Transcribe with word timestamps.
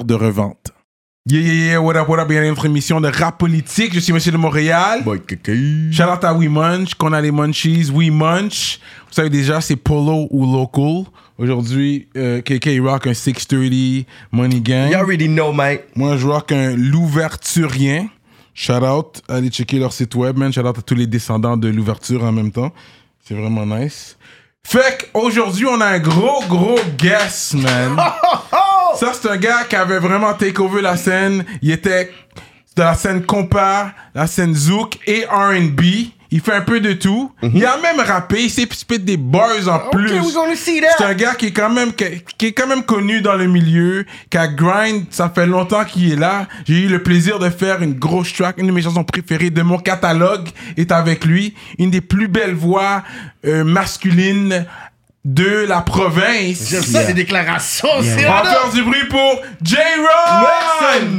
de 0.00 0.14
revente. 0.14 0.72
Yeah, 1.24 1.40
yeah, 1.40 1.52
yeah, 1.52 1.80
what 1.80 1.94
up, 1.96 2.08
what 2.08 2.18
up, 2.18 2.26
bienvenue 2.26 2.48
à 2.48 2.50
notre 2.50 2.66
émission 2.66 3.00
de 3.00 3.08
rap 3.08 3.38
politique. 3.38 3.94
Je 3.94 4.00
suis 4.00 4.12
Monsieur 4.12 4.32
de 4.32 4.36
Montréal. 4.36 5.04
Shout 5.04 6.02
out 6.02 6.24
à 6.24 6.34
We 6.34 6.48
Munch, 6.48 6.94
qu'on 6.94 7.12
a 7.12 7.20
les 7.20 7.30
Munchies, 7.30 7.90
We 7.92 8.10
Munch. 8.10 8.80
Vous 9.06 9.14
savez 9.14 9.30
déjà, 9.30 9.60
c'est 9.60 9.76
Polo 9.76 10.26
ou 10.30 10.52
Local. 10.52 11.04
Aujourd'hui, 11.38 12.08
euh, 12.16 12.40
KK 12.40 12.80
rock 12.82 13.06
un 13.06 13.14
630 13.14 14.06
Money 14.32 14.60
Gang. 14.60 14.90
You 14.90 14.96
already 14.96 15.28
know, 15.28 15.52
mate. 15.52 15.84
Moi, 15.94 16.16
je 16.16 16.26
rock 16.26 16.50
un 16.50 16.74
L'Ouverturien. 16.74 18.08
Shout 18.52 18.84
out, 18.84 19.22
allez 19.28 19.50
checker 19.50 19.78
leur 19.78 19.92
site 19.92 20.14
web, 20.16 20.36
man. 20.36 20.52
Shout 20.52 20.66
out 20.66 20.78
à 20.78 20.82
tous 20.82 20.96
les 20.96 21.06
descendants 21.06 21.56
de 21.56 21.68
l'ouverture 21.68 22.24
en 22.24 22.32
même 22.32 22.50
temps. 22.50 22.72
C'est 23.24 23.34
vraiment 23.34 23.64
nice. 23.64 24.16
Fait 24.64 25.10
qu'aujourd'hui, 25.12 25.66
on 25.66 25.80
a 25.80 25.86
un 25.86 25.98
gros, 26.00 26.42
gros 26.48 26.80
guest, 26.98 27.54
man. 27.54 27.96
Ça, 28.96 29.12
c'est 29.14 29.28
un 29.28 29.36
gars 29.36 29.64
qui 29.68 29.76
avait 29.76 29.98
vraiment 29.98 30.34
take 30.34 30.60
over 30.60 30.82
la 30.82 30.96
scène. 30.96 31.44
Il 31.62 31.70
était 31.70 32.10
de 32.76 32.82
la 32.82 32.94
scène 32.94 33.24
compa, 33.24 33.92
la 34.14 34.26
scène 34.26 34.54
zouk 34.54 34.98
et 35.06 35.24
R&B. 35.24 35.82
Il 36.34 36.40
fait 36.40 36.54
un 36.54 36.62
peu 36.62 36.80
de 36.80 36.94
tout. 36.94 37.30
Il 37.42 37.64
a 37.66 37.76
même 37.82 38.00
rappé, 38.00 38.44
il 38.44 38.50
s'est 38.50 38.66
des 38.98 39.18
bars 39.18 39.68
en 39.68 39.90
plus. 39.90 40.08
C'est 40.96 41.04
un 41.04 41.12
gars 41.12 41.34
qui 41.34 41.46
est 41.46 41.52
quand 41.52 41.68
même 41.68 41.92
qui, 41.92 42.04
qui 42.38 42.46
est 42.46 42.52
quand 42.52 42.66
même 42.66 42.84
connu 42.84 43.20
dans 43.20 43.34
le 43.34 43.46
milieu, 43.46 44.06
qui 44.30 44.38
a 44.38 44.48
grind, 44.48 45.04
ça 45.10 45.28
fait 45.28 45.44
longtemps 45.44 45.84
qu'il 45.84 46.10
est 46.10 46.16
là. 46.16 46.46
J'ai 46.66 46.84
eu 46.84 46.88
le 46.88 47.02
plaisir 47.02 47.38
de 47.38 47.50
faire 47.50 47.82
une 47.82 47.92
grosse 47.92 48.32
track, 48.32 48.56
une 48.56 48.66
de 48.66 48.72
mes 48.72 48.80
chansons 48.80 49.04
préférées 49.04 49.50
de 49.50 49.60
mon 49.60 49.78
catalogue 49.78 50.48
est 50.78 50.90
avec 50.90 51.26
lui, 51.26 51.54
une 51.78 51.90
des 51.90 52.00
plus 52.00 52.28
belles 52.28 52.54
voix 52.54 53.02
euh, 53.44 53.62
masculines 53.62 54.64
de 55.24 55.66
la 55.68 55.82
province. 55.82 56.68
J'aime 56.68 56.82
ça, 56.82 57.04
des 57.04 57.14
déclarations. 57.14 57.88
C'est 58.02 58.26
On 58.26 58.32
va 58.32 58.42
faire 58.42 58.72
du 58.74 58.82
bruit 58.82 59.06
pour 59.08 59.40
J-Rock! 59.62 60.48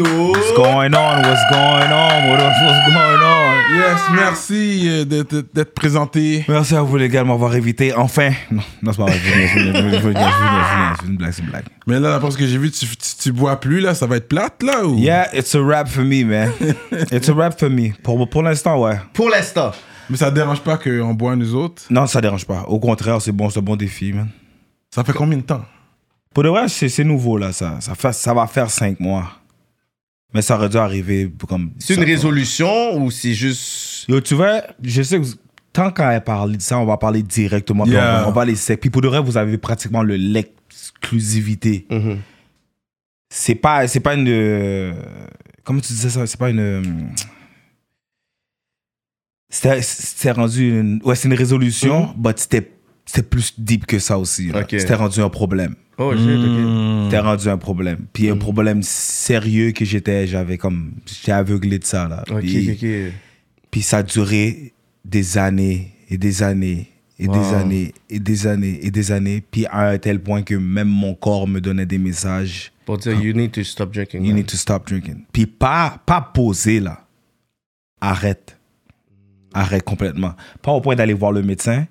What's 0.03 0.53
going 0.57 0.93
on? 0.93 1.21
What's 1.21 1.49
going 1.49 1.89
on? 1.89 2.29
What's 2.29 2.93
going 2.93 3.23
on? 3.23 3.43
Yes, 3.73 4.01
merci 4.13 4.87
euh, 4.89 5.05
d'être 5.05 5.73
présenté. 5.73 6.43
Merci 6.49 6.75
à 6.75 6.81
vous 6.81 6.97
les 6.97 7.07
gars 7.07 7.23
de 7.23 7.29
m'avoir 7.29 7.53
invité. 7.53 7.93
Enfin. 7.95 8.31
Non, 8.51 8.61
non 8.81 8.91
c'est 8.91 8.97
pas 8.97 9.05
vrai. 9.05 9.19
Je 9.23 9.59
veux 9.59 9.71
dire, 9.71 9.75
je 9.75 9.79
veux 9.79 9.89
dire, 9.89 9.99
je 9.99 9.99
veux 9.99 9.99
dire, 9.99 10.01
je 10.01 10.07
veux 10.07 10.13
dire, 10.13 10.31
je 10.31 10.43
veux 10.43 10.53
dire, 10.53 10.95
C'est 10.99 11.07
une 11.07 11.17
blague, 11.17 11.31
c'est 11.31 11.41
une 11.41 11.49
blague. 11.49 11.65
Mais 11.87 11.99
là, 12.01 12.11
d'après 12.11 12.31
ce 12.31 12.37
que 12.37 12.45
j'ai 12.45 12.57
vu, 12.57 12.71
tu, 12.71 12.85
tu, 12.85 12.97
tu 13.21 13.31
bois 13.31 13.57
plus, 13.59 13.79
là, 13.79 13.95
ça 13.95 14.05
va 14.05 14.17
être 14.17 14.27
plate, 14.27 14.63
là, 14.63 14.85
ou? 14.85 14.97
Yeah, 14.97 15.29
it's 15.33 15.55
a 15.55 15.61
rap 15.61 15.87
for 15.87 16.03
me, 16.03 16.25
man. 16.25 16.51
It's 17.11 17.29
a 17.29 17.33
rap 17.33 17.57
for 17.57 17.69
me. 17.69 17.93
Pour, 18.03 18.29
pour 18.29 18.43
l'instant, 18.43 18.77
ouais. 18.79 18.99
Pour 19.13 19.29
l'instant. 19.29 19.71
Mais 20.09 20.17
ça 20.17 20.31
dérange 20.31 20.61
pas 20.61 20.77
qu'on 20.77 21.13
boit 21.13 21.35
nous 21.35 21.55
autres? 21.55 21.83
Non, 21.89 22.07
ça 22.07 22.21
dérange 22.21 22.45
pas. 22.45 22.63
Au 22.67 22.79
contraire, 22.79 23.21
c'est 23.21 23.31
bon, 23.31 23.49
c'est 23.49 23.59
un 23.59 23.63
bon 23.63 23.75
défi, 23.75 24.13
man. 24.13 24.29
Ça 24.91 25.03
fait 25.03 25.13
combien 25.13 25.37
de 25.37 25.43
temps? 25.43 25.65
Pour 26.33 26.43
de 26.43 26.49
vrai, 26.49 26.67
c'est 26.67 27.03
nouveau, 27.03 27.37
là, 27.37 27.53
ça. 27.53 27.77
Ça, 27.79 27.95
fait, 27.95 28.11
ça 28.13 28.33
va 28.33 28.47
faire 28.47 28.69
cinq 28.69 28.99
mois. 28.99 29.39
Mais 30.33 30.41
ça 30.41 30.55
aurait 30.55 30.69
dû 30.69 30.77
arriver 30.77 31.31
comme. 31.47 31.71
C'est 31.77 31.93
une 31.93 32.03
résolution 32.03 32.97
ou 32.97 33.11
c'est 33.11 33.33
juste. 33.33 34.09
Yo, 34.09 34.19
tu 34.19 34.33
vois, 34.33 34.63
je 34.81 35.03
sais 35.03 35.21
que 35.21 35.27
tant 35.71 35.91
qu'à 35.91 36.19
parler 36.21 36.57
de 36.57 36.61
ça, 36.61 36.79
on 36.79 36.85
va 36.85 36.97
parler 36.97 37.21
directement. 37.21 37.85
Yeah. 37.85 38.01
On, 38.01 38.21
va, 38.23 38.29
on 38.29 38.31
va 38.31 38.45
les 38.45 38.55
sec. 38.55 38.81
Puis 38.81 38.89
pour 38.89 39.01
de 39.03 39.07
vrai, 39.07 39.21
vous 39.21 39.37
avez 39.37 39.59
pratiquement 39.59 40.01
le 40.01 40.15
l'exclusivité. 40.15 41.85
Mhm. 41.91 42.17
C'est 43.29 43.55
pas, 43.55 43.87
c'est 43.87 43.99
pas 43.99 44.15
une. 44.15 44.27
euh, 44.27 44.93
comment 45.63 45.79
tu 45.79 45.93
disais 45.93 46.09
ça? 46.09 46.25
C'est 46.25 46.39
pas 46.39 46.49
une. 46.49 47.11
C'était 49.53 50.31
rendu 50.31 50.79
une. 50.79 50.99
Ouais, 51.03 51.15
c'est 51.15 51.27
une 51.27 51.35
résolution, 51.35 52.13
mais 52.23 52.31
c'était 52.35 52.71
c'était 53.05 53.23
plus 53.23 53.53
deep 53.57 53.85
que 53.85 53.99
ça 53.99 54.17
aussi. 54.17 54.51
C'était 54.69 54.95
rendu 54.95 55.19
un 55.19 55.29
problème. 55.29 55.75
Oh 55.97 56.11
shit, 56.13 56.27
ok. 56.27 57.03
C'était 57.05 57.19
rendu 57.19 57.47
un 57.49 57.57
problème. 57.57 58.05
Puis 58.11 58.29
un 58.29 58.37
problème 58.37 58.81
sérieux 58.81 59.71
que 59.71 59.85
j'étais, 59.85 60.25
j'avais 60.25 60.57
comme. 60.57 60.93
J'étais 61.05 61.33
aveuglé 61.33 61.77
de 61.77 61.85
ça, 61.85 62.07
là. 62.07 62.23
Ok, 62.31 62.39
Puis- 62.39 62.71
ok, 62.71 62.77
ok. 62.81 63.13
puis 63.69 63.81
ça 63.81 63.97
a 63.97 64.03
duré 64.03 64.73
des 65.05 65.37
années 65.37 65.91
et 66.09 66.17
des 66.17 66.41
années 66.41 66.89
et 67.19 67.27
des 67.27 67.53
années 67.53 67.93
et 68.09 68.19
des 68.19 68.47
années 68.47 68.79
et 68.81 68.89
des 68.89 69.11
années. 69.11 69.43
Puis 69.51 69.67
à 69.67 69.89
un 69.89 69.97
tel 69.99 70.19
point 70.19 70.41
que 70.41 70.55
même 70.55 70.87
mon 70.87 71.13
corps 71.13 71.47
me 71.47 71.61
donnait 71.61 71.85
des 71.85 71.99
messages. 71.99 72.71
Pour 72.85 72.97
dire, 72.97 73.13
you 73.21 73.33
need 73.33 73.51
to 73.51 73.63
stop 73.63 73.93
drinking. 73.93 74.21
You 74.21 74.29
man. 74.29 74.37
need 74.37 74.47
to 74.47 74.57
stop 74.57 74.87
drinking. 74.87 75.25
Puis 75.31 75.45
pas, 75.45 76.01
pas 76.05 76.21
poser 76.21 76.79
là. 76.79 77.05
Arrête. 78.01 78.57
Arrête 79.53 79.83
complètement. 79.83 80.33
Pas 80.61 80.71
au 80.71 80.81
point 80.81 80.95
d'aller 80.95 81.13
voir 81.13 81.31
le 81.31 81.41
médecin. 81.43 81.85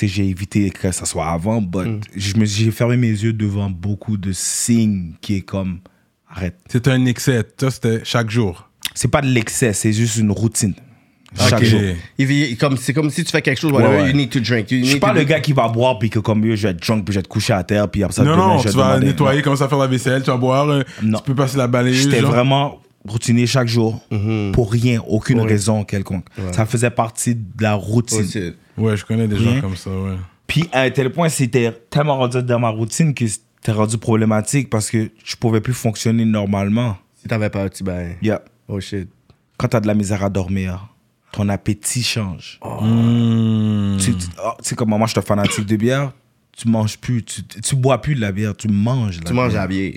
J'ai 0.00 0.28
évité 0.28 0.68
que 0.70 0.92
ça 0.92 1.06
soit 1.06 1.26
avant, 1.26 1.62
but 1.62 2.02
je 2.14 2.36
me- 2.36 2.44
j'ai 2.44 2.70
fermé 2.70 2.98
mes 2.98 3.08
yeux 3.08 3.32
devant 3.32 3.70
beaucoup 3.70 4.18
de 4.18 4.30
signes 4.32 5.14
qui 5.22 5.36
est 5.36 5.40
comme 5.40 5.78
arrête. 6.28 6.56
C'était 6.68 6.90
un 6.90 7.06
excès. 7.06 7.42
Ça, 7.58 7.70
c'était 7.70 8.00
chaque 8.04 8.28
jour. 8.28 8.68
C'est 8.94 9.08
pas 9.08 9.22
de 9.22 9.26
l'excès, 9.28 9.72
c'est 9.72 9.94
juste 9.94 10.16
une 10.16 10.30
routine. 10.32 10.74
Chaque 11.48 11.64
jour. 11.64 11.80
Il 12.18 12.26
vit- 12.26 12.56
comme, 12.58 12.76
c'est 12.76 12.92
comme 12.92 13.08
si 13.10 13.24
tu 13.24 13.30
fais 13.30 13.40
quelque 13.42 13.58
chose, 13.58 13.72
Ouais, 13.72 13.84
ouais. 13.86 14.10
you 14.10 14.16
need 14.16 14.28
to 14.30 14.40
drink. 14.40 14.70
You 14.70 14.78
Je 14.80 14.84
suis 14.84 14.92
need 14.94 15.00
pas 15.00 15.12
le 15.14 15.24
gars 15.24 15.40
qui 15.40 15.52
va 15.54 15.68
boire 15.68 15.98
puis 15.98 16.08
que 16.10 16.18
comme 16.18 16.42
je 16.54 16.62
vais 16.66 16.70
être 16.72 16.86
drunk 16.86 17.04
puis 17.06 17.14
je 17.14 17.18
vais 17.18 17.22
te 17.22 17.28
coucher 17.28 17.54
à 17.54 17.64
terre 17.64 17.90
puis 17.90 18.02
après 18.02 18.14
ça 18.16 18.22
Non, 18.22 18.32
demain, 18.32 18.46
non, 18.48 18.58
je 18.58 18.64
vais 18.64 18.70
tu 18.70 18.76
vas 18.76 18.88
demander- 18.90 19.06
nettoyer, 19.06 19.42
commencer 19.42 19.62
à 19.62 19.68
faire 19.68 19.78
la 19.78 19.86
vaisselle, 19.86 20.22
tu 20.22 20.30
vas 20.30 20.36
boire, 20.36 20.68
euh, 20.68 20.82
Non. 21.02 21.18
tu 21.18 21.24
peux 21.24 21.34
passer 21.34 21.56
la 21.56 21.68
balayeuse. 21.68 22.02
J'étais 22.04 22.20
genre. 22.20 22.30
vraiment 22.32 22.80
routinier 23.06 23.46
chaque 23.46 23.68
jour 23.68 24.00
pour 24.52 24.70
rien, 24.72 25.00
aucune 25.06 25.40
raison 25.40 25.84
quelconque. 25.84 26.26
Ça 26.52 26.66
faisait 26.66 26.90
partie 26.90 27.34
de 27.34 27.42
la 27.62 27.76
Oh, 27.76 27.80
routine. 27.80 28.28
shit. 28.28 28.54
Ouais, 28.76 28.96
je 28.96 29.04
connais 29.04 29.26
des 29.28 29.36
gens 29.38 29.60
comme 29.60 29.76
ça, 29.76 29.90
ouais. 29.90 30.16
puis 30.46 30.64
à 30.72 30.82
un 30.82 30.90
tel 30.90 31.10
point, 31.10 31.28
c'était 31.30 31.72
tellement 31.90 32.18
rendu 32.18 32.42
dans 32.42 32.58
ma 32.58 32.68
routine 32.68 33.14
que 33.14 33.26
c'était 33.26 33.72
rendu 33.72 33.96
problématique 33.98 34.68
parce 34.70 34.90
que 34.90 35.10
je 35.24 35.36
pouvais 35.36 35.60
plus 35.62 35.72
fonctionner 35.74 36.24
normalement. 36.26 36.96
Si 37.14 37.26
t'avais 37.28 37.48
pas 37.50 37.62
un 37.64 37.68
petit 37.68 37.82
bain. 37.82 38.10
Yeah. 38.22 38.42
Oh 38.68 38.78
shit. 38.80 39.08
Quand 39.56 39.68
t'as 39.68 39.80
de 39.80 39.86
la 39.86 39.94
misère 39.94 40.22
à 40.22 40.28
dormir, 40.28 40.88
ton 41.32 41.48
appétit 41.48 42.02
change. 42.02 42.60
Hmm. 42.62 43.96
Tu, 43.98 44.14
tu- 44.14 44.26
oh, 44.44 44.50
tu 44.58 44.68
sais 44.68 44.74
comment 44.76 44.98
moi 44.98 45.06
je 45.06 45.12
suis 45.12 45.18
un 45.18 45.22
fanatique 45.22 45.64
de 45.66 45.76
bière, 45.76 46.12
tu 46.56 46.68
manges 46.68 46.98
plus, 46.98 47.22
tu, 47.24 47.42
tu 47.44 47.76
bois 47.76 48.00
plus 48.02 48.14
de 48.14 48.20
la 48.20 48.32
bière, 48.32 48.54
tu 48.56 48.68
manges. 48.68 49.18
la 49.18 49.24
Tu 49.24 49.32
manges 49.32 49.52
bière. 49.52 49.62
à 49.62 49.66
bière. 49.66 49.92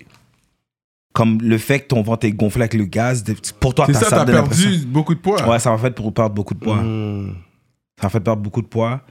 Comme 1.13 1.39
le 1.41 1.57
fait 1.57 1.81
que 1.81 1.87
ton 1.87 2.01
ventre 2.01 2.25
est 2.25 2.31
gonflé 2.31 2.61
avec 2.61 2.73
le 2.75 2.85
gaz, 2.85 3.23
pour 3.59 3.73
toi, 3.73 3.85
C'est 3.87 3.93
t'as 3.93 3.99
ça, 3.99 4.25
t'as 4.25 4.25
perdu 4.25 4.85
beaucoup 4.85 5.15
de 5.15 5.19
poids. 5.19 5.47
Ouais, 5.47 5.59
ça 5.59 5.71
m'a 5.71 5.77
fait 5.77 5.91
pour 5.91 6.13
perdre 6.13 6.35
beaucoup 6.35 6.53
de 6.53 6.59
poids. 6.59 6.81
Hmm. 6.81 7.33
Ça 7.99 8.07
m'a 8.07 8.09
fait 8.09 8.19
perdre 8.19 8.41
beaucoup 8.41 8.61
de 8.61 8.67
poids. 8.67 9.01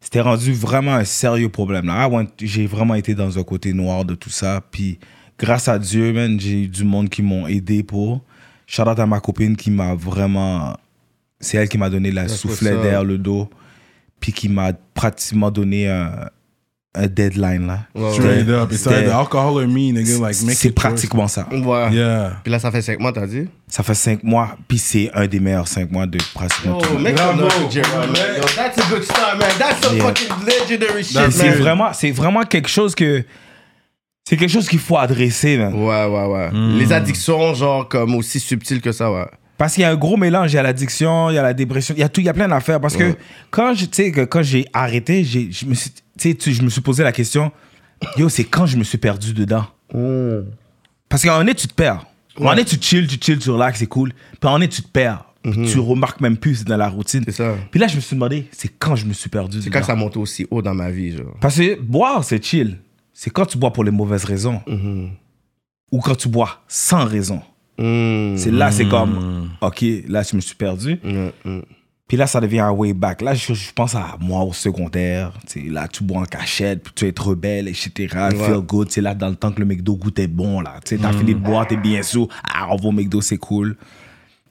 C'était 0.00 0.20
rendu 0.20 0.52
vraiment 0.52 0.94
un 0.94 1.04
sérieux 1.04 1.50
problème. 1.50 1.86
Là. 1.86 1.94
Ah 1.98 2.08
ouais, 2.08 2.26
j'ai 2.40 2.66
vraiment 2.66 2.94
été 2.94 3.14
dans 3.14 3.38
un 3.38 3.42
côté 3.42 3.74
noir 3.74 4.04
de 4.04 4.14
tout 4.14 4.30
ça. 4.30 4.62
Puis 4.70 4.98
grâce 5.38 5.68
à 5.68 5.78
Dieu, 5.78 6.12
man, 6.12 6.40
j'ai 6.40 6.62
eu 6.62 6.68
du 6.68 6.84
monde 6.84 7.08
qui 7.10 7.22
m'ont 7.22 7.46
aidé 7.46 7.82
pour. 7.82 8.22
Shout 8.66 8.82
out 8.82 8.98
à 8.98 9.06
ma 9.06 9.20
copine 9.20 9.56
qui 9.56 9.70
m'a 9.70 9.94
vraiment. 9.94 10.76
C'est 11.40 11.58
elle 11.58 11.68
qui 11.68 11.76
m'a 11.76 11.90
donné 11.90 12.12
la 12.12 12.28
soufflet 12.28 12.70
derrière 12.70 13.04
le 13.04 13.18
dos. 13.18 13.50
Puis 14.20 14.32
qui 14.32 14.48
m'a 14.48 14.72
pratiquement 14.72 15.50
donné 15.50 15.88
un, 15.88 16.30
un 16.94 17.06
deadline. 17.06 17.66
Là. 17.66 17.80
Ouais, 17.94 18.12
Straight 18.14 18.48
up. 18.48 18.72
It's 18.72 18.82
c'était- 18.82 19.02
either 19.04 19.14
alcohol 19.14 19.62
or 19.62 19.68
me, 19.68 19.92
nigga. 19.92 20.18
Like, 20.18 20.42
make 20.42 20.56
C'est 20.56 20.68
it 20.68 20.74
pratiquement 20.74 21.28
ça. 21.28 21.46
Ouais. 21.50 21.92
Yeah. 21.92 22.40
Puis 22.42 22.50
là, 22.52 22.58
ça 22.58 22.70
fait 22.70 22.82
5 22.82 22.98
mois, 22.98 23.12
t'as 23.12 23.26
dit? 23.26 23.48
Ça 23.68 23.84
fait 23.84 23.94
cinq 23.94 24.24
mois, 24.24 24.56
puis 24.66 24.78
c'est 24.78 25.10
un 25.14 25.28
des 25.28 25.38
meilleurs 25.38 25.68
cinq 25.68 25.92
mois 25.92 26.04
de 26.04 26.18
pratiquement 26.34 26.78
tout. 26.78 26.88
Oh, 26.92 26.98
J-Rock, 27.70 27.94
man. 27.94 28.14
Yo, 28.36 28.42
that's 28.56 28.78
a 28.78 28.90
good 28.90 29.04
start, 29.04 29.38
man. 29.38 29.48
That's 29.60 29.80
some 29.86 29.96
Yeah. 29.96 30.06
fucking 30.06 30.28
legendary 30.44 31.04
shit, 31.04 31.30
C'est 31.30 31.50
man. 31.50 31.58
vraiment, 31.58 31.92
c'est 31.92 32.10
vraiment 32.10 32.42
quelque 32.42 32.68
chose 32.68 32.94
que. 32.96 33.22
C'est 34.28 34.36
quelque 34.36 34.50
chose 34.50 34.68
qu'il 34.68 34.78
faut 34.80 34.96
adresser, 34.98 35.56
man. 35.56 35.72
Ouais, 35.74 36.04
ouais, 36.06 36.26
ouais. 36.26 36.50
Hmm. 36.52 36.78
Les 36.78 36.92
addictions, 36.92 37.54
genre, 37.54 37.88
comme 37.88 38.14
aussi 38.16 38.38
subtiles 38.40 38.80
que 38.80 38.90
ça, 38.92 39.10
ouais. 39.10 39.26
Parce 39.60 39.74
qu'il 39.74 39.82
y 39.82 39.84
a 39.84 39.90
un 39.90 39.96
gros 39.96 40.16
mélange. 40.16 40.50
Il 40.52 40.56
y 40.56 40.58
a 40.58 40.62
l'addiction, 40.62 41.28
il 41.28 41.34
y 41.34 41.38
a 41.38 41.42
la 41.42 41.52
dépression, 41.52 41.94
il 41.94 42.00
y 42.00 42.02
a 42.02 42.08
tout, 42.08 42.22
il 42.22 42.24
y 42.24 42.30
a 42.30 42.32
plein 42.32 42.48
d'affaires. 42.48 42.80
Parce 42.80 42.96
que 42.96 43.14
quand 43.50 43.74
je- 43.74 44.42
j'ai 44.42 44.64
arrêté, 44.72 45.22
je 45.22 45.66
me 45.66 45.74
suis, 45.74 45.90
je 46.18 46.62
me 46.62 46.70
suis 46.70 46.80
posé 46.80 47.02
la 47.02 47.12
question, 47.12 47.52
yo, 48.16 48.30
c'est 48.30 48.44
quand 48.44 48.64
je 48.64 48.78
me 48.78 48.84
suis 48.84 48.96
perdu 48.96 49.34
dedans? 49.34 49.66
Parce 51.10 51.22
qu'à 51.22 51.28
un 51.28 51.32
moment 51.32 51.44
donné, 51.44 51.54
tu 51.54 51.68
te 51.68 51.74
perds. 51.74 52.06
En 52.38 52.56
est, 52.56 52.64
tu 52.64 52.76
chill, 52.80 53.06
tu 53.06 53.18
chill, 53.20 53.38
tu 53.38 53.50
relaxes, 53.50 53.80
c'est 53.80 53.86
cool. 53.86 54.14
Puis 54.40 54.48
en 54.48 54.62
est, 54.62 54.68
tu 54.68 54.80
te 54.80 54.88
perds. 54.88 55.26
Puis 55.42 55.66
Tu 55.66 55.78
remarques 55.78 56.22
même 56.22 56.38
plus, 56.38 56.54
c'est 56.56 56.66
dans 56.66 56.78
la 56.78 56.88
routine. 56.88 57.20
Mhm. 57.20 57.24
C'est 57.28 57.32
ça. 57.42 57.54
Puis 57.70 57.78
là, 57.78 57.86
je 57.86 57.96
me 57.96 58.00
suis 58.00 58.16
demandé, 58.16 58.48
c'est 58.52 58.68
quand 58.78 58.96
je 58.96 59.04
me 59.04 59.12
suis 59.12 59.28
perdu. 59.28 59.60
C'est 59.60 59.68
quand 59.68 59.82
ça 59.82 59.94
monte 59.94 60.16
aussi 60.16 60.46
haut 60.50 60.62
dans 60.62 60.74
ma 60.74 60.90
vie, 60.90 61.12
genre. 61.18 61.36
Parce 61.38 61.56
que 61.58 61.78
boire, 61.78 62.24
c'est 62.24 62.42
chill. 62.42 62.78
C'est 63.12 63.28
quand 63.28 63.44
tu 63.44 63.58
bois 63.58 63.72
pour 63.74 63.84
les 63.84 63.90
mauvaises 63.90 64.24
raisons. 64.24 64.62
Mhm. 64.66 65.10
Ou 65.92 66.00
quand 66.00 66.14
tu 66.14 66.28
bois 66.28 66.62
sans 66.66 67.04
raison. 67.04 67.42
Mm. 67.80 68.36
C'est 68.36 68.50
là, 68.50 68.70
c'est 68.70 68.86
comme, 68.88 69.48
OK, 69.60 69.84
là, 70.08 70.22
je 70.22 70.36
me 70.36 70.40
suis 70.40 70.54
perdu. 70.54 70.98
Mm, 71.02 71.28
mm. 71.44 71.60
Puis 72.06 72.16
là, 72.16 72.26
ça 72.26 72.40
devient 72.40 72.58
un 72.58 72.72
way 72.72 72.92
back. 72.92 73.22
Là, 73.22 73.34
je, 73.34 73.54
je 73.54 73.72
pense 73.72 73.94
à 73.94 74.16
moi 74.20 74.42
au 74.42 74.52
secondaire. 74.52 75.32
Tu 75.46 75.62
sais, 75.62 75.68
là, 75.70 75.86
tu 75.86 76.02
bois 76.02 76.22
en 76.22 76.24
cachette, 76.24 76.82
puis 76.82 76.92
tu 76.94 77.06
es 77.06 77.14
rebelle, 77.16 77.68
etc. 77.68 78.08
Feel 78.30 78.60
good. 78.66 78.90
C'est 78.90 79.00
là, 79.00 79.14
dans 79.14 79.28
le 79.28 79.36
temps 79.36 79.52
que 79.52 79.60
le 79.60 79.64
McDo 79.66 79.94
goûtait 79.94 80.26
bon, 80.26 80.60
là. 80.60 80.74
Tu 80.84 80.98
t'as 80.98 81.12
fini 81.12 81.34
de 81.34 81.38
boire, 81.38 81.66
t'es 81.68 81.76
bien 81.76 82.02
sous. 82.02 82.26
Ah, 82.52 82.66
on 82.70 82.76
va 82.76 82.88
au 82.88 82.92
McDo, 82.92 83.20
c'est 83.20 83.36
cool. 83.38 83.76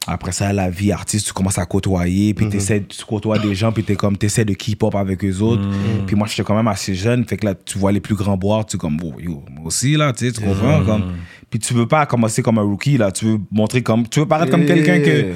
Après 0.06 0.32
ça, 0.32 0.50
la 0.54 0.70
vie 0.70 0.90
artiste, 0.92 1.26
tu 1.26 1.32
commences 1.34 1.58
à 1.58 1.66
côtoyer, 1.66 2.32
puis 2.32 2.48
t'essaies- 2.48 2.82
tu 2.88 3.04
côtoies 3.04 3.38
des 3.38 3.54
gens, 3.54 3.70
puis 3.70 3.84
t'es 3.84 3.96
comme, 3.96 4.16
t'essaies 4.16 4.46
de 4.46 4.54
keep 4.54 4.82
up 4.82 4.94
avec 4.94 5.22
eux 5.22 5.40
autres. 5.42 5.62
Puis 6.06 6.16
moi, 6.16 6.26
j'étais 6.26 6.42
quand 6.42 6.56
même 6.56 6.68
assez 6.68 6.94
jeune, 6.94 7.26
fait 7.26 7.36
que 7.36 7.44
là, 7.44 7.54
tu 7.54 7.78
vois 7.78 7.92
les 7.92 8.00
plus 8.00 8.14
grands 8.14 8.38
boire, 8.38 8.64
tu 8.64 8.76
es 8.76 8.78
comme, 8.78 8.96
oh, 9.04 9.12
yo, 9.20 9.44
moi 9.50 9.66
aussi, 9.66 9.96
là, 9.96 10.14
tu 10.14 10.24
sais, 10.26 10.32
tu 10.32 10.40
comprends? 10.40 10.82
Comme, 10.86 11.12
puis 11.50 11.58
tu 11.58 11.74
veux 11.74 11.86
pas 11.86 12.06
commencer 12.06 12.42
comme 12.42 12.58
un 12.58 12.62
rookie, 12.62 12.96
là, 12.96 13.10
tu 13.12 13.24
veux 13.26 13.38
montrer 13.50 13.82
comme, 13.82 14.08
tu 14.08 14.20
veux 14.20 14.26
paraître 14.26 14.50
comme 14.52 14.64
quelqu'un 14.66 15.00
que, 15.00 15.34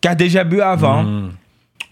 qui 0.00 0.08
a 0.08 0.14
déjà 0.14 0.44
bu 0.44 0.60
avant. 0.60 1.04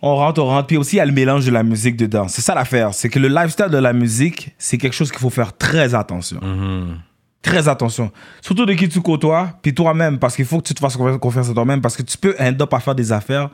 On 0.03 0.15
rentre, 0.17 0.43
on 0.43 0.47
rentre. 0.47 0.67
Puis 0.67 0.77
aussi, 0.77 0.97
il 0.97 0.99
y 0.99 1.01
a 1.01 1.07
le 1.07 1.13
mélange 1.13 1.47
de 1.47 1.51
la 1.51 1.63
musique 1.63 1.97
dedans. 1.97 2.29
C'est 2.29 2.43
ça 2.43 2.55
l'affaire. 2.55 2.93
C'est 2.93 3.09
que 3.09 3.19
le 3.19 3.29
lifestyle 3.29 3.69
de 3.71 3.79
la 3.79 3.93
musique, 3.93 4.51
c'est 4.59 4.77
quelque 4.79 4.93
chose 4.93 5.11
qu'il 5.11 5.21
faut 5.21 5.31
faire 5.31 5.57
très 5.57 5.95
attention. 5.95 6.39
Très 7.43 7.69
attention. 7.69 8.11
Surtout 8.43 8.67
de 8.67 8.75
qui 8.75 8.89
tu 8.89 9.01
côtoies, 9.01 9.51
puis 9.63 9.73
toi-même, 9.75 10.19
parce 10.19 10.37
qu'il 10.37 10.45
faut 10.45 10.59
que 10.61 10.67
tu 10.67 10.75
te 10.75 10.81
fasses 10.81 10.97
confiance- 10.97 11.49
à 11.49 11.55
toi-même, 11.55 11.81
parce 11.81 11.97
que 11.97 12.03
tu 12.03 12.19
peux 12.19 12.35
end 12.39 12.55
up 12.61 12.75
à 12.75 12.81
faire 12.81 12.95
des 12.95 13.11
affaires 13.13 13.51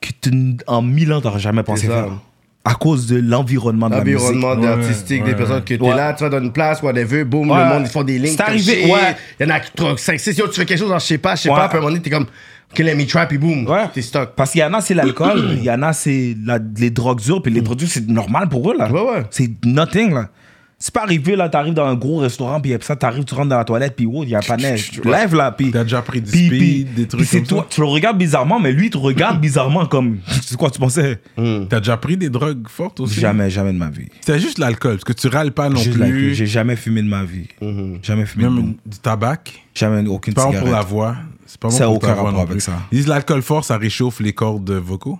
que 0.00 0.08
tu, 0.20 0.56
en 0.66 0.82
mille 0.82 1.12
ans, 1.12 1.20
tu 1.20 1.26
n'aurais 1.28 1.38
jamais 1.40 1.62
pensé 1.62 1.86
faire. 2.02 2.18
À 2.64 2.74
cause 2.74 3.06
de 3.06 3.16
l'environnement 3.18 3.88
de 3.88 3.94
la 3.94 4.04
musique. 4.04 4.18
L'environnement 4.34 4.62
Ouais, 4.62 4.68
artistique, 4.84 5.24
des 5.24 5.34
personnes 5.34 5.64
que 5.64 5.74
t'es 5.74 5.80
Ouais. 5.82 5.94
là, 5.96 6.12
tu 6.12 6.22
vas 6.24 6.28
dans 6.30 6.40
une 6.42 6.52
place, 6.52 6.82
whatever, 6.82 7.24
boum, 7.24 7.50
Ouais. 7.50 7.58
le 7.62 7.64
monde, 7.70 7.82
ils 7.86 7.90
font 7.90 8.02
des 8.02 8.18
lignes. 8.18 8.32
C'est 8.36 8.42
arrivé, 8.42 8.84
ouais. 8.92 9.16
Il 9.40 9.46
y 9.46 9.50
en 9.50 9.54
a 9.54 9.60
qui 9.60 9.70
5, 9.96 10.20
6, 10.20 10.34
tu 10.34 10.42
fais 10.52 10.66
quelque 10.66 10.78
chose, 10.78 10.88
genre, 10.88 10.98
je 10.98 11.06
sais 11.06 11.18
pas, 11.18 11.34
je 11.34 11.42
sais 11.42 11.48
Ouais. 11.50 11.56
pas, 11.56 11.68
puis 11.68 11.76
à 11.76 11.78
un 11.78 11.80
moment 11.82 11.90
donné, 11.92 12.02
t'es 12.02 12.10
comme, 12.10 12.26
OK, 12.70 12.78
let 12.80 12.94
me 12.94 13.06
try, 13.06 13.22
puis 13.26 13.38
boum, 13.38 13.66
Ouais. 13.66 13.84
t'es 13.94 14.02
stuck. 14.02 14.34
Parce 14.34 14.50
qu'il 14.50 14.60
y 14.60 14.64
en 14.64 14.74
a, 14.74 14.80
c'est 14.82 14.92
l'alcool, 14.94 15.52
il 15.56 15.64
y 15.64 15.70
en 15.70 15.80
a, 15.82 15.92
c'est 15.94 16.36
la- 16.44 16.58
les 16.76 16.90
drogues 16.90 17.20
dures, 17.20 17.40
puis 17.40 17.50
les 17.52 17.62
drogues 17.62 17.78
dures, 17.78 17.88
c'est 17.88 18.06
normal 18.06 18.48
pour 18.50 18.70
eux, 18.70 18.76
là. 18.76 18.90
Ouais, 18.92 19.00
ouais. 19.00 19.22
C'est 19.30 19.50
nothing, 19.64 20.12
là. 20.12 20.28
C'est 20.80 20.94
pas 20.94 21.02
arrivé, 21.02 21.34
là, 21.34 21.48
t'arrives 21.48 21.74
dans 21.74 21.86
un 21.86 21.96
gros 21.96 22.18
restaurant, 22.18 22.60
puis 22.60 22.72
après 22.72 22.86
ça, 22.86 22.94
t'arrives, 22.94 23.24
tu 23.24 23.34
rentres 23.34 23.48
dans 23.48 23.56
la 23.58 23.64
toilette, 23.64 23.96
puis 23.96 24.06
oh, 24.06 24.22
il 24.22 24.28
y 24.30 24.34
a 24.36 24.38
un 24.38 24.42
panel. 24.42 24.80
Tu 24.80 25.00
te 25.00 25.08
lèves, 25.08 25.34
là, 25.34 25.50
puis. 25.50 25.72
T'as 25.72 25.82
déjà 25.82 26.02
pris 26.02 26.22
speed, 26.24 26.48
puis- 26.50 26.84
des 26.84 27.08
trucs 27.08 27.20
puis 27.22 27.28
c'est 27.28 27.38
comme 27.38 27.46
toi, 27.48 27.58
ça? 27.62 27.66
Tu 27.74 27.80
le 27.80 27.86
regardes 27.88 28.16
bizarrement, 28.16 28.60
mais 28.60 28.70
lui, 28.70 28.86
il 28.86 28.90
te 28.90 28.96
regarde 28.98 29.40
bizarrement 29.40 29.86
comme. 29.86 30.18
C'est 30.42 30.56
quoi, 30.56 30.70
tu 30.70 30.78
pensais? 30.78 31.18
T'as 31.68 31.80
déjà 31.80 31.96
pris 31.96 32.16
des 32.16 32.30
drogues 32.30 32.68
fortes 32.68 33.00
aussi? 33.00 33.18
Jamais, 33.18 33.50
jamais 33.50 33.72
de 33.72 33.78
ma 33.78 33.90
vie. 33.90 34.06
C'est 34.20 34.38
juste 34.38 34.58
l'alcool, 34.58 34.92
parce 34.98 35.04
que 35.04 35.12
tu 35.14 35.26
râles 35.26 35.50
pas 35.52 35.68
non 35.68 35.80
Juste 35.80 35.98
plus. 35.98 36.34
J'ai 36.36 36.46
jamais 36.46 36.76
fumé 36.76 37.02
de 37.02 37.08
ma 37.08 37.24
vie. 37.24 37.48
Jamais 38.02 38.24
fumé 38.24 38.44
de 38.44 38.50
Même 38.50 38.74
du 38.86 38.98
tabac? 38.98 39.38
Jamais 39.74 40.08
aucune 40.08 40.32
C'est 40.32 40.36
pas 40.36 40.42
bon 40.44 40.50
pour 40.52 40.58
cigarette. 40.60 40.72
la 40.72 40.82
voix. 40.88 41.16
C'est 41.46 41.60
pas 41.60 41.68
bon 41.70 41.76
pour 41.76 41.92
aucun 41.96 42.06
rapport 42.08 42.32
non 42.32 42.38
avec 42.38 42.50
plus. 42.52 42.60
ça. 42.60 42.72
Ils 42.92 42.98
disent 42.98 43.08
l'alcool 43.08 43.42
fort, 43.42 43.64
ça 43.64 43.76
réchauffe 43.78 44.20
les 44.20 44.32
cordes 44.32 44.70
vocaux. 44.70 45.18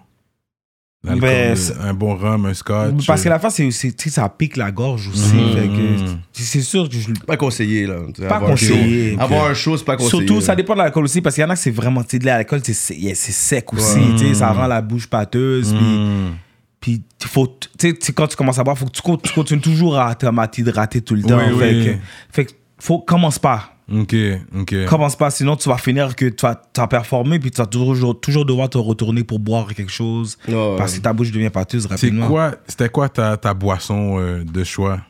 Ben, 1.04 1.56
un 1.80 1.94
bon 1.94 2.16
rhum, 2.16 2.46
un 2.46 2.54
scotch. 2.54 3.06
Parce 3.06 3.22
que 3.22 3.28
la 3.28 3.38
face, 3.38 3.62
c'est, 3.70 4.10
ça 4.10 4.28
pique 4.28 4.56
la 4.56 4.72
gorge 4.72 5.08
aussi. 5.08 5.32
Que 6.34 6.42
c'est 6.42 6.60
sûr 6.60 6.88
que 6.88 6.96
je, 6.96 7.12
Pas 7.24 7.36
conseillé, 7.36 7.86
là. 7.86 7.98
Pas 8.28 8.36
avoir 8.36 8.50
conseillé. 8.50 9.16
Avoir 9.18 9.46
un 9.46 9.54
show, 9.54 9.76
c'est 9.76 9.84
pas 9.84 9.96
conseillé. 9.96 10.26
Surtout, 10.26 10.40
ça 10.40 10.56
dépend 10.56 10.74
de 10.74 10.78
l'alcool 10.80 11.04
aussi, 11.04 11.20
parce 11.20 11.36
qu'il 11.36 11.42
y 11.42 11.44
en 11.44 11.50
a 11.50 11.54
que 11.54 11.60
c'est 11.60 11.70
vraiment, 11.70 12.02
tu 12.02 12.10
sais, 12.10 12.18
de 12.18 12.26
l'alcool, 12.26 12.60
c'est, 12.64 12.74
sec 12.74 13.72
aussi, 13.72 14.00
tu 14.18 14.28
sais, 14.28 14.34
ça 14.34 14.50
rend 14.50 14.66
la 14.66 14.82
bouche 14.82 15.06
pâteuse, 15.06 15.72
puis, 15.72 15.78
hmm. 15.78 16.34
puis 16.80 17.02
faut, 17.26 17.46
tu 17.46 17.68
sais, 17.78 17.92
tu 17.94 18.06
sais, 18.06 18.12
quand 18.12 18.26
tu 18.26 18.36
commences 18.36 18.58
à 18.58 18.64
boire, 18.64 18.76
faut 18.76 18.86
que 18.86 18.90
tu, 18.90 19.02
co- 19.02 19.16
tu 19.16 19.32
continues 19.32 19.60
toujours 19.60 19.98
à, 19.98 20.14
te- 20.16 20.26
à 20.26 20.48
t'hydrater 20.48 21.00
tout 21.00 21.14
le 21.14 21.22
temps. 21.22 21.38
Oui, 21.38 21.58
fait, 21.58 21.74
oui. 21.74 21.84
Que, 21.84 21.92
fait 22.32 22.44
que, 22.46 22.52
faut, 22.80 22.98
commence 22.98 23.38
pas. 23.38 23.77
Ok, 23.90 24.14
ok. 24.54 24.84
Commence 24.86 25.16
pas, 25.16 25.30
sinon 25.30 25.56
tu 25.56 25.68
vas 25.68 25.78
finir 25.78 26.14
que 26.14 26.26
tu 26.26 26.44
vas 26.46 26.86
performer, 26.86 27.38
puis 27.38 27.50
tu 27.50 27.56
vas 27.58 27.66
toujours, 27.66 28.20
toujours 28.20 28.44
devoir 28.44 28.68
te 28.68 28.76
retourner 28.78 29.24
pour 29.24 29.38
boire 29.38 29.72
quelque 29.74 29.90
chose, 29.92 30.36
parce 30.76 30.94
que 30.94 31.00
ta 31.00 31.12
bouche 31.12 31.32
devient 31.32 31.50
pâteuse 31.50 31.86
rapidement. 31.86 32.26
quoi, 32.28 32.54
c'était 32.66 32.88
quoi 32.90 33.08
ta, 33.08 33.36
ta 33.36 33.54
boisson 33.54 34.18
euh, 34.18 34.44
de 34.44 34.62
choix? 34.64 35.00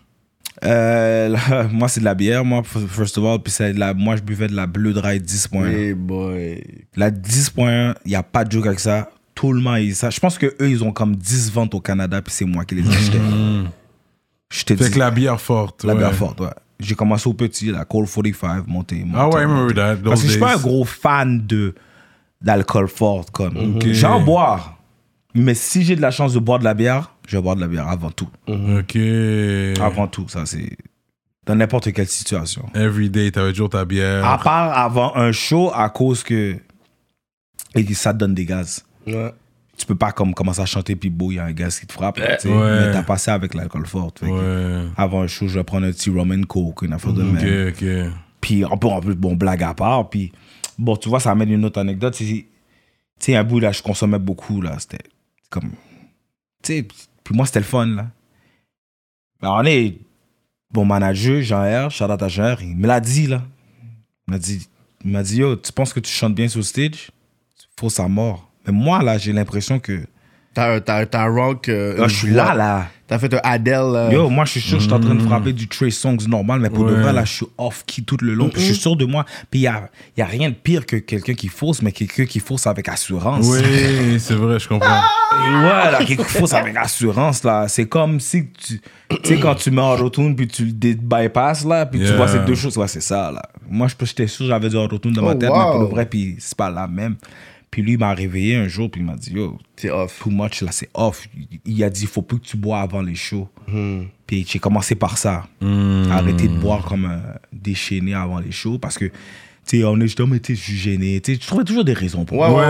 Euh, 0.65 1.29
là, 1.29 1.69
moi, 1.73 1.89
c'est 1.89 2.01
de 2.01 2.05
la 2.05 2.15
bière, 2.15 2.45
moi, 2.45 2.63
first 2.65 3.19
of 3.19 3.25
all, 3.25 3.39
puis 3.41 3.53
la, 3.75 3.95
moi, 3.95 4.17
je 4.17 4.23
buvais 4.23 4.49
de 4.49 4.55
la 4.55 4.67
Bleu 4.67 4.93
Dry 4.93 5.19
10.1. 5.19 5.67
Hey 5.67 5.95
boy. 5.95 6.63
La 6.97 7.11
10.1, 7.11 7.95
il 8.05 8.09
n'y 8.11 8.15
a 8.17 8.23
pas 8.23 8.45
de 8.45 8.53
joke 8.53 8.67
avec 8.67 8.81
ça. 8.81 9.11
Tout 9.35 9.53
le 9.53 9.61
monde, 9.61 9.89
ça. 9.93 10.11
Je 10.11 10.19
pense 10.19 10.37
que 10.37 10.47
eux 10.47 10.69
ils 10.71 10.83
ont 10.83 10.91
comme 10.91 11.15
10 11.15 11.53
ventes 11.53 11.75
au 11.75 11.81
Canada, 11.81 12.21
puis 12.23 12.35
c'est 12.35 12.45
moi 12.45 12.65
qui 12.65 12.75
les 12.75 12.89
achetais. 12.89 13.19
Je 14.51 14.65
te 14.65 14.75
Fait 14.75 14.85
dis, 14.87 14.91
que 14.91 14.99
la 14.99 15.11
bière 15.13 15.41
forte. 15.41 15.85
la 15.85 15.93
ouais. 15.93 15.99
bière 16.01 16.15
forte, 16.15 16.41
ouais. 16.41 16.49
J'ai 16.81 16.95
commencé 16.95 17.29
au 17.29 17.35
petit, 17.35 17.73
la 17.73 17.85
Cold 17.85 18.09
45, 18.09 18.67
monté. 18.67 19.05
monté 19.05 19.17
Ah 19.17 19.29
ouais, 19.29 19.43
I 19.43 19.45
remember 19.45 19.75
that. 19.75 19.97
Parce 19.97 20.21
those 20.21 20.23
que 20.23 20.27
je 20.27 20.33
suis 20.33 20.41
pas 20.41 20.55
un 20.55 20.61
gros 20.61 20.85
fan 20.85 21.45
de 21.47 21.75
d'alcool 22.41 22.89
fort. 22.89 23.27
Comme. 23.33 23.77
Ok. 23.77 23.89
J'en 23.89 24.21
bois. 24.21 24.79
Mais 25.35 25.55
si 25.55 25.83
j'ai 25.83 25.97
de 25.97 26.01
la 26.01 26.11
chance 26.11 26.33
de 26.33 26.39
boire 26.39 26.59
de 26.59 26.65
la 26.65 26.75
bière, 26.75 27.13
je 27.27 27.37
vais 27.37 27.43
boire 27.43 27.57
de 27.57 27.61
la 27.61 27.69
bière 27.69 27.89
avant 27.89 28.11
tout. 28.11 28.29
Ok. 28.47 28.97
Avant 29.81 30.07
tout, 30.07 30.29
ça 30.29 30.47
c'est. 30.47 30.77
Dans 31.47 31.55
n'importe 31.55 31.93
quelle 31.93 32.09
situation. 32.09 32.67
Every 32.75 33.09
day, 33.09 33.31
t'avais 33.31 33.53
toujours 33.53 33.71
ta 33.71 33.85
bière. 33.85 34.25
À 34.25 34.39
part 34.39 34.77
avant 34.77 35.17
un 35.17 35.33
show, 35.33 35.71
à 35.75 35.89
cause 35.89 36.23
que. 36.23 36.57
Et 37.75 37.95
ça 37.95 38.13
te 38.13 38.19
donne 38.19 38.35
des 38.35 38.45
gaz. 38.45 38.85
Ouais. 39.07 39.33
Tu 39.79 39.87
peux 39.87 39.95
pas 39.95 40.13
comme 40.13 40.35
commencer 40.35 40.61
à 40.61 40.67
chanter 40.67 40.97
puis 40.97 41.09
beau, 41.09 41.31
il 41.31 41.37
y 41.37 41.39
a 41.39 41.45
un 41.45 41.53
gaz 41.53 41.81
qui 41.81 41.87
te 41.87 41.93
frappe. 41.93 42.19
Ouais. 42.19 42.37
Mais 42.45 42.93
t'as 42.93 43.03
passé 43.03 43.31
avec 43.31 43.55
l'alcool 43.55 43.87
fort. 43.87 44.13
Ouais. 44.23 44.87
Avant 44.97 45.23
un 45.23 45.27
show, 45.27 45.49
je 45.49 45.59
vais 45.59 45.65
prendre 45.65 45.87
un 45.87 45.93
petit 45.93 46.11
rum 46.11 46.33
and 46.33 46.43
coke, 46.47 46.83
une 46.83 46.93
affaire 46.93 47.13
de 47.13 47.23
même. 47.23 48.13
Puis 48.41 48.65
un 48.65 48.77
peu, 48.77 48.89
en 48.89 49.01
plus, 49.01 49.15
bon, 49.15 49.37
blague 49.37 49.63
à 49.63 49.75
part. 49.75 50.11
Puis 50.11 50.33
bon, 50.79 50.97
tu 50.97 51.09
vois, 51.09 51.21
ça 51.21 51.31
amène 51.31 51.51
une 51.51 51.65
autre 51.65 51.81
anecdote. 51.81 52.15
Tu 52.15 52.47
sais, 53.19 53.37
un 53.37 53.45
bout 53.45 53.61
là, 53.61 53.73
je 53.73 53.83
consommais 53.83 54.19
beaucoup 54.19 54.61
là. 54.61 54.77
C'était 54.79 54.99
comme. 55.49 55.71
Tu 56.63 56.75
sais, 56.75 56.89
puis 57.25 57.35
moi, 57.35 57.47
c'était 57.47 57.61
le 57.61 57.65
fun 57.65 57.87
là. 57.87 58.11
Mais 59.41 59.49
on 59.49 59.63
est. 59.65 59.99
Mon 60.75 60.85
manager, 60.85 61.41
Jean-R, 61.41 61.91
shout 61.91 62.05
out 62.05 62.23
à 62.23 62.29
Jean-R, 62.29 62.61
il 62.61 62.77
me 62.77 62.87
l'a 62.87 63.01
dit 63.01 63.27
là. 63.27 63.43
Il 64.27 64.33
m'a 64.33 64.39
dit, 64.39 64.69
il 65.03 65.11
m'a 65.11 65.23
dit, 65.23 65.39
yo, 65.39 65.57
tu 65.57 65.73
penses 65.73 65.95
que 65.95 66.01
tu 66.01 66.13
chantes 66.13 66.35
bien 66.35 66.47
sur 66.47 66.59
le 66.59 66.65
stage? 66.65 67.11
Faut 67.81 67.89
sa 67.89 68.07
mort. 68.07 68.48
Mais 68.67 68.73
moi 68.73 69.03
là, 69.03 69.19
j'ai 69.19 69.33
l'impression 69.33 69.79
que. 69.79 70.01
T'as 70.55 70.75
un- 70.77 70.81
t'as 70.81 71.03
un- 71.03 71.07
t'as 71.07 71.27
rock. 71.29 71.69
euh, 71.69 71.97
Là, 71.99 72.05
une 72.05 72.09
je 72.09 72.15
suis 72.17 72.31
là 72.31 72.55
là. 72.55 72.89
T'as 73.07 73.19
fait 73.19 73.33
un 73.33 73.41
Adele. 73.45 73.75
euh, 73.95 74.11
Yo, 74.13 74.29
moi, 74.29 74.45
je 74.45 74.53
suis 74.53 74.61
sûr 74.61 74.77
que 74.79 74.83
je 74.83 74.89
suis 74.89 74.93
en 74.93 74.99
train 75.01 75.15
de 75.15 75.23
frapper 75.23 75.53
du 75.53 75.69
Trey 75.69 75.91
Songs 75.91 76.19
normal, 76.27 76.59
mais 76.61 76.69
pour 76.69 76.85
de 76.85 76.93
Ouais. 76.95 77.01
vrai, 77.01 77.13
là, 77.13 77.25
je 77.25 77.33
suis 77.33 77.47
off-key 77.57 78.03
tout 78.03 78.17
le 78.21 78.35
long. 78.35 78.49
Puis 78.49 78.61
je 78.61 78.67
suis 78.73 78.75
sûr 78.75 78.97
de 78.97 79.05
moi. 79.05 79.25
Puis 79.51 79.61
il 79.61 79.63
n'y 79.63 79.67
a, 79.69 79.89
y 80.17 80.23
a 80.23 80.27
rien 80.27 80.49
de 80.51 80.55
pire 80.55 80.85
que 80.85 80.97
quelqu'un 80.97 81.35
qui 81.35 81.49
fausse, 81.49 81.81
mais 81.81 81.93
quelqu'un 81.93 82.25
qui 82.27 82.41
fausse 82.41 82.67
avec 82.67 82.89
assurance. 82.89 83.47
Oui, 83.47 84.19
c'est 84.19 84.35
vrai, 84.35 84.59
je 84.59 84.69
comprends. 84.69 84.89
Ouais, 84.91 85.91
là, 85.93 85.99
quelqu'un 86.05 86.25
qui 86.25 86.39
fausse 86.39 86.53
avec 86.55 86.77
assurance, 86.77 87.45
là. 87.45 87.67
C'est 87.69 87.87
comme 87.87 88.19
si 88.19 88.49
tu. 88.51 88.81
Tu 89.11 89.17
sais, 89.25 89.39
quand 89.41 89.55
tu 89.55 89.71
mets 89.71 89.81
auto-tune, 89.81 90.35
puis 90.37 90.49
tu 90.49 90.65
le 90.67 90.73
bypasses, 90.95 91.65
là, 91.65 91.87
puis 91.87 92.01
tu 92.01 92.13
vois 92.15 92.27
ces 92.29 92.41
deux 92.41 92.57
choses. 92.57 92.77
Ouais, 92.77 92.89
c'est 92.89 93.01
ça, 93.03 93.31
là. 93.31 93.43
Moi, 93.71 93.87
j'étais 94.01 94.27
sûr 94.27 94.45
que 94.45 94.49
j'avais 94.49 94.69
du 94.69 94.77
auto-tune 94.77 95.13
dans 95.13 95.23
ma 95.23 95.31
Oh, 95.31 95.35
tête, 95.35 95.51
mais 95.51 95.71
pour 95.71 95.81
le 95.81 95.87
vrai, 95.87 96.05
puis 96.07 96.37
c'est 96.39 96.57
pas 96.57 96.69
la 96.71 96.87
même. 96.89 97.17
Puis 97.71 97.83
lui, 97.83 97.93
il 97.93 97.99
m'a 97.99 98.15
réveillé 98.15 98.57
un 98.57 98.67
jour, 98.67 98.91
puis 98.91 99.01
il 99.03 99.07
m'a 99.07 99.15
dit, 99.17 99.33
yo, 99.33 99.59
C'est 99.77 99.91
off. 99.91 100.21
too 100.23 100.31
much, 100.31 100.63
là, 100.63 100.73
c'est 100.73 100.89
off. 100.95 101.29
Il- 101.67 101.85
a 101.85 101.91
dit, 101.91 102.03
il 102.03 102.09
faut 102.09 102.23
plus 102.23 102.39
que 102.41 102.47
tu 102.47 102.57
bois 102.57 102.81
avant 102.81 103.03
les 103.03 103.15
shows. 103.15 103.49
Hmm. 103.71 104.05
Puis 104.27 104.47
j'ai 104.49 104.59
commencé 104.59 104.95
par 104.95 105.19
ça. 105.19 105.47
Hmm. 105.61 106.11
Arrêter 106.11 106.49
de 106.49 106.57
boire 106.59 106.85
comme 106.85 107.05
un 107.05 107.21
déchaîné 107.53 108.15
avant 108.15 108.39
les 108.41 108.53
shows 108.53 108.79
parce 108.79 108.97
que, 108.97 109.05
tu 109.07 109.13
sais, 109.81 109.85
on 109.85 109.97
est 109.99 110.03
juste, 110.07 110.19
mais 110.21 110.41
tu 110.41 110.55
sais, 110.57 110.61
je 110.61 110.65
suis 110.65 110.77
gêné. 110.79 111.21
Tu 111.21 111.39
trouvais 111.39 111.65
toujours 111.65 111.85
des 111.85 111.93
raisons 111.93 112.25
pour 112.25 112.39
Ouais, 112.39 112.49
ouais, 112.49 112.55
Ouais, 112.55 112.63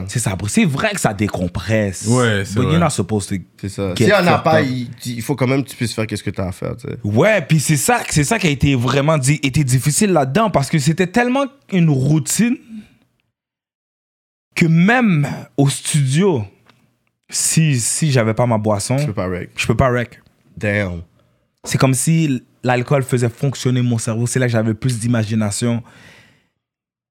ouais. 0.00 0.04
C'est 0.08 0.18
ça. 0.18 0.36
C'est 0.48 0.64
vrai 0.64 0.90
que 0.92 1.00
ça 1.00 1.14
décompresse. 1.14 2.06
Ouais, 2.08 2.42
c'est 2.44 2.54
But 2.56 2.62
vrai. 2.64 2.72
you're 2.72 2.82
not 2.82 2.90
supposed 2.90 3.28
to 3.28 3.36
C'est 3.60 3.68
ça. 3.68 3.94
S'il 3.96 4.08
y 4.08 4.12
en 4.12 4.26
a 4.26 4.38
pas, 4.38 4.60
il, 4.62 4.88
il 5.06 5.22
faut 5.22 5.36
quand 5.36 5.46
même 5.46 5.62
que 5.62 5.70
tu 5.70 5.76
puisses 5.76 5.94
faire 5.94 6.06
qu'est-ce 6.06 6.24
que 6.24 6.30
t'as 6.30 6.48
à 6.48 6.52
faire, 6.52 6.76
tu 6.76 6.88
sais. 6.88 6.96
Ouais, 7.04 7.40
puis 7.42 7.60
c'est 7.60 7.76
ça, 7.76 8.00
c'est 8.10 8.24
ça 8.24 8.38
qui 8.40 8.48
a 8.48 8.50
été 8.50 8.74
vraiment 8.74 9.18
dit, 9.18 9.38
difficile 9.40 10.10
là-dedans 10.10 10.50
parce 10.50 10.68
que 10.68 10.78
c'était 10.80 11.06
tellement 11.06 11.44
une 11.72 11.90
routine 11.90 12.56
que 14.56 14.66
même 14.66 15.28
au 15.56 15.68
studio, 15.68 16.44
si, 17.30 17.78
si 17.78 18.10
j'avais 18.10 18.34
pas 18.34 18.46
ma 18.46 18.58
boisson, 18.58 18.96
Tu 18.96 19.06
peux 19.06 19.12
pas 19.12 19.28
rec. 19.28 19.50
je 19.56 19.66
peux 19.66 19.76
pas 19.76 19.88
rec. 19.90 20.20
Damn. 20.56 21.02
C'est 21.64 21.78
comme 21.78 21.94
si 21.94 22.42
l'alcool 22.64 23.02
faisait 23.02 23.28
fonctionner 23.28 23.82
mon 23.82 23.98
cerveau. 23.98 24.26
C'est 24.26 24.38
là 24.38 24.46
que 24.46 24.52
j'avais 24.52 24.74
plus 24.74 24.98
d'imagination. 24.98 25.82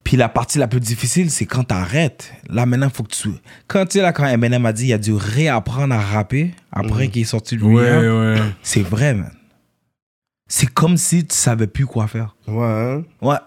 Puis 0.04 0.18
la 0.18 0.30
partie 0.30 0.60
la 0.60 0.68
plus 0.68 0.80
difficile, 0.80 1.32
c'est 1.32 1.46
quand 1.46 1.64
t'arrêtes. 1.64 2.32
Là, 2.50 2.66
maintenant, 2.66 2.90
faut 2.90 3.04
que 3.04 3.12
tu. 3.14 3.30
Quand 3.68 3.86
tu 3.86 3.94
sais, 3.94 4.02
là, 4.02 4.14
quand 4.14 4.26
Eminem 4.28 4.66
a 4.66 4.72
dit, 4.74 4.88
il 4.88 4.94
a 4.94 4.98
dû 4.98 5.14
réapprendre 5.14 5.94
à 5.96 6.00
rapper 6.00 6.54
après 6.72 7.08
qu'il 7.08 7.24
est 7.24 7.26
sorti 7.26 7.58
de 7.58 7.64
Ouais, 7.64 7.98
rehab. 7.98 8.38
ouais. 8.38 8.52
C'est 8.62 8.84
vrai, 8.84 9.14
man. 9.16 9.32
C'est 10.48 10.72
comme 10.72 10.96
si 10.98 11.26
tu 11.26 11.36
savais 11.36 11.66
plus 11.68 11.88
quoi 11.88 12.08
faire. 12.08 12.36
Ouais, 12.48 12.66
hein? 12.66 13.04
Ouais. 13.22 13.38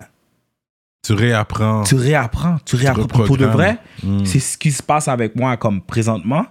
Tu 1.06 1.12
réapprends. 1.14 1.84
tu 1.84 1.94
réapprends, 1.94 2.58
tu 2.64 2.76
réapprends. 2.76 3.06
Pour 3.24 3.36
de 3.36 3.46
vrai, 3.46 3.78
Mm. 4.02 4.24
c'est 4.24 4.40
ce 4.40 4.58
qui 4.58 4.72
se 4.72 4.82
passe 4.82 5.08
avec 5.08 5.36
moi 5.36 5.56
comme 5.56 5.80
présentement. 5.80 6.46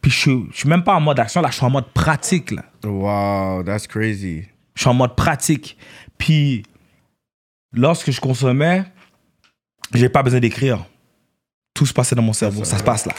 Puis 0.00 0.10
je, 0.10 0.16
suis- 0.18 0.44
je 0.52 0.58
suis 0.58 0.68
même 0.68 0.84
pas 0.84 0.94
en 0.94 1.00
mode 1.00 1.18
action, 1.18 1.40
là, 1.40 1.48
je 1.50 1.56
suis 1.56 1.64
en 1.66 1.70
mode 1.70 1.88
pratique, 1.92 2.52
là. 2.52 2.64
Wow, 2.84 3.64
that's 3.64 3.86
crazy. 3.86 4.44
Je 4.74 4.80
suis 4.82 4.90
en 4.90 4.94
mode 4.94 5.16
pratique. 5.16 5.76
Puis, 6.18 6.62
lorsque 7.72 8.10
je 8.12 8.20
consommais, 8.20 8.84
j'ai 9.92 10.08
pas 10.08 10.22
besoin 10.22 10.38
d'écrire. 10.38 10.84
Tout 11.74 11.86
se 11.86 11.92
passait 11.92 12.14
dans 12.14 12.22
mon 12.22 12.32
cerveau. 12.32 12.62
Ça 12.64 12.78
se 12.78 12.84
passe 12.84 13.06
là. 13.06 13.14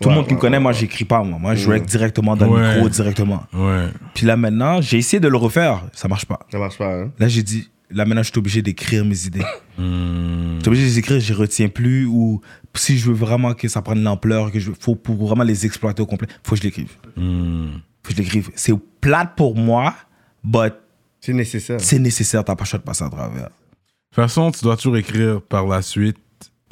Tout 0.00 0.08
le 0.10 0.16
monde 0.16 0.26
qui 0.26 0.34
me 0.34 0.38
connaît, 0.40 0.58
moi, 0.60 0.72
j'écris 0.72 1.04
pas, 1.04 1.22
moi. 1.22 1.38
Moi, 1.38 1.54
je 1.54 1.68
rec 1.70 1.86
directement 1.86 2.36
dans 2.36 2.46
le 2.46 2.52
Ouais. 2.52 2.74
micro, 2.74 2.88
directement. 2.88 3.44
Ouais. 3.54 3.86
Puis 4.12 4.26
là, 4.26 4.36
maintenant, 4.36 4.80
j'ai 4.82 4.98
essayé 4.98 5.20
de 5.20 5.28
le 5.28 5.36
refaire. 5.36 5.84
Ça 5.92 6.08
marche 6.08 6.26
pas. 6.26 6.40
Ça 6.50 6.58
marche 6.58 6.76
pas, 6.76 6.92
hein? 6.92 7.12
Là, 7.18 7.28
j'ai 7.28 7.42
dit, 7.44 7.70
là, 7.94 8.04
maintenant, 8.04 8.22
je 8.22 8.30
suis 8.30 8.38
obligé 8.38 8.62
d'écrire 8.62 9.04
mes 9.04 9.26
idées. 9.26 9.44
Hmm. 9.78 10.56
Je 10.56 10.60
suis 10.60 10.68
obligé 10.68 10.82
de 10.82 10.88
les 10.88 10.98
écrire, 10.98 11.20
je 11.20 11.34
retiens 11.34 11.68
plus. 11.68 12.06
Ou 12.06 12.40
si 12.74 12.98
je 12.98 13.06
veux 13.08 13.14
vraiment 13.14 13.54
que 13.54 13.68
ça 13.68 13.82
prenne 13.82 14.02
l'ampleur, 14.02 14.50
que 14.52 14.60
je 14.60 14.70
faut 14.78 14.94
pour 14.94 15.26
vraiment 15.26 15.44
les 15.44 15.66
exploiter 15.66 16.02
au 16.02 16.06
complet, 16.06 16.28
faut 16.42 16.54
que 16.54 16.60
je 16.60 16.64
l'écrive. 16.64 16.92
Hmm. 17.16 17.70
Faut 18.02 18.10
que 18.10 18.12
je 18.14 18.18
l'écrive. 18.18 18.50
C'est 18.54 18.74
plate 19.00 19.34
pour 19.36 19.56
moi, 19.56 19.94
but 20.42 20.74
C'est 21.20 21.32
nécessaire. 21.32 21.80
c'est 21.80 21.98
nécessaire. 21.98 22.44
T'as 22.44 22.54
pas 22.54 22.64
le 22.64 22.68
choix 22.68 22.78
de 22.78 22.84
passer 22.84 23.04
à 23.04 23.10
travers. 23.10 23.44
De 23.44 23.48
toute 23.48 24.14
façon, 24.14 24.50
tu 24.50 24.62
dois 24.62 24.76
toujours 24.76 24.96
écrire 24.96 25.40
par 25.42 25.66
la 25.66 25.82
suite 25.82 26.18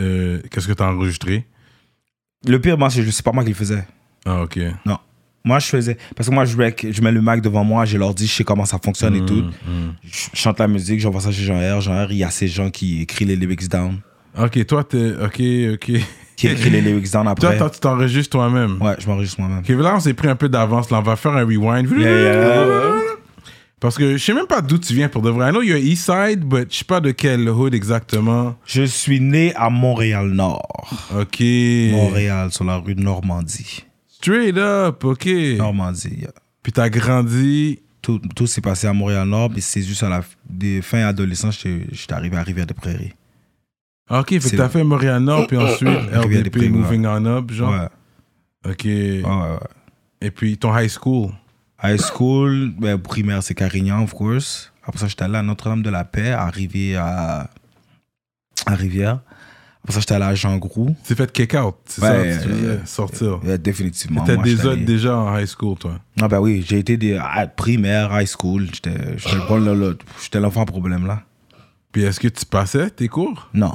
euh, 0.00 0.40
qu'est-ce 0.50 0.66
que 0.66 0.72
tu 0.72 0.82
as 0.82 0.86
enregistré? 0.86 1.46
Le 2.46 2.60
pire, 2.60 2.76
moi, 2.76 2.90
c'est 2.90 3.08
c'est 3.10 3.24
pas 3.24 3.32
moi 3.32 3.44
qui 3.44 3.50
le 3.50 3.56
faisais. 3.56 3.84
Ah, 4.24 4.42
ok. 4.42 4.58
Non. 4.84 4.98
Moi, 5.44 5.58
je 5.58 5.66
faisais. 5.66 5.96
Parce 6.16 6.28
que 6.28 6.34
moi, 6.34 6.44
je, 6.44 6.56
mets 6.56 7.12
le 7.12 7.20
Mac 7.20 7.40
devant 7.40 7.64
moi, 7.64 7.84
je 7.84 7.98
leur 7.98 8.14
dis, 8.14 8.26
je 8.26 8.32
sais 8.32 8.44
comment 8.44 8.64
ça 8.64 8.78
fonctionne 8.82 9.16
et 9.16 9.24
tout. 9.24 9.42
Hmm. 9.42 9.92
Je 10.04 10.28
chante 10.34 10.60
la 10.60 10.68
musique, 10.68 11.00
j'envoie 11.00 11.20
ça 11.20 11.32
chez 11.32 11.42
Jean-R. 11.42 11.80
Jean-R, 11.80 12.12
il 12.12 12.18
y 12.18 12.24
a 12.24 12.30
ces 12.30 12.48
gens 12.48 12.70
qui 12.70 13.02
écrivent 13.02 13.28
les 13.28 13.36
lyrics 13.36 13.68
down. 13.68 13.98
Ok, 14.38 14.64
toi, 14.66 14.84
t'es. 14.84 15.12
Ok, 15.22 15.40
ok. 15.74 16.00
Qui 16.36 16.48
écrivent 16.48 16.72
les 16.72 16.80
lyrics 16.80 17.12
down 17.12 17.24
Toi, 17.24 17.32
après. 17.32 17.58
toi, 17.58 17.70
tu 17.70 17.80
t'enregistres 17.80 18.30
toi-même. 18.30 18.80
Ouais, 18.80 18.94
je 18.98 19.06
m'enregistre 19.06 19.40
moi-même. 19.40 19.58
Ok, 19.58 19.68
là, 19.68 19.96
on 19.96 20.00
s'est 20.00 20.14
pris 20.14 20.28
un 20.28 20.36
peu 20.36 20.48
d'avance. 20.48 20.90
Là, 20.90 20.98
on 20.98 21.02
va 21.02 21.16
faire 21.16 21.32
un 21.32 21.44
rewind. 21.44 21.90
Yeah, 21.90 22.22
yeah. 22.22 22.94
Parce 23.82 23.98
que 23.98 24.16
je 24.16 24.24
sais 24.24 24.32
même 24.32 24.46
pas 24.46 24.60
d'où 24.60 24.78
tu 24.78 24.94
viens 24.94 25.08
pour 25.08 25.22
de 25.22 25.30
vrai. 25.30 25.48
I 25.48 25.50
know 25.50 25.60
you're 25.60 25.76
East 25.76 26.04
Side, 26.04 26.44
but 26.44 26.72
je 26.72 26.78
sais 26.78 26.84
pas 26.84 27.00
de 27.00 27.10
quel 27.10 27.48
hood 27.48 27.74
exactement. 27.74 28.54
Je 28.64 28.84
suis 28.84 29.18
né 29.18 29.52
à 29.56 29.70
Montréal-Nord. 29.70 31.10
Ok. 31.18 31.42
Montréal, 31.90 32.52
sur 32.52 32.62
la 32.62 32.76
rue 32.76 32.94
de 32.94 33.02
Normandie. 33.02 33.84
Straight 34.22 34.56
up, 34.56 35.02
ok. 35.02 35.26
Normandie, 35.58 36.20
yeah. 36.20 36.30
Puis 36.62 36.72
t'as 36.72 36.88
grandi. 36.88 37.80
Tout, 38.00 38.20
tout 38.34 38.46
s'est 38.46 38.60
passé 38.60 38.86
à 38.88 38.92
Montréal-Nord, 38.92 39.50
mais 39.50 39.60
c'est 39.60 39.82
juste 39.82 40.02
à 40.02 40.08
la 40.08 40.22
des 40.48 40.82
fin 40.82 41.06
adolescence, 41.06 41.60
j'étais 41.60 42.12
arrivé 42.12 42.36
à 42.36 42.42
Rivière-des-Prairies. 42.42 43.14
Ok, 44.10 44.30
fait 44.40 44.50
que 44.50 44.56
t'as 44.56 44.68
fait 44.68 44.82
Montréal-Nord, 44.82 45.46
puis 45.46 45.56
ensuite 45.58 46.50
Prairies, 46.50 46.68
Moving 46.68 47.06
On 47.06 47.26
Up, 47.26 47.50
genre. 47.52 47.72
Ouais. 47.72 48.70
Ok. 48.70 48.84
Ouais, 48.84 49.22
ouais, 49.24 49.30
ouais. 49.30 49.58
Et 50.20 50.30
puis 50.30 50.56
ton 50.56 50.76
high 50.76 50.88
school? 50.88 51.30
High 51.82 52.00
school, 52.00 52.72
ben, 52.78 52.98
primaire, 52.98 53.42
c'est 53.42 53.54
Carignan, 53.54 54.02
of 54.02 54.14
course. 54.14 54.72
Après 54.84 54.98
ça, 54.98 55.08
j'étais 55.08 55.24
allé 55.24 55.36
à 55.36 55.42
Notre-Dame-de-la-Paix, 55.42 56.30
arrivé 56.30 56.96
à, 56.96 57.50
à 58.66 58.74
Rivière. 58.74 59.20
Après 59.84 59.94
ça, 59.94 60.00
j'étais 60.00 60.14
allé 60.14 60.24
à 60.26 60.34
Jean 60.36 60.56
Groux. 60.58 60.94
Tu 61.04 61.08
t'es 61.08 61.14
fait 61.16 61.32
kick 61.32 61.54
out, 61.54 61.74
c'est 61.86 62.00
Ouais, 62.02 62.32
ça, 62.34 62.42
tu 62.44 62.48
euh, 62.50 62.76
sortir. 62.84 63.44
Ouais, 63.44 63.58
définitivement. 63.58 64.22
T'étais 64.24 64.40
déjà, 64.42 64.76
déjà 64.76 65.16
en 65.16 65.36
high 65.38 65.46
school, 65.46 65.76
toi. 65.76 65.98
Ah 66.20 66.28
ben 66.28 66.38
oui, 66.38 66.64
j'ai 66.68 66.78
été 66.78 66.96
des 66.96 67.18
ah, 67.20 67.46
primaire, 67.48 68.10
high 68.20 68.28
school. 68.28 68.68
J'étais 68.72 68.92
j'étais 69.16 69.34
le 69.34 69.48
bon, 69.48 69.56
là, 69.60 69.74
là. 69.74 69.92
J'étais 70.22 70.38
l'enfant 70.38 70.64
problème, 70.64 71.06
là. 71.06 71.22
Puis 71.90 72.02
est-ce 72.04 72.20
que 72.20 72.28
tu 72.28 72.46
passais 72.46 72.90
tes 72.90 73.08
cours? 73.08 73.48
Non. 73.52 73.74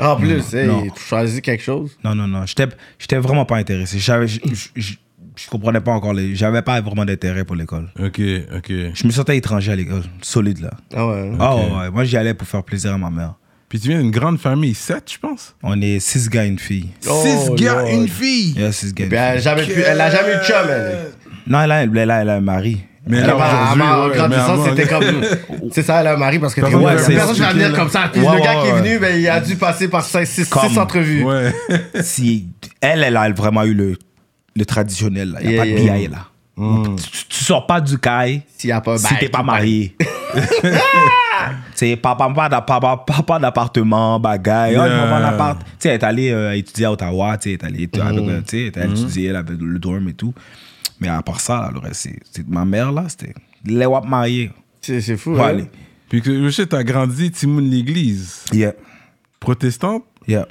En 0.00 0.16
plus, 0.16 0.42
tu 0.50 0.90
choisis 0.96 1.40
quelque 1.40 1.62
chose? 1.62 1.96
Non, 2.04 2.14
non, 2.14 2.26
non. 2.26 2.44
J'étais 2.46 2.66
j'étais 2.98 3.18
vraiment 3.18 3.44
pas 3.44 3.56
intéressé. 3.56 3.98
J'avais- 3.98 4.26
Je 4.28 4.40
je- 4.52 4.68
je- 4.80 4.94
je 5.36 5.48
comprenais 5.48 5.80
pas 5.80 5.92
encore 5.92 6.12
les. 6.12 6.34
J'avais 6.34 6.62
pas 6.62 6.80
vraiment 6.80 7.04
d'intérêt 7.04 7.44
pour 7.44 7.54
l'école. 7.56 7.88
Ok, 8.00 8.20
ok. 8.56 8.68
Je 8.94 9.06
me 9.06 9.10
sentais 9.12 9.36
étranger 9.36 9.72
à 9.72 9.76
l'école. 9.76 10.02
Solide, 10.22 10.58
là. 10.60 10.70
Ah 10.94 11.06
ouais. 11.06 11.32
Ah 11.38 11.56
ouais, 11.56 11.70
ouais. 11.78 11.90
Moi, 11.90 12.04
j'y 12.04 12.16
allais 12.16 12.34
pour 12.34 12.46
faire 12.48 12.64
plaisir 12.64 12.92
à 12.94 12.98
ma 12.98 13.10
mère. 13.10 13.34
Puis 13.68 13.78
tu 13.80 13.88
viens 13.88 13.98
d'une 14.00 14.10
grande 14.10 14.38
famille, 14.38 14.74
sept, 14.74 15.12
je 15.12 15.18
pense. 15.18 15.54
On 15.62 15.80
est 15.82 15.98
six 16.00 16.28
gars, 16.30 16.44
une 16.46 16.58
fille. 16.58 16.88
Oh, 17.06 17.22
Six 17.22 17.50
gars, 17.62 17.74
Lord. 17.82 17.88
une 17.90 18.08
fille. 18.08 18.54
Yeah, 18.56 18.72
six 18.72 18.94
gars. 18.94 19.04
une 19.04 19.10
Puis 19.10 19.18
elle 19.18 19.26
a 19.28 19.32
fille. 19.34 19.42
jamais, 19.42 19.62
pu, 19.66 19.80
elle 19.82 20.00
a 20.00 20.10
jamais 20.10 20.32
eu 20.32 20.36
de 20.38 20.42
chum, 20.42 20.56
elle. 20.70 20.98
Non, 21.46 21.66
là, 21.66 21.82
elle, 21.82 21.90
là, 21.92 22.22
elle 22.22 22.30
a 22.30 22.34
un 22.36 22.40
mari. 22.40 22.78
Mais 23.06 23.18
Elle 23.18 23.26
là, 23.26 23.32
a 23.38 23.74
en 23.74 24.08
grandissant, 24.08 24.64
c'était 24.66 24.86
comme. 24.88 25.04
C'est 25.72 25.82
ça, 25.82 26.00
elle 26.00 26.08
a 26.08 26.12
un 26.14 26.16
mari 26.18 26.38
parce 26.38 26.54
que 26.54 26.60
Personne 26.60 26.80
ouais, 26.82 26.92
ne 26.92 26.96
personne 26.98 27.14
ne 27.14 27.40
va 27.40 27.52
venir 27.52 27.68
là. 27.70 27.78
comme 27.78 27.88
ça. 27.88 28.10
Puis 28.12 28.20
Ouais, 28.20 28.36
le 28.36 28.42
gars 28.42 28.56
ouais, 28.56 28.62
qui 28.62 28.68
est 28.68 28.80
venu, 28.82 28.98
ben, 28.98 29.18
il 29.18 29.28
a 29.28 29.40
dû 29.40 29.56
passer 29.56 29.88
par 29.88 30.04
6 30.04 30.48
Comme- 30.50 30.76
entrevues. 30.78 31.24
Ouais. 31.24 31.52
Si, 32.02 32.48
elle, 32.82 33.02
elle 33.02 33.16
a 33.16 33.30
vraiment 33.30 33.64
eu 33.64 33.72
le, 33.74 33.96
le 34.56 34.64
traditionnel. 34.66 35.30
là. 35.32 35.38
Il 35.42 35.48
n'y 35.50 35.58
a 35.58 35.64
Yeah, 35.66 35.76
pas 35.76 35.92
de. 35.94 35.98
BI, 35.98 36.08
là. 36.08 36.96
Tu, 36.96 37.26
tu 37.28 37.44
sors 37.44 37.66
pas 37.66 37.80
du 37.80 37.98
caille 37.98 38.42
a 38.72 38.82
si 38.98 39.14
t'es 39.20 39.28
pas 39.28 39.42
marié. 39.42 39.94
C'est 41.74 41.96
papa, 41.96 42.28
papa, 42.34 42.60
papa, 42.62 43.04
papa 43.06 43.38
d'appartement, 43.38 44.18
bagaille. 44.20 44.76
Oh, 44.76 44.84
Yeah. 44.84 45.26
appart. 45.28 45.58
Tu 45.60 45.66
sais, 45.78 45.88
elle 45.90 45.94
est 45.94 46.04
allée 46.04 46.30
euh, 46.30 46.56
étudier 46.56 46.86
à 46.86 46.92
Ottawa, 46.92 47.36
tu 47.38 47.50
sais, 47.50 47.58
elle 47.62 47.80
est 47.80 47.98
allée 47.98 48.18
avec, 48.18 48.52
elle 48.52 48.58
est 48.58 48.78
allée 48.78 48.92
étudier, 49.00 49.26
elle 49.26 49.36
avait 49.36 49.54
le 49.58 49.78
dorm 49.78 50.08
et 50.08 50.14
tout. 50.14 50.34
Mais 51.00 51.08
à 51.08 51.22
part 51.22 51.40
ça, 51.40 51.56
là, 51.62 51.70
le 51.72 51.78
reste, 51.80 52.08
c'est- 52.32 52.48
ma 52.48 52.64
mère, 52.64 52.90
là, 52.92 53.04
c'était 53.08 53.34
les 53.64 53.86
wap 53.86 54.06
mariés. 54.06 54.50
C'est 54.80 55.00
c'est 55.00 55.16
fou. 55.16 55.32
Ouais, 55.34 55.60
hein. 55.62 55.66
Puis 56.08 56.22
que 56.22 56.42
je 56.44 56.48
sais, 56.50 56.66
t'as 56.66 56.82
grandi, 56.82 57.30
Timoun 57.30 57.68
l'église. 57.68 58.44
Yeah, 58.52 58.72
Protestante? 59.40 60.04
yeah. 60.26 60.46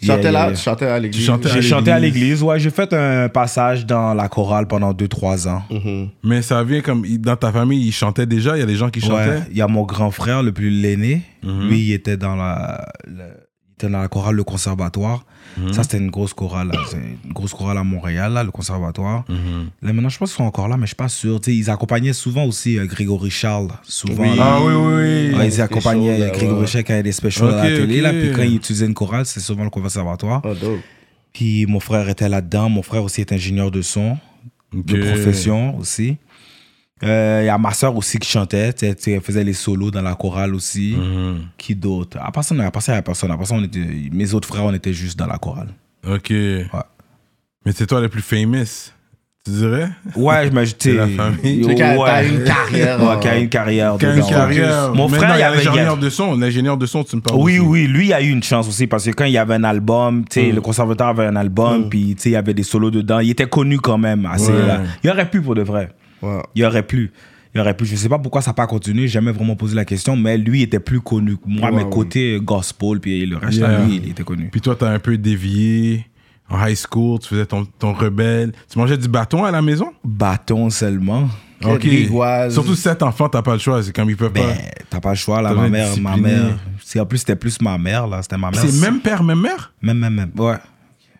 Tu 0.00 0.06
chantais 0.06 0.22
Yeah, 0.24 0.32
là, 0.32 0.38
yeah, 0.40 0.48
yeah. 0.48 0.56
tu 0.56 0.62
chantais 0.62 0.86
à 0.86 0.98
l'église. 0.98 1.24
J'ai 1.24 1.32
à 1.32 1.62
chanté 1.62 1.90
à 1.92 1.98
l'église. 2.00 2.42
ouais. 2.42 2.58
J'ai 2.58 2.70
fait 2.70 2.92
un 2.92 3.28
passage 3.28 3.86
dans 3.86 4.12
la 4.12 4.28
chorale 4.28 4.66
pendant 4.66 4.92
2-3 4.92 5.48
ans. 5.48 5.62
Mhm. 5.70 6.08
Mais 6.24 6.42
ça 6.42 6.62
vient 6.64 6.80
comme. 6.80 7.06
Dans 7.18 7.36
ta 7.36 7.52
famille, 7.52 7.86
ils 7.86 7.92
chantaient 7.92 8.26
déjà, 8.26 8.56
il 8.56 8.60
y 8.60 8.62
a 8.62 8.66
des 8.66 8.74
gens 8.76 8.90
qui 8.90 9.00
Ouais, 9.00 9.06
chantaient? 9.06 9.42
il 9.50 9.56
y 9.56 9.62
a 9.62 9.68
mon 9.68 9.82
grand 9.84 10.10
frère, 10.10 10.42
le 10.42 10.50
plus 10.52 10.70
l'aîné. 10.70 11.22
Mhm. 11.44 11.68
Lui, 11.68 11.80
il 11.80 11.92
était 11.92 12.16
dans 12.16 12.34
la, 12.34 12.86
le- 13.06 13.43
était 13.76 13.88
dans 13.88 14.00
la 14.00 14.08
chorale 14.08 14.34
Le 14.36 14.44
Conservatoire. 14.44 15.24
Mhm. 15.56 15.72
Ça, 15.72 15.82
c'était 15.82 15.98
une 15.98 16.10
grosse 16.10 16.32
chorale. 16.32 16.72
une 17.24 17.32
grosse 17.32 17.52
chorale 17.52 17.78
à 17.78 17.84
Montréal, 17.84 18.32
là, 18.32 18.42
le 18.42 18.50
Conservatoire. 18.50 19.24
Mhm. 19.28 19.68
Là, 19.82 19.92
maintenant, 19.92 20.08
je 20.08 20.18
pense 20.18 20.30
qu'ils 20.30 20.36
sont 20.38 20.44
encore 20.44 20.68
là, 20.68 20.76
mais 20.76 20.82
je 20.82 20.88
suis 20.88 20.96
pas 20.96 21.08
sûr. 21.08 21.40
Tu 21.40 21.50
sais, 21.52 21.56
ils 21.56 21.70
accompagnaient 21.70 22.12
souvent 22.12 22.44
aussi 22.44 22.78
euh, 22.78 22.86
Grégory 22.86 23.30
Charles. 23.30 23.68
Souvent. 23.82 24.22
Oui. 24.22 24.36
là. 24.36 24.44
Ah 24.56 24.60
oui, 24.64 24.72
oui, 24.74 24.94
oui. 25.34 25.44
Ils 25.44 25.50
C'était 25.50 25.62
accompagnaient 25.62 26.18
là, 26.18 26.30
Grégory 26.30 26.60
ouais. 26.60 26.66
Charles 26.66 26.84
quand 26.84 26.94
il 26.94 26.96
y 26.96 27.00
a 27.00 27.02
des 27.02 27.12
specials 27.12 27.48
Ok, 27.48 27.54
à 27.54 27.70
la 27.70 27.76
télé. 27.76 28.00
Là, 28.00 28.10
ok. 28.10 28.18
puis 28.18 28.32
quand 28.32 28.42
il 28.42 28.56
utilisait 28.56 28.86
une 28.86 28.94
chorale, 28.94 29.26
c'est 29.26 29.40
souvent 29.40 29.64
le 29.64 29.70
Conservatoire. 29.70 30.40
Oh, 30.44 30.54
dope. 30.54 30.80
Puis 31.32 31.66
mon 31.66 31.80
frère 31.80 32.08
était 32.08 32.28
là-dedans. 32.28 32.68
Mon 32.68 32.82
frère 32.82 33.02
aussi 33.02 33.20
est 33.20 33.32
ingénieur 33.32 33.70
de 33.70 33.82
son, 33.82 34.16
de 34.72 34.96
profession 35.10 35.76
aussi. 35.78 36.16
Euh, 37.02 37.40
Il 37.42 37.46
y 37.46 37.48
a 37.48 37.58
ma 37.58 37.72
soeur 37.72 37.96
aussi 37.96 38.18
qui 38.18 38.28
chantait. 38.28 38.72
tu 38.72 38.86
sais, 38.86 38.94
tu 38.94 39.02
sais, 39.02 39.10
Elle 39.12 39.20
faisait 39.20 39.44
les 39.44 39.52
solos 39.52 39.90
dans 39.90 40.02
la 40.02 40.14
chorale 40.14 40.54
aussi. 40.54 40.94
Mhm. 40.96 41.38
Qui 41.58 41.74
d'autre? 41.74 42.18
À 42.20 42.30
part 42.30 42.44
ça, 42.44 42.54
à 42.54 42.70
part 42.70 42.82
ça, 42.82 42.92
il 42.92 42.96
y 42.96 42.98
a 42.98 43.02
personne. 43.02 43.30
À 43.30 43.36
part 43.36 43.46
ça, 43.46 43.54
on 43.56 43.64
était, 43.64 43.80
mes 44.12 44.32
autres 44.34 44.48
frères, 44.48 44.64
on 44.64 44.72
était 44.74 44.92
juste 44.92 45.18
dans 45.18 45.26
la 45.26 45.38
chorale. 45.38 45.68
Ok. 46.08 46.30
Mais 46.30 47.72
c'est 47.74 47.86
toi 47.86 48.00
le 48.00 48.08
plus 48.10 48.20
famous, 48.22 48.92
tu 49.44 49.50
dirais? 49.50 49.88
Ouais, 50.16 50.50
mais 50.50 50.66
j'étais. 50.66 50.90
C'est 50.90 50.96
la 50.96 51.08
famille. 51.08 51.60
Tu 51.62 51.64
sais, 51.64 51.74
qui 51.74 51.82
a- 51.82 51.98
Ouais. 51.98 52.28
une 52.28 52.44
carrière. 52.44 53.02
Ouais, 53.02 53.20
qui 53.20 53.28
a 53.28 53.38
une 53.38 53.48
carrière. 53.48 53.96
Qui 53.98 54.06
a 54.06 54.14
une 54.16 54.22
carrière. 54.26 54.94
Mon 54.94 55.08
frère, 55.08 55.34
il 55.36 55.40
y 55.40 55.42
a 55.42 55.50
il 55.50 55.54
avait- 55.54 55.64
l'ingénieur 55.64 55.96
de 55.96 56.10
son. 56.10 56.36
L'ingénieur 56.36 56.76
de 56.76 56.86
son, 56.86 57.02
tu 57.04 57.16
me 57.16 57.22
parles. 57.22 57.38
Oui, 57.40 57.58
aussi. 57.58 57.68
oui, 57.68 57.86
lui 57.86 58.12
a 58.12 58.20
eu 58.22 58.28
une 58.30 58.42
chance 58.42 58.68
aussi 58.68 58.86
parce 58.86 59.04
que 59.06 59.10
quand 59.12 59.24
il 59.24 59.32
y 59.32 59.38
avait 59.38 59.54
un 59.54 59.64
album, 59.64 60.24
tu 60.30 60.40
sais, 60.40 60.52
Mm. 60.52 60.54
le 60.56 60.60
conservateur 60.60 61.08
avait 61.08 61.26
un 61.26 61.36
album, 61.36 61.88
puis 61.88 62.14
tu 62.14 62.22
sais, 62.22 62.28
il 62.30 62.32
y 62.32 62.36
avait 62.36 62.54
des 62.54 62.62
solos 62.62 62.90
dedans. 62.90 63.18
Il 63.20 63.30
était 63.30 63.48
connu 63.48 63.78
quand 63.80 63.98
même 63.98 64.26
assez. 64.26 64.52
Ouais. 64.52 64.66
là. 64.66 64.80
Il 65.02 65.10
aurait 65.10 65.28
pu 65.28 65.40
pour 65.40 65.54
de 65.54 65.62
vrai. 65.62 65.90
Ouais. 66.24 66.42
Il 66.54 66.64
aurait 66.64 66.82
pu. 66.86 67.10
Il 67.54 67.60
aurait 67.60 67.76
pu. 67.76 67.84
Je 67.86 67.94
sais 67.96 68.08
pas 68.08 68.18
pourquoi 68.18 68.40
ça 68.42 68.50
n'a 68.50 68.54
pas 68.54 68.66
continué. 68.66 69.06
Jamais 69.06 69.30
vraiment 69.32 69.54
posé 69.56 69.74
la 69.76 69.84
question, 69.84 70.16
mais 70.16 70.36
lui 70.36 70.62
était 70.62 70.80
plus 70.80 71.00
connu. 71.00 71.36
que 71.36 71.42
Moi, 71.46 71.68
Ouais, 71.70 71.76
mes 71.76 71.84
ouais. 71.84 71.90
côtés 71.90 72.38
gospel, 72.42 72.98
puis 73.00 73.24
le 73.26 73.36
reste, 73.36 73.60
là, 73.60 73.84
lui, 73.84 74.00
il 74.02 74.10
était 74.10 74.24
connu. 74.24 74.48
Puis 74.50 74.60
toi, 74.60 74.74
t'as 74.76 74.90
un 74.90 74.98
peu 74.98 75.16
dévié. 75.16 76.06
En 76.50 76.62
high 76.66 76.76
school, 76.76 77.18
tu 77.20 77.28
faisais 77.28 77.46
ton, 77.46 77.64
ton 77.64 77.94
rebelle. 77.94 78.52
Tu 78.70 78.78
mangeais 78.78 78.98
du 78.98 79.08
bâton 79.08 79.44
à 79.44 79.50
la 79.50 79.62
maison? 79.62 79.92
Bâton 80.04 80.68
seulement. 80.68 81.28
Ok. 81.64 81.86
Surtout 82.50 82.74
sept 82.74 83.02
enfants, 83.02 83.28
t'as 83.30 83.40
pas 83.40 83.54
le 83.54 83.58
choix. 83.58 83.82
C'est 83.82 83.94
comme 83.96 84.10
ils 84.10 84.16
peuvent 84.16 84.32
Ben, 84.32 84.48
pas. 84.48 84.60
t'as 84.90 85.00
pas 85.00 85.10
le 85.10 85.14
choix, 85.16 85.40
là, 85.40 85.54
ma 85.54 85.68
mère, 85.68 85.96
ma 85.98 86.16
mère. 86.18 86.58
En 86.98 87.06
plus, 87.06 87.18
c'était 87.18 87.36
plus 87.36 87.58
ma 87.62 87.78
mère, 87.78 88.06
là. 88.06 88.20
C'était 88.20 88.36
ma 88.36 88.50
mère. 88.50 88.60
C'est 88.60 88.78
même 88.80 89.00
père, 89.00 89.22
même 89.22 89.40
mère? 89.40 89.72
Même, 89.80 89.98
même, 89.98 90.14
même. 90.14 90.30
Ouais. 90.36 90.56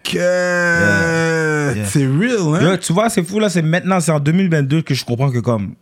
Que... 0.05 1.75
Yeah. 1.77 1.85
C'est 1.87 2.07
real, 2.07 2.55
hein? 2.55 2.71
Yo, 2.73 2.77
tu 2.77 2.93
vois, 2.93 3.09
c'est 3.09 3.25
fou, 3.25 3.41
là. 3.41 3.49
C'est 3.49 3.63
maintenant, 3.63 4.01
c'est 4.01 4.13
en 4.13 4.21
2022 4.21 4.83
que 4.83 4.95
je 4.95 5.05
comprends 5.05 5.31
que, 5.31 5.39
comme, 5.39 5.75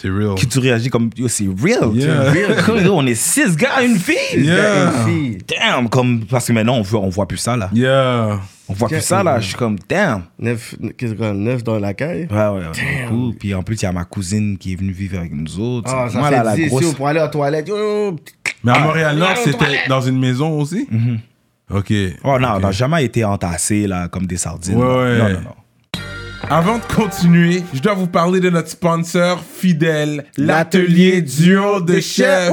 C'est 0.00 0.08
real. 0.10 0.34
que 0.34 0.44
tu 0.46 0.58
réagis 0.58 0.90
comme, 0.90 1.10
yo, 1.16 1.28
c'est 1.28 1.46
real. 1.46 1.90
Yeah. 1.94 2.32
C'est 2.32 2.72
real. 2.72 2.88
On 2.90 3.06
est 3.06 3.14
six 3.14 3.56
gars, 3.56 3.82
une 3.82 3.96
fille. 3.96 4.16
Yeah. 4.36 4.84
Une 4.84 5.12
fille. 5.12 5.38
Damn, 5.48 5.88
comme, 5.88 6.24
parce 6.26 6.46
que 6.46 6.52
maintenant, 6.52 6.76
on 6.76 6.82
voit, 6.82 7.00
on 7.00 7.08
voit 7.08 7.26
plus 7.26 7.38
ça, 7.38 7.56
là. 7.56 7.70
Yeah. 7.72 8.38
On 8.68 8.74
voit 8.74 8.88
plus 8.88 9.00
ça, 9.00 9.22
là. 9.22 9.40
Je 9.40 9.46
suis 9.46 9.56
comme, 9.56 9.76
damn. 9.88 10.22
Neuf, 10.38 10.74
qu'est-ce 10.96 11.14
qu'on 11.14 11.34
neuf 11.34 11.64
dans 11.64 11.78
la 11.78 11.94
caille? 11.94 12.28
Ouais, 12.30 12.36
ouais, 12.36 12.60
ouais. 12.60 13.06
beaucoup. 13.08 13.34
Puis 13.38 13.54
en 13.54 13.62
plus, 13.62 13.76
il 13.76 13.82
y 13.82 13.86
a 13.86 13.92
ma 13.92 14.04
cousine 14.04 14.58
qui 14.58 14.74
est 14.74 14.76
venue 14.76 14.92
vivre 14.92 15.18
avec 15.18 15.32
nous 15.32 15.58
autres. 15.58 15.90
Ah, 15.92 16.08
ça 16.08 16.18
Moi, 16.18 16.28
fait 16.28 16.36
là, 16.36 16.42
la 16.44 16.54
10 16.54 16.66
grosse. 16.68 16.94
pour 16.94 17.08
aller 17.08 17.20
aux 17.20 17.28
toilettes. 17.28 17.70
Mais 18.62 18.72
à 18.72 18.78
Montréal-Nord, 18.78 19.36
c'était 19.42 19.88
dans 19.88 20.02
une 20.02 20.18
maison 20.20 20.60
aussi? 20.60 20.86
Ok. 21.72 21.92
Oh 22.24 22.38
non, 22.38 22.48
on 22.56 22.60
n'a 22.60 22.72
jamais 22.72 23.04
été 23.04 23.24
entassés 23.24 23.86
là, 23.86 24.08
comme 24.08 24.26
des 24.26 24.36
sardines. 24.36 24.76
Ouais. 24.76 25.18
Non, 25.18 25.28
non, 25.28 25.40
non. 25.40 25.54
Avant 26.48 26.78
de 26.78 26.94
continuer, 26.94 27.62
je 27.72 27.80
dois 27.80 27.94
vous 27.94 28.06
parler 28.06 28.40
de 28.40 28.50
notre 28.50 28.70
sponsor 28.70 29.40
fidèle, 29.40 30.24
l'atelier 30.36 31.22
duo 31.22 31.80
de 31.80 32.00
chef. 32.00 32.52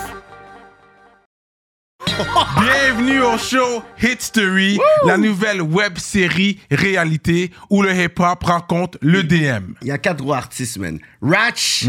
Bienvenue 2.61 3.21
au 3.21 3.37
show 3.37 3.83
Hitstory, 4.01 4.77
la 5.07 5.17
nouvelle 5.17 5.61
web 5.61 5.97
série 5.97 6.59
réalité 6.69 7.51
où 7.69 7.81
le 7.81 7.91
hip-hop 7.93 8.43
rencontre 8.43 8.97
le 9.01 9.23
DM. 9.23 9.73
Il 9.81 9.87
y 9.87 9.91
a 9.91 9.97
quatre 9.97 10.21
gros 10.21 10.33
artistes, 10.33 10.77
man. 10.77 10.99
Ratch, 11.21 11.85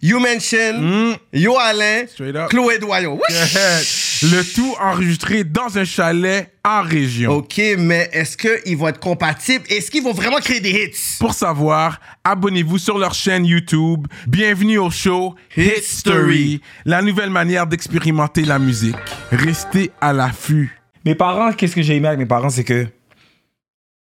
You 0.00 0.20
Mention, 0.20 1.18
Yo 1.32 1.56
Alain, 1.58 2.06
Straight 2.06 2.36
up. 2.36 2.48
Chloé 2.50 2.78
Doyon. 2.78 3.18
Wesh! 3.28 4.07
Le 4.22 4.42
tout 4.42 4.74
enregistré 4.80 5.44
dans 5.44 5.78
un 5.78 5.84
chalet 5.84 6.52
en 6.64 6.82
région. 6.82 7.30
Ok, 7.36 7.60
mais 7.78 8.08
est-ce 8.12 8.36
qu'ils 8.36 8.76
vont 8.76 8.88
être 8.88 8.98
compatibles? 8.98 9.64
Est-ce 9.68 9.92
qu'ils 9.92 10.02
vont 10.02 10.12
vraiment 10.12 10.38
créer 10.38 10.58
des 10.58 10.70
hits? 10.70 11.18
Pour 11.20 11.34
savoir, 11.34 12.00
abonnez-vous 12.24 12.78
sur 12.78 12.98
leur 12.98 13.14
chaîne 13.14 13.46
YouTube. 13.46 14.08
Bienvenue 14.26 14.78
au 14.78 14.90
show 14.90 15.36
Hit 15.56 15.84
Story, 15.84 16.60
la 16.84 17.00
nouvelle 17.00 17.30
manière 17.30 17.68
d'expérimenter 17.68 18.42
la 18.42 18.58
musique. 18.58 18.96
Restez 19.30 19.92
à 20.00 20.12
l'affût. 20.12 20.80
Mes 21.04 21.14
parents, 21.14 21.52
qu'est-ce 21.52 21.76
que 21.76 21.82
j'ai 21.82 21.94
aimé 21.94 22.08
avec 22.08 22.18
mes 22.18 22.26
parents, 22.26 22.50
c'est 22.50 22.64
que 22.64 22.88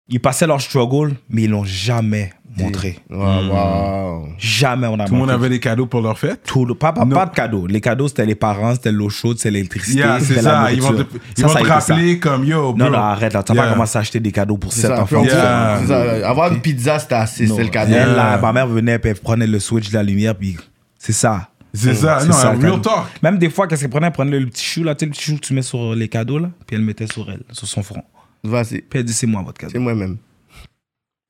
ils 0.08 0.20
passaient 0.20 0.46
leur 0.46 0.60
struggle, 0.60 1.14
mais 1.30 1.42
ils 1.44 1.50
l'ont 1.50 1.64
jamais 1.64 2.32
montré. 2.56 2.98
Wow, 3.10 3.18
wow. 3.48 4.28
Jamais 4.38 4.86
on 4.86 4.98
a 5.00 5.06
Tout 5.06 5.14
le 5.14 5.18
monde 5.18 5.30
avait 5.30 5.48
des 5.48 5.58
cadeaux 5.60 5.86
pour 5.86 6.00
leur 6.02 6.18
fête? 6.18 6.40
Tout 6.44 6.64
le- 6.64 6.74
pas, 6.74 6.92
pas, 6.92 7.04
de 7.04 7.34
cadeaux. 7.34 7.66
Les 7.66 7.80
cadeaux, 7.80 8.06
c'était 8.08 8.26
les 8.26 8.34
parents, 8.34 8.74
c'était 8.74 8.92
l'eau 8.92 9.08
chaude, 9.08 9.38
c'était 9.38 9.50
l'électricité. 9.50 9.98
Yeah, 10.00 10.20
c'est 10.20 10.36
la 10.36 10.42
ça. 10.42 10.72
Ils 10.72 10.80
vont 10.82 10.92
te, 10.92 11.02
ils 11.36 11.40
Ça, 11.40 11.46
vont 11.48 11.52
ça 11.52 11.60
te 11.60 11.66
rappeler 11.66 12.18
comme 12.20 12.44
yo, 12.44 12.72
bro. 12.72 12.76
Non, 12.78 12.90
non, 12.90 12.98
arrête 12.98 13.32
là. 13.32 13.42
Tu 13.42 13.52
vas 13.52 13.56
Yeah. 13.56 13.66
pas 13.68 13.72
commencer 13.72 13.98
à 13.98 14.00
acheter 14.02 14.20
des 14.20 14.30
cadeaux 14.30 14.56
pour 14.58 14.72
sept 14.72 14.90
enfants. 14.90 15.24
Yeah. 15.24 15.80
ça, 15.88 16.28
Avoir 16.28 16.52
une 16.52 16.60
pizza, 16.60 16.98
c'était 16.98 17.14
assez, 17.16 17.46
c'est 17.46 17.62
le 17.64 17.70
cadeau. 17.70 17.92
Elle, 17.94 18.14
là, 18.14 18.38
ma 18.38 18.52
mère 18.52 18.66
venait, 18.68 18.98
puis 18.98 19.10
elle 19.10 19.16
prenait 19.18 19.46
le 19.46 19.58
switch 19.58 19.88
de 19.90 19.94
la 19.94 20.02
lumière, 20.02 20.34
puis 20.36 20.56
c'est 20.98 21.12
ça. 21.12 21.48
C'est 21.72 21.94
ça. 21.94 22.18
C'est 22.20 22.28
Non, 22.28 22.32
ça, 22.34 22.50
real 22.52 22.80
talk. 22.80 23.06
Même 23.20 23.36
des 23.38 23.50
fois, 23.50 23.66
qu'est-ce 23.66 23.80
qu'elle 23.80 23.90
prenait? 23.90 24.06
Elle 24.06 24.12
prenait 24.12 24.38
le 24.38 24.46
petit 24.46 24.64
chou, 24.64 24.84
là, 24.84 24.94
tu 24.94 25.00
sais, 25.00 25.06
le 25.06 25.12
petit 25.12 25.24
chou 25.24 25.34
que 25.34 25.40
tu 25.40 25.54
mets 25.54 25.62
sur 25.62 25.92
les 25.96 26.06
cadeaux, 26.08 26.38
là, 26.38 26.50
puis 26.66 26.76
elle 26.76 26.82
le 26.82 26.86
mettait 26.86 27.08
sur 27.08 27.28
elle, 27.28 27.42
sur 27.50 27.66
son 27.66 27.82
front. 27.82 28.04
Vas-y, 28.44 28.82
dit, 29.04 29.12
c'est 29.12 29.26
moi 29.26 29.42
votre 29.42 29.60
c'est 29.60 29.66
cadeau. 29.68 29.80
moi-même. 29.80 30.18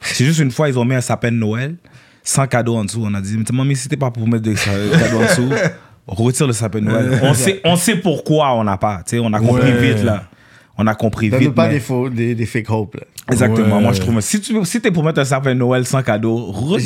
C'est 0.00 0.24
juste 0.24 0.40
une 0.40 0.50
fois, 0.50 0.68
ils 0.68 0.78
ont 0.78 0.84
mis 0.84 0.94
un 0.94 1.00
sapin 1.00 1.30
de 1.30 1.36
Noël, 1.36 1.76
sans 2.22 2.46
cadeau 2.46 2.76
en 2.76 2.84
dessous. 2.84 3.02
On 3.04 3.14
a 3.14 3.20
dit, 3.20 3.36
mais 3.38 3.44
mamie, 3.52 3.76
c'était 3.76 3.96
pas 3.96 4.10
pour 4.10 4.26
mettre 4.28 4.42
des 4.42 4.56
ca- 4.56 4.72
cadeaux 4.98 5.18
en 5.18 5.22
dessous. 5.22 5.50
Retire 6.06 6.46
le 6.46 6.52
sapin 6.52 6.80
de 6.80 6.84
Noël. 6.86 7.20
On 7.22 7.32
sait, 7.32 7.60
on 7.64 7.76
sait 7.76 7.96
pourquoi 7.96 8.52
on 8.54 8.64
n'a 8.64 8.76
pas. 8.76 8.98
Tu 9.06 9.16
sais, 9.16 9.18
on 9.20 9.32
a 9.32 9.38
compris 9.38 9.62
Ouais. 9.72 9.94
vite, 9.94 10.02
là. 10.04 10.28
On 10.76 10.86
a 10.86 10.94
compris 10.94 11.30
vite. 11.30 11.54
pas 11.54 11.66
mais- 11.68 11.74
des 11.74 11.80
faux, 11.80 12.08
des, 12.08 12.34
des 12.34 12.46
fake 12.46 12.68
hope. 12.70 12.96
Là. 12.96 13.02
Exactement. 13.30 13.76
Ouais. 13.76 13.82
Moi, 13.82 13.92
je 13.92 14.00
trouve. 14.00 14.20
Si 14.20 14.40
tu 14.40 14.54
si 14.64 14.80
t'es 14.80 14.90
pour 14.90 15.04
mettre 15.04 15.20
un 15.20 15.24
sapin 15.24 15.54
de 15.54 15.58
Noël 15.60 15.86
sans 15.86 16.02
cadeau, 16.02 16.36
retire, 16.46 16.78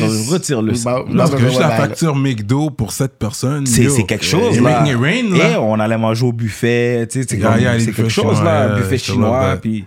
Juste- 0.00 0.30
retire 0.30 0.62
le. 0.62 0.72
Bah, 0.84 1.04
Parce 1.16 1.30
que 1.30 1.36
bah, 1.36 1.42
juste 1.42 1.58
bah, 1.58 1.68
la 1.68 1.68
bah, 1.68 1.76
facture 1.76 2.16
McDo 2.16 2.70
pour 2.70 2.92
cette 2.92 3.18
personne. 3.18 3.66
C'est 3.66 4.04
quelque 4.04 4.24
chose, 4.24 4.60
là. 4.60 4.80
making 4.80 4.94
it 4.94 5.00
rain, 5.00 5.36
là. 5.38 5.50
Et 5.52 5.56
on 5.56 5.78
allait 5.78 5.98
manger 5.98 6.24
au 6.26 6.32
buffet, 6.32 7.06
tu 7.10 7.22
sais, 7.22 7.28
c'est 7.28 7.38
quelque 7.38 8.08
chose, 8.08 8.42
là, 8.42 8.76
buffet 8.76 8.98
chinois, 8.98 9.56
puis... 9.60 9.84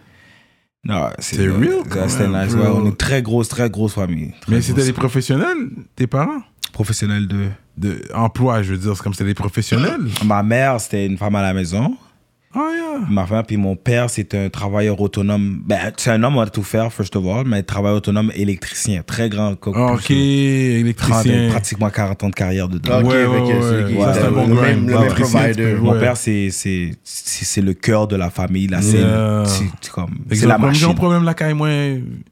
Non, 0.84 1.10
c'est 1.20 1.38
real, 1.48 1.84
C'était 2.08 2.28
nice, 2.30 2.54
ouais. 2.54 2.68
On 2.74 2.88
est 2.88 2.98
très 2.98 3.22
grosse, 3.22 3.50
très 3.50 3.70
grosse 3.70 3.94
famille. 3.96 4.34
Très 4.42 4.56
Mais 4.56 4.62
c'était 4.62 4.86
des 4.86 4.94
professionnels, 4.94 5.70
tes 5.98 6.08
parents? 6.08 6.40
Professionnels 6.72 7.28
de... 7.28 7.48
de 7.78 8.02
emploi, 8.14 8.62
je 8.62 8.72
veux 8.72 8.78
dire, 8.78 8.96
c'est 8.96 9.04
comme 9.04 9.14
c'était 9.14 9.26
des 9.26 9.34
professionnels. 9.34 10.00
Ma 10.24 10.44
mère, 10.44 10.80
c'était 10.80 11.06
une 11.06 11.18
femme 11.18 11.36
à 11.36 11.42
la 11.42 11.54
maison. 11.54 11.98
Ah, 12.56 12.60
yeah. 12.74 13.06
Ma 13.10 13.26
femme, 13.26 13.44
puis 13.46 13.58
mon 13.58 13.76
père, 13.76 14.10
c'est 14.10 14.34
un 14.34 14.50
travailleur 14.50 15.00
autonome. 15.02 15.60
Ben, 15.66 15.78
c'est 15.98 16.10
un 16.12 16.24
homme 16.24 16.40
à 16.40 16.48
tout 16.48 16.64
faire, 16.64 16.92
first 16.92 17.16
of 17.16 17.26
all, 17.28 17.46
mais 17.46 17.62
travailleur 17.62 17.98
autonome 17.98 18.32
électricien. 18.36 19.04
Très 19.06 19.30
grand. 19.30 19.54
Ah, 19.76 19.94
Ok, 19.94 20.06
plus 20.06 20.16
de 20.84 20.92
30, 20.94 21.26
électricien. 21.26 21.50
pratiquement 21.50 21.90
40 21.90 22.24
ans 22.24 22.30
de 22.30 22.34
carrière 22.34 22.68
dedans. 22.70 23.00
Ok, 23.02 23.06
Ouais, 23.08 23.26
ouais, 23.26 23.38
ouais. 23.42 24.02
Ça, 24.02 24.14
c'est 24.14 24.22
un 24.22 24.26
le 24.30 24.32
bon 24.32 24.48
même- 24.48 24.88
le 24.88 24.96
Ouais, 24.96 25.04
même 25.06 25.14
provider. 25.14 25.74
Mon 25.76 25.92
Ouais. 25.92 26.00
père, 26.00 26.18
c'est 26.18 26.50
c'est 26.50 26.92
c'est 27.04 27.46
c'est 27.46 27.62
le 27.62 27.74
cœur 27.74 28.08
de 28.08 28.16
la 28.16 28.30
famille. 28.30 28.68
Là, 28.68 28.82
c'est 28.82 28.98
Yeah. 29.00 29.44
c'est- 29.46 29.90
comme 29.92 30.12
c'est 30.32 30.46
la 30.48 30.56
comme 30.56 30.74
j'ai 30.74 30.86
un 30.86 30.88
machine. 30.88 30.96
problème 30.96 31.24
là, 31.26 31.34
quand 31.34 31.54
moi. 31.54 31.70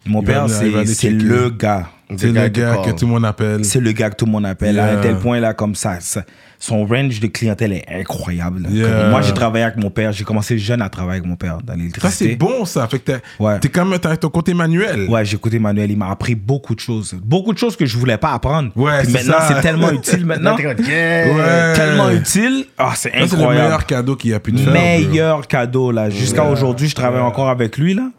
Mon 0.06 0.22
il 0.22 0.26
père, 0.26 0.50
c'est 0.50 1.10
le 1.12 1.50
gars. 1.50 1.90
C'est 2.18 2.28
le 2.32 2.48
gars 2.50 2.78
que 2.86 2.92
tout 2.92 3.06
le 3.06 3.12
monde 3.14 3.26
appelle. 3.26 3.66
C'est 3.66 3.80
le 3.80 3.92
gars 3.92 4.10
que 4.12 4.16
tout 4.16 4.26
le 4.26 4.32
monde 4.32 4.46
appelle. 4.46 4.80
À 4.80 4.86
Yeah. 4.92 5.00
un 5.00 5.02
tel 5.02 5.16
point, 5.18 5.40
là, 5.40 5.54
comme 5.54 5.74
ça, 5.76 6.00
ça- 6.00 6.24
son 6.60 6.86
range 6.86 7.20
de 7.20 7.28
clientèle 7.28 7.74
est 7.74 7.86
incroyable. 7.92 8.68
Yeah. 8.70 9.10
Moi, 9.10 9.22
j'ai 9.22 9.34
travaillé 9.34 9.66
avec 9.66 9.78
mon 9.78 9.90
père. 9.90 10.12
J'ai 10.12 10.24
commencé 10.24 10.58
jeune 10.58 10.82
à 10.82 10.90
travailler 10.90 11.20
avec 11.20 11.30
mon 11.30 11.36
père 11.36 11.58
dans 11.64 11.74
Ça, 11.74 11.78
l'électricité. 11.78 12.30
c'est 12.30 12.36
bon, 12.36 12.64
ça. 12.66 12.88
Fait 12.88 13.00
que 13.00 13.12
t'as- 13.14 13.20
Ouais. 13.44 13.60
t'es 13.60 13.70
quand 13.70 13.86
même, 13.86 14.00
t'as 14.00 14.16
ton 14.18 14.30
côté 14.30 14.54
manuel. 14.54 15.08
Ouais, 15.10 15.26
j'ai 15.26 15.36
écouté 15.36 15.58
Manuel, 15.60 15.90
il 15.92 15.98
m'a 15.98 16.10
appris 16.12 16.36
beaucoup 16.36 16.76
de 16.76 16.80
choses. 16.80 17.16
Beaucoup 17.24 17.54
de 17.54 17.58
choses 17.58 17.76
que 17.76 17.86
je 17.86 17.98
voulais 17.98 18.18
pas 18.18 18.34
apprendre. 18.34 18.70
Ouais, 18.76 19.00
Puis 19.04 19.08
c'est 19.12 19.24
maintenant, 19.28 19.40
ça. 19.48 19.56
c'est 19.56 19.62
tellement 19.62 19.92
utile 19.92 20.26
maintenant. 20.26 20.56
T'es 20.56 20.64
yeah. 20.64 21.28
Ouais. 21.34 21.74
tellement 21.76 22.10
utile. 22.12 22.66
Ah, 22.78 22.94
c'est 22.96 23.10
Ça, 23.10 23.16
c'est 23.16 23.20
le 23.20 23.24
incroyable. 23.42 23.64
meilleur 23.66 23.86
cadeau 23.86 24.16
qu'il 24.16 24.30
y 24.32 24.34
a 24.34 24.40
pu 24.40 24.54
te 24.54 24.60
faire. 24.60 24.72
bro. 24.72 24.82
meilleur 24.82 25.48
cadeau 25.48 25.92
là. 25.92 26.10
Jusqu'à 26.10 26.44
aujourd'hui, 26.46 26.88
je 26.88 26.96
travaille 26.96 27.22
encore 27.22 27.50
avec 27.50 27.78
lui 27.78 27.94
là. 27.96 28.10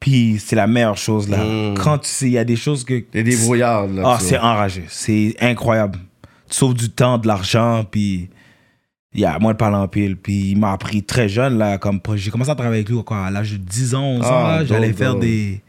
Puis 0.00 0.42
c'est 0.44 0.56
la 0.56 0.66
meilleure 0.66 0.96
chose 0.96 1.28
là. 1.28 1.36
Mm. 1.44 1.74
Quand 1.74 1.98
tu 1.98 2.08
sais, 2.08 2.26
il 2.26 2.32
y 2.32 2.38
a 2.38 2.44
des 2.44 2.56
choses 2.56 2.84
que. 2.84 2.98
T'es 2.98 3.22
débrouillard. 3.22 3.86
Là, 3.86 4.02
Ah, 4.06 4.18
c'est 4.18 4.38
enragé. 4.38 4.84
C'est 4.88 5.36
incroyable. 5.40 5.98
Tu 6.48 6.56
sauves 6.56 6.74
du 6.74 6.88
temps, 6.88 7.18
de 7.18 7.26
l'argent, 7.28 7.84
puis. 7.88 8.30
Il 9.12 9.20
y 9.20 9.24
a 9.24 9.36
moins 9.40 9.52
de 9.52 9.58
parler 9.58 9.76
en 9.76 9.88
pile. 9.88 10.16
Puis 10.16 10.52
il 10.52 10.56
m'a 10.58 10.72
appris 10.72 11.02
très 11.02 11.28
jeune 11.28 11.58
là. 11.58 11.78
Comme 11.78 12.00
j'ai 12.14 12.30
commencé 12.30 12.50
à 12.50 12.54
travailler 12.54 12.76
avec 12.82 12.88
lui 12.88 13.02
quoi, 13.02 13.26
à 13.26 13.30
l'âge 13.30 13.52
de 13.52 13.56
10 13.56 13.94
ans, 13.96 14.04
11 14.04 14.24
ans. 14.24 14.28
Ah, 14.30 14.64
J'allais 14.64 14.92
faire 14.92 15.16
des. 15.16 15.60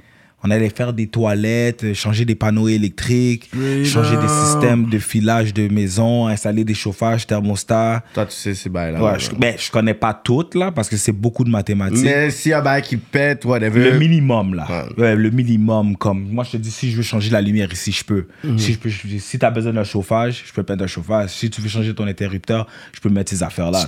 On 0.44 0.50
allait 0.52 0.70
faire 0.70 0.94
des 0.94 1.08
toilettes, 1.08 1.94
changer 1.94 2.26
des 2.26 2.36
panneaux 2.36 2.68
électriques, 2.68 3.50
changer 3.86 4.18
des 4.18 4.28
systèmes 4.28 4.90
de 4.90 4.98
filage 5.00 5.54
de 5.54 5.68
maison, 5.68 6.28
installer 6.28 6.64
des 6.64 6.74
chauffages, 6.74 7.28
thermostats. 7.28 8.04
Toi, 8.14 8.26
tu 8.26 8.36
sais, 8.36 8.54
c'est 8.56 8.70
bien 8.70 8.92
là. 8.92 9.04
Ouais, 9.04 9.20
je, 9.20 9.30
ben, 9.36 9.56
je 9.58 9.70
connais 9.70 9.94
pas 9.94 10.14
toutes 10.14 10.56
là 10.56 10.72
parce 10.72 10.90
que 10.90 10.98
c'est 10.98 11.12
beaucoup 11.12 11.44
de 11.44 11.50
mathématiques. 11.50 12.04
Mais 12.04 12.30
s'il 12.32 12.52
y 12.52 12.54
a 12.54 12.62
bail 12.62 12.82
qui 12.82 12.98
pète, 12.98 13.46
whatever. 13.46 13.92
Le 13.92 14.00
minimum, 14.00 14.54
là. 14.56 14.68
Ouais. 14.98 15.04
Ouais, 15.04 15.16
le 15.16 15.30
minimum, 15.30 15.96
comme. 15.96 16.28
Moi, 16.32 16.44
je 16.44 16.52
te 16.52 16.58
dis, 16.58 16.72
si 16.72 16.92
je 16.92 16.98
veux 16.98 17.04
changer 17.04 17.30
la 17.30 17.42
lumière 17.42 17.72
ici, 17.72 17.92
je 17.92 18.04
peux. 18.04 18.28
Mhm. 18.44 18.58
Si, 18.58 18.74
je 18.74 18.80
peux 18.80 18.90
si 18.90 19.40
tu 19.40 19.46
as 19.46 19.52
besoin 19.52 19.74
d'un 19.74 19.84
chauffage, 19.84 20.44
je 20.48 20.54
peux 20.54 20.66
mettre 20.68 20.84
un 20.84 20.88
chauffage. 20.88 21.30
Si 21.30 21.50
tu 21.50 21.62
veux 21.62 21.70
changer 21.70 21.94
ton 21.94 22.08
interrupteur, 22.08 22.68
je 22.94 23.00
peux 23.00 23.10
mettre 23.10 23.30
ces 23.30 23.44
affaires-là. 23.44 23.86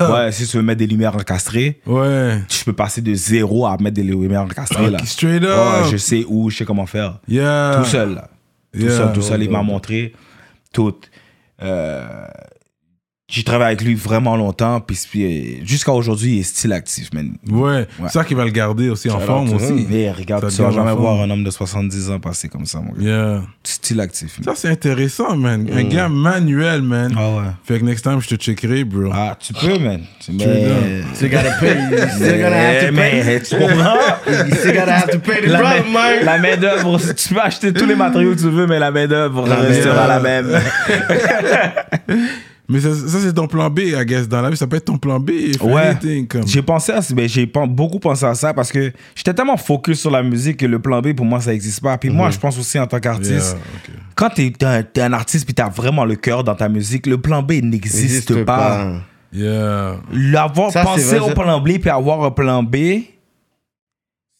Ouais, 0.00 0.32
si 0.32 0.46
tu 0.46 0.56
veux 0.56 0.62
mettre 0.62 0.78
des 0.78 0.86
lumières 0.86 1.14
encastrées, 1.14 1.80
Ouais. 1.86 2.38
je 2.48 2.64
peux 2.64 2.72
passer 2.72 3.00
de 3.00 3.14
zéro 3.14 3.66
à 3.66 3.76
mettre 3.78 3.94
des 3.96 4.02
lumières 4.02 4.42
encastrées, 4.42 4.90
là. 4.90 4.98
Straight 5.04 5.42
up. 5.44 5.67
Ouais, 5.82 5.90
je 5.90 5.96
sais 5.96 6.24
où, 6.28 6.50
je 6.50 6.58
sais 6.58 6.64
comment 6.64 6.86
faire. 6.86 7.18
Yeah. 7.28 7.76
Tout 7.78 7.84
seul, 7.90 8.14
là. 8.14 8.28
Tout 8.72 8.80
Yeah. 8.80 8.90
seul, 8.96 9.12
tout 9.12 9.22
seul. 9.22 9.42
Il 9.42 9.50
m'a 9.50 9.62
montré 9.62 10.12
tout. 10.72 10.94
Euh, 11.62 12.26
j'ai 13.30 13.42
travaillé 13.42 13.66
avec 13.66 13.82
lui 13.82 13.94
vraiment 13.94 14.36
longtemps, 14.36 14.80
puis, 14.80 14.98
puis, 15.10 15.22
euh, 15.22 15.62
jusqu'à 15.62 15.92
aujourd'hui, 15.92 16.36
il 16.36 16.40
est 16.40 16.44
style 16.44 16.72
actif, 16.72 17.12
man. 17.12 17.36
Ouais. 17.50 17.60
Ouais. 17.60 17.86
C'est 18.04 18.12
ça 18.12 18.24
qui 18.24 18.32
va 18.32 18.46
le 18.46 18.50
garder 18.50 18.88
aussi 18.88 19.10
en 19.10 19.20
forme 19.20 19.52
aussi. 19.52 19.86
Mais 19.90 20.10
regarde, 20.10 20.48
Ça 20.48 20.56
tu 20.56 20.62
vas 20.62 20.70
jamais 20.70 20.94
voir 20.94 21.20
un 21.20 21.28
homme 21.28 21.44
de 21.44 21.50
70 21.50 22.10
ans 22.10 22.20
passer 22.20 22.48
comme 22.48 22.64
ça, 22.64 22.80
mon 22.80 22.92
gars. 22.92 23.02
Yeah. 23.02 23.42
Style 23.64 24.00
actif. 24.00 24.40
Ça, 24.42 24.52
c'est 24.54 24.70
intéressant, 24.70 25.36
man. 25.36 25.68
Un 25.70 25.84
gars 25.84 26.08
manuel, 26.08 26.80
man. 26.80 27.14
Ah 27.18 27.28
ouais. 27.28 27.42
Fait 27.64 27.78
que 27.78 27.84
next 27.84 28.02
time, 28.02 28.18
je 28.22 28.28
te 28.28 28.34
checkerai, 28.36 28.84
bro. 28.84 29.10
Ah, 29.12 29.36
tu 29.38 29.52
peux, 29.52 29.78
man. 29.78 30.00
Mais... 30.30 30.44
up. 30.44 31.04
Still 31.12 31.28
gotta 31.28 31.50
pay. 31.60 31.74
You 31.74 32.08
still 32.16 32.40
gonna 32.40 32.56
have 32.56 32.86
to 32.86 32.92
mais, 32.94 33.22
pay. 33.24 33.42
tu 33.42 33.56
comprends? 33.58 33.98
You 34.48 34.54
still 34.54 34.72
gotta 34.72 34.92
have 34.92 35.10
to 35.10 35.18
pay 35.18 35.42
the 35.42 35.52
main, 35.52 35.92
man. 35.92 36.24
la 36.24 36.38
main 36.38 36.56
d'œuvre, 36.56 36.98
tu 36.98 37.34
peux 37.34 37.40
acheter 37.40 37.74
tous 37.74 37.84
les 37.84 37.94
matériaux 37.94 38.34
que 38.34 38.40
tu 38.40 38.48
veux, 38.48 38.66
mais 38.66 38.78
la 38.78 38.90
main 38.90 39.06
d'œuvre 39.06 39.46
restera 39.46 40.06
la 40.06 40.20
même. 40.20 40.58
Mais 42.70 42.80
ça, 42.80 42.94
ça, 42.94 43.18
c'est 43.22 43.32
ton 43.32 43.46
plan 43.46 43.70
B, 43.70 43.78
I 43.80 44.04
guess. 44.04 44.28
Dans 44.28 44.42
la 44.42 44.50
vie, 44.50 44.56
ça 44.56 44.66
peut 44.66 44.76
être 44.76 44.84
ton 44.84 44.98
plan 44.98 45.18
B. 45.18 45.30
Ouais. 45.62 45.96
J'ai 46.46 46.60
pensé 46.60 46.92
à, 46.92 47.00
ben, 47.14 47.26
j'ai 47.26 47.46
beaucoup 47.46 47.98
pensé 47.98 48.26
à 48.26 48.34
ça 48.34 48.52
parce 48.52 48.70
que 48.70 48.92
j'étais 49.14 49.32
tellement 49.32 49.56
focus 49.56 50.00
sur 50.00 50.10
la 50.10 50.22
musique 50.22 50.58
que 50.58 50.66
le 50.66 50.78
plan 50.78 51.00
B 51.00 51.14
pour 51.14 51.24
moi 51.24 51.40
ça 51.40 51.52
n'existe 51.52 51.80
pas. 51.80 51.96
Puis 51.96 52.10
moi 52.10 52.28
je 52.30 52.38
pense 52.38 52.58
aussi 52.58 52.78
en 52.78 52.86
tant 52.86 53.00
qu'artiste, 53.00 53.56
Yeah, 53.56 53.96
quand 54.14 54.30
t'es 54.30 54.50
t'es 54.92 55.00
un, 55.00 55.12
artiste 55.14 55.46
puis 55.46 55.54
t'as 55.54 55.70
vraiment 55.70 56.04
le 56.04 56.16
cœur 56.16 56.44
dans 56.44 56.54
ta 56.54 56.68
musique, 56.68 57.06
le 57.06 57.16
plan 57.18 57.42
B 57.42 57.52
n'existe 57.62 58.04
Existe 58.04 58.44
pas. 58.44 59.00
Yeah. 59.32 59.96
L'avoir 60.12 60.70
Ça, 60.70 60.80
c'est 60.82 60.86
pensé 60.86 61.18
vrai, 61.18 61.30
au 61.30 61.34
plan 61.34 61.60
B 61.60 61.78
puis 61.78 61.88
avoir 61.88 62.22
un 62.22 62.30
plan 62.30 62.62
B, 62.62 62.76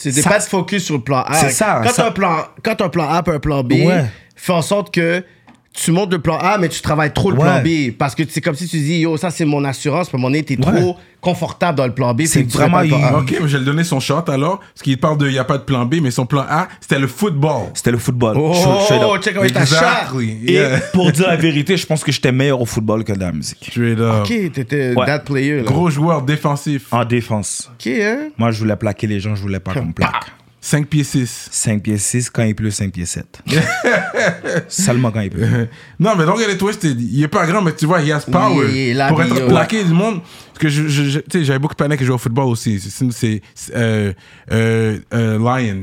Ça- 0.02 0.28
pas 0.28 0.38
de 0.38 0.44
focus 0.44 0.84
sur 0.84 0.96
le 0.96 1.02
plan 1.02 1.22
A. 1.22 1.34
C'est 1.34 1.50
ça, 1.50 1.80
Quand 1.82 1.90
ça- 1.92 2.06
un 2.08 2.10
plan, 2.12 2.44
quand 2.62 2.80
un 2.82 2.88
plan 2.90 3.08
A 3.08 3.22
et 3.26 3.30
un 3.30 3.38
plan 3.38 3.62
B, 3.64 3.72
Ouais. 3.72 4.04
fais 4.36 4.52
en 4.52 4.62
sorte 4.62 4.92
que 4.92 5.24
tu 5.72 5.92
montes 5.92 6.12
le 6.12 6.18
plan 6.18 6.38
A, 6.38 6.59
mais 6.59 6.68
tu 6.68 6.81
travailles 6.81 7.12
trop 7.12 7.31
le 7.31 7.37
Ouais. 7.38 7.44
plan 7.44 7.62
B. 7.62 7.96
Parce 7.96 8.14
que 8.14 8.22
c'est 8.28 8.40
comme 8.40 8.54
si 8.57 8.66
tu 8.66 8.78
dis, 8.78 9.00
yo, 9.00 9.16
ça 9.16 9.31
c'est 9.31 9.44
mon 9.44 9.64
assurance, 9.64 10.09
un 10.12 10.16
moment 10.16 10.28
donné, 10.28 10.42
t'es 10.42 10.59
Ouais. 10.59 10.81
trop 10.81 10.96
confortable 11.20 11.78
dans 11.78 11.87
le 11.87 11.92
plan 11.94 12.14
B. 12.14 12.22
C'est 12.26 12.42
vraiment 12.50 12.78
pas 12.78 12.83
le 12.85 12.88
plan 12.88 12.98
A. 13.04 13.09
une- 13.11 13.14
Ok, 13.16 13.31
mais 13.40 13.48
je 13.48 13.52
vais 13.52 13.59
le 13.59 13.64
donner 13.64 13.85
son 13.85 14.00
shot 14.00 14.28
alors. 14.28 14.59
Parce 14.59 14.83
qu'il 14.83 14.98
parle 14.98 15.18
de, 15.18 15.26
il 15.26 15.33
n'y 15.33 15.38
a 15.38 15.44
pas 15.44 15.59
de 15.59 15.62
plan 15.62 15.85
B, 15.85 15.96
mais 16.02 16.11
son 16.11 16.26
plan 16.26 16.44
A, 16.48 16.68
c'était 16.81 16.98
le 16.98 17.07
football. 17.07 17.66
C'était 17.74 17.90
le 17.92 17.98
football. 17.98 18.37
Oh, 18.38 18.52
up. 18.52 19.22
check 19.22 19.37
avec 19.37 19.52
ta 19.52 19.64
chatte. 19.66 19.83
Exactly. 20.12 20.38
Et 20.48 20.62
pour 20.92 21.12
dire 21.12 21.28
la 21.28 21.37
vérité, 21.48 21.76
je 21.76 21.87
pense 21.87 22.02
que 22.02 22.11
j'étais 22.12 22.33
meilleur 22.33 22.61
au 22.61 22.66
football 22.66 23.04
que 23.04 23.12
dans 23.12 23.26
la 23.26 23.33
musique. 23.33 23.59
Straight 23.70 23.98
up. 24.00 24.24
Ok, 24.24 24.52
t'étais 24.52 24.94
Ouais. 24.96 25.07
that 25.07 25.20
player. 25.20 25.59
Là. 25.59 25.62
Gros 25.62 25.90
joueur 25.90 26.22
défensif. 26.22 26.87
En 26.92 27.04
défense. 27.04 27.70
Ok, 27.74 27.87
hein? 27.88 28.28
Moi, 28.37 28.50
je 28.50 28.59
voulais 28.59 28.76
plaquer 28.76 29.07
les 29.07 29.20
gens, 29.20 29.35
je 29.37 29.42
voulais 29.42 29.61
pas 29.61 29.74
qu'on 29.74 29.87
me 29.87 29.92
plaque. 29.92 30.12
5 30.60 30.86
pieds 30.88 31.04
6. 31.04 31.48
5 31.52 31.82
pieds 31.82 31.98
6, 31.98 32.30
quand 32.30 32.42
il 32.42 32.54
pleut, 32.54 32.70
5 32.70 32.92
pieds 32.92 33.06
7. 33.06 33.42
Seulement 34.68 35.10
quand 35.10 35.20
il 35.20 35.30
pleut. 35.30 35.68
Non, 36.00 36.14
mais 36.16 36.24
donc, 36.24 36.38
il 36.44 36.50
est 36.50 36.56
twisted. 36.56 37.00
Il 37.00 37.22
est 37.22 37.28
pas 37.28 37.46
grand, 37.46 37.62
mais 37.62 37.74
tu 37.74 37.86
vois, 37.86 38.00
il 38.02 38.12
has 38.12 38.20
power. 38.30 38.66
Il 38.70 38.76
est 38.76 38.94
là, 38.94 39.08
pour 39.08 39.22
être 39.22 39.46
plaqué 39.46 39.84
du 39.84 39.92
monde. 39.92 40.20
Parce 40.52 40.58
que 40.58 40.68
je, 40.68 40.88
je- 40.88 41.20
je- 41.30 41.42
j'avais 41.44 41.58
beaucoup 41.58 41.74
de 41.74 41.78
panneaux 41.78 41.96
qui 41.96 42.04
jouaient 42.04 42.14
au 42.14 42.18
football 42.18 42.46
aussi. 42.46 42.80
C'est, 42.80 43.42
euh, 43.74 44.12
euh, 44.52 44.98
euh, 45.14 45.38
Lions. 45.38 45.82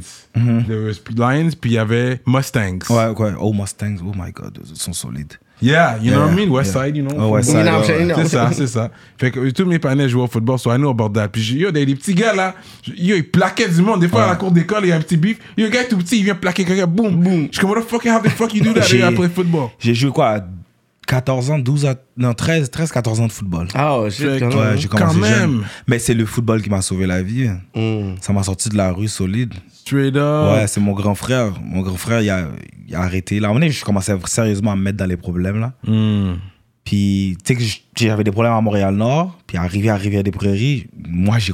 There 0.67 0.85
was 0.87 0.99
Lions, 1.15 1.51
puis 1.59 1.71
il 1.71 1.73
y 1.73 1.77
avait 1.77 2.21
Mustangs. 2.25 2.79
Ouais, 2.89 3.07
ouais. 3.07 3.31
Oh, 3.39 3.53
Mustangs, 3.53 3.97
oh 4.05 4.11
my 4.15 4.31
god, 4.31 4.59
ils 4.69 4.75
sont 4.79 4.93
solides. 4.93 5.33
Yeah, 5.61 5.97
you 6.01 6.11
know 6.11 6.21
what 6.21 6.27
I 6.27 6.29
Yeah, 6.31 6.35
mean? 6.35 6.49
West 6.51 6.75
yeah. 6.75 6.83
Side, 6.83 6.97
you 6.97 7.03
know? 7.03 7.15
Oh, 7.17 7.29
West 7.29 7.51
football. 7.51 7.83
Side, 7.83 7.99
You 7.99 8.05
know, 8.05 8.15
ouais, 8.15 8.17
you 8.17 8.23
know. 8.23 8.23
C'est 8.23 8.29
ça, 8.29 8.49
c'est 8.51 8.67
ça. 8.67 8.91
Fait 9.17 9.31
que 9.31 9.49
tous 9.51 9.65
mes 9.65 9.79
panneaux 9.79 10.07
jouaient 10.07 10.23
au 10.23 10.27
football, 10.27 10.59
so 10.59 10.71
I 10.71 10.77
know 10.77 10.89
about 10.89 11.09
that. 11.09 11.29
Puis 11.29 11.41
yo, 11.55 11.71
des, 11.71 11.85
des 11.85 11.95
petits 11.95 12.13
gars 12.13 12.33
là, 12.33 12.55
yo, 12.87 13.15
ils 13.15 13.23
plaquaient 13.29 13.69
du 13.69 13.81
monde. 13.81 14.01
Des 14.01 14.07
fois, 14.09 14.25
à 14.25 14.29
la 14.29 14.35
cour 14.35 14.51
d'école, 14.51 14.83
il 14.83 14.89
y 14.89 14.91
a 14.91 14.95
un 14.97 15.01
petit 15.01 15.17
bif. 15.17 15.37
Yo, 15.57 15.65
un 15.65 15.69
gars 15.69 15.85
tout 15.85 15.97
petit, 15.97 16.19
il 16.19 16.23
vient 16.25 16.35
plaquer 16.35 16.65
quelqu'un, 16.65 16.87
boum, 16.87 17.15
boum. 17.15 17.47
Je 17.51 17.57
suis 17.57 17.61
comme, 17.61 17.69
what 17.71 17.81
the 17.81 17.85
fuck, 17.87 18.05
how 18.05 18.19
the 18.21 18.29
fuck 18.29 18.53
you 18.53 18.61
do 18.63 18.73
that 18.73 18.81
après 19.07 19.29
football? 19.29 19.69
J'ai 19.79 19.93
joué 19.95 20.11
quoi 20.11 20.39
14 21.05 21.51
ans, 21.51 21.59
12 21.59 21.85
ans, 21.85 21.93
non, 22.17 22.33
13, 22.33 22.69
13 22.71 22.91
14 22.91 23.19
ans 23.21 23.27
de 23.27 23.31
football. 23.31 23.67
Ah, 23.73 23.97
oh, 23.97 24.07
quand 24.09 24.25
même. 24.25 24.41
Ouais, 24.57 24.77
j'ai 24.77 24.87
Quand 24.87 24.97
commencé 24.97 25.19
jeune. 25.19 25.51
même. 25.51 25.65
Mais 25.87 25.99
c'est 25.99 26.13
le 26.13 26.25
football 26.25 26.61
qui 26.61 26.69
m'a 26.69 26.81
sauvé 26.81 27.05
la 27.05 27.21
vie. 27.21 27.49
Mm. 27.75 28.15
Ça 28.21 28.33
m'a 28.33 28.43
sorti 28.43 28.69
de 28.69 28.77
la 28.77 28.91
rue 28.91 29.07
solide. 29.07 29.53
Straight 29.71 30.15
up. 30.15 30.53
Ouais, 30.53 30.67
c'est 30.67 30.79
mon 30.79 30.93
grand 30.93 31.15
frère. 31.15 31.53
Mon 31.63 31.81
grand 31.81 31.97
frère, 31.97 32.21
il 32.21 32.29
a, 32.29 32.47
il 32.87 32.95
a 32.95 33.01
arrêté. 33.01 33.39
Là, 33.39 33.51
donné, 33.53 33.69
je 33.69 33.83
commençais 33.85 34.15
sérieusement 34.25 34.71
à 34.71 34.75
me 34.75 34.81
mettre 34.81 34.97
dans 34.97 35.05
les 35.05 35.17
problèmes. 35.17 35.59
là. 35.59 35.73
Mm. 35.85 36.35
Puis, 36.83 37.35
tu 37.43 37.55
sais 37.55 37.59
que 37.59 37.63
j'avais 38.05 38.23
des 38.23 38.31
problèmes 38.31 38.53
à 38.53 38.61
Montréal-Nord. 38.61 39.39
Puis, 39.47 39.57
arrivé 39.57 39.89
à 39.89 39.95
Rivière-des-Prairies, 39.95 40.87
moi, 41.07 41.39
j'ai 41.39 41.53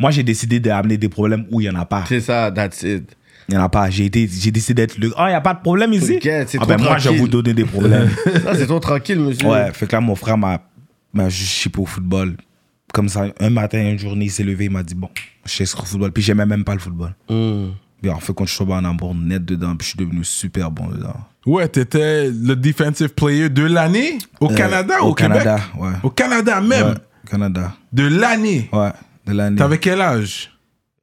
moi, 0.00 0.10
j'ai 0.10 0.24
décidé 0.24 0.58
d'amener 0.58 0.98
des 0.98 1.08
problèmes 1.08 1.46
où 1.52 1.60
il 1.60 1.68
n'y 1.68 1.70
en 1.70 1.80
a 1.80 1.84
pas. 1.84 2.04
C'est 2.08 2.20
ça, 2.20 2.50
that's 2.50 2.82
it. 2.82 3.16
Il 3.48 3.54
n'y 3.54 3.60
en 3.60 3.64
a 3.64 3.68
pas. 3.68 3.90
J'ai 3.90 4.06
été- 4.06 4.28
j'ai 4.32 4.50
décidé 4.50 4.82
d'être 4.86 4.98
le. 4.98 5.12
Ah, 5.16 5.26
il 5.28 5.30
n'y 5.32 5.36
a 5.36 5.40
pas 5.40 5.54
de 5.54 5.60
problème 5.60 5.92
ici? 5.92 6.14
Ok, 6.16 6.22
c'est 6.22 6.54
ah, 6.54 6.58
trop 6.58 6.66
ben, 6.66 6.78
moi, 6.80 6.98
je 6.98 7.08
vais 7.10 7.16
tranquille. 7.16 7.20
vous 7.20 7.28
donner 7.28 7.54
des 7.54 7.64
problèmes. 7.64 8.08
Ça, 8.44 8.54
c'est 8.54 8.66
trop 8.66 8.78
tranquille, 8.80 9.18
monsieur. 9.20 9.48
ouais, 9.48 9.72
fait 9.72 9.86
que 9.86 9.92
là, 9.92 10.00
mon 10.00 10.14
frère 10.14 10.38
m'a 10.38 10.60
m'a 11.12 11.28
juste 11.28 11.50
chipé 11.50 11.80
au 11.80 11.86
football. 11.86 12.36
Comme 12.94 13.08
ça, 13.08 13.24
un 13.40 13.50
matin, 13.50 13.80
une 13.80 13.98
journée, 13.98 14.26
il 14.26 14.30
s'est 14.30 14.44
levé, 14.44 14.66
il 14.66 14.70
m'a 14.70 14.82
dit 14.82 14.94
Bon, 14.94 15.08
je 15.46 15.50
sais 15.50 15.64
ce 15.66 15.74
qu'au 15.74 15.84
football. 15.84 16.12
Puis, 16.12 16.22
j'aimais 16.22 16.44
même 16.46 16.62
pas 16.64 16.74
le 16.74 16.80
football. 16.80 17.14
Mm. 17.28 17.68
Puis, 18.02 18.10
en 18.10 18.18
fait, 18.20 18.32
quand 18.34 18.44
je 18.44 18.50
suis 18.50 18.58
tombé 18.58 18.74
en 18.74 18.84
amour 18.84 19.14
net 19.14 19.44
dedans, 19.44 19.74
puis 19.76 19.84
je 19.86 19.88
suis 19.90 19.98
devenu 19.98 20.24
super 20.24 20.70
bon 20.70 20.88
dedans. 20.88 21.14
Ouais, 21.46 21.66
t'étais 21.68 22.28
le 22.30 22.54
defensive 22.54 23.08
player 23.10 23.48
de 23.48 23.62
l'année 23.64 24.18
au 24.40 24.50
Euh, 24.50 24.54
Canada, 24.54 24.94
au 25.02 25.08
au, 25.08 25.14
Canada, 25.14 25.56
Québec? 25.56 25.82
ouais. 25.82 25.98
Au 26.02 26.10
Canada 26.10 26.60
même? 26.60 26.86
Ouais, 26.88 26.94
Canada. 27.30 27.72
De 27.92 28.06
l'année? 28.06 28.68
Ouais, 28.72 28.90
de 29.26 29.32
l'année. 29.32 29.56
T'avais 29.56 29.78
quel 29.78 30.00
âge? 30.00 30.51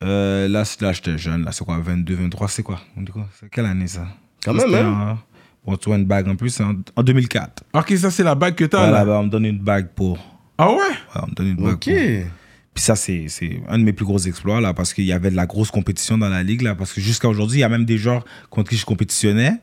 Euh, 0.04 0.48
là, 0.48 0.64
là 0.82 0.92
j'étais 0.94 1.18
jeune. 1.18 1.44
Là, 1.44 1.52
c'est 1.52 1.64
quoi 1.66 1.78
22, 1.80 2.16
23, 2.16 2.48
c'est 2.48 2.64
quoi? 2.64 2.80
On 2.96 3.02
dit 3.02 3.12
quoi? 3.12 3.28
C'est 3.40 3.50
quelle 3.50 3.66
année 3.66 3.88
ça? 3.88 4.08
Quand 4.44 4.54
même, 4.54 4.74
hein? 4.86 5.20
Bon, 5.66 5.76
tu 5.76 5.90
vois 5.90 5.98
une 5.98 6.06
bague 6.06 6.28
en 6.30 6.36
plus, 6.36 6.50
c'est 6.52 6.64
en, 6.64 6.74
en 6.96 7.04
2004. 7.04 7.64
Ok, 7.74 7.94
ça 7.98 8.10
c'est 8.10 8.24
la 8.24 8.34
bague 8.36 8.56
que 8.56 8.64
t'as 8.66 8.80
Ouais, 8.86 8.92
là? 8.92 9.00
là-bas, 9.00 9.20
on 9.20 9.24
me 9.24 9.30
donne 9.30 9.46
une 9.46 9.60
bague 9.60 9.90
pour. 9.90 10.14
Ouais, 10.14 10.20
Ah 10.58 10.72
ouais? 10.72 10.78
on 11.16 11.28
me 11.28 11.34
donne 11.36 11.48
une 11.48 11.56
bague 11.58 11.74
Ok. 11.74 11.84
pour. 11.86 12.32
Puis 12.74 12.84
ça, 12.84 12.96
c'est 12.96 13.26
c'est 13.28 13.62
un 13.68 13.78
de 13.78 13.84
mes 13.84 13.92
plus 13.92 14.06
gros 14.06 14.20
exploits, 14.20 14.62
là, 14.62 14.74
parce 14.74 14.94
qu'il 14.94 15.04
y 15.04 15.12
avait 15.12 15.32
de 15.32 15.36
la 15.36 15.46
grosse 15.46 15.70
compétition 15.70 16.18
dans 16.18 16.30
la 16.30 16.44
ligue, 16.44 16.62
là, 16.62 16.76
parce 16.76 16.94
que 16.94 17.02
jusqu'à 17.02 17.28
aujourd'hui, 17.28 17.58
il 17.58 17.62
y 17.62 17.64
a 17.66 17.70
même 17.70 17.84
des 17.86 17.98
joueurs 17.98 18.24
contre 18.50 18.70
qui 18.70 18.78
je 18.78 18.86
compétitionnais. 18.86 19.56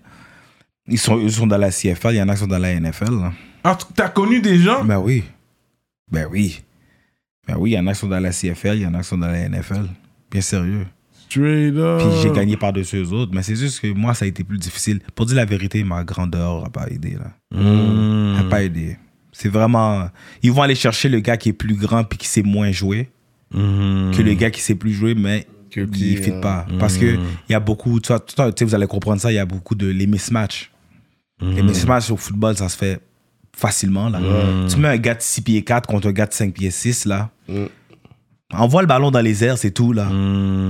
Ils 0.86 0.98
sont, 0.98 1.18
ils 1.18 1.32
sont 1.32 1.46
dans 1.46 1.56
la 1.56 1.70
CFL, 1.70 2.10
il 2.12 2.16
y 2.16 2.22
en 2.22 2.28
a 2.28 2.34
qui 2.34 2.40
sont 2.40 2.46
dans 2.46 2.58
la 2.58 2.78
NFL. 2.78 3.10
Là. 3.18 3.32
Ah, 3.64 3.76
t'as 3.94 4.10
connu 4.10 4.40
des 4.40 4.58
gens? 4.58 4.84
Ben 4.84 4.98
oui. 4.98 5.24
Ben 6.12 6.28
oui. 6.30 6.62
Ben 7.48 7.56
oui, 7.58 7.70
il 7.70 7.74
y 7.74 7.78
en 7.78 7.86
a 7.86 7.92
qui 7.94 8.00
sont 8.00 8.06
dans 8.08 8.20
la 8.20 8.30
CFL, 8.32 8.76
il 8.76 8.82
y 8.82 8.86
en 8.86 8.94
a 8.94 8.98
qui 8.98 9.08
sont 9.08 9.18
dans 9.18 9.28
la 9.28 9.48
NFL. 9.48 9.86
Bien 10.30 10.40
sérieux. 10.40 10.86
Straight 11.28 11.76
up. 11.76 12.00
Puis 12.00 12.20
j'ai 12.22 12.30
gagné 12.30 12.56
par-dessus 12.56 12.96
eux 12.96 13.12
autres. 13.12 13.32
Mais 13.34 13.42
c'est 13.42 13.56
juste 13.56 13.80
que 13.80 13.88
moi, 13.88 14.14
ça 14.14 14.24
a 14.24 14.28
été 14.28 14.44
plus 14.44 14.58
difficile. 14.58 15.00
Pour 15.14 15.26
dire 15.26 15.36
la 15.36 15.44
vérité, 15.44 15.82
ma 15.84 16.04
grandeur 16.04 16.62
n'a 16.62 16.70
pas 16.70 16.86
aidé. 16.88 17.16
Là. 17.18 17.32
Hmm. 17.58 18.34
n'a 18.36 18.44
pas 18.44 18.62
aidé. 18.62 18.96
C'est 19.32 19.48
vraiment. 19.48 20.08
Ils 20.42 20.52
vont 20.52 20.62
aller 20.62 20.74
chercher 20.74 21.08
le 21.08 21.20
gars 21.20 21.36
qui 21.36 21.50
est 21.50 21.52
plus 21.52 21.74
grand 21.74 22.04
puis 22.04 22.18
qui 22.18 22.28
sait 22.28 22.42
moins 22.42 22.70
jouer 22.72 23.10
Hmm. 23.52 24.10
que 24.10 24.22
le 24.22 24.34
gars 24.34 24.50
qui 24.50 24.60
sait 24.60 24.74
plus 24.74 24.92
jouer, 24.92 25.14
mais 25.14 25.46
Que 25.70 25.80
il 25.94 26.16
ne 26.18 26.20
fit 26.22 26.32
euh, 26.32 26.40
pas. 26.40 26.66
Parce 26.80 26.98
que 26.98 27.14
il 27.14 27.52
y 27.52 27.54
a 27.54 27.60
beaucoup. 27.60 28.00
Tu 28.00 28.12
sais, 28.12 28.64
vous 28.64 28.74
allez 28.74 28.88
comprendre 28.88 29.20
ça, 29.20 29.30
il 29.30 29.36
y 29.36 29.38
a 29.38 29.46
beaucoup 29.46 29.74
de. 29.76 29.86
Les 29.86 30.06
mismatchs. 30.08 30.72
Les 31.40 31.62
mismatchs 31.62 32.10
au 32.10 32.16
football, 32.16 32.56
ça 32.56 32.68
se 32.68 32.76
fait 32.76 32.98
facilement. 33.54 34.08
Là. 34.08 34.18
Tu 34.68 34.76
mets 34.78 34.88
un 34.88 34.96
gars 34.96 35.14
de 35.14 35.22
6 35.22 35.42
pieds 35.42 35.62
4 35.62 35.86
contre 35.86 36.08
un 36.08 36.12
gars 36.12 36.26
de 36.26 36.32
5 36.32 36.52
pieds 36.52 36.70
6, 36.70 37.04
là. 37.04 37.30
Envoie 38.54 38.80
le 38.80 38.86
ballon 38.86 39.10
dans 39.10 39.20
les 39.20 39.42
airs, 39.42 39.58
c'est 39.58 39.72
tout, 39.72 39.92
là. 39.92 40.06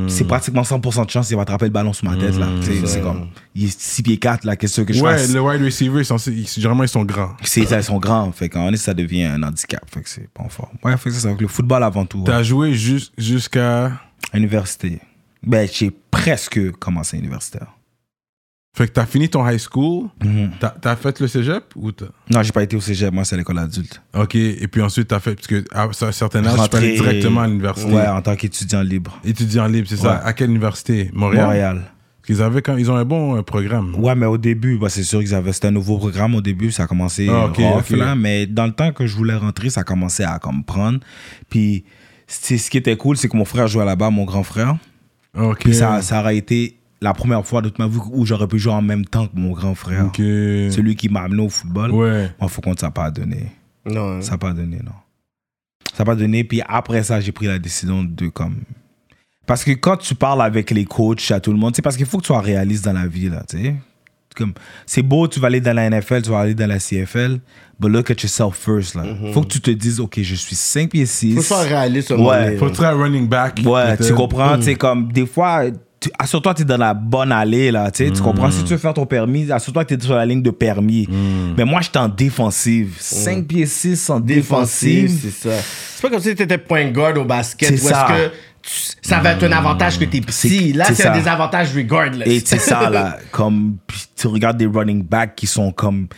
C'est 0.08 0.26
pratiquement 0.26 0.62
100% 0.62 1.04
de 1.04 1.10
chance 1.10 1.26
qu'il 1.28 1.36
va 1.36 1.42
attraper 1.42 1.66
le 1.66 1.72
ballon 1.72 1.92
sur 1.92 2.08
ma 2.08 2.16
tête, 2.16 2.34
là. 2.38 2.46
C'est 2.62 2.86
c'est 2.86 3.02
comme. 3.02 3.28
Il 3.54 3.64
est 3.64 3.78
6 3.80 4.02
pieds 4.02 4.16
4, 4.18 4.44
là. 4.44 4.56
Qu'est-ce 4.56 4.80
que 4.80 4.94
je 4.94 5.02
Ouais, 5.02 5.18
fasse? 5.18 5.30
le 5.30 5.40
wide 5.42 5.62
receiver, 5.62 5.98
ils 6.00 6.04
sont, 6.06 6.16
ils- 6.16 6.48
généralement 6.48 6.84
ils 6.84 6.88
sont 6.88 7.04
grands. 7.04 7.36
C'est 7.42 7.66
ça, 7.66 7.76
ils 7.76 7.84
sont 7.84 7.98
grands. 7.98 8.32
Fait 8.32 8.48
qu'en 8.48 8.74
ça 8.76 8.94
devient 8.94 9.24
un 9.24 9.42
handicap? 9.42 9.82
Fait 9.92 10.00
que 10.00 10.08
c'est 10.08 10.28
pas 10.30 10.46
fort. 10.48 10.70
Ouais, 10.82 10.96
fait 10.96 11.10
que 11.10 11.16
c'est. 11.16 11.38
Le 11.38 11.48
football 11.48 11.82
avant 11.82 12.06
tout. 12.06 12.18
ouais. 12.20 12.24
T'as 12.24 12.42
joué 12.42 12.72
jus- 12.72 13.10
jusqu'à. 13.18 13.92
Université. 14.32 14.98
Ben, 15.42 15.68
j'ai 15.70 15.90
presque 16.10 16.70
commencé 16.78 17.18
universitaire. 17.18 17.68
Fait 18.76 18.86
que 18.88 18.92
t'as 18.92 19.06
fini 19.06 19.26
ton 19.30 19.48
high 19.48 19.58
school. 19.58 20.08
Mhm. 20.22 20.50
T'as 20.60 20.68
t'as 20.68 20.96
fait 20.96 21.18
le 21.20 21.28
cégep 21.28 21.64
ou 21.76 21.92
t'as. 21.92 22.06
Non, 22.30 22.42
j'ai 22.42 22.52
pas 22.52 22.62
été 22.62 22.76
au 22.76 22.80
cégep. 22.80 23.10
Moi, 23.10 23.24
c'est 23.24 23.34
à 23.34 23.38
l'école 23.38 23.58
adulte. 23.58 24.02
Ok, 24.14 24.34
et 24.34 24.68
puis 24.68 24.82
ensuite 24.82 25.08
t'as 25.08 25.18
fait. 25.18 25.34
Parce 25.34 25.46
que 25.46 25.64
à 25.72 25.84
un 25.84 26.12
certain 26.12 26.44
âge, 26.44 26.62
tu 26.62 26.68
peux 26.68 26.76
aller 26.76 26.92
directement 26.92 27.40
à 27.40 27.46
l'université. 27.46 27.90
Ouais, 27.90 28.06
en 28.06 28.20
tant 28.20 28.36
qu'étudiant 28.36 28.82
libre. 28.82 29.18
Étudiant 29.24 29.66
libre, 29.66 29.88
c'est 29.88 29.96
ça. 29.96 30.18
À 30.18 30.34
quelle 30.34 30.50
université? 30.50 31.10
Montréal? 31.14 31.44
Montréal. 31.46 31.82
Parce 32.20 32.26
qu'ils 32.38 32.42
avaient 32.44 32.60
quand 32.60 32.76
ils 32.76 32.90
ont 32.90 32.96
un 32.96 33.04
bon 33.06 33.36
euh, 33.38 33.42
programme. 33.42 33.94
Ouais, 33.94 34.14
mais 34.14 34.26
au 34.26 34.36
début, 34.36 34.76
bah, 34.78 34.88
c'est 34.90 35.04
sûr 35.04 35.20
qu'ils 35.20 35.34
avaient. 35.34 35.52
C'était 35.54 35.68
un 35.68 35.70
nouveau 35.70 35.96
programme 35.96 36.34
au 36.34 36.42
début. 36.42 36.70
Ça 36.70 36.82
a 36.82 36.86
commencé 36.86 37.28
Ah, 37.30 37.46
ok, 37.46 37.56
rough, 37.56 37.78
ok. 37.90 37.96
là. 37.96 38.14
Mais 38.14 38.46
dans 38.46 38.66
le 38.66 38.72
temps 38.72 38.92
que 38.92 39.06
je 39.06 39.16
voulais 39.16 39.36
rentrer, 39.36 39.70
ça 39.70 39.84
commençait 39.84 40.24
à 40.24 40.38
comme 40.38 40.64
prendre. 40.64 40.98
Puis, 41.48 41.84
ce 42.26 42.68
qui 42.68 42.76
était 42.76 42.96
cool, 42.96 43.16
c'est 43.16 43.28
que 43.28 43.36
mon 43.38 43.44
frère 43.46 43.68
jouait 43.68 43.84
là-bas, 43.86 44.10
mon 44.10 44.24
grand 44.24 44.42
frère. 44.42 44.76
Ok. 45.38 45.60
Puis 45.60 45.74
ça, 45.74 46.02
ça 46.02 46.20
aurait 46.20 46.36
été 46.36 46.78
la 47.00 47.12
première 47.14 47.44
fois 47.46 47.62
de 47.62 47.68
toute 47.68 47.78
ma 47.78 47.86
vie 47.88 47.98
où 48.12 48.24
j'aurais 48.26 48.46
pu 48.48 48.58
jouer 48.58 48.72
en 48.72 48.82
même 48.82 49.04
temps 49.04 49.26
que 49.26 49.36
mon 49.36 49.52
grand 49.52 49.74
frère. 49.74 50.10
Celui 50.16 50.96
qui 50.96 51.08
m'a 51.08 51.20
amené 51.22 51.42
au 51.42 51.48
football. 51.48 51.90
Ouais. 51.90 52.30
Moi, 52.40 52.48
faut 52.48 52.60
compte, 52.62 52.80
ça 52.80 52.86
n'a 52.86 52.90
pas 52.92 53.10
donné. 53.10 53.52
Non, 53.84 54.16
hein. 54.16 54.20
Ça 54.22 54.32
n'a 54.32 54.38
pas 54.38 54.52
donné, 54.52 54.78
non. 54.78 54.92
Ça 55.92 55.98
n'a 56.00 56.04
pas 56.06 56.14
donné. 56.16 56.44
Puis 56.44 56.62
après 56.66 57.02
ça, 57.02 57.20
j'ai 57.20 57.32
pris 57.32 57.46
la 57.46 57.58
décision 57.58 58.02
de 58.04 58.28
comme. 58.28 58.56
Parce 59.46 59.62
que 59.62 59.70
quand 59.72 59.96
tu 59.96 60.14
parles 60.14 60.42
avec 60.42 60.70
les 60.72 60.84
coachs, 60.84 61.30
à 61.30 61.38
tout 61.40 61.52
le 61.52 61.58
monde, 61.58 61.74
c'est 61.76 61.82
parce 61.82 61.96
qu'il 61.96 62.06
faut 62.06 62.18
que 62.18 62.22
tu 62.24 62.28
sois 62.28 62.40
réaliste 62.40 62.84
dans 62.84 62.92
la 62.92 63.06
vie, 63.06 63.28
là, 63.28 63.44
tu 63.48 63.58
sais. 63.58 63.74
Comme, 64.34 64.52
c'est 64.84 65.02
beau, 65.02 65.28
tu 65.28 65.40
vas 65.40 65.46
aller 65.46 65.60
dans 65.62 65.72
la 65.74 65.88
NFL, 65.88 66.20
tu 66.22 66.30
vas 66.30 66.40
aller 66.40 66.54
dans 66.54 66.66
la 66.66 66.78
CFL, 66.78 67.38
but 67.80 67.88
look 67.88 68.10
at 68.10 68.14
yourself 68.22 68.54
first, 68.56 68.94
là. 68.96 69.04
Faut 69.32 69.40
que 69.42 69.46
tu 69.46 69.60
te 69.62 69.70
dises, 69.70 69.98
OK, 70.00 70.20
je 70.20 70.34
suis 70.34 70.54
5 70.56 70.90
pieds 70.90 71.06
6. 71.06 71.36
Faut 71.36 71.42
faire 71.42 71.64
réaliste 71.64 72.10
un 72.10 72.16
Ouais. 72.16 72.20
moment 72.22 72.32
donné, 72.44 72.56
Faut 72.58 72.68
te 72.70 72.76
faire 72.76 72.88
un 72.90 73.02
running 73.02 73.28
back. 73.28 73.60
Ouais, 73.64 73.96
tu 73.96 74.12
comprends, 74.14 74.56
tu 74.58 74.64
sais, 74.64 74.74
comme 74.74 75.10
des 75.12 75.24
fois, 75.26 75.70
tu- 75.70 75.78
assure-toi 76.18 76.52
que 76.52 76.58
tu 76.58 76.62
es 76.62 76.66
dans 76.66 76.76
la 76.76 76.94
bonne 76.94 77.32
allée, 77.32 77.70
là, 77.70 77.90
tu 77.90 78.04
sais, 78.06 78.12
tu 78.12 78.20
comprends, 78.22 78.50
si 78.50 78.62
tu 78.64 78.70
veux 78.70 78.78
faire 78.78 78.94
ton 78.94 79.06
permis, 79.06 79.50
assure-toi 79.50 79.84
que 79.84 79.94
tu 79.94 80.00
es 80.00 80.04
sur 80.04 80.14
la 80.14 80.26
ligne 80.26 80.42
de 80.42 80.50
permis. 80.50 81.08
Mais 81.56 81.64
moi, 81.64 81.80
j'étais 81.80 81.98
en 81.98 82.08
défensive. 82.08 82.96
5 83.00 83.46
pieds 83.46 83.66
6 83.66 84.10
en 84.10 84.20
défensive. 84.20 85.18
c'est 85.22 85.30
ça. 85.50 85.56
C'est 85.94 86.02
pas 86.02 86.10
comme 86.10 86.20
si 86.20 86.34
t'étais 86.34 86.58
point 86.58 86.90
guard 86.90 87.16
au 87.18 87.24
basket. 87.24 87.68
C'est 87.68 87.74
est-ce 87.74 87.88
ça. 87.88 88.06
que 88.08 88.28
tu- 88.62 89.08
ça 89.08 89.20
va 89.20 89.32
être 89.32 89.44
un 89.44 89.52
avantage 89.52 89.98
que 89.98 90.04
t'es 90.04 90.20
petit. 90.20 90.32
C'est- 90.72 90.72
Là, 90.76 90.86
c'est 90.92 91.06
un 91.06 91.12
désavantage 91.16 91.74
regardless. 91.74 92.26
Et 92.28 92.42
c'est 92.44 92.58
ça, 92.58 92.90
là, 92.90 93.16
comme 93.30 93.76
tu 94.16 94.26
regardes 94.26 94.56
des 94.58 94.66
running 94.66 95.02
backs 95.02 95.34
qui 95.36 95.46
sont 95.46 95.70
comme 95.72 96.08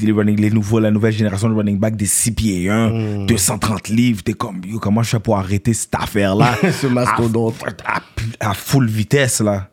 les, 0.00 0.12
running, 0.12 0.40
les 0.40 0.50
nouveaux, 0.50 0.78
la 0.78 0.90
nouvelle 0.90 1.12
génération 1.12 1.48
de 1.48 1.54
running 1.54 1.78
backs 1.78 1.96
des 1.96 2.06
6 2.06 2.32
pieds 2.32 2.68
1, 2.68 3.26
230 3.26 3.88
livres. 3.88 4.22
T'es 4.22 4.32
comme, 4.34 4.60
yo, 4.64 4.78
comment 4.78 5.02
je 5.02 5.10
fais 5.10 5.20
pour 5.20 5.36
arrêter 5.38 5.72
cette 5.74 5.94
affaire-là? 5.94 6.56
Ce 6.80 6.86
mastodonte. 6.86 7.56
À, 7.84 7.96
à- 7.98 8.50
à 8.50 8.54
full 8.54 8.88
vitesse, 8.88 9.40
là. 9.40 9.70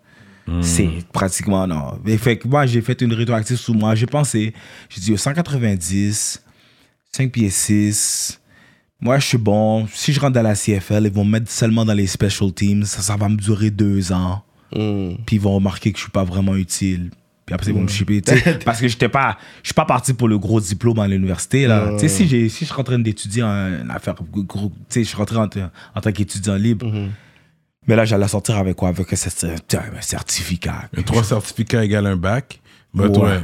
C'est 0.61 0.89
pratiquement 1.13 1.65
non. 1.65 1.99
Mais 2.03 2.17
fait 2.17 2.37
que 2.37 2.47
moi, 2.49 2.65
j'ai 2.65 2.81
fait 2.81 2.99
une 3.01 3.13
rétroactive 3.13 3.55
sous 3.55 3.73
moi. 3.73 3.95
J'ai 3.95 4.05
pensé, 4.07 4.53
j'ai 4.89 4.99
dit, 4.99 5.11
yo, 5.11 5.17
190, 5.17 6.43
5 7.11 7.31
pieds 7.31 7.49
6. 7.49 8.39
Moi, 8.99 9.19
je 9.19 9.25
suis 9.27 9.37
bon. 9.37 9.87
Si 9.93 10.11
je 10.13 10.19
rentre 10.19 10.33
dans 10.33 10.41
la 10.41 10.55
CFL, 10.55 11.05
ils 11.05 11.11
vont 11.11 11.23
me 11.25 11.31
mettre 11.31 11.49
seulement 11.49 11.85
dans 11.85 11.93
les 11.93 12.07
special 12.07 12.51
teams. 12.53 12.83
Ça, 12.85 13.01
ça 13.01 13.15
va 13.15 13.29
me 13.29 13.35
durer 13.37 13.69
deux 13.69 14.11
ans. 14.11 14.43
Hmm. 14.75 15.15
Puis 15.25 15.35
ils 15.37 15.41
vont 15.41 15.55
remarquer 15.55 15.91
que 15.91 15.97
je 15.97 16.03
suis 16.03 16.11
pas 16.11 16.23
vraiment 16.23 16.55
utile. 16.55 17.11
Puis 17.45 17.53
après, 17.53 17.71
ils 17.71 17.73
vont 17.73 17.81
me 17.81 17.87
shipper. 17.87 18.21
tu 18.21 18.37
sais, 18.37 18.59
parce 18.65 18.79
que 18.79 18.87
j'étais 18.87 19.09
pas, 19.09 19.37
je 19.63 19.67
suis 19.67 19.73
pas 19.73 19.83
parti 19.85 20.13
pour 20.13 20.27
le 20.29 20.37
gros 20.37 20.61
diplôme 20.61 20.99
à 20.99 21.07
l'université. 21.07 21.67
là. 21.67 21.91
Tu 21.93 21.99
sais, 21.99 22.07
si, 22.07 22.27
j'ai- 22.27 22.47
si 22.49 22.65
je 22.65 22.71
suis 22.71 22.79
en 22.79 22.83
train 22.85 22.99
d'étudier 22.99 23.43
en 23.43 23.81
une 23.83 23.91
affaire, 23.91 24.15
gros, 24.31 24.69
tu 24.69 24.75
sais, 24.89 25.03
je 25.03 25.07
suis 25.09 25.17
rentré 25.17 25.37
en, 25.37 25.43
en 25.95 26.01
tant 26.01 26.11
qu'étudiant 26.11 26.55
libre. 26.55 26.89
Mais 27.85 27.95
là, 27.97 28.05
j'allais 28.05 28.27
sortir 28.29 28.55
avec 28.57 28.77
quoi? 28.77 28.89
Avec 28.89 29.11
un, 29.11 29.15
cer- 29.15 29.55
un 29.97 30.01
certificat. 30.01 30.83
Un 30.97 31.01
trois 31.01 31.23
certificats 31.23 31.83
égale 31.83 32.07
un 32.07 32.15
bac? 32.15 32.61
Bah, 32.93 33.07
Ouais. 33.07 33.17
ouais. 33.17 33.39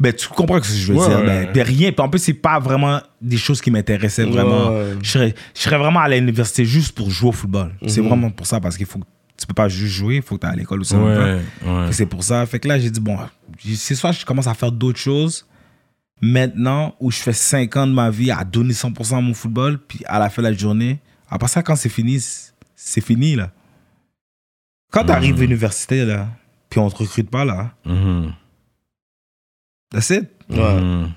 Ben, 0.00 0.12
tu 0.12 0.26
comprends 0.28 0.60
ce 0.62 0.70
que 0.70 0.74
je 0.76 0.92
veux 0.92 0.98
Ouais, 0.98 1.06
dire? 1.08 1.18
ouais. 1.18 1.26
Ben, 1.26 1.52
ben, 1.52 1.62
rien. 1.62 1.92
Puis 1.92 2.00
en 2.04 2.08
plus, 2.08 2.18
c'est 2.18 2.32
pas 2.34 2.58
vraiment 2.58 3.00
des 3.20 3.36
choses 3.36 3.60
qui 3.60 3.70
m'intéressaient 3.70 4.24
vraiment. 4.24 4.70
Ouais. 4.70 4.94
Je, 5.02 5.10
serais, 5.10 5.34
je 5.54 5.60
serais 5.60 5.78
vraiment 5.78 6.00
à 6.00 6.08
l'université 6.08 6.64
juste 6.64 6.96
pour 6.96 7.10
jouer 7.10 7.28
au 7.28 7.32
football. 7.32 7.72
C'est 7.86 8.00
vraiment 8.00 8.30
pour 8.30 8.46
ça, 8.46 8.58
parce 8.58 8.76
qu'il 8.76 8.86
faut 8.86 8.98
que 8.98 9.04
tu 9.38 9.46
peux 9.46 9.54
pas 9.54 9.68
juste 9.68 9.94
jouer, 9.94 10.16
il 10.16 10.22
faut 10.22 10.36
que 10.36 10.42
tu 10.42 10.46
à 10.46 10.54
l'école. 10.54 10.82
Ouais, 10.82 10.96
ouais. 10.96 11.40
Fait 11.60 11.86
que 11.88 11.92
C'est 11.92 12.06
pour 12.06 12.22
ça. 12.24 12.44
Fait 12.46 12.58
que 12.60 12.68
là, 12.68 12.78
j'ai 12.78 12.90
dit, 12.90 13.00
bon, 13.00 13.18
c'est 13.74 13.94
soit 13.94 14.12
je 14.12 14.24
commence 14.24 14.46
à 14.46 14.54
faire 14.54 14.70
d'autres 14.72 14.98
choses 14.98 15.46
maintenant 16.20 16.94
où 17.00 17.10
je 17.10 17.18
fais 17.18 17.32
5 17.32 17.76
ans 17.76 17.86
de 17.86 17.92
ma 17.92 18.10
vie 18.10 18.30
à 18.30 18.44
donner 18.44 18.72
100% 18.72 19.16
à 19.18 19.20
mon 19.20 19.34
football, 19.34 19.78
puis 19.78 20.00
à 20.06 20.18
la 20.18 20.30
fin 20.30 20.42
de 20.42 20.48
la 20.48 20.54
journée, 20.54 21.00
après 21.28 21.48
ça, 21.48 21.62
quand 21.62 21.76
c'est 21.76 21.88
fini, 21.88 22.20
c'est- 22.20 23.00
fini, 23.00 23.34
là. 23.34 23.50
Quand 24.92 25.04
tu 25.04 25.10
arrives 25.10 25.36
à 25.36 25.40
l'université, 25.40 26.04
là, 26.04 26.28
puis 26.70 26.78
on 26.80 26.88
te 26.88 26.96
recrute 26.98 27.28
pas, 27.28 27.44
là, 27.44 27.72
Mhm. 27.84 28.32
that's 29.90 30.10
it. 30.10 30.30
Ouais. 30.48 30.80
Mhm. 30.80 31.12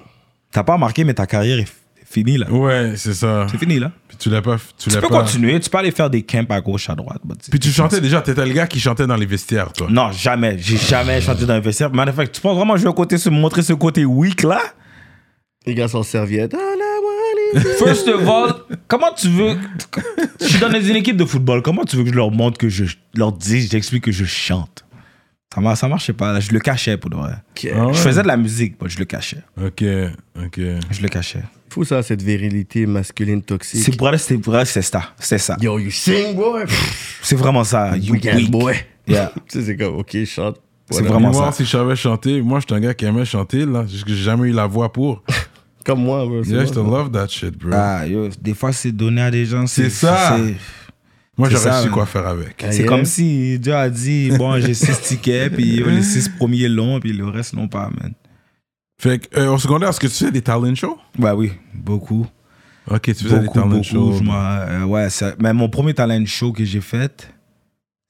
T'as 0.52 0.64
pas 0.64 0.74
remarqué, 0.74 1.04
mais 1.04 1.14
ta 1.14 1.28
carrière 1.28 1.60
est 1.60 1.72
f- 2.10 2.14
finie, 2.14 2.38
là. 2.38 2.50
Ouais, 2.52 2.94
c'est 2.96 3.14
ça. 3.14 3.48
C'est 3.52 3.58
fini, 3.58 3.80
là. 3.80 3.92
Puis 4.08 4.18
tu 4.18 4.30
l'as 4.30 4.42
pas. 4.42 4.58
Tu, 4.78 4.90
Tu 4.90 4.96
l'as 4.96 5.02
peux 5.02 5.08
pas. 5.10 5.22
continuer, 5.22 5.60
tu 5.60 5.70
peux 5.70 5.78
aller 5.78 5.92
faire 5.92 6.10
des 6.10 6.24
camps 6.24 6.46
à 6.50 6.62
gauche, 6.62 6.90
à 6.90 6.96
droite. 6.96 7.22
Puis 7.50 7.60
tu 7.60 7.70
chantais 7.72 8.02
déjà, 8.02 8.22
t'étais 8.22 8.46
le 8.46 8.54
gars 8.54 8.68
qui 8.68 8.80
chantait 8.80 9.08
dans 9.08 9.16
les 9.16 9.26
vestiaires, 9.26 9.72
toi. 9.74 9.88
Non, 9.90 10.12
jamais. 10.12 10.58
J'ai 10.60 10.78
jamais 10.78 11.22
chanté 11.22 11.46
dans 11.46 11.54
un 11.54 11.60
vestiaire. 11.60 11.92
Matter 11.94 12.10
of 12.12 12.16
fact, 12.16 12.36
tu 12.36 12.42
penses 12.42 12.56
vraiment 12.56 12.78
jouer 12.78 12.90
à 12.90 12.94
côté, 12.94 13.18
se 13.18 13.30
montrer 13.30 13.62
ce 13.62 13.74
côté 13.74 14.06
weak, 14.06 14.44
là? 14.44 14.62
Les 15.66 15.76
gars 15.76 15.88
sont 15.88 16.04
serviettes. 16.04 16.56
Ah. 16.58 16.74
First 17.80 18.08
of 18.10 18.28
all, 18.28 18.54
comment 18.90 19.14
tu 19.16 19.30
veux. 19.30 19.58
Je 20.42 20.46
suis 20.46 20.60
dans 20.60 20.70
une 20.82 20.96
équipe 20.98 21.16
de 21.16 21.24
football. 21.24 21.62
Comment 21.62 21.86
tu 21.86 21.96
veux 21.96 22.04
que 22.04 22.10
je 22.10 22.16
leur 22.16 22.30
montre 22.32 22.58
que 22.58 22.68
je 22.68 22.84
leur 23.16 23.32
dise, 23.32 23.70
j'explique 23.72 24.04
que 24.04 24.12
je 24.12 24.26
chante? 24.26 24.84
Ça, 25.56 25.76
ça 25.76 25.88
marchait 25.88 26.12
pas. 26.14 26.34
Là. 26.34 26.40
Je 26.42 26.52
le 26.52 26.60
cachais 26.60 26.98
pour 26.98 27.10
de 27.10 27.16
vrai. 27.16 27.36
Ah 27.74 27.88
ouais? 27.88 27.94
Je 27.94 28.00
faisais 28.00 28.22
de 28.22 28.28
la 28.28 28.36
musique, 28.38 28.76
mais 28.82 28.90
je 28.90 29.00
le 29.00 29.06
cachais. 29.06 29.42
Ok, 29.62 29.84
ok. 30.38 30.60
Je 30.92 31.02
le 31.02 31.08
cachais. 31.08 31.44
Fou 31.78 31.84
ça, 31.84 32.02
cette 32.02 32.24
virilité 32.24 32.88
masculine 32.88 33.44
toxique. 33.44 33.84
C'est 33.84 33.96
pour 33.96 34.10
elle, 34.10 34.18
c'était 34.18 34.42
pour 34.42 34.58
elle, 34.58 34.66
c'est 34.66 34.82
ça. 34.82 35.14
C'est 35.20 35.38
ça. 35.38 35.56
Yo, 35.62 35.78
you 35.78 35.92
sing, 35.92 36.34
boy? 36.34 36.64
C'est 37.22 37.36
vraiment 37.36 37.64
ça. 37.64 37.96
You 37.96 38.14
Weekend, 38.14 38.38
weak. 38.38 38.50
boy. 38.50 38.74
Yeah. 39.08 39.32
tu 39.48 39.60
sais, 39.60 39.66
c'est 39.66 39.78
comme, 39.78 39.98
ok, 39.98 40.26
chante. 40.26 40.58
C'est 40.90 41.04
vraiment 41.04 41.32
moi, 41.32 41.52
ça. 41.52 41.58
si 41.58 41.66
je 41.66 41.70
savais 41.70 41.96
chanter, 41.96 42.42
moi, 42.42 42.60
j'étais 42.62 42.74
un 42.74 42.80
gars 42.80 42.96
qui 42.96 43.06
aimait 43.06 43.26
chanter, 43.26 43.64
là. 43.68 43.86
J'ai 43.88 44.00
j'ai 44.08 44.24
jamais 44.24 44.50
eu 44.50 44.54
la 44.54 44.66
voix 44.66 44.92
pour. 44.92 45.24
Comme 45.86 46.02
moi, 46.02 46.26
bro. 46.26 46.44
c'est 46.44 46.50
Yeah, 46.50 46.64
I 46.64 46.74
love 46.74 47.12
that 47.12 47.28
shit, 47.28 47.56
bro. 47.56 47.70
Ah, 47.72 48.08
yo, 48.08 48.28
des 48.42 48.56
fois, 48.56 48.74
c'est 48.74 48.92
donné 48.92 49.22
à 49.22 49.30
des 49.30 49.46
gens. 49.46 49.68
C'est 49.68 49.92
ça. 49.92 50.36
c'est- 50.36 50.56
moi, 51.38 51.48
c'est 51.52 51.58
j'aurais 51.58 51.84
su 51.84 51.92
quoi 51.92 52.08
faire 52.08 52.26
avec. 52.26 52.56
C'est 52.72 52.80
yeah? 52.80 52.88
comme 52.88 53.06
si 53.06 53.60
Dieu 53.60 53.76
a 53.76 53.88
dit 53.88 54.32
bon, 54.32 54.60
j'ai 54.60 54.74
six 54.74 55.00
tickets, 55.00 55.54
puis 55.54 55.76
yo, 55.76 55.88
les 55.88 56.02
six 56.02 56.28
premiers 56.28 56.70
longs, 56.70 57.00
puis 57.00 57.14
le 57.14 57.28
reste 57.28 57.54
non 57.54 57.68
pas, 57.68 57.92
man. 58.02 58.14
Fait 59.00 59.20
que, 59.20 59.40
euh, 59.40 59.54
au 59.54 59.58
secondaire, 59.58 59.90
est-ce 59.90 60.00
que 60.00 60.08
tu 60.08 60.26
fais 60.26 60.32
des 60.32 60.42
talent 60.42 60.74
shows? 60.76 60.98
Ouais, 61.20 61.32
oui, 61.32 61.52
beaucoup. 61.74 62.26
Ok, 62.90 63.02
tu 63.04 63.14
faisais 63.16 63.40
des 63.42 63.48
talent 63.50 63.68
beaucoup. 63.68 63.84
shows. 63.84 64.14
je 64.14 64.24
euh, 64.30 64.84
ouais, 64.86 65.10
ça- 65.10 65.34
mais 65.40 65.54
mon 65.54 65.70
premier 65.70 65.94
talent 65.94 66.26
show 66.26 66.52
que 66.52 66.64
j'ai 66.66 66.82
fait, 66.82 67.32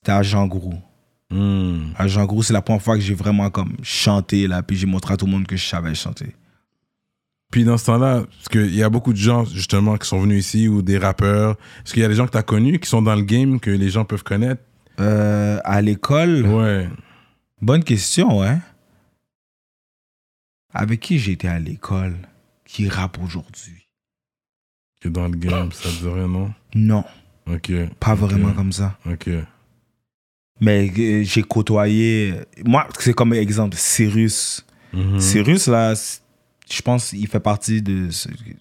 c'était 0.02 0.12
à 0.13 0.23
Jean 0.23 0.47
Grou. 0.47 0.76
Hmm. 1.30 1.88
À 1.97 2.08
Jean 2.08 2.26
Grou, 2.26 2.41
c'est 2.41 2.54
la 2.54 2.62
première 2.62 2.82
fois 2.82 2.95
que 2.95 3.02
j'ai 3.02 3.13
vraiment 3.15 3.50
comme 3.50 3.76
chanté, 3.84 4.47
là, 4.47 4.63
puis 4.63 4.78
j'ai 4.78 4.86
montré 4.86 5.13
à 5.13 5.17
tout 5.17 5.26
le 5.26 5.32
monde 5.32 5.45
que 5.45 5.58
je 5.58 5.65
savais 5.65 5.93
chanter. 5.93 6.34
Puis 7.52 7.63
dans 7.65 7.78
ce 7.78 7.86
temps-là, 7.88 8.23
parce 8.26 8.47
qu'il 8.50 8.76
y 8.76 8.84
a 8.84 8.89
beaucoup 8.89 9.12
de 9.12 9.17
gens, 9.17 9.43
justement, 9.45 9.97
qui 9.97 10.08
sont 10.08 10.19
venus 10.21 10.45
ici, 10.45 10.67
ou 10.69 10.82
des 10.82 10.97
rappeurs. 10.97 11.52
Est-ce 11.84 11.93
qu'il 11.93 12.02
y 12.02 12.06
a 12.06 12.10
des 12.10 12.13
gens 12.15 12.26
que 12.28 12.32
tu 12.32 12.38
as 12.38 12.43
connus 12.43 12.80
qui 12.80 12.89
sont 12.89 13.02
dans 13.02 13.15
le 13.15 13.21
game, 13.23 13.60
que 13.60 13.71
les 13.71 13.89
gens 13.89 14.06
peuvent 14.06 14.23
connaître? 14.23 14.62
Euh, 15.00 15.60
à 15.65 15.82
l'école, 15.82 16.45
Ouais. 16.45 16.89
bonne 17.62 17.84
question, 17.84 18.39
ouais. 18.39 18.58
Avec 20.73 20.99
qui 20.99 21.17
j'étais 21.19 21.47
à 21.47 21.60
l'école 21.60 22.15
qui 22.65 22.88
rappe 22.89 23.17
aujourd'hui? 23.23 23.88
Que 25.01 25.10
dans 25.10 25.27
le 25.27 25.38
game, 25.38 25.71
ça 25.71 25.89
te 25.89 25.95
dirait, 26.03 26.27
non? 26.27 26.53
Non, 26.75 27.03
Ok. 27.49 27.71
pas 27.99 28.15
vraiment 28.15 28.53
comme 28.53 28.71
ça. 28.71 28.97
Ok. 29.10 29.30
Mais 30.60 30.91
euh, 30.97 31.23
j'ai 31.23 31.43
côtoyé. 31.43 32.34
Moi, 32.65 32.88
c'est 32.99 33.13
comme 33.13 33.34
exemple, 33.34 33.77
Cyrus. 33.77 34.65
Mhm. 34.91 35.19
Cyrus, 35.19 35.67
là, 35.67 35.93
je 36.69 36.82
pense 36.82 37.10
qu'il 37.12 37.27
fait 37.27 37.39
partie 37.39 37.82
de 37.82 38.10
ceux 38.10 38.32
qui 38.32 38.53
qui 38.53 38.56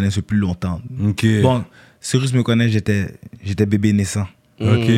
connaissent 0.00 0.16
le 0.16 0.22
plus 0.22 0.38
longtemps. 0.38 0.80
Ok. 1.04 1.24
Bon, 1.42 1.64
Cyrus 2.00 2.32
me 2.32 2.42
connaît, 2.42 2.68
j'étais 2.68 3.66
bébé 3.66 3.92
naissant 3.92 4.26
Ok. 4.60 4.90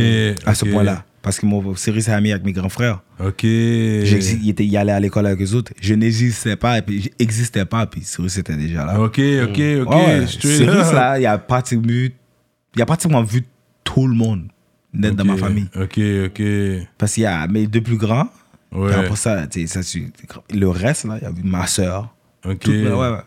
à 0.46 0.54
ce 0.54 0.64
ok. 0.64 0.70
point-là. 0.70 1.04
Parce 1.26 1.40
que 1.40 1.46
mon 1.46 1.74
Cyrus 1.74 2.06
est 2.06 2.12
ami 2.12 2.30
avec 2.30 2.44
mes 2.44 2.52
grands 2.52 2.68
frères. 2.68 3.00
Ok. 3.18 3.42
Il, 3.42 4.48
était, 4.48 4.64
il 4.64 4.76
allait 4.76 4.92
à 4.92 5.00
l'école 5.00 5.26
avec 5.26 5.42
eux 5.42 5.54
autres. 5.56 5.72
Je 5.80 5.92
n'existais 5.94 6.54
pas, 6.54 6.78
et 6.78 6.82
puis 6.82 7.10
j'existais 7.18 7.64
pas, 7.64 7.84
puis 7.86 8.02
Cyrus 8.04 8.38
était 8.38 8.56
déjà 8.56 8.84
là. 8.84 9.00
Ok, 9.00 9.18
ok, 9.42 9.60
ok. 9.82 9.90
Ouais, 9.92 10.24
Cyrus, 10.28 10.92
là, 10.92 11.18
il 11.18 11.26
a 11.26 11.36
pratiquement 11.36 11.88
vu, 11.88 12.14
il 12.76 12.80
a 12.82 12.86
pratiquement 12.86 13.24
vu 13.24 13.42
tout 13.82 14.06
le 14.06 14.14
monde 14.14 14.44
naître 14.94 15.16
dans 15.16 15.24
ma 15.24 15.36
famille. 15.36 15.66
Ok, 15.74 15.98
ok. 16.26 16.86
Parce 16.96 17.14
qu'il 17.14 17.24
y 17.24 17.26
a 17.26 17.44
mes 17.48 17.66
deux 17.66 17.80
plus 17.80 17.96
grands, 17.98 18.28
Ouais. 18.72 18.90
Puis 18.90 19.00
après 19.00 19.16
ça, 19.16 19.46
ça, 19.66 19.82
c'est- 19.82 20.12
le 20.54 20.68
reste, 20.68 21.04
là, 21.06 21.18
il 21.20 21.24
y 21.24 21.26
a 21.26 21.32
ma 21.42 21.66
soeur. 21.66 22.14
Ok. 22.44 22.66
ouais, 22.66 22.86
ouais. 22.92 23.18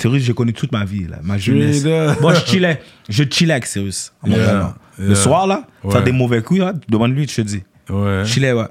Cyrus, 0.00 0.22
j'ai 0.22 0.32
connu 0.34 0.52
toute 0.52 0.72
ma 0.72 0.84
vie, 0.84 1.06
là, 1.06 1.18
ma 1.22 1.36
jeunesse. 1.38 1.84
Moi, 2.20 2.34
je 2.34 2.44
chillais. 2.46 2.80
Je 3.08 3.24
chillais 3.30 3.52
avec 3.52 3.66
Cyrus. 3.66 4.12
à 4.22 4.28
Montréal, 4.28 4.46
Yeah, 4.48 4.58
là. 4.58 4.74
yeah. 4.98 5.08
Le 5.08 5.14
soir, 5.14 5.46
là, 5.46 5.66
Ouais. 5.84 5.92
faire 5.92 6.02
des 6.04 6.12
mauvais 6.12 6.42
coups, 6.42 6.60
là, 6.60 6.72
demande-lui, 6.88 7.26
je 7.28 7.36
te 7.36 7.40
dis. 7.42 7.62
Ouais. 7.88 8.22
Je 8.24 8.30
chillais, 8.32 8.52
ouais. 8.52 8.66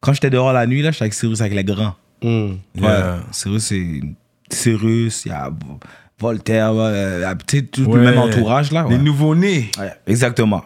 Quand 0.00 0.12
j'étais 0.12 0.30
dehors 0.30 0.52
la 0.52 0.66
nuit, 0.66 0.82
là, 0.82 0.90
j'étais 0.90 1.04
avec 1.04 1.14
Cyrus, 1.14 1.40
avec 1.40 1.54
les 1.54 1.64
grands. 1.64 1.94
Hmm. 2.22 2.54
Yeah. 2.76 3.16
Ouais. 3.16 3.20
Cyrus, 3.32 3.64
c'est. 3.64 4.00
Cyrus, 4.50 5.24
il 5.26 5.28
y 5.30 5.32
a 5.32 5.50
Voltaire, 6.18 6.72
ouais, 6.74 6.80
euh, 6.84 7.34
tu 7.46 7.56
sais, 7.58 7.62
tout 7.64 7.82
Ouais. 7.84 7.98
le 7.98 8.04
même 8.10 8.18
entourage, 8.18 8.70
là. 8.70 8.86
Les 8.88 8.98
nouveaux-nés. 8.98 9.70
Ouais, 9.78 9.92
exactement. 10.06 10.62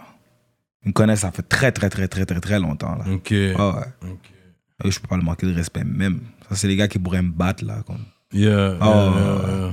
Ils 0.85 0.88
me 0.88 0.92
connaissent, 0.92 1.20
ça 1.20 1.32
fait 1.32 1.42
très, 1.48 1.72
très, 1.72 1.88
très, 1.88 2.06
très, 2.09 2.26
très, 2.26 2.40
très 2.40 2.61
longtemps, 2.61 2.94
là. 2.96 3.04
Ok. 3.11 3.28
Ouais, 3.30 3.54
ouais. 3.56 4.11
Ok. 4.11 4.90
Je 4.92 4.98
peux 5.00 5.09
pas 5.09 5.16
le 5.16 5.22
manquer 5.22 5.46
de 5.46 5.54
respect, 5.54 5.85
même. 5.85 6.20
Ça, 6.50 6.56
c'est 6.56 6.68
les 6.68 6.76
gars 6.76 6.88
qui 6.88 6.98
pourraient 6.98 7.22
me 7.22 7.30
battre, 7.32 7.64
là. 7.64 7.76
comme- 7.87 8.04
Yeah. 8.32 8.74
Oh. 8.80 8.85
yeah, 8.85 9.04
yeah, 9.14 9.59
yeah. 9.61 9.72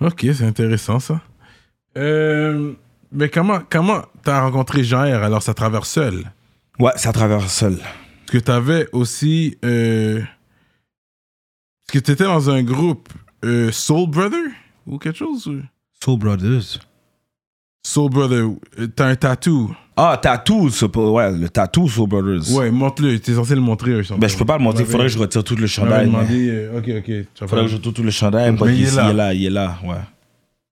Ok, 0.00 0.26
c'est 0.34 0.44
intéressant 0.44 0.98
ça. 1.00 1.20
Euh, 1.96 2.72
mais 3.12 3.28
comment 3.28 3.60
comment 3.70 4.02
t'as 4.22 4.40
rencontré 4.42 4.82
Jean-R 4.82 5.22
alors 5.22 5.42
ça 5.42 5.54
traverse 5.54 5.88
seul? 5.88 6.32
Ouais, 6.78 6.92
ça 6.96 7.12
traverse 7.12 7.52
seul. 7.52 7.78
Parce 7.78 8.30
que 8.32 8.38
t'avais 8.38 8.88
aussi 8.92 9.56
euh, 9.64 10.20
parce 11.86 11.92
que 11.92 11.98
t'étais 12.00 12.24
dans 12.24 12.50
un 12.50 12.62
groupe 12.62 13.08
euh, 13.44 13.70
Soul 13.70 14.10
Brother 14.10 14.46
ou 14.86 14.98
quelque 14.98 15.18
chose 15.18 15.46
ou- 15.46 15.62
Soul 16.02 16.18
Brothers. 16.18 16.80
Soul 17.86 18.10
Brother, 18.10 18.46
euh, 18.78 18.86
t'as 18.96 19.06
un 19.08 19.14
tatou. 19.14 19.74
Ah, 19.96 20.18
tatou, 20.20 20.68
ouais, 20.68 21.30
le 21.32 21.48
tatou 21.50 21.86
Soul 21.88 22.08
Brothers. 22.08 22.50
Ouais, 22.52 22.70
montre-le. 22.70 23.18
T'es 23.20 23.34
censé 23.34 23.54
le 23.54 23.60
montrer. 23.60 23.92
eux, 23.92 24.02
Ben, 24.18 24.26
je 24.26 24.36
peux 24.36 24.44
pas 24.46 24.56
le 24.56 24.64
montrer, 24.64 24.82
il 24.82 24.88
faudrait 24.90 25.06
que 25.06 25.12
je 25.12 25.18
retire 25.18 25.44
tout 25.44 25.54
le 25.54 25.66
Je 25.66 25.72
chandail. 25.72 26.06
demandé. 26.06 26.48
euh, 26.50 26.78
ok, 26.78 26.88
ok. 26.98 27.10
Vas 27.42 27.46
faudrait 27.46 27.64
que 27.66 27.70
je 27.70 27.76
retire 27.76 27.92
tout 27.92 28.02
le 28.02 28.10
chandail, 28.10 28.56
mais, 28.58 28.74
il 28.76 28.84
est 28.88 28.96
là. 28.96 29.04
il 29.06 29.10
est 29.10 29.14
là, 29.14 29.34
il 29.34 29.44
est 29.46 29.50
là, 29.50 29.78
ouais. 29.84 29.96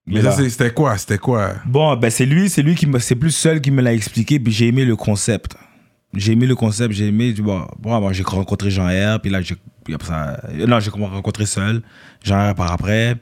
Il 0.06 0.14
Mais 0.14 0.22
ça, 0.22 0.32
c'était 0.32 0.72
quoi 0.72 0.96
C'était 0.98 1.18
quoi? 1.18 1.52
Bon, 1.66 1.94
ben 1.96 2.10
c'est 2.10 2.26
lui, 2.26 2.48
c'est 2.48 2.62
lui 2.62 2.74
qui 2.74 2.86
me, 2.86 2.98
c'est 2.98 3.14
plus 3.14 3.30
seul 3.30 3.60
qui 3.60 3.70
me 3.70 3.82
l'a 3.82 3.92
expliqué, 3.92 4.40
puis 4.40 4.52
j'ai 4.52 4.66
aimé 4.68 4.84
le 4.84 4.96
concept. 4.96 5.54
J'ai 6.14 6.32
aimé 6.32 6.46
le 6.46 6.56
concept, 6.56 6.92
j'ai 6.92 7.06
aimé, 7.06 7.32
bon, 7.38 7.64
bon, 7.78 8.00
bon, 8.00 8.12
j'ai 8.12 8.22
rencontré 8.24 8.70
Jean-R, 8.70 9.20
puis 9.20 9.30
là, 9.30 9.40
j'ai, 9.42 9.54
euh, 9.90 10.66
non, 10.66 10.80
j'ai 10.80 10.90
rencontré 10.90 11.46
seul, 11.46 11.82
Jean-R 12.24 12.54
par 12.54 12.72
après. 12.72 13.16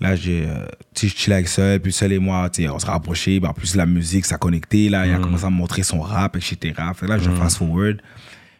Là, 0.00 0.16
j'ai, 0.16 0.46
euh, 0.46 0.66
je 0.98 1.08
chillais 1.08 1.36
avec 1.36 1.48
seul, 1.48 1.78
puis 1.80 1.92
seul 1.92 2.12
et 2.12 2.18
moi, 2.18 2.50
on 2.58 2.78
se 2.78 2.86
rapprochait, 2.86 3.40
en 3.44 3.52
plus, 3.52 3.74
la 3.74 3.86
musique, 3.86 4.24
ça 4.24 4.38
connectait, 4.38 4.88
là, 4.88 5.06
il 5.06 5.12
a 5.12 5.18
commencé 5.18 5.44
à 5.44 5.50
me 5.50 5.56
montrer 5.56 5.82
son 5.82 6.00
rap, 6.00 6.36
etc. 6.36 6.74
Fait 6.94 7.06
là, 7.06 7.18
je 7.18 7.30
fast 7.30 7.58
forward. 7.58 8.00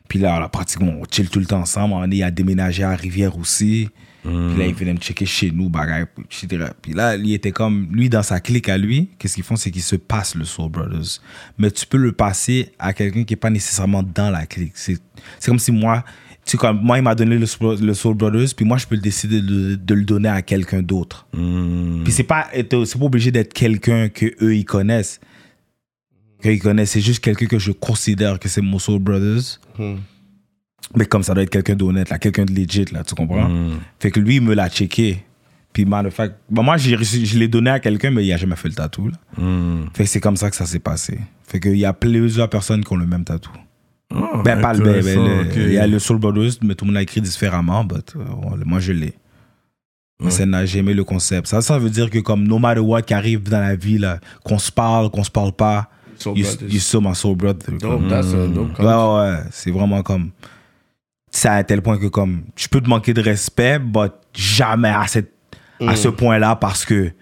Puis 0.09 0.19
là, 0.19 0.41
là, 0.41 0.49
pratiquement, 0.49 0.93
on 1.01 1.05
chill 1.11 1.31
tout 1.31 1.39
le 1.39 1.47
temps 1.47 1.61
ensemble. 1.61 1.95
On 1.95 2.11
est 2.11 2.23
à 2.23 2.31
déménager 2.31 2.83
à 2.83 2.95
Rivière 2.97 3.39
aussi. 3.39 3.89
Puis 4.23 4.59
là, 4.59 4.67
il 4.67 4.75
venait 4.75 4.93
me 4.93 4.99
checker 4.99 5.25
chez 5.25 5.51
nous, 5.51 5.71
bagaille, 5.71 6.05
etc. 6.25 6.73
Puis 6.83 6.93
là, 6.93 7.17
il 7.17 7.33
était 7.33 7.53
comme, 7.53 7.89
lui, 7.91 8.11
dans 8.11 8.23
sa 8.23 8.39
clique 8.41 8.69
à 8.69 8.77
lui, 8.77 9.09
qu'est-ce 9.19 9.37
qu'ils 9.37 9.45
font, 9.45 9.57
c'est 9.57 9.71
qu'ils 9.71 9.83
se 9.83 9.97
passent 9.97 10.35
le 10.35 10.45
Soul 10.45 10.71
Brothers. 10.71 11.21
Mais 11.59 11.71
tu 11.71 11.87
peux 11.87 11.97
le 11.97 12.13
passer 12.13 12.73
à 12.79 12.93
quelqu'un 12.93 13.25
qui 13.25 13.33
n'est 13.33 13.39
pas 13.39 13.49
nécessairement 13.49 14.03
dans 14.03 14.31
la 14.31 14.45
clique. 14.45 14.73
C'est 14.75 15.01
comme 15.47 15.59
si 15.59 15.73
moi, 15.73 16.05
Tu 16.47 16.57
comme 16.57 16.81
moi, 16.83 16.99
il 16.99 17.03
m'a 17.03 17.15
donné 17.15 17.39
le, 17.39 17.47
Soul- 17.47 17.81
le 17.81 17.95
Soul 17.95 18.15
Brothers, 18.15 18.49
puis 18.57 18.65
moi, 18.65 18.77
je 18.79 18.87
peux 18.87 18.97
le 18.97 19.01
décider 19.01 19.41
de, 19.41 19.77
de 19.77 19.95
le 19.95 20.05
donner 20.05 20.29
à 20.29 20.43
quelqu'un 20.43 20.83
d'autre. 20.83 21.27
Hmm. 21.33 22.03
Puis 22.03 22.13
c'est 22.13 22.25
pas, 22.25 22.49
c'est 22.53 22.99
pas 22.99 23.05
obligé 23.05 23.31
d'être 23.31 23.53
quelqu'un 23.53 24.09
que 24.09 24.27
eux 24.43 24.57
ils 24.57 24.65
connaissent. 24.65 25.21
Qu'ils 26.43 26.59
connaissent, 26.61 26.93
c'est 26.93 27.01
juste 27.03 27.23
quelqu'un 27.23 27.47
que 27.47 27.59
je 27.59 27.73
considère 27.73 28.39
que 28.39 28.49
c'est 28.49 28.63
mon 28.63 28.79
Soul 28.79 28.99
Brothers. 29.01 29.61
Hmm. 29.79 29.97
Mais 30.97 31.05
comme 31.05 31.23
ça 31.23 31.35
doit 31.35 31.45
être 31.45 31.51
quelqu'un 31.51 31.77
d'honnête, 31.77 32.09
là, 32.11 32.19
quelqu'un 32.19 32.47
de 32.47 32.53
legit, 32.53 32.87
là, 32.91 33.05
tu 33.05 33.15
comprends? 33.15 33.49
Hmm. 33.49 33.79
Fait 34.01 34.11
que 34.11 34.19
lui, 34.19 34.37
il 34.37 34.43
me 34.43 34.55
l'a 34.55 34.69
checké. 34.69 35.25
Puis, 35.73 35.85
of 35.85 36.13
fact, 36.13 36.35
bah, 36.51 36.63
moi, 36.63 36.77
j'ai 36.79 36.97
je 36.97 37.39
l'ai 37.39 37.47
donné 37.47 37.71
à 37.71 37.79
quelqu'un, 37.79 38.11
mais 38.11 38.27
il 38.27 38.33
a 38.33 38.37
jamais 38.37 38.57
fait 38.57 38.67
le 38.69 38.75
tatou, 38.75 39.09
là. 39.09 39.17
Fait 39.95 40.03
que 40.03 40.11
c'est 40.11 40.19
comme 40.21 40.37
ça 40.37 40.51
que 40.51 40.57
ça 40.57 40.67
s'est 40.67 40.81
passé. 40.81 41.21
Fait 41.47 41.61
qu'il 41.61 41.77
y 41.77 41.85
a 41.85 41.93
plusieurs 41.93 42.51
personnes 42.51 42.83
qui 42.83 42.93
ont 42.93 42.97
le 42.97 43.07
même 43.07 43.23
tatou. 43.23 43.53
Oh, 44.13 44.43
Ben, 44.45 44.61
pas 44.61 44.73
le 44.73 44.81
ben, 44.81 44.85
ben, 44.85 44.99
intéressant, 44.99 45.25
le- 45.25 45.41
ok. 45.43 45.53
Il 45.57 45.73
y 45.73 45.79
a 45.79 45.87
le 45.87 45.99
Soul 45.99 46.19
Brothers, 46.19 46.53
mais 46.63 46.75
tout 46.75 46.85
le 46.85 46.89
monde 46.89 46.95
l'a 46.97 47.03
écrit 47.03 47.21
différemment. 47.21 47.85
But, 47.85 48.15
euh, 48.17 48.23
moi, 48.65 48.81
je 48.81 48.93
l'ai. 48.93 49.15
Mais 50.19 50.27
Ouais. 50.27 50.31
c'est- 50.33 50.67
J'ai 50.67 50.81
aimé 50.81 50.95
le 50.95 51.05
concept. 51.05 51.47
Ça, 51.47 51.63
ça 51.63 51.79
veut 51.79 51.91
dire 51.91 52.11
que, 52.11 52.19
comme, 52.19 52.47
no 52.47 52.59
matter 52.59 52.81
what 52.81 53.03
qui 53.03 53.15
arrive 53.15 53.45
dans 53.49 53.61
la 53.61 53.77
vie, 53.77 54.01
qu'on 54.45 54.59
se 54.59 54.71
parle, 54.73 55.11
qu'on 55.11 55.25
se 55.25 55.31
parle 55.31 55.53
pas, 55.53 55.89
Soul 56.19 56.37
you, 56.37 56.45
you 56.69 56.79
still 56.81 57.01
my 57.03 57.15
soul 57.15 57.35
brother. 57.37 57.73
Dope, 57.79 58.09
that's 58.09 58.35
a 58.35 58.47
dope 58.47 58.79
Ouais. 58.79 59.39
C'est 59.53 59.71
vraiment 59.71 60.03
comme. 60.03 60.31
C'est 61.31 61.49
à 61.49 61.63
tel 61.63 61.81
point 61.81 61.97
que, 61.97 62.07
comme, 62.09 62.43
je 62.57 62.67
peux 62.67 62.81
te 62.81 62.89
manquer 62.89 63.15
de 63.15 63.23
respect, 63.23 63.79
but 63.79 64.13
jamais 64.35 64.89
à, 64.91 65.07
cette, 65.07 65.33
à 65.87 65.95
ce 65.95 66.09
point-là 66.09 66.57
parce 66.57 66.85
que, 66.85 67.13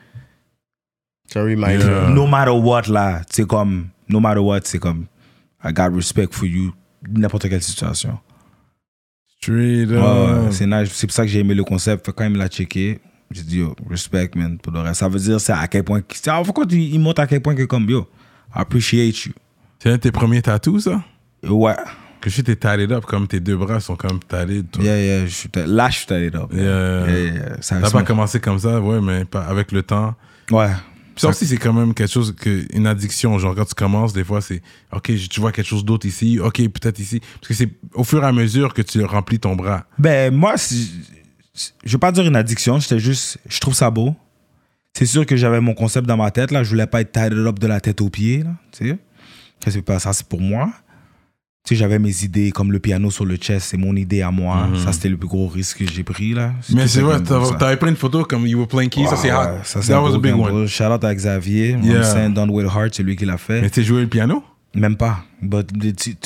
reminder. 1.35 1.85
Yeah. 1.85 2.09
no 2.11 2.27
matter 2.27 2.51
what, 2.53 2.83
là, 2.89 3.21
c'est 3.31 3.47
comme, 3.47 3.89
no 4.09 4.19
matter 4.19 4.41
what, 4.41 4.61
c'est 4.65 4.79
comme, 4.79 5.05
I 5.63 5.73
got 5.73 5.91
respect 5.95 6.29
for 6.33 6.47
you, 6.47 6.73
n'importe 7.13 7.49
quelle 7.49 7.63
situation. 7.63 8.19
Straight 9.41 9.91
up. 9.93 10.49
c'est 10.53 10.67
nice. 10.67 10.91
C'est 10.93 11.07
pour 11.07 11.15
ça 11.15 11.23
que 11.23 11.29
j'ai 11.29 11.41
aimé 11.41 11.55
le 11.55 11.65
concept. 11.65 12.05
Fait 12.07 12.13
quand 12.13 12.25
il 12.25 12.31
me 12.31 12.39
l'a 12.39 12.49
checké, 12.49 13.01
j'ai 13.31 13.43
dit, 13.43 13.59
yo, 13.59 13.75
respect, 13.89 14.31
man, 14.35 14.59
pour 14.59 14.73
le 14.73 14.81
reste. 14.81 15.01
Ça 15.01 15.09
veut 15.09 15.19
dire, 15.21 15.41
c'est 15.41 15.53
à 15.53 15.67
quel 15.69 15.85
point. 15.85 16.01
Ah, 16.27 16.41
pourquoi 16.45 16.67
tu, 16.67 16.77
il 16.81 16.99
montre 16.99 17.21
à 17.21 17.27
quel 17.27 17.41
point 17.41 17.55
que, 17.55 17.63
comme, 17.65 17.89
yo, 17.89 18.09
I 18.55 18.61
appreciate 18.61 19.25
you. 19.27 19.33
C'est 19.79 19.91
un 19.91 19.93
de 19.93 19.97
tes 19.99 20.11
premiers 20.13 20.43
tatous, 20.43 20.85
ça? 20.85 21.03
Ouais. 21.49 21.77
Que 22.21 22.31
si 22.31 22.43
t'es 22.43 22.57
tied 22.57 22.91
up, 22.91 23.05
comme 23.05 23.29
tes 23.29 23.39
deux 23.39 23.57
bras 23.57 23.79
sont 23.79 23.95
comme 23.95 24.19
toi. 24.19 24.43
Yeah, 24.45 25.01
yeah, 25.01 25.27
je 25.27 25.31
suis 25.33 25.49
là, 25.55 25.89
je 25.89 25.99
suis 25.99 26.13
allé 26.13 26.31
là. 26.31 26.49
Yeah. 26.53 26.63
Yeah, 27.07 27.19
yeah, 27.33 27.57
ça- 27.61 27.81
T'as 27.81 27.91
pas 27.93 28.03
commencé 28.03 28.41
comme 28.41 28.59
ça, 28.59 28.81
ouais, 28.81 29.01
mais 29.01 29.25
pas 29.25 29.45
avec 29.45 29.71
le 29.71 29.85
temps. 29.85 30.15
Ouais. 30.51 30.73
Puis 31.19 31.23
ça 31.23 31.31
aussi, 31.31 31.49
c'est 31.49 31.57
quand 31.57 31.73
même 31.73 31.95
quelque 31.95 32.13
chose, 32.13 32.33
que, 32.33 32.65
une 32.73 32.87
addiction. 32.87 33.37
Genre, 33.41 33.53
quand 33.53 33.65
tu 33.65 33.75
commences, 33.75 34.13
des 34.13 34.23
fois, 34.23 34.41
c'est 34.41 34.63
OK, 34.93 35.11
tu 35.29 35.41
vois 35.41 35.51
quelque 35.51 35.67
chose 35.67 35.85
d'autre 35.85 36.07
ici, 36.07 36.39
OK, 36.39 36.59
peut-être 36.69 37.01
ici. 37.01 37.19
Parce 37.19 37.49
que 37.49 37.55
c'est 37.55 37.71
au 37.93 38.05
fur 38.05 38.23
et 38.23 38.27
à 38.27 38.31
mesure 38.31 38.73
que 38.73 38.83
tu 38.83 39.03
remplis 39.05 39.41
ton 39.41 39.57
bras. 39.57 39.85
Ben, 39.99 40.33
moi, 40.33 40.55
je 41.85 41.93
vais 41.93 41.99
pas 41.99 42.13
dire 42.13 42.25
une 42.25 42.37
addiction, 42.37 42.79
c'était 42.79 43.01
juste, 43.01 43.39
je 43.49 43.59
trouve 43.59 43.75
ça 43.75 43.91
beau. 43.91 44.15
C'est 44.93 45.07
sûr 45.07 45.27
que 45.27 45.35
j'avais 45.35 45.61
mon 45.61 45.75
concept 45.75 46.07
dans 46.07 46.17
ma 46.17 46.31
tête, 46.31 46.53
là. 46.53 46.63
Je 46.63 46.71
voulais 46.71 46.87
pas 46.87 47.01
être 47.01 47.11
tied 47.11 47.33
up 47.33 47.59
de 47.59 47.67
la 47.67 47.81
tête 47.81 48.01
aux 48.01 48.11
pieds, 48.11 48.45
là. 48.45 48.55
Tu 48.71 48.91
sais. 48.91 49.81
Ça, 49.99 50.13
c'est 50.13 50.29
pour 50.29 50.41
moi. 50.41 50.71
Tu 51.69 51.75
sais, 51.75 51.81
j'avais 51.81 51.99
mes 51.99 52.25
idées, 52.25 52.51
comme 52.51 52.73
le 52.73 52.79
piano 52.79 53.11
sur 53.11 53.27
le 53.27 53.37
chest, 53.37 53.67
c'est 53.71 53.77
mon 53.77 53.95
idée 53.95 54.23
à 54.23 54.31
moi. 54.31 54.69
Ça, 54.83 54.91
c'était 54.91 55.11
le 55.11 55.19
plus 55.19 55.29
gros 55.29 55.49
risque 55.49 55.85
que 55.85 55.93
j'ai 55.93 56.03
pris, 56.03 56.33
là. 56.33 56.49
Mhm. 56.71 56.77
Mais 56.77 56.89
c'est 56.89 57.03
vrai, 57.03 57.19
t'avais 57.59 57.77
pris 57.77 57.91
une 57.91 57.97
photo 57.97 58.25
comme 58.25 58.47
You 58.47 58.59
Were 58.61 58.69
Playing 58.69 58.89
Keys, 58.89 59.07
ça 59.07 59.17
c'est 59.17 59.31
hot. 59.31 59.37
Ça, 59.65 59.83
c'est 59.83 59.89
That 59.93 59.99
un 59.99 60.01
was 60.01 60.15
a 60.15 60.19
big 60.19 60.35
one. 60.35 60.67
Shout 60.67 60.85
out 60.85 61.05
à 61.05 61.15
Xavier. 61.15 61.77
Yeah. 61.83 61.97
I'm 61.99 62.05
saying 62.05 62.33
Done 62.33 62.49
with 62.49 62.69
Heart, 62.75 62.95
c'est 62.95 63.03
lui 63.03 63.17
qui 63.17 63.27
l'a 63.27 63.37
fait. 63.37 63.61
Mais 63.61 63.69
tu 63.69 63.83
joué 63.83 64.01
le 64.01 64.07
piano? 64.07 64.43
Même 64.75 64.97
pas. 64.97 65.25
But, 65.43 65.67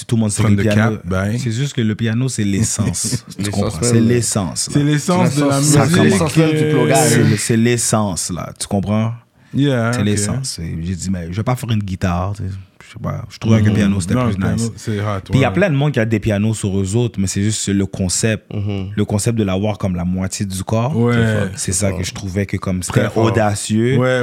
tout 0.07 0.14
le 0.14 0.20
monde 0.20 0.31
sait 0.31 0.44
que 0.44 0.48
le 0.48 0.57
the 0.59 0.61
piano. 0.62 0.96
cap. 1.11 1.26
C'est 1.38 1.50
juste 1.50 1.74
que 1.74 1.81
le 1.81 1.94
piano, 1.96 2.28
c'est 2.28 2.44
l'essence. 2.44 3.24
tu 3.42 3.50
comprends? 3.50 3.78
C'est 3.83 4.00
l'essence. 4.00 4.68
C'est 4.72 4.85
l'essence 4.85 5.35
de 5.35 5.44
la 5.44 5.59
musique. 5.59 6.20
C'est 6.31 7.18
le- 7.18 7.37
C'est 7.37 7.57
l'essence, 7.57 8.31
là. 8.31 8.52
Tu 8.57 8.68
comprends? 8.68 9.12
Yeah, 9.55 9.92
C'est 9.92 10.05
l'essence. 10.05 10.61
J'ai 10.61 10.94
dit, 10.94 11.11
mais 11.11 11.26
je 11.33 11.37
vais 11.37 11.42
pas 11.42 11.57
faire 11.57 11.70
une 11.70 11.83
guitare. 11.83 12.33
tu 12.37 12.44
sais. 12.44 12.48
Je 12.92 12.98
sais 12.98 13.02
pas. 13.02 13.24
Je 13.31 13.38
trouvais 13.38 13.62
que 13.62 13.68
le 13.68 13.72
piano, 13.72 14.00
c'était 14.02 14.14
plus 14.14 14.37
piano, 14.37 14.55
nice. 14.55 14.66
Hot. 14.66 15.20
Puis 15.24 15.38
il 15.38 15.40
y 15.40 15.44
a 15.46 15.50
plein 15.50 15.70
de 15.70 15.74
monde 15.74 15.92
qui 15.92 16.00
a 16.00 16.05
des 16.05 16.20
pianos 16.20 16.52
sur 16.52 16.78
eux 16.78 16.94
autres, 16.94 17.18
mais 17.18 17.26
c'est 17.26 17.42
juste 17.42 17.68
le 17.68 17.87
concept. 17.87 18.52
Mhm. 18.52 18.90
Le 18.94 19.05
concept 19.07 19.38
de 19.38 19.44
l'avoir 19.44 19.78
comme 19.78 19.94
la 19.96 20.05
moitié 20.05 20.44
du 20.44 20.62
corps. 20.62 20.94
Ouais. 20.96 21.48
C'est 21.57 21.72
ça 21.72 21.90
que 21.92 22.02
je 22.05 22.12
trouvais 22.12 22.44
que 22.44 22.57
comme 22.59 22.83
c'était 22.83 23.09
audacieux. 23.16 23.96
Ouais, 23.96 24.20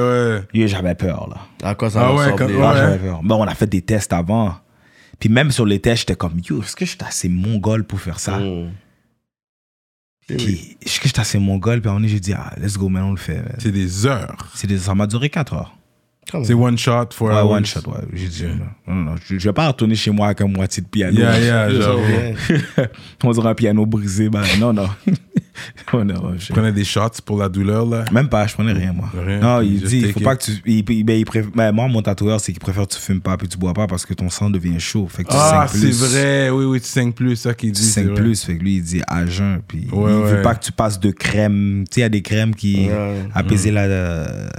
ouais. 0.53 0.67
J'avais 0.67 0.93
peur, 0.93 1.29
là. 1.29 1.67
À 1.67 1.73
quoi 1.73 1.89
ça 1.89 2.08
Ah 2.08 2.13
ouais, 2.13 2.25
Ah, 2.38 2.43
ouais. 2.45 2.77
j'avais 2.77 2.97
peur. 2.99 3.21
Ben, 3.23 3.36
on 3.36 3.43
a 3.43 3.55
fait 3.55 3.67
des 3.67 3.82
tests 3.82 4.13
avant. 4.13 4.55
Puis 5.19 5.29
même 5.29 5.49
sur 5.51 5.65
les 5.65 5.79
tests, 5.79 6.01
j'étais 6.01 6.15
comme, 6.15 6.39
yo, 6.47 6.62
est-ce 6.62 6.75
que 6.75 6.86
je 6.86 6.91
suis 6.91 6.99
assez 7.05 7.27
mongol 7.27 7.84
pour 7.86 7.99
faire 7.99 8.19
ça? 8.19 8.38
Mhm. 8.38 8.69
Puis, 10.27 10.77
est-ce 10.86 10.99
que 10.99 11.08
je 11.08 11.13
suis 11.13 11.19
assez 11.21 11.39
mongol? 11.39 11.82
Puis 11.82 11.89
à 11.89 11.91
un 11.91 11.95
moment 11.95 12.08
j'ai 12.08 12.19
dit, 12.19 12.34
ah, 12.34 12.53
let's 12.62 12.77
go, 12.77 12.88
man, 12.88 13.03
on 13.03 13.12
le 13.12 13.17
fait. 13.17 13.41
C'est 13.58 13.71
des 13.71 14.05
heures. 14.05 14.47
C'est 14.53 14.67
des- 14.67 14.77
ça 14.77 14.93
m'a 14.93 15.08
duré 15.08 15.29
4 15.29 15.53
heures. 15.53 15.75
Quand 16.31 16.43
C'est 16.43 16.53
one 16.53 16.77
shot 16.77 17.07
for 17.13 17.29
Ouais, 17.29 17.41
one 17.57 17.65
shot, 17.65 17.79
ouais. 17.87 18.01
J'ai 18.13 18.27
dit, 18.27 18.43
non, 18.87 18.93
non, 18.95 19.01
non, 19.11 19.15
je, 19.27 19.37
je 19.39 19.49
vais 19.49 19.53
pas 19.53 19.67
retourner 19.67 19.95
chez 19.95 20.11
moi 20.11 20.27
avec 20.27 20.41
un 20.41 20.47
moitié 20.47 20.83
de 20.83 20.87
piano. 20.87 21.17
Yeah, 21.17 21.39
yeah, 21.39 21.67
on 23.23 23.31
dirait 23.31 23.49
un 23.49 23.55
piano 23.55 23.85
brisé. 23.85 24.29
Ben, 24.29 24.43
non, 24.59 24.73
non. 24.73 24.87
Oh, 25.91 26.03
non, 26.05 26.35
je- 26.37 26.45
Tu 26.45 26.53
prenais 26.53 26.71
des 26.71 26.85
shots 26.85 27.19
pour 27.25 27.37
la 27.37 27.49
douleur, 27.49 27.85
là? 27.85 28.05
Même 28.13 28.29
pas, 28.29 28.47
je 28.47 28.53
prenais 28.53 28.71
rien, 28.71 28.93
moi. 28.93 29.09
Rien, 29.13 29.39
non, 29.39 29.59
il 29.61 29.81
dit, 29.81 29.97
il 29.99 30.13
faut 30.13 30.19
it. 30.19 30.23
pas 30.23 30.37
que 30.37 30.45
tu. 30.45 30.51
Il, 30.65 30.89
il- 30.89 31.03
ben, 31.03 31.19
il 31.19 31.25
ben, 31.53 31.73
moi, 31.73 31.85
mon 31.89 32.01
tatoueur, 32.01 32.39
c'est 32.39 32.53
qu'il 32.53 32.61
préfère 32.61 32.87
que 32.87 32.93
tu 32.93 32.99
fumes 33.01 33.19
pas 33.19 33.35
puis 33.35 33.49
tu 33.49 33.57
bois 33.57 33.73
pas 33.73 33.85
parce 33.85 34.05
que 34.05 34.13
ton 34.13 34.29
sang 34.29 34.49
devient 34.49 34.79
chaud. 34.79 35.07
Fait 35.09 35.25
que 35.25 35.29
tu 35.31 35.35
Ah, 35.37 35.67
c'est 35.69 35.91
vrai. 35.91 36.49
Oui, 36.49 36.63
oui, 36.63 36.79
tu 36.79 36.87
saignes 36.87 37.11
plus, 37.11 37.35
ça 37.35 37.53
qu'il 37.53 37.73
Tu 37.73 37.81
dit. 37.81 37.85
c'est 37.87 38.03
saignes 38.03 38.13
plus. 38.13 38.41
Fait 38.41 38.55
que 38.55 38.63
lui, 38.63 38.75
il 38.75 38.83
dit 38.83 39.01
à 39.05 39.25
jeun. 39.25 39.59
Puis 39.67 39.85
Ouais, 39.91 40.11
il 40.13 40.17
veut 40.23 40.35
ouais. 40.37 40.41
pas 40.43 40.55
que 40.55 40.63
tu 40.63 40.71
passes 40.71 40.97
de 40.97 41.11
crème. 41.11 41.83
Tu 41.91 41.95
sais, 41.95 41.99
il 42.01 42.03
y 42.03 42.05
a 42.05 42.09
des 42.09 42.21
crèmes 42.21 42.55
qui 42.55 42.87
Ouais. 42.87 43.25
apaisaient 43.33 43.71
la, 43.71 43.87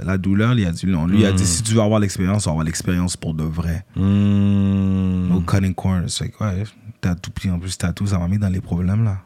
la 0.05 0.17
douleur. 0.19 0.53
Il 0.55 0.67
a 0.67 0.71
dit 0.71 0.85
non. 0.85 1.07
Lui, 1.07 1.21
il 1.21 1.25
a 1.25 1.31
Mm. 1.31 1.35
dit 1.35 1.45
si 1.61 1.69
tu 1.69 1.75
veux 1.75 1.81
avoir 1.81 1.99
l'expérience, 1.99 2.47
on 2.47 2.49
va 2.49 2.53
avoir 2.53 2.65
l'expérience 2.65 3.15
pour 3.17 3.33
de 3.33 3.43
vrai. 3.43 3.85
Hmm. 3.95 5.27
No 5.29 5.41
cutting 5.41 5.73
corners. 5.73 6.09
Fait 6.09 6.29
que, 6.29 6.43
ouais, 6.43 6.63
t'as 6.99 7.15
tout 7.15 7.31
pris 7.31 7.49
en 7.49 7.59
plus, 7.59 7.77
t'as 7.77 7.93
tout. 7.93 8.07
Ça 8.07 8.17
m'a 8.19 8.27
mis 8.27 8.37
dans 8.37 8.49
les 8.49 8.61
problèmes, 8.61 9.03
là. 9.03 9.19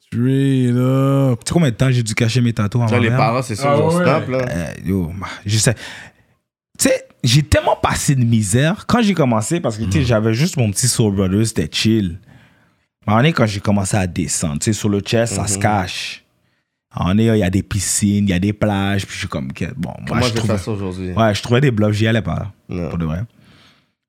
Straight 0.00 0.74
up. 0.74 1.40
Tu 1.44 1.48
sais 1.48 1.52
combien 1.54 1.70
de 1.70 1.74
temps 1.76 1.90
j'ai 1.90 2.02
dû 2.02 2.14
cacher 2.14 2.40
mes 2.40 2.52
ma 2.92 2.98
les 2.98 3.08
mère? 3.10 3.18
parents, 3.18 3.42
c'est 3.42 3.54
ça, 3.56 3.72
Ah 3.72 3.78
on 3.80 3.88
ouais. 3.94 4.04
snap, 4.04 4.28
là. 4.28 4.38
Euh, 4.48 4.72
yo, 4.84 5.12
je 5.44 5.58
sais. 5.58 5.74
Tu 5.74 6.88
sais, 6.88 7.04
j'ai 7.22 7.42
tellement 7.42 7.76
passé 7.76 8.14
de 8.14 8.24
misère 8.24 8.86
quand 8.86 9.02
j'ai 9.02 9.14
commencé 9.14 9.60
parce 9.60 9.76
que 9.76 9.84
tu 9.84 9.92
sais, 9.92 10.04
j'avais 10.04 10.32
juste 10.34 10.56
mon 10.56 10.70
petit 10.70 10.88
Soul 10.88 11.14
Brothers, 11.14 11.46
c'était 11.48 11.68
chill. 11.70 12.18
Mais 13.06 13.32
quand 13.32 13.46
j'ai 13.46 13.60
commencé 13.60 13.96
à 13.96 14.06
descendre, 14.06 14.58
tu 14.60 14.66
sais, 14.66 14.72
sur 14.72 14.88
le 14.88 15.00
chest, 15.00 15.34
ça 15.34 15.46
se 15.46 15.58
cache. 15.58 16.24
Moment 16.96 17.10
donné, 17.10 17.26
il 17.26 17.38
y 17.38 17.42
a 17.42 17.50
des 17.50 17.62
piscines, 17.62 18.26
il 18.26 18.30
y 18.30 18.32
a 18.32 18.38
des 18.38 18.52
plages, 18.52 19.04
puis 19.06 19.14
je 19.14 19.18
suis 19.20 19.28
comme, 19.28 19.48
bon, 19.76 19.92
moi, 20.08 20.20
je 20.20 20.28
je 20.28 20.32
vais 20.32 20.38
trouvais, 20.38 20.58
ça 20.58 20.70
aujourd'hui? 20.70 21.12
ouais, 21.12 21.34
je 21.34 21.42
trouvais 21.42 21.60
des 21.60 21.70
blogs, 21.70 21.92
j'y 21.92 22.06
allais 22.06 22.22
pas, 22.22 22.52
pour 22.66 22.98
de 22.98 23.04
vrai. 23.04 23.22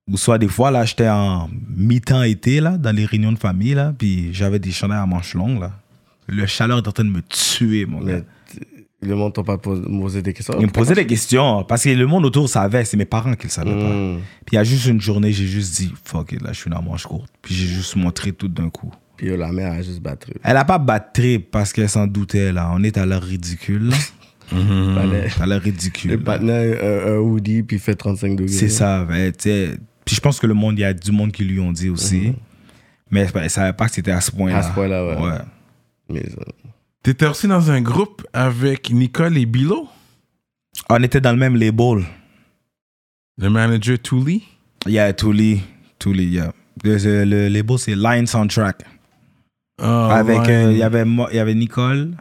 Ou 0.07 0.17
soit 0.17 0.37
des 0.37 0.47
fois, 0.47 0.71
là, 0.71 0.85
j'étais 0.85 1.09
en 1.09 1.49
mi-temps 1.75 2.23
été, 2.23 2.61
là, 2.61 2.77
dans 2.77 2.95
les 2.95 3.05
réunions 3.05 3.31
de 3.31 3.37
famille, 3.37 3.75
là, 3.75 3.93
puis 3.97 4.33
j'avais 4.33 4.59
des 4.59 4.71
chandails 4.71 4.99
à 4.99 5.05
manches 5.05 5.35
longues, 5.35 5.59
là. 5.59 5.71
Le 6.27 6.45
chaleur 6.45 6.77
est 6.77 6.87
en 6.87 6.91
train 6.91 7.03
de 7.03 7.09
me 7.09 7.21
tuer, 7.21 7.85
mon 7.85 8.01
gars. 8.01 8.21
Le 9.01 9.15
monde 9.15 9.33
t'a 9.33 9.43
pas 9.43 9.57
posé 9.57 10.21
des 10.21 10.33
questions? 10.33 10.55
Il 10.59 10.67
me 10.67 10.71
posait 10.71 10.93
des 10.93 11.07
questions 11.07 11.63
parce 11.63 11.83
que 11.83 11.89
le 11.89 12.05
monde 12.05 12.25
autour 12.25 12.49
savait, 12.49 12.83
c'est 12.83 12.97
mes 12.97 13.05
parents 13.05 13.33
qui 13.33 13.45
le 13.45 13.49
savaient 13.49 13.71
pas. 13.71 13.89
Mhm. 13.89 14.19
Puis 14.45 14.53
il 14.53 14.55
y 14.55 14.57
a 14.57 14.63
juste 14.63 14.87
une 14.87 14.99
journée, 14.99 15.31
j'ai 15.31 15.47
juste 15.47 15.77
dit 15.77 15.93
fuck 16.03 16.33
it, 16.33 16.41
là, 16.41 16.51
je 16.51 16.59
suis 16.59 16.69
dans 16.69 16.77
la 16.77 16.81
manche 16.81 17.05
courte. 17.05 17.31
Puis 17.41 17.55
j'ai 17.55 17.65
juste 17.65 17.95
montré 17.95 18.33
tout 18.33 18.49
d'un 18.49 18.69
coup. 18.69 18.91
Puis 19.19 19.35
la 19.35 19.51
mère 19.51 19.73
a 19.73 19.81
juste 19.81 19.99
battu. 19.99 20.31
Elle 20.43 20.55
a 20.55 20.63
pas 20.63 20.77
battu 20.77 21.41
parce 21.41 21.73
qu'elle 21.73 21.89
s'en 21.89 22.07
doutait, 22.07 22.53
là. 22.53 22.71
On 22.73 22.81
est 22.83 22.97
à 22.97 23.05
l'heure 23.05 23.21
ridicule. 23.21 23.89
là. 23.89 23.95
Fallait- 24.49 25.27
à 25.41 25.45
l'heure 25.45 25.61
ridicule. 25.61 26.11
Le 26.11 26.19
partenaire, 26.23 26.79
un, 26.81 27.11
un 27.13 27.17
hoodie, 27.17 27.63
puis 27.63 27.75
il 27.75 27.79
fait 27.81 27.95
35 27.95 28.37
degrés. 28.37 28.47
C'est 28.47 28.69
ça. 28.69 29.03
ben. 29.03 29.33
Puis 29.35 30.15
je 30.15 30.21
pense 30.21 30.39
que 30.39 30.47
le 30.47 30.53
monde, 30.53 30.79
il 30.79 30.83
y 30.83 30.85
a 30.85 30.93
du 30.93 31.11
monde 31.11 31.33
qui 31.33 31.43
lui 31.43 31.59
ont 31.59 31.73
dit 31.73 31.89
aussi. 31.89 32.33
Mais 33.11 33.25
ben, 33.33 33.41
elle 33.43 33.49
savait 33.49 33.73
pas 33.73 33.87
que 33.89 33.93
c'était 33.95 34.11
à 34.11 34.21
ce 34.21 34.31
point-là. 34.31 34.59
À 34.59 34.63
ce 34.63 34.71
point-là, 34.71 35.05
ouais. 35.05 35.21
ouais. 35.21 35.37
Mais, 36.09 36.23
euh, 36.25 36.43
T'étais 37.03 37.25
aussi 37.27 37.47
dans 37.47 37.69
un 37.71 37.81
groupe 37.81 38.25
avec 38.31 38.89
Nicole 38.89 39.37
et 39.37 39.45
Bilo, 39.45 39.87
On 40.89 41.03
était 41.03 41.19
dans 41.21 41.31
le 41.33 41.37
même 41.37 41.57
label. 41.57 42.05
le 43.37 43.49
manager 43.49 43.99
Tooley. 43.99 44.41
Il 44.85 44.93
y 44.93 44.99
a 44.99 45.11
Touli. 45.11 45.61
Touli, 45.99 46.25
yeah. 46.27 46.53
Le, 46.83 46.95
le- 46.97 47.25
le 47.25 47.47
label, 47.49 47.77
c'est 47.77 47.95
Line 47.95 48.25
Soundtrack. 48.25 48.83
Ah, 49.81 50.15
Avec, 50.17 50.39
ouais. 50.39 50.49
euh, 50.65 50.71
il 50.71 50.77
y 50.77 50.83
avait 50.83 51.05
moi- 51.05 51.29
il 51.31 51.37
y 51.37 51.39
avait 51.39 51.55
Nicole, 51.55 52.15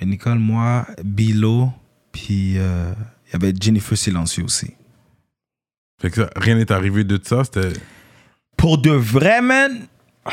et 0.00 0.06
Nicole, 0.06 0.38
moi, 0.38 0.86
Bilo, 1.04 1.72
puis 2.12 2.54
euh, 2.58 2.92
il 3.26 3.32
y 3.32 3.36
avait 3.36 3.54
Jennifer 3.60 3.96
Silencieux 3.96 4.44
aussi. 4.44 4.74
Fait 6.00 6.10
que 6.10 6.22
ça, 6.22 6.30
rien 6.36 6.54
n'est 6.56 6.70
arrivé 6.70 7.02
de 7.04 7.18
ça. 7.22 7.42
C'était. 7.44 7.72
Pour 8.56 8.78
de 8.78 8.90
vrai, 8.90 9.40
man, 9.40 9.86
ah, 10.24 10.30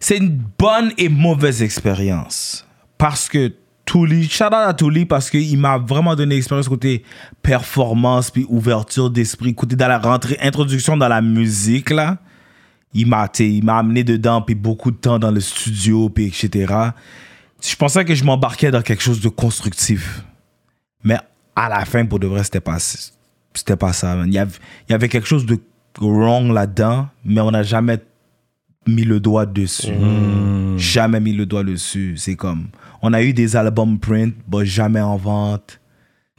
c'est 0.00 0.16
une 0.18 0.40
bonne 0.58 0.92
et 0.98 1.08
mauvaise 1.08 1.62
expérience. 1.62 2.66
Parce 2.98 3.28
que 3.28 3.52
Touli, 3.84 4.28
shout 4.28 4.44
out 4.44 4.52
à 4.54 4.74
Touli 4.74 5.04
parce 5.04 5.28
qu'il 5.30 5.58
m'a 5.58 5.76
vraiment 5.78 6.14
donné 6.16 6.36
l'expérience 6.36 6.68
côté 6.68 7.04
performance 7.42 8.30
puis 8.30 8.46
ouverture 8.48 9.10
d'esprit, 9.10 9.54
côté 9.54 9.76
dans 9.76 9.88
la 9.88 9.98
rentrée, 9.98 10.38
introduction 10.40 10.96
dans 10.96 11.08
la 11.08 11.20
musique, 11.20 11.90
là. 11.90 12.18
Il 12.94 13.06
m'a 13.06 13.28
il 13.38 13.68
amené 13.68 14.04
dedans, 14.04 14.42
puis 14.42 14.54
beaucoup 14.54 14.90
de 14.90 14.96
temps 14.96 15.18
dans 15.18 15.30
le 15.30 15.40
studio, 15.40 16.08
puis 16.08 16.26
etc. 16.26 16.72
Je 17.62 17.76
pensais 17.76 18.04
que 18.04 18.14
je 18.14 18.24
m'embarquais 18.24 18.70
dans 18.70 18.82
quelque 18.82 19.02
chose 19.02 19.20
de 19.20 19.28
constructif. 19.28 20.24
Mais 21.04 21.18
à 21.56 21.68
la 21.68 21.84
fin, 21.84 22.04
pour 22.04 22.18
de 22.18 22.26
vrai, 22.26 22.44
c'était 22.44 22.60
pas, 22.60 22.78
c'était 22.78 23.76
pas 23.76 23.92
ça. 23.92 24.16
Il 24.26 24.32
y, 24.32 24.38
avait, 24.38 24.56
il 24.88 24.92
y 24.92 24.94
avait 24.94 25.08
quelque 25.08 25.26
chose 25.26 25.46
de 25.46 25.58
wrong 26.00 26.52
là-dedans, 26.52 27.08
mais 27.24 27.40
on 27.40 27.50
n'a 27.50 27.62
jamais 27.62 27.98
mis 28.86 29.04
le 29.04 29.20
doigt 29.20 29.46
dessus. 29.46 29.92
Jamais 30.76 31.20
mis 31.20 31.32
le 31.32 31.46
doigt 31.46 31.64
dessus. 31.64 32.14
C'est 32.16 32.34
comme, 32.34 32.68
on 33.00 33.12
a 33.12 33.22
eu 33.22 33.32
des 33.32 33.56
albums 33.56 33.98
print, 33.98 34.34
mais 34.52 34.66
jamais 34.66 35.00
en 35.00 35.16
vente. 35.16 35.80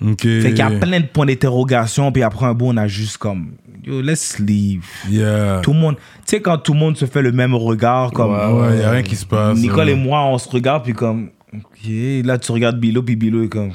Ok. 0.01 0.21
Fait 0.21 0.49
qu'il 0.49 0.57
y 0.57 0.61
a 0.61 0.71
plein 0.71 0.99
de 0.99 1.05
points 1.05 1.25
d'interrogation, 1.25 2.11
puis 2.11 2.23
après 2.23 2.45
un 2.45 2.53
bout, 2.53 2.67
on 2.67 2.77
a 2.77 2.87
juste 2.87 3.17
comme, 3.17 3.51
yo, 3.85 4.01
let's 4.01 4.39
leave. 4.39 4.85
Yeah. 5.09 5.61
Tout 5.63 5.73
le 5.73 5.79
monde, 5.79 5.95
tu 5.95 6.01
sais, 6.25 6.41
quand 6.41 6.57
tout 6.57 6.73
le 6.73 6.79
monde 6.79 6.97
se 6.97 7.05
fait 7.05 7.21
le 7.21 7.31
même 7.31 7.53
regard, 7.53 8.11
comme, 8.11 8.31
Ouais, 8.31 8.79
y 8.79 8.83
a 8.83 8.91
rien 8.91 9.03
qui 9.03 9.15
se 9.15 9.25
passe. 9.25 9.57
Nicole 9.57 9.85
ouais. 9.87 9.93
et 9.93 9.95
moi, 9.95 10.25
on 10.25 10.37
se 10.37 10.49
regarde, 10.49 10.83
puis 10.83 10.93
comme, 10.93 11.29
ok, 11.53 11.89
là, 12.23 12.37
tu 12.37 12.51
regardes 12.51 12.79
Bilo, 12.79 13.03
puis 13.03 13.15
Bilo 13.15 13.43
est 13.43 13.49
comme, 13.49 13.71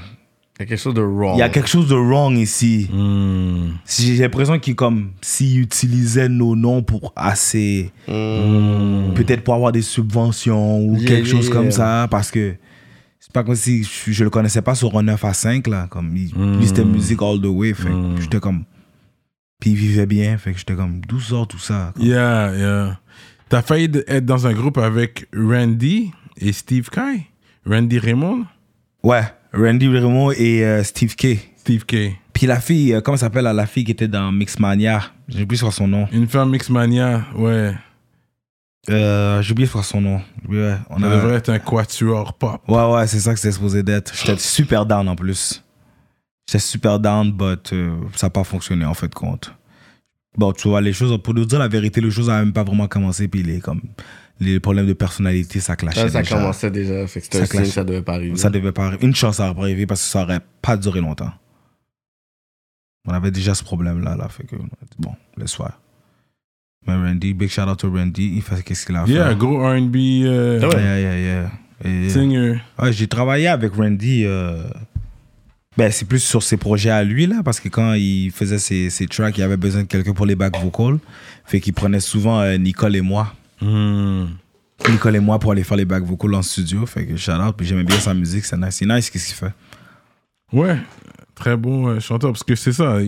Il 0.59 0.62
y 0.62 0.62
a 0.64 0.66
quelque 0.66 0.81
chose 0.81 0.95
de 0.95 1.03
wrong. 1.03 1.37
il 1.37 1.39
y 1.39 1.43
a 1.43 1.49
quelque 1.49 1.69
chose 1.69 1.89
de 1.89 1.95
wrong 1.95 2.37
ici. 2.37 2.89
Hmm. 2.93 3.75
J'ai 3.87 4.16
l'impression 4.16 4.59
qu'il 4.59 4.75
comme 4.75 5.12
s'il 5.21 5.61
utilisait 5.61 6.29
nos 6.29 6.57
noms 6.57 6.83
pour 6.83 7.12
assez 7.14 7.93
peut-être 8.07 9.45
pour 9.45 9.55
avoir 9.55 9.71
des 9.71 9.83
subventions 9.83 10.81
ou 10.81 10.97
Yeah, 10.97 11.07
quelque 11.07 11.29
chose 11.29 11.47
yeah. 11.47 11.55
comme 11.55 11.71
ça 11.71 12.09
parce 12.11 12.33
que 12.33 12.57
c'est 13.29 13.35
pas 13.35 13.45
comme 13.45 13.55
si 13.55 13.85
je, 13.85 14.11
je 14.11 14.24
le 14.24 14.31
connaissais 14.31 14.62
pas 14.62 14.74
sur 14.74 14.97
un 14.99 15.03
9 15.03 15.22
à 15.24 15.35
5 15.35 15.66
là 15.66 15.87
comme 15.91 16.16
il, 16.16 16.33
lui 16.35 16.66
c'était 16.66 16.85
musique 16.85 17.20
all 17.22 17.39
the 17.41 17.47
way 17.47 17.74
fait 17.74 17.89
que 17.89 18.20
j'étais 18.22 18.41
comme 18.41 18.64
puis 19.61 19.70
il 19.70 19.76
vivait 19.76 20.07
bien 20.07 20.39
fait 20.39 20.53
que 20.53 20.59
j'étais 20.59 20.74
comme 20.74 21.01
d'où 21.07 21.20
sort 21.20 21.47
tout 21.47 21.59
ça 21.59 21.93
quoi. 21.95 22.05
Yeah, 22.05 22.57
yeah. 22.57 23.01
T'as 23.49 23.62
failli 23.62 23.91
être 24.07 24.24
dans 24.26 24.47
un 24.47 24.53
groupe 24.53 24.79
avec 24.79 25.26
Randy 25.35 26.11
et 26.39 26.53
Steve 26.53 26.89
Kai? 26.91 27.26
Randy 27.66 27.99
Raymond? 27.99 28.45
ouais 29.03 29.22
Randy 29.53 29.89
Raymond 29.89 30.33
et 30.33 30.64
euh, 30.64 30.83
Steve 30.85 31.14
K 31.16 31.39
Steve 31.57 31.85
K. 31.85 32.12
puis 32.33 32.47
la 32.47 32.61
fille 32.61 32.95
euh, 32.95 33.01
comment 33.01 33.16
s'appelle 33.18 33.45
la 33.45 33.66
fille 33.66 33.85
qui 33.85 33.93
était 33.93 34.09
dans 34.09 34.33
Mixmania? 34.33 35.03
J'ai 35.29 35.43
oublié 35.43 35.59
sur 35.59 35.72
son 35.72 35.87
nom 35.89 36.07
Une 36.12 36.26
femme 36.29 36.51
Mixmania, 36.51 37.26
ouais. 37.37 37.74
Euh, 38.91 39.43
j'ai 39.43 39.53
oublié 39.53 39.68
sur 39.68 39.85
son 39.85 40.01
nom 40.01 40.20
ouais 40.49 40.76
on 40.89 41.01
Ça 41.01 41.07
a 41.07 41.16
devrait 41.16 41.35
être 41.35 41.51
un 41.51 41.59
quatuor 41.59 42.35
pop. 42.35 42.62
Ouais, 42.68 42.85
ouais, 42.93 43.07
c'est 43.07 43.20
ça 43.20 43.35
que 43.35 43.41
c'était 43.41 43.53
supposé 43.53 43.83
d'être. 43.83 44.14
J'étais 44.14 44.39
super 44.39 44.87
down 44.87 45.09
en 45.09 45.16
plus. 45.16 45.62
J'étais 46.49 46.61
super 46.61 46.99
down, 46.99 47.31
but 47.31 47.72
euh, 47.72 47.99
ça 48.16 48.26
n'a 48.26 48.31
pas 48.31 48.45
fonctionné 48.45 48.85
en 48.85 48.95
fait 48.95 49.12
compte. 49.12 49.53
Bon, 50.37 50.53
tu 50.53 50.68
vois, 50.68 50.81
les 50.81 50.93
choses, 50.93 51.20
pour 51.22 51.35
nous 51.35 51.45
dire 51.45 51.59
la 51.59 51.68
vérité, 51.68 52.01
les 52.01 52.11
choses 52.11 52.29
n'ont 52.29 52.39
même 52.39 52.53
pas 52.53 52.62
vraiment 52.62 52.87
commencé, 52.87 53.26
puis 53.26 53.43
les, 53.43 53.61
comme, 53.61 53.83
les 54.41 54.61
problèmes 54.61 54.87
de 54.87 54.93
personnalité, 54.93 55.61
ça 55.61 55.74
clashait. 55.74 56.03
Ça, 56.03 56.09
ça 56.09 56.22
déjà. 56.22 56.37
commençait 56.37 56.70
déjà. 56.70 57.07
Fait 57.07 57.20
que 57.20 57.26
c'était 57.26 57.45
Ça 57.45 57.64
signe, 57.64 57.85
devait 57.85 58.03
pas 58.03 58.14
arriver. 58.14 58.37
Ça 58.37 58.49
devait 58.49 58.72
pas 58.72 58.87
arriver. 58.87 59.05
Une 59.05 59.14
chance, 59.14 59.39
pas 59.39 59.49
arrivé 59.49 59.87
parce 59.87 60.01
que 60.01 60.09
ça 60.09 60.22
aurait 60.22 60.41
pas 60.62 60.76
duré 60.76 61.01
longtemps. 61.01 61.33
On 63.07 63.12
avait 63.12 63.31
déjà 63.31 63.55
ce 63.55 63.64
problème-là, 63.64 64.16
là, 64.16 64.29
fait 64.29 64.45
que, 64.45 64.57
bon, 64.99 65.14
laisse 65.37 65.55
faire. 65.55 65.81
Mais 66.87 66.95
Randy, 66.95 67.35
big 67.35 67.49
shout 67.51 67.62
out 67.62 67.79
to 67.79 67.91
Randy, 67.91 68.33
il 68.37 68.43
fait 68.43 68.62
qu'est-ce 68.62 68.87
qu'il 68.87 68.97
a 68.97 69.05
fait. 69.05 69.12
Yeah, 69.12 69.35
gros 69.35 69.59
R&B 69.59 69.97
euh, 70.24 70.61
Ah. 70.62 70.76
Yeah, 70.79 71.01
yeah, 71.01 71.18
yeah. 71.18 71.51
Et- 71.85 72.09
singer. 72.09 72.61
Ouais, 72.79 72.93
j'ai 72.93 73.07
travaillé 73.07 73.49
avec 73.49 73.74
Randy. 73.74 74.24
euh, 74.24 74.62
Ben, 75.76 75.93
c'est 75.93 76.07
plus 76.07 76.18
sur 76.20 76.43
ses 76.43 76.57
projets 76.57 76.91
à 76.91 77.05
lui, 77.05 77.26
là, 77.26 77.43
parce 77.45 77.61
que 77.61 77.68
quand 77.68 77.93
il 77.95 78.31
faisait 78.33 78.59
ses, 78.59 78.91
ses 78.91 79.07
tracks, 79.07 79.37
il 79.39 79.43
avait 79.43 79.57
besoin 79.57 79.83
de 79.83 79.87
quelqu'un 79.87 80.12
pour 80.12 80.26
les 80.26 80.35
back 80.35 80.57
vocals. 80.61 80.99
Fait 81.45 81.61
qu'il 81.61 81.72
prenait 81.72 82.01
souvent 82.01 82.41
euh, 82.41 82.57
Nicole 82.57 82.97
et 82.97 83.01
moi. 83.01 83.33
Hmm. 83.61 84.24
Nicole 84.89 85.16
et 85.16 85.20
moi 85.20 85.39
pour 85.39 85.53
aller 85.53 85.62
faire 85.64 85.76
les 85.76 85.85
back 85.85 86.03
vocals 86.05 86.35
en 86.35 86.43
studio. 86.43 86.85
Fait 86.87 87.05
que 87.07 87.16
shout 87.16 87.33
out, 87.33 87.55
puis 87.57 87.66
j'aimais 87.66 87.85
bien 87.85 87.99
sa 87.99 88.14
musique, 88.14 88.45
c'est 88.45 88.57
nice. 88.57 88.76
C'est 88.76 88.87
nice, 88.87 89.09
qu'est-ce 89.11 89.26
qu'il 89.29 89.37
fait. 89.37 89.53
Ouais, 90.53 90.76
très 91.35 91.57
bon 91.57 92.01
chanteur 92.01 92.33
parce 92.33 92.43
que 92.45 92.55
c'est 92.57 92.72
ça. 92.72 92.99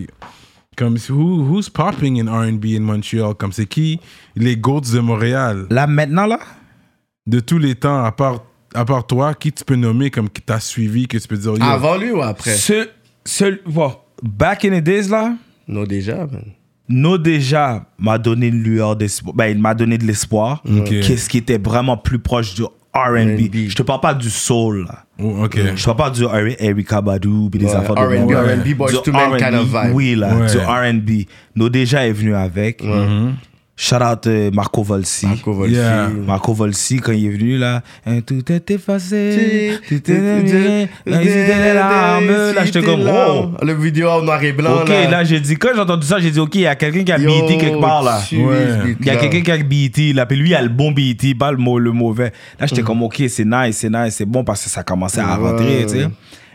Comme 0.81 0.97
who, 1.11 1.45
who's 1.45 1.68
popping 1.68 2.16
in 2.16 2.26
R&B 2.26 2.74
in 2.74 2.81
Montreal? 2.81 3.35
Comme 3.35 3.53
c'est 3.53 3.66
qui? 3.66 4.01
Les 4.35 4.57
goats 4.57 4.81
de 4.81 4.99
Montréal 5.01 5.66
Là, 5.68 5.87
maintenant, 5.87 6.24
là, 6.24 6.41
de 7.26 7.39
tous 7.39 7.59
les 7.59 7.74
temps 7.74 8.03
à 8.03 8.11
part 8.12 8.45
à 8.72 8.87
part 8.87 9.07
toi 9.07 9.35
qui 9.35 9.53
tu 9.53 9.62
peux 9.62 9.74
nommer 9.74 10.11
comme 10.11 10.31
qui 10.31 10.41
t'a 10.41 10.59
suivi 10.59 11.07
que 11.07 11.18
tu 11.18 11.28
peux 11.28 11.37
dire 11.37 11.53
yo, 11.53 11.62
Avant 11.62 11.99
lui 11.99 12.12
ou 12.12 12.22
après? 12.22 12.55
ce, 12.55 12.89
ce, 13.26 13.61
bon, 13.68 13.93
back 14.22 14.64
in 14.64 14.81
the 14.81 14.83
days, 14.83 15.09
là, 15.11 15.35
Non, 15.68 15.85
déjà, 15.85 16.16
man. 16.16 16.45
No 16.89 17.18
déjà 17.18 17.85
m'a 17.99 18.16
donné 18.16 18.47
une 18.47 18.62
lueur 18.62 18.97
d'espoir. 18.97 19.35
Ben, 19.35 19.49
il 19.49 19.59
m'a 19.59 19.74
donné 19.74 19.99
de 19.99 20.07
l'espoir. 20.07 20.62
Qu'est-ce 20.87 21.28
qui 21.28 21.37
était 21.37 21.59
vraiment 21.59 21.99
plus 21.99 22.18
proche 22.18 22.55
du 22.55 22.62
R&B. 22.95 23.68
Je 23.68 23.74
te 23.76 23.82
parle 23.82 24.01
pas 24.01 24.14
du 24.14 24.28
soul, 24.30 24.84
là. 24.86 25.05
Oh, 25.22 25.45
ok 25.45 25.59
Je 25.76 25.84
parle 25.84 25.97
pas 25.97 26.11
du 26.11 26.24
Erykah 26.59 27.01
Badu 27.01 27.49
puis 27.51 27.61
des 27.61 27.66
Ouais, 27.66 27.74
affaires 27.74 27.95
de 27.95 28.01
R&B. 28.01 28.32
R&B, 28.32 28.74
Boyz 28.76 29.01
Du 29.03 29.11
II 29.11 29.16
Men 29.16 29.36
kind 29.38 29.55
of 29.55 29.66
vibe. 29.66 29.95
Oui, 29.95 30.14
là, 30.16 30.34
Ouais. 30.36 30.47
du 30.51 30.59
R&B. 30.59 31.11
No 31.55 31.68
déjà 31.68 32.07
est 32.07 32.12
venu 32.12 32.34
avec. 32.34 32.82
Shout 33.83 33.97
out 33.97 34.26
euh, 34.26 34.51
Marco 34.53 34.83
Volsi. 34.83 35.24
Marco 35.26 35.55
Volsi. 35.55 35.74
Yeah. 35.74 36.09
Marco 36.11 36.53
Volsi, 36.53 36.99
quand 36.99 37.12
il 37.12 37.24
est 37.26 37.31
venu 37.31 37.57
là, 37.57 37.83
Hein, 38.05 38.20
tout 38.20 38.53
est 38.53 38.70
effacé, 38.70 39.78
Tu- 39.89 40.03
tout 40.03 40.11
est 40.12 40.89
les 41.07 41.72
larmes. 41.74 42.26
Là, 42.26 42.62
j'étais 42.66 42.83
comme, 42.83 43.09
oh. 43.11 43.53
Le 43.64 43.72
vidéo 43.72 44.09
en 44.11 44.20
noir 44.22 44.43
et 44.45 44.53
blanc. 44.53 44.83
Ok, 44.83 44.89
là, 44.89 45.24
j'ai 45.24 45.41
dit, 45.41 45.57
quand 45.57 45.70
j'ai 45.74 45.81
entendu 45.81 46.07
ça, 46.07 46.18
j'ai 46.18 46.31
dit, 46.31 46.39
ok, 46.41 46.55
il 46.57 46.61
y 46.62 46.66
a 46.66 46.74
quelqu'un 46.76 47.05
qui 47.05 47.12
a 47.12 47.18
BET 47.18 47.57
quelque 47.59 47.81
part 47.81 48.03
là. 48.03 48.20
Ouais. 48.33 48.95
Il 49.01 49.07
y 49.07 49.09
a 49.11 49.14
là. 49.14 49.20
quelqu'un 49.20 49.41
qui 49.41 49.51
a 49.51 49.57
BET 49.57 50.12
là, 50.14 50.26
puis 50.26 50.37
lui, 50.37 50.51
il 50.51 50.55
a 50.55 50.61
le 50.61 50.68
bon 50.68 50.93
BET, 50.93 51.16
pas 51.39 51.51
le, 51.51 51.57
mau- 51.57 51.78
le 51.78 51.93
mauvais. 51.93 52.33
Là, 52.59 52.66
j'étais 52.66 52.83
comme, 52.83 53.03
ok, 53.03 53.22
c'est 53.28 53.47
nice, 53.47 53.78
c'est 53.78 53.89
nice, 53.91 54.14
c'est 54.16 54.26
bon 54.26 54.45
parce 54.45 54.62
que 54.62 54.68
ça 54.68 54.83
commençait 54.83 55.20
à 55.22 55.41
Ouais. 55.41 55.51
rentrer, 55.53 55.87
tu 55.87 56.01
sais. 56.01 56.07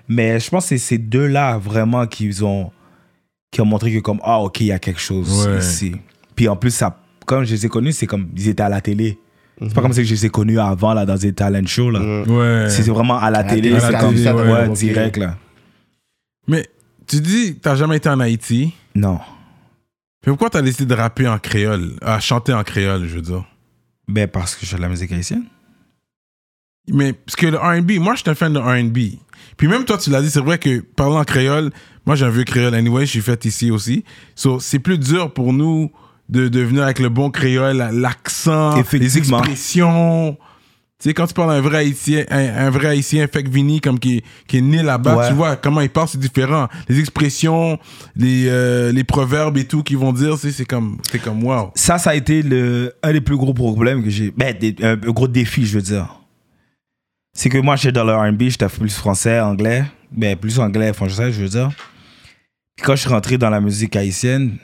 Mais 0.07 0.39
je 0.39 0.47
pense 0.51 0.65
que 0.65 0.69
c'est 0.69 0.77
ces 0.77 0.97
deux-là 0.99 1.57
vraiment 1.57 2.05
qui 2.05 2.29
ont, 2.43 2.69
qui 3.51 3.61
ont 3.61 3.65
montré 3.65 3.91
que, 3.91 3.99
comme, 3.99 4.19
ah, 4.23 4.39
ok, 4.41 4.59
il 4.61 4.67
y 4.67 4.71
a 4.71 4.77
quelque 4.77 5.01
chose 5.01 5.47
Ouais. 5.47 5.57
ici. 5.57 5.95
Puis 6.35 6.47
en 6.47 6.55
plus, 6.55 6.69
ça, 6.69 6.95
comme 7.25 7.43
je 7.43 7.51
les 7.53 7.65
ai 7.65 7.69
connus, 7.69 7.93
c'est 7.93 8.07
comme, 8.07 8.29
ils 8.35 8.47
étaient 8.49 8.63
à 8.63 8.69
la 8.69 8.81
télé. 8.81 9.19
C'est 9.61 9.73
pas 9.73 9.81
comme 9.81 9.93
si 9.93 10.03
je 10.03 10.13
les 10.13 10.25
ai 10.25 10.29
connus 10.29 10.59
avant, 10.59 10.93
là, 10.93 11.05
dans 11.05 11.15
des 11.15 11.31
talent 11.33 11.65
shows, 11.65 11.89
là. 11.91 12.23
ouais 12.23 12.69
C'est 12.69 12.87
vraiment 12.89 13.17
à 13.17 13.29
la 13.31 13.43
télé, 13.43 13.69
télé, 13.69 13.79
c'est 13.79 13.97
comme, 13.97 14.13
télé, 14.15 14.29
ouais, 14.31 14.41
ouais. 14.51 14.69
direct, 14.69 15.17
là. 15.17 15.37
mais 16.47 16.67
tu 17.07 17.21
dis 17.21 17.55
t'as 17.61 17.75
jamais 17.75 17.97
été 17.97 18.09
en 18.09 18.19
Haïti? 18.19 18.73
Non. 18.95 19.19
mais 20.25 20.31
pourquoi 20.31 20.49
t'as 20.49 20.61
décidé 20.61 20.85
de 20.87 20.93
rapper 20.95 21.27
en 21.27 21.37
créole? 21.37 21.91
À 22.01 22.19
chanter 22.19 22.51
en 22.53 22.63
créole 22.63 23.07
je 23.07 23.15
veux 23.15 23.21
dire 23.21 23.45
Ben, 24.07 24.27
parce 24.27 24.55
que 24.55 24.65
je 24.65 24.71
fais 24.71 24.77
de 24.77 24.81
la 24.81 24.89
musique 24.89 25.11
haïtienne. 25.11 25.43
mais 26.91 27.13
parce 27.13 27.35
que 27.35 27.45
le 27.47 27.57
R&B 27.57 27.91
moi 27.99 28.15
je 28.15 28.21
suis 28.21 28.29
un 28.29 28.35
fan 28.35 28.51
de 28.53 28.59
R&B 28.59 29.19
puis 29.57 29.67
même 29.67 29.85
toi 29.85 29.97
tu 29.97 30.09
l'as 30.09 30.21
dit 30.21 30.29
c'est 30.31 30.39
vrai 30.41 30.57
que 30.57 30.79
parlant 30.81 31.19
en 31.19 31.23
créole 31.23 31.71
moi 32.05 32.15
j'ai 32.15 32.25
un 32.25 32.29
vieux 32.29 32.43
créole 32.43 32.73
anyway 32.73 33.05
je 33.05 33.11
suis 33.11 33.21
fait 33.21 33.45
ici 33.45 33.69
aussi 33.71 34.03
so 34.35 34.59
c'est 34.59 34.79
plus 34.79 34.97
dur 34.97 35.31
pour 35.33 35.53
nous 35.53 35.91
de, 36.29 36.47
de 36.47 36.59
venir 36.61 36.83
avec 36.83 36.99
le 36.99 37.09
bon 37.09 37.29
créole 37.29 37.77
l'accent 37.93 38.81
les 38.93 39.17
expressions 39.17 40.37
tu 40.97 41.09
sais, 41.09 41.13
quand 41.13 41.27
tu 41.27 41.33
parles 41.33 41.49
d'un 41.49 41.59
vrai 41.61 41.79
haïtien, 41.79 42.23
un, 42.29 42.67
un 42.67 42.69
vrai 42.69 42.87
haïtien, 42.87 43.27
fait 43.27 43.43
que 43.43 43.49
Vini, 43.49 43.81
comme 43.81 43.99
qui, 43.99 44.17
est- 44.19 44.23
qui 44.47 44.59
est 44.59 44.61
né 44.61 44.81
là-bas, 44.81 45.17
Ouais. 45.17 45.27
tu 45.27 45.33
vois 45.33 45.57
comment 45.57 45.81
il 45.81 45.89
parle, 45.89 46.07
c'est 46.07 46.17
différent. 46.17 46.69
Les 46.87 47.01
expressions, 47.01 47.77
les, 48.15 48.45
euh, 48.47 48.93
les 48.93 49.03
proverbes 49.03 49.57
et 49.57 49.65
tout 49.65 49.83
qu'ils 49.83 49.97
vont 49.97 50.13
dire, 50.13 50.37
c'est 50.37 50.63
comme, 50.63 50.97
c'est 51.11 51.19
comme 51.21 51.43
wow. 51.43 51.71
ça, 51.75 51.97
ça 51.97 52.11
a 52.11 52.15
été 52.15 52.41
le, 52.41 52.93
un 53.03 53.11
des 53.11 53.19
plus 53.19 53.35
gros 53.35 53.53
problèmes 53.53 54.05
que 54.05 54.09
j'ai. 54.09 54.31
Ben, 54.31 54.55
des- 54.57 54.73
un, 54.81 54.93
un 54.93 54.95
gros 54.95 55.27
défi, 55.27 55.65
je 55.65 55.75
veux 55.75 55.81
dire. 55.83 56.21
C'est 57.33 57.49
que 57.49 57.57
moi, 57.57 57.75
j'étais 57.75 57.91
dans 57.91 58.05
le 58.05 58.15
RB, 58.15 58.43
j'étais 58.43 58.69
plus 58.69 58.95
français, 58.95 59.41
anglais. 59.41 59.83
Ben, 60.13 60.37
plus 60.37 60.59
anglais, 60.59 60.93
français, 60.93 61.33
je 61.33 61.41
veux 61.41 61.49
dire. 61.49 61.71
Puis 62.77 62.85
quand 62.85 62.95
je 62.95 63.01
suis 63.01 63.09
rentré 63.09 63.37
dans 63.37 63.49
la 63.49 63.59
musique 63.59 63.97
haïtienne, 63.97 64.55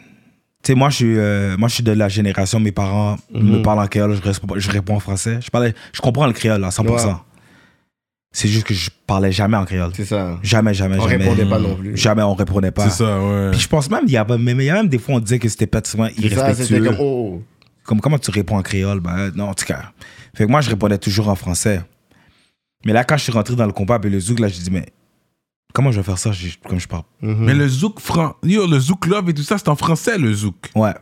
tu 0.63 0.71
sais, 0.71 0.75
moi, 0.75 0.89
je 0.89 0.95
suis, 0.95 1.17
euh, 1.17 1.57
moi, 1.57 1.67
je 1.69 1.75
suis 1.75 1.83
de 1.83 1.91
la 1.91 2.07
génération, 2.07 2.59
mes 2.59 2.71
parents 2.71 3.17
me 3.33 3.61
parlent 3.63 3.79
en 3.79 3.87
créole, 3.87 4.15
je 4.15 4.21
réponds, 4.21 4.53
je 4.57 4.69
réponds 4.71 4.95
en 4.95 4.99
français. 4.99 5.39
Je, 5.41 5.49
parlais, 5.49 5.73
je 5.91 6.01
comprends 6.01 6.27
le 6.27 6.33
créole 6.33 6.63
à 6.63 6.69
100%. 6.69 6.87
Ouais. 6.87 7.13
C'est 8.33 8.47
juste 8.47 8.65
que 8.65 8.73
je 8.73 8.89
parlais 9.07 9.31
jamais 9.31 9.57
en 9.57 9.65
créole. 9.65 9.91
C'est 9.95 10.05
ça. 10.05 10.39
Jamais, 10.41 10.73
jamais, 10.73 10.97
On 10.99 11.07
jamais. 11.07 11.23
répondait 11.25 11.45
pas 11.49 11.59
non 11.59 11.75
plus. 11.75 11.97
Jamais, 11.97 12.21
on 12.21 12.33
répondait 12.33 12.71
pas. 12.71 12.89
C'est 12.89 13.03
ça, 13.03 13.19
ouais. 13.21 13.51
Puis 13.51 13.59
je 13.59 13.67
pense 13.67 13.89
même, 13.89 14.03
il 14.05 14.11
y 14.13 14.17
a, 14.17 14.25
mais 14.37 14.53
il 14.53 14.63
y 14.63 14.69
a 14.69 14.75
même 14.75 14.87
des 14.87 14.99
fois, 14.99 15.15
on 15.15 15.19
disait 15.19 15.39
que 15.39 15.49
c'était 15.49 15.67
pratiquement 15.67 16.07
C'est 16.15 16.29
ça, 16.29 16.51
irrespectueux. 16.51 16.83
comme, 16.85 16.97
oh. 16.99 17.43
Comme 17.83 17.99
comment 17.99 18.19
tu 18.19 18.31
réponds 18.31 18.57
en 18.57 18.61
créole? 18.61 18.99
Ben 18.99 19.31
non, 19.35 19.49
en 19.49 19.53
tout 19.53 19.65
cas. 19.65 19.91
Fait 20.33 20.45
que 20.45 20.51
moi, 20.51 20.61
je 20.61 20.69
répondais 20.69 20.97
toujours 20.97 21.27
en 21.27 21.35
français. 21.35 21.81
Mais 22.85 22.93
là, 22.93 23.03
quand 23.03 23.17
je 23.17 23.23
suis 23.23 23.31
rentré 23.31 23.55
dans 23.55 23.65
le 23.65 23.73
compas 23.73 23.95
avec 23.95 24.11
le 24.11 24.19
zouk, 24.19 24.39
là, 24.39 24.47
je 24.47 24.59
dis, 24.59 24.71
mais 24.71 24.85
comment 25.73 25.91
je 25.91 25.97
vais 25.99 26.03
faire 26.05 26.17
ça 26.17 26.31
comme 26.67 26.79
je 26.79 26.87
parle? 26.87 27.03
Mais 27.21 27.53
le 27.53 27.67
zouk 27.67 27.99
fran... 27.99 28.35
Yo, 28.43 28.67
le 28.67 28.79
zouk 28.79 29.05
love 29.07 29.29
et 29.29 29.33
tout 29.33 29.43
ça, 29.43 29.57
c'est 29.57 29.69
en 29.69 29.75
français, 29.75 30.17
le 30.17 30.33
zouk. 30.33 30.69
Ouais. 30.75 30.93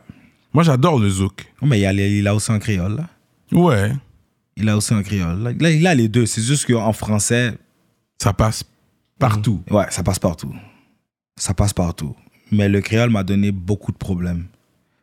Moi, 0.52 0.62
j'adore 0.64 0.98
le 0.98 1.08
zouk. 1.08 1.46
Mais 1.62 1.78
il, 1.78 1.82
y 1.82 1.86
a, 1.86 1.92
les- 1.92 2.18
il 2.18 2.26
a 2.26 2.34
aussi 2.34 2.50
en 2.50 2.58
créole, 2.58 2.96
là. 2.96 3.08
Ouais. 3.52 3.92
Il 4.56 4.68
a 4.68 4.76
aussi 4.76 4.92
en 4.94 5.02
créole. 5.02 5.54
Là, 5.60 5.70
il 5.70 5.86
a 5.86 5.94
les 5.94 6.08
deux. 6.08 6.26
C'est 6.26 6.42
juste 6.42 6.66
qu'en 6.66 6.92
français, 6.92 7.54
Ça 8.20 8.32
passe 8.32 8.64
partout. 9.18 9.62
ouais, 9.70 9.86
ça 9.90 10.02
passe 10.02 10.18
partout. 10.18 10.52
Ça 11.36 11.54
passe 11.54 11.72
partout. 11.72 12.14
Mais 12.52 12.68
le 12.68 12.80
créole 12.80 13.10
m'a 13.10 13.22
donné 13.22 13.52
beaucoup 13.52 13.92
de 13.92 13.96
problèmes. 13.96 14.46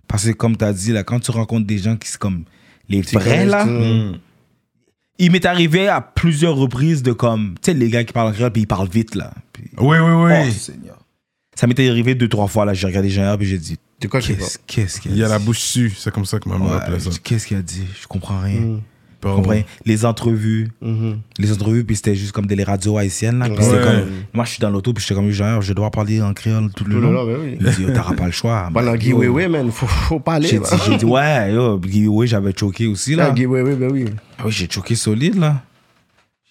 Parce 0.08 0.26
que 0.26 0.32
comme 0.32 0.56
tu 0.58 0.66
as 0.66 0.74
dit, 0.74 0.92
là, 0.92 1.04
quand 1.04 1.20
tu 1.20 1.32
rencontres 1.32 1.66
des 1.66 1.78
gens 1.78 1.96
qui 1.98 2.10
sont 2.10 2.18
comme 2.20 2.44
les 2.90 3.02
vrais, 3.02 3.46
là, 3.46 3.66
il 5.20 5.32
m'est 5.32 5.46
arrivé 5.46 5.88
à 5.88 6.02
plusieurs 6.02 6.56
reprises 6.56 7.04
de 7.04 7.12
comme, 7.14 7.56
tu 7.62 7.72
sais, 7.72 7.78
les 7.78 7.90
gars 7.90 8.04
qui 8.04 8.14
parlent 8.14 8.34
créole, 8.34 8.52
puis 8.52 8.64
ils 8.64 8.68
parlent 8.68 8.90
vite, 8.90 9.16
là. 9.16 9.34
Puis, 9.54 9.66
Oui, 9.78 9.98
oui, 9.98 10.12
oui. 10.12 10.32
oh, 10.48 10.52
Seigneur. 10.52 10.98
Ça 11.56 11.66
m'était 11.68 11.90
arrivé 11.90 12.14
deux, 12.16 12.28
trois 12.30 12.48
fois, 12.48 12.66
là, 12.66 12.74
j'ai 12.74 12.86
regardé 12.88 13.10
Général, 13.10 13.38
puis 13.38 13.48
j'ai 13.48 13.58
dit, 13.58 13.78
De 14.00 14.08
quoi 14.08 14.22
qu'est-ce 14.22 14.60
qu'est-ce 14.68 15.02
qu'il 15.02 15.12
a 15.12 15.16
Il 15.16 15.20
y 15.20 15.24
a 15.24 15.26
dit? 15.26 15.32
la 15.32 15.40
bouche 15.40 15.58
dessus. 15.58 15.94
C'est 15.98 16.12
comme 16.14 16.26
ça 16.26 16.40
que 16.40 16.48
maman 16.48 16.66
Ouais, 16.68 16.76
appelait 16.76 17.00
ça. 17.00 17.10
Qu'est-ce 17.24 17.48
qu'il 17.48 17.58
a 17.58 17.62
dit? 17.64 17.86
Je 18.00 18.08
comprends 18.08 18.40
rien. 18.42 18.60
Mm. 18.60 18.82
Comprends? 19.22 19.52
Rien. 19.52 19.64
Les 19.86 20.06
entrevues, 20.06 20.70
Mhm. 20.82 21.18
les 21.40 21.52
entrevues, 21.52 21.84
puis 21.84 21.96
c'était 21.96 22.16
juste 22.16 22.32
comme 22.32 22.46
des 22.46 22.64
radios 22.64 22.98
haïtiennes, 22.98 23.40
là. 23.40 23.50
Puis 23.50 23.64
c'était 23.64 23.82
comme, 23.84 24.04
moi, 24.34 24.46
je 24.46 24.52
suis 24.52 24.60
dans 24.60 24.70
l'auto, 24.70 24.94
puis 24.94 25.02
j'étais 25.04 25.16
comme, 25.16 25.30
genre, 25.32 25.62
je 25.62 25.74
dois 25.74 25.90
parler 25.92 26.22
en 26.22 26.34
créole 26.34 26.70
tout 26.76 26.86
le 26.86 27.00
long. 27.00 27.26
ben 27.26 27.38
oui. 27.42 27.58
Il 27.60 27.70
dit, 27.72 27.82
Yo, 27.84 27.92
t'auras 27.94 28.14
pas 28.14 28.26
le 28.28 28.32
choix. 28.32 28.70
Guy 28.98 29.10
yo. 29.10 29.18
Wewe, 29.20 29.50
man, 29.50 29.72
faut, 29.72 29.88
faut 29.88 30.20
parler. 30.20 30.48
J'ai 30.48 30.60
dit, 30.60 30.66
j'ai 30.86 30.98
dit, 30.98 31.06
ouais, 31.06 31.54
yo, 31.54 32.26
j'avais 32.26 32.54
choqué 32.58 32.88
aussi, 32.88 33.16
là. 33.16 33.28
Ah, 33.30 33.32
Guy 33.34 33.46
Wewe, 33.46 33.76
ben 33.76 33.92
oui. 33.92 34.06
Ah 34.38 34.44
oui, 34.46 34.52
j'ai 34.52 34.70
choqué 34.70 34.96
solide, 34.96 35.36
là. 35.40 35.62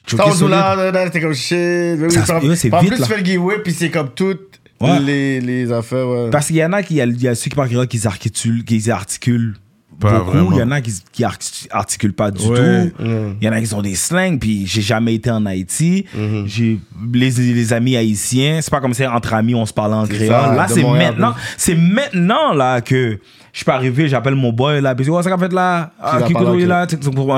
Ça, 0.06 0.16
choqué 0.16 0.30
dit 0.30 0.36
solide. 0.38 0.50
là, 0.54 1.10
t'es 1.10 1.20
comme 1.20 1.34
shit. 1.34 1.56
Ben 1.56 2.06
oui, 2.08 2.12
Ça, 2.14 2.40
c'est 2.56 2.68
puis 2.68 2.78
en 2.78 2.80
vite, 2.80 2.90
plus, 2.94 3.02
tu 3.02 3.08
fais 3.08 3.18
le 3.18 3.24
giveaway, 3.24 3.58
puis 3.62 3.72
c'est 3.72 3.90
comme 3.90 4.10
toutes 4.14 4.60
Ouais. 4.80 5.00
les, 5.00 5.40
les 5.40 5.72
affaires, 5.72 6.06
ouais. 6.06 6.30
Parce 6.30 6.48
qu'il 6.48 6.56
y 6.56 6.64
en 6.64 6.72
a 6.74 6.82
qui, 6.82 6.96
il 6.96 7.22
y 7.22 7.28
a 7.28 7.34
ceux 7.34 7.48
qui 7.48 7.56
parlent 7.56 7.86
qui 7.88 8.06
articulent, 8.06 8.62
qui 8.64 8.90
articulent 8.90 9.54
Pas 10.00 10.18
beaucoup. 10.18 10.30
vraiment. 10.30 10.52
Il 10.52 10.58
y 10.58 10.62
en 10.62 10.70
a 10.70 10.80
qui, 10.80 10.92
qui 11.12 11.22
arti- 11.24 11.66
articulent 11.70 12.12
pas 12.12 12.30
du 12.30 12.44
Ouais. 12.46 12.90
tout. 12.90 13.04
Il 13.40 13.44
y 13.44 13.48
en 13.48 13.52
a 13.52 13.60
qui 13.60 13.72
ont 13.74 13.82
des 13.82 13.94
slangs. 13.94 14.36
Puis 14.38 14.66
j'ai 14.66 14.82
jamais 14.82 15.14
été 15.14 15.30
en 15.30 15.46
Haïti. 15.46 16.04
Mhm. 16.14 16.44
J'ai 16.46 16.78
les, 17.14 17.30
les 17.30 17.72
amis 17.72 17.96
haïtiens. 17.96 18.60
C'est 18.62 18.70
pas 18.70 18.80
comme 18.80 18.94
si 18.94 19.06
entre 19.06 19.32
amis 19.34 19.54
on 19.54 19.64
se 19.66 19.72
parlait 19.72 19.94
en 19.94 20.04
C'est 20.06 20.14
créole. 20.14 20.28
ça, 20.32 20.54
là 20.54 20.66
c'est 20.68 20.82
maintenant, 20.82 21.34
c'est 21.56 21.74
maintenant 21.76 22.52
là 22.52 22.80
que 22.80 23.18
je 23.56 23.60
suis 23.60 23.64
pas 23.64 23.76
arrivé. 23.76 24.06
J'appelle 24.06 24.34
mon 24.34 24.52
boy 24.52 24.82
là. 24.82 24.94
Puis 24.94 25.08
oh, 25.08 25.22
ça 25.22 25.30
qu'a 25.30 25.38
fait 25.38 25.50
là? 25.50 25.90
Ah, 25.98 26.20
qui 26.26 26.34
là? 26.34 26.86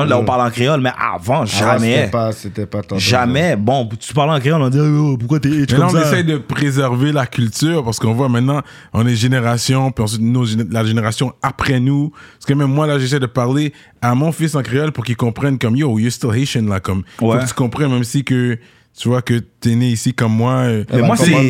Là 0.04 0.18
on 0.18 0.24
parle 0.24 0.48
en 0.48 0.50
créole. 0.50 0.80
Mais 0.80 0.90
avant 0.98 1.42
Ah, 1.42 1.44
jamais. 1.44 1.94
C'était 1.94 2.10
pas, 2.10 2.32
c'était 2.32 2.66
pas 2.66 2.82
tantôt. 2.82 2.98
Jamais. 2.98 3.54
Bon, 3.54 3.88
tu 4.00 4.12
parles 4.12 4.30
en 4.30 4.40
créole, 4.40 4.60
on 4.60 4.68
dit 4.68 4.80
oh, 4.80 5.16
pourquoi 5.16 5.38
t'es 5.38 5.48
Mais 5.48 5.66
comme 5.66 5.78
là, 5.78 5.86
on 5.86 5.90
ça? 5.90 6.00
essaye 6.02 6.24
de 6.24 6.38
préserver 6.38 7.12
la 7.12 7.24
culture 7.26 7.84
parce 7.84 8.00
qu'on 8.00 8.14
voit 8.14 8.28
maintenant, 8.28 8.62
on 8.92 9.06
est 9.06 9.14
génération, 9.14 9.92
puis 9.92 10.02
ensuite 10.02 10.20
nos, 10.22 10.44
la 10.72 10.84
génération 10.84 11.32
après 11.40 11.78
nous. 11.78 12.10
Parce 12.10 12.46
que 12.46 12.54
même 12.54 12.72
moi, 12.72 12.88
là, 12.88 12.98
j'essaie 12.98 13.20
de 13.20 13.26
parler 13.26 13.72
à 14.02 14.16
mon 14.16 14.32
fils 14.32 14.56
en 14.56 14.62
créole 14.62 14.90
pour 14.90 15.04
qu'il 15.04 15.16
comprenne 15.16 15.56
comme 15.56 15.76
yo, 15.76 16.00
you're 16.00 16.10
still 16.10 16.32
Haitian, 16.34 16.62
là. 16.66 16.80
Comme, 16.80 17.04
faut 17.20 17.32
Ouais. 17.32 17.38
que 17.38 17.46
tu 17.46 17.54
comprennes, 17.54 17.92
même 17.92 18.02
si 18.02 18.24
que 18.24 18.58
tu 18.98 19.08
vois 19.08 19.22
que 19.22 19.34
t'es 19.38 19.74
né 19.74 19.88
ici 19.90 20.12
comme 20.12 20.32
moi. 20.34 20.54
euh, 20.64 20.84
Mais 20.90 20.98
moi, 20.98 21.06
moi, 21.08 21.16
c'est- 21.16 21.32
c'est 21.32 21.48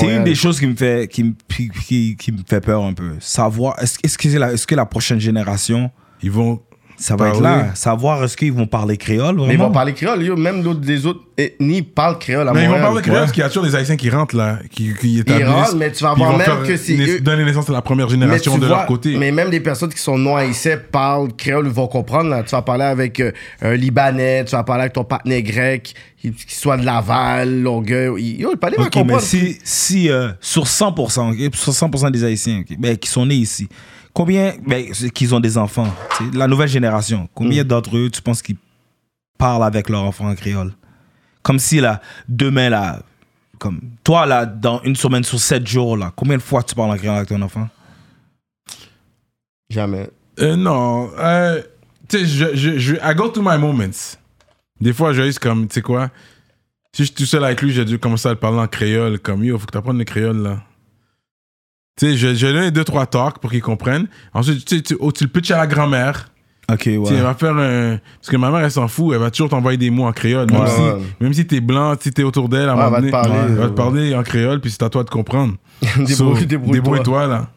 C'est 0.00 0.06
une 0.06 0.24
des 0.24 0.34
choses 0.34 0.58
qui 0.58 0.66
me 0.66 0.74
fait, 0.76 1.08
qui, 1.10 1.24
me- 1.24 1.34
qui, 1.48 1.68
qui- 1.86 2.16
qui 2.16 2.32
me 2.32 2.38
fait 2.48 2.60
peur 2.60 2.82
un 2.82 2.92
peu. 2.94 3.12
Savoir, 3.20 3.76
est-ce 3.82 4.16
que, 4.18 4.28
c'est 4.30 4.38
la, 4.38 4.52
est-ce 4.52 4.66
que 4.66 4.74
la 4.74 4.86
prochaine 4.86 5.20
génération, 5.20 5.90
ils 6.22 6.30
vont. 6.30 6.60
Ça 6.96 7.16
va 7.16 7.28
être 7.30 7.40
là 7.40 7.74
Savoir, 7.74 8.22
est-ce 8.24 8.36
qu'ils 8.36 8.52
vont 8.52 8.66
parler 8.66 8.96
créole 8.96 9.34
vraiment 9.36 9.46
Mais 9.46 9.54
ils 9.54 9.58
vont 9.58 9.70
parler 9.72 9.92
créole, 9.94 10.22
yo. 10.22 10.36
Même 10.36 10.62
des 10.80 11.06
autres 11.06 11.20
ethnies 11.36 11.82
parlent 11.82 12.18
créole 12.18 12.48
à 12.48 12.52
Mais 12.52 12.64
ils 12.64 12.68
vont 12.68 12.80
parler 12.80 13.02
créole 13.02 13.14
Ouais. 13.16 13.20
parce 13.22 13.32
qu'il 13.32 13.42
y 13.42 13.44
a 13.44 13.48
toujours 13.48 13.64
des 13.64 13.74
Haïtiens 13.74 13.96
qui 13.96 14.08
rentrent 14.10 14.36
là, 14.36 14.58
qui, 14.70 14.94
qui 14.94 15.18
établissent. 15.18 15.46
rentrent, 15.48 15.76
mais 15.76 15.90
tu 15.92 16.02
vas 16.04 16.12
ils 16.16 16.18
voir 16.18 16.32
même 16.36 16.40
faire 16.46 16.62
que 16.62 16.72
eux- 16.72 17.20
donner 17.20 17.44
naissance 17.44 17.68
à 17.68 17.72
la 17.72 17.82
première 17.82 18.08
génération 18.08 18.56
de 18.58 18.66
vois, 18.66 18.76
leur 18.78 18.86
côté. 18.86 19.16
Mais 19.18 19.32
même 19.32 19.50
des 19.50 19.60
personnes 19.60 19.90
qui 19.92 19.98
sont 20.00 20.16
non 20.18 20.36
haïtiennes 20.36 20.80
parlent 20.92 21.32
créole, 21.36 21.66
ils 21.66 21.72
vont 21.72 21.88
comprendre. 21.88 22.30
Là. 22.30 22.42
Tu 22.42 22.50
vas 22.50 22.62
parler 22.62 22.84
avec 22.84 23.18
euh, 23.20 23.32
un 23.62 23.74
Libanais, 23.74 24.44
tu 24.44 24.52
vas 24.52 24.62
parler 24.64 24.82
avec 24.82 24.92
ton 24.92 25.04
partenaire 25.04 25.42
grec, 25.42 25.94
qui, 26.20 26.30
qui 26.32 26.54
soit 26.54 26.76
de 26.76 26.84
Laval, 26.84 27.60
Longueuil. 27.62 28.12
il- 28.22 28.40
Yo, 28.40 28.50
le 28.52 28.56
palais 28.56 28.76
va 28.76 28.84
Ok, 28.84 28.94
mais 28.94 29.00
comprendre. 29.02 29.22
si, 29.22 29.58
si 29.64 30.08
euh, 30.10 30.30
sur 30.40 30.64
100%, 30.66 31.32
ok, 31.32 31.54
sur 31.54 31.72
100% 31.72 32.10
des 32.12 32.24
Haïtiens 32.24 32.62
ben, 32.78 32.96
qui 32.96 33.08
sont 33.10 33.26
nés 33.26 33.34
ici, 33.34 33.68
combien, 34.14 34.54
ben, 34.66 34.90
qu'ils 35.12 35.34
ont 35.34 35.40
des 35.40 35.58
enfants, 35.58 35.92
la 36.32 36.46
nouvelle 36.46 36.68
génération, 36.68 37.28
combien 37.34 37.62
Mm. 37.64 37.66
d'entre 37.66 37.96
eux, 37.96 38.08
tu 38.10 38.22
penses 38.22 38.40
qu'ils 38.40 38.56
parlent 39.38 39.64
avec 39.64 39.90
leurs 39.90 40.02
enfants 40.02 40.28
en 40.30 40.34
créole? 40.34 40.72
Comme 41.42 41.58
si, 41.58 41.80
là, 41.80 42.00
demain, 42.28 42.70
là, 42.70 43.02
comme 43.58 43.80
toi, 44.02 44.24
là, 44.24 44.46
dans 44.46 44.80
une 44.82 44.96
semaine 44.96 45.24
sur 45.24 45.38
7 45.38 45.66
jours, 45.66 45.96
là, 45.96 46.12
combien 46.16 46.36
de 46.38 46.42
fois 46.42 46.62
tu 46.62 46.74
parles 46.74 46.90
en 46.92 46.96
créole 46.96 47.16
avec 47.16 47.28
ton 47.28 47.42
enfant? 47.42 47.68
Jamais. 49.70 50.08
Euh, 50.40 50.56
non. 50.56 51.10
Euh, 51.18 51.62
tu 52.08 52.18
sais, 52.18 52.26
je, 52.26 52.54
je, 52.56 52.78
je, 52.78 52.94
I 52.96 53.14
go 53.14 53.28
to 53.28 53.40
my 53.42 53.58
moments. 53.58 53.90
Des 54.80 54.92
fois, 54.92 55.12
je 55.12 55.22
juste 55.22 55.38
comme, 55.38 55.68
tu 55.68 55.74
sais 55.74 55.82
quoi, 55.82 56.10
si 56.92 57.02
je 57.02 57.06
suis 57.06 57.14
tout 57.14 57.26
seul 57.26 57.44
avec 57.44 57.60
lui, 57.62 57.72
j'ai 57.72 57.84
dû 57.84 57.98
commencer 57.98 58.28
à 58.28 58.32
le 58.32 58.38
parler 58.38 58.58
en 58.58 58.66
créole. 58.68 59.18
Comme, 59.18 59.44
yo, 59.44 59.58
faut 59.58 59.66
que 59.66 59.72
tu 59.72 59.78
apprennes 59.78 59.98
le 59.98 60.04
créole, 60.04 60.38
là. 60.42 60.62
Tu 61.96 62.06
sais, 62.10 62.16
je, 62.16 62.34
je 62.34 62.46
donne 62.48 62.70
deux, 62.70 62.84
trois 62.84 63.06
talks 63.06 63.38
pour 63.38 63.50
qu'il 63.50 63.62
comprenne. 63.62 64.08
Ensuite, 64.32 64.64
tu, 64.64 64.82
tu, 64.82 64.96
oh, 64.98 65.12
tu 65.12 65.24
le 65.24 65.30
pitches 65.30 65.52
à 65.52 65.58
la 65.58 65.66
grand-mère. 65.66 66.28
Ok, 66.72 66.80
Tu 66.80 66.96
ouais. 66.96 67.08
elle 67.10 67.22
va 67.22 67.34
faire 67.34 67.54
un. 67.56 67.98
Parce 68.18 68.30
que 68.30 68.36
ma 68.36 68.50
mère, 68.50 68.60
elle 68.64 68.70
s'en 68.70 68.88
fout. 68.88 69.12
Elle 69.14 69.20
va 69.20 69.30
toujours 69.30 69.50
t'envoyer 69.50 69.76
des 69.78 69.90
mots 69.90 70.06
en 70.06 70.12
créole. 70.12 70.50
Même 70.50 70.60
Ouais, 70.62 70.70
si, 70.70 70.80
ouais. 70.80 71.02
même 71.20 71.32
si 71.34 71.46
t'es 71.46 71.60
blanc, 71.60 71.94
si 72.00 72.10
t'es 72.10 72.22
autour 72.22 72.48
d'elle, 72.48 72.68
Ouais, 72.68 72.70
elle 72.70 72.76
moment 72.76 72.90
va 72.90 73.02
te 73.02 73.10
parler, 73.10 73.34
elle 73.48 73.54
va 73.54 73.66
te 73.68 73.72
parler 73.74 74.14
en 74.14 74.22
créole, 74.22 74.60
puis 74.60 74.70
c'est 74.70 74.82
à 74.82 74.88
toi 74.88 75.04
de 75.04 75.10
comprendre. 75.10 75.54
Débrouille- 75.82 76.08
So, 76.08 76.34
débrouille-toi. 76.46 76.72
Débrouille-toi, 76.72 77.26
là. 77.26 77.48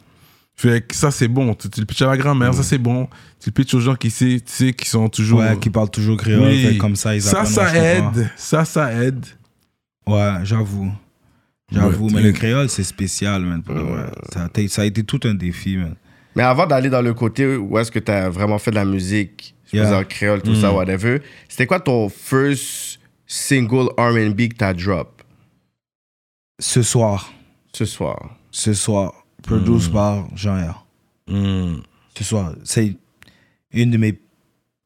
Fait 0.60 0.82
que 0.86 0.96
ça, 0.96 1.10
c'est 1.12 1.28
bon. 1.28 1.54
Tu, 1.54 1.70
tu 1.70 1.80
le 1.80 1.86
pitches 1.86 2.02
à 2.02 2.08
la 2.08 2.18
grand-mère, 2.18 2.54
ça, 2.54 2.64
c'est 2.64 2.78
bon. 2.80 3.08
Tu 3.40 3.50
le 3.50 3.54
pitches 3.54 3.74
aux 3.76 3.80
gens 3.80 3.96
qui, 3.96 4.10
sait, 4.12 4.42
tu 4.46 4.52
sais, 4.52 4.74
qui 4.74 4.90
sont 4.90 5.08
toujours. 5.08 5.40
Ouais, 5.40 5.58
qui 5.58 5.70
parlent 5.70 5.90
toujours 5.90 6.18
créole, 6.18 6.42
Oui. 6.48 6.64
fait 6.66 6.78
comme 6.78 6.96
ça, 6.96 7.16
ils 7.16 7.22
ça, 7.22 7.46
ça 7.46 7.64
ouais, 7.72 7.98
aide. 8.00 8.30
Ça, 8.36 8.66
ça 8.66 8.92
aide. 8.92 9.26
Ouais, 10.06 10.34
j'avoue. 10.44 10.92
J'avoue, 11.72 12.10
mais 12.10 12.22
le 12.22 12.32
créole, 12.32 12.70
c'est 12.70 12.84
spécial, 12.84 13.42
man. 13.44 13.62
Ça, 14.32 14.44
a 14.44 14.48
été- 14.48 14.68
ça 14.70 14.82
a 14.84 14.86
été 14.86 15.04
tout 15.04 15.20
un 15.26 15.34
défi, 15.34 15.78
man. 15.78 15.96
Mais 16.36 16.44
avant 16.44 16.66
d'aller 16.66 16.90
dans 16.90 17.02
le 17.02 17.14
côté 17.14 17.56
où 17.58 17.78
est-ce 17.78 17.92
que 17.92 18.00
tu 18.00 18.12
as 18.12 18.30
vraiment 18.30 18.58
fait 18.60 18.72
de 18.72 18.76
la 18.76 18.86
musique, 18.86 19.54
je 19.72 19.78
Yeah. 19.78 19.90
dire, 19.90 20.08
créole, 20.08 20.42
tout 20.42 20.56
ça, 20.56 20.72
whatever, 20.72 21.22
c'était 21.50 21.66
quoi 21.68 21.80
ton 21.80 22.08
first 22.10 23.00
single 23.26 23.90
R&B 23.98 24.48
que 24.50 24.56
t'as 24.56 24.74
drop? 24.74 25.22
Ce 26.60 26.82
soir, 26.84 27.34
ce 27.74 27.86
soir? 27.86 28.36
ce 28.52 28.74
soir, 28.74 29.14
produce 29.44 29.88
par 29.90 30.28
Jean-Yves. 30.36 30.74
Hmm. 31.28 31.82
Ce 32.18 32.24
soir, 32.24 32.56
c'est 32.64 32.96
une 33.72 33.92
de 33.92 33.98
mes 33.98 34.18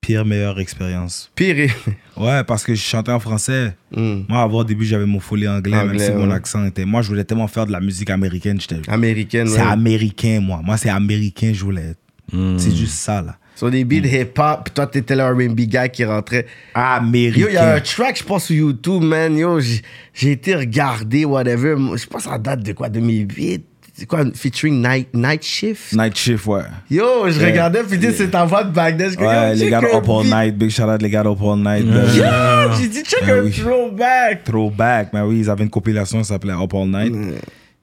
pires, 0.01 0.25
meilleures 0.25 0.59
expériences. 0.59 1.31
Pire. 1.35 1.69
Ouais, 2.17 2.43
parce 2.43 2.63
que 2.63 2.73
je 2.73 2.81
chantais 2.81 3.11
en 3.11 3.19
français. 3.19 3.75
Hmm. 3.95 4.21
Moi, 4.27 4.41
avant, 4.41 4.59
au 4.59 4.63
début, 4.63 4.83
j'avais 4.83 5.05
mon 5.05 5.19
folie 5.19 5.47
anglais, 5.47 5.85
même 5.85 5.97
si 5.99 6.11
mon 6.11 6.29
accent 6.31 6.65
était. 6.65 6.85
Moi, 6.85 7.01
je 7.03 7.07
voulais 7.09 7.23
tellement 7.23 7.47
faire 7.47 7.65
de 7.67 7.71
la 7.71 7.79
musique 7.79 8.09
américaine. 8.09 8.59
j'étais- 8.59 8.81
Américaine, 8.89 9.47
C'est 9.47 9.61
ouais. 9.61 9.67
américain, 9.67 10.39
moi. 10.41 10.59
Moi, 10.63 10.75
c'est 10.77 10.89
américain, 10.89 11.51
je 11.53 11.63
voulais 11.63 11.89
être. 11.91 11.99
Hmm. 12.33 12.57
C'est 12.57 12.75
juste 12.75 12.95
ça, 12.95 13.21
là. 13.21 13.37
Sur 13.55 13.69
des 13.69 13.83
beats 13.83 14.07
hip-hop, 14.07 14.61
puis 14.65 14.73
toi, 14.73 14.87
t'étais 14.87 15.15
le 15.15 15.23
R&B 15.23 15.61
guy 15.61 15.89
qui 15.93 16.03
rentrait. 16.03 16.47
Américain. 16.73 17.41
Yo, 17.41 17.47
il 17.49 17.53
y 17.53 17.57
a 17.57 17.75
un 17.75 17.79
track, 17.79 18.17
je 18.17 18.23
pense, 18.23 18.45
sur 18.45 18.55
YouTube, 18.55 19.03
man. 19.03 19.37
Yo, 19.37 19.59
j'ai 19.59 20.31
été 20.31 20.55
regarder, 20.55 21.25
whatever. 21.25 21.75
Je 21.95 22.05
pense 22.07 22.23
ça 22.23 22.39
date 22.39 22.63
de 22.63 22.73
quoi, 22.73 22.89
2008? 22.89 23.65
C'est 24.01 24.07
quoi, 24.07 24.23
featuring 24.33 24.81
Night, 24.81 25.09
Night 25.13 25.43
Shift? 25.43 25.93
Night 25.93 26.17
Shift, 26.17 26.47
ouais. 26.47 26.63
Yo, 26.89 27.29
je 27.29 27.37
Yeah. 27.39 27.49
regardais, 27.49 27.83
puis 27.83 27.99
dis, 27.99 28.11
c'est 28.17 28.31
ta 28.31 28.45
voix 28.45 28.63
de 28.63 28.71
back 28.71 28.97
then. 28.97 29.11
Je 29.11 29.15
dis, 29.15 29.21
Ouais, 29.23 29.53
les 29.53 29.69
gars 29.69 29.77
Up 29.93 30.09
All. 30.09 30.25
Night. 30.25 30.57
Big 30.57 30.71
shout 30.71 30.85
out 30.89 30.99
les 31.03 31.09
gars 31.11 31.21
de 31.21 31.29
Up 31.29 31.37
All 31.39 31.59
Night. 31.59 31.85
Yeah. 32.15 32.65
Yo, 32.65 32.71
j'ai 32.81 32.87
dit, 32.87 33.03
check 33.03 33.23
Ben 33.23 33.37
un 33.41 33.43
oui. 33.43 33.51
throwback. 33.51 34.43
Throwback. 34.43 35.13
Mais 35.13 35.21
oui, 35.21 35.41
ils 35.41 35.49
avaient 35.51 35.63
une 35.65 35.69
compilation 35.69 36.17
qui 36.17 36.25
s'appelait 36.25 36.53
Up 36.53 36.73
All 36.73 36.87
Night. 36.87 37.13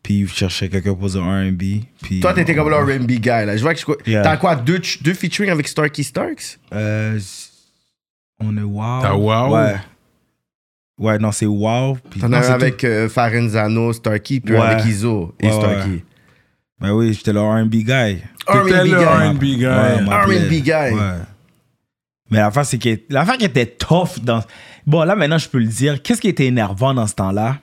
Puis 0.02 0.14
ils 0.22 0.28
cherchaient 0.28 0.68
quelqu'un 0.68 0.94
pour 0.94 1.08
du 1.08 1.18
R&B. 1.18 1.84
Puis 2.02 2.18
Toi, 2.18 2.34
t'étais 2.34 2.56
comme 2.56 2.68
le 2.68 2.74
R&B 2.74 3.06
guy, 3.20 3.28
là. 3.28 3.56
Je 3.56 3.62
vois 3.62 3.74
que 3.74 3.80
je- 3.80 4.10
Yeah. 4.10 4.22
t'as 4.22 4.36
quoi, 4.38 4.56
deux, 4.56 4.80
deux 5.00 5.14
featuring 5.14 5.50
avec 5.52 5.68
Starkey 5.68 6.02
Starks? 6.02 6.58
Euh, 6.74 7.16
on 8.40 8.56
est 8.56 8.62
Wow. 8.62 9.02
T'as 9.02 9.14
Wow? 9.14 9.54
Ouais. 9.54 9.74
Ouais, 10.98 11.18
non, 11.18 11.30
c'est 11.32 11.46
Wow. 11.46 11.96
Puis 12.10 12.20
T'en 12.20 12.32
as 12.32 12.50
avec 12.50 12.82
euh, 12.84 13.08
Farenzano, 13.08 13.92
Starkey, 13.92 14.40
puis 14.40 14.54
Ouais. 14.54 14.60
avec 14.60 14.84
Iso 14.84 15.34
et 15.40 15.46
Ouais, 15.46 15.52
Starkey. 15.52 16.04
Ben 16.80 16.92
oui, 16.92 17.12
j'étais 17.12 17.32
le 17.32 17.40
R&B 17.40 17.70
guy. 17.70 17.84
T'étais 17.84 18.20
R&B 18.48 18.86
le 18.86 18.98
guy. 18.98 19.04
R&B 19.04 19.42
guy. 19.42 19.66
Ouais, 19.66 19.96
on 19.98 20.02
m'appelait. 20.02 20.38
R&B 20.46 20.50
guy. 20.62 20.70
Ouais. 20.70 21.18
Mais 22.30 22.38
l'affaire, 22.38 22.66
c'est 22.66 22.78
que 22.78 23.00
l'affaire 23.08 23.36
qui 23.36 23.44
était 23.44 23.66
tough 23.66 24.18
dans. 24.22 24.42
Bon, 24.86 25.02
là, 25.04 25.16
maintenant, 25.16 25.38
je 25.38 25.48
peux 25.48 25.58
le 25.58 25.66
dire. 25.66 26.02
Qu'est-ce 26.02 26.20
qui 26.20 26.28
était 26.28 26.46
énervant 26.46 26.94
dans 26.94 27.06
ce 27.06 27.14
temps-là? 27.14 27.58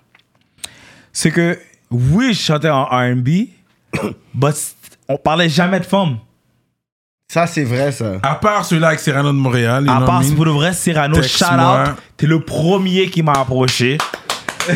C'est 1.13 1.31
que, 1.31 1.57
oui, 1.91 2.33
je 2.33 2.39
chantais 2.41 2.69
en 2.69 2.86
RB, 2.86 3.27
mais 4.33 4.49
on 5.07 5.17
parlait 5.17 5.49
jamais 5.49 5.79
de 5.79 5.86
femmes. 5.86 6.17
Ça, 7.28 7.47
c'est 7.47 7.63
vrai, 7.63 7.91
ça. 7.91 8.13
À 8.23 8.36
part 8.36 8.63
celui-là 8.63 8.89
avec 8.89 8.99
Cyrano 8.99 9.30
de 9.32 9.38
Montréal. 9.38 9.86
À 9.89 10.01
part, 10.01 10.21
pour 10.36 10.45
de 10.45 10.51
vrai, 10.51 10.73
Cyrano, 10.73 11.21
shout 11.23 11.43
out. 11.45 11.95
T'es 12.17 12.28
le 12.28 12.39
premier 12.39 13.09
qui 13.09 13.23
m'a 13.23 13.34
approché. 13.34 13.97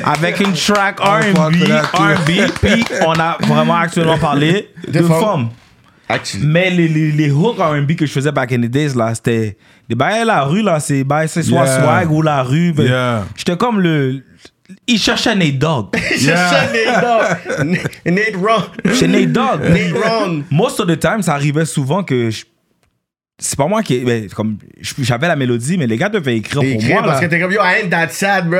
Avec 0.04 0.40
une 0.40 0.54
track 0.54 1.00
R&B, 1.04 1.56
R&B, 1.94 2.32
puis 2.62 2.86
on 3.08 3.14
a 3.14 3.38
vraiment 3.42 3.76
actuellement 3.78 4.18
parlé 4.20 4.70
de, 4.88 5.00
De 5.00 5.04
femmes. 5.04 5.50
Actually. 6.08 6.46
Mais 6.46 6.70
les, 6.70 6.88
les, 6.88 7.12
les 7.12 7.32
hooks 7.32 7.58
R&B 7.60 7.96
que 7.96 8.06
je 8.06 8.12
faisais 8.12 8.32
back 8.32 8.52
in 8.52 8.58
the 8.62 8.66
days, 8.66 8.94
là, 8.96 9.14
c'était 9.16 9.58
des 9.88 9.96
bails 9.96 10.22
à 10.22 10.26
la 10.26 10.44
rue, 10.44 10.62
là, 10.64 10.80
c'est 10.80 11.04
soit 11.28 11.66
Yeah. 11.66 11.82
swag 11.82 12.12
ou 12.12 12.22
la 12.22 12.44
rue. 12.44 12.72
ben, 12.74 12.84
Yeah. 12.86 13.26
J'étais 13.36 13.58
comme 13.58 13.80
le, 13.80 14.24
Il 14.88 15.00
cherchait 15.00 15.36
Nate 15.36 15.58
Dogg. 15.58 15.88
Nate 15.96 17.02
Dogg. 17.02 17.66
Nate- 17.66 18.06
Nate 18.06 18.36
Ron. 18.36 18.94
Chez 18.94 19.08
Nate 19.08 19.32
Dogg. 19.32 19.62
Nate 19.64 19.94
Ron. 20.04 20.44
Most 20.52 20.80
of 20.80 20.88
the 20.88 21.00
time, 21.00 21.22
ça 21.22 21.34
arrivait 21.34 21.66
souvent 21.66 22.04
que 22.04 22.30
je- 22.30 22.46
c'est 23.40 23.58
pas 23.58 23.68
moi 23.68 23.82
qui. 23.82 24.00
ben, 24.00 24.28
comme, 24.30 24.58
j'avais 25.00 25.28
la 25.28 25.36
mélodie, 25.36 25.78
mais 25.78 25.88
les 25.88 25.98
gars 25.98 26.10
devaient 26.10 26.38
écrire 26.38 26.62
pour 26.62 26.64
Écrit 26.70 26.94
moi. 26.94 27.02
parce 27.04 27.22
là. 27.22 27.28
que 27.28 27.32
t'es 27.34 27.40
comme 27.40 27.52
yo, 27.52 27.62
I 27.62 27.82
ain't 27.84 27.90
that 27.90 28.10
sad, 28.10 28.48
bro. 28.50 28.60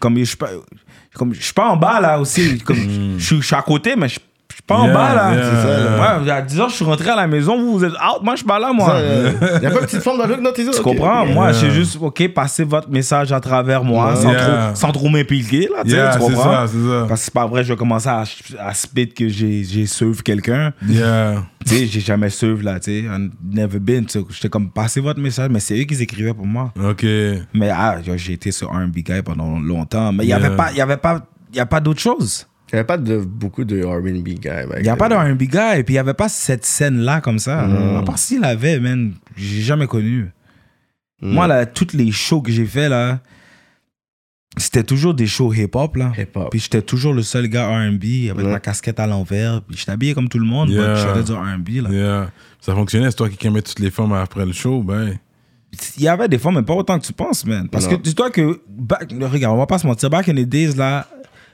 Comme, 0.00 0.18
je 0.18 0.24
suis 0.24 0.36
pas, 0.36 0.50
comme, 1.14 1.32
je 1.34 1.40
suis 1.42 1.52
pas 1.52 1.68
en 1.68 1.76
bas 1.76 2.00
là 2.00 2.18
aussi. 2.18 2.58
Comme, 2.58 3.16
je, 3.18 3.24
suis- 3.24 3.40
je 3.40 3.46
suis 3.46 3.56
à 3.56 3.62
côté, 3.62 3.94
mais 3.96 4.08
je, 4.08 4.14
je 4.16 4.20
suis 4.62 4.66
pas 4.66 4.76
en 4.76 4.84
Yeah, 4.86 4.94
bas 4.94 5.14
là. 5.14 5.34
yeah, 5.34 5.44
C'est 5.44 5.62
ça. 5.62 6.22
Ouais, 6.22 6.30
à 6.30 6.42
10 6.42 6.60
heures, 6.60 6.68
je 6.68 6.74
suis 6.76 6.84
rentré 6.84 7.10
à 7.10 7.16
la 7.16 7.26
maison, 7.26 7.58
vous, 7.58 7.78
vous 7.78 7.84
êtes 7.84 7.92
out, 7.92 8.22
moi 8.22 8.34
je 8.34 8.38
suis 8.38 8.46
pas 8.46 8.58
là, 8.58 8.72
moi. 8.72 8.94
Euh, 8.94 9.32
y 9.60 9.66
a 9.66 9.70
pas 9.70 9.80
une 9.80 9.86
petite 9.86 10.02
forme 10.02 10.18
dans 10.18 10.26
le 10.26 10.34
look, 10.34 10.40
non, 10.42 10.52
tes 10.52 10.64
Tu 10.70 10.80
comprends? 10.80 11.26
Moi, 11.26 11.52
c'est 11.52 11.70
juste, 11.70 11.98
OK, 12.00 12.28
passez 12.28 12.64
votre 12.64 12.88
message 12.88 13.32
à 13.32 13.40
travers 13.40 13.82
moi 13.84 14.14
sans 14.16 14.30
Yeah. 14.30 14.40
trop, 14.68 14.74
sans 14.76 14.92
trop 14.92 15.08
m'impliquer, 15.08 15.68
là. 15.74 15.82
tu 15.84 15.90
sais, 15.90 15.96
Yeah, 15.96 16.08
tu 16.16 16.20
c'est 16.22 16.26
comprends? 16.32 16.42
ça, 16.44 16.66
c'est 16.68 16.88
ça. 16.88 17.04
Parce 17.08 17.20
que 17.20 17.24
c'est 17.24 17.34
pas 17.34 17.46
vrai, 17.46 17.64
je 17.64 17.72
vais 17.72 17.76
commencer 17.76 18.08
à, 18.08 18.22
à 18.60 18.74
spit 18.74 19.08
que 19.08 19.28
j'ai, 19.28 19.64
j'ai 19.64 19.86
serve 19.86 20.22
quelqu'un. 20.22 20.72
Yeah. 20.88 21.42
Tu 21.66 21.74
sais, 21.76 21.86
j'ai 21.86 22.00
jamais 22.00 22.30
serve, 22.30 22.62
là, 22.62 22.78
tu 22.80 22.90
sais. 22.92 22.98
I've 23.06 23.30
Never 23.44 23.78
been. 23.78 24.06
tu 24.06 24.18
sais. 24.20 24.24
J'étais 24.30 24.48
comme, 24.48 24.70
passez 24.70 25.00
votre 25.00 25.20
message, 25.20 25.48
mais 25.50 25.60
c'est 25.60 25.78
eux 25.80 25.84
qui 25.84 26.00
écrivaient 26.02 26.34
pour 26.34 26.46
moi. 26.46 26.72
Ok. 26.82 27.04
Mais 27.54 27.70
ah, 27.70 27.96
j'ai 28.16 28.32
été 28.34 28.50
sur 28.52 28.68
R&B 28.70 28.94
guy 28.96 29.22
pendant 29.24 29.58
longtemps, 29.60 30.12
mais 30.12 30.24
il 30.24 30.26
y 30.26 30.30
Yeah. 30.30 30.36
avait 30.44 30.56
pas, 30.56 30.70
il 30.72 30.76
y 30.78 30.80
avait 30.80 30.96
pas, 30.96 31.20
il 31.52 31.56
y 31.56 31.60
a 31.60 31.66
pas 31.66 31.80
d'autre 31.80 32.00
chose. 32.00 32.46
Il 32.72 32.76
y 32.76 32.78
avait 32.78 32.86
pas 32.86 32.96
de, 32.96 33.18
beaucoup 33.18 33.64
de 33.64 33.82
R&B 33.84 34.28
guys. 34.40 34.64
Il 34.80 34.86
y 34.86 34.88
a 34.88 34.96
pas 34.96 35.08
de 35.10 35.14
R&B 35.14 35.42
guy, 35.42 35.58
et 35.78 35.82
puis 35.84 35.94
il 35.94 35.96
y 35.96 35.98
avait 35.98 36.14
pas 36.14 36.28
cette 36.30 36.64
scène-là 36.64 37.20
comme 37.20 37.38
ça. 37.38 37.60
À 37.98 38.02
part 38.02 38.18
s'il 38.18 38.42
avait, 38.44 38.80
man, 38.80 39.12
j'ai 39.36 39.60
jamais 39.60 39.86
connu. 39.86 40.30
Moi, 41.20 41.46
là, 41.46 41.66
toutes 41.66 41.92
les 41.92 42.10
shows 42.10 42.40
que 42.40 42.50
j'ai 42.50 42.64
fait, 42.66 42.88
là, 42.88 43.20
c'était 44.56 44.82
toujours 44.84 45.14
des 45.14 45.26
shows 45.26 45.52
hip-hop, 45.54 45.96
là. 45.96 46.12
Hip-hop. 46.18 46.50
Puis 46.50 46.60
j'étais 46.60 46.82
toujours 46.82 47.14
le 47.14 47.22
seul 47.22 47.48
gars 47.48 47.68
R&B 47.68 48.30
avec 48.30 48.44
Ouais. 48.44 48.52
ma 48.52 48.60
casquette 48.60 49.00
à 49.00 49.06
l'envers. 49.06 49.62
Puis 49.62 49.76
j'étais 49.78 49.92
habillé 49.92 50.14
comme 50.14 50.28
tout 50.28 50.38
le 50.38 50.44
monde, 50.44 50.68
Yeah. 50.68 50.94
je 50.96 51.06
faisais 51.08 51.24
du 51.24 51.32
R&B, 51.32 51.68
là. 51.82 51.90
Yeah. 51.90 52.30
Ça 52.60 52.74
fonctionnait, 52.74 53.10
c'est 53.10 53.16
toi 53.16 53.28
qui 53.30 53.46
aimais 53.46 53.62
toutes 53.62 53.78
les 53.80 53.90
femmes 53.90 54.12
après 54.12 54.44
le 54.44 54.52
show, 54.52 54.82
ben. 54.82 55.16
Il 55.96 56.02
y 56.02 56.08
avait 56.08 56.28
des 56.28 56.38
fois, 56.38 56.52
mais 56.52 56.62
pas 56.62 56.74
autant 56.74 56.98
que 56.98 57.06
tu 57.06 57.14
penses, 57.14 57.46
man. 57.46 57.66
Parce 57.70 57.86
Non. 57.88 57.96
que 57.96 58.02
dis-toi 58.02 58.30
que, 58.30 58.60
back- 58.68 59.10
regarde, 59.22 59.54
on 59.54 59.58
va 59.58 59.66
pas 59.66 59.78
se 59.78 59.86
mentir, 59.86 60.10
back 60.10 60.28
in 60.28 60.34
the 60.34 60.40
days, 60.46 60.74
là, 60.74 61.06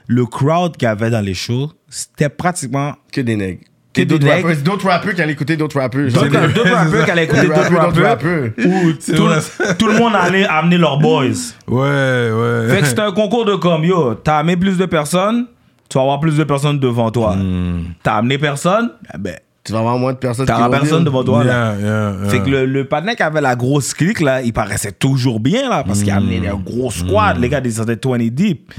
le 0.09 0.25
crowd 0.25 0.75
qu'il 0.75 0.87
y 0.87 0.89
avait 0.91 1.11
dans 1.11 1.21
les 1.23 1.35
shows, 1.35 1.71
c'était 1.87 2.29
pratiquement 2.29 2.95
Que 3.13 3.21
des 3.21 3.35
nègres. 3.35 3.61
Que 3.93 4.01
d'autres 4.01 4.25
nègres. 4.25 4.47
rappeurs. 4.47 4.63
D'autres 4.63 4.87
rappeurs 4.87 5.13
qui 5.13 5.21
allaient 5.21 5.33
écouter 5.33 5.55
d'autres 5.55 5.79
rappeurs. 5.79 6.09
Genre 6.09 6.23
d'autres 6.23 6.71
rappeurs 6.73 7.05
qui 7.05 7.11
allaient 7.11 7.23
écouter 7.25 7.41
d'autres 7.47 7.59
rappeurs, 7.61 7.93
d'autres 7.93 8.01
rappeurs. 8.01 8.43
rappeurs. 8.43 8.65
Où 8.65 8.91
tout, 8.93 9.75
tout 9.77 9.87
le 9.87 9.97
monde 9.99 10.15
allait 10.15 10.45
amener 10.47 10.77
leurs 10.79 10.97
boys. 10.97 11.25
Ouais, 11.67 12.31
ouais. 12.31 12.67
Fait 12.69 12.81
que 12.81 12.87
c'était 12.87 13.01
un 13.01 13.11
concours 13.11 13.45
de 13.45 13.53
comme, 13.55 13.83
yo, 13.83 14.15
t'as 14.15 14.39
amené 14.39 14.57
plus 14.57 14.77
de 14.77 14.85
personnes, 14.87 15.45
tu 15.89 15.97
vas 15.97 16.01
avoir 16.01 16.19
plus 16.19 16.35
de 16.37 16.43
personnes 16.43 16.79
devant 16.79 17.11
toi. 17.11 17.35
Hmm. 17.35 17.83
T'as 18.01 18.15
amené 18.15 18.39
personne, 18.39 18.91
eh 19.13 19.17
ben, 19.19 19.35
Tu 19.69 19.73
vas 19.73 19.79
avoir 19.81 19.99
moins 19.99 20.13
de 20.13 20.17
personnes 20.17 20.47
t'auras 20.47 20.67
personne 20.67 21.03
devant 21.03 21.23
toi. 21.23 21.43
là. 21.43 21.75
Yeah, 21.75 21.79
yeah, 21.79 22.15
yeah. 22.23 22.29
Fait 22.31 22.39
que 22.39 22.49
le, 22.49 22.65
le 22.65 22.87
avait 23.19 23.41
la 23.41 23.55
grosse 23.55 23.93
clique, 23.93 24.19
là, 24.19 24.41
il 24.41 24.51
paraissait 24.51 24.91
toujours 24.91 25.39
bien, 25.39 25.69
là, 25.69 25.83
parce 25.83 26.01
qu'il 26.01 26.09
amenait 26.11 26.47
un 26.47 26.55
gros 26.55 26.89
squad. 26.89 27.37
Les 27.37 27.49
gars 27.49 27.61
descendaient 27.61 27.99
20 28.03 28.17
deep. 28.31 28.73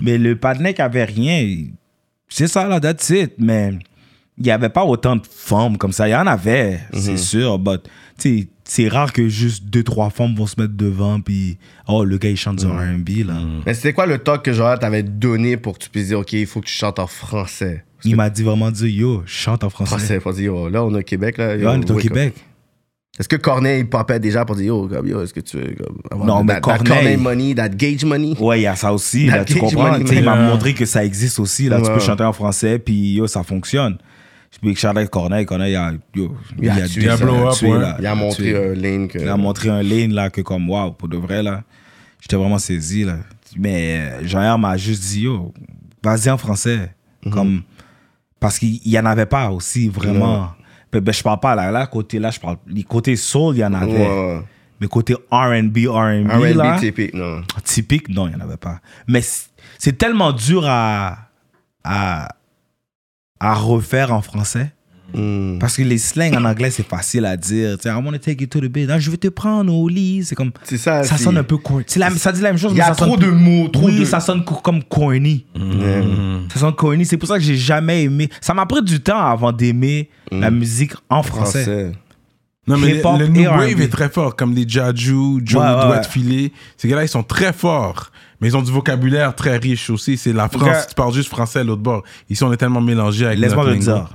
Mais 0.00 0.16
le 0.16 0.34
qui 0.72 0.80
avait 0.82 1.04
rien, 1.04 1.46
c'est 2.26 2.48
ça, 2.48 2.66
là, 2.66 2.80
that's 2.80 3.10
it. 3.10 3.34
Mais 3.36 3.74
il 4.38 4.44
n'y 4.44 4.50
avait 4.50 4.70
pas 4.70 4.84
autant 4.84 5.16
de 5.16 5.22
femmes 5.30 5.76
comme 5.76 5.92
ça. 5.92 6.08
Il 6.08 6.12
y 6.12 6.16
en 6.16 6.26
avait, 6.26 6.80
c'est 6.94 7.18
sûr, 7.18 7.58
but, 7.58 7.82
tu 8.18 8.38
sais, 8.40 8.48
c'est 8.64 8.88
rare 8.88 9.12
que 9.12 9.28
juste 9.28 9.64
deux, 9.66 9.82
trois 9.82 10.08
femmes 10.08 10.34
vont 10.34 10.46
se 10.46 10.58
mettre 10.58 10.74
devant, 10.74 11.20
puis, 11.20 11.58
oh, 11.86 12.02
le 12.04 12.16
gars, 12.16 12.30
il 12.30 12.36
chante 12.38 12.56
du 12.56 12.66
R&B, 12.66 13.26
là. 13.26 13.34
Mais 13.66 13.74
c'était 13.74 13.92
quoi 13.92 14.06
le 14.06 14.16
talk 14.16 14.42
que 14.42 14.54
genre 14.54 14.78
t'avais 14.78 15.02
donné 15.02 15.58
pour 15.58 15.76
que 15.76 15.84
tu 15.84 15.90
puisses 15.90 16.06
dire, 16.08 16.20
OK, 16.20 16.32
il 16.32 16.46
faut 16.46 16.60
que 16.60 16.66
tu 16.66 16.72
chantes 16.72 16.98
en 16.98 17.06
français? 17.06 17.84
Il 18.04 18.16
m'a 18.16 18.30
dit 18.30 18.42
vraiment 18.42 18.70
dit, 18.70 18.88
yo, 18.90 19.22
chante 19.26 19.64
en 19.64 19.70
français. 19.70 19.96
Français, 19.96 20.20
pour 20.20 20.32
dire, 20.32 20.44
yo, 20.46 20.68
là, 20.68 20.84
on 20.84 20.94
est 20.94 20.98
au 21.00 21.02
Québec, 21.02 21.36
là. 21.38 21.56
Là, 21.56 21.72
on 21.72 21.80
est 21.80 21.90
au. 21.90 21.96
Québec. 21.96 22.34
Est-ce 23.18 23.28
que 23.28 23.36
Corneille 23.36 23.84
popait 23.84 24.18
déjà 24.18 24.44
pour 24.44 24.56
dire, 24.56 24.66
yo, 24.66 24.88
comme, 24.88 25.06
yo, 25.06 25.22
est-ce 25.22 25.34
que 25.34 25.40
tu 25.40 25.58
veux 25.58 25.74
comme, 25.74 25.98
avoir 26.10 26.26
Non, 26.26 26.44
mais 26.44 26.54
that- 26.54 26.60
that 26.60 26.78
Corneille- 26.78 26.86
Corneille 26.94 27.16
money, 27.18 27.54
that 27.54 27.68
gauge 27.70 28.04
money? 28.04 28.34
Ouais, 28.38 28.60
il 28.60 28.62
y 28.62 28.66
a 28.66 28.76
ça 28.76 28.92
aussi, 28.92 29.26
That 29.26 29.36
là, 29.38 29.44
tu 29.44 29.56
comprends? 29.56 29.92
money, 29.92 30.04
il 30.10 30.24
m'a 30.24 30.36
montré 30.36 30.72
que 30.72 30.86
ça 30.86 31.04
existe 31.04 31.38
aussi, 31.38 31.68
là. 31.68 31.80
Tu 31.82 31.90
peux 31.92 32.00
chanter 32.00 32.24
en 32.24 32.32
français, 32.32 32.78
puis 32.78 33.14
yo, 33.14 33.26
ça 33.26 33.42
fonctionne. 33.42 33.98
Je 34.52 34.58
peux 34.58 34.74
Charles 34.74 35.08
Corneille, 35.08 35.44
Corneille, 35.46 35.72
il 35.72 35.76
a, 35.76 35.92
yo, 36.14 36.34
a 36.70 36.88
tué 36.88 37.02
il 37.02 38.06
a 38.06 38.14
montré 38.14 38.56
un 38.56 38.74
lane 38.74 39.06
que. 39.06 39.18
Il 39.18 39.28
a 39.28 39.36
montré 39.36 39.68
un 39.68 39.82
lane, 39.82 40.12
là, 40.12 40.28
que 40.30 40.40
comme, 40.40 40.68
waouh, 40.70 40.92
pour 40.92 41.08
de 41.08 41.16
vrai, 41.16 41.42
là. 41.42 41.62
J'étais 42.20 42.36
vraiment 42.36 42.58
saisi, 42.58 43.04
là. 43.04 43.18
Mais 43.56 44.12
Jean-Pierre 44.26 44.58
m'a 44.58 44.76
juste 44.76 45.02
dit, 45.02 45.22
yo, 45.22 45.52
vas-y 46.02 46.30
en 46.30 46.38
français. 46.38 46.90
Mhm. 47.24 47.32
Comme, 47.32 47.62
parce 48.40 48.58
qu'il 48.58 48.80
y 48.88 48.98
en 48.98 49.04
avait 49.04 49.26
pas 49.26 49.50
aussi, 49.50 49.88
vraiment. 49.88 50.50
Ben, 50.92 51.00
ben, 51.00 51.12
je 51.12 51.22
parle 51.22 51.38
pas, 51.38 51.54
là, 51.54 51.70
là, 51.70 51.86
côté, 51.86 52.18
là, 52.18 52.30
je 52.30 52.40
parle, 52.40 52.56
les 52.66 52.82
côtés 52.82 53.14
soul, 53.14 53.54
il 53.54 53.60
y 53.60 53.64
en 53.64 53.74
avait. 53.74 53.92
Ouais. 53.92 54.40
Mais 54.80 54.88
côté 54.88 55.14
R&B, 55.30 55.86
R&B, 55.86 56.56
là. 56.56 56.74
R&B 56.74 56.80
typique, 56.80 57.14
non. 57.14 57.42
Typique, 57.62 58.08
non, 58.08 58.26
il 58.26 58.34
n'y 58.34 58.42
en 58.42 58.44
avait 58.44 58.56
pas. 58.56 58.80
Mais 59.06 59.20
c'est 59.78 59.98
tellement 59.98 60.32
dur 60.32 60.64
à, 60.66 61.18
à, 61.84 62.28
à 63.38 63.54
refaire 63.54 64.12
en 64.12 64.22
français. 64.22 64.72
Hmm. 65.14 65.58
Parce 65.58 65.76
que 65.76 65.82
les 65.82 65.98
slangs 65.98 66.32
en 66.34 66.44
anglais, 66.44 66.70
c'est 66.70 66.86
facile 66.86 67.26
à 67.26 67.36
dire. 67.36 67.76
Tu 67.78 67.82
sais, 67.82 67.88
I 67.88 67.92
want 67.94 68.12
to 68.12 68.18
take 68.18 68.40
you 68.40 68.46
to 68.46 68.60
the 68.60 68.66
bed. 68.70 68.90
Ah, 68.90 68.98
je 68.98 69.10
vais 69.10 69.16
te 69.16 69.28
prendre 69.28 69.74
au 69.74 69.88
lit. 69.88 70.22
C'est 70.24 70.34
comme. 70.34 70.52
C'est 70.64 70.78
ça. 70.78 71.02
Ça 71.04 71.16
sonne 71.18 71.36
un 71.38 71.42
peu 71.42 71.56
corny. 71.56 71.84
La- 71.96 72.10
Ça 72.10 72.32
dit 72.32 72.40
la 72.40 72.50
même 72.50 72.58
chose, 72.58 72.72
Il 72.72 72.76
y 72.76 72.78
mais 72.78 72.84
a 72.84 72.88
ça 72.88 72.94
trop 72.94 73.12
sonne 73.16 73.20
de 73.20 73.30
mots, 73.30 73.68
trop 73.68 73.86
oui, 73.86 74.00
de. 74.00 74.04
ça 74.04 74.20
sonne 74.20 74.44
co- 74.44 74.56
comme 74.56 74.82
corny. 74.84 75.44
Yeah. 75.56 76.02
Ça 76.52 76.60
sonne 76.60 76.74
corny. 76.74 77.04
C'est 77.04 77.16
pour 77.16 77.28
ça 77.28 77.36
que 77.38 77.44
j'ai 77.44 77.56
jamais 77.56 78.04
aimé. 78.04 78.28
Ça 78.40 78.54
m'a 78.54 78.66
pris 78.66 78.82
du 78.82 79.00
temps 79.00 79.18
avant 79.20 79.52
d'aimer 79.52 80.10
la 80.30 80.50
musique 80.50 80.92
en 81.08 81.22
français. 81.22 81.62
Français. 81.64 81.92
Non, 82.68 82.76
mais 82.78 82.94
le, 83.02 83.18
le 83.18 83.26
New. 83.26 83.50
Wave 83.50 83.80
est 83.80 83.88
très 83.88 84.08
fort, 84.10 84.36
comme 84.36 84.54
les 84.54 84.68
Jaju, 84.68 85.40
Joe 85.44 85.60
Ouais, 85.60 85.66
ouais, 85.68 85.72
Doit 85.74 85.90
ouais. 85.96 86.02
Filer. 86.08 86.52
Ces 86.76 86.86
gars-là, 86.86 87.02
ils 87.02 87.08
sont 87.08 87.24
très 87.24 87.52
forts. 87.52 88.12
Mais 88.40 88.48
ils 88.48 88.56
ont 88.56 88.62
du 88.62 88.70
vocabulaire 88.70 89.34
très 89.34 89.56
riche 89.56 89.90
aussi. 89.90 90.16
C'est 90.16 90.32
la 90.32 90.48
France, 90.48 90.86
tu 90.88 90.94
parles 90.94 91.12
juste 91.12 91.28
français 91.30 91.58
à 91.60 91.64
l'autre 91.64 91.82
bord. 91.82 92.04
Ici, 92.28 92.42
on 92.44 92.52
est 92.52 92.56
tellement 92.56 92.80
mélangés 92.80 93.26
avec 93.26 93.38
Laisse-moi 93.40 93.64
lingo. 93.66 93.80
dire. 93.82 94.08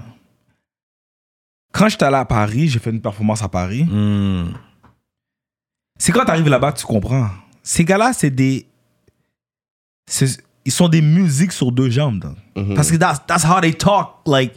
Quand 1.78 1.90
j'étais 1.90 2.06
allé 2.06 2.16
à 2.16 2.26
Paris, 2.26 2.70
j'ai 2.70 2.80
fait 2.80 2.90
une 2.90 3.02
performance 3.02 3.44
à 3.44 3.50
Paris. 3.50 3.84
Hmm. 3.84 4.54
C'est 6.00 6.12
quand 6.12 6.24
t'arrives 6.26 6.48
là-bas 6.50 6.72
que 6.72 6.80
tu 6.80 6.86
comprends. 6.86 7.28
Ces 7.64 7.84
gars-là, 7.84 8.12
c'est 8.14 8.30
des. 8.30 8.66
Ils 10.66 10.72
sont 10.72 10.88
des 10.88 11.02
musiques 11.02 11.52
sur 11.52 11.72
deux 11.72 11.90
jambes. 11.90 12.34
Mhm. 12.56 12.76
Parce 12.76 12.92
que 12.92 12.96
that's, 12.98 13.22
that's 13.28 13.44
how 13.46 13.60
they 13.62 13.74
talk, 13.74 14.20
like, 14.26 14.54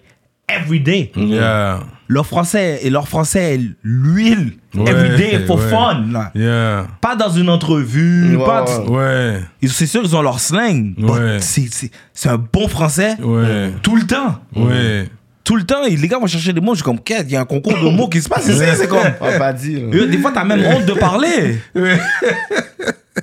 every 0.48 0.80
day. 0.80 1.10
Yeah. 1.16 1.80
Leur 2.06 2.26
français, 2.26 2.80
et 2.82 2.88
leur 2.90 3.06
français 3.08 3.60
l'huile, 3.82 4.54
Ouais, 4.74 4.90
every 4.90 5.16
day, 5.18 5.44
for 5.46 5.58
ouais. 5.58 5.68
fun. 5.70 6.06
là. 6.10 6.30
Yeah. 6.34 6.86
Pas 7.02 7.16
dans 7.16 7.28
une 7.30 7.50
entrevue, 7.50 8.38
pas. 8.38 8.80
Ouais. 8.86 9.40
Ils- 9.60 9.70
C'est 9.70 9.86
sûr, 9.86 10.00
ils 10.04 10.16
ont 10.16 10.22
leur 10.22 10.40
slang. 10.40 10.94
c'est- 11.40 12.28
un 12.28 12.38
bon 12.38 12.68
français 12.68 13.20
Ouais. 13.20 13.72
tout 13.82 13.96
le 13.96 14.06
temps. 14.06 14.38
Ouais. 14.56 15.08
Tout 15.48 15.56
le 15.56 15.64
temps, 15.64 15.82
les 15.82 15.96
gars 16.08 16.18
vont 16.18 16.26
chercher 16.26 16.52
des 16.52 16.60
mots. 16.60 16.74
Je 16.74 16.80
suis 16.80 16.84
comme, 16.84 17.00
Qu'est-ce, 17.00 17.24
il 17.24 17.30
y 17.30 17.36
a 17.36 17.40
un 17.40 17.46
concours 17.46 17.72
de 17.72 17.88
mots 17.88 18.06
qui 18.08 18.20
se 18.20 18.28
passe 18.28 18.46
ici. 18.46 18.60
C'est 18.76 18.86
comme. 18.86 18.98
On 19.18 19.26
a 19.28 19.38
pas 19.38 19.52
dit. 19.54 19.80
là. 19.80 19.96
Euh, 19.96 20.06
Des 20.06 20.18
fois, 20.18 20.30
t'as 20.34 20.44
même 20.44 20.62
honte 20.66 20.84
de 20.84 20.92
parler. 20.92 21.58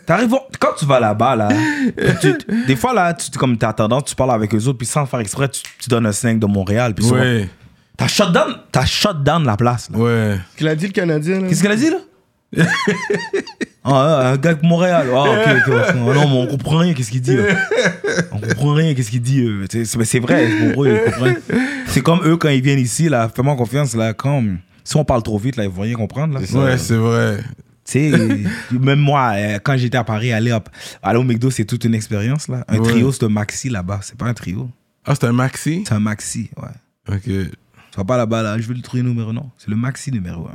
T'arrives, 0.07 0.33
quand 0.59 0.73
tu 0.77 0.85
vas 0.85 0.99
là-bas, 0.99 1.35
là, 1.35 1.49
tu- 2.21 2.35
des 2.67 2.75
fois, 2.75 2.93
là, 2.93 3.13
tu, 3.13 3.29
comme 3.37 3.57
t'as 3.57 3.73
tendance, 3.73 4.05
tu 4.05 4.15
parles 4.15 4.31
avec 4.31 4.53
eux 4.53 4.63
autres, 4.67 4.77
puis 4.79 4.87
sans 4.87 5.05
faire 5.05 5.19
exprès, 5.19 5.47
tu, 5.49 5.61
tu 5.79 5.87
donnes 5.89 6.05
un 6.05 6.11
5 6.11 6.39
de 6.39 6.45
Montréal, 6.47 6.93
puis 6.95 7.05
t'as 7.95 8.07
shut 8.07 8.31
down, 8.31 8.55
t'as 8.71 8.85
shut 8.85 9.23
down 9.23 9.45
la 9.45 9.55
place. 9.55 9.89
là. 9.91 9.97
Ouais. 9.99 10.35
Qu'est-ce 10.37 10.57
qu'il 10.57 10.67
a 10.67 10.75
dit, 10.75 10.87
le 10.87 10.91
Canadien, 10.91 11.41
là? 11.41 11.47
Qu'est-ce 11.47 11.61
qu'elle 11.61 11.71
a 11.71 11.75
dit, 11.77 11.89
là? 11.89 11.97
Ah, 13.83 14.31
un 14.33 14.37
gars 14.37 14.53
de 14.55 14.65
Montréal. 14.65 15.07
Ah, 15.13 15.23
ok. 15.23 15.73
Ah, 15.89 15.93
non, 15.95 16.13
mais 16.13 16.37
on 16.37 16.47
comprend 16.47 16.77
rien, 16.77 16.93
qu'est-ce 16.93 17.11
qu'il 17.11 17.21
dit, 17.21 17.35
là. 17.35 17.43
On 18.31 18.39
comprend 18.39 18.73
rien, 18.73 18.93
qu'est-ce 18.93 19.11
qu'il 19.11 19.21
dit. 19.21 19.41
euh. 19.43 19.65
C'est- 19.69 19.85
C'est 19.85 19.97
mais 19.97 20.05
c'est 20.05 20.19
vrai. 20.19 20.47
C'est 21.87 22.01
comme 22.01 22.19
eux, 22.25 22.37
quand 22.37 22.49
ils 22.49 22.61
viennent 22.61 22.79
ici, 22.79 23.09
là, 23.09 23.29
fais-moi 23.33 23.55
confiance, 23.55 23.95
là, 23.95 24.13
comme. 24.13 24.57
Si 24.83 24.95
on 24.97 25.05
parle 25.05 25.23
trop 25.23 25.37
vite, 25.39 25.55
là, 25.55 25.63
ils 25.63 25.69
vont 25.69 25.81
rien 25.81 25.95
comprendre, 25.95 26.33
là. 26.35 26.39
C'est 26.41 26.53
ça. 26.53 26.59
Ouais, 26.59 26.77
c'est 26.77 26.95
vrai. 26.95 27.37
Tu 27.87 28.11
sais, 28.11 28.39
même 28.71 28.99
moi, 28.99 29.33
euh, 29.35 29.59
quand 29.63 29.77
j'étais 29.77 29.97
à 29.97 30.03
Paris, 30.03 30.31
aller, 30.33 30.51
hop, 30.51 30.69
aller 31.03 31.19
au 31.19 31.23
McDo, 31.23 31.51
c'est 31.51 31.65
toute 31.65 31.83
une 31.85 31.93
expérience. 31.93 32.47
là. 32.47 32.63
Un 32.67 32.77
Ouais. 32.79 32.89
trio, 32.89 33.11
c'est 33.11 33.23
un 33.25 33.29
maxi 33.29 33.69
là-bas. 33.69 33.99
C'est 34.01 34.17
pas 34.17 34.25
un 34.25 34.33
trio. 34.33 34.69
Ah, 35.05 35.13
c'est 35.13 35.25
un 35.27 35.31
maxi? 35.33 35.83
C'est 35.87 35.93
un 35.93 35.99
maxi, 35.99 36.49
ouais. 36.57 37.15
Ok. 37.15 37.51
Vas 37.95 38.03
pas 38.03 38.17
là-bas, 38.17 38.41
là, 38.41 38.57
je 38.59 38.67
veux 38.67 38.73
le 38.73 38.81
trio 38.81 39.03
numéro 39.03 39.31
non. 39.31 39.51
C'est 39.57 39.69
le 39.69 39.75
maxi 39.75 40.11
numéro 40.11 40.47
1. 40.47 40.51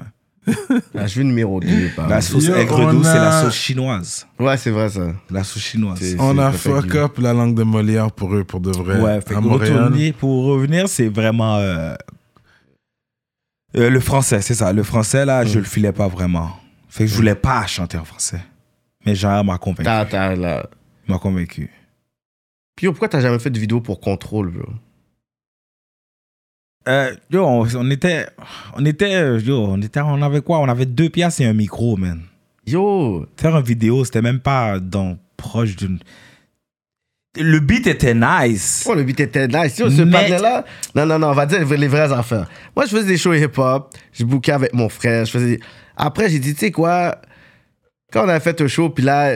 La 0.95 1.07
cheveux 1.07 1.25
numéro 1.25 1.61
2. 1.61 1.67
La 2.09 2.21
sauce 2.21 2.45
aigre 2.61 2.91
douce, 2.93 3.07
c'est 3.07 3.19
la 3.19 3.43
sauce 3.43 3.55
chinoise. 3.55 4.27
Ouais, 4.39 4.57
c'est 4.57 4.71
vrai, 4.71 4.89
ça. 4.89 5.13
La 5.31 5.45
sauce 5.45 5.63
chinoise. 5.63 5.99
On 6.19 6.39
a 6.39 6.51
fuck 6.53 6.95
up 6.97 7.19
la 7.19 7.33
langue 7.33 7.55
de 7.55 7.63
Molière 7.63 8.11
pour 8.13 8.35
eux, 8.35 8.45
pour 8.45 8.61
de 8.61 8.71
vrai. 8.71 9.01
Ouais, 9.01 9.21
fait 9.21 9.35
retourner- 9.81 10.13
pour 10.13 10.45
revenir, 10.47 10.89
c'est 10.89 11.09
vraiment. 11.09 11.57
euh, 11.57 11.95
euh, 13.77 13.89
le 13.91 14.01
français, 14.01 14.41
c'est 14.41 14.55
ça. 14.55 14.73
Le 14.73 14.83
français, 14.83 15.25
là, 15.25 15.45
je 15.45 15.59
le 15.59 15.65
filais 15.65 15.93
pas 15.93 16.09
vraiment. 16.09 16.51
Fait 16.89 17.05
que 17.05 17.11
je 17.11 17.15
voulais 17.15 17.37
pas 17.37 17.67
chanter 17.67 17.97
en 17.99 18.05
français. 18.05 18.41
Mais 19.07 19.15
Jean 19.15 19.45
m'a 19.45 19.59
convaincu. 19.59 19.85
T'as, 19.85 20.05
t'as, 20.05 20.35
là. 20.35 20.67
Il 21.09 21.13
m'a 21.13 21.19
convaincu. 21.19 21.71
Puis 22.77 22.87
pourquoi 22.89 23.09
t'as 23.09 23.21
jamais 23.21 23.39
fait 23.39 23.51
de 23.51 23.59
vidéo 23.59 23.81
pour 23.81 24.01
contrôle, 24.01 24.51
bro? 24.51 24.67
Euh, 26.89 27.15
yo, 27.31 27.45
on, 27.45 27.67
on 27.77 27.91
était, 27.91 28.27
on 28.75 28.85
était, 28.87 29.39
yo, 29.41 29.65
on 29.67 29.81
était, 29.83 30.01
on 30.01 30.21
avait 30.23 30.41
quoi? 30.41 30.59
On 30.61 30.69
avait 30.69 30.87
deux 30.87 31.11
pièces 31.11 31.41
et 31.41 31.45
un 31.45 31.53
micro, 31.53 31.97
man. 31.97 32.23
Yo, 32.67 33.27
Faire 33.37 33.57
une 33.57 33.65
vidéo, 33.65 34.05
c'était 34.05 34.23
même 34.23 34.41
pas 34.41 34.79
dans 34.81 35.19
proche 35.37 35.77
d'une. 35.77 35.99
Le 37.39 37.61
beat 37.61 37.87
était 37.87 38.15
nice. 38.15 38.85
oh, 38.89 38.95
le 38.95 39.05
beat 39.05 39.21
était 39.21 39.47
nice. 39.47 39.79
Yo, 39.79 39.89
ce 39.91 40.03
Mais- 40.03 40.11
panel-là, 40.11 40.65
non, 40.95 41.07
non, 41.07 41.19
non, 41.19 41.29
on 41.29 41.33
va 41.35 41.47
dire 41.47 41.65
les 41.67 41.89
vraies 41.89 42.13
affaires. 42.13 42.49
Moi, 42.75 42.87
je 42.87 42.91
faisais 42.91 43.07
des 43.07 43.19
shows 43.19 43.35
hip-hop, 43.35 43.95
je 44.13 44.25
bookais 44.25 44.53
avec 44.53 44.73
mon 44.73 44.89
frère, 44.89 45.25
je 45.27 45.31
faisais... 45.33 45.61
Après, 45.97 46.29
j'ai 46.31 46.39
dit, 46.39 46.55
tu 46.55 46.61
sais 46.61 46.71
quoi, 46.73 47.21
quand 48.13 48.25
on 48.25 48.29
a 48.29 48.41
fait 48.41 48.61
un 48.61 48.67
show, 48.67 48.89
puis 48.91 49.05
là, 49.05 49.35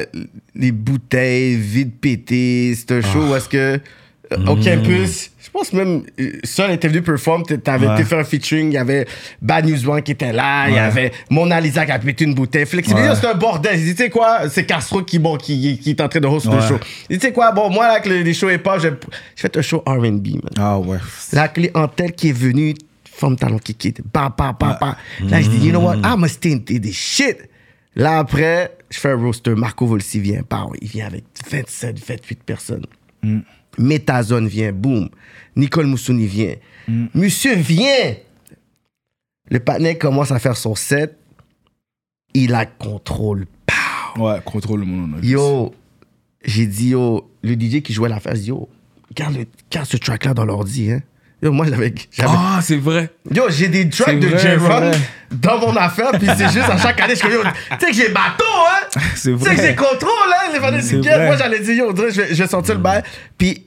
les 0.54 0.72
bouteilles 0.72 1.56
vides 1.56 1.94
pétées, 2.00 2.74
c'est 2.74 2.90
un 2.92 3.00
show 3.02 3.28
où 3.30 3.34
est-ce 3.36 3.48
que, 3.48 3.78
euh, 4.32 4.46
au 4.46 4.56
campus, 4.56 5.30
je 5.42 5.50
pense 5.50 5.72
même, 5.72 6.02
Seul 6.44 6.70
était 6.72 6.88
venu 6.88 7.02
perform, 7.02 7.42
t'avais 7.44 7.86
Ouais. 7.86 7.94
été 7.94 8.04
faire 8.04 8.18
un 8.18 8.24
featuring, 8.24 8.68
il 8.70 8.74
y 8.74 8.78
avait 8.78 9.06
Bad 9.42 9.66
News 9.66 9.88
One 9.88 10.02
qui 10.02 10.12
était 10.12 10.32
là, 10.32 10.68
il 10.68 10.74
y 10.74 10.78
avait 10.78 11.12
Mona 11.30 11.60
Lisa 11.60 11.84
qui 11.84 11.92
a 11.92 11.98
pété 11.98 12.24
une 12.24 12.34
bouteille, 12.34 12.66
Flexibilité, 12.66 13.08
Ouais. 13.10 13.14
c'était 13.14 13.28
un 13.28 13.34
bordel. 13.34 13.76
Dit, 13.78 13.94
tu 13.94 14.02
sais 14.04 14.10
quoi, 14.10 14.48
c'est 14.48 14.64
Castro 14.64 15.02
qui, 15.02 15.18
bon, 15.18 15.36
qui, 15.36 15.78
qui 15.78 15.90
est 15.90 16.00
en 16.00 16.08
train 16.08 16.20
de 16.20 16.26
host 16.26 16.46
le 16.46 16.60
show. 16.60 16.78
Dit, 17.10 17.18
tu 17.18 17.26
sais 17.26 17.32
quoi, 17.32 17.52
bon, 17.52 17.68
moi, 17.70 17.86
là, 17.86 18.00
que 18.00 18.08
les 18.08 18.34
shows 18.34 18.50
hip-hop, 18.50 18.80
j'ai 18.80 18.90
j'ai 19.36 19.42
fait 19.42 19.56
un 19.56 19.62
show 19.62 19.82
R&B, 19.86 20.26
man. 20.28 20.40
Ah 20.58 20.78
ouais. 20.78 20.98
La 21.32 21.48
clientèle 21.48 22.12
qui 22.12 22.30
est 22.30 22.32
venue, 22.32 22.74
femme 23.04 23.36
talon 23.36 23.58
qui 23.58 23.74
quitte, 23.74 24.00
bah, 24.12 24.34
bah, 24.36 24.56
bah, 24.58 24.78
bah. 24.80 24.96
Là, 25.28 25.40
je 25.42 25.48
dis, 25.50 25.66
you 25.66 25.70
know 25.70 25.80
what, 25.80 25.96
I'm 26.04 26.24
a 26.24 26.28
stinted 26.28 26.82
this 26.82 26.96
shit. 26.96 27.38
Là, 27.94 28.18
après, 28.18 28.76
je 28.90 28.98
fais 28.98 29.10
un 29.10 29.16
roster. 29.16 29.54
Marco 29.54 29.86
Volsi 29.86 30.18
vient, 30.18 30.40
bah, 30.50 30.66
il 30.80 30.88
vient 30.88 31.06
avec 31.06 31.24
27, 31.48 32.00
28 32.04 32.42
personnes. 32.42 32.86
Metazone 33.78 34.48
vient, 34.48 34.72
boum. 34.72 35.08
Nicole 35.56 35.86
Moussouni 35.86 36.26
vient. 36.26 36.54
Monsieur 37.14 37.54
vient. 37.56 38.14
Le 39.50 39.60
partenaire 39.60 39.98
commence 39.98 40.30
à 40.30 40.38
faire 40.38 40.56
son 40.56 40.74
set. 40.74 41.18
Il 42.32 42.54
a 42.54 42.66
contrôle. 42.66 43.46
Pow. 43.66 44.22
Ouais, 44.22 44.40
contrôle 44.44 44.80
le 44.80 44.86
monde. 44.86 45.24
Yo, 45.24 45.74
j'ai 46.44 46.66
dit, 46.66 46.90
yo, 46.90 47.30
le 47.42 47.54
DJ 47.54 47.82
qui 47.82 47.92
jouait 47.92 48.08
l'affaire, 48.08 48.34
j'ai 48.34 48.42
dit, 48.42 48.48
yo, 48.48 48.68
regarde, 49.08 49.36
le, 49.36 49.46
regarde 49.70 49.86
ce 49.86 49.96
track-là 49.96 50.34
dans 50.34 50.44
l'ordi, 50.44 50.90
hein. 50.90 51.02
Yo, 51.44 51.52
moi, 51.52 51.66
j'avais. 51.68 51.92
Ah, 52.22 52.60
c'est 52.62 52.78
vrai. 52.78 53.10
Yo, 53.30 53.44
j'ai 53.50 53.68
des 53.68 53.88
tracks 53.90 54.18
de 54.18 54.28
vrai, 54.28 54.56
vrai. 54.56 54.90
dans 55.30 55.58
mon 55.58 55.76
affaire, 55.76 56.10
puis 56.12 56.26
c'est 56.38 56.48
juste 56.50 56.70
à 56.70 56.78
chaque 56.78 56.98
année, 57.00 57.14
je 57.14 57.18
suis 57.18 57.28
comme, 57.28 57.36
yo, 57.36 57.42
tu 57.44 57.78
sais 57.86 57.86
que 57.92 57.96
j'ai 57.96 58.08
bateau, 58.08 58.44
hein? 58.46 59.00
C'est 59.14 59.30
Tu 59.36 59.38
sais 59.44 59.50
que 59.50 59.54
vrai. 59.56 59.66
j'ai 59.68 59.74
contrôle, 59.74 60.08
hein? 60.32 60.50
Les 60.54 60.58
Québec. 60.58 61.04
vrai. 61.04 61.26
Moi, 61.26 61.36
j'allais 61.36 61.60
dire, 61.60 61.74
yo, 61.74 61.94
je 61.94 62.02
vais, 62.20 62.34
je 62.34 62.42
vais 62.42 62.48
sortir 62.48 62.74
le 62.76 62.80
bail. 62.80 63.02
Puis, 63.36 63.66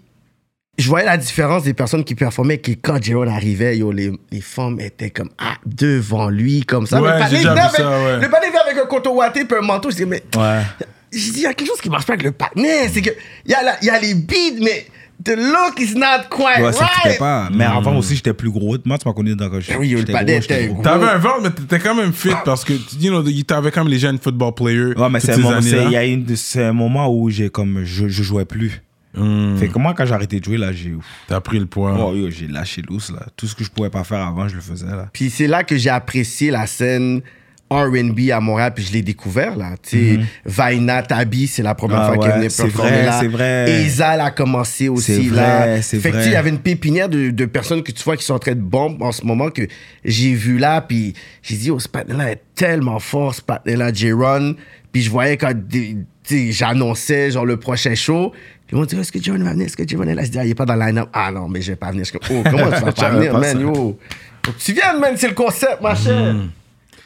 je 0.79 0.87
voyais 0.89 1.05
la 1.05 1.17
différence 1.17 1.63
des 1.63 1.73
personnes 1.75 2.03
qui 2.03 2.15
performaient, 2.15 2.57
qui, 2.59 2.77
quand 2.77 3.01
J-Run 3.01 3.27
arrivait, 3.27 3.77
yo, 3.77 3.91
les, 3.91 4.11
les 4.31 4.41
femmes 4.41 4.79
étaient 4.79 5.11
comme, 5.11 5.29
ah, 5.37 5.53
devant 5.65 6.29
lui, 6.29 6.61
comme 6.65 6.87
ça. 6.87 6.99
Ouais, 6.99 7.11
le 7.19 7.25
il 7.31 7.47
venait 7.47 7.61
avec- 7.61 7.79
ouais. 7.79 8.37
Avec 8.65 8.77
un 8.83 8.85
coton 8.87 9.11
ouaté 9.15 9.45
puis 9.45 9.57
un 9.57 9.65
manteau. 9.65 9.91
Je 9.91 9.97
dis, 9.97 10.05
mais. 10.05 10.23
Ouais. 10.35 10.61
J'ai 11.11 11.31
dit, 11.31 11.37
il 11.37 11.43
y 11.43 11.45
a 11.45 11.53
quelque 11.53 11.67
chose 11.67 11.79
qui 11.81 11.89
marche 11.91 12.05
pas 12.07 12.13
avec 12.13 12.23
le 12.25 12.31
partenaire. 12.31 12.89
C'est 12.91 13.01
que, 13.03 13.11
il 13.45 13.51
y, 13.51 13.53
a 13.53 13.61
la- 13.61 13.77
y 13.83 13.89
a 13.89 13.99
les 13.99 14.13
beats, 14.15 14.61
mais 14.61 14.87
the 15.27 15.37
look 15.37 15.79
is 15.79 15.95
not 15.95 16.27
quite 16.29 16.59
Ouais, 16.63 16.71
ça 16.73 16.87
fitait 16.87 17.09
right. 17.09 17.19
pas. 17.19 17.49
Mais 17.53 17.65
avant 17.65 17.95
aussi, 17.97 18.15
j'étais 18.15 18.33
plus 18.33 18.49
gros. 18.49 18.77
Moi, 18.85 18.97
tu 18.97 19.07
m'as 19.07 19.13
connu 19.13 19.35
dans 19.35 19.49
quand 19.49 19.59
j'étais 19.59 19.77
Oui, 19.77 19.89
le 19.89 19.97
j'étais 19.97 20.37
était 20.37 20.67
gros. 20.67 20.81
T'avais 20.81 21.07
un 21.07 21.17
ventre, 21.17 21.41
mais 21.43 21.49
t'étais 21.51 21.79
quand 21.79 21.95
même 21.95 22.13
fit 22.13 22.29
parce 22.45 22.63
que, 22.63 22.73
you 22.99 23.09
know, 23.09 23.23
t'avais 23.45 23.71
comme 23.71 23.87
les 23.87 23.99
jeunes 23.99 24.17
football 24.19 24.53
players. 24.53 24.93
Ouais, 24.97 25.09
mais 25.09 25.19
c'est 25.19 25.33
un, 25.33 25.37
moment- 25.37 25.59
y 25.59 25.95
a 25.95 26.05
une, 26.05 26.25
un 26.57 26.73
moment 26.73 27.13
où 27.13 27.29
j'ai 27.29 27.49
comme, 27.49 27.83
je, 27.83 28.07
je 28.07 28.23
jouais 28.23 28.45
plus. 28.45 28.81
Hmm, 29.13 29.57
Fait 29.57 29.67
que 29.67 29.79
moi, 29.79 29.93
quand 29.97 30.05
j'ai 30.05 30.13
arrêté 30.13 30.39
de 30.39 30.45
jouer, 30.45 30.57
là, 30.57 30.71
j'ai, 30.71 30.93
ouf. 30.93 31.05
T'as 31.27 31.39
pris 31.41 31.57
le 31.59 31.65
poids. 31.65 31.95
oh, 31.99 32.29
j'ai 32.29 32.47
lâché 32.47 32.83
l'os, 32.87 33.11
là. 33.11 33.25
Tout 33.35 33.47
ce 33.47 33.55
que 33.55 33.63
je 33.63 33.69
pouvais 33.71 33.89
pas 33.89 34.03
faire 34.03 34.19
avant, 34.25 34.47
je 34.47 34.55
le 34.55 34.61
faisais, 34.61 34.85
là. 34.85 35.07
Puis 35.11 35.29
c'est 35.29 35.47
là 35.47 35.63
que 35.63 35.75
j'ai 35.77 35.89
apprécié 35.89 36.51
la 36.51 36.67
scène 36.67 37.21
R&B 37.69 38.31
à 38.31 38.39
Montréal, 38.39 38.71
puis 38.73 38.83
je 38.85 38.93
l'ai 38.93 39.01
découvert, 39.01 39.55
là. 39.57 39.71
Tu 39.81 40.15
sais, 40.15 40.19
Vaina 40.45 41.03
Tabi, 41.03 41.47
c'est 41.47 41.63
la 41.63 41.75
première 41.75 41.97
Mhm. 41.99 42.03
Ah 42.03 42.07
fois 42.13 42.17
qu'elle 42.17 42.31
ouais, 42.31 42.37
venait 42.37 42.49
c'est 42.49 42.63
performer 42.63 42.91
vrai, 42.91 43.05
là. 43.05 43.19
c'est 43.19 43.27
vrai. 43.27 43.71
Ezal 43.83 44.21
a 44.21 44.31
commencé 44.31 44.87
aussi, 44.87 45.29
là. 45.29 45.59
vrai, 45.59 45.81
c'est 45.81 45.99
fait 45.99 46.13
il 46.25 46.31
y 46.31 46.35
avait 46.35 46.49
une 46.49 46.59
pépinière 46.59 47.09
de, 47.09 47.29
de 47.29 47.45
personnes 47.45 47.83
que 47.83 47.91
tu 47.91 48.03
vois 48.03 48.15
qui 48.15 48.23
sont 48.23 48.35
en 48.35 48.39
train 48.39 48.55
de 48.55 48.61
bomber 48.61 49.03
en 49.03 49.11
ce 49.11 49.25
moment 49.25 49.49
que 49.49 49.67
j'ai 50.05 50.33
vu 50.33 50.57
là, 50.57 50.79
puis 50.81 51.13
j'ai 51.41 51.55
dit, 51.57 51.69
oh, 51.71 51.79
ce 51.79 51.89
patin-là 51.89 52.31
est 52.31 52.41
tellement 52.55 52.99
fort, 52.99 53.35
ce 53.35 53.41
patin-là, 53.41 53.91
J-Run. 53.93 54.53
Puis 54.93 55.01
je 55.01 55.09
voyais 55.09 55.35
quand 55.37 55.53
j'annonçais, 56.29 57.31
genre, 57.31 57.45
le 57.45 57.57
prochain 57.57 57.95
show, 57.95 58.31
ils 58.71 58.77
m'ont 58.77 58.85
dit, 58.85 58.97
est-ce 58.97 59.11
que 59.11 59.21
J-Run 59.21 59.43
va 59.43 59.51
venir? 59.51 59.65
Est-ce 59.67 59.77
que 59.77 59.87
J-Run 59.87 60.07
est 60.07 60.15
là? 60.15 60.23
Je 60.23 60.29
dis, 60.31 60.39
ah, 60.39 60.45
il 60.45 60.51
est 60.51 60.55
pas 60.55 60.65
dans 60.65 60.75
le 60.75 60.85
line-up. 60.85 61.09
Ah 61.13 61.31
non, 61.31 61.47
mais 61.47 61.61
je 61.61 61.71
vais 61.71 61.75
pas 61.75 61.91
venir. 61.91 62.05
Je 62.05 62.11
oh, 62.17 62.43
comment 62.49 62.71
tu 62.71 62.83
vas 62.83 62.91
pas 62.93 63.09
venir, 63.09 63.37
man, 63.37 63.59
yo? 63.59 63.97
Faut 64.45 64.51
que 64.53 64.59
tu 64.59 64.73
viennes, 64.73 64.99
man, 64.99 65.13
c'est 65.17 65.27
le 65.29 65.33
concept, 65.33 65.81
ma 65.81 65.95
chère. 65.95 66.35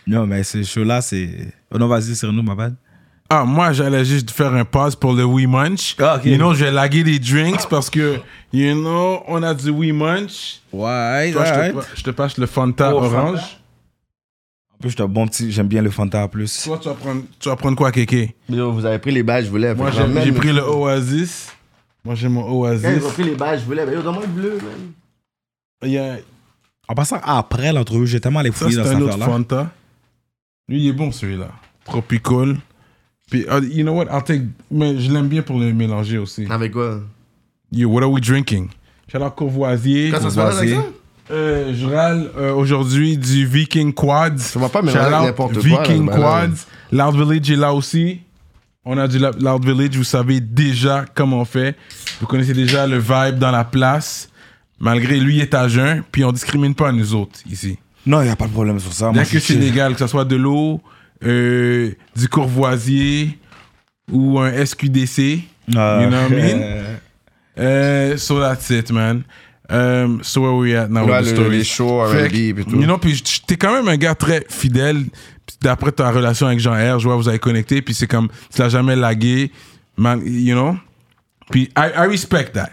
Non, 0.07 0.25
mais 0.27 0.43
ce 0.43 0.63
show-là, 0.63 1.01
c'est. 1.01 1.53
Oh 1.73 1.77
non, 1.77 1.87
vas-y, 1.87 2.15
c'est 2.15 2.27
nous, 2.27 2.41
ma 2.43 2.55
bad. 2.55 2.75
Ah, 3.29 3.45
moi, 3.45 3.71
j'allais 3.71 4.03
juste 4.03 4.29
faire 4.31 4.53
un 4.53 4.65
pause 4.65 4.93
pour 4.95 5.13
le 5.13 5.23
We 5.23 5.45
Munch. 5.47 5.95
Ah, 5.99 6.17
ok. 6.17 6.25
You 6.25 6.35
know, 6.35 6.53
je 6.53 6.65
vais 6.65 6.71
laguer 6.71 7.03
des 7.03 7.17
drinks 7.17 7.65
parce 7.69 7.89
que, 7.89 8.17
you 8.51 8.73
know, 8.73 9.21
on 9.27 9.41
a 9.41 9.53
du 9.53 9.69
We 9.69 9.93
Munch. 9.93 10.59
Ouais, 10.73 11.31
Toi, 11.31 11.45
je, 11.45 11.51
te, 11.51 11.73
pa- 11.73 11.85
je 11.95 12.03
te 12.03 12.09
passe 12.11 12.37
le 12.37 12.45
Fanta 12.45 12.93
Oh, 12.93 12.97
orange. 13.03 13.39
En 14.73 14.77
plus, 14.81 14.89
j'étais 14.89 15.03
un 15.03 15.07
bon 15.07 15.27
petit. 15.27 15.49
J'aime 15.51 15.67
bien 15.67 15.81
le 15.81 15.89
Fanta 15.91 16.23
en 16.23 16.27
plus. 16.27 16.63
Toi, 16.65 16.77
tu 16.81 16.89
vas 16.89 16.95
prendre, 16.95 17.21
tu 17.39 17.47
vas 17.47 17.55
prendre 17.55 17.77
quoi, 17.77 17.91
Kéké? 17.91 18.35
Yo, 18.49 18.71
vous 18.73 18.85
avez 18.85 18.99
pris 18.99 19.11
les 19.11 19.23
badges, 19.23 19.45
je 19.45 19.49
voulais. 19.51 19.73
Moi, 19.75 19.91
j'ai 19.91 20.23
j'ai 20.25 20.31
pris 20.33 20.51
le 20.51 20.63
Oasis. 20.67 21.53
Moi, 22.03 22.15
j'ai 22.15 22.27
mon 22.27 22.41
Quand 22.43 22.51
Oasis. 22.53 22.89
ils 22.97 23.05
ont 23.05 23.11
pris 23.11 23.23
les 23.23 23.35
badges, 23.35 23.59
je 23.61 23.65
voulais. 23.65 23.85
Mais 23.85 23.93
yo, 23.93 24.01
donne-moi 24.01 24.23
le 24.23 24.27
bleu, 24.29 24.57
man. 24.57 24.91
Il 25.83 25.91
y 25.91 25.97
a- 25.99 26.17
En 26.89 26.95
passant, 26.95 27.19
après 27.23 27.71
l'entrevue, 27.71 28.07
j'ai 28.07 28.19
tellement 28.19 28.41
les 28.41 28.51
Ça, 28.51 28.57
fouiller 28.65 28.71
c'est 28.75 28.81
dans 28.83 28.89
un 28.89 28.93
cette 28.93 29.01
autre 29.03 29.13
affaire-là. 29.13 29.33
Fanta. 29.33 29.71
Lui, 30.71 30.83
il 30.83 30.87
est 30.87 30.93
bon, 30.93 31.11
celui-là. 31.11 31.49
Tropical. 31.83 32.55
Puis, 33.29 33.41
uh, 33.41 33.61
you 33.61 33.83
know 33.83 33.91
what? 33.91 34.05
I'll 34.05 34.23
take... 34.23 34.43
Mais 34.71 34.97
je 34.97 35.11
l'aime 35.11 35.27
bien 35.27 35.41
pour 35.41 35.59
le 35.59 35.73
mélanger 35.73 36.17
aussi. 36.17 36.47
Avec 36.49 36.71
quoi? 36.71 37.01
Yo, 37.73 37.89
what 37.89 38.03
are 38.03 38.09
we 38.09 38.21
drinking? 38.21 38.69
Shout 39.11 39.17
out 39.17 39.35
Courvoisier. 39.35 40.11
Quand 40.11 40.21
ça 40.21 40.29
se 40.29 40.35
passe 40.35 40.59
avec 40.59 40.75
ça? 40.75 40.85
Euh, 41.29 41.73
je 41.75 41.85
râle 41.85 42.31
euh, 42.37 42.53
aujourd'hui 42.53 43.17
du 43.17 43.45
Viking 43.45 43.93
Quads. 43.93 44.37
Ça 44.37 44.59
va 44.59 44.69
pas 44.69 44.81
mélanger 44.81 45.09
n'importe 45.09 45.55
quoi, 45.55 45.61
là, 45.61 45.81
Viking 45.83 46.05
bail-là. 46.05 46.47
Quads. 46.47 46.65
Loud 46.93 47.15
Village 47.15 47.51
est 47.51 47.55
là 47.57 47.73
aussi. 47.73 48.21
On 48.85 48.97
a 48.97 49.09
du 49.09 49.19
Loud 49.19 49.65
Village, 49.65 49.97
vous 49.97 50.05
savez 50.05 50.39
déjà 50.39 51.03
comment 51.13 51.41
on 51.41 51.45
fait. 51.45 51.75
Vous 52.21 52.27
connaissez 52.27 52.53
déjà 52.53 52.87
le 52.87 52.97
vibe 52.97 53.39
dans 53.39 53.51
la 53.51 53.65
place. 53.65 54.29
Malgré 54.79 55.19
lui 55.19 55.41
est 55.41 55.53
à 55.53 55.67
jeun, 55.67 56.01
puis 56.13 56.23
on 56.23 56.31
discrimine 56.31 56.75
pas 56.75 56.93
nous 56.93 57.13
autres 57.13 57.39
ici. 57.49 57.77
Non, 58.05 58.21
il 58.21 58.25
n'y 58.25 58.31
a 58.31 58.35
pas 58.35 58.47
de 58.47 58.51
problème 58.51 58.79
sur 58.79 58.93
ça. 58.93 59.05
Bien 59.11 59.21
Moi, 59.21 59.23
que 59.23 59.29
je 59.29 59.39
c'est 59.39 59.53
suis- 59.53 59.55
légal, 59.57 59.93
que 59.93 59.99
ce 59.99 60.07
soit 60.07 60.25
de 60.25 60.35
l'eau, 60.35 60.81
euh, 61.23 61.91
du 62.15 62.27
courvoisier 62.27 63.37
ou 64.11 64.39
un 64.39 64.51
SQDC. 64.51 65.43
Ah. 65.75 65.99
You 66.03 66.09
know 66.09 66.17
what 66.17 66.29
I 66.29 66.33
mean? 66.53 66.61
Uh, 67.57 68.15
so 68.17 68.39
that's 68.39 68.69
it, 68.69 68.89
man. 68.91 69.23
Um, 69.69 70.19
so 70.23 70.41
where 70.41 70.53
we 70.53 70.73
at 70.73 70.87
now 70.89 71.05
Ouais, 71.05 71.19
with 71.19 71.25
the 71.25 71.29
le- 71.31 71.35
story? 71.35 71.57
les 71.57 71.63
shows 71.65 72.05
Fait 72.09 72.27
R&B 72.27 72.31
que, 72.31 72.61
et 72.61 72.63
tout. 72.63 72.75
You 72.79 72.85
know, 72.85 72.97
puis 72.97 73.21
t'es 73.45 73.57
quand 73.57 73.73
même 73.73 73.87
un 73.89 73.97
gars 73.97 74.15
très 74.15 74.45
fidèle. 74.49 75.03
D'après 75.61 75.91
ta 75.91 76.09
relation 76.11 76.47
avec 76.47 76.59
Jean-R, 76.59 76.99
je 76.99 77.07
vois 77.07 77.17
vous 77.17 77.27
avez 77.27 77.37
connecté, 77.39 77.81
puis 77.81 77.93
c'est 77.93 78.07
comme, 78.07 78.29
tu 78.55 78.61
l'as 78.61 78.69
jamais 78.69 78.95
lagué, 78.95 79.51
man, 79.97 80.21
you 80.25 80.55
know? 80.55 80.77
Puis 81.51 81.63
I, 81.77 81.89
I 81.95 82.07
respect 82.07 82.51
that. 82.53 82.69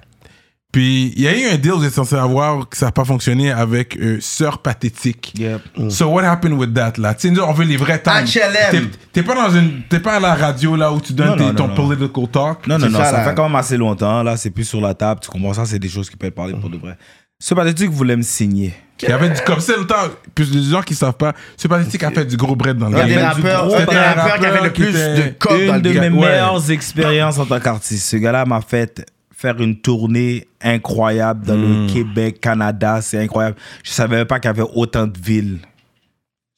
Puis 0.78 1.12
il 1.16 1.22
y 1.22 1.26
a 1.26 1.36
eu 1.36 1.52
un 1.52 1.56
deal, 1.56 1.72
vous 1.72 1.84
êtes 1.84 1.92
censé 1.92 2.14
avoir, 2.14 2.68
que 2.68 2.76
ça 2.76 2.86
n'a 2.86 2.92
pas 2.92 3.04
fonctionné 3.04 3.50
avec 3.50 3.96
euh, 3.96 4.18
Sœur 4.20 4.58
Pathétique. 4.58 5.34
Yep. 5.36 5.60
So 5.90 6.06
what 6.06 6.22
happened 6.22 6.52
with 6.56 6.72
that 6.74 6.92
là? 6.98 7.14
Tu 7.14 7.26
sais, 7.26 7.34
nous, 7.34 7.40
on 7.42 7.52
veut 7.52 7.64
les 7.64 7.76
vrais 7.76 7.98
temps. 7.98 8.12
HLM. 8.12 8.90
T'es- 9.12 9.24
pas 9.24 9.34
dans 9.34 9.50
une, 9.50 9.82
t'es 9.88 9.98
pas 9.98 10.14
à 10.14 10.20
la 10.20 10.36
radio 10.36 10.76
là 10.76 10.92
où 10.92 11.00
tu 11.00 11.14
donnes 11.14 11.30
Non, 11.30 11.36
tes- 11.36 11.44
non, 11.46 11.54
ton 11.54 11.66
non, 11.66 11.74
political 11.74 12.28
talk. 12.30 12.66
Non, 12.68 12.78
non, 12.78 12.88
non, 12.90 12.98
ça, 13.00 13.24
fait 13.24 13.34
quand 13.34 13.48
même 13.48 13.56
assez 13.56 13.76
longtemps. 13.76 14.22
Là, 14.22 14.36
c'est 14.36 14.50
plus 14.50 14.62
sur 14.66 14.80
la 14.80 14.94
table. 14.94 15.18
Tu 15.20 15.28
comprends 15.28 15.52
ça, 15.54 15.66
c'est 15.66 15.80
des 15.80 15.88
choses 15.88 16.08
qui 16.08 16.16
peuvent 16.16 16.30
parler 16.30 16.54
pour 16.54 16.70
de 16.70 16.76
vrai. 16.76 16.96
Ce 17.40 17.54
pathétique 17.54 17.90
voulait 17.90 18.16
me 18.16 18.22
signer. 18.22 18.72
Il 19.02 19.08
y 19.08 19.12
avait 19.12 19.30
du 19.30 19.40
comme 19.42 19.58
ça 19.60 19.72
le 19.76 19.84
temps. 19.86 19.96
Puis 20.32 20.44
les 20.44 20.62
gens 20.70 20.82
qui 20.82 20.94
savent 20.94 21.14
pas, 21.16 21.32
ce 21.56 21.66
pathétique 21.66 22.04
a 22.04 22.12
fait 22.12 22.24
du 22.24 22.36
gros 22.36 22.54
bread 22.54 22.78
dans 22.78 22.88
le 22.88 22.96
game. 22.96 23.18
rappeurs, 23.24 23.66
gros 23.66 23.74
un 23.74 23.80
des 23.80 23.84
bread. 23.86 23.98
rappeurs 24.16 24.38
qui 24.38 24.46
avait 24.46 24.62
le 24.62 24.72
plus 24.72 24.92
de 24.92 25.34
codes 25.40 25.50
dans 25.66 25.66
Une 25.66 25.74
le 25.74 25.80
de 25.80 25.92
game. 25.92 26.14
mes 26.14 26.20
meilleures 26.20 26.70
expériences 26.70 27.38
en 27.38 27.46
tant 27.46 27.58
qu'artiste. 27.58 28.06
Ce 28.10 28.16
gars-là 28.16 28.44
m'a 28.44 28.60
fait 28.60 29.04
faire 29.40 29.60
une 29.62 29.76
tournée 29.76 30.48
incroyable 30.60 31.46
dans 31.46 31.54
Hmm. 31.56 31.86
le 31.86 31.92
Québec, 31.92 32.40
Canada. 32.40 33.00
C'est 33.00 33.18
incroyable. 33.22 33.54
Je 33.84 33.90
savais 33.92 34.16
même 34.16 34.26
pas 34.26 34.40
qu'il 34.40 34.48
y 34.48 34.50
avait 34.50 34.68
autant 34.74 35.06
de 35.06 35.16
villes. 35.16 35.58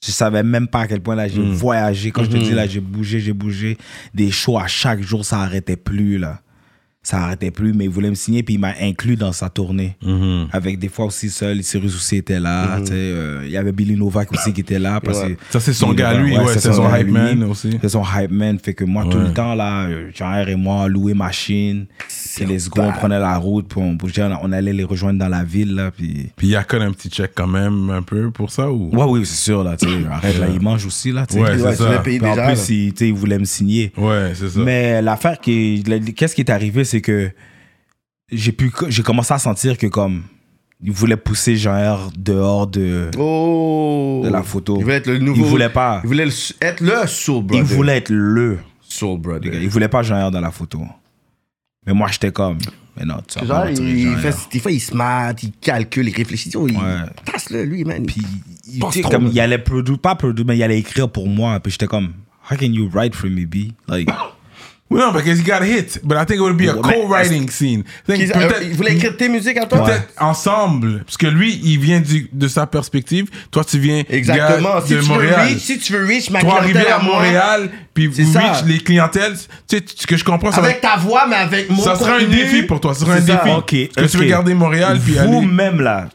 Je 0.03 0.11
savais 0.12 0.43
même 0.43 0.66
pas 0.66 0.81
à 0.81 0.87
quel 0.87 1.03
point 1.03 1.14
là 1.14 1.28
j'ai 1.28 1.41
Hmm. 1.43 1.53
voyagé. 1.53 2.11
Quand 2.11 2.24
je 2.24 2.31
te 2.31 2.39
dis 2.39 2.53
là, 2.53 2.66
j'ai 2.66 2.81
bougé, 2.81 3.20
j'ai 3.20 3.35
bougé. 3.35 3.76
Des 4.14 4.31
shows 4.31 4.57
à 4.59 4.66
chaque 4.66 5.03
jour, 5.03 5.26
ça 5.26 5.41
arrêtait 5.41 5.76
plus 5.76 6.16
là. 6.16 6.41
Ça 7.03 7.16
arrêtait 7.22 7.51
plus, 7.51 7.72
mais 7.72 7.85
il 7.85 7.91
voulait 7.91 8.11
me 8.11 8.14
signer 8.14 8.43
puis 8.43 8.55
il 8.57 8.61
m'a 8.61 8.74
inclus 8.78 9.16
dans 9.16 9.33
sa 9.33 9.49
tournée. 9.49 9.97
Avec 10.53 10.78
des 10.78 10.91
fois 10.91 11.07
aussi 11.07 11.31
seul, 11.31 11.62
Cyrus 11.62 11.95
aussi 11.97 12.16
était 12.16 12.39
là. 12.41 12.78
euh, 12.91 13.41
Il 13.47 13.51
y 13.51 13.57
avait 13.57 13.72
Billy 13.72 13.97
Novak 13.97 14.31
aussi 14.33 14.53
qui 14.53 14.61
était 14.61 14.78
là. 14.78 15.01
Parce 15.01 15.18
Ouais. 15.22 15.35
que 15.35 15.41
Ça, 15.51 15.61
c'est 15.61 15.72
son 15.72 15.95
gars, 15.95 16.12
lui, 16.12 16.37
ouais, 16.37 16.45
c'est 16.59 16.72
son 16.72 16.95
hype 16.95 17.09
man 17.09 17.43
aussi. 17.45 17.78
C'est 17.81 17.89
son 17.89 18.03
hype 18.05 18.31
man. 18.31 18.59
Fait 18.59 18.74
que 18.74 18.85
moi, 18.85 19.07
tout 19.11 19.18
le 19.18 19.33
temps, 19.33 19.55
là, 19.55 19.87
euh, 19.87 20.11
Jean-R 20.14 20.51
et 20.51 20.57
moi, 20.57 20.89
louer 20.89 21.14
machine. 21.14 21.87
Puis 22.37 22.45
les 22.47 22.59
seconds, 22.59 22.89
on 22.89 22.93
prenait 22.93 23.18
la 23.18 23.37
route, 23.37 23.66
puis 23.68 23.81
on 23.81 23.93
bougeait, 23.95 24.22
on 24.22 24.39
on 24.43 24.53
allait 24.53 24.72
les 24.72 24.85
rejoindre 24.85 25.18
dans 25.18 25.28
la 25.28 25.43
ville, 25.45 25.74
là, 25.74 25.91
puis... 25.91 26.31
Puis 26.37 26.49
Yakon 26.49 26.81
a 26.81 26.85
un 26.85 26.93
petit 26.93 27.09
check 27.09 27.33
quand 27.35 27.47
même, 27.47 27.91
un 27.91 28.03
peu, 28.03 28.31
pour 28.31 28.51
ça, 28.51 28.70
ou? 28.70 28.91
Ouais, 28.95 29.05
oui, 29.05 29.26
c'est 29.26 29.37
sûr, 29.43 29.62
là, 29.64 29.76
tu 29.76 29.89
sais, 29.89 30.07
arrête, 30.11 30.39
là, 30.39 30.47
il 30.53 30.61
mange 30.61 30.85
aussi, 30.87 31.12
là, 31.12 31.26
tu 31.26 31.35
sais. 31.35 31.41
Ouais, 31.41 31.51
Ouais, 31.51 31.72
c'est 31.72 31.76
tu 31.76 31.83
l'as 31.91 31.93
ça. 31.97 31.99
payé 31.99 32.18
Puis 32.18 32.28
en 32.28 32.35
déjà. 32.35 32.47
plus, 32.47 32.57
là. 32.68 32.74
il, 32.76 32.93
tu 32.93 32.99
sais, 32.99 33.09
il 33.09 33.14
voulait 33.14 33.39
me 33.39 33.45
signer. 33.45 33.93
Ouais, 33.97 34.33
c'est 34.35 34.49
ça. 34.49 34.61
Mais 34.61 35.03
l'affaire 35.03 35.39
qui. 35.41 35.83
Qu'est-ce 36.16 36.35
qui 36.35 36.41
est 36.43 36.51
arrivé, 36.51 36.85
c'est 36.85 37.01
que 37.01 37.31
j'ai 38.31 38.53
pu, 38.53 38.70
j'ai 38.89 39.03
commencé 39.03 39.35
à 39.35 39.39
sentir 39.39 39.76
que 39.76 39.87
comme 39.89 40.22
il 40.83 40.93
voulait 40.93 41.16
pousser 41.16 41.57
Jean-R 41.57 42.11
dehors 42.16 42.66
de, 42.66 43.11
Oh. 43.18 44.22
de 44.24 44.31
la 44.31 44.43
photo. 44.43 44.76
Il 44.78 44.85
voulait 44.85 44.97
être 44.97 45.09
le 45.09 45.18
nouveau. 45.18 45.43
Il 45.45 45.49
voulait 45.49 45.68
pas. 45.68 46.01
Il 46.05 46.07
voulait 46.09 46.28
être 46.61 46.81
le 46.81 47.07
Soul 47.07 47.45
Brother. 47.45 47.66
Il 47.70 47.76
voulait 47.76 47.97
être 47.99 48.11
le. 48.11 48.59
Soul 48.81 49.18
Brother. 49.20 49.53
Il 49.55 49.68
voulait 49.68 49.89
pas 49.89 50.03
Jean-R 50.03 50.31
dans 50.31 50.41
la 50.41 50.51
photo. 50.51 50.81
Mais 51.87 51.95
moi, 51.95 52.09
j'étais 52.11 52.31
comme. 52.33 52.59
Mais 52.97 53.05
non, 53.05 53.18
tu 53.26 53.45
Genre, 53.45 53.68
il, 53.68 54.16
fait, 54.18 54.35
des 54.53 54.59
fois, 54.59 54.72
il 54.72 54.81
se 54.81 54.95
mate, 54.95 55.43
il 55.43 55.53
calcule, 55.53 56.09
il 56.09 56.14
réfléchit. 56.14 56.51
Oh, 56.57 56.66
il 56.68 56.76
Ouais. 56.76 56.83
tasse-le, 57.24 57.64
lui, 57.64 57.85
man. 57.85 58.05
Puis, 58.05 58.22
il, 58.66 58.81
comme 59.03 59.24
là. 59.26 59.31
il 59.33 59.41
allait 59.41 59.59
produire, 59.59 59.99
pas 59.99 60.14
produire, 60.14 60.47
mais 60.47 60.57
il 60.57 60.62
allait 60.62 60.78
écrire 60.78 61.09
pour 61.09 61.28
moi. 61.28 61.59
Puis 61.61 61.72
j'étais 61.72 61.87
comme, 61.87 62.12
how 62.51 62.57
can 62.57 62.66
you 62.66 62.91
write 62.93 63.14
for 63.14 63.31
me, 63.31 63.47
B? 63.47 63.72
Like, 63.89 64.11
Oui, 64.91 64.99
non, 64.99 65.12
because 65.12 65.38
he 65.38 65.45
got 65.45 65.62
hit. 65.62 66.01
But 66.03 66.16
I 66.16 66.24
think 66.26 66.38
it 66.38 66.41
would 66.41 66.57
be 66.57 66.68
a 66.68 66.74
co-writing 66.74 67.49
scene. 67.49 67.84
Think 68.09 68.28
euh, 68.34 68.51
il 68.62 68.74
voulait 68.74 68.95
écrire 68.97 69.16
tes 69.16 69.28
musiques 69.28 69.57
à 69.57 69.66
toi? 69.66 69.84
Peut-être 69.84 70.09
ensemble. 70.18 71.05
Parce 71.05 71.16
que 71.16 71.28
lui, 71.28 71.61
il 71.62 71.78
vient 71.78 72.01
du, 72.01 72.28
de 72.32 72.49
sa 72.49 72.66
perspective. 72.66 73.26
Toi, 73.53 73.62
tu 73.64 73.78
viens 73.78 74.03
Exactement. 74.09 74.74
gars, 74.74 74.82
Si 74.84 74.95
de 74.95 74.99
tu, 74.99 75.05
veux 75.07 75.09
Montréal. 75.14 75.41
reach, 75.49 75.59
si 75.59 75.78
tu 75.78 75.93
veux 75.93 76.05
reach 76.05 76.28
ma 76.30 76.41
Toi, 76.41 76.59
clientèle 76.62 76.88
à 76.88 76.97
à 76.97 77.03
moi, 77.03 77.14
Montréal, 77.14 77.70
puis 77.95 78.11
C'est 78.12 78.22
vous 78.22 78.32
ça. 78.32 78.41
reach 78.41 78.64
les 78.66 78.78
clientèles. 78.80 79.34
Tu 79.68 79.78
sais, 79.78 79.84
ce 79.97 80.07
que 80.09 80.16
je 80.16 80.24
comprends, 80.24 80.51
ça, 80.51 80.61
va- 80.61 80.66
Avec 80.68 80.80
ta 80.80 80.97
voix, 80.97 81.24
mais 81.28 81.36
avec 81.36 81.70
mon 81.70 81.80
ça 81.82 81.95
sera 81.95 82.16
un 82.16 82.24
défi 82.24 82.64
pour 82.64 82.80
toi. 82.80 82.93
Ça 82.93 83.01
sera 83.01 83.14
un 83.14 83.20
ça. 83.20 83.45
défi. 83.45 83.88
Parce 83.95 84.07
que 84.09 84.11
tu 84.12 84.16
veux 84.18 84.24
garder 84.28 84.55
Montréal, 84.55 84.99
puis 85.05 85.16
aller. 85.18 85.30
Vous-même, 85.30 85.80
là, 85.80 86.09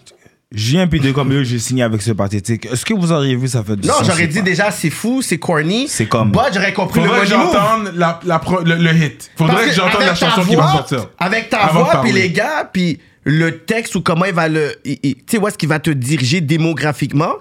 j'ai 0.55 0.79
un 0.79 0.87
peu 0.87 0.97
de 0.99 1.11
comme 1.11 1.31
yo, 1.31 1.43
j'ai 1.43 1.59
signé 1.59 1.83
avec 1.83 2.01
ce 2.01 2.11
pathétique. 2.13 2.65
Est-ce 2.65 2.85
que 2.85 2.93
vous 2.93 3.11
auriez 3.11 3.35
vu 3.35 3.47
ça 3.47 3.63
fait 3.63 3.75
du 3.75 3.87
Non, 3.87 3.95
sens 3.95 4.07
j'aurais 4.07 4.27
dit 4.27 4.39
pas? 4.39 4.45
déjà, 4.45 4.71
c'est 4.71 4.89
fou, 4.89 5.21
c'est 5.21 5.37
corny. 5.37 5.87
C'est 5.87 6.05
comme- 6.07 6.31
Bah, 6.31 6.47
j'aurais 6.53 6.73
compris 6.73 7.01
le 7.01 7.07
Faudrait 7.07 7.21
que 7.21 7.27
j'entende 7.27 7.91
la, 7.95 8.19
la 8.25 8.39
pro- 8.39 8.63
le, 8.63 8.75
le 8.75 8.93
hit. 8.95 9.29
Faudrait 9.37 9.55
Parce 9.55 9.67
que 9.67 9.73
j'entende 9.73 10.01
la 10.01 10.15
chanson 10.15 10.43
qui 10.43 10.55
va 10.55 10.71
sortir. 10.71 11.09
Avec 11.19 11.49
ta 11.49 11.57
Avant 11.65 11.83
voix, 11.83 12.01
puis 12.01 12.11
les 12.13 12.29
gars, 12.31 12.69
puis 12.71 12.99
le 13.25 13.57
texte 13.59 13.93
ou 13.95 14.01
comment 14.01 14.25
il 14.25 14.33
va 14.33 14.47
le. 14.47 14.73
Tu 14.83 15.15
sais, 15.29 15.37
où 15.37 15.47
est-ce 15.47 15.57
qu'il 15.57 15.69
va 15.69 15.79
te 15.79 15.89
diriger 15.91 16.41
démographiquement, 16.41 17.33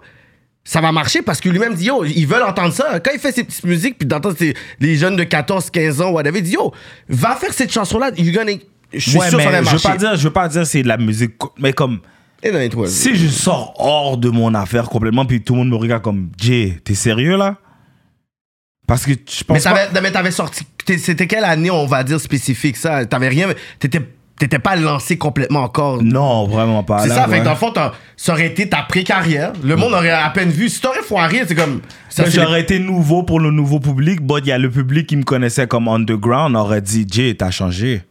ça 0.65 0.81
va 0.81 0.93
marcher 0.93 1.21
parce 1.23 1.41
que 1.41 1.49
lui-même 1.51 1.75
dit, 1.75 1.85
yo, 1.87 2.05
ils 2.05 2.27
veulent 2.27 2.43
entendre 2.43 2.73
ça. 2.73 2.99
Quand 3.01 3.11
il 3.15 3.21
fait 3.21 3.33
ses 3.33 3.45
petites 3.45 3.65
musiques, 3.65 3.99
puis 3.99 4.09
d'entendre 4.09 4.37
ses- 4.39 4.55
les 4.81 4.97
jeunes 4.97 5.17
de 5.17 5.25
14, 5.25 5.71
15 5.71 6.01
ans, 6.01 6.11
whatever, 6.11 6.39
il 6.39 6.45
dit, 6.45 6.53
yo, 6.53 6.73
va 7.09 7.37
faire 7.37 7.53
cette 7.53 7.71
chanson-là, 7.73 8.11
you're 8.17 8.35
gonna. 8.35 8.53
Je 8.93 8.99
suis 9.11 9.19
Ouais, 9.19 9.29
sûr 9.29 9.39
que 9.39 9.45
ça 9.45 9.51
va 9.51 9.59
mais 9.61 9.65
je 9.65 9.71
veux 9.71 9.73
marcher. 9.73 9.89
pas 9.89 9.97
dire, 9.97 10.17
je 10.17 10.23
veux 10.25 10.33
pas 10.33 10.49
dire 10.49 10.67
c'est 10.67 10.83
de 10.83 10.89
la 10.89 10.97
musique, 10.97 11.33
mais 11.59 11.73
comme 11.73 11.99
Et 12.45 12.53
si 12.87 13.17
je 13.17 13.29
sors 13.29 13.75
hors 13.79 14.19
de 14.19 14.29
mon 14.29 14.53
affaire 14.55 14.91
complètement, 14.91 15.25
puis 15.25 15.43
tout 15.43 15.55
le 15.55 15.61
monde 15.61 15.71
me 15.71 15.77
regarde 15.77 16.03
comme 16.03 16.29
Jay, 16.39 16.79
t'es 16.85 16.95
sérieux 16.95 17.39
là? 17.39 17.57
Parce 18.87 19.07
que 19.07 19.13
je 19.13 19.17
Mais 19.49 19.55
pense 19.55 19.65
pas. 19.65 19.73
t'avais, 19.87 20.01
mais 20.03 20.13
t'avais 20.13 20.31
sorti. 20.31 20.67
C'était 20.99 21.27
quelle 21.27 21.45
année, 21.45 21.71
on 21.71 21.87
va 21.87 22.05
dire, 22.05 22.21
spécifique, 22.21 22.77
ça? 22.77 23.07
T'avais 23.07 23.29
rien. 23.29 23.49
T'étais, 23.79 24.03
t'étais 24.39 24.59
pas 24.59 24.77
lancé 24.77 25.17
complètement 25.17 25.61
encore. 25.61 26.03
Non, 26.03 26.47
vraiment 26.47 26.83
pas. 26.83 27.05
C'est 27.05 27.09
ça, 27.09 27.27
fait 27.27 27.39
que 27.39 27.45
dans 27.45 27.53
le 27.53 27.57
fond, 27.57 27.73
ça 28.15 28.33
aurait 28.35 28.49
été 28.49 28.69
ta 28.69 28.83
pré-carrière. 28.83 29.55
Le 29.63 29.77
monde 29.77 29.95
aurait 29.95 30.11
à 30.11 30.29
peine 30.29 30.51
vu. 30.51 30.69
Si 30.69 30.83
t'aurais 30.83 31.01
foiré, 31.01 31.45
c'est 31.49 31.55
comme. 31.55 31.81
Ça, 32.11 32.29
J'aurais 32.29 32.61
été 32.61 32.79
nouveau 32.79 33.23
pour 33.23 33.41
le 33.41 33.51
nouveau 33.51 33.81
public, 33.81 34.21
but 34.21 34.41
il 34.45 34.49
y 34.49 34.53
a 34.53 34.59
le 34.59 34.71
public 34.71 35.07
qui 35.07 35.17
me 35.17 35.25
connaissait 35.25 35.67
comme 35.67 35.89
underground, 35.89 36.55
aurait 36.57 36.83
dit 36.83 37.07
Jay, 37.11 37.35
t'as 37.35 37.51
changé. 37.51 38.03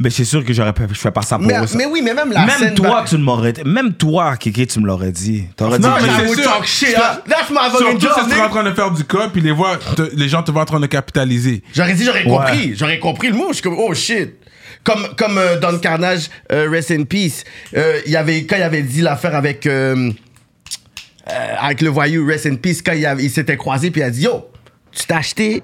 Mais 0.00 0.10
c'est 0.10 0.24
sûr 0.24 0.44
que 0.44 0.52
j'aurais 0.52 0.72
pas, 0.72 0.84
je 0.88 0.94
fais 0.98 1.10
pas 1.10 1.22
ça 1.22 1.38
pour 1.38 1.46
mais, 1.48 1.54
eux. 1.58 1.64
mais 1.76 1.84
oui, 1.86 2.02
mais 2.04 2.14
même 2.14 2.30
la 2.30 2.46
même 2.46 2.58
scène. 2.58 2.74
toi, 2.74 3.04
tu 3.08 3.16
m'aurais, 3.18 3.52
même 3.66 3.94
toi, 3.94 4.36
Kiki, 4.36 4.64
tu 4.68 4.78
me 4.78 4.86
l'aurais 4.86 5.10
dit. 5.10 5.46
T'aurais 5.56 5.80
Non, 5.80 5.88
dit, 5.98 6.04
mais 6.04 6.08
I 6.24 6.28
c'est 6.36 6.42
sûr. 6.42 6.64
shit. 6.64 6.94
That's 6.94 7.50
my 7.50 7.68
Surtout 7.76 8.06
si 8.20 8.28
tu 8.34 8.40
en 8.40 8.48
train 8.48 8.62
de 8.62 8.72
faire 8.74 8.92
du 8.92 9.02
cas, 9.04 9.28
puis 9.28 9.40
les, 9.40 9.50
voix, 9.50 9.76
te- 9.76 10.14
les 10.14 10.28
gens 10.28 10.44
te 10.44 10.52
voient 10.52 10.62
en 10.62 10.66
train 10.66 10.78
de 10.78 10.86
capitaliser. 10.86 11.64
J'aurais 11.74 11.94
dit, 11.94 12.04
j'aurais 12.04 12.22
compris. 12.22 12.76
J'aurais 12.76 13.00
compris 13.00 13.28
le 13.30 13.34
mot. 13.34 13.48
Je 13.48 13.54
suis 13.54 13.62
comme, 13.62 13.76
oh 13.76 13.92
shit. 13.92 14.34
Comme, 14.84 15.04
comme 15.16 15.36
euh, 15.36 15.58
dans 15.58 15.72
le 15.72 15.78
carnage, 15.78 16.30
euh, 16.52 16.70
Rest 16.70 16.92
in 16.92 17.02
Peace, 17.02 17.42
euh, 17.76 18.00
il 18.06 18.12
y 18.12 18.16
avait, 18.16 18.44
quand 18.46 18.54
il 18.56 18.62
avait 18.62 18.82
dit 18.82 19.00
l'affaire 19.00 19.34
avec, 19.34 19.66
euh, 19.66 20.12
euh, 21.28 21.54
avec 21.60 21.82
le 21.82 21.88
voyou 21.90 22.24
Rest 22.24 22.46
in 22.46 22.54
Peace, 22.54 22.80
quand 22.86 22.92
il, 22.92 23.04
il 23.18 23.30
s'était 23.30 23.56
croisé, 23.56 23.90
puis 23.90 24.00
il 24.00 24.04
a 24.04 24.10
dit 24.10 24.22
Yo, 24.22 24.46
tu 24.92 25.04
t'es 25.06 25.14
acheté 25.14 25.62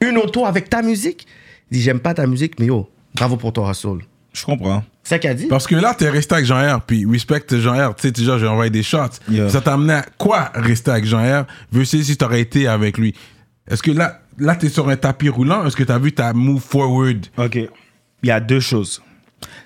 une 0.00 0.16
auto 0.18 0.46
avec 0.46 0.70
ta 0.70 0.82
musique? 0.82 1.26
Il 1.72 1.78
dit 1.78 1.82
J'aime 1.82 1.98
pas 2.00 2.14
ta 2.14 2.26
musique, 2.28 2.58
mais 2.60 2.66
yo, 2.66 2.88
bravo 3.14 3.36
pour 3.36 3.52
ton 3.52 3.70
hustle. 3.70 3.98
Je 4.32 4.44
comprends. 4.44 4.82
C'est 5.04 5.10
ça 5.10 5.18
qu'il 5.18 5.30
a 5.30 5.34
dit? 5.34 5.46
Parce 5.46 5.66
que 5.66 5.76
là, 5.76 5.94
t'es 5.94 6.10
resté 6.10 6.34
avec 6.34 6.46
Jean-R, 6.46 6.80
puis 6.82 7.06
respect 7.06 7.44
Jean-R, 7.50 7.94
tu 7.94 8.02
sais, 8.02 8.10
déjà, 8.10 8.36
j'ai 8.38 8.48
envoyé 8.48 8.70
des 8.70 8.82
shots. 8.82 9.20
Yeah. 9.30 9.48
Ça 9.48 9.60
t'a 9.60 9.74
amené 9.74 9.92
à 9.92 10.04
quoi 10.18 10.50
rester 10.54 10.90
avec 10.90 11.04
Jean-R 11.04 11.44
versus 11.70 12.06
si 12.06 12.16
t'aurais 12.16 12.40
été 12.40 12.66
avec 12.66 12.98
lui? 12.98 13.14
Est-ce 13.68 13.82
que 13.82 13.92
là, 13.92 14.20
là 14.38 14.56
t'es 14.56 14.68
sur 14.68 14.88
un 14.88 14.96
tapis 14.96 15.28
roulant? 15.28 15.64
Est-ce 15.66 15.76
que 15.76 15.84
t'as 15.84 15.98
vu 15.98 16.12
ta 16.12 16.32
move 16.32 16.60
forward? 16.60 17.26
Ok. 17.36 17.56
Il 18.22 18.28
y 18.28 18.30
a 18.30 18.40
deux 18.40 18.60
choses. 18.60 19.02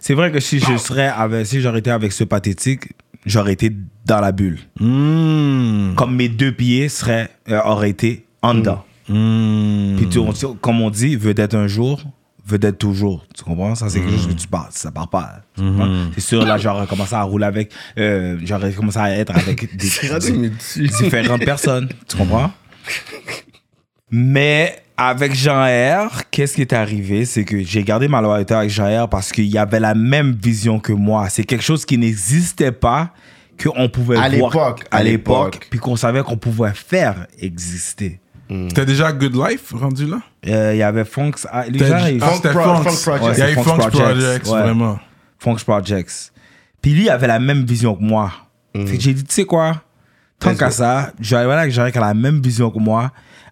C'est 0.00 0.14
vrai 0.14 0.30
que 0.32 0.40
si 0.40 0.58
je 0.58 0.76
serais 0.76 1.06
avec, 1.08 1.46
si 1.46 1.60
j'aurais 1.60 1.78
été 1.78 1.90
avec 1.90 2.12
ce 2.12 2.24
pathétique, 2.24 2.92
j'aurais 3.24 3.52
été 3.52 3.74
dans 4.04 4.20
la 4.20 4.32
bulle. 4.32 4.58
Mmh. 4.80 5.94
Comme 5.94 6.16
mes 6.16 6.28
deux 6.28 6.52
pieds 6.52 6.88
seraient, 6.88 7.30
euh, 7.48 7.60
auraient 7.64 7.90
été 7.90 8.26
en 8.42 8.54
dedans. 8.54 8.84
Mmh. 9.08 9.96
Puis 9.96 10.08
tu- 10.08 10.20
comme 10.60 10.80
on 10.80 10.90
dit, 10.90 11.16
vedette 11.16 11.54
un 11.54 11.68
jour, 11.68 12.02
vedette 12.48 12.78
toujours. 12.78 13.24
Tu 13.36 13.44
comprends? 13.44 13.74
Ça, 13.74 13.88
c'est 13.88 14.00
quelque 14.00 14.16
chose 14.16 14.28
que 14.28 14.32
tu 14.32 14.48
parles. 14.48 14.70
Ça 14.70 14.90
part 14.90 15.08
pas. 15.08 15.42
Comprends? 15.56 16.06
C'est 16.14 16.20
sûr, 16.20 16.44
là, 16.44 16.56
j'aurais 16.58 16.86
commencé 16.86 17.14
à 17.14 17.22
rouler 17.22 17.46
avec. 17.46 17.72
euh, 17.98 18.38
j'aurais 18.44 18.72
commencé 18.72 18.98
à 18.98 19.10
être 19.10 19.36
avec 19.36 19.76
des, 19.76 20.50
différentes 20.88 21.44
personnes. 21.44 21.88
Tu 22.08 22.16
comprends? 22.16 22.50
Mais 24.10 24.82
avec 24.96 25.34
Jean-R, 25.34 26.28
qu'est-ce 26.30 26.54
qui 26.54 26.62
est 26.62 26.72
arrivé? 26.72 27.24
C'est 27.24 27.44
que 27.44 27.62
j'ai 27.62 27.84
gardé 27.84 28.08
ma 28.08 28.20
loyauté 28.20 28.54
avec 28.54 28.70
Jean-R 28.70 29.08
parce 29.08 29.30
qu'il 29.32 29.46
y 29.46 29.58
avait 29.58 29.80
la 29.80 29.94
même 29.94 30.32
vision 30.32 30.80
que 30.80 30.92
moi. 30.92 31.28
C'est 31.28 31.44
quelque 31.44 31.64
chose 31.64 31.84
qui 31.84 31.98
n'existait 31.98 32.72
pas, 32.72 33.12
qu'on 33.62 33.88
pouvait 33.88 34.16
À 34.16 34.28
voir 34.30 34.50
l'époque, 34.50 34.84
à 34.90 35.02
l'époque. 35.02 35.66
puis 35.70 35.78
qu'on 35.78 35.96
savait 35.96 36.22
qu'on 36.22 36.36
pouvait 36.36 36.72
faire 36.74 37.26
exister. 37.40 38.20
C'était 38.48 38.86
déjà 38.86 39.12
Good 39.12 39.34
Life 39.36 39.72
rendu 39.72 40.06
là? 40.06 40.20
Euh, 40.46 40.72
Il 40.74 40.78
y 40.78 40.82
avait 40.82 41.04
Funk. 41.04 41.32
ah, 41.50 41.64
ah, 42.22 42.32
c'était 42.34 42.50
Pro- 42.50 42.82
Funks. 42.82 42.88
Funk 42.90 43.18
Project. 43.18 43.36
Il 43.36 43.40
y 43.40 43.42
a 43.42 43.50
eu 43.50 43.54
Funks 43.54 43.64
Funks 43.66 43.78
Projects, 43.78 44.00
Projects, 44.00 44.46
ouais. 44.46 44.62
vraiment. 44.62 44.98
Funks 45.38 45.64
Projects. 45.64 46.32
Puis 46.80 46.92
lui 46.92 47.08
avait 47.08 47.26
la 47.26 47.38
même 47.38 47.64
vision 47.64 47.94
que 47.94 48.02
moi. 48.02 48.32
Fait 48.74 48.96
que 48.96 49.00
j'ai 49.00 49.12
dit, 49.12 49.24
tu 49.24 49.34
sais 49.34 49.44
quoi, 49.44 49.82
tant 50.38 50.54
qu'à 50.54 50.70
ça, 50.70 51.12
j'arrive 51.20 51.48
là 51.48 51.64
que 51.64 51.70
j'arrive 51.72 51.96
a 51.96 52.00
la 52.00 52.14
même 52.14 52.40
vision 52.40 52.70
que 52.70 52.78
moi. 52.78 53.10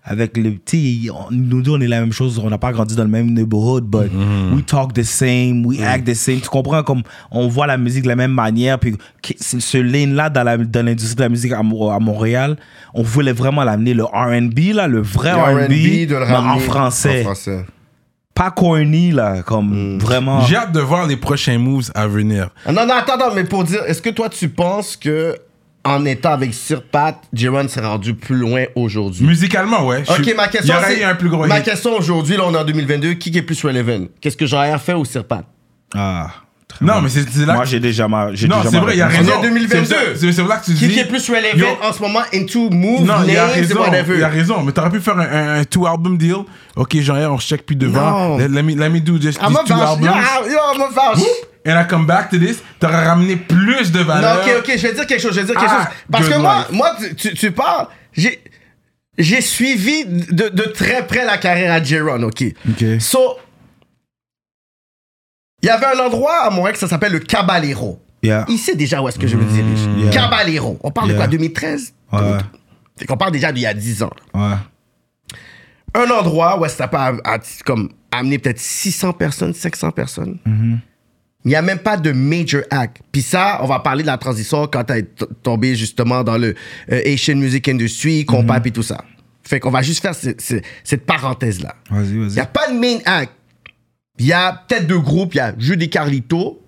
Avec 0.08 0.36
le 0.36 0.52
petit, 0.52 1.10
on- 1.12 1.32
nous 1.32 1.62
deux, 1.62 1.72
on 1.72 1.80
est 1.80 1.88
la 1.88 1.98
même 1.98 2.12
chose. 2.12 2.38
On 2.38 2.48
n'a 2.48 2.58
pas 2.58 2.70
grandi 2.70 2.94
dans 2.94 3.02
le 3.02 3.08
même 3.10 3.32
neighborhood, 3.34 3.84
but 3.84 4.08
we 4.54 4.64
talk 4.64 4.92
the 4.92 5.02
same, 5.02 5.66
we 5.66 5.82
act 5.82 6.06
the 6.06 6.14
same. 6.14 6.40
Tu 6.40 6.48
comprends? 6.48 6.84
Comme 6.84 7.02
on 7.32 7.48
voit 7.48 7.66
la 7.66 7.76
musique 7.76 8.04
de 8.04 8.08
la 8.08 8.14
même 8.16 8.30
manière. 8.30 8.78
Puis 8.78 8.94
ce 9.40 9.78
lane-là 9.78 10.30
dans 10.30 10.44
la- 10.44 10.58
dans 10.58 10.84
l'industrie 10.86 11.16
de 11.16 11.22
la 11.22 11.28
musique 11.28 11.50
à, 11.52 11.62
Mo- 11.64 11.90
à 11.90 11.98
Montréal, 11.98 12.56
on 12.94 13.02
voulait 13.02 13.32
vraiment 13.32 13.64
l'amener 13.64 13.94
le 13.94 14.04
R&B, 14.04 14.72
là, 14.74 14.86
le 14.86 15.02
vrai 15.02 15.32
Le 15.32 15.38
R&B, 15.64 15.72
en 16.54 16.58
français. 16.60 17.20
En 17.22 17.24
français. 17.24 17.64
Pas 18.32 18.50
corny, 18.50 19.12
là, 19.12 19.42
comme 19.42 19.98
vraiment. 19.98 20.42
J'ai 20.42 20.56
hâte 20.56 20.72
de 20.72 20.80
voir 20.80 21.06
les 21.06 21.16
prochains 21.16 21.58
moves 21.58 21.90
à 21.94 22.06
venir. 22.06 22.50
Ah, 22.66 22.70
Non, 22.72 22.86
non, 22.86 22.92
attends, 22.94 23.14
attends, 23.14 23.34
mais 23.34 23.44
pour 23.44 23.64
dire, 23.64 23.80
est-ce 23.86 24.02
que 24.02 24.10
toi, 24.10 24.28
tu 24.28 24.50
penses 24.50 24.94
que 24.94 25.34
en 25.86 26.04
étant 26.04 26.32
avec 26.32 26.52
Sir 26.54 26.82
Pat, 26.82 27.16
s'est 27.68 27.80
rendu 27.80 28.14
plus 28.14 28.36
loin 28.36 28.64
aujourd'hui? 28.74 29.26
Musicalement, 29.26 29.86
ouais. 29.86 30.02
Ok, 30.08 30.34
ma 30.36 30.48
question, 30.48 30.74
Il 30.74 30.76
y 30.76 30.82
aurait 30.84 30.94
c'est- 30.94 31.00
eu 31.00 31.04
un 31.04 31.14
plus 31.14 31.28
gros 31.28 31.46
Ma 31.46 31.58
hit. 31.58 31.64
question 31.64 31.96
aujourd'hui, 31.96 32.36
là, 32.36 32.44
on 32.46 32.54
est 32.54 32.58
en 32.58 32.64
2022, 32.64 33.14
qui 33.14 33.36
est 33.36 33.42
plus 33.42 33.62
relevant? 33.64 34.06
Qu'est-ce 34.20 34.36
que 34.36 34.46
Jean-R 34.46 34.80
fait 34.80 34.94
ou 34.94 35.04
Sir 35.04 35.24
Pat? 35.24 35.44
Ah, 35.94 36.28
très 36.68 36.84
Non, 36.84 36.94
bon. 36.94 37.02
mais 37.02 37.08
c'est 37.08 37.28
c'est 37.30 37.46
là 37.46 37.54
Moi, 37.54 37.62
que- 37.64 37.68
j'ai 37.70 37.80
déjà 37.80 38.08
ma. 38.08 38.34
j'ai 38.34 38.48
Non, 38.48 38.58
déjà 38.58 38.70
c'est 38.70 38.76
ma 38.76 38.82
vrai, 38.82 38.94
il 38.94 38.98
y 38.98 39.02
a 39.02 39.06
réponse. 39.08 39.26
On 39.26 39.30
est 39.30 39.34
en 39.36 39.42
2022. 39.42 39.84
C'est- 40.16 40.32
C'est 40.32 40.42
là 40.46 40.56
que 40.56 40.64
tu 40.66 40.74
Qui 40.74 40.88
dis... 40.88 40.98
est 40.98 41.04
plus 41.04 41.28
relevant 41.30 41.56
Yo, 41.56 41.66
en 41.82 41.92
ce 41.92 42.02
moment 42.02 42.20
into 42.34 42.70
move, 42.70 43.04
Non, 43.06 43.14
il 43.26 43.36
a 43.36 43.46
names, 43.46 43.50
raison. 43.54 43.80
whatever? 43.80 44.14
Il 44.16 44.24
a 44.24 44.28
raison. 44.28 44.62
Mais 44.62 44.72
t'aurais 44.72 44.90
pu 44.90 45.00
faire 45.00 45.16
un, 45.16 45.20
un, 45.26 45.60
un 45.60 45.64
two 45.64 45.86
album 45.86 46.18
deal. 46.18 46.36
Ok, 46.74 46.96
Jean-Pierre, 47.00 47.32
on 47.32 47.38
check 47.38 47.64
plus 47.64 47.76
devant. 47.76 48.10
Non. 48.30 48.36
Let, 48.38 48.48
let 48.48 48.62
me, 48.62 48.74
let 48.74 48.90
me 48.90 49.00
do 49.00 49.18
just 49.20 49.38
I'm 49.40 49.50
these 49.50 49.58
two. 49.66 49.74
Yo, 49.74 49.80
albums. 49.80 50.06
yo, 50.50 50.58
I'm 50.74 50.82
a 50.82 50.88
vache. 50.90 51.24
And 51.66 51.80
I 51.82 51.86
come 51.88 52.06
back 52.06 52.30
to 52.30 52.38
this. 52.38 52.62
T'aurais 52.78 53.04
ramené 53.06 53.36
plus 53.36 53.90
de 53.92 53.98
Non, 53.98 54.04
valeur. 54.04 54.38
ok, 54.46 54.52
ok, 54.60 54.72
je 54.76 54.82
vais 54.86 54.94
dire 54.94 55.06
quelque 55.06 55.20
chose, 55.20 55.34
je 55.34 55.40
vais 55.40 55.46
dire 55.46 55.54
quelque 55.60 55.70
Ah, 55.70 55.84
chose. 55.86 55.94
Parce 56.10 56.28
que 56.28 56.38
moi, 56.38 56.58
life. 56.58 56.70
moi, 56.70 56.96
tu, 57.34 57.50
parles, 57.52 57.88
j'ai, 58.12 58.40
j'ai 59.18 59.40
suivi 59.40 60.04
de, 60.06 60.48
de 60.48 60.62
très 60.62 61.06
près 61.06 61.24
la 61.24 61.38
carrière 61.38 61.72
à 61.72 61.82
J-Ron, 61.82 62.22
ok? 62.22 62.44
Ok. 62.70 62.84
So, 63.00 63.38
il 65.62 65.66
y 65.66 65.70
avait 65.70 65.86
un 65.86 65.98
endroit 66.06 66.42
à 66.44 66.50
Montréal 66.50 66.74
qui 66.74 66.80
ça 66.80 66.88
s'appelle 66.88 67.12
le 67.12 67.18
Caballero. 67.20 68.00
Yeah. 68.22 68.44
Il 68.48 68.58
sait 68.58 68.74
déjà 68.76 69.02
où 69.02 69.08
est-ce 69.08 69.18
que 69.18 69.26
je 69.26 69.36
me 69.36 69.44
dirige. 69.44 69.80
yeah. 69.98 70.10
Caballero. 70.10 70.78
On 70.82 70.90
parle 70.90 71.08
de 71.10 71.14
quoi, 71.14 71.26
2013? 71.26 71.92
Ouais. 72.12 72.20
Fait 72.98 73.06
qu'on 73.06 73.16
parle 73.16 73.32
déjà 73.32 73.52
d'il 73.52 73.62
y 73.62 73.66
a 73.66 73.74
10 73.74 74.02
ans. 74.02 74.10
Ouais. 74.34 74.54
un 75.94 76.10
endroit 76.10 76.60
où 76.60 76.68
ça 76.68 76.88
peut 76.88 76.96
a- 76.96 77.14
a- 77.24 77.38
comme, 77.64 77.90
amener 78.12 78.38
peut-être 78.38 78.58
600 78.60 79.12
personnes, 79.14 79.54
500 79.54 79.90
personnes. 79.92 80.38
Il 81.46 81.50
n'y 81.50 81.54
a 81.54 81.62
même 81.62 81.78
pas 81.78 81.96
de 81.96 82.10
major 82.12 82.62
act. 82.70 82.98
Puis 83.12 83.22
ça, 83.22 83.60
on 83.62 83.66
va 83.66 83.78
parler 83.78 84.02
de 84.02 84.08
la 84.08 84.18
transition 84.18 84.66
quand 84.66 84.82
tu 84.84 84.92
es 84.94 85.02
tombé 85.44 85.76
justement 85.76 86.22
dans 86.24 86.36
le 86.36 86.54
euh, 86.90 87.02
Asian 87.06 87.36
Music 87.36 87.68
Industry, 87.68 88.24
compas 88.26 88.60
et 88.64 88.70
tout 88.72 88.82
ça. 88.82 89.04
Fait 89.44 89.60
qu'on 89.60 89.70
va 89.70 89.80
juste 89.80 90.02
faire 90.02 90.14
ce- 90.14 90.34
ce- 90.40 90.60
cette 90.82 91.06
parenthèse-là. 91.06 91.76
Vas-y, 91.88 92.08
Il 92.08 92.18
n'y 92.18 92.26
vas-y. 92.34 92.40
a 92.40 92.46
pas 92.46 92.68
de 92.70 92.76
main 92.76 92.98
act. 93.04 93.32
Il 94.18 94.26
y 94.26 94.32
a 94.32 94.52
peut-être 94.66 94.88
deux 94.88 94.98
groupes. 94.98 95.34
Il 95.34 95.38
y 95.38 95.40
a 95.40 95.54
Judy 95.56 95.88
Carlito. 95.88 96.60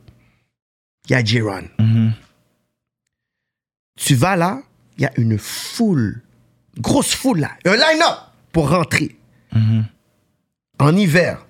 Il 1.09 1.13
y 1.13 1.15
a 1.17 1.25
J-Ron. 1.25 1.65
Tu 4.01 4.15
vas 4.15 4.37
là, 4.37 4.61
il 4.97 5.03
y 5.03 5.07
a 5.07 5.11
une 5.17 5.39
foule. 5.39 6.23
Grosse 6.79 7.15
foule 7.15 7.41
là. 7.41 7.51
Un 7.65 7.73
line-up 7.75 8.17
pour 8.53 8.71
rentrer. 8.71 9.17
En 10.79 10.97
hiver, 10.97 11.45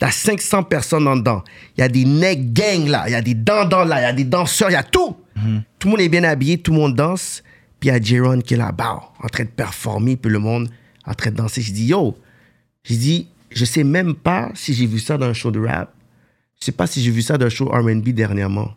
t'as 0.00 0.10
500 0.10 0.64
personnes 0.64 1.06
en 1.06 1.14
dedans. 1.14 1.44
Il 1.76 1.82
y 1.82 1.84
a 1.84 1.88
des 1.88 2.04
neck 2.04 2.52
gangs 2.52 2.88
là. 2.88 3.04
Il 3.06 3.12
y 3.12 3.14
a 3.14 3.22
des 3.22 3.34
dandans 3.34 3.84
là. 3.84 4.00
Il 4.00 4.02
y 4.02 4.06
a 4.06 4.12
des 4.12 4.24
danseurs. 4.24 4.70
Il 4.70 4.72
y 4.72 4.76
a 4.76 4.82
tout. 4.82 5.16
Tout 5.78 5.86
le 5.86 5.90
monde 5.90 6.00
est 6.00 6.08
bien 6.08 6.24
habillé. 6.24 6.58
Tout 6.58 6.72
le 6.72 6.78
monde 6.78 6.96
danse. 6.96 7.44
Puis 7.78 7.88
il 7.88 7.92
y 7.92 7.94
a 7.94 8.00
J-Ron 8.00 8.40
qui 8.40 8.54
est 8.54 8.56
là-bas, 8.56 9.00
en 9.22 9.28
train 9.28 9.44
de 9.44 9.48
performer. 9.48 10.16
Puis 10.16 10.32
le 10.32 10.38
monde 10.38 10.68
en 11.06 11.14
train 11.14 11.30
de 11.30 11.36
danser. 11.36 11.60
Je 11.60 11.72
dis, 11.72 11.86
yo, 11.86 12.16
j'ai 12.82 12.96
dit, 12.96 13.28
je 13.50 13.64
sais 13.64 13.84
même 13.84 14.14
pas 14.14 14.50
si 14.54 14.74
j'ai 14.74 14.86
vu 14.86 14.98
ça 14.98 15.16
dans 15.16 15.26
un 15.26 15.32
show 15.32 15.50
de 15.50 15.60
rap. 15.60 15.92
Je 16.58 16.66
sais 16.66 16.72
pas 16.72 16.86
si 16.86 17.02
j'ai 17.02 17.10
vu 17.10 17.22
ça 17.22 17.38
dans 17.38 17.46
un 17.46 17.50
show 17.50 17.66
R&B 17.66 18.08
dernièrement. 18.10 18.74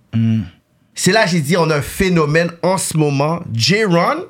C'est 0.94 1.12
là 1.12 1.26
j'ai 1.26 1.42
dit, 1.42 1.58
on 1.58 1.70
a 1.70 1.78
un 1.78 1.82
phénomène 1.82 2.52
en 2.62 2.78
ce 2.78 2.98
moment. 2.98 3.42
J-Ron, 3.54 4.26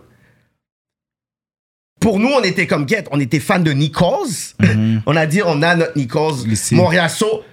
pour 2.03 2.19
nous, 2.19 2.27
on 2.29 2.41
était 2.43 2.67
comme 2.67 2.87
Get, 2.87 3.05
on 3.11 3.19
était 3.19 3.39
fan 3.39 3.63
de 3.63 3.71
Nichols. 3.71 4.27
on 5.05 5.15
a 5.15 5.25
dit, 5.25 5.41
on 5.43 5.61
a 5.61 5.73
notre 5.75 5.97
Nichols. 5.97 6.45
Montréal. 6.73 7.09
So, 7.09 7.43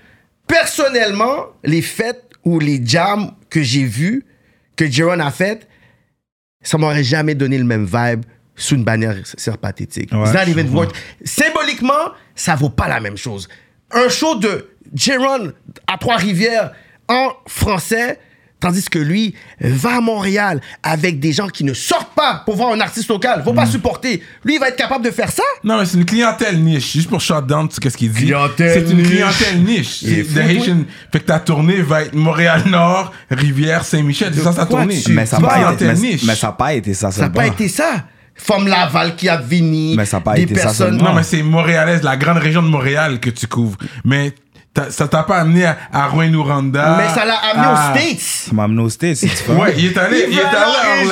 personnellement, 0.46 1.46
les 1.64 1.82
fêtes 1.82 2.24
ou 2.44 2.58
les 2.58 2.80
jams 2.84 3.30
que 3.48 3.62
j'ai 3.62 3.84
vus, 3.84 4.24
que 4.76 4.86
J-Ron 4.90 5.20
a 5.20 5.30
faites, 5.30 5.68
ça 6.62 6.78
m'aurait 6.78 7.04
jamais 7.04 7.34
donné 7.34 7.58
le 7.58 7.64
même 7.64 7.84
vibe 7.86 8.24
sous 8.56 8.74
une 8.74 8.84
bannière 8.84 9.14
c'est 9.24 9.56
pathétique. 9.56 10.10
Ouais, 10.12 10.24
It's 10.24 10.34
not 10.34 10.40
je 10.46 10.50
even 10.50 10.66
comprends. 10.66 10.82
worth- 10.84 10.94
Symboliquement, 11.24 12.12
ça 12.34 12.56
vaut 12.56 12.68
pas 12.70 12.88
la 12.88 13.00
même 13.00 13.16
chose. 13.16 13.48
Un 13.92 14.08
show 14.08 14.34
de 14.36 14.68
J-Ron 14.92 15.52
à 15.86 15.96
Trois-Rivières 15.96 16.72
en 17.08 17.30
français, 17.46 18.18
tandis 18.60 18.84
que 18.88 18.98
lui 18.98 19.34
va 19.60 19.96
à 19.96 20.00
Montréal 20.00 20.60
avec 20.82 21.18
des 21.18 21.32
gens 21.32 21.48
qui 21.48 21.64
ne 21.64 21.72
sortent 21.74 22.14
pas 22.14 22.42
pour 22.44 22.56
voir 22.56 22.72
un 22.72 22.80
artiste 22.80 23.08
local, 23.08 23.42
vont 23.44 23.54
pas 23.54 23.64
Mm. 23.64 23.70
supporter. 23.70 24.22
Lui, 24.44 24.54
il 24.54 24.60
va 24.60 24.68
être 24.68 24.76
capable 24.76 25.04
de 25.04 25.10
faire 25.10 25.30
ça? 25.30 25.42
Non, 25.64 25.78
mais 25.78 25.86
c'est 25.86 25.96
une 25.96 26.04
clientèle 26.04 26.62
niche. 26.62 26.92
Juste 26.92 27.08
pour 27.08 27.20
shut 27.20 27.46
down, 27.46 27.68
tu 27.68 27.74
sais 27.74 27.80
qu'est-ce 27.80 27.96
qu'il 27.96 28.12
dit? 28.12 28.26
Clientèle 28.26 28.84
C'est 28.86 28.90
une 28.92 28.98
niche. 28.98 29.08
clientèle 29.08 29.62
niche. 29.64 30.02
Il 30.02 30.18
est 30.18 30.24
C'est 30.24 30.34
the 30.34 30.50
Haitian. 30.50 30.76
Fait 31.12 31.20
que 31.20 31.24
ta 31.26 31.40
tournée 31.40 31.80
va 31.82 32.02
être 32.02 32.14
Montréal-Nord, 32.14 33.12
Rivière, 33.30 33.84
Saint-Michel. 33.84 34.32
C'est 34.34 34.42
ça 34.42 34.52
sa 34.52 34.66
tournée. 34.66 35.00
tu 35.00 35.12
Mais 35.12 35.26
ça 35.26 35.36
C'est 35.36 35.42
n'a 35.42 35.48
pas, 35.48 35.54
été- 35.56 35.64
clientèle 35.76 35.96
mais- 36.02 36.12
niche. 36.12 36.24
mais 36.24 36.34
ça 36.34 36.48
a 36.48 36.52
pas 36.52 36.74
été 36.74 36.94
ça 36.94 37.10
Ça 37.10 37.22
n'a 37.22 37.30
pas 37.30 37.46
été 37.46 37.68
ça. 37.68 38.04
Femme 38.34 38.66
Laval 38.68 39.16
qui 39.16 39.28
a 39.28 39.36
vini. 39.36 39.94
Mais 39.96 40.06
ça 40.06 40.16
a 40.16 40.20
pas 40.20 40.34
des 40.34 40.42
été 40.42 40.54
ça 40.54 40.62
personnes. 40.62 40.92
seulement. 40.94 41.10
Non, 41.10 41.14
mais 41.14 41.22
c'est 41.22 41.42
montréalaise, 41.42 42.02
la 42.02 42.16
grande 42.16 42.38
région 42.38 42.62
de 42.62 42.68
Montréal 42.68 43.20
que 43.20 43.28
tu 43.28 43.46
couvres. 43.46 43.76
Mais 44.04 44.32
ça 44.90 45.08
t'a 45.08 45.24
pas 45.24 45.38
amené 45.38 45.64
à, 45.66 45.76
à 45.92 46.06
Rouyn-Noranda. 46.06 46.96
Mais 46.98 47.08
ça 47.12 47.24
l'a 47.24 47.34
amené 47.52 47.66
à- 47.66 47.72
aux 47.72 47.98
States. 47.98 48.20
Ça 48.20 48.52
m'a 48.52 48.64
amené 48.64 48.82
aux 48.82 48.88
States, 48.88 49.16
c'est 49.16 49.26
différent. 49.26 49.60
Ouais, 49.62 49.74
il 49.76 49.86
est 49.86 49.98
allé, 49.98 50.26
il, 50.28 50.32
Il 50.34 50.38
est 50.38 50.42
allé 50.42 50.54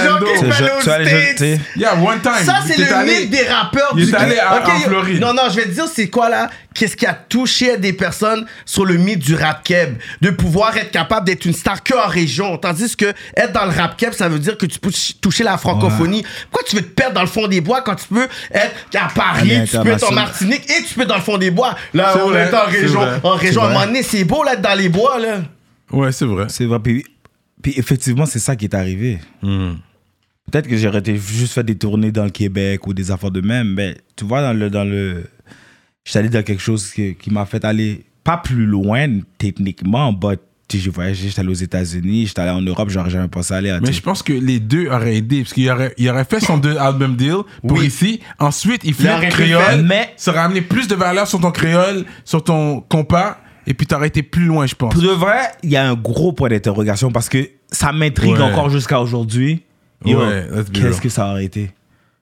à 0.01 0.07
Orlando. 0.13 0.27
Tu 0.41 0.53
States. 0.53 1.09
jeter. 1.09 1.61
Yeah, 1.77 1.95
one 1.95 2.21
time. 2.21 2.33
Ça, 2.45 2.59
c'est 2.67 2.79
le 2.79 2.93
allé- 2.95 3.21
mythe 3.21 3.31
des 3.31 3.43
rappeurs 3.49 3.93
Il 3.97 4.07
du 4.07 4.13
est 4.13 4.17
allé 4.17 4.39
à- 4.39 4.57
Ok, 4.59 4.69
en 4.69 4.81
Floride. 4.81 5.21
Non, 5.21 5.35
non, 5.35 5.43
je 5.51 5.57
vais 5.57 5.65
te 5.65 5.71
dire, 5.71 5.87
c'est 5.93 6.09
quoi 6.09 6.29
là? 6.29 6.49
Qu'est-ce 6.75 6.97
qui 6.97 7.07
a 7.07 7.13
touché 7.15 7.77
des 7.79 7.93
personnes 7.93 8.47
sur 8.65 8.85
le 8.87 8.95
mythe 8.97 9.19
du 9.19 9.35
rap 9.35 9.65
keb? 9.65 9.97
De 10.21 10.31
pouvoir 10.31 10.77
être 10.77 10.93
capable 10.93 11.27
d'être 11.27 11.45
une 11.45 11.53
star 11.53 11.83
que 11.83 11.95
en 11.95 12.07
région. 12.07 12.57
Tandis 12.59 12.95
que 12.97 13.13
être 13.37 13.53
dans 13.53 13.65
le 13.65 13.73
rap 13.73 13.97
keb, 13.97 14.13
ça 14.13 14.29
veut 14.29 14.39
dire 14.39 14.57
que 14.57 14.67
tu 14.67 14.79
peux 14.79 14.93
ch- 14.93 15.15
toucher 15.21 15.43
la 15.43 15.59
francophonie. 15.59 16.25
Pourquoi 16.53 16.69
tu 16.69 16.77
veux 16.77 16.83
te 16.83 16.89
perdre 16.95 17.15
dans 17.15 17.23
le 17.23 17.27
fond 17.27 17.49
des 17.49 17.61
bois 17.61 17.81
quand 17.81 17.97
tu 17.97 18.07
peux 18.07 18.29
être 18.53 18.73
à 18.95 19.09
Paris, 19.13 19.63
tu 19.69 19.77
peux 19.81 19.89
être 19.91 20.09
en. 20.09 20.13
Martinique 20.13 20.71
et 20.71 20.85
tu 20.85 20.95
peux 20.95 21.03
être 21.03 21.09
dans 21.09 21.17
le 21.17 21.23
fond 21.23 21.37
des 21.39 21.51
bois 21.51 21.75
Là, 21.95 22.15
on 22.25 22.33
est 22.35 22.55
en 22.55 22.65
région? 22.67 23.01
En 23.57 23.63
région, 23.63 23.63
à 23.63 23.67
un 23.67 23.73
moment 23.73 23.87
donné, 23.87 24.03
c'est 24.03 24.25
beau 24.25 24.45
là, 24.45 24.57
dans 24.57 24.79
les 24.79 24.89
bois 24.89 25.19
là. 25.19 25.43
Ouais, 25.91 26.13
c'est 26.13 26.27
vrai. 26.27 26.47
C'est 26.49 26.67
vrai. 26.67 26.79
Puis, 26.81 27.05
puis 27.63 27.75
effectivement, 27.77 28.27
c'est 28.27 28.39
ça 28.39 28.57
qui 28.57 28.67
est 28.67 28.75
arrivé. 28.75 29.19
Peut-être 29.41 30.69
que 30.69 30.77
j'aurais 30.77 30.99
été 30.99 31.17
juste 31.17 31.55
fait 31.55 31.65
des 31.65 31.77
tournées 31.77 32.13
dans 32.13 32.25
le 32.25 32.31
Québec 32.31 32.87
ou 32.87 32.95
des 32.95 33.11
affaires 33.11 33.31
de 33.31 33.41
même, 33.41 33.75
mais 33.75 33.97
tu 34.17 34.25
vois, 34.25 34.43
dans 34.43 34.53
le. 34.53 34.71
Dans 34.71 34.85
le 34.85 35.25
J'étais 36.05 36.21
allé 36.21 36.29
dans 36.31 36.43
quelque 36.43 36.63
chose 36.63 36.91
qui, 36.91 37.17
qui 37.17 37.31
m'a 37.31 37.45
fait 37.45 37.63
aller 37.67 38.07
pas 38.25 38.39
plus 38.39 38.65
loin 38.65 39.21
techniquement, 39.37 40.11
but 40.13 40.41
tu 40.69 40.77
sais, 40.77 40.85
j'ai 40.85 40.91
voyagé, 40.91 41.29
j'étais 41.29 41.41
allé 41.41 41.49
aux 41.49 41.55
États-Unis, 41.55 42.27
j'étais 42.27 42.43
allé 42.43 42.51
en 42.51 42.61
Europe, 42.61 42.91
j'aurais 42.91 43.09
jamais 43.11 43.29
pensé 43.29 43.55
aller 43.55 43.71
à. 43.71 43.81
Mais 43.81 43.93
je 43.93 44.03
pense 44.03 44.23
que 44.23 44.35
les 44.35 44.61
deux 44.61 44.87
auraient 44.89 45.17
aidé. 45.17 45.41
Parce 45.43 45.55
qu'il 45.55 45.71
aurait, 45.71 45.95
il 45.97 46.09
aurait 46.11 46.25
fait 46.27 46.41
son 46.41 46.59
deux 46.59 46.77
album 46.77 47.17
deal 47.17 47.37
pour 47.67 47.79
Oui. 47.79 47.87
ici. 47.87 48.21
Ensuite, 48.39 48.83
il 48.85 48.93
fait 48.95 49.19
pu 49.21 49.29
créole. 49.29 49.83
Mais- 49.83 50.13
Ça 50.17 50.31
aurait 50.31 50.41
amené 50.41 50.61
plus 50.61 50.87
de 50.87 50.95
valeur 50.95 51.27
sur 51.27 51.41
ton 51.41 51.51
créole, 51.51 52.05
sur 52.25 52.45
ton 52.45 52.81
compas. 52.83 53.39
Et 53.67 53.75
puis, 53.75 53.87
t'aurais 53.87 54.09
été 54.09 54.23
plus 54.23 54.45
loin, 54.45 54.67
je 54.67 54.75
pense. 54.75 54.93
Pour 54.95 55.03
de 55.03 55.09
vrai, 55.09 55.39
il 55.63 55.71
y 55.71 55.77
a 55.77 55.89
un 55.89 55.95
gros 55.95 56.33
point 56.33 56.49
d'interrogation 56.51 57.11
parce 57.11 57.29
que 57.29 57.49
ça 57.73 57.93
m'intrigue 57.93 58.33
Ouais. 58.33 58.41
encore 58.43 58.69
jusqu'à 58.71 59.01
aujourd'hui. 59.01 59.63
Ouais, 60.05 60.47
Qu'est-ce 60.73 61.01
que 61.01 61.09
ça 61.09 61.31
aurait 61.31 61.45
été? 61.45 61.71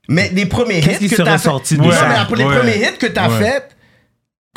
Mais 0.08 0.30
les 0.32 0.46
premiers 0.46 0.78
hits 0.78 1.08
que 1.08 1.16
t'as 1.16 1.36
fait- 1.38 1.44
sorti 1.44 1.76
de 1.76 1.82
Non, 1.82 1.90
ça? 1.90 2.08
mais 2.08 2.14
après 2.14 2.36
les 2.36 2.44
Ouais. 2.44 2.56
premiers 2.58 2.78
hits 2.80 2.96
que 2.98 3.06
t'as 3.06 3.28
Ouais. 3.28 3.38
fait, 3.38 3.76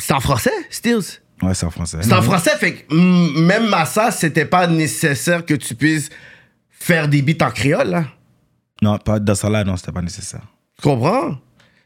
c'est 0.00 0.14
en 0.14 0.20
français, 0.20 0.52
Stills. 0.70 1.20
Ouais, 1.42 1.54
c'est 1.54 1.66
en 1.66 1.70
français. 1.70 1.98
C'est 2.02 2.12
en 2.12 2.22
français, 2.22 2.56
fait 2.58 2.74
que 2.74 2.94
mm, 2.94 3.44
même 3.46 3.72
à 3.74 3.84
ça, 3.84 4.10
c'était 4.10 4.44
pas 4.44 4.66
nécessaire 4.66 5.44
que 5.44 5.54
tu 5.54 5.74
puisses 5.74 6.10
faire 6.70 7.08
des 7.08 7.22
beats 7.22 7.44
en 7.44 7.50
créole, 7.50 7.88
là. 7.88 8.04
Non, 8.82 8.98
pas 8.98 9.18
dans 9.18 9.34
ça 9.34 9.48
là, 9.50 9.64
non, 9.64 9.76
c'était 9.76 9.92
pas 9.92 10.02
nécessaire. 10.02 10.42
Tu 10.76 10.82
comprends? 10.82 11.36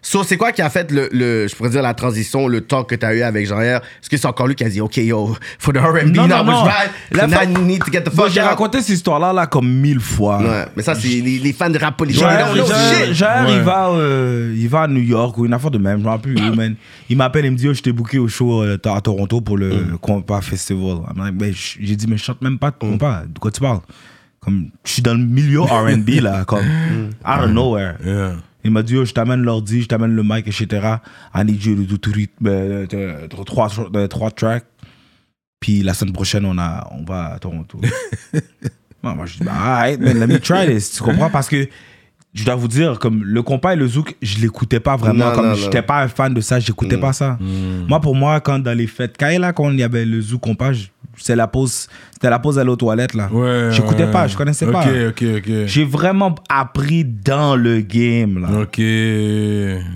So, 0.07 0.23
c'est 0.23 0.37
quoi 0.37 0.53
qui 0.53 0.61
a 0.61 0.69
fait 0.69 0.93
le, 0.93 1.09
le- 1.13 1.49
je 1.49 1.57
pourrais 1.57 1.71
dire, 1.71 1.81
la 1.81 1.95
transition, 1.95 2.47
le 2.47 2.61
talk 2.61 2.91
que 2.91 2.95
t'as 2.95 3.15
eu 3.15 3.23
avec 3.23 3.47
Jean-Pierre? 3.47 3.79
Est-ce 4.03 4.11
que 4.11 4.19
c'est 4.19 4.27
encore 4.27 4.47
lui 4.47 4.55
qui 4.55 4.63
a 4.63 4.69
dit, 4.69 4.83
OK, 4.83 4.99
yo, 4.99 5.35
for 5.59 5.73
the 5.73 5.79
R&B, 5.79 6.15
Non, 6.15 6.29
now 6.29 6.45
non, 6.45 6.45
non. 6.45 6.65
now 6.65 7.29
fa- 7.29 7.45
you 7.45 7.59
need 7.63 7.83
to 7.83 7.91
get 7.91 8.03
the 8.03 8.15
Bon, 8.15 8.25
fuck 8.25 8.33
j'ai 8.33 8.43
raconté 8.43 8.81
cette 8.83 8.91
histoire-là 8.97 9.33
là, 9.33 9.47
comme 9.47 9.67
mille 9.67 10.01
fois. 10.01 10.43
Ouais, 10.43 10.67
mais 10.77 10.83
ça, 10.83 10.95
c'est 10.95 11.09
les, 11.09 11.39
les 11.39 11.53
fans 11.55 11.71
de 11.71 11.79
rap 11.79 11.97
politique. 11.97 12.23
Ouais. 12.23 12.37
il, 13.49 13.61
va, 13.63 13.89
euh, 13.93 14.55
il 14.55 14.69
va 14.69 14.83
à 14.83 14.89
New 14.89 15.01
York 15.03 15.39
ou 15.39 15.47
une 15.47 15.55
affaire 15.55 15.71
de 15.71 15.79
même, 15.79 16.01
je 16.01 16.05
m'en 16.05 16.11
rappelle 16.11 16.35
plus 16.35 16.51
man. 16.51 16.75
Il 17.09 17.17
m'appelle, 17.17 17.47
il 17.47 17.53
me 17.53 17.57
dit, 17.57 17.69
oh, 17.69 17.73
je 17.75 17.81
t'ai 17.81 17.93
booké 17.93 18.19
au 18.19 18.29
show 18.29 18.63
euh, 18.63 18.77
à 18.85 19.01
Toronto 19.01 19.41
pour 19.41 19.57
le 19.57 19.71
Mm. 19.75 19.99
Compas 20.03 20.41
Festival. 20.43 20.99
I'm 21.11 21.19
like, 21.25 21.35
Ben, 21.35 21.53
J'ai 21.55 21.97
dit, 21.97 22.07
mais 22.07 22.17
je 22.19 22.25
chante 22.25 22.43
même 22.43 22.59
pas 22.59 22.71
de 22.71 22.77
compas. 22.77 23.23
De 23.27 23.39
quoi 23.39 23.51
tu 23.51 23.61
parles? 23.61 23.81
Comme, 24.41 24.67
je 24.85 24.93
suis 24.93 25.03
dans 25.03 25.15
le 25.15 25.25
milieu 25.25 25.63
RB, 25.63 26.21
là, 26.21 26.45
comme, 26.45 26.61
Mm. 26.65 27.09
out 27.27 27.45
of 27.45 27.51
nowhere. 27.51 27.95
Yeah. 28.05 28.33
Il 28.65 28.71
m'a 28.71 28.83
dit, 28.83 28.97
oh, 28.97 29.05
je 29.05 29.13
t'amène 29.13 29.43
l'ordi, 29.43 29.83
je 29.83 29.89
t'amène 29.89 30.15
le 30.15 30.23
mic, 30.23 30.47
etc. 30.49 30.67
I 31.35 31.45
need 31.45 31.63
you 31.63 31.85
to 31.99 32.11
do 32.11 32.21
euh, 32.47 32.87
euh, 32.95 33.27
trois, 33.45 33.69
euh, 33.95 34.07
trois 34.09 34.31
tracks. 34.31 34.65
Puis 35.61 35.83
la 35.83 35.95
semaine 35.95 36.13
prochaine, 36.15 36.45
on, 36.47 36.59
a, 36.59 36.89
on 36.99 37.05
va 37.05 37.35
à 37.35 37.39
Toronto. 37.39 37.81
moi, 39.03 39.15
moi, 39.15 39.27
je 39.27 39.39
dis, 39.39 39.45
bah, 39.45 39.53
alright, 39.55 40.01
man, 40.01 40.19
let 40.19 40.27
me 40.27 40.39
try 40.39 40.67
this. 40.67 40.93
Tu 40.93 41.03
comprends? 41.03 41.31
Parce 41.31 41.49
que 41.49 41.69
je 42.33 42.45
dois 42.45 42.55
vous 42.55 42.69
dire, 42.69 42.99
comme 42.99 43.23
le 43.23 43.43
compas 43.43 43.75
et 43.75 43.77
le 43.77 43.87
zouk, 43.87 44.17
je 44.21 44.39
l'écoutais 44.41 44.81
pas 44.81 44.97
vraiment. 44.97 45.27
Non, 45.31 45.35
comme 45.35 45.55
j'étais 45.57 45.83
pas 45.83 46.03
un 46.03 46.09
fan 46.09 46.35
de 46.35 46.41
ça, 46.41 46.59
j'écoutais 46.59 46.97
pas 47.01 47.13
ça. 47.13 47.39
Moi, 47.89 48.01
pour 48.01 48.15
moi, 48.15 48.41
quand 48.41 48.59
dans 48.59 48.77
les 48.77 48.87
fêtes, 48.87 49.17
quand, 49.19 49.39
là, 49.39 49.53
quand 49.53 49.71
il 49.71 49.79
y 49.79 49.83
avait 49.83 50.05
le 50.05 50.21
zouk 50.21 50.41
compas, 50.41 50.73
je- 50.73 50.87
c'est 51.19 51.37
la 51.37 51.47
pause, 51.47 51.89
c'était 52.13 52.31
la 52.31 52.39
pause 52.39 52.59
à 52.59 52.65
aux 52.65 52.77
toilettes, 52.77 53.15
là. 53.15 53.29
Ouais. 53.31 53.69
J'écoutais 53.71 54.05
ouais. 54.05 54.11
pas, 54.11 54.27
je 54.27 54.37
connaissais 54.37 54.67
pas. 54.67 54.81
ok, 54.81 55.25
ok. 55.37 55.51
J'ai 55.67 55.85
vraiment 55.85 56.35
appris 56.49 57.05
dans 57.05 57.57
le 57.57 57.81
game, 57.81 58.41
là. 58.41 58.63
Ok. 58.63 58.81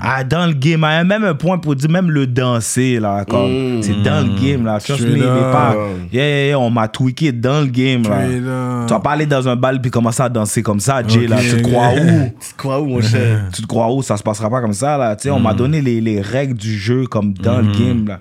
Ah, 0.00 0.24
dans 0.24 0.46
le 0.46 0.52
game, 0.52 0.84
à 0.84 1.02
même 1.04 1.24
un 1.24 1.34
point 1.34 1.58
pour 1.58 1.74
dire, 1.74 1.90
même 1.90 2.10
le 2.10 2.26
danser, 2.26 3.00
là, 3.00 3.24
comme, 3.24 3.82
c'est 3.82 4.02
dans 4.02 4.26
le 4.26 4.40
game, 4.40 4.64
là. 4.64 4.78
Trust 4.78 5.00
me, 5.02 5.08
Straight 5.08 5.16
il 5.16 5.22
est 5.22 5.52
pas, 5.52 5.76
yeah, 6.12 6.28
yeah, 6.28 6.46
yeah, 6.46 6.58
on 6.58 6.70
m'a 6.70 6.88
tweaké 6.88 7.32
dans 7.32 7.60
le 7.60 7.66
game, 7.66 8.02
là. 8.02 8.86
Tu 8.86 8.92
vas 8.92 9.00
pas 9.00 9.12
aller 9.12 9.26
dans 9.26 9.48
un 9.48 9.56
bal 9.56 9.80
puis 9.80 9.90
commencer 9.90 10.22
à 10.22 10.28
danser 10.28 10.62
comme 10.62 10.80
ça, 10.80 11.02
Jay, 11.06 11.26
là. 11.26 11.38
Tu 11.40 11.62
te 11.62 11.62
crois 11.62 11.90
où? 11.94 12.32
Tu 12.40 12.54
crois 12.56 12.80
où, 12.80 12.86
mon 12.86 13.02
cher? 13.02 13.48
tu 13.52 13.62
te 13.62 13.66
crois 13.66 13.92
où? 13.92 14.02
Ça 14.02 14.16
se 14.16 14.22
passera 14.22 14.48
pas 14.50 14.60
comme 14.60 14.72
ça, 14.72 14.96
là. 14.96 15.16
Tu 15.16 15.24
sais, 15.24 15.30
on 15.30 15.40
m'a 15.40 15.54
donné 15.54 15.80
les, 15.80 16.00
les 16.00 16.20
règles 16.20 16.54
du 16.54 16.78
jeu 16.78 17.06
comme 17.06 17.32
dans 17.34 17.58
le 17.58 17.72
game, 17.72 18.06
là. 18.06 18.20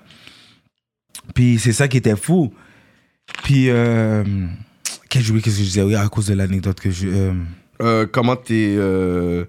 Puis 1.34 1.58
c'est 1.58 1.72
ça 1.72 1.88
qui 1.88 1.98
était 1.98 2.16
fou. 2.16 2.52
Puis, 3.44 3.66
euh, 3.70 4.24
quel 5.08 5.22
jouet, 5.22 5.40
qu'est-ce 5.40 5.56
que 5.58 5.62
je 5.62 5.68
disais? 5.68 5.82
Oui, 5.82 5.94
à 5.94 6.06
cause 6.08 6.26
de 6.26 6.34
l'anecdote 6.34 6.78
que 6.80 6.90
je. 6.90 7.06
euh, 7.08 7.32
Euh, 7.80 8.06
comment 8.10 8.36
t'es... 8.36 8.74
Euh... 8.76 9.44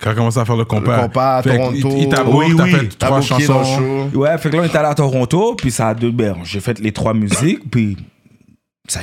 Quand 0.00 0.12
on 0.12 0.14
commence 0.14 0.36
à 0.36 0.44
faire 0.44 0.56
le 0.56 0.64
compas. 0.66 0.96
Le 0.96 1.02
compas 1.02 1.36
à 1.38 1.42
Fait 1.42 1.50
que 1.50 1.56
Toronto. 1.56 1.88
Il, 1.96 2.02
il 2.02 2.08
t'a 2.10 2.24
Oui, 2.24 2.46
oui. 2.52 2.70
fait 2.70 2.88
trois 2.98 3.20
chansons. 3.22 3.64
show. 3.64 4.18
Ouais, 4.20 4.36
fait 4.38 4.50
que 4.50 4.56
là, 4.56 4.62
on 4.62 4.64
est 4.64 4.76
allé 4.76 4.88
à 4.88 4.94
Toronto, 4.94 5.54
puis 5.56 5.70
ça 5.70 5.88
a 5.88 5.94
deux. 5.94 6.10
Ben, 6.12 6.36
j'ai 6.44 6.60
fait 6.60 6.78
les 6.78 6.92
trois 6.92 7.14
musiques, 7.14 7.70
puis. 7.70 7.96
Ça, 8.86 9.00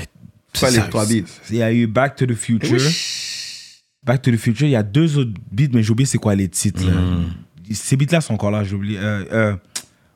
Pas 0.61 0.70
les 0.70 0.80
trois 0.89 1.05
beats. 1.07 1.24
Il 1.49 1.55
y 1.57 1.64
a 1.64 1.74
eu 1.74 1.88
Back 1.88 2.16
to 2.16 2.26
the 2.28 2.36
Future. 2.36 2.80
Back 4.05 4.22
to 4.22 4.32
the 4.32 4.38
Future, 4.38 4.68
il 4.68 4.72
y 4.72 4.76
a 4.76 4.84
deux 4.84 5.18
autres 5.18 5.32
beats, 5.51 5.70
mais 5.74 5.82
j'ai 5.82 5.91
oublié 5.91 6.05
c'est 6.05 6.18
quoi 6.20 6.36
les 6.36 6.47
titres. 6.47 6.86
là. 6.86 6.91
ces 7.72 7.95
beats-là 7.97 8.22
sont 8.22 8.34
encore 8.36 8.51
là, 8.51 8.64
j'ai 8.64 8.76
oublié. 8.76 8.99
Euh, 8.99 9.24
euh, 9.32 9.55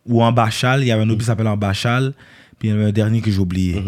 ou 0.06 0.22
en 0.24 0.32
Bachal, 0.32 0.82
il 0.84 0.88
y 0.88 0.92
avait 0.92 1.02
un 1.02 1.06
autre 1.06 1.14
beat 1.18 1.22
qui 1.22 1.26
s'appelle 1.26 1.48
en 1.48 1.58
Bachal, 1.58 2.14
puis 2.60 2.70
il 2.70 2.72
y 2.72 2.74
avait 2.74 2.86
un 2.86 2.92
dernier 2.92 3.22
que 3.22 3.30
j'ai 3.32 3.40
oublié. 3.40 3.82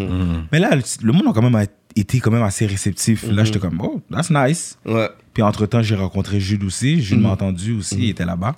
Mais 0.51 0.59
là, 0.59 0.71
le, 1.01 1.11
monde 1.11 1.27
a 1.29 1.33
quand 1.33 1.47
même 1.49 1.65
été 1.95 2.19
quand 2.19 2.31
même 2.31 2.43
assez 2.43 2.65
réceptif. 2.65 3.25
Là, 3.29 3.43
j'étais 3.43 3.59
comme, 3.59 3.79
oh, 3.81 4.01
that's 4.11 4.29
nice. 4.29 4.77
Ouais. 4.85 5.09
Puis 5.33 5.43
entre-temps, 5.43 5.81
j'ai 5.81 5.95
rencontré 5.95 6.39
Jude 6.39 6.63
aussi. 6.63 7.01
Jude 7.01 7.19
m'a 7.21 7.29
entendu 7.31 7.73
aussi, 7.73 7.97
il 7.97 8.09
était 8.09 8.25
là-bas. 8.25 8.55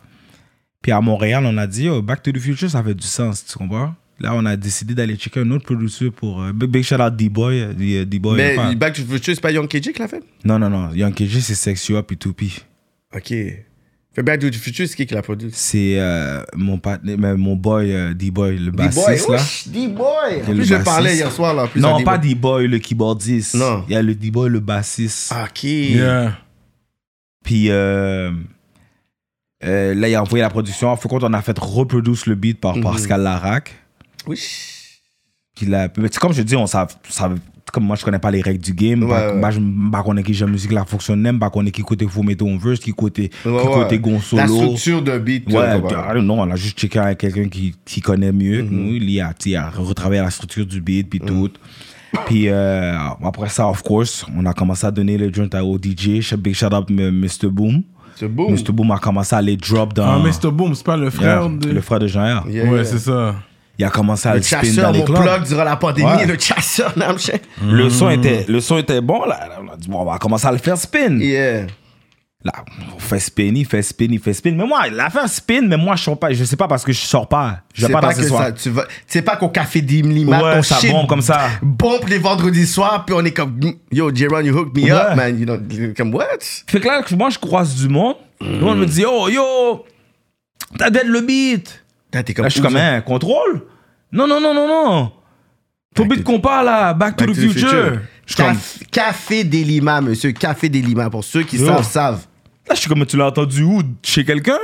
Puis 0.81 0.91
à 0.91 0.99
Montréal, 0.99 1.43
on 1.45 1.57
a 1.57 1.67
dit, 1.67 1.87
oh, 1.89 2.01
Back 2.01 2.23
to 2.23 2.31
the 2.31 2.39
Future, 2.39 2.69
ça 2.69 2.83
fait 2.83 2.95
du 2.95 3.05
sens, 3.05 3.45
tu 3.45 3.57
comprends? 3.57 3.93
Là, 4.19 4.33
on 4.35 4.45
a 4.45 4.55
décidé 4.55 4.93
d'aller 4.93 5.15
checker 5.15 5.39
un 5.39 5.49
autre 5.51 5.63
producteur 5.65 6.11
pour. 6.11 6.41
euh, 6.43 6.53
big, 6.53 6.69
big 6.69 6.83
shout 6.83 6.95
out 7.01 7.15
D-Boy. 7.15 7.59
euh, 7.61 7.73
D- 7.73 7.97
euh, 8.01 8.05
D-Boy 8.05 8.37
Mais 8.37 8.75
Back 8.75 8.93
to 8.95 9.01
the 9.03 9.07
Future, 9.07 9.33
c'est 9.35 9.41
pas 9.41 9.51
Young 9.51 9.67
KJ 9.67 9.91
qui 9.93 9.99
l'a 9.99 10.07
fait? 10.07 10.23
non, 10.43 10.59
non, 10.59 10.69
non. 10.69 10.91
Young 10.93 11.13
KJ, 11.13 11.39
c'est 11.39 11.55
Sex 11.55 11.87
You 11.89 11.97
Up 11.97 12.11
et 12.11 12.15
2P. 12.15 12.61
Ok. 13.15 13.33
Fait 14.13 14.23
Back 14.23 14.41
to 14.41 14.49
the 14.49 14.55
Future, 14.55 14.85
c'est 14.89 14.95
qui 14.95 15.05
qui 15.05 15.13
l'a 15.13 15.21
produit? 15.21 15.49
C'est 15.53 15.97
euh, 15.97 16.43
mon, 16.53 16.77
partenaire- 16.77 17.17
mais 17.17 17.33
mon 17.35 17.55
boy, 17.55 17.93
euh, 17.93 18.13
D-Boy, 18.13 18.57
le 18.57 18.71
bassiste, 18.71 19.29
là. 19.29 19.37
D-Boy. 19.67 20.41
En 20.41 20.53
plus, 20.53 20.65
je 20.65 20.75
parlais 20.75 21.15
hier 21.15 21.31
soir, 21.31 21.53
là. 21.53 21.67
plus, 21.67 21.79
Non, 21.79 21.91
D-Boy. 21.97 22.03
pas 22.03 22.17
D-Boy, 22.17 22.67
le 22.67 22.79
keyboardiste. 22.79 23.55
Non. 23.55 23.85
Il 23.87 23.93
y 23.93 23.95
a 23.95 24.01
le 24.01 24.13
D-Boy, 24.13 24.49
le 24.49 24.59
bassiste. 24.59 25.31
Ok. 25.31 25.63
Yeah. 25.63 26.37
Puis 27.45 27.67
euh, 27.69 28.31
euh, 29.63 29.93
là, 29.95 30.09
il 30.09 30.15
a 30.15 30.21
envoyé 30.21 30.41
la 30.43 30.49
production. 30.49 30.89
En 30.89 30.97
fait, 30.97 31.07
quand 31.07 31.23
on 31.23 31.31
a 31.33 31.41
fait 31.41 31.57
reproduire 31.57 32.17
le 32.27 32.35
beat 32.35 32.59
par 32.59 32.75
Mhm. 32.75 32.83
Pascal 32.83 33.21
Larac. 33.21 33.73
Oui. 34.27 34.39
Puis 35.55 35.65
là, 35.67 35.87
mais 35.97 36.09
c'est 36.11 36.19
comme 36.19 36.33
je 36.33 36.41
dis, 36.41 36.55
on 36.57 36.67
savait- 36.67 36.93
comme 37.71 37.85
moi 37.85 37.95
je 37.95 38.03
connais 38.03 38.19
pas 38.19 38.31
les 38.31 38.41
règles 38.41 38.63
du 38.63 38.73
game, 38.73 39.03
Ouais, 39.03 39.09
bah, 39.09 39.33
ouais. 39.33 39.41
bah, 39.41 39.51
je 39.51 39.59
bah, 39.61 40.03
connais 40.05 40.23
qui 40.23 40.33
j'aime 40.33 40.51
musique 40.51 40.71
la 40.71 40.85
fonctionne, 40.85 41.37
bah 41.37 41.49
connais 41.49 41.71
qui 41.71 41.81
côté 41.81 42.05
faut 42.07 42.23
mettre 42.23 42.45
un 42.45 42.57
verse, 42.57 42.79
qui 42.79 42.91
côté 42.91 43.29
qui 43.29 43.49
côté 43.49 43.99
gon 43.99 44.19
La 44.33 44.47
structure 44.47 45.01
de 45.01 45.17
beat. 45.17 45.51
Ouais, 45.51 45.81
puis, 45.81 45.95
I 45.95 46.13
don't 46.13 46.23
know, 46.23 46.35
on 46.35 46.51
a 46.51 46.55
juste 46.55 46.77
checké 46.77 46.99
avec 46.99 47.19
quelqu'un 47.19 47.47
qui, 47.47 47.75
qui 47.85 48.01
connaît 48.01 48.31
mieux 48.31 48.63
que 48.63 48.69
nous. 48.69 48.95
Il 48.95 49.19
a, 49.21 49.33
il 49.45 49.55
a 49.55 49.69
retravaillé 49.69 50.21
la 50.21 50.29
structure 50.29 50.65
du 50.65 50.81
beat, 50.81 51.09
puis 51.09 51.19
tout. 51.19 51.49
Puis 52.25 52.49
euh, 52.49 52.93
après 53.23 53.49
ça, 53.49 53.67
of 53.67 53.81
course, 53.83 54.25
on 54.35 54.45
a 54.45 54.53
commencé 54.53 54.85
à 54.85 54.91
donner 54.91 55.17
le 55.17 55.33
joint 55.33 55.47
à 55.53 55.63
au 55.63 55.77
DJ. 55.77 56.33
Big 56.35 56.53
shout 56.53 56.73
out 56.73 56.89
Mr. 56.89 57.47
Boom. 57.49 57.83
Mr. 58.21 58.71
Boom 58.71 58.91
a 58.91 58.97
commencé 58.97 59.35
à 59.35 59.41
les 59.41 59.57
drop 59.57 59.93
dans. 59.93 60.05
Ah, 60.05 60.19
Mr. 60.19 60.51
Boom, 60.51 60.75
c'est 60.75 60.85
pas 60.85 60.97
le 60.97 61.09
frère 61.09 61.43
Yeah, 61.43 61.57
de. 61.57 61.69
Le 61.69 61.81
frère 61.81 61.99
de 61.99 62.07
Jean-Pierre. 62.07 62.43
Yeah, 62.47 62.65
ouais, 62.65 62.75
yeah. 62.75 62.83
c'est 62.85 62.99
ça. 62.99 63.35
Il 63.81 63.85
a 63.85 63.89
commencé 63.89 64.29
à 64.29 64.33
Le 64.33 64.37
le 64.37 64.43
spin 64.43 64.57
dans 64.59 64.63
chasseur, 64.63 64.91
les 64.91 64.99
mon 64.99 65.05
clubs. 65.05 65.21
plug 65.23 65.43
durant 65.47 65.63
la 65.63 65.75
pandémie, 65.75 66.07
Ouais. 66.07 66.25
le 66.27 66.37
chasseur, 66.37 66.93
non, 66.97 67.13
je 67.17 67.23
sais. 67.23 67.41
Le, 67.65 67.89
son 67.89 68.11
était, 68.11 68.45
le 68.47 68.59
son 68.61 68.77
était 68.77 69.01
bon, 69.01 69.25
là. 69.25 69.49
On 69.59 69.73
a 69.73 69.75
dit, 69.75 69.87
bon, 69.89 70.01
on 70.01 70.05
va 70.05 70.19
commencer 70.19 70.45
à 70.45 70.51
le 70.51 70.59
faire 70.59 70.77
spin. 70.77 71.17
Yeah. 71.19 71.65
Là, 72.43 72.51
on 72.95 72.99
fait 72.99 73.19
spin, 73.19 73.51
il 73.55 73.65
fait 73.65 73.81
spin, 73.81 74.05
il 74.09 74.19
fait 74.19 74.33
spin. 74.33 74.51
Mais 74.55 74.65
moi, 74.65 74.81
il 74.87 74.99
a 74.99 75.09
fait 75.09 75.27
spin, 75.27 75.61
mais 75.63 75.77
moi, 75.77 75.95
je 75.95 76.03
sors 76.03 76.19
pas. 76.19 76.31
Je 76.31 76.43
sais 76.43 76.55
pas 76.55 76.67
parce 76.67 76.83
que 76.83 76.91
je 76.91 76.99
sors 76.99 77.27
pas. 77.27 77.61
Je 77.73 77.85
vais 77.87 77.93
pas, 77.93 78.01
pas, 78.01 78.07
dans 78.09 78.13
ce 78.15 78.21
que 78.21 78.27
soir. 78.27 78.43
ça, 78.45 78.51
tu 78.51 78.69
vas, 78.69 78.85
c'est 79.07 79.21
pas 79.23 79.35
qu'au 79.35 79.49
café 79.49 79.81
d'Imlima, 79.81 80.41
Ouais, 80.43 80.55
ton 80.57 80.61
ça 80.63 80.75
shit 80.75 80.91
bombe 80.91 81.07
comme 81.07 81.21
ça. 81.21 81.39
Bombe 81.63 82.07
les 82.07 82.17
vendredis 82.19 82.67
soirs, 82.67 83.03
puis 83.05 83.15
on 83.17 83.23
est 83.25 83.31
comme, 83.31 83.59
yo, 83.91 84.11
J-Ron, 84.13 84.41
you 84.41 84.55
hook 84.57 84.75
me 84.75 84.83
Ouais. 84.83 84.91
up, 84.91 85.15
man. 85.15 85.39
You 85.39 85.45
know, 85.45 85.57
comme, 85.97 86.13
what? 86.13 86.25
Fait 86.67 86.79
que 86.79 86.87
là, 86.87 87.01
moi, 87.15 87.29
je 87.31 87.39
croise 87.39 87.75
du 87.75 87.87
monde. 87.89 88.15
Le 88.39 88.59
monde 88.59 88.79
me 88.79 88.85
dit, 88.85 89.05
oh, 89.07 89.27
yo, 89.29 89.85
t'as 90.77 90.89
dead 90.91 91.07
le 91.07 91.21
beat. 91.21 91.83
Là, 92.13 92.23
t'es 92.23 92.33
comme, 92.33 92.43
Là, 92.43 92.49
je 92.49 92.53
suis 92.53 92.61
comme, 92.61 92.75
un 92.75 93.01
contrôle. 93.01 93.61
Non, 94.11 94.27
non, 94.27 94.39
non, 94.41 94.53
non, 94.53 94.67
non. 94.67 95.11
Beat 96.07 96.17
to- 96.19 96.23
qu'on 96.23 96.39
parle 96.39 96.65
là, 96.65 96.93
Back 96.93 97.17
to 97.17 97.25
the 97.25 97.33
Future. 97.33 97.51
Future. 97.69 97.99
Je 98.25 98.33
suis 98.33 98.43
comme, 98.43 98.53
Caf- 98.53 98.83
Café 98.91 99.43
des 99.43 99.63
Lima, 99.63 99.99
monsieur. 100.01 100.31
Café 100.31 100.69
des 100.69 100.81
Lima. 100.81 101.09
Pour 101.09 101.23
ceux 101.23 101.43
qui 101.43 101.57
Yo. 101.57 101.65
savent, 101.65 101.83
savent. 101.85 102.25
Là, 102.69 102.75
je 102.75 102.79
suis 102.79 102.89
comme, 102.89 103.05
tu 103.05 103.17
l'as 103.17 103.27
entendu 103.27 103.63
où? 103.63 103.81
Chez 104.03 104.23
quelqu'un? 104.23 104.57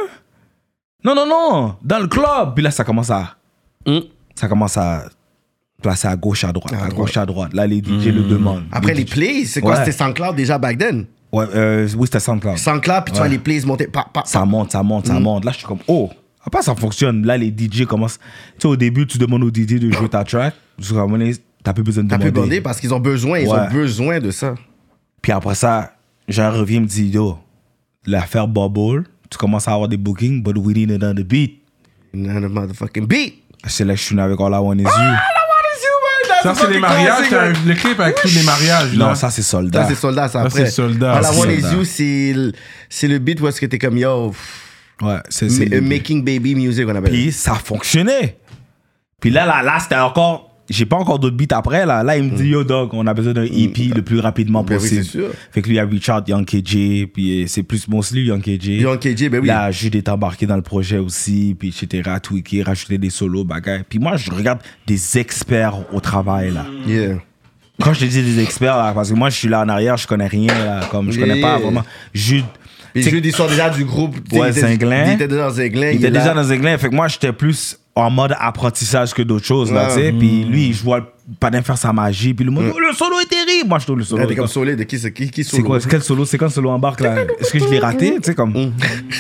Non, 1.03 1.13
non, 1.15 1.25
non, 1.27 1.75
dans 1.83 1.99
le 1.99 2.07
club. 2.07 2.53
Puis 2.55 2.63
là, 2.63 2.71
ça 2.71 2.83
commence 2.83 3.09
à. 3.09 3.35
Mm. 3.85 3.99
Ça 4.35 4.47
commence 4.47 4.77
à 4.77 5.03
placer 5.81 6.07
à 6.07 6.15
gauche, 6.15 6.43
à 6.43 6.51
droite, 6.51 6.73
À 6.73 6.77
droite. 6.77 6.93
gauche, 6.93 7.17
à 7.17 7.25
droite. 7.25 7.53
Là, 7.53 7.67
les 7.67 7.77
DJ 7.79 8.07
le 8.07 8.23
demandent. 8.23 8.63
Après 8.71 8.93
les 8.93 9.05
DJ. 9.05 9.11
plays, 9.11 9.45
c'est 9.45 9.61
quoi? 9.61 9.73
Ouais. 9.73 9.77
C'était 9.85 9.91
SoundCloud 9.97 10.35
déjà 10.35 10.57
back 10.57 10.77
then? 10.77 11.05
Ouais, 11.31 11.45
euh, 11.53 11.87
oui, 11.97 12.07
c'était 12.07 12.19
SoundCloud. 12.19 12.57
SoundCloud, 12.57 13.03
puis 13.05 13.11
tu 13.13 13.19
vois 13.19 13.27
les 13.27 13.37
plays 13.37 13.61
monter. 13.65 13.87
Pa, 13.87 14.05
pa, 14.11 14.23
Ça 14.25 14.45
monte, 14.45 14.71
ça 14.71 14.81
monte, 14.81 15.05
Mm. 15.05 15.07
ça 15.13 15.19
monte. 15.19 15.45
Là, 15.45 15.51
je 15.51 15.57
suis 15.57 15.67
comme, 15.67 15.79
oh, 15.87 16.09
après, 16.47 16.61
ça 16.63 16.73
fonctionne. 16.75 17.25
Là, 17.25 17.37
les 17.37 17.49
DJ 17.55 17.85
commencent. 17.85 18.17
Tu 18.17 18.61
sais, 18.61 18.67
au 18.67 18.75
début, 18.75 19.05
tu 19.05 19.17
demandes 19.17 19.43
aux 19.43 19.49
DJ 19.49 19.79
de 19.79 19.91
jouer 19.91 20.09
ta 20.09 20.23
track. 20.23 20.55
Donné, 20.89 21.35
t'as 21.63 21.73
plus 21.73 21.83
besoin 21.83 22.03
de 22.03 22.09
T'as 22.09 22.17
pu 22.17 22.25
demander. 22.31 22.39
bander 22.41 22.61
parce 22.61 22.79
qu'ils 22.79 22.93
ont 22.93 22.99
besoin, 22.99 23.39
ils 23.39 23.47
Ouais. 23.47 23.59
ont 23.59 23.71
besoin 23.71 24.19
de 24.19 24.31
ça. 24.31 24.55
Puis 25.21 25.31
après 25.31 25.55
ça, 25.55 25.93
j'en 26.27 26.51
reviens, 26.51 26.79
me 26.81 26.85
dit, 26.85 27.07
yo, 27.09 27.37
l'affaire 28.05 28.47
Bubble, 28.47 29.03
tu 29.29 29.37
commences 29.37 29.67
à 29.67 29.73
avoir 29.73 29.89
des 29.89 29.97
bookings, 29.97 30.41
but 30.41 30.55
we 30.57 30.75
need 30.75 30.91
another 30.91 31.23
beat. 31.25 31.61
None 32.13 32.45
of 32.45 32.51
motherfucking 32.51 33.05
beat. 33.05 33.35
C'est 33.67 33.83
là 33.83 33.93
que 33.93 33.99
je 33.99 34.05
suis 34.05 34.15
venu 34.15 34.21
avec 34.25 34.39
All 34.39 34.53
I 34.53 34.57
Want 34.57 34.75
Is 34.77 34.83
You. 34.83 34.89
Ça, 36.43 36.53
c'est 36.55 36.69
les 36.69 36.79
mariages. 36.79 37.29
t'as 37.29 37.47
un- 37.49 37.53
le 37.65 37.73
clip 37.73 37.99
avec 37.99 38.15
tous 38.21 38.33
les 38.33 38.43
mariages. 38.43 38.93
Non, 38.93 39.07
là. 39.07 39.15
ça, 39.15 39.29
c'est 39.31 39.41
soldat. 39.41 39.83
Ça, 39.83 39.89
c'est 39.89 39.95
soldat, 39.95 40.27
ça 40.29 40.47
c'est 40.49 40.67
Soldat. 40.67 41.15
All 41.15 41.23
I 41.25 41.37
Want 41.39 41.49
Is. 41.49 41.73
You, 41.75 41.83
c'est 41.83 42.33
le- 42.33 42.51
c'est 42.89 43.07
le 43.07 43.17
beat 43.17 43.41
où 43.41 43.47
est-ce 43.47 43.59
que 43.59 43.65
t'es 43.65 43.79
comme, 43.79 43.97
yo, 43.97 44.33
Ouais, 45.01 45.17
c'est 45.29 45.47
le- 45.65 45.81
making 45.81 46.23
baby 46.23 46.55
music, 46.55 46.85
on 46.87 46.95
appelle. 46.95 47.11
Puis 47.11 47.31
ça 47.31 47.53
fonctionnait. 47.55 48.37
Puis 49.21 49.29
là, 49.29 49.45
là, 49.45 49.61
là, 49.63 49.77
c'était 49.79 49.95
encore. 49.95 50.45
J'ai 50.69 50.85
pas 50.85 50.97
encore 50.97 51.17
d'autres 51.17 51.37
beats 51.37 51.55
après. 51.55 51.85
Là, 51.85 52.03
là 52.03 52.17
il 52.17 52.23
me 52.25 52.35
dit, 52.35 52.49
yo, 52.49 52.61
dog, 52.65 52.89
on 52.91 53.07
a 53.07 53.13
besoin 53.13 53.31
d'un 53.31 53.45
EP 53.45 53.85
le 53.95 54.01
plus 54.01 54.19
rapidement 54.19 54.63
Mm. 54.63 54.65
Ben 54.65 54.75
possible. 54.77 55.03
c'est 55.05 55.09
sûr. 55.11 55.29
Fait 55.49 55.61
que 55.61 55.69
lui, 55.69 55.75
il 55.77 55.79
a 55.79 55.85
reach 55.85 56.09
out 56.09 56.27
Young 56.27 56.45
KJ. 56.45 57.07
Puis 57.13 57.43
euh, 57.43 57.47
c'est 57.47 57.63
plus 57.63 57.87
mostly 57.87 58.23
Young 58.25 58.41
KJ. 58.41 58.81
Young 58.81 58.99
KJ, 58.99 59.29
ben 59.29 59.39
oui. 59.39 59.47
Là, 59.47 59.71
Jude 59.71 59.95
est 59.95 60.09
embarqué 60.09 60.45
dans 60.45 60.57
le 60.57 60.61
projet 60.61 60.97
aussi. 60.97 61.55
Puis 61.57 61.69
etc. 61.69 62.09
Tweaké, 62.21 62.63
rajouter 62.63 62.97
des 62.97 63.09
solos, 63.09 63.45
bagaille. 63.45 63.83
Puis 63.87 63.97
moi, 63.97 64.17
je 64.17 64.29
regarde 64.29 64.59
des 64.85 65.17
experts 65.17 65.75
au 65.93 66.01
travail, 66.01 66.51
là. 66.51 66.65
Yeah. 66.85 67.19
Quand 67.81 67.93
je 67.93 68.01
te 68.01 68.05
dis 68.05 68.21
des 68.23 68.41
experts, 68.43 68.75
là, 68.75 68.91
parce 68.93 69.09
que 69.09 69.15
moi, 69.15 69.29
je 69.29 69.37
suis 69.37 69.47
là 69.47 69.61
en 69.63 69.69
arrière, 69.69 69.95
je 69.95 70.05
connais 70.05 70.27
rien, 70.27 70.47
là. 70.47 70.81
Comme 70.91 71.11
je 71.13 71.19
connais 71.19 71.39
pas 71.39 71.59
vraiment. 71.59 71.83
Jude. 72.13 72.43
Sais, 73.03 73.09
Jude, 73.09 73.25
ils 73.25 73.35
sont 73.35 73.47
déjà 73.47 73.69
du 73.69 73.85
groupe. 73.85 74.15
Ouais, 74.33 74.49
il 74.49 74.53
Zinglin. 74.53 75.05
Il 75.07 75.13
était 75.13 75.27
déjà 75.27 75.41
dans 75.47 75.49
Zinglin. 75.53 75.89
Il 75.91 75.95
était 75.97 76.07
est 76.07 76.11
déjà 76.11 76.33
dans 76.33 76.43
Zinglin, 76.43 76.77
fait 76.77 76.89
que 76.89 76.95
moi 76.95 77.07
j'étais 77.07 77.31
plus 77.33 77.77
en 77.95 78.09
mode 78.11 78.35
apprentissage 78.39 79.13
que 79.13 79.23
d'autres 79.23 79.45
choses, 79.45 79.71
là, 79.71 79.87
Ouais. 79.87 79.95
tu 79.95 80.01
sais. 80.01 80.11
Puis 80.11 80.43
lui, 80.45 80.71
je 80.73 80.83
vois 80.83 81.13
Padin 81.39 81.61
faire 81.61 81.77
sa 81.77 81.91
magie, 81.91 82.33
puis 82.33 82.45
le 82.45 82.51
monde, 82.51 82.71
oh, 82.73 82.79
le 82.79 82.93
solo 82.93 83.19
est 83.19 83.25
terrible. 83.25 83.67
Moi, 83.67 83.79
je 83.79 83.85
trouve 83.85 83.97
le 83.97 84.03
solo. 84.05 84.21
T'es 84.21 84.35
comme 84.35 84.45
comme- 84.45 84.47
solide. 84.47 84.85
Qui, 84.85 84.97
qui, 85.11 85.29
qui 85.31 85.43
C'est 85.43 85.57
solo? 85.57 85.63
quoi, 85.63 85.79
c'est 85.81 85.89
quel 85.89 86.01
solo, 86.01 86.23
c'est 86.25 86.37
quand 86.37 86.45
le 86.45 86.51
solo 86.51 86.69
embarque 86.69 87.01
là? 87.01 87.15
Est-ce 87.39 87.51
que 87.51 87.59
je 87.59 87.65
l'ai 87.65 87.79
raté, 87.79 88.11
tu 88.15 88.19
sais, 88.23 88.35
comme. 88.35 88.51
Mm. 88.51 88.73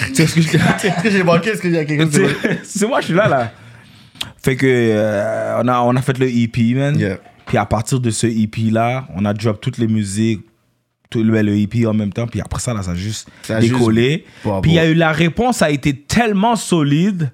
Tu 0.09 0.15
sais, 0.15 0.23
est-ce 0.23 0.35
que 0.35 1.09
j'ai 1.09 1.23
manqué? 1.23 1.49
Est-ce 1.49 1.61
que 1.61 1.69
j'ai 1.71 1.85
quelqu'un 1.85 2.07
Tu 2.07 2.17
sais, 2.17 2.59
C'est 2.63 2.87
moi, 2.87 3.01
je 3.01 3.07
suis 3.07 3.13
là, 3.15 3.27
là. 3.27 3.51
Fait 4.41 4.55
que, 4.55 4.65
euh, 4.69 5.61
on, 5.63 5.67
a, 5.67 5.81
on 5.81 5.95
a 5.95 6.01
fait 6.01 6.17
le 6.17 6.29
EP, 6.29 6.73
man. 6.75 6.97
Puis 7.45 7.57
à 7.57 7.65
partir 7.65 7.99
de 7.99 8.09
ce 8.09 8.27
EP 8.27 8.69
là, 8.71 9.07
on 9.15 9.25
a 9.25 9.33
drop 9.33 9.59
toutes 9.59 9.77
les 9.79 9.87
musiques, 9.87 10.41
tout 11.09 11.23
le, 11.23 11.41
le 11.41 11.57
EP 11.57 11.85
en 11.85 11.93
même 11.93 12.11
temps. 12.13 12.27
Puis 12.27 12.41
après 12.41 12.59
ça, 12.59 12.73
là, 12.73 12.83
ça 12.83 12.91
a 12.91 12.95
juste 12.95 13.27
Ça 13.43 13.57
a 13.57 13.59
décollé. 13.59 14.25
juste-. 14.43 14.61
Puis 14.61 14.71
il 14.71 14.75
y 14.75 14.79
a 14.79 14.85
eu 14.87 14.93
la 14.93 15.11
réponse 15.11 15.61
a 15.61 15.69
été 15.69 15.93
tellement 15.95 16.55
solide 16.55 17.31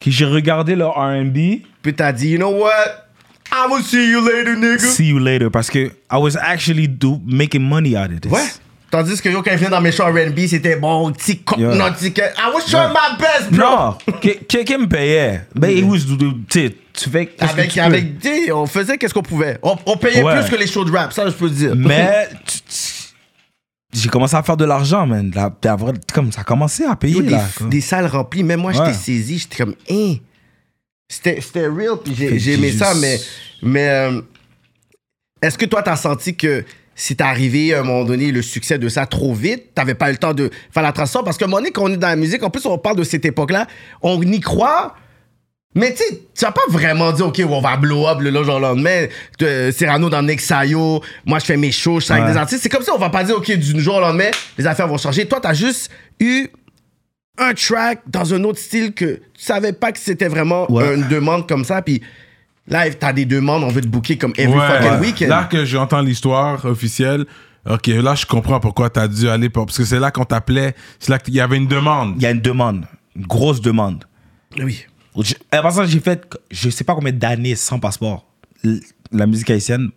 que 0.00 0.10
j'ai 0.10 0.24
regardé 0.26 0.76
le 0.76 0.86
R&B. 0.86 1.62
Puis 1.82 1.94
t'as 1.94 2.12
dit, 2.12 2.30
you 2.30 2.38
know 2.38 2.50
what? 2.50 3.02
I 3.52 3.66
will 3.70 3.82
see 3.82 4.10
you 4.10 4.20
later, 4.20 4.56
nigga. 4.56 4.78
See 4.78 5.08
you 5.08 5.18
later 5.18 5.48
parce 5.50 5.70
que 5.70 5.78
I 6.10 6.16
was 6.18 6.36
actually 6.36 6.88
do, 6.88 7.20
making 7.24 7.62
money 7.62 7.96
out 7.96 8.10
of 8.12 8.20
this. 8.20 8.30
Ouais. 8.32 8.44
Tandis 8.90 9.20
que 9.20 9.28
yo, 9.28 9.42
quand 9.42 9.50
il 9.52 9.56
venait 9.58 9.70
dans 9.70 9.80
mes 9.80 9.90
shows 9.92 10.04
R&B, 10.04 10.46
c'était 10.46 10.76
bon, 10.76 11.10
petit 11.12 11.40
Yeah. 11.56 11.74
non, 11.74 11.92
petit 11.92 12.12
que- 12.12 12.20
I 12.20 12.50
was 12.54 12.62
trying 12.68 12.90
my 12.90 13.18
best, 13.18 13.50
bro. 13.52 13.66
Non, 13.66 13.94
que- 14.20 14.44
quelqu'un 14.46 14.78
me 14.78 14.86
payait. 14.88 15.42
Ben, 15.54 15.70
il 15.76 15.84
was, 15.84 15.98
tu 16.06 16.32
sais, 16.48 16.74
tu 16.96 17.10
fais 17.10 17.26
qu'est-ce 17.26 17.52
que 17.52 17.58
Avec, 17.58 17.70
tu 17.72 17.80
avec, 17.80 18.04
sais, 18.22 18.52
on 18.52 18.66
faisait 18.66 18.96
qu'est-ce 18.98 19.14
qu'on 19.14 19.22
pouvait. 19.22 19.58
On, 19.62 19.76
on 19.86 19.96
payait 19.96 20.22
Ouais. 20.22 20.40
plus 20.40 20.50
que 20.50 20.56
les 20.56 20.66
shows 20.66 20.84
de 20.84 20.90
rap, 20.92 21.12
ça, 21.12 21.26
je 21.28 21.34
peux 21.34 21.48
te 21.48 21.54
dire. 21.54 21.74
Mais 21.76 22.28
j'ai 23.92 24.08
commencé 24.08 24.34
à 24.36 24.42
faire 24.42 24.56
de 24.56 24.64
l'argent, 24.64 25.06
man. 25.06 25.30
La- 25.34 25.54
comme 26.12 26.32
ça 26.32 26.40
a 26.42 26.44
commencé 26.44 26.84
à 26.84 26.96
payer 26.96 27.22
des, 27.22 27.30
là. 27.30 27.44
des 27.68 27.80
salles 27.80 28.06
remplies, 28.06 28.42
même 28.42 28.60
moi, 28.60 28.72
Ouais. 28.72 28.78
j'étais 28.78 28.92
saisi, 28.98 29.38
j'étais 29.38 29.56
comme, 29.56 29.74
hein? 29.90 30.14
C'était 31.08 31.40
c'était 31.40 31.66
real, 31.68 31.98
puis 32.04 32.14
j'ai 32.16 32.26
que 32.28 32.32
aimé 32.34 32.70
j'ai 32.72 32.78
ça, 32.78 32.90
juste- 32.92 33.00
mais, 33.00 33.20
mais 33.62 33.88
euh, 33.88 34.20
est-ce 35.40 35.56
que 35.56 35.64
toi, 35.66 35.82
t'as 35.82 35.96
senti 35.96 36.34
que 36.34 36.64
si 36.96 37.14
t'es 37.14 37.22
arrivé 37.22 37.74
à 37.74 37.80
un 37.80 37.82
moment 37.84 38.04
donné 38.04 38.32
le 38.32 38.42
succès 38.42 38.78
de 38.78 38.88
ça 38.88 39.06
trop 39.06 39.32
vite, 39.34 39.72
t'avais 39.74 39.94
pas 39.94 40.08
eu 40.08 40.12
le 40.12 40.18
temps 40.18 40.34
de 40.34 40.50
faire 40.72 40.82
la 40.82 40.92
transition? 40.92 41.22
Parce 41.22 41.36
qu'à 41.38 41.44
un 41.44 41.48
moment 41.48 41.58
donné, 41.58 41.70
quand 41.70 41.84
on 41.84 41.92
est 41.92 41.96
dans 41.96 42.08
la 42.08 42.16
musique, 42.16 42.42
en 42.42 42.50
plus, 42.50 42.66
on 42.66 42.76
parle 42.78 42.96
de 42.96 43.04
cette 43.04 43.24
époque-là, 43.24 43.66
on 44.02 44.20
y 44.20 44.40
croit. 44.40 44.96
Mais 45.76 45.92
tu 45.92 45.98
sais, 45.98 46.22
tu 46.34 46.44
vas 46.44 46.50
pas 46.52 46.62
vraiment 46.70 47.12
dire, 47.12 47.26
OK, 47.28 47.40
on 47.48 47.60
va 47.60 47.76
blow 47.76 48.08
up 48.08 48.18
le 48.20 48.32
jour 48.42 48.54
au 48.56 48.58
lendemain. 48.58 49.06
Euh, 49.42 49.70
Cyrano 49.70 50.08
dans 50.10 50.22
Nexayo, 50.22 51.02
moi 51.24 51.38
je 51.38 51.44
fais 51.44 51.56
mes 51.56 51.70
shows, 51.70 52.00
je 52.00 52.06
suis 52.06 52.14
avec 52.14 52.26
des 52.32 52.36
artistes. 52.36 52.62
C'est 52.62 52.68
comme 52.68 52.82
ça, 52.82 52.92
on 52.94 52.98
va 52.98 53.10
pas 53.10 53.22
dire, 53.22 53.36
OK, 53.36 53.50
du 53.52 53.80
jour 53.80 53.96
au 53.96 54.00
lendemain, 54.00 54.30
les 54.58 54.66
affaires 54.66 54.88
vont 54.88 54.96
changer. 54.98 55.26
Toi, 55.28 55.38
t'as 55.40 55.52
juste 55.54 55.90
eu 56.18 56.48
un 57.38 57.52
track 57.52 58.00
dans 58.06 58.32
un 58.32 58.42
autre 58.44 58.58
style 58.58 58.92
que 58.94 59.04
tu 59.34 59.44
savais 59.44 59.72
pas 59.74 59.92
que 59.92 59.98
c'était 59.98 60.28
vraiment 60.28 60.70
Ouais. 60.72 60.94
une 60.94 61.06
demande 61.08 61.46
comme 61.46 61.64
ça. 61.64 61.82
Puis 61.82 62.00
là, 62.66 62.90
t'as 62.90 63.12
des 63.12 63.26
demandes, 63.26 63.62
on 63.62 63.68
veut 63.68 63.82
te 63.82 63.86
booker 63.86 64.16
comme 64.16 64.32
every 64.38 64.58
Ouais. 64.58 64.66
fucking 64.66 64.90
Ouais. 64.92 64.98
weekend. 65.06 65.28
Là 65.28 65.44
que 65.44 65.64
j'entends 65.64 66.00
l'histoire 66.00 66.64
officielle, 66.64 67.26
Ok, 67.68 67.88
là, 67.88 68.14
je 68.14 68.24
comprends 68.24 68.60
pourquoi 68.60 68.90
t'as 68.90 69.08
dû 69.08 69.28
aller. 69.28 69.48
pour- 69.50 69.66
Parce 69.66 69.76
que 69.76 69.84
c'est 69.84 69.98
là 69.98 70.12
qu'on 70.12 70.24
t'appelait. 70.24 70.76
C'est 71.00 71.10
là 71.10 71.18
qu'il 71.18 71.34
y 71.34 71.40
avait 71.40 71.56
une 71.56 71.66
demande. 71.66 72.14
Il 72.16 72.22
y 72.22 72.26
a 72.26 72.30
une 72.30 72.40
demande, 72.40 72.84
une 73.16 73.26
grosse 73.26 73.60
demande. 73.60 74.04
Oui. 74.56 74.86
Je- 75.22 75.34
En 75.56 75.62
passant, 75.62 75.84
j'ai 75.86 76.00
fait, 76.00 76.22
je 76.50 76.70
sais 76.70 76.84
pas 76.84 76.94
combien 76.94 77.12
d'années 77.12 77.54
sans 77.56 77.78
passeport. 77.78 78.26
L- 78.64 78.80
La 79.12 79.26
musique 79.26 79.48
haïtienne 79.50 79.90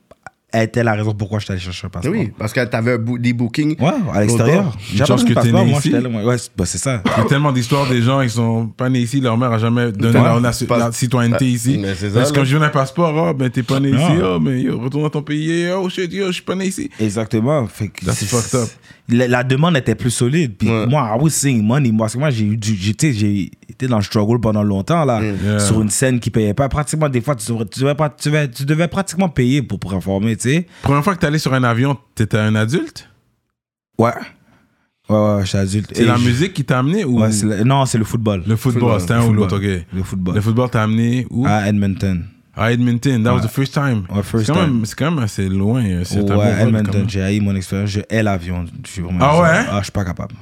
était 0.53 0.83
la 0.83 0.93
raison 0.93 1.13
pourquoi 1.13 1.37
je 1.39 1.45
suis 1.45 1.51
allé 1.51 1.61
chercher 1.61 1.87
un 1.87 1.89
passeport. 1.89 2.11
Oui, 2.11 2.31
parce 2.37 2.53
que 2.53 2.63
t'avais 2.65 2.93
un 2.93 2.97
bou- 2.97 3.17
des 3.19 3.33
bookings. 3.33 3.75
Ouais, 3.79 3.91
à 4.13 4.21
l'extérieur. 4.21 4.75
J'ai 4.79 5.03
pas 5.03 5.15
que 5.17 5.33
passeport, 5.33 5.63
né 5.65 5.71
moi, 5.71 5.79
ici. 5.79 5.93
Ouais, 5.95 6.37
c'est 6.37 6.51
bah, 6.57 6.65
c'est 6.65 6.77
ça. 6.79 7.03
Il 7.05 7.21
y 7.21 7.25
a 7.25 7.25
tellement 7.25 7.51
d'histoires 7.51 7.87
des 7.87 8.01
gens 8.01 8.21
qui 8.23 8.29
sont 8.29 8.67
pas 8.67 8.89
nés 8.89 8.99
ici, 9.01 9.19
leur 9.21 9.37
mère 9.37 9.51
a 9.51 9.59
jamais 9.59 9.91
donné 9.91 10.17
Ouais. 10.17 10.23
leur 10.23 10.39
la 10.39 10.91
citoyenneté 10.91 11.45
Ouais. 11.45 11.51
ici. 11.51 11.77
Mais 11.79 11.93
c'est 11.95 12.09
ça, 12.09 12.15
Parce 12.19 12.31
que 12.31 12.37
quand 12.39 12.43
je 12.45 12.49
viens 12.51 12.59
d'un 12.59 12.69
passeport, 12.69 13.13
oh, 13.15 13.33
ben 13.33 13.49
t'es 13.49 13.63
pas 13.63 13.79
né 13.79 13.91
Non. 13.91 13.97
ici, 14.09 14.17
oh, 14.23 14.39
mais 14.39 14.61
yo, 14.61 14.79
retourne 14.79 15.03
dans 15.03 15.09
ton 15.11 15.21
pays, 15.21 15.69
oh 15.71 15.87
shit, 15.89 16.11
yo, 16.13 16.27
je 16.27 16.31
suis 16.33 16.41
pas 16.43 16.55
né 16.55 16.65
ici. 16.67 16.89
Exactement. 16.99 17.67
Fait 17.67 17.89
que 17.89 18.05
That's 18.05 18.17
c'est- 18.19 18.25
fucked 18.25 18.59
up. 18.59 18.69
La, 19.09 19.27
la 19.27 19.43
demande 19.43 19.75
était 19.77 19.95
plus 19.95 20.11
solide. 20.11 20.55
Puis 20.57 20.69
Ouais. 20.69 20.85
moi, 20.87 21.15
I 21.15 21.21
was 21.21 21.29
seeing 21.31 21.63
money. 21.63 21.91
Moi, 21.91 22.05
parce 22.05 22.13
que 22.13 22.19
moi, 22.19 22.29
j'ai 22.29 22.45
eu 22.45 22.57
du- 22.57 22.75
j'étais- 22.75 23.13
j'ai 23.13 23.51
été 23.67 23.87
dans 23.87 23.97
le 23.97 24.03
struggle 24.03 24.39
pendant 24.39 24.63
longtemps, 24.63 25.05
là, 25.05 25.21
Yeah. 25.21 25.59
sur 25.59 25.81
une 25.81 25.89
scène 25.89 26.19
qui 26.19 26.29
payait 26.29 26.53
pas. 26.53 26.69
Pratiquement, 26.69 27.09
des 27.09 27.21
fois, 27.21 27.35
tu 27.35 27.51
devais, 27.51 27.65
tu 27.65 27.79
devais, 27.79 27.95
pas- 27.95 28.09
tu 28.09 28.29
devais, 28.29 28.49
tu 28.49 28.65
devais 28.65 28.87
pratiquement 28.87 29.29
payer 29.29 29.61
pour 29.63 29.79
performer, 29.79 30.35
tu 30.35 30.49
sais. 30.49 30.67
Première 30.81 31.03
fois 31.03 31.15
que 31.15 31.19
t'es 31.21 31.27
allé 31.27 31.39
sur 31.39 31.53
un 31.53 31.63
avion, 31.63 31.97
t'étais 32.15 32.37
un 32.37 32.55
adulte? 32.55 33.09
Ouais. 33.97 34.11
Ouais, 35.09 35.15
ouais, 35.17 35.41
je 35.41 35.45
suis 35.47 35.57
adulte. 35.57 35.91
C'est 35.93 36.05
la 36.05 36.17
je- 36.17 36.23
musique 36.25 36.53
qui 36.53 36.63
t'a 36.63 36.79
amené 36.79 37.03
ou 37.03 37.19
Ouais, 37.21 37.29
non, 37.65 37.85
c'est 37.87 37.97
le 37.97 38.03
football. 38.03 38.43
le 38.45 38.55
football. 38.55 39.01
C'était 39.01 39.13
un 39.15 39.23
Le 39.23 39.29
ou 39.29 39.33
l'autre, 39.33 39.57
football. 39.57 39.77
ok. 39.79 39.85
Le 39.93 40.03
football. 40.03 40.35
Le 40.35 40.41
football 40.41 40.69
t'a 40.69 40.83
amené 40.83 41.25
où? 41.31 41.45
À 41.47 41.67
Edmonton. 41.67 42.23
À 42.59 42.73
Edmonton, 42.73 43.23
that 43.23 43.31
was 43.31 43.37
Ouais. 43.37 43.47
the 43.47 43.51
first 43.51 43.73
time. 43.73 44.03
Ouais, 44.09 44.21
first 44.21 44.45
c'est 44.47 44.51
quand, 44.53 44.59
time. 44.65 44.73
même- 44.75 44.85
c'est 44.85 44.95
quand 44.95 45.11
même 45.11 45.23
assez 45.23 45.47
loin. 45.47 45.81
euh, 45.85 46.01
C'est 46.03 46.19
Ouais, 46.29 46.61
Edmonton. 46.61 47.05
J'ai 47.07 47.21
haï 47.21 47.39
mon 47.39 47.55
expérience. 47.55 47.89
Je 47.89 48.01
hais 48.09 48.21
l'avion. 48.21 48.65
Je 48.85 48.91
suis 48.91 49.01
vraiment- 49.01 49.19
Ah 49.21 49.41
ouais? 49.41 49.65
Ah, 49.71 49.77
je 49.79 49.83
suis 49.83 49.91
pas 49.93 50.03
capable. 50.03 50.35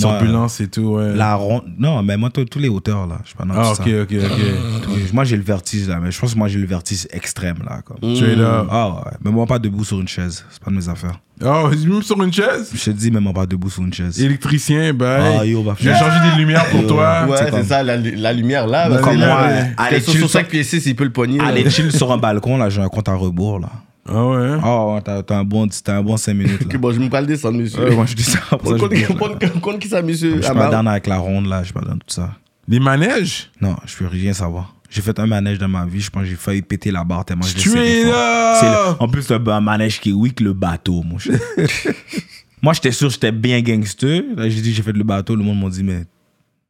Moi, 0.00 0.18
Turbulence 0.18 0.60
et 0.60 0.68
tout, 0.68 0.80
ouais. 0.96 1.14
La 1.14 1.34
ronde. 1.36 1.62
Non, 1.78 2.02
mais 2.02 2.16
moi, 2.16 2.30
tous 2.30 2.58
les 2.58 2.68
hauteurs, 2.68 3.06
là. 3.06 3.18
Je 3.22 3.28
suis 3.28 3.36
pas 3.36 3.44
dans 3.44 3.54
Ah, 3.56 3.70
ok, 3.70 3.76
ça. 3.76 3.82
ok, 3.82 3.90
ok. 4.12 4.82
Tous 4.82 4.96
les- 4.96 5.12
Moi, 5.12 5.24
j'ai 5.24 5.36
le 5.36 5.42
vertige, 5.42 5.88
là. 5.88 5.98
Mais 6.02 6.10
je 6.10 6.18
pense 6.20 6.32
que 6.34 6.38
moi, 6.38 6.48
j'ai 6.48 6.58
le 6.58 6.66
vertige 6.66 7.06
extrême, 7.12 7.58
là. 7.64 7.80
Comme. 7.84 8.14
Straight 8.16 8.38
up. 8.38 8.66
Ah 8.70 8.88
ouais. 8.88 9.12
Mais 9.24 9.30
moi, 9.30 9.46
pas 9.46 9.58
debout 9.58 9.84
sur 9.84 10.00
une 10.00 10.08
chaise. 10.08 10.44
C'est 10.50 10.62
pas 10.62 10.70
de 10.70 10.76
mes 10.76 10.88
affaires. 10.88 11.20
Oh, 11.44 11.68
même 11.68 12.02
sur 12.02 12.22
une 12.22 12.32
chaise? 12.32 12.70
Je 12.74 12.84
te 12.84 12.90
dis, 12.90 13.10
même 13.10 13.32
pas 13.32 13.46
debout 13.46 13.70
sur 13.70 13.82
une 13.82 13.92
chaise. 13.92 14.20
Électricien, 14.20 14.92
ben. 14.94 15.38
Ah, 15.40 15.44
yo, 15.44 15.62
va 15.62 15.74
je 15.78 15.88
vais 15.88 15.94
faire. 15.94 16.06
changer 16.06 16.30
des 16.30 16.36
lumières 16.40 16.64
pour 16.70 16.82
Yo. 16.82 16.88
toi. 16.88 17.26
Ouais, 17.28 17.36
c'est 17.52 17.64
ça, 17.64 17.82
la, 17.82 17.96
la 17.96 18.32
lumière 18.32 18.66
là. 18.66 18.88
Comme 19.00 19.16
moi, 19.18 19.40
euh, 19.48 20.00
sur 20.00 20.12
sur- 20.14 20.30
5 20.30 20.48
pieds 20.48 20.62
6, 20.62 20.86
il 20.86 20.94
peut 20.96 21.04
le 21.04 21.10
pogner. 21.10 21.38
là. 21.38 21.46
Aller 21.46 21.68
chill 21.70 21.90
sur 21.92 22.10
un 22.12 22.18
balcon, 22.18 22.56
là, 22.56 22.68
j'ai 22.68 22.80
un 22.80 22.88
compte 22.88 23.08
à 23.08 23.14
rebours, 23.14 23.58
là. 23.60 23.68
Ah 24.06 24.26
ouais. 24.26 24.58
Ah 24.62 24.86
ouais, 24.86 25.00
t'as 25.02 25.22
t'as 25.22 25.38
un 25.38 25.44
bon, 25.44 25.66
t'as 25.68 25.96
un 25.96 26.02
bon 26.02 26.16
5 26.16 26.34
minutes, 26.34 26.62
Ok, 26.64 26.72
là. 26.72 26.78
bon, 26.80 26.92
je 26.92 27.00
me 27.00 27.08
parle 27.08 27.26
descendre, 27.26 27.58
monsieur. 27.58 27.84
Ouais, 27.84 27.94
moi, 27.94 28.04
je 28.06 28.14
dis 28.14 28.22
ça. 28.22 28.38
Pour 28.50 28.68
ça, 28.68 28.76
je 28.76 28.80
Compte- 29.12 29.42
là. 29.42 29.78
qui 29.78 29.88
ça, 29.88 30.02
monsieur 30.02 30.36
Je 30.36 30.42
suis 30.42 30.54
pas 30.54 30.68
dans 30.70 30.86
avec 30.86 31.06
la 31.06 31.18
ronde, 31.18 31.46
là. 31.46 31.60
Je 31.60 31.64
suis 31.66 31.72
pas 31.74 31.80
dans 31.80 31.94
tout 31.94 32.00
ça. 32.08 32.34
Les 32.68 32.80
manèges? 32.80 33.50
Non, 33.60 33.76
je 33.86 33.96
peux 33.96 34.06
rien 34.06 34.32
savoir. 34.32 34.74
J'ai 34.90 35.02
fait 35.02 35.18
un 35.18 35.26
manège 35.26 35.58
dans 35.58 35.68
ma 35.68 35.84
vie, 35.86 36.00
je 36.00 36.10
pense 36.10 36.22
que 36.22 36.28
j'ai 36.28 36.36
failli 36.36 36.62
péter 36.62 36.90
la 36.92 37.02
barre 37.02 37.24
tellement 37.24 37.42
je 37.42 37.56
l'ai 37.74 38.04
le- 38.04 39.02
En 39.02 39.08
plus, 39.08 39.22
c'est 39.22 39.34
un 39.34 39.60
manège 39.60 40.00
qui 40.00 40.10
est 40.10 40.12
weak, 40.12 40.40
le 40.40 40.52
bateau, 40.52 41.02
mon 41.02 41.18
cher. 41.18 41.38
Moi, 42.62 42.72
j'étais 42.74 42.92
sûr 42.92 43.08
que 43.08 43.14
j'étais 43.14 43.32
bien 43.32 43.60
gangster. 43.60 44.22
Là, 44.36 44.48
j'ai 44.48 44.60
dit 44.60 44.72
j'ai 44.72 44.82
fait 44.82 44.92
le 44.92 45.02
bateau, 45.04 45.34
le 45.36 45.42
monde 45.42 45.60
m'a 45.62 45.68
dit, 45.68 45.82
mais 45.82 46.04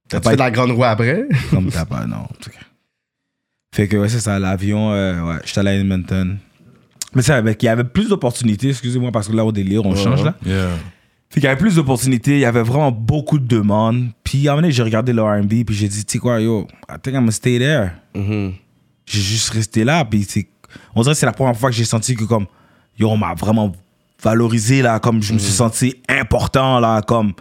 T'as 0.09 0.21
pas 0.21 0.31
fait 0.31 0.37
de 0.37 0.41
la 0.41 0.51
grande 0.51 0.71
roue 0.73 0.85
après? 0.85 1.27
Comme 1.51 1.69
t'as 1.71 1.85
pas, 1.85 2.07
non. 2.07 2.17
en 2.17 2.31
tout 2.41 2.51
cas. 2.51 2.59
Fait 3.75 3.89
que, 3.89 3.97
ouais, 3.97 4.09
c'est 4.09 4.21
ça, 4.21 4.39
l'avion, 4.39 4.93
euh, 4.93 5.21
ouais, 5.23 5.37
j'étais 5.45 5.61
allé 5.61 5.71
à 5.71 5.75
Edmonton. 5.75 6.39
Mais 7.15 7.23
c'est 7.23 7.33
avec, 7.33 7.63
il 7.63 7.67
y 7.67 7.69
avait 7.69 7.85
plus 7.85 8.09
d'opportunités, 8.09 8.71
excusez-moi, 8.71 9.13
parce 9.13 9.29
que 9.29 9.37
là, 9.37 9.45
au 9.45 9.53
délire, 9.53 9.85
on 9.85 9.95
change, 9.95 10.25
là. 10.25 10.35
Yeah. 10.45 10.69
Fait 11.31 11.41
qu'il 11.41 11.45
y 11.45 11.47
avait 11.47 11.59
plus 11.59 11.77
d'opportunités, 11.77 12.35
il 12.35 12.41
y 12.41 12.45
avait 12.45 12.63
vraiment 12.63 12.93
beaucoup 12.93 13.39
de 13.39 13.47
demandes. 13.47 14.11
Puis 14.23 14.49
à 14.49 14.53
un 14.53 14.57
moment 14.57 14.71
j'ai 14.71 14.83
regardé 14.83 15.13
le 15.13 15.23
R&B, 15.23 15.65
puis 15.67 15.75
j'ai 15.75 15.89
dit, 15.89 16.05
tu 16.05 16.13
sais 16.13 16.19
quoi, 16.19 16.41
yo, 16.41 16.67
I 16.89 16.95
think 17.03 17.15
I'm 17.15 17.21
gonna 17.21 17.33
stay 17.33 17.59
there. 17.59 17.91
J'ai 18.15 19.21
juste 19.21 19.51
resté 19.51 19.85
là, 19.85 20.05
puis 20.05 20.25
c'est... 20.29 20.47
On 20.95 21.03
dirait 21.03 21.15
que 21.15 21.19
c'est 21.19 21.27
la 21.27 21.33
première 21.33 21.57
fois 21.57 21.71
que 21.71 21.77
j'ai 21.77 21.85
senti 21.85 22.15
que 22.15 22.25
comme, 22.25 22.47
yo, 22.99 23.09
on 23.09 23.17
m'a 23.17 23.35
vraiment 23.35 23.73
valorisé, 24.23 24.81
là, 24.81 25.01
comme 25.01 25.23
je 25.23 25.33
me 25.33 25.39
suis 25.39 25.53
senti 25.53 25.97
important, 26.09 26.79
là, 26.79 27.03
comme... 27.03 27.33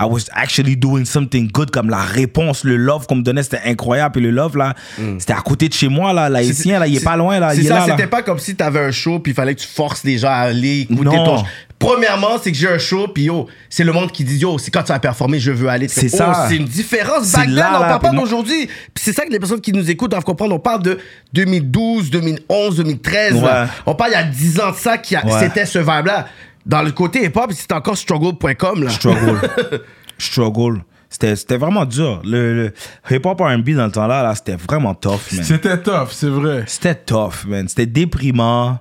I 0.00 0.04
was 0.08 0.26
actually 0.32 0.76
doing 0.76 1.04
something 1.04 1.48
good, 1.52 1.70
comme 1.70 1.90
la 1.90 1.98
réponse, 2.00 2.64
le 2.64 2.76
love 2.76 3.06
qu'on 3.06 3.16
me 3.16 3.22
donnait, 3.22 3.42
c'était 3.42 3.60
incroyable. 3.66 4.12
Puis 4.14 4.22
le 4.22 4.30
love, 4.30 4.56
là, 4.56 4.74
c'était 5.18 5.34
à 5.34 5.40
côté 5.42 5.68
de 5.68 5.74
chez 5.74 5.88
moi, 5.88 6.12
là, 6.12 6.28
l'haïtien, 6.28 6.78
là, 6.78 6.86
il 6.86 6.96
est 6.96 7.04
pas 7.04 7.16
loin, 7.16 7.38
là, 7.38 7.54
C'est 7.54 7.64
ça, 7.64 7.84
c'était 7.88 8.06
pas 8.06 8.22
comme 8.22 8.38
si 8.38 8.56
t'avais 8.56 8.80
un 8.80 8.90
show 8.90 9.18
puis 9.18 9.32
il 9.32 9.34
fallait 9.34 9.54
que 9.54 9.60
tu 9.60 9.66
forces 9.68 10.02
les 10.04 10.18
gens 10.18 10.28
à 10.30 10.48
aller 10.48 10.80
écouter 10.90 11.04
Non. 11.04 11.24
ton 11.24 11.36
show. 11.38 11.44
Premièrement, 11.78 12.32
c'est 12.42 12.52
que 12.52 12.58
j'ai 12.58 12.68
un 12.68 12.76
show 12.78 13.08
puis 13.08 13.24
yo, 13.24 13.46
c'est 13.70 13.84
le 13.84 13.92
monde 13.92 14.12
qui 14.12 14.22
dit 14.22 14.36
yo, 14.36 14.58
c'est 14.58 14.70
quand 14.70 14.82
tu 14.82 14.92
vas 14.92 14.98
performer, 14.98 15.38
je 15.40 15.50
veux 15.50 15.68
aller. 15.68 15.88
C'est 15.88 16.12
Oh, 16.12 16.16
ça. 16.18 16.46
C'est 16.48 16.56
une 16.56 16.66
différence. 16.66 17.32
Back 17.32 17.46
then, 17.46 17.54
là, 17.54 17.70
on 17.76 17.80
parle 17.80 18.00
pas 18.00 18.10
d'aujourd'hui. 18.10 18.66
Puis 18.66 19.02
c'est 19.02 19.14
ça 19.14 19.24
que 19.24 19.30
les 19.30 19.38
personnes 19.38 19.62
qui 19.62 19.72
nous 19.72 19.90
écoutent 19.90 20.10
doivent 20.10 20.24
comprendre. 20.24 20.54
On 20.54 20.58
parle 20.58 20.82
de 20.82 20.98
2012, 21.32 22.10
2011, 22.10 22.76
2013. 22.76 23.34
là. 23.42 23.62
Ouais. 23.64 23.68
On 23.86 23.94
parle 23.94 24.10
il 24.10 24.14
y 24.14 24.16
a 24.16 24.24
10 24.24 24.60
ans 24.60 24.70
de 24.72 24.76
ça 24.76 24.98
qui 24.98 25.16
Ouais. 25.16 25.22
c'était 25.40 25.64
ce 25.66 25.78
vibe-là. 25.78 26.26
Dans 26.66 26.82
le 26.82 26.92
côté 26.92 27.24
hip-hop, 27.24 27.52
c'était 27.52 27.74
encore 27.74 27.96
struggle.com 27.96 28.84
là. 28.84 28.90
struggle. 28.90 29.40
struggle. 30.18 30.82
C'était, 31.08 31.34
c'était 31.34 31.56
vraiment 31.56 31.84
dur. 31.84 32.20
Le, 32.24 32.54
le 32.54 32.72
hip-hop 33.10 33.40
R&B 33.40 33.70
dans 33.70 33.86
le 33.86 33.90
temps-là, 33.92 34.22
là, 34.22 34.34
c'était 34.34 34.54
vraiment 34.56 34.94
tough, 34.94 35.32
man. 35.32 35.42
C'était 35.44 35.80
tough, 35.82 36.10
c'est 36.12 36.28
vrai. 36.28 36.64
C'était 36.66 36.94
tough, 36.94 37.44
man. 37.48 37.66
C'était 37.66 37.86
déprimant. 37.86 38.78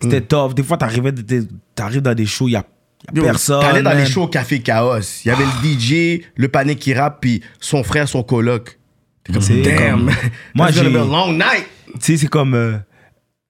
C'était 0.00 0.20
tough. 0.20 0.54
Des 0.54 0.62
fois, 0.62 0.76
t'arrivais, 0.76 1.12
t'arrives 1.74 2.02
dans 2.02 2.14
des 2.14 2.26
shows, 2.26 2.48
il 2.48 2.52
y 2.52 2.56
a, 2.56 2.60
y 2.60 2.62
a 3.08 3.12
Yo, 3.18 3.22
personne. 3.24 3.60
T'allais 3.62 3.82
dans 3.82 3.94
les 3.94 4.06
shows 4.06 4.24
au 4.24 4.28
Café 4.28 4.60
Chaos. 4.60 5.00
Il 5.24 5.28
y 5.28 5.30
avait 5.30 5.44
le 5.44 5.50
DJ, 5.78 6.22
le 6.36 6.48
panic 6.48 6.78
qui 6.78 6.94
rappe, 6.94 7.20
puis 7.20 7.42
son 7.58 7.82
frère, 7.82 8.08
son 8.08 8.22
coloc. 8.22 8.78
T'es 9.24 9.32
comme, 9.32 9.62
damn. 9.62 9.90
comme- 10.06 10.10
Moi, 10.54 10.70
j'ai- 10.72 10.90
long 10.90 11.32
night. 11.32 11.66
Tu 11.94 12.00
sais, 12.00 12.16
c'est 12.16 12.26
comme. 12.26 12.54
euh, 12.54 12.76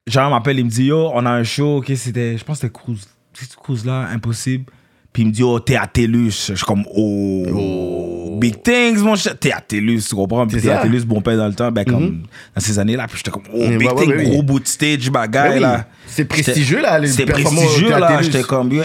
genre, 0.07 0.31
m'appelle, 0.31 0.59
il 0.59 0.65
me 0.67 0.71
dit, 0.71 0.85
yo, 0.87 1.11
on 1.15 1.25
a 1.27 1.31
un 1.31 1.45
show, 1.45 1.79
ok, 1.79 1.93
c'était. 1.97 2.37
Je 2.39 2.45
pense 2.45 2.59
que 2.61 2.67
c'était 2.67 2.73
Cruz. 2.73 2.99
C'est 3.35 3.55
Cruz 3.57 3.85
là, 3.85 4.09
impossible. 4.13 4.65
Puis 5.13 5.25
il 5.25 5.27
me 5.27 5.33
dit, 5.33 5.43
oh, 5.43 5.61
t'es 5.61 5.77
à 5.77 5.87
Télus. 5.87 6.47
Je 6.49 6.55
suis 6.55 6.65
comme, 6.65 6.85
oh, 6.97 8.39
Big 8.41 8.63
things, 8.63 8.99
mon 9.03 9.15
cher. 9.15 9.39
T'es 9.39 9.53
à 9.53 9.61
Télus, 9.61 10.09
tu 10.09 10.15
comprends? 10.15 10.47
Puis 10.47 10.61
t'es 10.63 10.71
à 10.71 10.77
ça. 10.77 10.83
Télus, 10.83 11.05
bon 11.05 11.21
père 11.21 11.37
dans 11.37 11.47
le 11.49 11.55
temps, 11.55 11.71
ben, 11.71 11.85
comme, 11.85 12.23
dans 12.55 12.61
ces 12.61 12.79
années-là. 12.79 13.07
Puis 13.09 13.19
j'étais 13.19 13.31
comme, 13.31 13.43
oh, 13.53 13.59
Mm, 13.69 13.79
Big 13.79 13.89
ouais, 13.89 13.95
ouais, 13.95 14.03
thing, 14.05 14.15
ouais, 14.17 14.25
gros 14.25 14.37
oui. 14.39 14.43
bout 14.43 14.61
de 14.61 14.67
stage, 14.67 15.05
Ben 15.11 15.21
bagaille, 15.21 15.63
oui. 15.63 15.83
Là. 16.13 16.17
C'est 16.17 16.25
prestigieux, 16.25 16.81
là, 16.83 16.99
les 16.99 17.09
C'est 17.09 17.25
prestigieux, 17.27 17.91
là. 17.91 18.21
J'étais 18.23 18.43
comme, 18.43 18.73
yo, 18.73 18.83
and, 18.83 18.85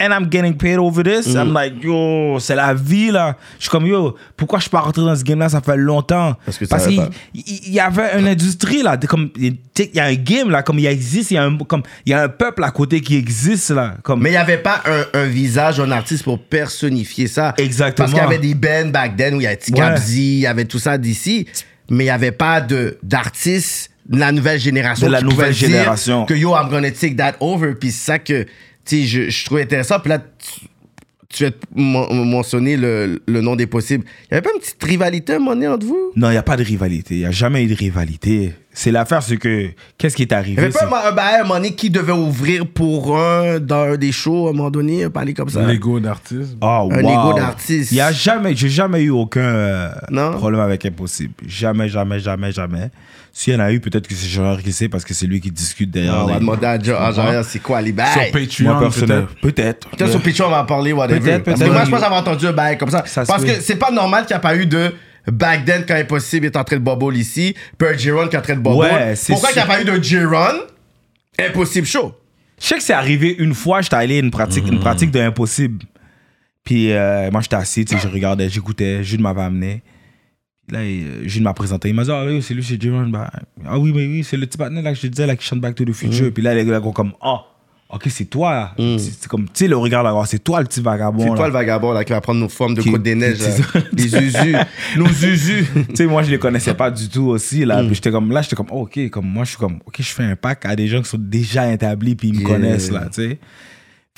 I- 0.00 0.04
and 0.04 0.10
I'm 0.12 0.28
getting 0.30 0.54
paid 0.56 0.78
over 0.78 1.02
this. 1.02 1.26
Mm. 1.28 1.36
I'm 1.38 1.52
like, 1.52 1.74
yo, 1.82 2.38
c'est 2.40 2.54
la 2.54 2.74
vie, 2.74 3.10
là. 3.10 3.36
Je 3.58 3.62
suis 3.64 3.70
comme, 3.70 3.86
yo, 3.86 4.16
pourquoi 4.36 4.58
je 4.58 4.62
suis 4.64 4.70
pas 4.70 4.80
rentré 4.80 5.02
dans 5.02 5.14
ce 5.16 5.22
game-là? 5.24 5.48
Ça 5.48 5.60
fait 5.60 5.76
longtemps. 5.76 6.36
Parce 6.44 6.58
que 6.58 6.64
Parce 6.64 6.86
qu'il 6.86 7.02
y 7.72 7.80
avait 7.80 8.18
une 8.18 8.28
industrie, 8.28 8.82
là. 8.82 8.96
Comme, 8.96 9.30
il 9.36 9.56
y 9.94 10.00
a 10.00 10.04
un 10.04 10.14
game, 10.14 10.50
là. 10.50 10.62
Comme 10.62 10.78
il 10.78 10.86
existe, 10.86 11.30
il 11.30 11.34
y 11.34 11.38
a 11.38 11.44
un, 11.44 11.56
comme, 11.58 11.82
il 12.04 12.10
y 12.10 12.14
a 12.14 12.22
un 12.22 12.28
peuple 12.28 12.64
à 12.64 12.70
côté 12.70 13.00
qui 13.00 13.16
existe, 13.16 13.70
là. 13.70 13.94
Comme, 14.02 14.22
Mais 14.22 14.30
il 14.30 14.32
n'y 14.32 14.38
avait 14.38 14.58
pas 14.58 14.82
un, 14.86 15.20
un 15.20 15.24
visage, 15.26 15.80
un 15.80 15.90
artiste 15.90 16.24
pour 16.24 16.38
personnifier 16.42 17.26
ça. 17.26 17.54
Exactement. 17.58 18.06
Parce 18.06 18.12
qu'il 18.12 18.22
y 18.22 18.34
avait 18.34 18.38
des 18.46 18.54
bands 18.54 18.90
back 18.90 19.16
then 19.16 19.34
où 19.34 19.40
il 19.40 19.44
y 19.44 19.46
avait 19.46 19.56
Ticabzi, 19.56 20.34
il 20.34 20.40
y 20.40 20.46
avait 20.46 20.64
tout 20.64 20.78
ça 20.78 20.98
d'ici. 20.98 21.46
Mais 21.88 22.04
il 22.04 22.06
n'y 22.08 22.10
avait 22.10 22.32
pas 22.32 22.60
de- 22.60 22.98
d'artistes 23.02 23.90
la 24.10 24.32
nouvelle 24.32 24.60
génération. 24.60 25.06
De 25.06 25.12
la 25.12 25.20
nouvelle 25.20 25.52
dire 25.52 25.68
génération. 25.68 26.24
Que 26.26 26.34
yo, 26.34 26.54
I'm 26.54 26.68
gonna 26.70 26.90
take 26.90 27.16
that 27.16 27.34
over. 27.40 27.74
Puis 27.74 27.90
c'est 27.90 28.04
ça 28.12 28.18
que 28.18 28.44
tu 28.44 28.48
sais, 28.84 29.02
je, 29.04 29.30
je 29.30 29.44
trouve 29.44 29.58
intéressant. 29.58 29.98
Puis 30.00 30.10
là, 30.10 30.18
tu, 30.18 30.66
tu 31.28 31.44
vas 31.44 31.50
men- 31.74 32.24
mentionner 32.24 32.76
le, 32.76 33.20
le 33.26 33.40
nom 33.40 33.56
des 33.56 33.66
possibles. 33.66 34.04
Il 34.06 34.28
n'y 34.34 34.38
avait 34.38 34.42
pas 34.42 34.50
une 34.54 34.60
petite 34.60 34.82
rivalité 34.82 35.32
à 35.32 35.36
un 35.36 35.38
moment 35.40 35.52
donné 35.54 35.68
entre 35.68 35.86
vous? 35.86 36.12
non, 36.14 36.28
il 36.28 36.32
n'y 36.32 36.36
a 36.38 36.42
pas 36.42 36.56
de 36.56 36.62
rivalité. 36.62 37.14
Il 37.16 37.20
n'y 37.20 37.26
a 37.26 37.30
jamais 37.32 37.64
eu 37.64 37.66
de 37.66 37.74
rivalité. 37.74 38.52
C'est 38.72 38.90
l'affaire, 38.92 39.22
c'est 39.22 39.38
que, 39.38 39.70
qu'est-ce 39.98 40.14
qui 40.14 40.22
est 40.22 40.26
Il 40.26 40.34
n'y 40.34 40.34
arrivé? 40.38 40.62
avait 40.62 40.70
pas 40.70 41.06
un, 41.06 41.08
un 41.08 41.12
bail 41.12 41.34
à 41.36 41.40
un 41.40 41.42
moment 41.44 41.54
donné 41.54 41.74
qui 41.74 41.88
devait 41.90 42.12
ouvrir 42.12 42.66
pour 42.66 43.18
un 43.18 43.58
dans 43.58 43.84
un 43.92 43.96
des 43.96 44.12
shows 44.12 44.46
à 44.46 44.50
un 44.50 44.52
moment 44.52 44.70
donné, 44.70 45.08
parler 45.08 45.32
comme 45.34 45.48
ça? 45.48 45.62
L'ego 45.66 45.98
d'artiste. 45.98 46.56
Oh, 46.60 46.88
Un 46.92 47.02
wow. 47.02 47.10
ego 47.30 47.32
d'artiste. 47.38 47.90
Il 47.90 47.96
y 47.96 48.00
a 48.02 48.12
jamais, 48.12 48.54
j'ai 48.54 48.68
jamais 48.68 49.02
eu 49.02 49.10
aucun 49.10 49.40
euh, 49.40 49.88
Non? 50.10 50.32
problème 50.32 50.60
avec 50.60 50.84
Impossible. 50.84 51.32
Jamais, 51.46 51.88
jamais, 51.88 52.20
jamais, 52.20 52.52
jamais. 52.52 52.90
S'il 53.38 53.52
y 53.52 53.56
en 53.56 53.60
a 53.60 53.70
eu, 53.70 53.80
peut-être 53.80 54.08
que 54.08 54.14
c'est 54.14 54.28
Jean 54.28 54.56
qui 54.56 54.72
sait 54.72 54.88
parce 54.88 55.04
que 55.04 55.12
c'est 55.12 55.26
lui 55.26 55.42
qui 55.42 55.50
discute 55.50 55.90
derrière. 55.90 56.14
Ah, 56.14 56.24
on 56.24 56.26
va 56.28 56.32
les- 56.34 56.38
demander 56.40 56.66
à? 56.66 56.82
Jean, 56.82 57.42
c'est 57.46 57.58
quoi 57.58 57.82
les 57.82 57.88
Sur 57.88 57.96
bails? 57.96 58.30
Patreon, 58.32 58.64
Moi, 58.64 58.80
personnellement, 58.80 59.26
peut-être. 59.42 59.54
peut-être. 59.54 59.90
Peut-être 59.90 60.10
sur 60.10 60.22
Patreon, 60.22 60.46
on 60.46 60.50
va 60.50 60.62
en 60.62 60.64
parler, 60.64 60.92
whatever. 60.94 61.20
Peut-être, 61.20 61.44
Parce 61.44 61.58
que 61.58 61.64
peut-être. 61.64 61.74
moi, 61.74 61.84
je 61.84 61.90
pense 61.90 62.02
avoir 62.02 62.20
entendu 62.22 62.46
un 62.46 62.52
bail 62.52 62.78
comme 62.78 62.88
ça. 62.90 63.04
Parce 63.26 63.44
que 63.44 63.60
c'est 63.60 63.76
pas 63.76 63.90
normal 63.90 64.24
qu'il 64.24 64.32
n'y 64.34 64.38
a 64.38 64.40
pas 64.40 64.56
eu 64.56 64.64
de 64.64 64.90
back 65.30 65.66
then 65.66 65.84
quand 65.86 65.96
Impossible 65.96 66.46
est 66.46 66.56
en 66.56 66.64
train 66.64 66.76
de 66.76 66.82
bobble 66.82 67.14
ici, 67.14 67.54
puis 67.76 67.88
un 67.88 67.94
J-Ron 67.94 68.28
qui 68.28 68.36
est 68.36 68.38
en 68.38 68.42
train 68.42 68.54
de 68.54 68.60
bobble. 68.60 68.78
Ouais, 68.86 69.14
c'est 69.16 69.34
Pourquoi 69.34 69.50
qu'il 69.50 69.58
n'y 69.62 69.64
a 69.64 69.66
pas 69.66 69.82
eu 69.82 69.84
de 69.84 70.02
J-Ron? 70.02 70.60
Impossible 71.38 71.86
show. 71.86 72.14
Je 72.58 72.64
sais 72.68 72.76
que 72.76 72.82
c'est 72.82 72.94
arrivé 72.94 73.36
une 73.38 73.52
fois, 73.52 73.82
j'étais 73.82 73.96
allé 73.96 74.16
à 74.16 74.20
une 74.20 74.30
pratique, 74.30 74.66
une 74.66 74.80
pratique 74.80 75.10
de 75.10 75.20
Impossible. 75.20 75.84
Puis 76.64 76.90
euh, 76.92 77.30
moi, 77.30 77.42
j'étais 77.42 77.56
assis, 77.56 77.84
tu 77.84 77.94
sais, 77.98 78.02
je 78.02 78.08
regardais, 78.10 78.48
j'écoutais, 78.48 79.04
Jules 79.04 79.20
m'avait 79.20 79.42
amené. 79.42 79.82
Là, 80.70 80.80
euh, 80.80 81.22
Jules 81.24 81.42
m'a 81.44 81.54
présenté. 81.54 81.88
Il 81.88 81.94
m'a 81.94 82.04
dit, 82.04 82.10
ah, 82.10 82.24
là, 82.24 82.40
c'est 82.40 82.54
lui, 82.54 82.64
c'est 82.64 82.80
J-Ron. 82.80 83.06
Bah, 83.08 83.30
ah 83.66 83.78
oui, 83.78 83.92
mais 83.94 84.06
oui, 84.06 84.24
c'est 84.24 84.36
le 84.36 84.46
petit 84.46 84.58
partenaire 84.58 84.82
là, 84.82 84.90
que 84.92 84.96
je 84.96 85.02
te 85.02 85.06
disais, 85.06 85.26
là, 85.26 85.36
qui 85.36 85.46
chante 85.46 85.60
Back 85.60 85.74
to 85.76 85.84
the 85.84 85.92
Future. 85.92 86.32
Puis 86.32 86.42
là, 86.42 86.54
les 86.54 86.64
gars, 86.64 86.80
comme, 86.92 87.12
ah, 87.22 87.42
ok, 87.88 88.02
c'est 88.08 88.24
toi. 88.24 88.72
C'est 88.76 88.98
c'est 88.98 89.28
comme, 89.28 89.44
tu 89.44 89.50
sais, 89.54 89.68
le 89.68 89.76
regard 89.76 90.02
là, 90.02 90.12
c'est 90.26 90.42
toi 90.42 90.60
le 90.60 90.66
petit 90.66 90.80
vagabond. 90.80 91.22
C'est 91.22 91.34
toi 91.36 91.46
le 91.46 91.52
vagabond 91.52 91.92
là, 91.92 92.02
qui 92.04 92.12
va 92.12 92.20
prendre 92.20 92.40
nos 92.40 92.48
formes 92.48 92.74
de 92.74 92.82
Qui- 92.82 92.90
Côte 92.90 93.02
des 93.04 93.14
Neiges. 93.14 93.38
Les 93.92 94.16
usus. 94.16 94.56
Nos 94.96 95.06
usus. 95.06 95.66
tu 95.90 95.94
sais, 95.94 96.06
moi, 96.06 96.24
je 96.24 96.30
les 96.32 96.38
connaissais 96.38 96.74
pas 96.74 96.90
du 96.90 97.08
tout 97.08 97.26
aussi, 97.28 97.64
là. 97.64 97.82
Mm. 97.82 97.86
Puis 97.86 97.94
j'étais 97.94 98.10
comme, 98.10 98.32
là, 98.32 98.42
j'étais 98.42 98.56
comme, 98.56 98.66
oh, 98.72 98.82
ok, 98.82 99.08
comme 99.10 99.26
moi, 99.26 99.44
je 99.44 99.50
suis 99.50 99.58
comme, 99.58 99.78
ok, 99.86 99.94
je 99.98 100.02
fais 100.02 100.24
un 100.24 100.34
pack 100.34 100.66
à 100.66 100.74
des 100.74 100.88
gens 100.88 101.00
qui 101.00 101.08
sont 101.08 101.16
déjà 101.20 101.72
établis, 101.72 102.16
puis 102.16 102.28
ils 102.30 102.34
me 102.34 102.40
Yeah. 102.40 102.48
connaissent, 102.48 102.90
là, 102.90 103.06
tu 103.06 103.22
sais. 103.30 103.38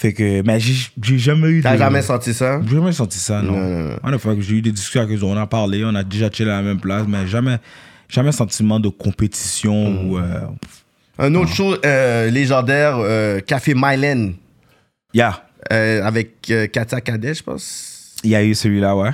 Fait 0.01 0.13
que, 0.13 0.43
mais 0.43 0.61
j'ai 0.61 1.19
jamais 1.19 1.49
eu 1.49 1.61
T'as 1.61 1.73
de- 1.73 1.79
jamais 1.79 2.03
senti 2.03 2.33
ça? 2.33 2.61
J'ai 2.65 2.77
jamais 2.77 2.93
senti 2.93 3.19
ça, 3.19 3.43
non. 3.43 3.53
Non, 3.53 3.69
non, 3.69 3.89
non. 3.91 3.97
En 4.05 4.13
effet, 4.13 4.31
j'ai 4.39 4.55
eu 4.55 4.63
des 4.63 4.71
discussions 4.71 5.01
avec 5.03 5.19
eux, 5.19 5.25
on 5.25 5.37
a 5.37 5.47
parlé, 5.49 5.85
on 5.85 5.93
a 5.97 6.05
déjà 6.05 6.31
chillé 6.31 6.49
à 6.49 6.57
la 6.59 6.63
même 6.63 6.79
place, 6.81 7.05
mais 7.09 7.27
jamais, 7.27 7.57
jamais 8.09 8.31
sentiment 8.31 8.79
de 8.79 8.89
compétition 8.89 9.91
Mm. 9.91 10.07
ou. 10.11 10.19
euh, 10.19 10.41
Un 11.19 11.35
autre 11.35 11.53
show 11.53 11.75
euh, 11.85 12.31
légendaire, 12.31 12.97
euh, 12.99 13.41
Café 13.41 13.75
Mylène, 13.75 14.35
Yeah, 15.13 15.43
avec 15.69 16.43
Katia 16.73 17.01
Cadet, 17.01 17.35
je 17.35 17.43
pense. 17.43 18.15
il 18.23 18.31
y 18.31 18.37
a 18.37 18.45
eu 18.45 18.55
celui-là, 18.55 18.95
ouais. 18.97 19.11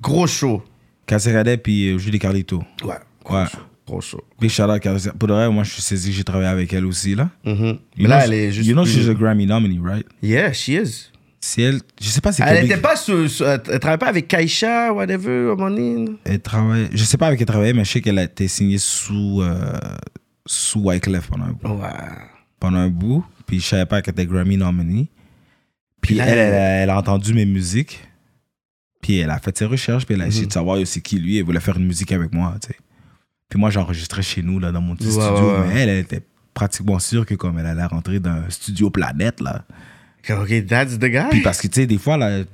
Gros 0.00 0.28
show. 0.28 0.62
Cassé 1.06 1.32
puis 1.58 1.90
euh, 1.90 1.98
Julie 1.98 2.20
Carlito. 2.20 2.62
Ouais. 2.84 2.94
Ouais. 3.28 3.44
Gros 3.86 4.00
show. 4.00 4.22
Big 4.40 4.50
shout 4.50 4.62
out 4.64 4.80
Cassé- 4.80 5.10
Pour 5.18 5.28
de 5.28 5.34
vrai, 5.34 5.50
moi, 5.50 5.62
je 5.64 5.70
suis 5.72 5.82
saisi 5.82 6.10
que 6.10 6.16
j'ai 6.16 6.24
travaillé 6.24 6.48
avec 6.48 6.72
elle 6.72 6.86
aussi, 6.86 7.14
là. 7.14 7.28
Mhm. 7.44 7.54
You 7.54 7.78
Mais 7.98 8.08
là, 8.08 8.16
know, 8.18 8.24
elle 8.26 8.32
est 8.38 8.52
juste. 8.52 8.66
You 8.68 8.74
know, 8.74 8.84
she's 8.86 9.08
a 9.08 9.14
Grammy 9.14 9.46
nominee, 9.46 9.78
right? 9.82 10.06
Yeah, 10.22 10.52
she 10.52 10.68
is. 10.68 11.10
Si 11.40 11.60
elle. 11.60 11.80
Je 12.00 12.08
sais 12.08 12.22
pas 12.22 12.32
si 12.32 12.40
Elle 12.40 12.56
quel- 12.56 12.64
était 12.64 12.76
pas 12.80 12.96
sur, 12.96 13.28
sur- 13.28 13.46
Elle 13.46 13.60
travaillait 13.78 13.98
pas 13.98 14.08
avec 14.08 14.26
Kaisha, 14.28 14.90
whatever, 14.92 15.54
donné. 15.58 16.06
Elle 16.24 16.40
travaille. 16.40 16.88
Je 16.92 17.04
sais 17.04 17.18
pas 17.18 17.26
avec 17.26 17.38
qui 17.38 17.42
elle 17.42 17.48
travaillait, 17.48 17.74
mais 17.74 17.84
je 17.84 17.90
sais 17.92 18.00
qu'elle 18.00 18.18
a 18.18 18.22
été 18.24 18.48
signée 18.48 18.78
sous. 18.78 19.42
euh, 19.42 19.72
sous 20.46 20.80
Wyclef 20.80 21.28
pendant 21.28 21.44
un 21.44 21.52
bout. 21.52 21.80
Pendant 22.60 22.78
un 22.78 22.88
bout, 22.88 23.24
puis 23.46 23.60
je 23.60 23.64
savais 23.66 23.86
pas 23.86 24.00
qu'elle 24.02 24.12
était 24.12 24.26
Grammy 24.26 24.56
nominee. 24.56 25.08
Puis 26.00 26.18
elle, 26.18 26.38
elle, 26.38 26.90
a 26.90 26.98
entendu 26.98 27.32
mes 27.34 27.46
musiques, 27.46 28.00
puis 29.02 29.18
elle 29.18 29.30
a 29.30 29.38
fait 29.38 29.56
ses 29.56 29.64
recherches, 29.66 30.04
puis 30.06 30.14
elle 30.14 30.22
a 30.22 30.26
essayé 30.26 30.46
de 30.46 30.52
savoir 30.52 30.78
aussi 30.78 31.00
qui 31.02 31.18
lui, 31.18 31.38
elle 31.38 31.44
voulait 31.44 31.60
faire 31.60 31.76
une 31.78 31.86
musique 31.86 32.12
avec 32.12 32.32
moi, 32.32 32.54
tu 32.62 32.68
sais. 32.68 32.76
Puis 33.48 33.58
moi, 33.58 33.70
j'enregistrais 33.70 34.22
chez 34.22 34.42
nous, 34.42 34.58
là, 34.58 34.72
dans 34.72 34.80
mon 34.80 34.96
petit 34.96 35.06
Ouais, 35.06 35.12
studio, 35.12 35.52
ouais, 35.52 35.66
mais 35.68 35.80
elle, 35.80 35.88
elle 35.88 35.98
était 35.98 36.22
pratiquement 36.54 36.98
sûre 36.98 37.26
que 37.26 37.34
comme 37.34 37.58
elle 37.58 37.66
allait 37.66 37.84
rentrer 37.84 38.20
dans 38.20 38.30
un 38.30 38.50
studio 38.50 38.90
planète, 38.90 39.40
là. 39.40 39.64
Ok, 40.30 40.66
that's 40.66 40.98
the 40.98 41.04
guy. 41.04 41.28
Puis 41.30 41.40
parce 41.42 41.60
que, 41.60 41.68
tu 41.68 41.80
sais, 41.82 41.86
des 41.86 41.98
fois, 41.98 42.16
là, 42.16 42.44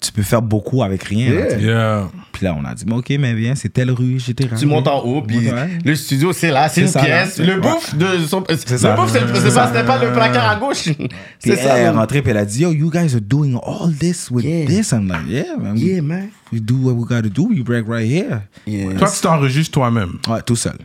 tu 0.00 0.12
peux 0.12 0.22
faire 0.22 0.42
beaucoup 0.42 0.82
avec 0.82 1.02
rien, 1.02 1.32
Yeah. 1.32 1.58
Yeah. 1.58 2.10
Puis 2.32 2.44
là, 2.44 2.54
on 2.56 2.64
a 2.64 2.72
dit, 2.74 2.84
ok, 2.88 3.10
mais 3.18 3.34
viens, 3.34 3.56
c'est 3.56 3.68
telle 3.68 3.90
rue, 3.90 4.20
j'étais 4.20 4.46
Tu 4.56 4.64
montes 4.66 4.86
en 4.86 5.00
haut, 5.02 5.22
puis 5.22 5.50
le 5.84 5.94
studio, 5.96 6.32
c'est 6.32 6.50
là, 6.52 6.68
c'est 6.68 6.82
une 6.82 6.86
ça, 6.88 7.00
là. 7.00 7.04
pièce. 7.24 7.38
Le 7.38 7.54
Ouais. 7.54 7.60
bouffe 7.60 7.94
de 7.96 8.18
son. 8.26 8.44
Le 8.48 8.56
ça. 8.78 8.94
bouffe, 8.94 9.10
c'est 9.12 9.18
c'est 9.40 9.54
pas, 9.54 9.66
c'était 9.66 9.84
pas 9.84 10.04
le 10.04 10.12
placard 10.12 10.48
à 10.50 10.56
gauche. 10.56 10.84
C'est 11.40 11.50
elle 11.50 11.58
ça. 11.58 11.78
est 11.78 11.84
man. 11.86 11.96
rentrée, 11.98 12.22
puis 12.22 12.30
elle 12.30 12.36
a 12.36 12.44
dit, 12.44 12.60
yo, 12.62 12.72
you 12.72 12.90
guys 12.90 13.14
are 13.14 13.20
doing 13.20 13.56
all 13.56 13.92
this 13.92 14.30
with 14.30 14.44
Yeah. 14.44 14.66
this. 14.66 14.92
I'm 14.92 15.08
like, 15.08 15.26
yeah, 15.28 15.56
man. 15.58 15.76
Yeah, 15.76 16.00
man. 16.02 16.28
We 16.52 16.60
do 16.60 16.76
what 16.76 16.92
we 16.94 17.04
gotta 17.04 17.28
do. 17.28 17.48
We 17.48 17.62
break 17.64 17.86
right 17.88 18.08
here. 18.08 18.42
Yeah. 18.66 18.94
Toi, 18.94 19.10
tu 19.10 19.20
t'enregistres 19.20 19.72
toi-même. 19.72 20.18
Ouais, 20.28 20.42
tout 20.42 20.56
seul. 20.56 20.78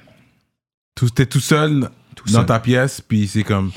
T'es 1.16 1.26
tout 1.26 1.40
seul 1.40 1.90
Tout 2.16 2.26
dans 2.32 2.40
seul. 2.40 2.46
ta 2.46 2.60
pièce, 2.60 3.02
puis 3.02 3.28
c'est 3.28 3.44
comme. 3.44 3.72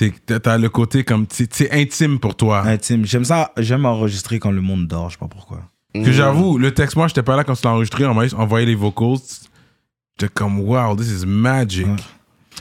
Yeah. 0.00 0.40
T'as 0.40 0.58
le 0.58 0.68
côté 0.68 1.04
comme. 1.04 1.26
C'est 1.30 1.52
c'est 1.52 1.70
intime 1.72 2.18
pour 2.18 2.34
toi. 2.34 2.62
Intime. 2.66 3.04
J'aime 3.04 3.24
ça. 3.24 3.52
J'aime 3.58 3.84
enregistrer 3.86 4.38
quand 4.38 4.50
le 4.50 4.60
monde 4.60 4.86
dort. 4.86 5.10
Je 5.10 5.14
sais 5.14 5.18
pas 5.20 5.28
pourquoi. 5.28 5.60
Que 5.94 6.10
j'avoue, 6.10 6.56
le 6.56 6.72
texte, 6.72 6.96
moi, 6.96 7.06
j'étais 7.06 7.22
pas 7.22 7.36
là 7.36 7.44
quand 7.44 7.52
tu 7.54 7.64
l'as 7.64 7.72
enregistré, 7.74 8.06
on 8.06 8.14
m'a 8.14 8.24
envoyé 8.38 8.64
les 8.64 8.74
vocals. 8.74 9.18
J'étais 10.18 10.32
comme, 10.32 10.60
wow, 10.60 10.96
this 10.96 11.08
is 11.22 11.26
magic. 11.26 11.86
Ouais. 11.86 11.96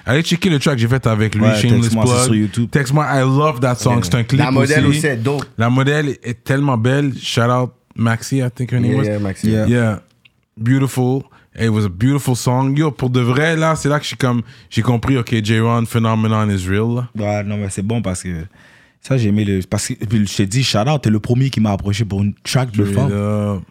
Allez 0.05 0.21
checker 0.21 0.49
le 0.49 0.59
track 0.59 0.75
que 0.75 0.81
j'ai 0.81 0.87
fait 0.89 1.05
avec 1.07 1.35
lui, 1.35 1.41
Ouais, 1.43 1.55
Shameless 1.55 1.91
c'est 1.91 2.23
sur. 2.25 2.35
YouTube. 2.35 2.69
Texte-moi, 2.69 3.05
I 3.09 3.21
love 3.21 3.59
that 3.61 3.75
song. 3.75 4.01
C'est 4.03 4.15
un 4.15 4.23
clip 4.23 4.39
La 4.41 4.51
modèle 4.51 4.85
aussi. 4.85 4.97
aussi 4.97 5.07
est 5.07 5.15
dope. 5.17 5.45
La 5.57 5.69
modèle 5.69 6.17
est 6.23 6.43
tellement 6.43 6.77
belle. 6.77 7.13
Shout 7.17 7.41
out 7.43 7.71
Maxi, 7.95 8.39
I 8.39 8.49
think 8.53 8.71
her 8.73 8.79
name 8.81 8.95
was. 8.95 9.03
Yeah, 9.05 9.19
Maxime. 9.19 9.49
Yeah. 9.51 9.67
Yeah. 9.67 10.01
Beautiful. 10.57 11.23
It 11.59 11.69
was 11.69 11.85
a 11.85 11.89
beautiful 11.89 12.35
song. 12.35 12.75
Yo, 12.77 12.91
pour 12.91 13.09
de 13.09 13.19
vrai, 13.19 13.55
là, 13.57 13.75
c'est 13.75 13.89
là 13.89 13.99
que 13.99 14.05
j'ai 14.05 14.15
comme, 14.15 14.41
j'ai 14.69 14.81
compris, 14.81 15.17
ok, 15.17 15.35
J-Ron, 15.43 15.85
Phenomenon 15.85 16.49
is 16.49 16.65
real. 16.67 17.07
Ouais, 17.17 17.43
non, 17.43 17.57
mais 17.57 17.69
c'est 17.69 17.81
bon 17.81 18.01
parce 18.01 18.23
que 18.23 18.29
ça, 19.01 19.17
j'ai 19.17 19.29
aimé 19.29 19.43
le. 19.43 19.59
Parce 19.69 19.87
que 19.89 19.93
je 20.09 20.35
t'ai 20.37 20.45
dit, 20.45 20.63
shout 20.63 20.77
out, 20.87 21.01
t'es 21.01 21.09
le 21.09 21.19
premier 21.19 21.49
qui 21.49 21.59
m'a 21.59 21.71
approché 21.71 22.05
pour 22.05 22.21
une 22.21 22.33
track 22.43 22.71
de 22.71 22.85
femme. 22.85 23.61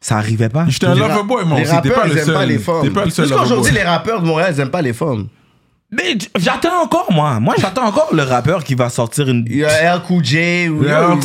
Ça 0.00 0.18
arrivait 0.18 0.50
pas. 0.50 0.66
J'étais 0.68 0.86
un 0.86 0.94
Les 0.94 1.00
lover 1.00 1.12
ra- 1.14 1.22
boy, 1.22 1.44
moi 1.46 1.58
les 1.58 1.64
aussi. 1.70 1.80
T'es 1.82 1.88
pas 1.90 2.06
le 2.06 2.18
aiment 2.18 2.32
pas 2.34 2.44
les 2.46 2.54
seul. 2.56 2.62
femmes. 2.62 2.82
T'es 2.82 2.90
pas 2.90 3.04
le 3.06 3.10
seul 3.10 3.28
Parce 3.28 3.40
qu'aujourd'hui, 3.48 3.72
les 3.72 3.82
rappeurs 3.82 4.20
de 4.20 4.26
Montréal, 4.26 4.52
ils 4.54 4.60
aiment 4.60 4.70
pas 4.70 4.82
les 4.82 4.92
femmes. 4.92 5.28
Mais 5.96 6.12
j- 6.18 6.28
j'attends 6.38 6.82
encore, 6.82 7.06
moi. 7.12 7.38
Moi, 7.40 7.54
j'attends 7.58 7.86
encore 7.86 8.08
le 8.12 8.22
rappeur 8.22 8.64
qui 8.64 8.74
va 8.74 8.88
sortir 8.88 9.28
une. 9.28 9.44
Il 9.48 9.56
y 9.58 9.64
a 9.64 9.96
LQJ 9.96 10.68
ou. 10.70 10.82
Yeah, 10.84 11.16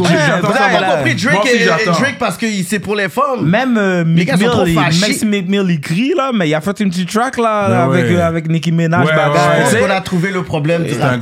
ça, 0.54 0.66
avez 0.66 0.80
là. 0.80 0.88
pas 0.88 0.96
compris 0.98 1.16
Drake, 1.16 1.44
aussi, 1.44 1.54
et-. 1.56 1.86
Drake 1.86 2.18
parce 2.20 2.38
que 2.38 2.46
c'est 2.68 2.80
pour 2.80 2.96
les 2.96 3.10
femmes. 3.10 3.46
Même 3.50 3.78
euh, 3.78 4.04
trop 4.50 4.66
Mill, 4.66 4.80
Meek 5.26 5.48
Mill 5.50 5.66
il 5.70 5.82
crie 5.82 6.14
là, 6.16 6.32
mais 6.34 6.48
il 6.50 6.54
a 6.56 6.62
fait 6.62 6.80
une 6.82 6.90
petite 6.90 7.10
track 7.12 7.38
là, 7.38 7.70
Ouais, 7.88 7.98
avec, 8.00 8.12
ouais. 8.12 8.18
euh, 8.18 8.28
avec 8.28 8.50
Nicki 8.50 8.72
Minaj, 8.72 9.08
Ouais, 9.08 9.16
bagaille, 9.16 9.34
ouais, 9.64 9.66
Je 9.72 9.78
pense 9.78 9.86
qu'on 9.88 9.90
a 9.94 10.02
trouvé 10.02 10.32
le 10.32 10.44
problème 10.44 10.84
du 10.84 10.94
rap 11.00 11.20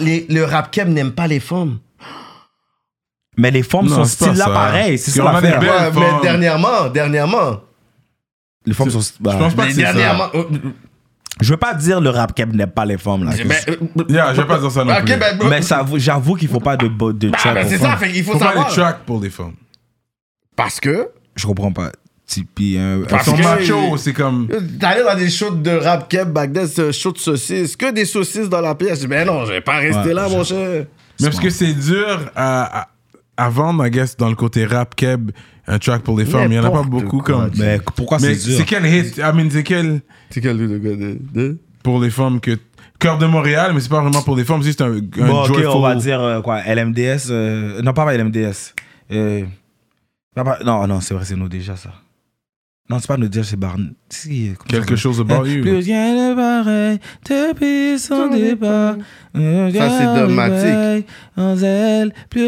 Le 0.00 0.44
rap 0.44 0.70
n'aime 0.88 1.12
pas 1.12 1.26
les 1.26 1.40
femmes. 1.40 1.78
Mais 3.36 3.50
les 3.50 3.62
femmes 3.62 3.86
Non, 3.86 3.96
sont 3.96 4.04
style 4.04 4.34
là 4.34 4.46
pareil, 4.46 4.98
c'est 4.98 5.10
ça 5.10 5.24
l'affaire. 5.24 5.60
mais 5.60 6.22
dernièrement, 6.22 6.88
dernièrement. 6.92 7.60
Les 8.66 8.74
femmes 8.74 8.90
sont. 8.90 9.00
bah, 9.20 9.32
Je 9.34 9.38
pense 9.38 9.54
pas 9.54 9.62
que 9.62 9.68
Mais 9.68 9.74
c'est 9.74 9.80
dernièrement. 9.82 10.26
ça. 10.32 10.38
Je 11.40 11.50
veux 11.50 11.56
pas 11.56 11.74
dire 11.74 12.00
le 12.00 12.10
rap 12.10 12.34
cap 12.34 12.52
n'aime 12.52 12.70
pas 12.70 12.84
les 12.84 12.98
femmes 12.98 13.24
là. 13.24 13.32
Yeah, 14.08 14.34
je 14.34 14.40
vais 14.42 14.46
pas 14.46 14.58
dire 14.58 14.70
ça 14.70 14.84
non 14.84 14.94
plus. 14.96 15.16
ben, 15.16 15.38
mais 15.48 15.62
ça, 15.62 15.84
j'avoue 15.96 16.34
qu'il 16.34 16.48
faut 16.48 16.60
pas 16.60 16.76
de, 16.76 16.88
de 16.88 17.30
Ah, 17.32 17.36
track 17.38 17.54
ben, 17.54 17.66
c'est 17.68 17.78
femmes. 17.78 17.90
ça, 17.92 17.96
fait 17.96 18.12
qu'il 18.12 18.22
faut 18.24 18.32
Faut 18.32 18.38
pas 18.38 18.48
savoir. 18.48 18.68
les 18.68 18.74
tracks 18.74 18.98
pour 19.06 19.20
les 19.20 19.30
femmes. 19.30 19.54
Parce 20.54 20.78
que? 20.78 21.08
Je 21.36 21.46
comprends 21.46 21.72
pas. 21.72 21.90
Un, 22.38 23.02
un- 23.02 23.04
Parce 23.08 23.30
que- 23.30 23.42
macho, 23.42 23.96
c'est 23.98 24.12
comme. 24.14 24.48
T'allais 24.80 25.02
dans 25.04 25.16
des 25.16 25.28
shows 25.28 25.50
de 25.50 25.70
rap 25.70 26.08
keb 26.08 26.30
back 26.30 26.52
then, 26.52 26.66
c'est 26.66 26.88
un 26.88 26.92
show 26.92 27.12
de 27.12 27.18
saucisses. 27.18 27.76
Que 27.76 27.90
des 27.92 28.04
saucisses 28.06 28.48
dans 28.48 28.60
la 28.60 28.74
pièce. 28.74 28.96
Je 28.96 29.00
dis, 29.00 29.06
ben 29.06 29.26
non, 29.26 29.44
je 29.44 29.52
vais 29.52 29.60
pas 29.60 29.76
rester 29.78 30.08
Ouais, 30.08 30.14
là, 30.14 30.28
mon 30.28 30.42
cher. 30.44 30.86
Mais 31.20 31.26
parce 31.28 31.40
que 31.40 31.50
c'est 31.50 31.74
dur 31.74 32.30
à, 32.34 32.80
à, 32.82 32.88
à 33.36 33.48
vendre, 33.50 33.86
I 33.86 33.90
guess, 33.90 34.16
dans 34.16 34.28
le 34.30 34.34
côté 34.34 34.64
rap, 34.64 34.94
keb, 34.94 35.30
un 35.66 35.78
track 35.78 36.02
pour 36.02 36.18
les 36.18 36.24
femmes. 36.24 36.50
Il 36.50 36.56
y 36.56 36.58
en 36.58 36.64
a 36.64 36.70
pas 36.70 36.82
beaucoup 36.82 37.18
comme. 37.18 37.50
mais 37.58 37.78
pourquoi 37.96 38.18
c'est 38.18 38.34
dur? 38.34 38.56
c'est 38.58 38.64
quel 38.64 38.84
hit? 38.86 39.16
I 39.18 39.22
mean, 39.34 39.48
c'est 39.50 39.62
quel 39.62 40.00
C'est 40.30 40.40
quel 40.40 40.56
le 40.58 40.78
gars 40.78 40.90
de. 40.96 41.18
de- 41.32 41.58
pour 41.82 42.00
les 42.00 42.10
femmes 42.10 42.40
que. 42.40 42.58
Cœur 42.98 43.18
de 43.18 43.26
Montréal, 43.26 43.72
mais 43.74 43.80
c'est 43.80 43.88
pas 43.88 44.00
vraiment 44.00 44.22
pour 44.22 44.36
les 44.36 44.44
femmes, 44.44 44.60
c'est 44.62 44.68
juste 44.68 44.80
un, 44.80 44.92
un 44.94 45.26
Bon, 45.26 45.42
ok, 45.42 45.58
on 45.74 45.80
va 45.80 45.96
dire 45.96 46.20
euh, 46.20 46.40
quoi 46.40 46.60
LMDS. 46.62 47.30
euh, 47.30 47.82
non, 47.82 47.92
pas 47.92 48.12
LMDS. 48.16 48.74
Euh, 49.10 49.44
pas- 50.36 50.60
non, 50.64 50.86
non, 50.86 51.00
c'est 51.00 51.12
vrai, 51.12 51.24
c'est 51.24 51.34
nous 51.34 51.48
déjà 51.48 51.74
ça. 51.74 51.90
Non, 52.88 52.98
c'est 53.00 53.08
pas 53.08 53.16
nous 53.16 53.26
déjà, 53.28 53.42
c'est 53.44 53.56
Barn. 53.56 53.92
Si, 54.08 54.52
Quelque 54.68 54.94
chose 54.94 55.20
about 55.20 55.46
you. 55.46 55.62
Plus 55.62 55.78
rien 55.78 56.30
de 56.30 56.34
pareil 56.36 56.98
depuis 57.28 57.98
son 57.98 58.28
départ. 58.28 58.94
Ça, 59.34 59.98
c'est 59.98 60.20
Domatique. 60.20 61.06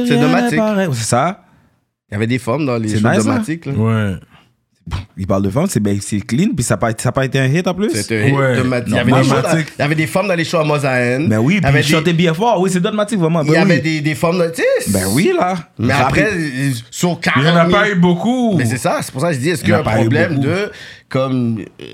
C'est 0.06 0.20
Domatique. 0.20 0.58
de. 0.58 0.92
C'est 0.94 1.04
ça 1.04 1.43
Il 2.14 2.14
y 2.14 2.18
avait 2.18 2.26
des 2.28 2.38
femmes 2.38 2.64
dans 2.64 2.76
les 2.78 2.88
C'est 2.90 3.00
shows 3.00 3.08
nice, 3.10 3.24
domatiques. 3.24 3.66
là. 3.66 3.72
Ouais. 3.72 4.14
Il 5.16 5.26
parle 5.26 5.42
de 5.42 5.48
femmes, 5.50 5.66
c'est 5.68 5.80
ben, 5.80 5.98
c'est 6.00 6.20
clean, 6.20 6.50
puis 6.54 6.62
ça 6.62 6.74
n'a 6.74 6.78
pas, 6.78 6.90
ça 6.96 7.08
a 7.08 7.12
pas 7.12 7.24
été 7.24 7.40
un 7.40 7.46
hit 7.46 7.66
en 7.66 7.72
plus? 7.74 7.88
C'était 7.92 8.22
un 8.22 8.26
hit 8.26 8.34
Ouais. 8.36 8.56
domatique. 8.58 8.88
Il 8.90 8.94
y 8.94 8.98
avait 8.98 9.12
des 9.12 9.28
dans- 9.28 9.56
il 9.56 9.64
y 9.78 9.82
avait 9.82 9.94
des 9.94 10.06
femmes 10.06 10.28
dans 10.28 10.34
les 10.34 10.44
shows 10.44 10.58
à 10.58 10.64
Mosaïen. 10.64 11.26
Ben 11.26 11.38
oui, 11.38 11.54
Il 11.54 11.56
y 11.56 11.60
puis 11.60 11.68
avait 11.70 11.80
il 11.80 11.86
des- 11.86 11.90
chantait 11.90 12.12
bien 12.12 12.34
fort. 12.34 12.60
Oui, 12.60 12.68
c'est 12.70 12.80
Dotmatic, 12.80 13.18
vraiment. 13.18 13.40
Il 13.42 13.48
y 13.48 13.52
Ben 13.52 13.62
avait 13.62 13.76
oui. 13.76 13.80
des, 13.80 14.00
des 14.02 14.14
femmes 14.14 14.36
dans. 14.38 14.50
Tu 14.52 14.62
sais, 14.80 14.90
Ben 14.92 15.06
oui, 15.12 15.32
là. 15.36 15.56
Mais 15.78 15.92
Rapide. 15.94 16.24
après, 16.24 16.32
euh, 16.36 16.70
sur 16.90 17.18
40 17.18 17.42
Il 17.42 17.48
y 17.48 17.50
en 17.50 17.56
a 17.56 17.66
000 17.66 17.70
pas 17.80 17.88
eu 17.90 17.94
beaucoup. 17.96 18.56
Mais 18.58 18.66
c'est 18.66 18.76
ça, 18.76 18.98
c'est 19.02 19.10
pour 19.10 19.22
ça 19.22 19.28
que 19.30 19.34
je 19.34 19.40
dis, 19.40 19.48
est-ce 19.48 19.62
Il 19.62 19.64
qu'il 19.64 19.72
y 19.72 19.74
a 19.74 19.80
un 19.80 19.82
pas 19.82 19.96
eu 19.96 20.00
problème 20.02 20.34
beaucoup. 20.34 20.46
de. 20.46 20.70
Comme. 21.08 21.58
euh, 21.80 21.84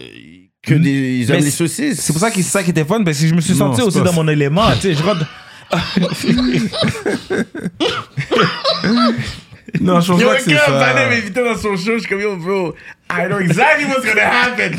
que 0.63 0.75
des, 0.75 0.91
ils 1.21 1.29
Mais 1.29 1.37
aiment 1.39 1.45
les 1.45 1.51
saucisses? 1.53 2.01
C'est 2.01 2.13
pour 2.13 2.21
ça 2.21 2.29
que 2.31 2.37
c'est 2.37 2.43
ça 2.43 2.63
qui 2.65 2.71
était 2.71 2.85
fun, 2.85 3.03
parce 3.05 3.19
que 3.21 3.27
je 3.27 3.35
me 3.35 3.41
suis 3.41 3.53
Non, 3.55 3.59
senti 3.73 3.77
c'est 3.81 3.87
aussi 3.87 3.99
pas 3.99 4.05
dans 4.05 4.11
ça. 4.11 4.17
mon 4.23 4.29
élément. 4.29 4.67
Tu 4.81 4.93
sais, 4.93 4.95
je 4.95 5.03
rentre. 5.03 5.25
Non, 9.81 10.01
je 10.01 10.13
pense 10.13 10.21
Yo, 10.21 10.29
pas 10.29 10.37
que 10.37 10.43
c'est 10.43 10.57
ça. 10.57 10.71
Vanet 10.71 11.09
m'invitait 11.11 11.45
dans 11.45 11.57
son 11.57 11.77
show, 11.77 11.95
je 11.95 11.99
suis 11.99 12.09
comme, 12.09 12.21
yo, 12.21 12.37
bro, 12.37 12.75
I 13.11 13.27
know 13.27 13.39
exactly 13.39 13.85
what's 13.87 14.05
gonna 14.07 14.29
happen. 14.29 14.79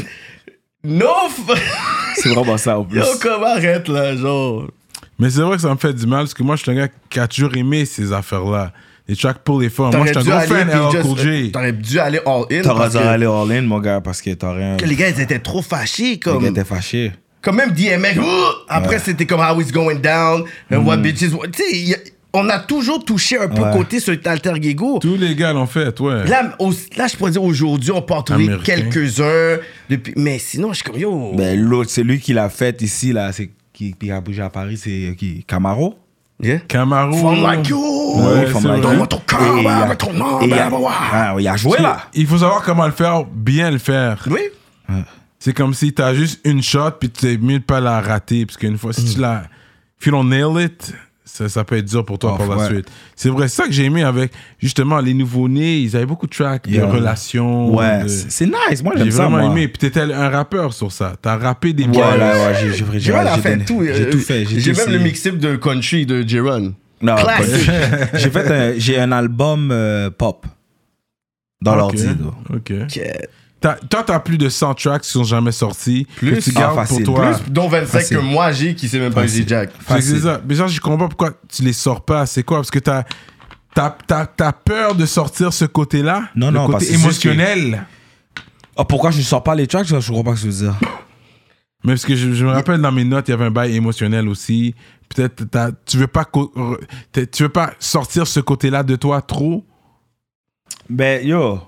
No, 0.83 1.07
C'est 2.15 2.29
vraiment 2.29 2.57
ça 2.57 2.79
en 2.79 2.83
plus. 2.85 2.99
yo, 2.99 3.05
comme 3.21 3.43
arrête 3.43 3.87
là, 3.87 4.15
genre. 4.15 4.67
Mais 5.19 5.29
c'est 5.29 5.41
vrai 5.41 5.55
que 5.55 5.61
ça 5.61 5.69
me 5.69 5.77
fait 5.77 5.93
du 5.93 6.07
mal 6.07 6.21
parce 6.21 6.33
que 6.33 6.43
moi, 6.43 6.55
je 6.55 6.63
suis 6.63 6.71
un 6.71 6.75
gars 6.75 6.87
qui 7.09 7.19
a 7.19 7.27
toujours 7.27 7.55
aimé 7.55 7.85
ces 7.85 8.11
affaires-là. 8.11 8.73
Les 9.07 9.15
tracks 9.15 9.39
pour 9.39 9.59
les 9.61 9.69
femmes. 9.69 9.91
Moi, 9.95 10.07
je 10.07 10.19
suis 10.19 10.31
un 10.31 10.37
gros 10.37 10.47
fan 10.47 10.91
just- 10.91 11.01
Cool 11.03 11.17
J. 11.19 11.51
T'aurais 11.51 11.73
dû 11.73 11.99
aller 11.99 12.19
all 12.25 12.43
in. 12.51 12.61
T'aurais 12.61 12.89
dû 12.89 12.97
aller 12.97 13.25
all 13.25 13.51
in, 13.51 13.61
mon 13.63 13.79
gars, 13.79 14.01
parce 14.01 14.21
que 14.21 14.31
t'aurais 14.31 14.63
un. 14.63 14.77
les 14.77 14.95
gars, 14.95 15.09
ils 15.09 15.19
étaient 15.21 15.39
trop 15.39 15.61
fâchés, 15.61 16.17
comme. 16.17 16.41
gars 16.43 16.49
était 16.49 16.63
fâché. 16.63 17.11
Comme 17.41 17.55
même 17.55 17.71
DMX, 17.71 18.19
après 18.69 18.99
c'était 18.99 19.25
comme 19.25 19.39
How 19.39 19.59
It's 19.59 19.71
Going 19.71 19.95
Down, 19.95 20.43
and 20.71 20.85
What 20.85 20.97
Bitches. 20.97 21.31
Tu 21.51 21.63
sais, 21.63 22.13
on 22.33 22.47
a 22.49 22.59
toujours 22.59 23.03
touché 23.03 23.37
un 23.37 23.47
peu 23.49 23.61
Ouais. 23.61 23.71
côté 23.73 23.99
sur 23.99 24.15
alter 24.25 24.53
ego. 24.61 24.99
Tous 24.99 25.15
les 25.17 25.35
gars 25.35 25.51
l'ont 25.53 25.65
fait, 25.67 25.99
ouais. 25.99 26.25
Là, 26.27 26.53
au- 26.59 26.71
là, 26.95 27.07
je 27.07 27.15
pourrais 27.17 27.31
dire 27.31 27.43
aujourd'hui, 27.43 27.91
on 27.91 28.01
peut 28.01 28.13
en 28.13 28.23
trouver 28.23 28.49
quelques-uns. 28.63 29.57
Depuis... 29.89 30.13
Mais 30.15 30.39
sinon, 30.39 30.69
je 30.69 30.75
suis 30.75 30.83
comme 30.83 30.97
yo. 30.99 31.33
Ben, 31.35 31.59
l'autre, 31.59 31.89
c'est 31.89 32.03
lui 32.03 32.19
qui 32.19 32.33
l'a 32.33 32.49
fait 32.49 32.81
ici, 32.81 33.11
là. 33.13 33.31
C'est 33.31 33.49
qui, 33.73 33.93
qui 33.93 34.11
a 34.11 34.21
bougé 34.21 34.41
à 34.41 34.49
Paris, 34.49 34.77
c'est 34.77 35.09
euh, 35.09 35.13
qui 35.13 35.43
Camaro? 35.45 35.97
Yeah. 36.41 36.59
Camaro. 36.67 37.13
From 37.17 37.43
like 37.43 37.67
you. 37.67 37.77
Ouais, 37.79 38.47
From 38.47 38.65
Like. 38.65 38.77
You. 38.83 39.05
Ton 39.05 39.67
avec 39.67 39.97
ton 39.99 40.13
nom, 40.13 40.39
il 40.41 40.51
a- 40.53 40.55
blablabla. 40.69 40.89
ah, 41.13 41.35
il 41.39 41.47
a 41.47 41.55
joué 41.57 41.77
là. 41.79 42.07
Il 42.13 42.25
faut 42.25 42.37
savoir 42.39 42.63
comment 42.63 42.85
le 42.87 42.91
faire, 42.93 43.25
bien 43.25 43.69
le 43.71 43.77
faire. 43.77 44.25
Oui. 44.29 44.39
C'est 45.39 45.53
comme 45.53 45.73
si 45.73 45.91
t'as 45.93 46.13
juste 46.13 46.39
une 46.45 46.61
shot, 46.61 46.91
puis 46.99 47.09
tu 47.09 47.37
mieux 47.39 47.59
de 47.59 47.63
pas 47.63 47.79
la 47.79 47.99
rater. 48.01 48.45
Parce 48.45 48.57
qu'une 48.57 48.77
fois, 48.77 48.93
si 48.93 49.05
tu 49.15 49.19
la. 49.19 49.43
If 49.99 50.05
you 50.07 50.11
don't 50.11 50.27
nail 50.29 50.63
it, 50.63 50.93
ça, 51.23 51.47
ça 51.47 51.63
peut 51.63 51.77
être 51.77 51.85
dur 51.85 52.03
pour 52.03 52.19
toi 52.19 52.35
Oh, 52.39 52.43
pour 52.43 52.55
la 52.55 52.65
suite. 52.67 52.87
C'est 53.15 53.29
vrai, 53.29 53.47
c'est 53.47 53.61
ça 53.61 53.67
que 53.67 53.71
j'ai 53.73 53.85
aimé 53.85 54.03
avec, 54.03 54.31
justement, 54.59 54.99
les 54.99 55.13
nouveaux-nés. 55.13 55.77
Ils 55.79 55.95
avaient 55.95 56.05
beaucoup 56.05 56.25
de 56.27 56.31
tracks, 56.33 56.65
Yeah. 56.67 56.85
de 56.85 56.91
relations. 56.91 57.73
Ouais, 57.75 58.03
de- 58.03 58.07
c'est 58.07 58.45
nice. 58.47 58.83
Moi, 58.83 58.93
J'ai 58.97 59.03
j'aime 59.03 59.11
ça. 59.11 59.23
vraiment 59.27 59.37
moi. 59.47 59.51
aimé. 59.51 59.67
Puis 59.67 59.77
t'étais 59.77 60.01
un 60.01 60.29
rappeur 60.29 60.73
sur 60.73 60.91
ça. 60.91 61.13
T'as 61.21 61.37
rappé 61.37 61.73
des 61.73 61.85
Ouais, 61.85 61.97
ouais, 61.97 62.53
j'ai- 62.59 62.73
j'ai- 62.73 62.83
fait 63.41 63.51
donné- 63.51 63.65
tout. 63.65 63.81
J'ai 63.83 63.91
euh, 64.07 64.11
tout 64.11 64.19
fait. 64.19 64.45
J'ai 64.45 64.73
tout 64.73 64.77
même 64.79 64.91
le 64.91 64.99
mixtape 64.99 65.37
de 65.37 65.55
country 65.55 66.05
de 66.05 66.21
Jiron. 66.27 66.73
Non, 67.03 67.15
j'ai 68.13 68.29
fait 68.29 68.51
un, 68.51 68.73
j'ai 68.77 68.99
un 68.99 69.11
album 69.11 69.69
euh, 69.71 70.09
pop 70.11 70.45
dans 71.61 71.73
Ok, 71.73 71.77
l'ordi. 71.79 72.07
Ok. 72.53 72.73
T'as- 73.61 73.75
Toi, 73.89 74.03
t'as 74.03 74.19
plus 74.19 74.37
de 74.39 74.49
100 74.49 74.73
tracks 74.73 75.03
qui 75.03 75.09
sont 75.11 75.23
jamais 75.23 75.51
sortis. 75.51 76.07
Plus? 76.15 76.35
que 76.37 76.39
tu 76.41 76.51
Ah, 76.55 76.59
gardes 76.59 76.75
facile. 76.75 77.03
pour 77.05 77.15
toi. 77.15 77.31
Plus, 77.33 77.51
dont 77.53 77.67
25 77.69 77.99
Facile. 77.99 78.17
que 78.17 78.21
moi 78.23 78.51
j'ai 78.51 78.73
qui 78.75 78.89
sait 78.89 78.99
même 78.99 79.13
pas 79.13 79.21
que 79.21 79.27
j'ai. 79.27 79.47
Jack. 79.47 79.69
Que 79.87 80.01
C'est 80.01 80.19
ça. 80.21 80.41
Mais 80.47 80.55
genre, 80.55 80.67
je 80.67 80.81
comprends 80.81 80.97
pas 80.97 81.07
pourquoi 81.07 81.31
tu 81.47 81.61
les 81.61 81.73
sors 81.73 82.03
pas. 82.03 82.25
C'est 82.25 82.41
quoi? 82.43 82.57
Parce 82.57 82.71
que 82.71 82.79
t'as 82.79 83.03
t'as 83.75 83.95
t'as- 84.07 84.25
t'as 84.25 84.51
peur 84.51 84.95
de 84.95 85.05
sortir 85.05 85.53
ce 85.53 85.65
côté-là? 85.65 86.23
Non, 86.35 86.47
le 86.47 86.53
non, 86.57 86.65
côté 86.65 86.73
parce 86.79 86.87
que 86.89 86.93
émotionnel? 86.95 87.85
Ah, 88.75 88.83
pourquoi 88.83 89.11
je 89.11 89.21
sors 89.21 89.43
pas 89.43 89.53
les 89.53 89.67
tracks? 89.67 89.85
Je 89.87 89.95
comprends 90.07 90.23
pas 90.31 90.35
ce 90.35 90.41
que 90.45 90.47
tu 90.49 90.53
veux 90.55 90.63
dire. 90.65 90.75
Mais 91.83 91.93
parce 91.93 92.05
que 92.05 92.15
je, 92.15 92.33
je 92.33 92.45
me 92.45 92.51
rappelle 92.51 92.81
dans 92.81 92.91
mes 92.91 93.03
notes, 93.03 93.27
il 93.27 93.31
y 93.31 93.33
avait 93.35 93.45
un 93.45 93.51
bail 93.51 93.75
émotionnel 93.75 94.27
aussi. 94.27 94.73
Peut-être 95.13 95.43
t'as- 95.45 95.71
tu 95.85 95.97
veux 95.97 96.07
pas 96.07 96.25
co- 96.25 96.51
re- 96.55 96.79
t'es- 97.11 97.27
tu 97.27 97.43
veux 97.43 97.49
pas 97.49 97.73
sortir 97.79 98.25
ce 98.25 98.39
côté-là 98.39 98.81
de 98.83 98.95
toi 98.95 99.21
trop? 99.21 99.65
Ben, 100.89 101.25
yo. 101.27 101.59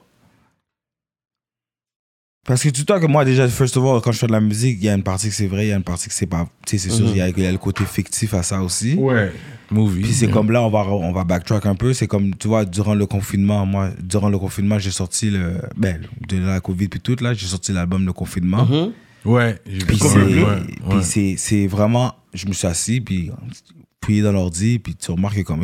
Parce 2.45 2.61
que 2.61 2.68
le 2.68 2.84
temps 2.84 2.99
que 2.99 3.06
moi, 3.06 3.24
déjà, 3.24 3.48
first 3.48 3.78
of 3.78 3.86
all, 3.86 4.02
quand 4.02 4.11
je 4.11 4.20
fais 4.20 4.28
de 4.28 4.34
la 4.34 4.41
musique, 4.41 4.78
il 4.82 4.86
y 4.86 4.90
a 4.90 4.94
une 4.94 5.03
partie 5.03 5.30
que 5.30 5.34
c'est 5.34 5.48
vrai, 5.48 5.68
il 5.68 5.70
y 5.70 5.72
a 5.72 5.78
une 5.78 5.84
partie 5.84 6.10
que 6.10 6.14
c'est 6.14 6.26
pas. 6.26 6.45
Tu 6.65 6.78
sais, 6.78 6.90
c'est 6.90 6.95
sûr, 6.95 7.07
il 7.07 7.15
y 7.18 7.22
a- 7.22 7.30
il 7.30 7.40
y, 7.40 7.45
a 7.45 7.52
le 7.52 7.57
côté 7.57 7.86
fictif 7.86 8.34
à 8.34 8.44
ça 8.44 8.61
aussi. 8.61 8.95
Ouais. 8.95 9.32
Movie. 9.72 10.02
Puis 10.02 10.11
c'est 10.14 10.28
comme 10.30 10.52
là, 10.52 10.61
on 10.61 10.70
va, 10.70 10.80
on 10.86 11.14
va 11.14 11.24
backtrack 11.24 11.65
un 11.65 11.76
peu. 11.76 11.94
C'est 11.94 12.06
comme, 12.07 12.36
tu 12.36 12.49
vois, 12.49 12.65
durant 12.65 12.95
le 12.95 13.06
confinement, 13.06 13.65
moi, 13.65 13.91
durant 14.02 14.28
le 14.30 14.38
confinement, 14.38 14.78
j'ai 14.78 14.91
sorti 14.91 15.30
le. 15.30 15.53
Ben, 15.78 16.02
de 16.28 16.38
la 16.38 16.60
Covid 16.60 16.90
puis 16.90 16.99
tout, 16.99 17.15
là, 17.22 17.34
j'ai 17.34 17.48
sorti 17.48 17.72
l'album 17.72 18.06
Le 18.06 18.11
Confinement. 18.14 18.68
Ouais. 19.24 19.57
j'ai 19.65 19.78
vu 19.80 19.86
Puis 19.86 19.98
c'est 19.99 20.18
Ouais, 20.20 20.44
ouais. 20.98 21.36
puis 21.38 21.68
vraiment. 21.68 22.14
Je 22.34 22.45
me 22.48 22.52
suis 22.53 22.68
assis, 22.68 22.99
puis 22.99 23.32
fouillé 24.03 24.22
dans 24.22 24.34
l'ordi, 24.34 24.80
puis 24.80 24.95
tu 24.95 25.11
remarques 25.11 25.44
comme. 25.44 25.61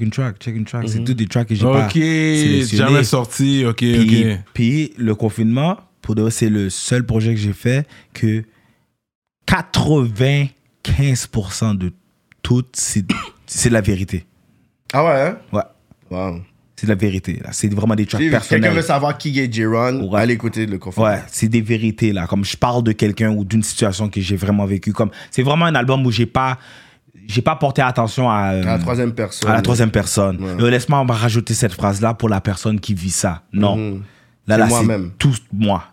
Une 0.00 0.10
track, 0.10 0.36
check 0.38 0.56
une 0.56 0.64
track. 0.64 0.88
C'est 0.88 1.04
tous 1.04 1.14
des 1.14 1.26
tracks 1.26 1.48
que 1.48 1.54
j'ai 1.54 1.64
pas. 1.64 1.86
Ok. 1.86 1.92
sélectionné. 1.92 2.90
Jamais 2.90 3.04
sorti. 3.04 3.64
Ok. 3.66 3.76
Puis, 3.78 4.32
ok. 4.32 4.38
puis 4.54 4.92
le 4.96 5.14
confinement, 5.14 5.78
pour 6.00 6.14
de 6.14 6.22
vrai, 6.22 6.30
c'est 6.30 6.48
le 6.50 6.70
seul 6.70 7.04
projet 7.04 7.34
que 7.34 7.40
j'ai 7.40 7.52
fait 7.52 7.86
que 8.14 8.44
95% 9.46 11.76
de 11.76 11.92
tout, 12.42 12.64
c'est 12.72 13.04
c'est 13.46 13.70
la 13.70 13.80
vérité. 13.80 14.26
Ah 14.92 15.04
ouais, 15.04 15.10
hein? 15.20 15.36
Ouais, 15.52 15.62
Wow. 16.10 16.40
c'est 16.76 16.86
la 16.86 16.94
vérité. 16.94 17.40
là. 17.42 17.50
C'est 17.52 17.72
vraiment 17.72 17.94
des 17.94 18.06
tracks 18.06 18.20
Si 18.20 18.26
quelqu'un 18.28 18.38
personnels. 18.40 18.74
veut 18.74 18.82
savoir 18.82 19.16
qui 19.18 19.38
est 19.38 19.52
Jiron, 19.52 20.08
Ouais. 20.10 20.20
allez 20.20 20.34
écouter 20.34 20.66
le 20.66 20.78
confinement. 20.78 21.08
Ouais, 21.10 21.22
c'est 21.28 21.48
des 21.48 21.60
vérités 21.60 22.12
là. 22.12 22.26
Comme 22.26 22.44
je 22.44 22.56
parle 22.56 22.82
de 22.82 22.92
quelqu'un 22.92 23.30
ou 23.30 23.44
d'une 23.44 23.62
situation 23.62 24.08
que 24.08 24.20
j'ai 24.20 24.36
vraiment 24.36 24.66
vécue. 24.66 24.92
Comme 24.92 25.10
c'est 25.30 25.42
vraiment 25.42 25.66
un 25.66 25.74
album 25.74 26.04
où 26.06 26.10
j'ai 26.10 26.26
pas, 26.26 26.58
j'ai 27.26 27.42
pas 27.42 27.56
porté 27.56 27.82
attention 27.82 28.30
à, 28.30 28.52
euh, 28.52 28.62
À 28.62 28.66
la 28.66 28.78
troisième 28.78 29.12
personne. 29.12 29.50
à 29.50 29.54
la 29.54 29.62
troisième 29.62 29.90
personne. 29.90 30.42
Ouais. 30.42 30.62
Euh, 30.64 30.70
Laisse-moi 30.70 31.00
on 31.00 31.04
va 31.06 31.14
rajouter 31.14 31.54
cette 31.54 31.72
phrase 31.74 32.00
là 32.00 32.14
pour 32.14 32.28
la 32.28 32.40
personne 32.40 32.80
qui 32.80 32.94
vit 32.94 33.10
ça. 33.10 33.42
Non, 33.52 33.76
Mhm. 33.76 34.02
là 34.46 34.54
C'est 34.68 34.86
là 34.86 34.96
c'est 34.98 35.18
tout 35.18 35.34
moi, 35.52 35.84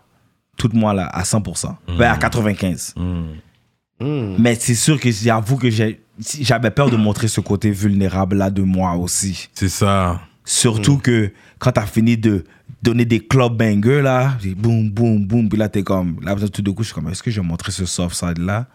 tout 0.56 0.70
moi 0.72 0.92
là 0.94 1.06
à 1.06 1.24
100%, 1.24 1.76
Ben, 1.98 2.10
à 2.10 2.16
95. 2.16 2.94
Mm. 2.96 4.36
Mais 4.38 4.54
c'est 4.54 4.74
sûr 4.74 4.98
que 4.98 5.10
j'avoue 5.10 5.56
que 5.58 5.68
j'ai- 5.70 6.00
j'avais 6.40 6.70
peur 6.70 6.90
de 6.90 6.96
montrer 6.96 7.28
ce 7.28 7.40
côté 7.40 7.70
vulnérable 7.70 8.36
là 8.36 8.50
de 8.50 8.62
moi 8.62 8.94
aussi. 8.94 9.48
C'est 9.54 9.68
ça. 9.68 10.20
Surtout 10.44 10.96
que 10.98 11.32
quand 11.58 11.72
t'as 11.72 11.84
fini 11.86 12.16
de 12.16 12.44
donner 12.82 13.04
des 13.04 13.20
club 13.20 13.56
bangers 13.58 14.00
là, 14.00 14.38
boum, 14.56 14.88
boum, 14.90 15.26
boum, 15.26 15.48
puis 15.50 15.58
là 15.58 15.68
t'es 15.68 15.82
comme, 15.82 16.16
là 16.22 16.34
tout 16.48 16.62
de 16.62 16.70
coup 16.70 16.82
je 16.82 16.88
suis 16.88 16.94
comme, 16.94 17.08
est-ce 17.10 17.22
que 17.22 17.30
je 17.30 17.40
vais 17.42 17.46
montrer 17.46 17.72
ce 17.72 17.84
soft 17.84 18.14
side 18.16 18.38
là 18.38 18.66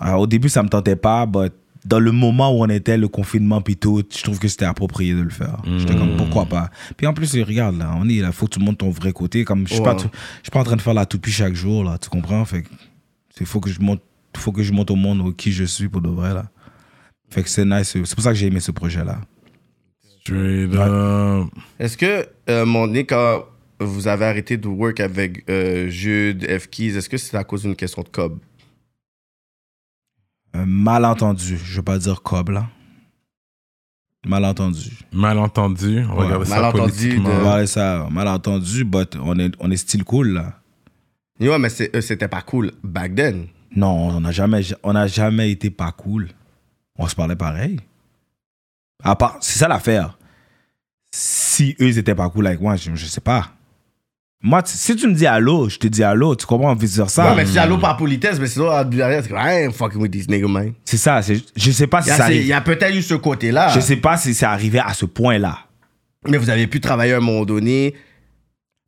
Alors, 0.00 0.20
Au 0.22 0.26
début 0.26 0.48
ça 0.48 0.62
me 0.62 0.68
tentait 0.68 0.96
pas, 0.96 1.26
mais 1.26 1.50
dans 1.84 1.98
le 2.00 2.12
moment 2.12 2.50
où 2.50 2.62
on 2.64 2.68
était, 2.68 2.96
le 2.96 3.08
confinement 3.08 3.60
puis 3.60 3.76
tout, 3.76 4.02
je 4.10 4.22
trouve 4.22 4.38
que 4.38 4.48
c'était 4.48 4.64
approprié 4.64 5.12
de 5.14 5.20
le 5.20 5.28
faire. 5.30 5.60
J'étais 5.78 5.94
comme, 5.94 6.16
pourquoi 6.16 6.46
pas? 6.46 6.70
Puis 6.96 7.06
en 7.06 7.12
plus, 7.12 7.34
regarde 7.42 7.76
là, 7.76 7.92
on 7.98 8.08
est 8.08 8.20
là, 8.20 8.32
faut 8.32 8.46
que 8.46 8.54
tu 8.54 8.60
montres 8.60 8.78
ton 8.78 8.90
vrai 8.90 9.12
côté. 9.12 9.44
Comme 9.44 9.66
je 9.68 9.74
suis 9.74 9.82
pas, 9.82 9.94
Ouais. 9.94 10.00
je 10.02 10.44
suis 10.44 10.50
pas 10.50 10.60
en 10.60 10.64
train 10.64 10.76
de 10.76 10.80
faire 10.82 10.94
la 10.94 11.04
toupie 11.06 11.30
chaque 11.30 11.54
jour 11.54 11.84
là, 11.84 11.98
tu 11.98 12.08
comprends? 12.08 12.44
Fait 12.46 12.62
que 12.62 12.68
il 13.40 13.46
faut 13.46 13.60
que 13.60 13.68
je 13.70 13.80
montre, 13.80 14.02
faut 14.36 14.52
que 14.52 14.62
je 14.62 14.72
montre 14.72 14.92
au 14.92 14.96
monde 14.96 15.36
qui 15.36 15.52
je 15.52 15.64
suis 15.64 15.88
pour 15.88 16.00
de 16.00 16.08
vrai 16.08 16.32
là. 16.32 16.46
Fait 17.30 17.42
que 17.42 17.48
c'est 17.50 17.64
nice, 17.64 17.90
c'est 17.92 18.14
pour 18.14 18.22
ça 18.24 18.30
que 18.30 18.36
j'ai 18.36 18.46
aimé 18.46 18.60
ce 18.60 18.70
projet 18.70 19.04
là. 19.04 19.18
Straight 20.20 20.74
up. 20.74 21.48
Est-ce 21.78 21.96
que, 21.98 22.26
euh, 22.48 22.64
mon 22.64 22.86
nez, 22.86 23.04
quand 23.04 23.44
vous 23.80 24.08
avez 24.08 24.24
arrêté 24.24 24.56
de 24.56 24.68
work 24.68 25.00
avec 25.00 25.44
euh, 25.50 25.88
Jude, 25.90 26.46
F-Keys, 26.48 26.96
est-ce 26.96 27.08
que 27.10 27.16
c'est 27.18 27.36
à 27.36 27.44
cause 27.44 27.62
d'une 27.62 27.76
question 27.76 28.02
de 28.02 28.08
cob? 28.08 28.38
Un 30.54 30.66
malentendu, 30.66 31.58
je 31.62 31.76
veux 31.76 31.82
pas 31.82 31.98
dire 31.98 32.22
cob 32.22 32.50
là. 32.50 32.68
Malentendu. 34.26 34.90
Malentendu. 35.12 36.02
On 36.04 36.14
va 36.14 36.20
Ouais. 36.20 36.24
regarder 36.26 36.44
ça 36.46 36.54
Malentendu 36.56 36.80
politiquement. 36.92 37.28
de- 37.28 37.44
Ouais, 37.60 37.66
ça, 37.66 38.08
malentendu, 38.10 38.84
but 38.84 39.16
on 39.22 39.38
est, 39.38 39.52
on 39.60 39.70
est 39.70 39.76
style 39.76 40.04
cool 40.04 40.28
là. 40.28 40.54
Ouais, 41.40 41.58
mais 41.58 41.68
euh, 41.94 42.00
c'était 42.00 42.28
pas 42.28 42.40
cool 42.42 42.72
back 42.82 43.14
then. 43.14 43.48
Non, 43.76 43.90
on 44.16 44.20
n'a 44.20 44.30
jamais, 44.30 44.62
on 44.82 44.94
a 44.94 45.06
jamais 45.08 45.50
été 45.50 45.68
pas 45.70 45.92
cool. 45.92 46.28
On 46.96 47.06
se 47.08 47.14
parlait 47.16 47.36
pareil. 47.36 47.80
À 49.02 49.16
part, 49.16 49.36
c'est 49.40 49.58
ça 49.58 49.68
l'affaire. 49.68 50.16
Si 51.10 51.76
eux 51.80 51.88
ils 51.88 51.98
étaient 51.98 52.14
pas 52.14 52.30
cool 52.30 52.46
avec 52.46 52.60
moi, 52.60 52.76
je, 52.76 52.94
je 52.94 53.06
sais 53.06 53.20
pas. 53.20 53.50
Moi, 54.46 54.62
tu- 54.62 54.76
si 54.76 54.94
tu 54.94 55.06
me 55.08 55.14
dis 55.14 55.26
allô, 55.26 55.70
je 55.70 55.78
te 55.78 55.86
dis 55.86 56.04
allô, 56.04 56.36
tu 56.36 56.44
comprends, 56.44 56.74
vice 56.74 56.98
versa. 56.98 57.30
Ouais, 57.30 57.34
mais 57.34 57.46
si 57.46 57.58
allô 57.58 57.78
par 57.78 57.96
politesse, 57.96 58.38
mais 58.38 58.46
sinon, 58.46 58.66
derrière, 58.84 59.22
c'est 59.22 59.30
comme, 59.30 59.38
I 59.38 59.64
ain't 59.64 59.72
fucking 59.72 59.98
with 60.02 60.12
these 60.12 60.28
niggas, 60.28 60.48
man. 60.48 60.74
C'est 60.84 60.98
ça, 60.98 61.20
je 61.22 61.70
sais 61.70 61.86
pas 61.86 62.02
si 62.02 62.10
ça 62.10 62.30
il 62.30 62.46
y 62.46 62.52
a 62.52 62.60
peut-être 62.60 62.94
eu 62.94 63.00
ce 63.00 63.14
côté-là. 63.14 63.68
Je 63.74 63.80
sais 63.80 63.96
pas 63.96 64.18
si 64.18 64.34
c'est 64.34 64.44
arrivé 64.44 64.78
à 64.78 64.92
ce 64.92 65.06
point-là. 65.06 65.60
Mais 66.28 66.36
vous 66.36 66.50
avez 66.50 66.66
pu 66.66 66.78
travailler 66.80 67.14
à 67.14 67.16
un 67.16 67.20
moment 67.20 67.46
donné. 67.46 67.94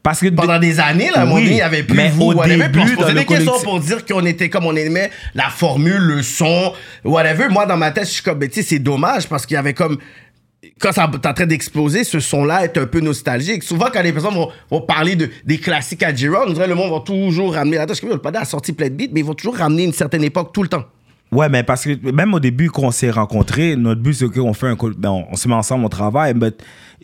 Parce 0.03 0.20
que 0.20 0.28
Pendant 0.28 0.59
des 0.61 0.78
années, 0.78 1.09
là, 1.11 1.20
à 1.20 1.23
un 1.23 1.24
moment 1.24 1.37
Oui, 1.37 1.45
donné, 1.45 1.57
il 1.57 1.59
y 1.59 1.62
avait 1.62 1.83
plus 1.83 1.97
mais 1.97 2.11
vous, 2.11 2.27
au 2.27 2.35
whatever. 2.35 2.69
Puis 2.69 2.81
on 2.81 2.85
se 2.85 2.91
début, 2.91 2.97
posait 2.97 3.15
des 3.15 3.24
questions 3.24 3.53
collectif- 3.53 3.65
pour 3.65 3.81
dire 3.81 4.05
qu'on 4.07 4.24
était 4.27 4.49
comme 4.49 4.65
on 4.66 4.77
aimait 4.77 5.11
la 5.35 5.49
formule, 5.49 5.97
le 6.01 6.23
son, 6.23 6.73
whatever. 7.03 7.49
Moi, 7.49 7.66
dans 7.66 7.77
ma 7.77 7.91
tête, 7.91 8.05
je 8.07 8.12
suis 8.12 8.23
comme, 8.23 8.39
ben, 8.39 8.49
tu 8.49 8.57
sais, 8.57 8.62
c'est 8.62 8.78
dommage 8.78 9.27
parce 9.28 9.47
qu'il 9.47 9.55
y 9.55 9.59
avait 9.59 9.74
comme. 9.74 9.99
Quand 10.80 10.93
ça 10.93 11.06
en 11.10 11.32
train 11.32 11.47
d'exploser, 11.47 12.05
ce 12.05 12.20
son-là 12.20 12.64
est 12.64 12.76
un 12.78 12.86
peu 12.86 13.01
nostalgique. 13.01 13.62
Souvent, 13.62 13.86
quand 13.93 14.02
les 14.02 14.12
personnes 14.12 14.34
vont, 14.34 14.48
vont 14.70 14.80
parler 14.80 15.16
de, 15.16 15.28
des 15.44 15.59
classiques 15.59 16.02
à 16.02 16.14
J-Rock, 16.14 16.44
on 16.48 16.52
dirait 16.52 16.68
le 16.68 16.74
monde 16.74 16.93
va 16.93 17.01
toujours 17.01 17.55
ramener. 17.55 17.78
Attends, 17.78 17.94
je 17.94 18.01
sais 18.01 18.18
pas, 18.18 18.30
le 18.30 18.36
a 18.38 18.44
sorti 18.44 18.72
plein 18.72 18.88
de 18.88 18.94
beats, 18.94 19.09
mais 19.12 19.20
ils 19.20 19.26
vont 19.26 19.34
toujours 19.34 19.56
ramener 19.56 19.84
une 19.84 19.93
certaine 19.93 20.24
époque 20.24 20.52
tout 20.52 20.62
le 20.62 20.68
temps. 20.68 20.84
Ouais, 21.32 21.48
mais 21.48 21.64
parce 21.64 21.82
que 21.84 22.10
même 22.12 22.32
au 22.34 22.40
début, 22.40 22.70
quand 22.70 22.82
on 22.84 22.90
s'est 22.93 23.10
rencontrés, 23.10 23.74
notre 23.74 24.01
but, 24.01 24.14
c'est 24.14 24.28
qu'on 24.28 24.52
fait 24.55 24.68
un. 24.68 24.76
Ben, 24.97 25.10
on, 25.10 25.24
on 25.32 25.34
se 25.36 25.48
met 25.48 25.55
ensemble, 25.55 25.84
on 25.84 25.88
travaille, 25.88 26.34
mais 26.34 26.52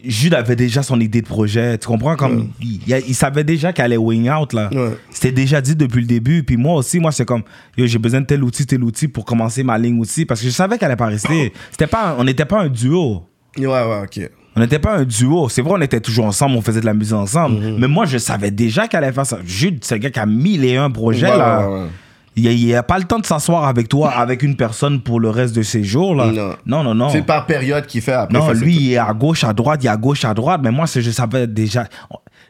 Jude 0.05 0.33
avait 0.35 0.55
déjà 0.55 0.85
son 0.85 1.01
idée 1.01 1.23
de 1.23 1.27
projet. 1.27 1.77
Tu 1.79 1.89
comprends? 1.89 2.15
Comme, 2.15 2.51
il, 2.61 2.81
il- 2.87 3.05
il 3.09 3.15
savait 3.17 3.43
déjà 3.43 3.73
qu'elle 3.73 3.87
allait 3.87 3.97
wing 3.97 4.31
out, 4.31 4.53
là. 4.53 4.71
Ouais. 4.73 4.91
C'était 5.11 5.33
déjà 5.33 5.61
dit 5.61 5.75
depuis 5.75 6.01
le 6.03 6.07
début. 6.07 6.45
Puis 6.45 6.57
moi 6.57 6.77
aussi, 6.77 7.01
moi, 7.01 7.11
c'est 7.11 7.25
comme, 7.25 7.43
j'ai 7.77 7.99
besoin 7.99 8.21
de 8.21 8.27
tel 8.27 8.45
outil, 8.45 8.65
tel 8.65 8.85
outil 8.85 9.09
pour 9.09 9.25
commencer 9.25 9.65
ma 9.65 9.77
ligne 9.77 9.99
aussi. 10.01 10.25
Parce 10.25 10.41
que 10.41 10.47
je 10.47 10.53
savais 10.53 10.79
qu'elle 10.79 10.87
allait 10.87 10.97
pas 10.97 11.07
rester. 11.07 11.53
C'était 11.73 11.89
pas, 11.89 12.15
on 12.17 12.23
n'était 12.23 12.45
pas 12.45 12.61
un 12.61 12.69
duo. 12.69 13.25
Ouais, 13.59 13.67
ouais, 13.67 14.03
ok. 14.05 14.31
On 14.55 14.61
n'était 14.61 14.79
pas 14.79 14.97
un 14.99 15.05
duo. 15.05 15.49
C'est 15.49 15.63
vrai, 15.63 15.73
on 15.77 15.81
était 15.81 16.01
toujours 16.01 16.27
ensemble, 16.27 16.57
on 16.57 16.61
faisait 16.63 16.81
de 16.81 16.87
la 16.87 16.93
musique 16.95 17.15
ensemble. 17.15 17.57
Mais 17.79 17.89
moi, 17.89 18.05
je 18.05 18.19
savais 18.19 18.51
déjà 18.51 18.87
qu'elle 18.89 19.03
allait 19.05 19.13
faire 19.13 19.25
ça. 19.27 19.39
Jude, 19.45 19.79
c'est 19.83 19.95
le 19.95 20.01
gars 20.01 20.11
qui 20.11 20.19
a 20.21 20.27
mille 20.27 20.65
et 20.65 20.77
un 20.77 20.91
projets, 20.91 21.31
Ouais, 21.31 21.39
là. 21.39 21.69
ouais, 21.69 21.81
ouais. 21.83 21.87
Il 22.35 22.45
n'y 22.65 22.75
a, 22.75 22.83
pas 22.83 22.97
le 22.99 23.05
temps 23.05 23.19
de 23.19 23.27
s'asseoir 23.27 23.65
avec 23.67 23.89
toi, 23.91 24.11
avec 24.17 24.43
une 24.43 24.57
personne 24.57 25.01
pour 25.03 25.21
le 25.21 25.29
reste 25.29 25.55
de 25.55 25.63
ses 25.63 25.85
jours. 25.85 26.15
Là. 26.15 26.27
Non. 26.33 26.55
non, 26.65 26.83
non. 26.85 26.95
non. 26.95 27.09
C'est 27.11 27.23
par 27.23 27.45
période 27.47 27.87
qu'il 27.87 28.01
fait 28.01 28.13
après. 28.13 28.39
Non, 28.39 28.53
lui, 28.53 28.75
il 28.75 28.93
est 28.93 28.99
à 28.99 29.13
gauche, 29.13 29.45
à 29.45 29.53
droite, 29.53 29.81
il 29.83 29.87
est 29.87 29.91
à 29.91 29.97
gauche, 29.99 30.25
à 30.25 30.33
droite. 30.33 30.61
Mais 30.65 30.71
moi, 30.71 30.87
je 30.87 31.11
savais 31.11 31.47
déjà. 31.47 31.85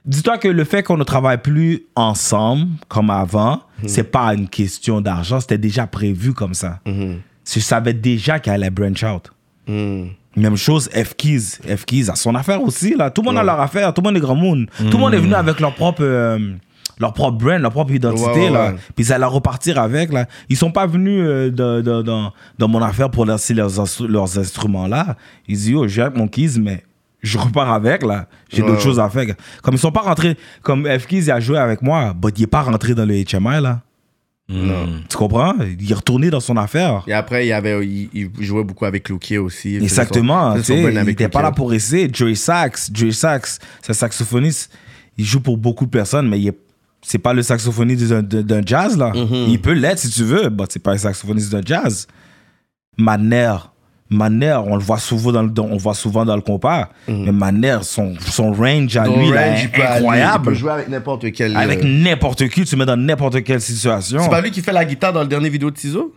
Dis-toi 0.05 0.39
que 0.39 0.49
le 0.49 0.65
fait 0.65 0.83
qu'on 0.85 0.97
ne 0.97 1.05
travaille 1.05 1.39
plus 1.39 1.85
ensemble, 1.97 2.67
comme 2.89 3.11
avant, 3.11 3.61
Mhm. 3.83 3.89
c'est 3.89 4.05
pas 4.11 4.35
une 4.35 4.49
question 4.49 5.01
d'argent. 5.01 5.41
C'était 5.41 5.59
déjà 5.59 5.87
prévu 5.89 6.33
comme 6.33 6.55
ça. 6.55 6.79
Mhm. 6.87 7.19
Je 7.53 7.61
savais 7.61 7.93
déjà 7.93 8.39
qu'elle 8.39 8.55
allait 8.55 8.71
branch 8.71 9.03
out. 9.05 9.33
Même 10.37 10.57
chose, 10.57 10.89
F-Keys. 10.95 11.59
F-Keys 11.77 12.11
a 12.11 12.15
son 12.15 12.35
affaire 12.35 12.63
aussi, 12.63 12.95
là. 12.95 13.11
Tout 13.11 13.23
le 13.23 13.27
monde 13.27 13.37
a 13.39 13.43
leur 13.45 13.61
affaire, 13.61 13.93
tout 13.93 14.01
le 14.03 14.09
monde 14.09 14.17
est 14.17 14.21
grand 14.21 14.35
monde. 14.35 14.67
Tout 14.79 14.85
le 14.85 14.99
monde 14.99 15.15
est 15.15 15.19
venu 15.19 15.35
avec 15.35 15.61
leur 15.61 15.75
propre, 15.75 16.03
euh, 16.03 16.55
leur 16.99 17.13
propre 17.13 17.37
brand, 17.39 17.61
leur 17.61 17.71
propre 17.73 17.93
identité, 17.93 18.25
Ouais, 18.31 18.45
ouais, 18.45 18.51
là. 18.51 18.73
Puis 18.97 19.05
ils 19.07 19.13
allaient 19.13 19.25
repartir 19.27 19.79
avec, 19.79 20.13
là. 20.13 20.27
Ils 20.49 20.57
sont 20.57 20.71
pas 20.73 20.87
venus 20.87 21.23
euh, 21.27 21.51
de- 21.51 21.83
de- 21.83 22.03
dans, 22.03 22.33
dans 22.59 22.69
mon 22.69 22.81
affaire 22.83 23.11
pour 23.11 23.27
laisser 23.27 23.53
leurs, 23.55 23.71
instru- 23.85 24.07
leurs 24.07 24.39
instruments 24.39 24.87
là. 24.87 25.17
Ils 25.49 25.57
disent, 25.57 25.69
yo, 25.71 25.87
j'ai 25.89 26.03
avec 26.03 26.17
mon 26.17 26.29
keys, 26.29 26.59
mais 26.59 26.83
je 27.23 27.37
repars 27.39 27.71
avec, 27.73 28.03
là. 28.03 28.27
J'ai 28.51 28.63
d'autres 28.69 28.81
choses 28.83 28.99
à 29.01 29.09
faire. 29.11 29.27
Comme 29.63 29.75
ils 29.75 29.79
sont 29.79 29.93
pas 29.93 30.01
rentrés, 30.01 30.37
comme 30.63 30.87
F-Keys, 30.87 31.25
il 31.25 31.31
a 31.31 31.41
joué 31.41 31.59
avec 31.59 31.83
moi, 31.83 32.15
but 32.15 32.37
il 32.39 32.45
est 32.45 32.47
pas 32.47 32.63
rentré 32.63 32.95
dans 32.95 33.05
le 33.05 33.15
HMI, 33.15 33.61
là. 33.61 33.81
Non. 34.53 34.89
Tu 35.09 35.17
comprends? 35.17 35.55
Il 35.81 35.91
est 35.91 35.95
retourné 35.95 36.31
dans 36.31 36.41
son 36.41 36.57
affaire. 36.57 37.03
Et 37.07 37.13
après, 37.13 37.47
il, 37.47 37.53
avait, 37.53 37.87
il, 37.87 38.11
il 38.15 38.31
jouait 38.45 38.65
beaucoup 38.65 38.85
avec 38.85 39.09
Luquier 39.09 39.39
aussi. 39.39 39.75
Il 39.77 39.83
Exactement. 39.83 40.55
son- 40.63 40.75
il 40.75 40.99
n'était 41.05 41.29
pas 41.29 41.43
là 41.43 41.53
pour 41.53 41.73
essayer. 41.73 42.09
Joey 42.13 42.35
Sax, 42.35 42.91
Joey 42.93 43.13
Sax, 43.13 43.59
c'est 43.81 43.91
un 43.91 43.95
saxophoniste. 43.95 44.71
Il 45.19 45.25
joue 45.25 45.41
pour 45.41 45.57
beaucoup 45.57 45.85
de 45.87 45.91
personnes, 45.91 46.29
mais 46.29 46.39
il 46.41 46.49
est 46.49 46.59
c'est 47.05 47.19
pas 47.19 47.33
le 47.35 47.43
saxophoniste 47.43 48.05
d'un- 48.13 48.63
jazz 48.65 48.97
là. 48.97 49.11
Mm-hmm. 49.11 49.49
Il 49.49 49.61
peut 49.61 49.73
l'être 49.73 49.99
si 49.99 50.09
tu 50.09 50.23
veux, 50.23 50.49
mais 50.51 50.65
c'est 50.69 50.83
pas 50.83 50.93
un 50.93 50.99
saxophoniste 50.99 51.51
d'un 51.51 51.63
jazz. 51.65 52.07
Manner, 52.97 53.57
Manner, 54.13 54.59
on 54.67 54.77
le 54.77 54.83
voit 54.83 54.99
souvent 54.99 55.33
dans 55.33 55.43
le, 55.43 55.51
on 55.59 55.73
le 55.73 55.79
voit 55.79 55.95
souvent 55.95 56.25
dans 56.25 56.37
le 56.37 56.43
compas. 56.43 56.89
Mais 57.09 57.33
Manner, 57.33 57.79
son, 57.83 58.15
son 58.21 58.53
range 58.53 58.97
à 58.97 59.05
lui 59.07 59.13
range, 59.15 59.25
il 59.29 59.35
est 59.35 59.37
aller- 59.39 59.69
Il 59.75 59.83
incroyable. 59.83 60.45
peut 60.45 60.55
jouer 60.55 60.71
avec 60.73 60.89
n'importe 60.89 61.33
quel. 61.33 61.57
Avec 61.57 61.81
euh, 61.83 61.87
n'importe 61.89 62.49
qui, 62.49 62.65
tu 62.65 62.77
mets 62.77 62.87
dans 62.87 62.97
n'importe 62.97 63.43
quelle 63.43 63.61
situation. 63.61 64.21
C'est 64.23 64.31
pas 64.31 64.41
lui 64.41 64.51
qui 64.51 64.61
fait 64.61 64.73
la 64.73 64.85
guitare 64.85 65.13
dans 65.13 65.23
le 65.23 65.29
dernier 65.29 65.49
vidéo 65.51 65.71
de 65.71 65.77
Tizo? 65.77 66.15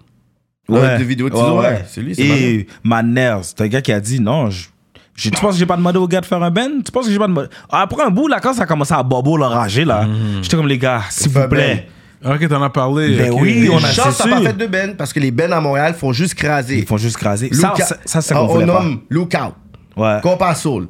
Ouais. 0.67 0.79
Euh, 0.79 0.97
de 0.97 1.03
vidéo 1.03 1.29
de 1.29 1.35
Tizo, 1.35 1.59
ouais. 1.61 1.85
C'est 1.87 2.01
lui, 2.01 2.15
c'est 2.15 2.23
Et 2.23 2.67
Manner, 2.83 3.37
c'est 3.43 3.61
un 3.61 3.67
gars 3.67 3.81
qui 3.81 3.91
a 3.91 3.99
dit 3.99 4.19
non. 4.19 4.49
Je, 4.49 4.67
je- 5.15 5.29
tu 5.29 5.39
penses 5.39 5.53
que 5.53 5.59
j'ai 5.59 5.65
pas 5.65 5.77
demandé 5.77 5.97
au 5.97 6.07
gars 6.07 6.21
de 6.21 6.25
faire 6.25 6.41
un 6.43 6.51
ben 6.51 6.81
Tu 6.83 6.91
penses 6.91 7.05
que 7.05 7.11
j'ai 7.11 7.17
pas 7.19 7.27
demandé? 7.27 7.47
Après 7.69 8.03
un 8.03 8.09
bout, 8.09 8.27
là, 8.27 8.39
quand 8.41 8.53
ça 8.53 8.63
a 8.63 8.65
commencé 8.65 8.93
à 8.93 9.01
bobo, 9.03 9.37
le 9.37 9.45
rager, 9.45 9.85
là, 9.85 10.07
j'étais 10.41 10.57
comme 10.57 10.67
les 10.67 10.77
gars, 10.77 11.01
s'il 11.09 11.31
vous 11.31 11.47
plaît. 11.47 11.87
Ok, 12.25 12.47
t'en 12.47 12.61
as 12.63 12.69
parlé. 12.69 13.15
Ben 13.17 13.31
oui, 13.33 13.69
on 13.71 13.77
a- 13.77 13.91
Chance, 13.91 14.17
t'as 14.17 14.27
pas 14.29 14.41
fait 14.41 14.53
de 14.53 14.65
ben 14.67 14.95
parce 14.97 15.13
que 15.13 15.19
les 15.19 15.31
ben 15.31 15.51
à 15.53 15.61
Montréal 15.61 15.93
font 15.93 16.11
juste 16.11 16.33
craser. 16.35 16.79
Ils 16.79 16.85
font 16.85 16.97
juste 16.97 17.17
craser. 17.17 17.53
Ça, 17.53 17.67
Look 17.69 17.77
ça, 17.81 17.97
ça, 18.05 18.21
c'est 18.21 18.33
on, 18.35 18.47
qu'on 18.47 18.53
voulait 18.53 18.63
on 18.65 18.67
nomme 18.81 19.01
Lookout, 19.09 19.53
Ouais. 19.95 20.19
Compas 20.23 20.55
Soul. 20.55 20.87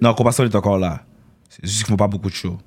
Non, 0.00 0.14
Compassion 0.14 0.44
est 0.44 0.54
encore 0.56 0.78
là. 0.78 1.02
C'est 1.48 1.64
juste 1.64 1.84
qu'ils 1.84 1.92
font 1.92 1.96
pas 1.96 2.08
beaucoup 2.08 2.28
de 2.28 2.34
shows. 2.34 2.58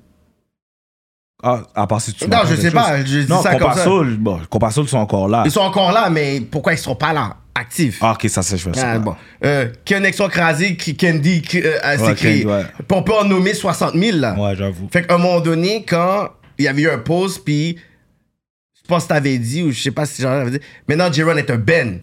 Ah, 1.42 1.60
à 1.74 1.86
part 1.86 2.00
si 2.00 2.14
tu 2.14 2.26
Non, 2.28 2.38
je 2.48 2.54
sais 2.54 2.62
chose. 2.70 2.72
pas, 2.72 2.96
je 3.04 3.18
dis 3.20 3.26
non, 3.28 3.42
ça 3.42 3.56
comme 3.56 3.74
ça. 3.74 3.84
Bon, 4.18 4.40
Compassoul 4.48 4.88
sont 4.88 4.96
encore 4.96 5.28
là. 5.28 5.42
Ils 5.44 5.50
sont 5.50 5.60
encore 5.60 5.92
là, 5.92 6.08
mais 6.08 6.40
pourquoi 6.40 6.72
ils 6.72 6.78
seront 6.78 6.94
pas 6.96 7.12
là, 7.12 7.36
actifs 7.54 7.98
Ah, 8.00 8.12
ok, 8.12 8.26
ça, 8.30 8.40
c'est 8.40 8.56
je. 8.56 8.70
Ah, 8.82 8.98
bon. 8.98 9.14
Euh, 9.44 9.68
Connexion 9.86 10.28
crasée, 10.28 10.76
qui 10.76 10.96
Candy 10.96 11.42
euh, 11.56 11.76
a 11.82 11.96
Ouais, 11.96 12.14
créé. 12.14 12.46
Ouais. 12.46 12.62
On 12.90 13.02
peut 13.02 13.12
en 13.12 13.24
nommer 13.24 13.52
60 13.52 13.94
000 13.94 14.16
là. 14.18 14.34
Ouais, 14.38 14.56
j'avoue. 14.56 14.88
Fait 14.90 15.06
qu'à 15.06 15.16
un 15.16 15.18
moment 15.18 15.40
donné, 15.40 15.84
quand 15.86 16.30
il 16.58 16.64
y 16.64 16.68
avait 16.68 16.82
eu 16.82 16.90
un 16.90 16.98
pause, 16.98 17.38
puis 17.38 17.78
pense 18.86 19.04
que 19.04 19.08
t'avais 19.08 19.38
dit, 19.38 19.62
ou 19.62 19.72
je 19.72 19.80
sais 19.80 19.90
pas 19.90 20.06
si 20.06 20.22
j'en 20.22 20.30
avais 20.30 20.52
dit, 20.52 20.60
maintenant 20.88 21.12
J-Run 21.12 21.36
est 21.36 21.50
un 21.50 21.58
Ben. 21.58 22.00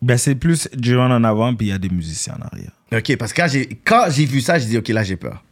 Ben, 0.00 0.16
c'est 0.16 0.34
plus 0.36 0.68
Jiron 0.78 1.10
en 1.10 1.24
avant, 1.24 1.54
puis 1.54 1.66
il 1.66 1.70
y 1.70 1.72
a 1.72 1.78
des 1.78 1.88
musiciens 1.88 2.34
en 2.40 2.46
arrière. 2.46 2.70
Ok, 2.92 3.16
parce 3.16 3.32
que 3.32 3.42
quand 3.84 4.06
j'ai, 4.10 4.24
vu 4.24 4.40
ça, 4.40 4.58
j'ai 4.58 4.66
dit, 4.66 4.78
ok, 4.78 4.88
là 4.88 5.02
j'ai 5.02 5.16
peur. 5.16 5.42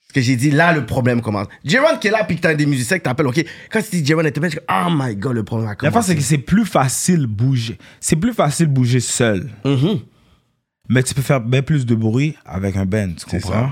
Parce 0.00 0.12
que 0.14 0.20
j'ai 0.20 0.36
dit, 0.36 0.50
là 0.50 0.72
le 0.72 0.84
problème 0.86 1.20
commence. 1.20 1.46
J-Run 1.64 1.98
qui 1.98 2.08
est 2.08 2.10
là, 2.10 2.24
puis 2.24 2.36
que 2.36 2.40
t'as 2.40 2.54
des 2.54 2.66
musiciens 2.66 2.98
que 2.98 3.04
t'appelles, 3.04 3.26
ok. 3.26 3.44
Quand 3.70 3.80
tu 3.82 3.96
dis 4.00 4.04
J-Run 4.04 4.24
est 4.24 4.36
un 4.36 4.40
Ben, 4.40 4.50
je 4.50 4.56
dis, 4.56 4.62
oh 4.68 4.88
my 4.90 5.14
god, 5.16 5.34
le 5.34 5.44
problème 5.44 5.68
a 5.68 5.70
La 5.72 5.76
commencé. 5.76 5.94
face, 5.94 6.06
c'est 6.06 6.16
que 6.16 6.22
c'est 6.22 6.38
plus 6.38 6.64
facile 6.66 7.26
bouger. 7.26 7.78
C'est 8.00 8.16
plus 8.16 8.32
facile 8.32 8.66
bouger 8.66 9.00
seul. 9.00 9.48
Mhm. 9.64 10.00
Mais 10.88 11.02
tu 11.02 11.14
peux 11.14 11.22
faire 11.22 11.40
bien 11.40 11.62
plus 11.62 11.84
de 11.86 11.94
bruit 11.94 12.36
avec 12.44 12.76
un 12.76 12.86
band, 12.86 13.12
tu 13.16 13.26
comprends? 13.26 13.70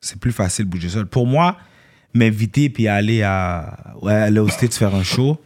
C'est 0.00 0.18
plus 0.18 0.32
facile 0.32 0.64
bouger 0.64 0.88
seul. 0.88 1.06
Pour 1.06 1.26
moi, 1.26 1.56
m'inviter 2.14 2.68
puis 2.70 2.88
aller 2.88 3.22
à 3.22 3.94
ouais, 4.02 4.12
aller 4.12 4.40
au 4.40 4.48
States 4.48 4.74
faire 4.74 4.94
un 4.94 5.02
show, 5.02 5.38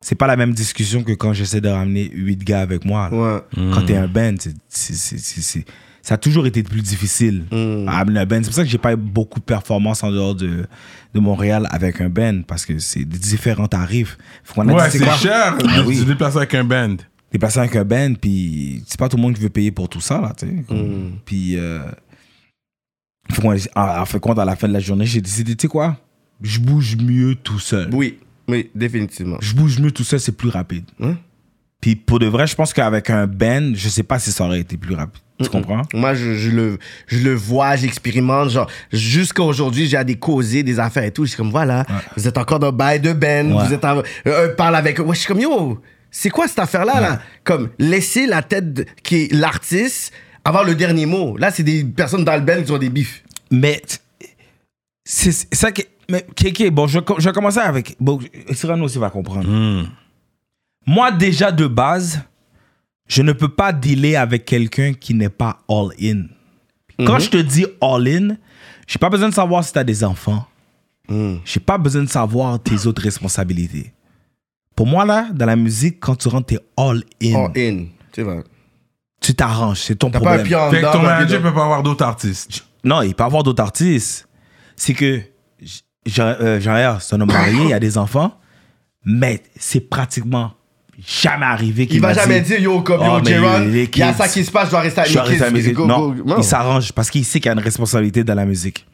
c'est 0.00 0.14
pas 0.16 0.26
la 0.26 0.36
même 0.36 0.52
discussion 0.52 1.02
que 1.02 1.12
quand 1.12 1.32
j'essaie 1.32 1.60
de 1.60 1.68
ramener 1.68 2.10
huit 2.12 2.42
gars 2.44 2.60
avec 2.60 2.84
moi. 2.84 3.08
Ouais. 3.12 3.40
Quand 3.72 3.82
t'es 3.86 3.96
un 3.96 4.08
band, 4.08 4.34
c'est- 4.68 5.64
ça 6.02 6.14
a 6.14 6.18
toujours 6.18 6.46
été 6.46 6.62
plus 6.62 6.82
difficile 6.82 7.44
Mm. 7.50 7.88
à 7.88 7.98
amener 8.00 8.20
un 8.20 8.26
band. 8.26 8.36
C'est 8.42 8.48
pour 8.48 8.54
ça 8.54 8.64
que 8.64 8.68
j'ai 8.68 8.76
pas 8.76 8.92
eu 8.92 8.96
beaucoup 8.96 9.40
de 9.40 9.44
performances 9.44 10.02
en 10.02 10.10
dehors 10.10 10.34
de, 10.34 10.66
de 11.14 11.20
Montréal 11.20 11.66
avec 11.70 12.02
un 12.02 12.10
band 12.10 12.42
parce 12.46 12.66
que 12.66 12.78
c'est 12.78 13.04
des 13.06 13.18
différents 13.18 13.68
tarifs. 13.68 14.18
Faut 14.42 14.54
qu'on 14.60 14.68
a 14.68 14.74
Ouais, 14.74 14.90
dit, 14.90 14.98
c'est 14.98 15.04
quoi? 15.04 15.16
cher 15.16 15.56
Ah 15.58 15.78
de 15.80 15.86
oui. 15.86 15.96
se 15.96 16.04
déplacer 16.04 16.36
avec 16.36 16.54
un 16.54 16.64
band. 16.64 16.96
déplacer 17.32 17.58
avec 17.60 17.74
un 17.74 17.84
band, 17.84 18.14
puis 18.20 18.84
c'est 18.86 18.98
pas 18.98 19.08
tout 19.08 19.16
le 19.16 19.22
monde 19.22 19.34
qui 19.34 19.40
veut 19.40 19.48
payer 19.48 19.70
pour 19.72 19.88
tout 19.88 20.00
ça, 20.02 20.20
là, 20.20 20.32
tu 20.38 20.46
sais. 20.46 20.52
Mm. 20.72 21.12
Puis, 21.24 21.56
euh, 21.56 21.80
en, 23.46 23.56
en 24.00 24.04
fait 24.06 24.20
compte, 24.20 24.38
à 24.38 24.44
la 24.44 24.56
fin 24.56 24.68
de 24.68 24.72
la 24.72 24.80
journée, 24.80 25.06
j'ai 25.06 25.20
décidé, 25.20 25.54
tu 25.56 25.62
sais 25.62 25.68
quoi, 25.68 25.96
je 26.42 26.58
bouge 26.60 26.96
mieux 26.96 27.34
tout 27.34 27.58
seul. 27.58 27.88
Oui, 27.92 28.18
oui, 28.48 28.70
définitivement. 28.74 29.38
Je 29.40 29.54
bouge 29.54 29.78
mieux 29.78 29.90
tout 29.90 30.04
seul, 30.04 30.20
c'est 30.20 30.36
plus 30.36 30.48
rapide. 30.50 30.84
Hein? 31.02 31.16
Puis 31.80 31.96
pour 31.96 32.18
de 32.18 32.26
vrai, 32.26 32.46
je 32.46 32.54
pense 32.54 32.72
qu'avec 32.72 33.10
un 33.10 33.26
band, 33.26 33.72
je 33.74 33.88
sais 33.88 34.02
pas 34.02 34.18
si 34.18 34.32
ça 34.32 34.44
aurait 34.44 34.60
été 34.60 34.76
plus 34.76 34.94
rapide. 34.94 35.22
Tu 35.42 35.48
comprends? 35.48 35.82
Moi, 35.92 36.14
je, 36.14 36.34
je 36.34 36.50
le, 36.50 36.78
je 37.08 37.18
le 37.18 37.34
vois, 37.34 37.74
j'expérimente. 37.76 38.50
Genre, 38.50 38.70
jusqu'à 38.92 39.42
aujourd'hui, 39.42 39.86
j'ai 39.88 39.96
à 39.96 40.04
des 40.04 40.14
causés, 40.14 40.62
des 40.62 40.78
affaires 40.78 41.02
et 41.02 41.10
tout. 41.10 41.24
Je 41.24 41.30
suis 41.30 41.36
comme, 41.36 41.50
voilà, 41.50 41.84
vous 42.16 42.28
êtes 42.28 42.38
encore 42.38 42.60
dans 42.60 42.68
le 42.70 42.76
bail 42.76 43.00
de 43.00 43.12
Ben. 43.12 43.52
Ouais. 43.52 43.66
Vous 43.66 43.72
êtes 43.74 43.84
en- 43.84 44.00
euh, 44.26 44.54
parle 44.54 44.76
avec 44.76 45.00
eux. 45.00 45.02
Ouais, 45.02 45.14
je 45.16 45.20
suis 45.20 45.28
comme, 45.28 45.40
yo, 45.40 45.82
c'est 46.10 46.30
quoi 46.30 46.46
cette 46.46 46.60
affaire-là, 46.60 47.00
là? 47.00 47.20
Comme, 47.42 47.68
laisser 47.80 48.26
la 48.26 48.42
tête 48.42 48.72
de- 48.72 48.86
qui 49.02 49.16
est 49.24 49.32
l'artiste 49.32 50.12
avoir 50.44 50.64
le 50.64 50.74
dernier 50.74 51.06
mot. 51.06 51.36
Là, 51.36 51.50
c'est 51.50 51.62
des 51.62 51.84
personnes 51.84 52.24
dans 52.24 52.36
le 52.36 52.62
qui 52.62 52.70
ont 52.72 52.78
des 52.78 52.90
bifs. 52.90 53.24
Mais 53.50 53.82
c'est 55.04 55.32
ça 55.54 55.72
qui. 55.72 55.84
Mais 56.08 56.26
Kéké, 56.36 56.70
bon, 56.70 56.86
je, 56.86 56.98
je 57.18 57.24
vais 57.24 57.32
commencer 57.32 57.60
avec. 57.60 57.96
Bon, 57.98 58.20
Cyrano 58.52 58.84
aussi 58.84 58.98
va 58.98 59.10
comprendre. 59.10 59.86
Moi, 60.86 61.10
déjà 61.12 61.50
de 61.50 61.66
base, 61.66 62.20
je 63.08 63.22
ne 63.22 63.32
peux 63.32 63.48
pas 63.48 63.72
dealer 63.72 64.16
avec 64.16 64.44
quelqu'un 64.44 64.92
qui 64.92 65.14
n'est 65.14 65.30
pas 65.30 65.60
all-in. 65.68 66.26
Quand 66.98 67.18
je 67.18 67.30
te 67.30 67.36
dis 67.38 67.66
all-in, 67.80 68.36
j'ai 68.86 68.98
pas 68.98 69.08
besoin 69.08 69.30
de 69.30 69.34
savoir 69.34 69.64
si 69.64 69.72
tu 69.72 69.78
as 69.78 69.84
des 69.84 70.04
enfants. 70.04 70.46
J'ai 71.44 71.60
pas 71.60 71.78
besoin 71.78 72.02
de 72.02 72.08
savoir 72.08 72.62
tes 72.62 72.86
autres 72.86 73.02
responsabilités. 73.02 73.92
Pour 74.76 74.86
moi, 74.86 75.04
là, 75.04 75.28
dans 75.32 75.46
la 75.46 75.56
musique, 75.56 76.00
quand 76.00 76.16
tu 76.16 76.28
rentres, 76.28 76.46
t'es 76.46 76.58
all-in. 76.76 77.34
Oh, 77.34 77.48
in. 77.56 77.86
C'est 78.12 78.22
vrai. 78.22 78.42
Tu 79.24 79.34
t'arranges, 79.34 79.80
c'est 79.80 79.94
ton 79.96 80.10
T'as 80.10 80.20
pas 80.20 80.34
un 80.34 80.38
problème. 80.38 80.46
pied 80.46 80.56
en 80.56 80.70
Fait 80.70 80.82
que 80.82 80.92
ton 80.92 81.02
manager 81.02 81.40
peut 81.42 81.54
pas 81.54 81.62
avoir 81.64 81.82
d'autres 81.82 82.04
artistes. 82.04 82.64
Non, 82.84 83.00
il 83.02 83.14
peut 83.14 83.22
y 83.24 83.26
avoir 83.26 83.42
d'autres 83.42 83.62
artistes. 83.62 84.28
C'est 84.76 84.92
que 84.92 85.20
Jean- 86.04 86.36
euh, 86.40 86.60
Jean-Pierre, 86.60 87.00
c'est 87.00 87.14
un 87.16 87.20
homme 87.22 87.32
marié, 87.32 87.64
il 87.68 87.72
a 87.72 87.80
des 87.80 87.96
enfants, 87.96 88.38
mais 89.04 89.42
c'est 89.56 89.80
pratiquement 89.80 90.52
jamais 91.06 91.46
arrivé 91.46 91.86
qu'il 91.86 91.96
Il 91.96 92.02
va 92.02 92.08
m'a 92.08 92.14
jamais 92.14 92.40
dire, 92.42 92.60
yo, 92.60 92.82
comme, 92.82 93.00
Oh, 93.02 93.18
yo, 93.18 93.24
J-Ron, 93.24 93.58
les 93.60 93.84
il 93.84 93.98
y 93.98 94.02
a 94.02 94.12
ça 94.12 94.28
qui 94.28 94.44
se 94.44 94.50
passe, 94.50 94.66
je 94.66 94.70
dois 94.72 94.80
rester 94.80 95.00
à 95.00 95.04
je 95.04 95.18
rester 95.18 95.42
à 95.42 95.46
la 95.46 95.50
musique. 95.52 95.72
Go, 95.74 95.86
non, 95.86 96.10
go. 96.12 96.22
Non. 96.26 96.36
il 96.38 96.44
s'arrange 96.44 96.92
parce 96.92 97.08
qu'il 97.10 97.24
sait 97.24 97.40
qu'il 97.40 97.46
y 97.46 97.48
a 97.48 97.52
une 97.54 97.58
responsabilité 97.64 98.22
dans 98.24 98.34
la 98.34 98.44
musique. 98.44 98.86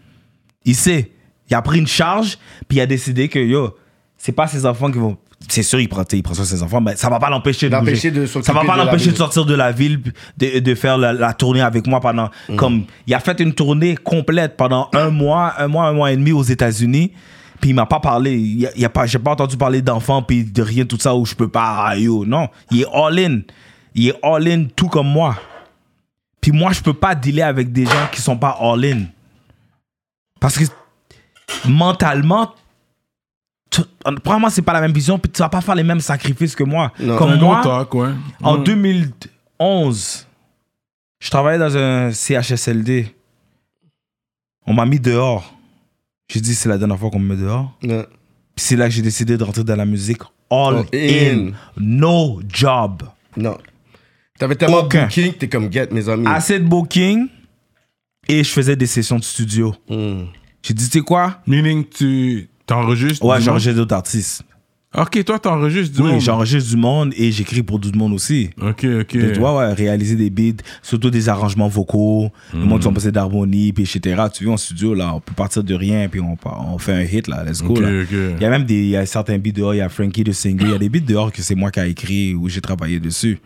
Il 0.65 0.77
sait. 0.77 1.11
Il 1.51 1.55
a 1.57 1.63
pris 1.63 1.81
une 1.81 1.89
charge, 1.89 2.39
puis 2.69 2.79
il 2.79 2.81
a 2.81 2.87
décidé 2.87 3.29
que, 3.29 3.41
yo, 3.41 3.75
c'est 4.23 4.33
pas 4.33 4.47
ses 4.47 4.67
enfants 4.67 4.91
qui 4.91 4.99
vont. 4.99 5.17
C'est 5.49 5.63
sûr, 5.63 5.81
il 5.81 5.89
prend, 5.89 6.05
il 6.13 6.23
prend 6.23 6.35
soin 6.35 6.45
de 6.45 6.49
ses 6.51 6.63
enfants, 6.63 6.83
mais 6.83 6.95
ça 6.95 7.09
va 7.09 7.19
pas 7.19 7.31
l'empêcher 7.31 7.71
de 7.71 7.75
L'empêcher 7.75 8.11
bouger. 8.11 8.21
de 8.21 8.45
Ça 8.45 8.53
va 8.53 8.65
pas 8.65 8.77
l'empêcher 8.77 9.11
de 9.11 9.17
sortir 9.17 9.47
de 9.47 9.55
la 9.55 9.73
ville, 9.73 10.03
de, 10.37 10.59
de 10.59 10.75
faire 10.75 10.99
la, 10.99 11.15
la 11.15 11.33
tournée 11.33 11.63
avec 11.63 11.87
moi 11.87 12.01
pendant. 12.01 12.29
Mm. 12.51 12.57
Comme, 12.57 12.85
il 13.07 13.15
a 13.15 13.21
fait 13.21 13.41
une 13.41 13.55
tournée 13.55 13.97
complète 13.97 14.59
pendant 14.59 14.91
un 14.93 15.09
mois, 15.09 15.55
un 15.57 15.69
mois, 15.69 15.87
un 15.87 15.95
mois 15.95 16.13
et 16.13 16.17
demi 16.17 16.33
aux 16.33 16.43
États-Unis. 16.43 17.13
Puis 17.63 17.71
il 17.71 17.73
m'a 17.75 17.87
pas 17.87 18.01
parlé, 18.01 18.35
il 18.37 18.61
y 18.61 18.85
a, 18.85 18.91
pas, 18.91 19.07
j'ai 19.07 19.19
pas 19.19 19.33
entendu 19.33 19.57
parler 19.57 19.81
d'enfants 19.81 20.23
puis 20.23 20.45
de 20.45 20.63
rien 20.63 20.85
tout 20.85 20.99
ça 20.99 21.15
où 21.15 21.25
je 21.25 21.35
peux 21.35 21.49
pas, 21.49 21.87
ah, 21.89 21.97
yo, 21.97 22.27
non, 22.27 22.49
il 22.71 22.83
est 22.83 22.87
all 22.93 23.19
in, 23.19 23.41
il 23.95 24.09
est 24.09 24.19
all 24.23 24.49
in 24.49 24.65
tout 24.77 24.89
comme 24.89 25.09
moi. 25.09 25.37
Puis 26.41 26.53
moi 26.53 26.73
je 26.73 26.81
peux 26.81 26.95
pas 26.95 27.15
dealer 27.15 27.43
avec 27.43 27.71
des 27.71 27.85
gens 27.85 28.09
qui 28.13 28.23
sont 28.23 28.39
pas 28.39 28.57
all 28.61 28.83
in, 28.83 29.01
parce 30.41 30.57
que 30.57 30.65
mentalement, 31.69 32.55
probablement 34.23 34.51
c'est 34.51 34.63
pas 34.63 34.73
la 34.73 34.81
même 34.81 34.93
vision 34.93 35.19
puis 35.19 35.31
tu 35.31 35.39
vas 35.41 35.49
pas 35.49 35.61
faire 35.61 35.75
les 35.75 35.83
mêmes 35.85 36.01
sacrifices 36.01 36.55
que 36.55 36.65
moi. 36.65 36.93
Non. 36.99 37.17
Comme 37.17 37.37
moi, 37.39 37.61
talk, 37.63 37.95
ouais. 37.95 38.11
en 38.43 38.59
Mm. 38.59 38.65
2011, 38.65 40.27
je 41.21 41.31
travaillais 41.31 41.59
dans 41.59 41.77
un 41.77 42.13
CHSLD. 42.13 43.15
On 44.67 44.75
m'a 44.75 44.87
mis 44.87 45.01
dehors. 45.01 45.55
J'ai 46.29 46.41
dit, 46.41 46.55
c'est 46.55 46.69
la 46.69 46.79
dernière 46.79 46.99
fois 46.99 47.11
qu'on 47.11 47.19
me 47.19 47.35
met 47.35 47.41
dehors. 47.43 47.77
Puis 47.81 47.99
c'est 48.57 48.77
là 48.77 48.87
que 48.87 48.95
j'ai 48.95 49.03
décidé 49.03 49.37
de 49.37 49.45
rentrer 49.45 49.65
dans 49.65 49.77
la 49.77 49.87
musique. 49.87 50.23
All 50.51 50.79
All 50.79 50.85
in. 50.93 51.49
in. 51.49 51.53
No 51.77 52.41
job. 52.49 53.03
Non. 53.37 53.57
T'avais 54.39 54.57
tellement 54.57 54.79
Aucun. 54.79 55.03
de 55.03 55.05
booking 55.07 55.33
que 55.33 55.39
t'es 55.39 55.49
comme, 55.49 55.73
get, 55.73 55.89
mes 55.93 56.09
amis. 56.09 56.27
Assez 56.27 56.59
de 56.59 56.65
booking. 56.67 57.29
Et 58.29 58.45
je 58.45 58.51
faisais 58.51 58.77
des 58.77 58.87
sessions 58.87 59.19
de 59.19 59.25
studio. 59.25 59.75
Mm. 59.89 60.25
J'ai 60.63 60.75
dit, 60.75 60.85
tu 60.89 60.99
sais 60.99 61.05
quoi? 61.05 61.41
Meaning, 61.47 61.85
tu 61.89 62.49
t'enregistres. 62.75 63.25
Ouais, 63.25 63.39
j'ai 63.59 63.75
d'autres 63.75 63.95
artistes. 63.95 64.43
Ok, 64.97 65.23
toi, 65.25 65.39
t'enregistres 65.39 65.95
du 65.97 66.03
Oui, 66.03 66.11
monde. 66.13 66.21
j'enregistre 66.21 66.69
du 66.71 66.77
monde 66.77 67.13
et 67.17 67.31
j'écris 67.31 67.63
pour 67.63 67.79
tout 67.81 67.91
le 67.93 67.97
monde 67.99 68.13
aussi. 68.13 68.51
Ok, 68.61 68.85
ok. 69.03 69.07
Tu 69.07 69.39
vois, 69.39 69.57
ouais, 69.57 69.73
réaliser 69.73 70.17
des 70.17 70.31
beats, 70.31 70.65
surtout 70.83 71.11
des 71.11 71.29
arrangements 71.29 71.69
vocaux, 71.69 72.31
le 72.53 72.59
monde 72.65 72.81
qui 72.81 72.85
sont 72.85 72.93
passés 72.93 73.13
d'harmonie, 73.13 73.73
puis 73.73 73.85
etc. 73.85 74.23
Tu 74.35 74.45
vois, 74.47 74.55
en 74.55 74.57
studio, 74.57 74.95
là, 74.95 75.15
on 75.15 75.21
peut 75.21 75.33
partir 75.33 75.63
de 75.63 75.75
rien, 75.75 76.09
puis 76.09 76.21
on, 76.21 76.35
part- 76.35 76.67
on 76.73 76.79
fait 76.79 76.93
un 76.93 77.03
hit, 77.03 77.29
là, 77.29 77.45
let's 77.45 77.63
go. 77.63 77.75
Ok, 77.75 77.81
là. 77.83 77.89
ok. 78.03 78.09
Il 78.37 78.43
y 78.43 78.45
a 78.45 78.51
même 78.51 78.65
des, 78.65 78.75
il 78.83 78.89
y 78.89 78.97
a 78.97 79.07
certains 79.07 79.39
beats 79.39 79.53
dehors, 79.53 79.75
il 79.75 79.79
y 79.79 79.81
a 79.81 79.89
Frankie 79.89 80.25
de 80.25 80.33
Singer, 80.33 80.65
il 80.65 80.71
y 80.71 80.75
a 80.75 80.79
des 80.79 80.89
beats 80.89 81.07
dehors 81.07 81.31
que 81.31 81.41
c'est 81.41 81.55
moi 81.55 81.71
qui 81.71 81.79
ai 81.79 81.89
écrit 81.89 82.35
ou 82.35 82.49
j'ai 82.49 82.61
travaillé 82.61 82.99
dessus. 82.99 83.39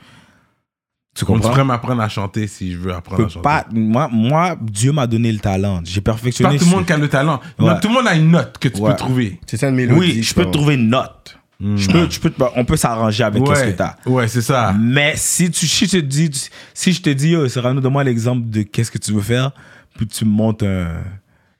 Tu 1.14 1.24
comprends? 1.24 1.50
pourrais 1.50 1.64
m'apprendre 1.64 2.02
à 2.02 2.08
chanter 2.08 2.46
si 2.48 2.72
je 2.72 2.78
veux 2.78 2.90
Je 2.90 2.96
apprendre 2.96 3.26
à 3.26 3.28
chanter. 3.28 3.42
pas, 3.42 3.66
moi, 3.72 4.08
moi, 4.10 4.56
Dieu 4.60 4.90
m'a 4.92 5.06
donné 5.06 5.30
le 5.30 5.38
talent. 5.38 5.80
J'ai 5.84 6.00
pas 6.00 6.12
perfectionné. 6.12 6.58
tout 6.58 6.64
le 6.64 6.70
monde 6.72 6.86
qui 6.86 6.92
a 6.92 6.96
le 6.96 7.08
talent. 7.08 7.40
Ouais. 7.58 7.66
Non, 7.66 7.78
tout 7.80 7.88
le 7.88 7.94
monde 7.94 8.08
a 8.08 8.14
une 8.16 8.30
note 8.30 8.58
que 8.58 8.68
tu 8.68 8.80
Ouais. 8.80 8.90
peux 8.90 8.96
trouver. 8.96 9.40
C'est 9.46 9.56
ça 9.56 9.68
une 9.68 9.76
mélodie. 9.76 9.98
Oui, 10.00 10.22
je 10.22 10.34
peux 10.34 10.50
trouver 10.50 10.74
une 10.74 10.88
note. 10.88 11.38
Je 11.60 11.88
peux, 11.88 12.10
je 12.10 12.18
peux 12.20 12.32
on 12.56 12.64
peut 12.64 12.76
s'arranger 12.76 13.22
avec 13.22 13.46
ouais, 13.46 13.54
ce 13.54 13.64
que 13.64 13.70
t'as. 13.70 13.94
ouais, 14.06 14.26
c'est 14.28 14.42
ça. 14.42 14.74
Mais 14.78 15.12
si 15.16 15.50
tu 15.50 15.66
si 15.68 15.86
je 15.86 15.92
te 15.92 15.96
dis, 15.98 16.30
si 16.74 16.92
je 16.92 17.00
te 17.00 17.08
dis, 17.10 17.30
yo, 17.30 17.48
Cyrano, 17.48 17.80
donne-moi 17.80 18.02
l'exemple 18.04 18.42
de 18.50 18.62
qu'est-ce 18.62 18.90
que 18.90 18.98
tu 18.98 19.12
veux 19.12 19.22
faire, 19.22 19.52
puis 19.96 20.06
tu 20.06 20.24
montes 20.24 20.62
un, 20.64 20.88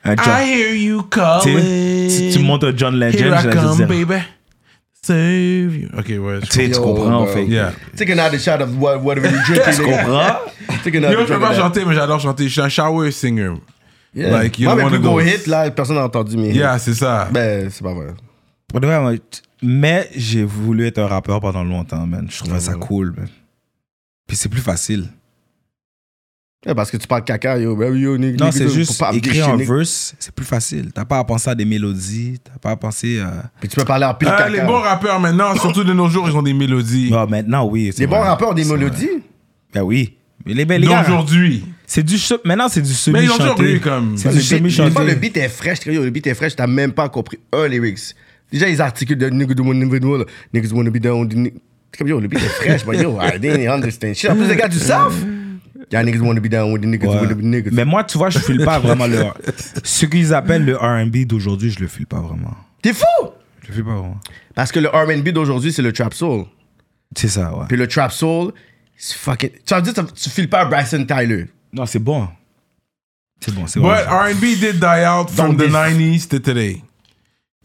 un 0.05 0.17
John, 0.17 0.35
I 0.43 0.51
hear 0.51 0.75
you 0.75 1.03
calling. 1.05 2.09
tu, 2.09 2.31
tu 2.37 2.39
montes 2.41 2.65
un 2.65 2.77
John 2.77 2.97
Legend, 2.99 3.21
Here 3.35 3.53
I 3.53 3.55
come, 3.55 3.87
baby. 3.87 4.21
Save 5.05 5.77
you. 5.77 5.89
Ok, 5.99 6.07
ouais. 6.09 6.41
tu 6.41 6.47
sais, 6.51 6.71
tu 6.71 6.81
comprends, 6.81 7.25
bro. 7.25 7.27
fait. 7.27 7.45
Yeah. 7.45 7.73
Take 7.95 8.11
another 8.11 8.39
shot 8.39 8.63
of 8.63 8.75
what, 8.81 8.99
whatever 9.03 9.29
you 9.29 9.37
drinking. 9.47 9.75
Tu 9.77 9.83
comprends? 9.83 10.37
Take 10.83 10.97
another 10.97 11.13
Yo, 11.13 11.21
je 11.27 11.33
peux 11.33 11.39
drink 11.39 11.41
pas 11.41 11.55
chanter, 11.55 11.85
mais 11.85 11.95
j'adore 11.95 12.21
chanter. 12.21 12.45
Je 12.45 12.49
suis 12.53 12.61
un 12.63 12.71
shower 12.71 13.11
singer. 13.11 13.53
Yeah. 14.15 14.31
Like, 14.31 14.59
you're 14.59 14.73
Moi, 14.75 14.77
mes 14.77 14.83
one 14.85 14.91
plus 14.93 15.01
gros 15.01 15.21
hits, 15.21 15.47
là, 15.47 15.71
personne 15.71 15.97
n'a 15.97 16.05
entendu 16.05 16.39
mes 16.39 16.51
hits. 16.51 16.57
Yeah, 16.57 16.79
c'est 16.79 16.95
ça. 16.95 17.29
Ben, 17.31 17.69
c'est 17.71 17.83
pas 17.83 17.93
vrai. 17.93 18.15
Pour 18.69 18.81
de 18.81 18.87
vrai, 18.87 18.99
moi, 18.99 19.13
t- 19.19 19.41
Mais 19.63 20.09
j'ai 20.17 20.43
voulu 20.45 20.87
être 20.87 20.99
un 20.99 21.07
rappeur 21.07 21.39
pendant 21.41 21.65
longtemps, 21.65 22.07
man. 22.07 22.27
Je 22.31 22.39
trouvais 22.39 22.61
ça 22.61 22.73
cool, 22.75 23.13
man. 23.15 23.29
Puis 24.27 24.37
c'est 24.39 24.49
plus 24.49 24.63
facile. 24.63 25.09
Ouais, 26.67 26.75
parce 26.75 26.91
que 26.91 26.97
tu 26.97 27.07
parles 27.07 27.25
caca, 27.25 27.59
yo. 27.59 27.77
Ben, 27.77 27.95
yo 27.95 28.17
nigga, 28.17 28.47
Non, 28.47 28.51
c'est 28.53 28.69
juste 28.69 28.99
pas 28.99 29.13
écrire 29.13 29.49
un 29.51 29.57
verse, 29.57 30.15
c'est 30.19 30.35
plus 30.35 30.47
facile. 30.47 30.91
T'as 30.95 31.05
pas 31.05 31.19
à 31.19 31.25
penser 31.25 31.51
à 31.51 31.55
des 31.55 31.65
mélodies, 31.67 32.39
t'as 32.43 32.59
pas 32.59 32.71
à 32.71 32.77
penser 32.77 33.21
à. 33.21 33.51
Puis 33.61 33.69
tu 33.69 33.77
peux 33.77 33.85
parler 33.85 34.07
en 34.07 34.15
pile 34.15 34.29
Ah, 34.33 34.39
caca. 34.39 34.51
les 34.51 34.61
bons 34.63 34.81
rappeurs 34.81 35.21
maintenant, 35.21 35.55
surtout 35.57 35.85
de 35.85 35.93
nos 35.93 36.09
jours, 36.09 36.29
ils 36.29 36.35
ont 36.37 36.43
des 36.43 36.55
mélodies. 36.55 37.11
Non, 37.11 37.27
maintenant, 37.27 37.67
oui. 37.67 37.91
Les 37.99 38.07
bons 38.07 38.21
rappeurs 38.21 38.51
ont 38.51 38.55
des 38.55 38.65
mélodies. 38.65 39.07
vrai. 39.07 39.21
Ben 39.75 39.83
oui. 39.83 40.15
Mais 40.47 40.55
les, 40.55 40.65
ben, 40.65 40.81
les 40.81 40.87
gars, 40.87 41.03
D'aujourd'hui. 41.03 41.65
c'est 41.87 42.03
du 42.03 42.17
maintenant 42.45 42.69
c'est 42.69 42.83
du 42.83 42.93
Mais 43.13 43.25
ils 43.25 43.31
ont 43.31 43.37
toujours 43.37 43.57
semi-chanté. 43.57 43.73
eu 43.75 43.81
comme. 43.81 44.17
C'est 44.19 44.31
du 44.31 44.43
semi-chanté. 44.43 44.91
fois, 44.91 45.05
le 45.05 45.15
beat 45.15 45.37
est 45.37 45.49
fraîche. 45.49 45.85
Le 45.87 46.11
beat 46.11 46.27
est 46.27 46.35
fraîche, 46.35 46.57
t'as 46.57 46.67
même 46.67 46.93
pas 46.93 47.09
compris 47.09 47.39
un 47.53 47.67
lyrics. 47.69 48.15
Déjà, 48.53 48.69
ils 48.69 48.81
articulent 48.81 49.19
de 49.19 49.29
niggas 49.31 49.55
don't 49.55 49.67
wanna 49.67 50.91
be 50.91 50.99
down, 50.99 51.29
ni- 51.35 51.53
le 51.99 52.27
beat 52.29 52.41
est 52.41 52.49
fraîche, 52.49 52.83
mais 52.87 52.99
yo, 53.03 53.19
I 53.21 53.39
didn't 53.39 53.69
understand 53.69 54.15
shit. 54.15 54.31
En 54.31 54.37
plus, 54.37 54.47
les 54.47 54.57
gars 54.57 54.69
du 54.69 54.79
South, 54.79 55.13
y'a 55.91 56.03
niggas 56.03 56.21
wanna 56.21 56.41
be 56.41 56.49
down 56.49 56.73
with 56.73 56.83
the 56.83 56.87
niggas 56.87 57.07
Ouais. 57.09 57.17
wanna 57.21 57.35
be 57.35 57.43
niggas. 57.43 57.71
Mais 57.73 57.85
moi, 57.85 58.05
tu 58.05 58.19
vois, 58.19 58.31
je 58.31 58.39
file 58.39 58.65
pas 58.65 58.79
vraiment 58.81 59.07
le. 59.07 59.23
Ce 59.83 60.07
qu'ils 60.07 60.33
appellent 60.35 60.65
le 60.65 60.77
RB 60.77 61.25
d'aujourd'hui, 61.27 61.71
je 61.71 61.81
le 61.81 61.87
file 61.89 62.07
pas 62.07 62.21
vraiment. 62.21 62.57
T'es 62.83 62.93
fou! 62.93 63.05
Je 63.63 63.69
le 63.69 63.75
file 63.75 63.85
pas 63.85 63.95
vraiment. 63.97 64.21
Parce 64.55 64.71
que 64.73 64.79
le 64.81 64.89
R&B 64.89 65.31
d'aujourd'hui, 65.31 65.73
c'est 65.73 65.83
le 65.83 65.93
trap 65.93 66.15
soul. 66.15 66.45
C'est 67.17 67.29
ça, 67.29 67.55
ouais. 67.57 67.65
Puis 67.69 67.77
le 67.77 67.87
trap 67.89 68.13
soul, 68.13 68.53
c'est 68.97 69.17
fucking. 69.17 69.51
Tu 69.51 69.75
vas 69.75 69.81
me 69.81 69.85
dire, 69.93 70.07
tu- 70.15 70.31
files 70.31 70.49
pas 70.49 70.65
Bryson 70.65 71.05
Tyler. 71.07 71.47
Non, 71.73 71.87
c'est 71.87 71.99
bon. 71.99 72.29
C'est 73.41 73.55
bon, 73.55 73.67
c'est 73.67 73.81
But 73.81 73.87
bon. 73.87 73.91
R&B 73.95 74.41
did 74.61 74.79
die 74.81 75.07
out 75.07 75.29
from 75.31 75.49
Donc, 75.51 75.57
the 75.59 75.67
des- 75.67 75.69
90s 75.73 76.29
to 76.29 76.39
today. 76.39 76.83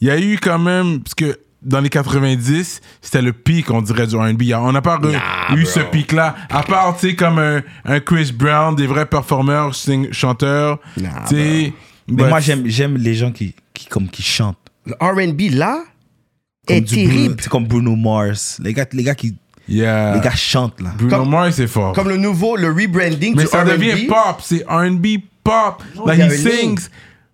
Il 0.02 0.08
y 0.08 0.12
a 0.12 0.20
eu 0.20 0.38
quand 0.42 0.60
même, 0.60 1.02
parce 1.02 1.14
que 1.16 1.38
dans 1.62 1.80
les 1.82 1.90
90, 1.90 2.82
c'était 3.02 3.22
le 3.22 3.34
pic, 3.34 3.70
on 3.72 3.82
dirait, 3.82 4.08
du 4.08 4.16
R&B. 4.16 4.44
On 4.56 4.72
n'a 4.72 4.82
pas 4.82 4.98
re- 4.98 5.12
Nah, 5.12 5.56
eu 5.56 5.64
bro. 5.64 5.72
ce 5.72 5.80
pic-là. 5.82 6.36
À 6.50 6.64
part, 6.64 6.96
tu 6.98 7.10
sais, 7.10 7.16
comme 7.16 7.38
un, 7.40 7.62
un 7.86 8.00
Chris 8.00 8.32
Brown, 8.34 8.76
des 8.76 8.88
vrais 8.88 9.06
performeurs, 9.06 9.74
sing- 9.74 10.12
chanteurs. 10.14 10.80
Nah, 10.98 11.26
tu 11.28 11.36
sais. 11.36 11.74
Mais 12.08 12.24
but- 12.24 12.30
moi, 12.30 12.40
j'aime, 12.40 12.64
j'aime 12.66 12.96
les 12.98 13.14
gens 13.14 13.32
qui, 13.32 13.54
qui, 13.74 13.88
comme, 13.88 14.08
qui 14.10 14.24
chantent. 14.24 14.58
Le 14.86 14.94
R&B 15.02 15.54
là 15.54 15.84
Comme 16.68 16.78
est 16.78 16.88
terrible. 16.90 17.36
C'est 17.42 17.50
comme 17.50 17.68
Bruno 17.68 17.96
Mars. 17.96 18.60
Les 18.64 18.74
gars, 18.74 18.86
les 18.94 19.04
gars 19.04 19.16
qui 19.16 19.36
Yeah. 19.68 20.16
les 20.16 20.22
gars 20.22 20.32
chantent, 20.36 20.82
là. 20.82 20.92
Bruno 20.98 21.16
Comme- 21.18 21.30
Mars, 21.30 21.56
c'est 21.58 21.68
fort. 21.68 21.94
Comme 21.94 22.10
le 22.10 22.18
nouveau, 22.18 22.56
le 22.56 22.70
rebranding 22.70 23.36
Mais 23.36 23.44
du 23.44 23.50
ça 23.50 23.64
R&B. 23.64 23.70
devient 23.70 24.08
pop. 24.08 24.38
C'est 24.42 24.66
R&B 24.68 25.06
pop. 25.44 25.84
Like, 26.08 26.18
il 26.18 26.20
y 26.20 26.22
a 26.24 26.34
he 26.34 26.62
link. 26.64 26.80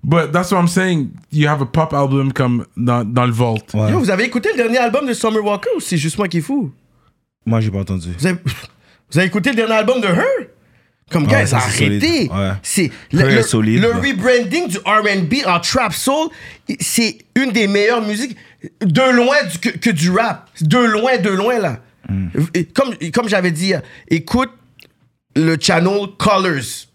But 0.08 0.32
that's 0.32 0.52
what 0.52 0.60
I'm 0.60 0.68
saying. 0.68 1.10
You 1.32 1.48
have 1.48 1.62
a 1.64 1.66
pop 1.66 1.92
album 1.92 2.32
comme 2.32 2.66
dans, 2.78 3.04
dans 3.04 3.26
le 3.26 3.32
vault. 3.32 3.58
Ouais. 3.74 3.90
Yo, 3.90 3.98
vous 4.00 4.12
avez 4.12 4.26
écouté 4.26 4.50
le 4.52 4.58
dernier 4.58 4.78
album 4.78 5.08
de 5.08 5.14
Summer 5.14 5.44
Walker 5.44 5.70
ou 5.76 5.80
c'est 5.80 5.98
juste 5.98 6.20
moi 6.20 6.28
qui 6.28 6.38
est 6.38 6.42
fou? 6.42 6.72
Moi, 7.44 7.60
j'ai 7.60 7.72
pas 7.72 7.80
entendu. 7.80 8.10
Vous 8.20 8.28
avez, 8.28 8.38
vous 9.12 9.18
avez 9.18 9.28
écouté 9.28 9.50
le 9.50 9.56
dernier 9.56 9.74
album 9.74 10.00
de 10.02 10.08
Her? 10.08 10.48
Comme 11.12 11.26
gars, 11.28 11.40
Ouais, 11.40 11.46
ça. 11.48 11.58
Ouais. 11.58 12.52
C'est 12.64 12.92
le, 13.12 13.24
rebranding 13.92 14.68
du 14.68 14.78
R&B 14.78 15.48
en 15.48 15.60
trap 15.60 15.94
soul, 15.94 16.30
c'est 16.80 17.18
une 17.36 17.52
des 17.52 17.68
meilleures 17.68 18.02
musiques 18.02 18.36
de 18.82 19.12
loin 19.16 19.36
du- 19.52 19.58
que, 19.60 19.70
que 19.78 19.90
du 19.90 20.12
rap. 20.12 20.50
De 20.62 20.78
loin, 20.78 21.18
de 21.18 21.30
loin 21.30 21.60
là. 21.60 21.80
Comme, 22.76 22.96
comme 23.14 23.28
j'avais 23.28 23.52
dit, 23.52 23.74
écoute 24.10 24.50
le 25.36 25.58
channel 25.60 26.08
Colors. 26.18 26.88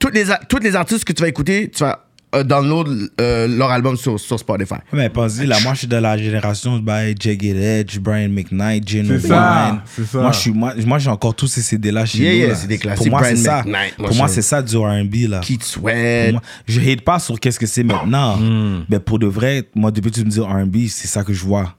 Toutes 0.00 0.14
les, 0.14 0.24
toutes 0.48 0.64
les 0.64 0.74
artistes 0.74 1.04
que 1.04 1.12
tu 1.12 1.22
vas 1.22 1.28
écouter, 1.28 1.70
tu 1.70 1.84
vas 1.84 2.06
euh, 2.34 2.44
download 2.44 3.10
euh, 3.20 3.48
leur 3.48 3.70
album 3.70 3.96
sur, 3.96 4.18
sur 4.20 4.38
Spotify. 4.38 4.76
Mais 4.92 5.08
pense-y, 5.10 5.46
là, 5.46 5.58
moi, 5.64 5.74
je 5.74 5.80
suis 5.80 5.86
de 5.88 5.96
la 5.96 6.16
génération 6.16 6.78
by 6.78 7.14
Jagged 7.18 7.56
Edge, 7.56 7.98
Brian 7.98 8.28
McKnight, 8.28 8.88
Geno 8.88 9.18
ça. 9.18 9.82
Moi, 10.14 10.32
je 10.32 10.38
suis, 10.38 10.50
moi, 10.52 10.72
moi, 10.86 10.98
j'ai 10.98 11.10
encore 11.10 11.34
tous 11.34 11.48
ces 11.48 11.60
CD-là 11.60 12.06
chez 12.06 12.18
Yeah, 12.18 12.30
nous. 12.32 12.38
yeah, 12.38 12.48
là. 12.48 12.54
c'est 12.54 12.66
des 12.68 12.78
classiques. 12.78 13.10
Pour 13.10 13.18
moi, 13.18 13.28
c'est 13.28 13.36
ça. 13.36 13.64
Pour 13.96 14.14
moi, 14.14 14.28
c'est 14.28 14.42
ça 14.42 14.62
du 14.62 14.76
R&B, 14.76 15.28
là. 15.28 15.40
Keith 15.40 15.64
Sweat. 15.64 16.32
moi, 16.32 16.42
je 16.66 16.80
hate 16.80 17.00
pas 17.02 17.18
sur 17.18 17.38
qu'est-ce 17.40 17.58
que 17.58 17.66
c'est 17.66 17.82
maintenant. 17.84 18.36
Hmm. 18.36 18.84
Mais 18.88 19.00
pour 19.00 19.18
de 19.18 19.26
vrai, 19.26 19.64
moi, 19.74 19.90
depuis 19.90 20.10
que 20.10 20.16
tu 20.16 20.24
me 20.24 20.30
dis 20.30 20.40
R&B, 20.40 20.86
c'est 20.88 21.08
ça 21.08 21.24
que 21.24 21.32
je 21.32 21.44
vois. 21.44 21.74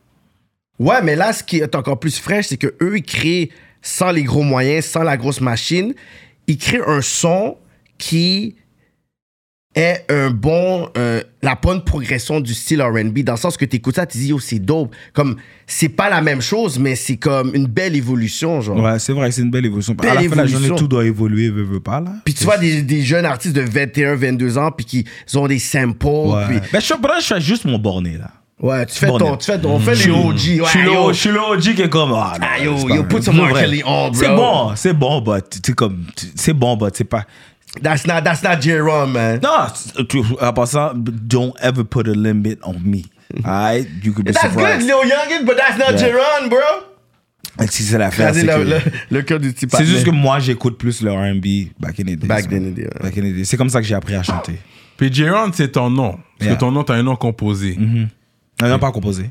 Ouais, 0.79 1.01
mais 1.01 1.15
là, 1.15 1.31
ce 1.31 1.43
qui 1.43 1.57
est 1.57 1.75
encore 1.75 1.99
plus 1.99 2.19
fraîche, 2.19 2.47
c'est 2.49 2.57
que 2.57 2.73
eux, 2.81 2.97
ils 2.97 3.03
créent 3.03 3.49
sans 3.81 4.11
les 4.11 4.23
gros 4.23 4.43
moyens, 4.43 4.83
sans 4.85 5.03
la 5.03 5.15
grosse 5.15 5.39
machine, 5.39 5.93
ils 6.47 6.57
créent 6.57 6.83
un 6.85 7.01
son 7.01 7.55
qui 8.01 8.55
est 9.73 10.03
un 10.09 10.31
bon, 10.31 10.89
euh, 10.97 11.21
la 11.41 11.55
bonne 11.55 11.81
progression 11.85 12.41
du 12.41 12.53
style 12.53 12.81
R&B, 12.81 13.19
dans 13.19 13.33
le 13.33 13.37
sens 13.37 13.55
que 13.55 13.63
t'écoutes 13.63 13.95
ça, 13.95 14.05
tu 14.05 14.17
dis, 14.17 14.33
oh, 14.33 14.39
c'est 14.39 14.59
dope. 14.59 14.93
Comme, 15.13 15.37
c'est 15.65 15.87
pas 15.87 16.09
la 16.09 16.21
même 16.21 16.41
chose, 16.41 16.77
mais 16.77 16.95
c'est 16.97 17.15
comme 17.15 17.55
une 17.55 17.67
belle 17.67 17.95
évolution, 17.95 18.59
genre. 18.59 18.77
Ouais, 18.77 18.99
c'est 18.99 19.13
vrai, 19.13 19.31
c'est 19.31 19.43
une 19.43 19.49
belle 19.51 19.65
évolution. 19.67 19.93
Belle 19.93 20.09
à 20.09 20.13
la 20.15 20.21
fin 20.23 20.27
de 20.27 20.35
la 20.35 20.43
évolution. 20.43 20.59
journée, 20.67 20.75
tout 20.81 20.87
doit 20.89 21.05
évoluer, 21.05 21.49
veut, 21.49 21.63
veut 21.63 21.79
pas, 21.79 22.01
là. 22.01 22.11
Puis 22.25 22.33
tu 22.33 22.43
vois 22.43 22.57
des, 22.57 22.81
des 22.81 23.01
jeunes 23.01 23.23
artistes 23.25 23.55
de 23.55 23.61
21, 23.61 24.15
22 24.15 24.57
ans, 24.57 24.71
puis 24.71 24.85
qui 24.85 25.05
ont 25.35 25.47
des 25.47 25.59
samples, 25.59 26.05
Ouais. 26.05 26.45
puis... 26.49 26.59
Ben, 26.73 26.79
je, 26.81 26.85
suis- 26.87 26.95
je 27.21 27.25
fais 27.35 27.39
juste 27.41 27.63
mon 27.63 27.77
borné, 27.79 28.17
là. 28.17 28.31
Ouais, 28.59 28.85
tu 28.85 28.95
fais 28.95 29.07
Bon, 29.07 29.17
ton... 29.17 29.37
Tu 29.37 29.45
fais, 29.45 29.65
on 29.65 29.79
fait 29.79 29.95
les 29.95 30.11
OG. 30.11 30.35
Je 30.37 30.41
suis 30.65 30.87
Ouais, 30.87 31.13
suis 31.13 31.29
le 31.31 31.39
OG 31.39 31.61
qui 31.75 31.81
est 31.81 31.89
comme. 31.89 32.11
Ah, 32.13 32.33
non, 32.39 32.47
Ah, 32.47 32.59
yo, 32.93 33.03
put 33.05 33.23
some 33.23 33.39
R. 33.39 33.53
Kelly 33.57 33.81
on, 33.83 34.11
bro. 34.11 34.13
C'est 34.13 34.27
bon, 34.27 34.71
c'est 34.75 34.93
bon, 34.93 35.21
but 35.21 35.59
c'est 35.65 35.73
comme. 35.73 36.05
C'est 36.35 36.53
bon, 36.53 36.77
but 36.77 36.91
c'est 36.95 37.05
pas. 37.05 37.25
That's 37.81 38.05
not, 38.05 38.23
that's 38.23 38.43
not 38.43 38.59
J-Rom, 38.61 39.13
man. 39.13 39.39
Tu- 40.09 40.21
en 40.41 40.53
passant, 40.53 40.93
don't 40.95 41.53
ever 41.61 41.83
put 41.85 42.07
a 42.07 42.11
limit 42.13 42.57
on 42.63 42.73
me. 42.83 43.05
Alright? 43.45 43.87
You 44.03 44.11
could 44.13 44.25
be 44.25 44.33
That's 44.33 44.43
good, 44.43 44.51
surprised. 44.59 44.85
Lil 44.87 45.03
Youngin, 45.03 45.45
but 45.45 45.55
that's 45.57 45.77
not 45.77 45.91
Yeah. 45.91 46.11
J-Ron, 46.11 46.49
bro. 46.49 46.59
Et 47.63 47.67
Si 47.67 47.83
c'est 47.83 47.97
l'affaire, 47.97 48.33
c'est 48.33 48.43
le, 48.43 48.53
que. 48.53 48.69
le, 48.69 48.79
le 49.09 49.21
cœur 49.21 49.39
du 49.39 49.53
petit 49.53 49.67
C'est 49.69 49.85
juste 49.85 50.05
que 50.05 50.09
moi, 50.11 50.39
j'écoute 50.39 50.77
plus 50.77 51.01
le 51.01 51.11
RB 51.11 51.71
back 51.79 51.99
in 51.99 52.03
the 52.03 52.17
days. 52.17 52.27
Back 52.27 52.45
in 52.51 52.59
the 52.59 52.73
day, 52.73 52.83
ouais. 52.83 53.03
Back 53.03 53.17
in 53.17 53.21
the 53.21 53.33
days. 53.35 53.45
C'est 53.45 53.55
comme 53.57 53.69
ça 53.69 53.79
que 53.79 53.87
j'ai 53.87 53.95
appris 53.95 54.15
à 54.15 54.23
chanter. 54.23 54.59
Puis 54.97 55.11
J-Ron, 55.13 55.51
c'est 55.53 55.69
ton 55.71 55.89
nom. 55.89 56.11
Parce 56.11 56.23
Yeah. 56.41 56.55
que 56.55 56.59
ton 56.59 56.71
nom, 56.71 56.83
t'as 56.83 56.95
un 56.95 57.03
nom 57.03 57.15
composé. 57.15 57.75
Mhm. 57.77 58.09
Non, 58.61 58.67
non, 58.69 58.79
pas 58.79 58.91
composé. 58.91 59.29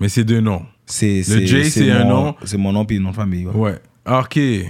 Mais 0.00 0.08
c'est 0.08 0.24
deux 0.24 0.40
noms. 0.40 0.64
C'est, 0.86 1.22
Le 1.28 1.44
J, 1.46 1.70
c'est 1.70 1.90
un 1.90 2.04
mon- 2.04 2.08
nom. 2.24 2.34
C'est 2.44 2.56
mon 2.56 2.72
nom 2.72 2.84
puis 2.84 2.98
nom 2.98 3.10
de 3.10 3.14
famille. 3.16 3.46
Ouais. 3.46 3.54
Ouais. 3.54 3.78
Ok. 4.06 4.36
Ouais. 4.36 4.68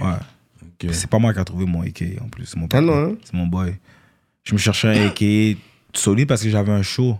C'est 0.91 1.09
pas 1.09 1.19
moi 1.19 1.33
qui 1.33 1.39
a 1.39 1.45
trouvé 1.45 1.65
mon 1.65 1.81
AK 1.83 2.03
en 2.21 2.27
plus. 2.29 2.45
C'est 2.45 2.57
mon 2.57 2.67
Ah 2.73 2.81
non, 2.81 2.93
hein? 3.11 3.15
C'est 3.23 3.33
mon 3.33 3.47
boy. 3.47 3.75
Je 4.43 4.53
me 4.53 4.57
cherchais 4.57 4.87
un 4.87 5.07
AK 5.07 5.57
solide 5.93 6.27
parce 6.27 6.43
que 6.43 6.49
j'avais 6.49 6.71
un 6.71 6.81
show. 6.81 7.19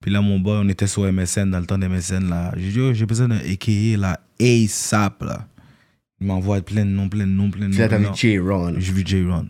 Puis 0.00 0.10
là, 0.10 0.20
mon 0.20 0.40
boy, 0.40 0.58
on 0.64 0.68
était 0.68 0.88
sur 0.88 1.02
MSN, 1.10 1.50
dans 1.50 1.60
le 1.60 1.66
temps 1.66 1.78
d'MSN. 1.78 2.28
là. 2.28 2.52
J'ai 2.56 2.70
dit, 2.72 2.80
oh, 2.80 2.92
j'ai 2.92 3.06
besoin 3.06 3.28
d'un 3.28 3.36
AKA 3.38 3.96
là, 3.96 4.20
ASAP. 4.40 5.22
Là. 5.22 5.46
Il 6.20 6.26
m'envoie 6.26 6.60
plein 6.60 6.84
de 6.84 6.90
noms, 6.90 7.08
plein 7.08 7.26
de 7.26 7.30
noms, 7.32 7.50
plein 7.50 7.68
de 7.68 7.74
noms. 7.74 7.88
t'as 7.88 7.98
vu 7.98 8.06
J-Ron. 8.14 8.74
J'ai 8.78 8.92
vu 8.92 9.02
J-Ron. 9.06 9.46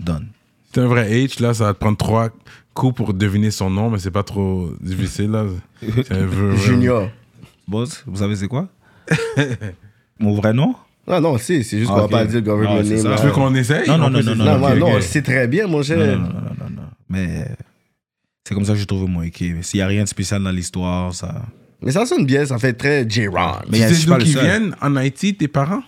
Done. 0.00 0.28
C'est 0.72 0.80
un 0.80 0.86
vrai 0.86 1.10
H, 1.12 1.40
là, 1.42 1.52
ça 1.54 1.64
va 1.66 1.74
te 1.74 1.78
prendre 1.78 1.98
trois 1.98 2.30
coups 2.72 2.96
pour 2.96 3.14
deviner 3.14 3.50
son 3.50 3.70
nom, 3.70 3.90
mais 3.90 3.98
c'est 3.98 4.10
pas 4.10 4.22
trop 4.24 4.70
difficile, 4.80 5.30
là. 5.30 5.44
Vrai- 5.82 6.56
Junior. 6.64 7.10
Boss, 7.68 8.02
vous 8.06 8.16
savez 8.16 8.36
c'est 8.36 8.48
quoi? 8.48 8.68
Mon 10.18 10.34
vrai 10.34 10.52
nom? 10.52 10.74
Non, 11.06 11.20
non, 11.20 11.38
c'est 11.38 11.62
c'est 11.62 11.78
juste 11.78 11.90
Ah, 11.92 11.94
qu'on 11.94 12.00
va 12.00 12.04
ok. 12.06 12.10
pas 12.12 12.24
dire 12.26 12.42
government 12.42 12.82
name. 12.82 13.16
Tu 13.16 13.26
veux 13.26 13.32
qu'on 13.32 13.54
essaye? 13.54 13.86
Non, 13.88 13.98
non, 13.98 14.10
non, 14.10 14.22
non, 14.22 14.34
non, 14.58 14.76
Non, 14.76 15.00
c'est 15.00 15.22
très 15.22 15.46
bien, 15.48 15.66
mon 15.66 15.82
cher. 15.82 15.98
non, 15.98 16.04
non, 16.04 16.18
non, 16.18 16.30
non, 16.60 16.70
non. 16.76 16.82
Mais 17.08 17.46
C'est 18.46 18.54
comme 18.54 18.64
ça 18.64 18.72
que 18.74 18.78
j'ai 18.78 18.86
trouvé 18.86 19.06
mon 19.06 19.22
équipe. 19.22 19.62
S'il 19.62 19.78
n'y 19.78 19.82
a 19.82 19.86
rien 19.86 20.02
de 20.04 20.08
spécial 20.08 20.42
dans 20.42 20.50
l'histoire, 20.50 21.14
ça. 21.14 21.42
Mais 21.82 21.92
ça 21.92 22.06
sonne 22.06 22.24
bien, 22.24 22.44
ça 22.46 22.58
fait 22.58 22.72
très 22.72 23.08
J-Ron. 23.08 23.56
Mais 23.70 23.86
Tu 23.88 23.94
sais 23.94 24.06
d'où 24.06 24.16
qu'ils 24.18 24.38
viennent? 24.38 24.74
En 24.80 24.96
Haïti, 24.96 25.34
tes 25.34 25.48
parents? 25.48 25.82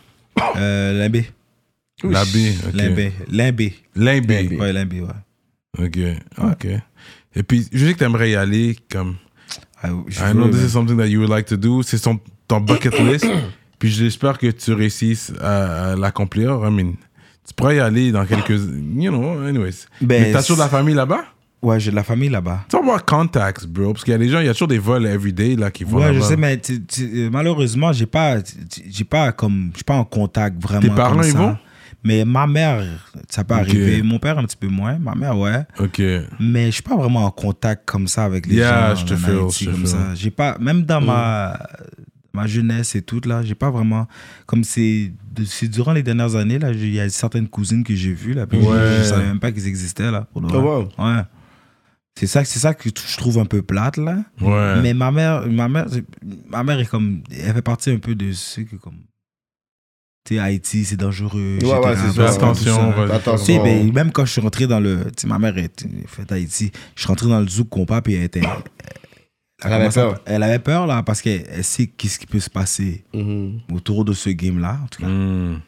Euh, 0.57 0.99
Limbé. 1.03 1.27
L'abbé. 2.05 2.53
ok. 2.67 2.75
Limbé. 2.75 3.13
Limbé. 3.31 3.75
Limbé. 3.95 4.57
Ouais, 4.59 4.73
Limbé, 4.73 5.01
ouais. 5.01 5.09
Ok, 5.79 5.99
ok. 6.53 6.67
Et 7.35 7.43
puis, 7.43 7.67
je 7.73 7.87
sais 7.87 7.95
que 7.95 7.99
t'aimerais 7.99 8.31
y 8.31 8.35
aller, 8.37 8.77
comme... 8.91 9.17
Ah, 9.83 9.89
je 10.09 10.21
I 10.21 10.33
know 10.33 10.49
this 10.49 10.63
is 10.63 10.71
something 10.71 10.97
that 10.99 11.07
you 11.09 11.21
would 11.21 11.31
like 11.31 11.47
to 11.47 11.57
do. 11.57 11.83
C'est 11.83 11.99
ton 12.01 12.61
bucket 12.61 12.99
list. 13.01 13.27
Puis 13.79 13.91
j'espère 13.91 14.39
que 14.39 14.49
tu 14.51 14.73
réussisses 14.73 15.33
à, 15.41 15.93
à 15.93 15.97
l'accomplir. 15.97 16.51
I 16.65 16.71
mean, 16.71 16.93
tu 17.47 17.55
pourrais 17.55 17.77
y 17.77 17.81
aller 17.81 18.13
dans 18.13 18.25
quelques... 18.27 18.51
You 18.51 19.11
know, 19.11 19.39
anyways. 19.47 19.87
Ben, 20.01 20.23
Mais 20.23 20.33
t'as 20.33 20.41
toujours 20.43 20.57
de 20.57 20.63
la 20.63 20.69
famille 20.69 20.95
là-bas? 20.95 21.25
Ouais, 21.63 21.81
j'ai 21.81 21.91
de 21.91 21.97
la 21.97 22.05
famille 22.05 22.29
là-bas. 22.29 22.65
Tu 22.69 22.77
vas 22.77 22.83
avoir 22.83 23.05
contacts, 23.05 23.67
bro. 23.67 23.93
Parce 23.93 24.05
qu'il 24.05 24.13
y 24.13 24.15
a 24.15 24.19
des 24.19 24.29
gens, 24.29 24.41
il 24.41 24.47
y 24.47 24.49
a 24.49 24.53
toujours 24.53 24.69
des 24.69 24.79
vols 24.79 25.07
everyday 25.07 25.57
là, 25.57 25.71
qui 25.71 25.85
vont 25.85 25.99
Ouais, 25.99 26.13
je 26.15 26.21
sais, 26.21 26.37
mais 26.37 26.59
tu- 26.61 26.85
tu- 26.85 27.11
euh, 27.15 27.31
malheureusement, 27.33 27.93
j'ai 27.93 28.07
pas, 28.07 28.37
j'ai 28.89 29.05
pas 29.05 29.33
comme, 29.33 29.71
je 29.73 29.79
suis 29.79 29.85
pas 29.85 29.95
en 29.97 30.05
contact 30.05 30.63
vraiment. 30.63 30.83
Tes 30.83 30.91
parents, 30.91 31.17
comme 31.17 31.25
ils 31.27 31.33
vont? 31.35 31.57
Mais 32.05 32.25
ma 32.25 32.47
mère, 32.47 32.85
ça 33.29 33.43
peut 33.43 33.55
arriver. 33.55 34.01
Mon 34.03 34.19
père, 34.21 34.39
un 34.39 34.45
petit 34.45 34.57
peu 34.57 34.69
moins. 34.69 34.97
Ma 34.99 35.15
mère, 35.17 35.37
ouais. 35.37 35.65
Ok. 35.81 36.01
Mais 36.39 36.67
je 36.67 36.71
suis 36.73 36.83
pas 36.83 36.95
vraiment 36.95 37.25
en 37.25 37.31
contact 37.33 37.83
comme 37.89 38.07
ça 38.07 38.25
avec 38.25 38.47
les 38.47 38.57
Yeah, 38.57 38.95
gens. 38.95 39.01
je 39.01 39.05
te 39.07 39.15
Haïti, 39.15 39.65
je 39.65 39.71
te 39.71 39.71
comme 39.73 39.81
feel. 39.81 39.89
ça. 39.89 40.15
J'ai 40.15 40.31
pas, 40.31 40.57
même 40.61 40.83
dans 40.83 41.01
ma, 41.01 41.59
ma 42.37 42.47
jeunesse 42.47 42.95
et 42.95 43.03
tout, 43.03 43.21
là, 43.25 43.43
j'ai 43.43 43.55
pas 43.55 43.71
vraiment. 43.71 44.07
Comme 44.47 44.63
c'est 44.63 45.13
durant 45.63 45.93
les 45.93 46.03
dernières 46.03 46.37
années, 46.37 46.59
là, 46.59 46.71
il 46.71 46.95
y 46.95 47.01
a 47.01 47.09
certaines 47.09 47.49
cousines 47.49 47.83
que 47.83 47.95
j'ai 47.95 48.13
vues, 48.13 48.35
là. 48.35 48.47
Puis 48.47 48.59
Ouais. 48.59 48.99
je, 48.99 49.05
savais 49.05 49.27
même 49.27 49.41
pas 49.41 49.51
qu'ils 49.51 49.67
existaient, 49.67 50.11
là. 50.11 50.29
Pour. 50.33 50.43
Oh, 50.45 50.59
wow. 50.59 50.89
Ouais. 50.99 51.23
C'est 52.19 52.27
ça, 52.27 52.45
c'est 52.45 52.59
ça 52.59 52.73
que 52.73 52.89
je 52.89 53.17
trouve 53.17 53.39
un 53.39 53.45
peu 53.45 53.63
plate, 53.63 53.97
là. 53.97 54.25
Ouais. 54.41 54.81
Mais 54.83 54.95
ma 54.95 55.11
mère, 55.11 55.47
ma 55.49 55.69
mère, 55.69 55.87
ma 56.49 56.63
mère 56.63 56.79
est 56.79 56.87
comme, 56.87 57.23
elle 57.31 57.53
fait 57.55 57.63
partie 57.63 57.91
un 57.91 57.99
peu 57.99 58.15
de 58.15 58.33
ceux 58.33 58.63
que 58.63 58.77
comme, 58.77 59.01
tu 60.25 60.35
sais, 60.35 60.41
Haïti, 60.41 60.85
c'est 60.85 60.97
dangereux. 60.97 61.59
Ouais, 61.63 61.79
ouais, 61.79 61.95
c'est 61.97 62.17
ça. 62.17 62.31
attention. 62.31 63.11
Attention. 63.11 63.63
Ben, 63.63 63.93
même 63.93 64.13
quand 64.13 64.25
je 64.25 64.33
suis 64.33 64.41
rentré 64.41 64.67
dans 64.67 64.81
le, 64.81 65.05
tu 65.05 65.23
sais, 65.23 65.27
ma 65.27 65.39
mère 65.39 65.57
est 65.59 65.87
faite 66.07 66.33
à 66.33 66.37
Haïti, 66.37 66.73
je 66.95 67.01
suis 67.01 67.09
rentré 67.09 67.29
dans 67.29 67.41
le 67.41 67.49
zouk 67.49 67.69
compas 67.69 68.01
puis 68.01 68.15
elle 68.15 68.25
était, 68.25 68.43
Elle 69.67 69.73
avait 69.75 69.87
à- 69.87 69.91
peur. 69.91 70.21
elle 70.27 70.43
avait 70.43 70.59
peur 70.59 70.87
là 70.87 71.03
parce 71.03 71.23
qu'elle 71.23 71.45
elle 71.51 71.65
sait 71.65 71.87
qu'est-ce 71.87 72.19
qui 72.19 72.27
peut 72.27 72.41
se 72.41 72.51
passer 72.51 73.05
Mhm. 73.15 73.61
autour 73.73 74.05
de 74.05 74.13
ce 74.13 74.31
game 74.31 74.59
là, 74.59 74.79
en 74.85 74.87
tout 74.89 75.03
cas. 75.03 75.09
Mm. 75.09 75.61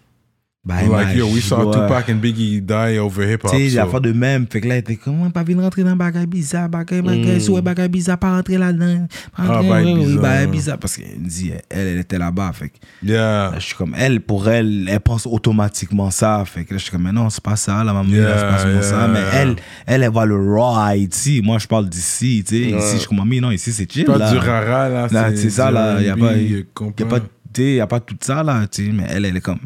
Bah, 0.68 0.82
Like, 0.82 1.16
yo, 1.16 1.26
we 1.28 1.40
saw 1.40 1.64
ouais. 1.64 1.72
Tupac 1.72 2.10
and 2.10 2.16
Biggie 2.20 2.60
die 2.60 2.98
over 2.98 3.24
hip-hop. 3.32 3.50
Tu 3.50 3.70
sais, 3.70 3.76
la 3.76 3.84
so- 3.84 3.90
fois 3.90 4.00
de 4.00 4.12
même, 4.12 4.46
fait 4.50 4.60
que 4.60 4.68
là, 4.68 4.74
elle 4.74 4.80
était 4.80 4.96
comme, 4.96 5.32
pas 5.32 5.42
venir 5.42 5.62
rentrer 5.62 5.82
dans 5.82 5.96
bagay 5.96 6.26
bizarre, 6.26 6.68
bagay, 6.68 7.00
bagay, 7.00 7.38
Mm. 7.38 7.60
bagay 7.62 7.88
bizarre, 7.88 8.18
pas 8.18 8.36
rentrer 8.36 8.58
là-dedans. 8.58 9.06
Pas 9.34 9.44
Ah, 9.48 9.62
bagay 9.62 9.94
oui, 9.94 10.04
bizarre. 10.04 10.20
bagay 10.22 10.46
bizarre. 10.48 10.78
Parce 10.78 10.96
qu'elle 10.98 11.22
dit, 11.22 11.52
elle, 11.70 11.86
elle 11.86 11.98
était 12.00 12.18
là-bas, 12.18 12.52
fait 12.52 12.68
que 12.68 12.74
Yeah. 13.02 13.50
là, 13.50 13.52
je 13.58 13.64
suis 13.64 13.74
comme, 13.76 13.94
elle, 13.96 14.20
pour 14.20 14.46
elle, 14.46 14.86
elle 14.90 15.00
pense 15.00 15.26
automatiquement 15.26 16.10
ça. 16.10 16.44
Fait 16.44 16.64
que 16.66 16.74
là, 16.74 16.78
je 16.78 16.82
suis 16.82 16.92
comme, 16.92 17.02
mais 17.04 17.12
non, 17.12 17.30
c'est 17.30 17.42
pas 17.42 17.56
ça, 17.56 17.82
la 17.82 17.94
maman, 17.94 18.10
Yeah, 18.10 18.38
c'est 18.38 18.44
pas 18.44 18.58
seulement 18.58 18.82
ça. 18.82 18.98
yeah. 18.98 19.08
Mais 19.08 19.20
elle, 19.34 19.56
elle, 19.86 20.02
elle 20.02 20.10
voit 20.10 20.26
le 20.26 20.36
raw 20.36 20.76
Haïti. 20.76 21.40
Moi, 21.42 21.58
je 21.58 21.66
parle 21.66 21.88
d'ici, 21.88 22.44
tu 22.46 22.56
sais. 22.68 22.74
Ouais. 22.74 22.78
Ici, 22.78 22.92
je 22.92 22.98
suis 22.98 23.08
comme, 23.08 23.26
mais 23.26 23.40
non, 23.40 23.50
ici, 23.50 23.72
c'est 23.72 23.90
chill, 23.90 24.04
Pas 24.04 24.18
là. 24.18 24.30
du 24.32 24.36
rara, 24.36 24.88
là. 24.90 25.08
Là, 25.10 25.30
c'est 25.34 25.48
ça, 25.48 25.70
là, 25.70 25.98
y 26.02 26.10
a 26.10 26.14
pas- 26.16 26.34
Il 26.36 26.46
n'y 26.52 27.02
a, 27.02 27.06
pas, 27.06 27.20
tu 27.20 27.26
sais, 27.62 27.74
y 27.76 27.80
a 27.80 27.86
pas 27.86 28.00
tout 28.00 28.16
ça, 28.20 28.42
là, 28.42 28.66
tu 28.70 28.84
sais. 28.84 28.92
Mais 28.92 29.04
elle, 29.08 29.24
elle 29.24 29.36
est 29.38 29.40
comme. 29.40 29.58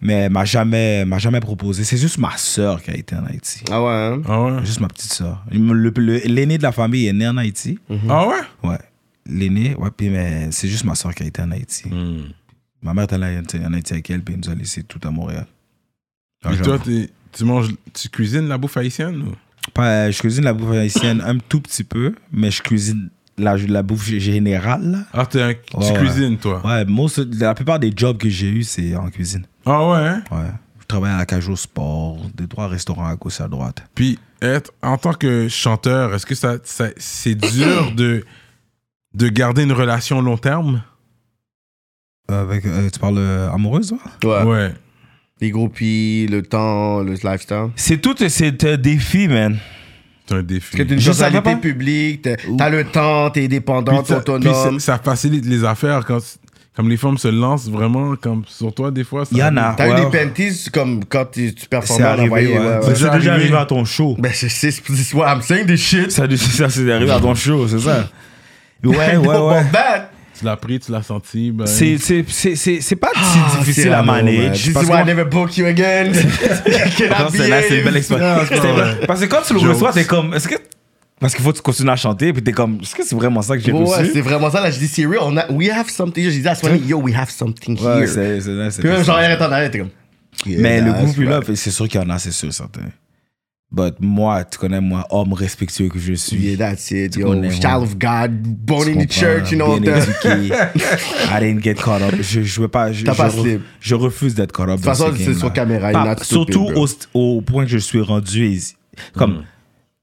Mais 0.00 0.12
elle 0.14 0.32
m'a 0.32 0.44
jamais, 0.44 1.04
m'a 1.04 1.18
jamais 1.18 1.40
proposé. 1.40 1.82
C'est 1.84 1.96
juste 1.96 2.18
ma 2.18 2.36
sœur 2.36 2.80
qui 2.82 2.90
a 2.90 2.94
été 2.96 3.16
en 3.16 3.24
Haïti. 3.26 3.62
Ah 3.70 3.82
ouais, 3.82 3.90
hein? 3.90 4.22
Ah 4.26 4.42
ouais? 4.42 4.64
Juste 4.64 4.80
ma 4.80 4.86
petite 4.88 5.12
sœur. 5.12 5.44
Le- 5.50 5.90
le- 5.90 6.20
L'aîné 6.26 6.56
de 6.56 6.62
la 6.62 6.70
famille 6.72 7.06
est 7.08 7.12
né 7.12 7.26
en 7.26 7.36
Haïti. 7.36 7.78
Ah 8.08 8.28
ouais? 8.28 8.36
Ouais. 8.62 8.78
L'aîné, 9.26 9.74
ouais, 9.74 9.90
puis 9.94 10.08
mais 10.08 10.50
c'est 10.52 10.68
juste 10.68 10.84
ma 10.84 10.94
soeur 10.94 11.14
qui 11.14 11.24
a 11.24 11.26
été 11.26 11.42
en 11.42 11.50
Haïti. 11.50 11.88
Mm. 11.88 12.32
Ma 12.82 12.94
mère 12.94 13.04
était 13.04 13.16
en 13.16 13.22
Haïti 13.22 13.58
en 13.58 13.72
Haïti 13.72 13.92
avec 13.92 14.08
elle, 14.10 14.22
puis 14.22 14.34
elle 14.34 14.40
nous 14.46 14.50
a 14.50 14.54
laissé 14.54 14.84
tout 14.84 15.00
à 15.02 15.10
Montréal. 15.10 15.46
Ah, 16.44 16.52
Et 16.52 16.56
genre, 16.56 16.64
toi, 16.64 16.78
t'es- 16.78 17.10
tu 17.32 17.44
manges, 17.44 17.70
tu 17.92 18.08
cuisines 18.08 18.46
la 18.48 18.56
bouffe 18.56 18.76
haïtienne 18.76 19.20
ou? 19.22 19.32
pas, 19.74 20.06
euh, 20.06 20.12
je 20.12 20.18
cuisine 20.20 20.44
la 20.44 20.54
bouffe 20.54 20.70
haïtienne 20.76 21.20
un 21.20 21.36
tout 21.38 21.60
petit 21.60 21.84
peu, 21.84 22.14
mais 22.32 22.50
je 22.52 22.62
cuisine 22.62 23.10
la, 23.38 23.56
la 23.56 23.82
bouffe 23.82 24.08
générale. 24.08 25.04
Ah, 25.12 25.26
t'es 25.26 25.40
un- 25.42 25.54
tu 25.54 25.76
Ouais, 25.76 25.90
ouais. 25.92 25.98
cuisines, 25.98 26.36
toi? 26.38 26.60
Ouais, 26.64 26.84
most- 26.84 27.26
la 27.38 27.54
plupart 27.54 27.78
des 27.78 27.92
jobs 27.94 28.18
que 28.18 28.28
j'ai 28.28 28.48
eus, 28.48 28.64
c'est 28.64 28.94
en 28.96 29.08
cuisine. 29.10 29.44
Ah 29.64 29.88
ouais? 29.88 29.96
hein? 29.98 30.22
Ouais. 30.30 30.50
Je 30.80 30.86
travaille 30.86 31.12
à 31.12 31.18
la 31.18 31.26
cage 31.26 31.48
au 31.48 31.56
sport, 31.56 32.18
deux, 32.34 32.46
trois 32.46 32.68
restaurants 32.68 33.06
à 33.06 33.14
gauche 33.16 33.40
et 33.40 33.42
à 33.42 33.48
droite. 33.48 33.82
Puis, 33.94 34.18
être, 34.40 34.72
en 34.82 34.96
tant 34.96 35.12
que 35.12 35.48
chanteur, 35.48 36.14
est-ce 36.14 36.24
que 36.26 36.34
ça, 36.34 36.56
ça- 36.64 36.88
c'est 36.96 37.34
dur 37.52 37.92
de, 37.94 38.24
de 39.14 39.28
garder 39.28 39.62
une 39.64 39.72
relation 39.72 40.20
long 40.22 40.36
terme? 40.38 40.82
Avec, 42.30 42.66
euh, 42.66 42.88
tu 42.90 42.98
parles 42.98 43.16
euh, 43.18 43.50
amoureuse, 43.50 43.94
toi? 44.20 44.44
Ouais. 44.44 44.50
Ouais. 44.50 44.74
Les 45.40 45.50
groupies, 45.50 46.26
le 46.30 46.42
temps, 46.42 47.00
le 47.00 47.12
lifestyle. 47.12 47.68
C'est 47.76 47.98
tout, 48.02 48.14
c'est 48.28 48.64
un 48.64 48.76
défi, 48.76 49.28
man. 49.28 49.56
C'est 50.28 50.34
un 50.34 50.42
défi. 50.42 50.76
Parce 50.76 50.82
que 50.82 50.88
t'es 50.88 50.94
une 50.94 51.00
Je 51.00 51.12
savais 51.12 51.32
personnalité 51.40 51.68
pas. 51.68 51.74
publique, 51.74 52.22
t'as 52.22 52.36
t'as 52.56 52.68
le 52.70 52.84
temps, 52.84 53.30
t'es 53.30 53.40
Puis 53.40 53.48
dépendant, 53.48 54.02
t'es 54.02 54.14
ça, 54.14 54.20
puis 54.20 54.32
autonome. 54.34 54.78
ça, 54.80 54.94
ça 54.96 54.98
facilite 54.98 55.46
les 55.46 55.64
affaires 55.64 56.04
quand 56.04 56.18
comme 56.76 56.88
les 56.90 56.96
femmes 56.96 57.18
se 57.18 57.26
lancent 57.26 57.68
vraiment 57.68 58.14
comme 58.14 58.44
sur 58.46 58.72
toi 58.72 58.92
des 58.92 59.02
fois. 59.02 59.24
ça 59.24 59.30
Il 59.32 59.38
y 59.38 59.42
en 59.42 59.56
a. 59.56 59.74
T'as 59.76 59.88
Ouais. 59.88 60.00
eu 60.00 60.04
des 60.04 60.18
panties 60.18 60.70
comme 60.72 61.04
quand 61.04 61.24
tu, 61.32 61.52
tu 61.52 61.66
performais 61.66 62.04
C'est 62.04 62.08
en 62.08 62.12
arrivé, 62.12 62.28
Hawaï, 62.28 62.46
ouais. 62.46 62.58
ouais, 62.58 62.66
ouais. 62.66 62.80
C'est 62.82 63.10
déjà 63.10 63.32
arrivé. 63.32 63.56
à 63.56 63.64
ton 63.66 63.84
show. 63.84 64.14
Ben, 64.18 64.30
c'est 64.32 64.48
c'est 64.48 64.70
c'est 64.70 65.14
what 65.16 65.26
I'm 65.34 65.42
saying 65.42 65.66
this 65.66 65.80
shit. 65.80 66.10
Ça, 66.12 66.26
ça 66.36 66.68
c'est 66.70 66.92
arrivé 66.92 67.10
à 67.10 67.18
ton 67.20 67.34
show, 67.34 67.66
c'est 67.66 67.80
ça? 67.80 68.08
Ouais, 68.84 68.96
ouais, 68.96 69.16
Bon, 69.18 69.50
ouais. 69.50 69.64
Tu 70.38 70.44
l'as 70.44 70.56
pris, 70.56 70.78
tu 70.78 70.92
l'as 70.92 71.02
senti. 71.02 71.50
Ben, 71.50 71.66
C'est- 71.66 71.98
C'est 71.98 72.24
c'est- 72.28 72.54
c'est- 72.56 72.80
c'est 72.80 72.96
pas 72.96 73.10
si 73.14 73.20
Ah, 73.22 73.58
difficile 73.58 73.88
à 73.88 73.90
l'amour, 74.02 74.14
man. 74.14 74.24
manage. 74.24 74.62
This 74.62 74.72
parce 74.72 74.86
is 74.86 74.90
why 74.90 75.00
I 75.02 75.04
never 75.04 75.24
book 75.24 75.56
you 75.56 75.66
again. 75.66 76.12
C'est 77.32 77.48
là, 77.48 77.62
c'est 77.62 77.78
une 77.78 77.84
belle 77.84 77.96
expérience. 77.96 78.48
Parce 79.06 79.20
que 79.20 79.26
quand 79.26 79.42
tu 79.46 79.54
le 79.54 79.60
reçois, 79.60 79.92
t'es 79.92 80.04
comme, 80.04 80.34
est-ce 80.34 80.48
que. 80.48 80.54
Parce 81.20 81.34
qu'il 81.34 81.42
faut 81.44 81.50
que 81.50 81.56
tu 81.56 81.62
continues 81.62 81.90
à 81.90 81.96
chanter, 81.96 82.32
puis 82.32 82.42
t'es 82.44 82.52
comme, 82.52 82.78
est-ce 82.80 82.94
que 82.94 83.04
c'est 83.04 83.16
vraiment 83.16 83.42
ça 83.42 83.56
que 83.56 83.62
j'ai 83.64 83.72
Ouais, 83.72 83.80
reçu? 83.84 84.10
c'est 84.14 84.20
vraiment 84.20 84.48
ça. 84.50 84.60
Là, 84.60 84.70
je 84.70 84.78
dis, 84.78 84.86
c'est 84.86 85.04
real. 85.04 85.18
On 85.22 85.36
a, 85.36 85.50
we 85.50 85.68
have 85.68 85.88
something. 85.88 86.30
J'ai 86.30 86.38
dit 86.38 86.46
à 86.48 86.54
Swanee, 86.54 86.80
yo, 86.86 86.98
we 87.00 87.12
have 87.16 87.28
something 87.30 87.76
Ouais, 87.80 87.98
here. 88.02 88.06
c'est 88.06 88.40
c'est- 88.40 88.70
c'est- 88.70 88.80
Puis 88.82 88.88
même, 88.90 89.02
genre, 89.04 89.16
arrête 89.16 89.42
en 89.42 89.50
arrête, 89.50 89.72
t'es 89.72 89.78
comme. 89.80 89.88
Mais 90.46 90.80
le 90.80 90.92
puis 91.12 91.26
là, 91.26 91.40
c'est 91.56 91.72
sûr 91.72 91.88
qu'il 91.88 92.00
y 92.00 92.04
en 92.04 92.08
a, 92.10 92.18
c'est 92.20 92.30
sûr, 92.30 92.52
certain. 92.52 92.82
But 93.70 93.96
moi, 94.00 94.44
tu 94.44 94.56
connais, 94.58 94.80
moi, 94.80 95.06
homme 95.10 95.34
respectueux 95.34 95.88
que 95.90 95.98
je 95.98 96.14
suis. 96.14 96.38
Yeah, 96.38 96.56
that's 96.56 96.90
it. 96.90 97.12
Tu 97.12 97.20
Yo, 97.20 97.28
connais, 97.28 97.50
child 97.50 97.82
of 97.82 97.98
God, 97.98 98.30
born 98.64 98.84
Tu 98.86 98.92
in 98.92 99.04
the 99.04 99.10
church, 99.12 99.50
you 99.52 99.58
know. 99.58 99.78
bien 99.78 99.94
éduqué. 99.96 100.54
I 101.30 101.40
didn't 101.40 101.62
get 101.62 101.74
caught 101.74 102.00
up. 102.00 102.14
Je, 102.18 102.40
je 102.42 102.60
veux 102.62 102.68
pas. 102.68 102.92
Je, 102.92 103.04
T'as 103.04 103.12
je, 103.12 103.18
pas 103.18 103.28
slip. 103.28 103.60
je 103.78 103.94
refuse 103.94 104.34
d'être 104.34 104.52
caught 104.52 104.70
up. 104.70 104.76
De 104.80 104.82
toute 104.82 104.84
façon, 104.86 105.12
c'est 105.14 105.34
sur 105.34 105.52
caméra, 105.52 105.90
stupid, 106.16 106.24
surtout 106.24 106.70
bro. 106.72 106.86
au, 107.12 107.36
au 107.36 107.40
point 107.42 107.64
que 107.64 107.70
je 107.70 107.76
suis 107.78 108.00
rendu. 108.00 108.58
Comme, 109.12 109.42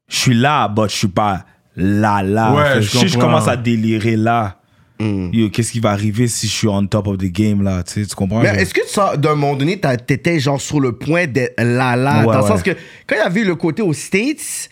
je 0.07 0.15
suis 0.15 0.35
là, 0.35 0.67
but 0.67 0.89
je 0.91 0.95
suis 0.95 1.07
pas 1.07 1.45
là, 1.75 2.21
là. 2.21 2.53
Ouais, 2.53 2.73
Fait 2.75 2.81
je 2.83 2.97
si 2.99 3.07
je 3.07 3.17
commence 3.17 3.47
à 3.47 3.57
délirer 3.57 4.15
là, 4.15 4.59
Mm. 4.99 5.29
yo, 5.33 5.49
qu'est-ce 5.49 5.71
qui 5.73 5.79
va 5.81 5.91
arriver 5.91 6.27
si 6.27 6.47
je 6.47 6.51
suis 6.53 6.67
on 6.69 6.85
top 6.87 7.07
of 7.07 7.17
the 7.17 7.25
game 7.31 7.61
là? 7.63 7.83
Tu 7.83 8.01
sais, 8.01 8.05
tu 8.07 8.15
comprends? 8.15 8.41
Mais 8.41 8.49
est-ce 8.61 8.73
que 8.73 8.87
ça, 8.87 9.17
d'un 9.17 9.35
moment 9.35 9.55
donné, 9.55 9.79
t'étais 10.07 10.39
genre 10.39 10.61
sur 10.61 10.79
le 10.79 10.93
point 10.93 11.27
d'être 11.27 11.55
là, 11.61 11.95
là, 11.97 12.19
Ouais, 12.19 12.25
dans 12.27 12.31
le 12.37 12.43
ouais. 12.43 12.47
sens 12.47 12.63
que 12.63 12.71
quand 13.05 13.15
il 13.15 13.19
y 13.19 13.21
avait 13.21 13.43
le 13.43 13.55
côté 13.55 13.81
aux 13.81 13.91
States, 13.93 14.69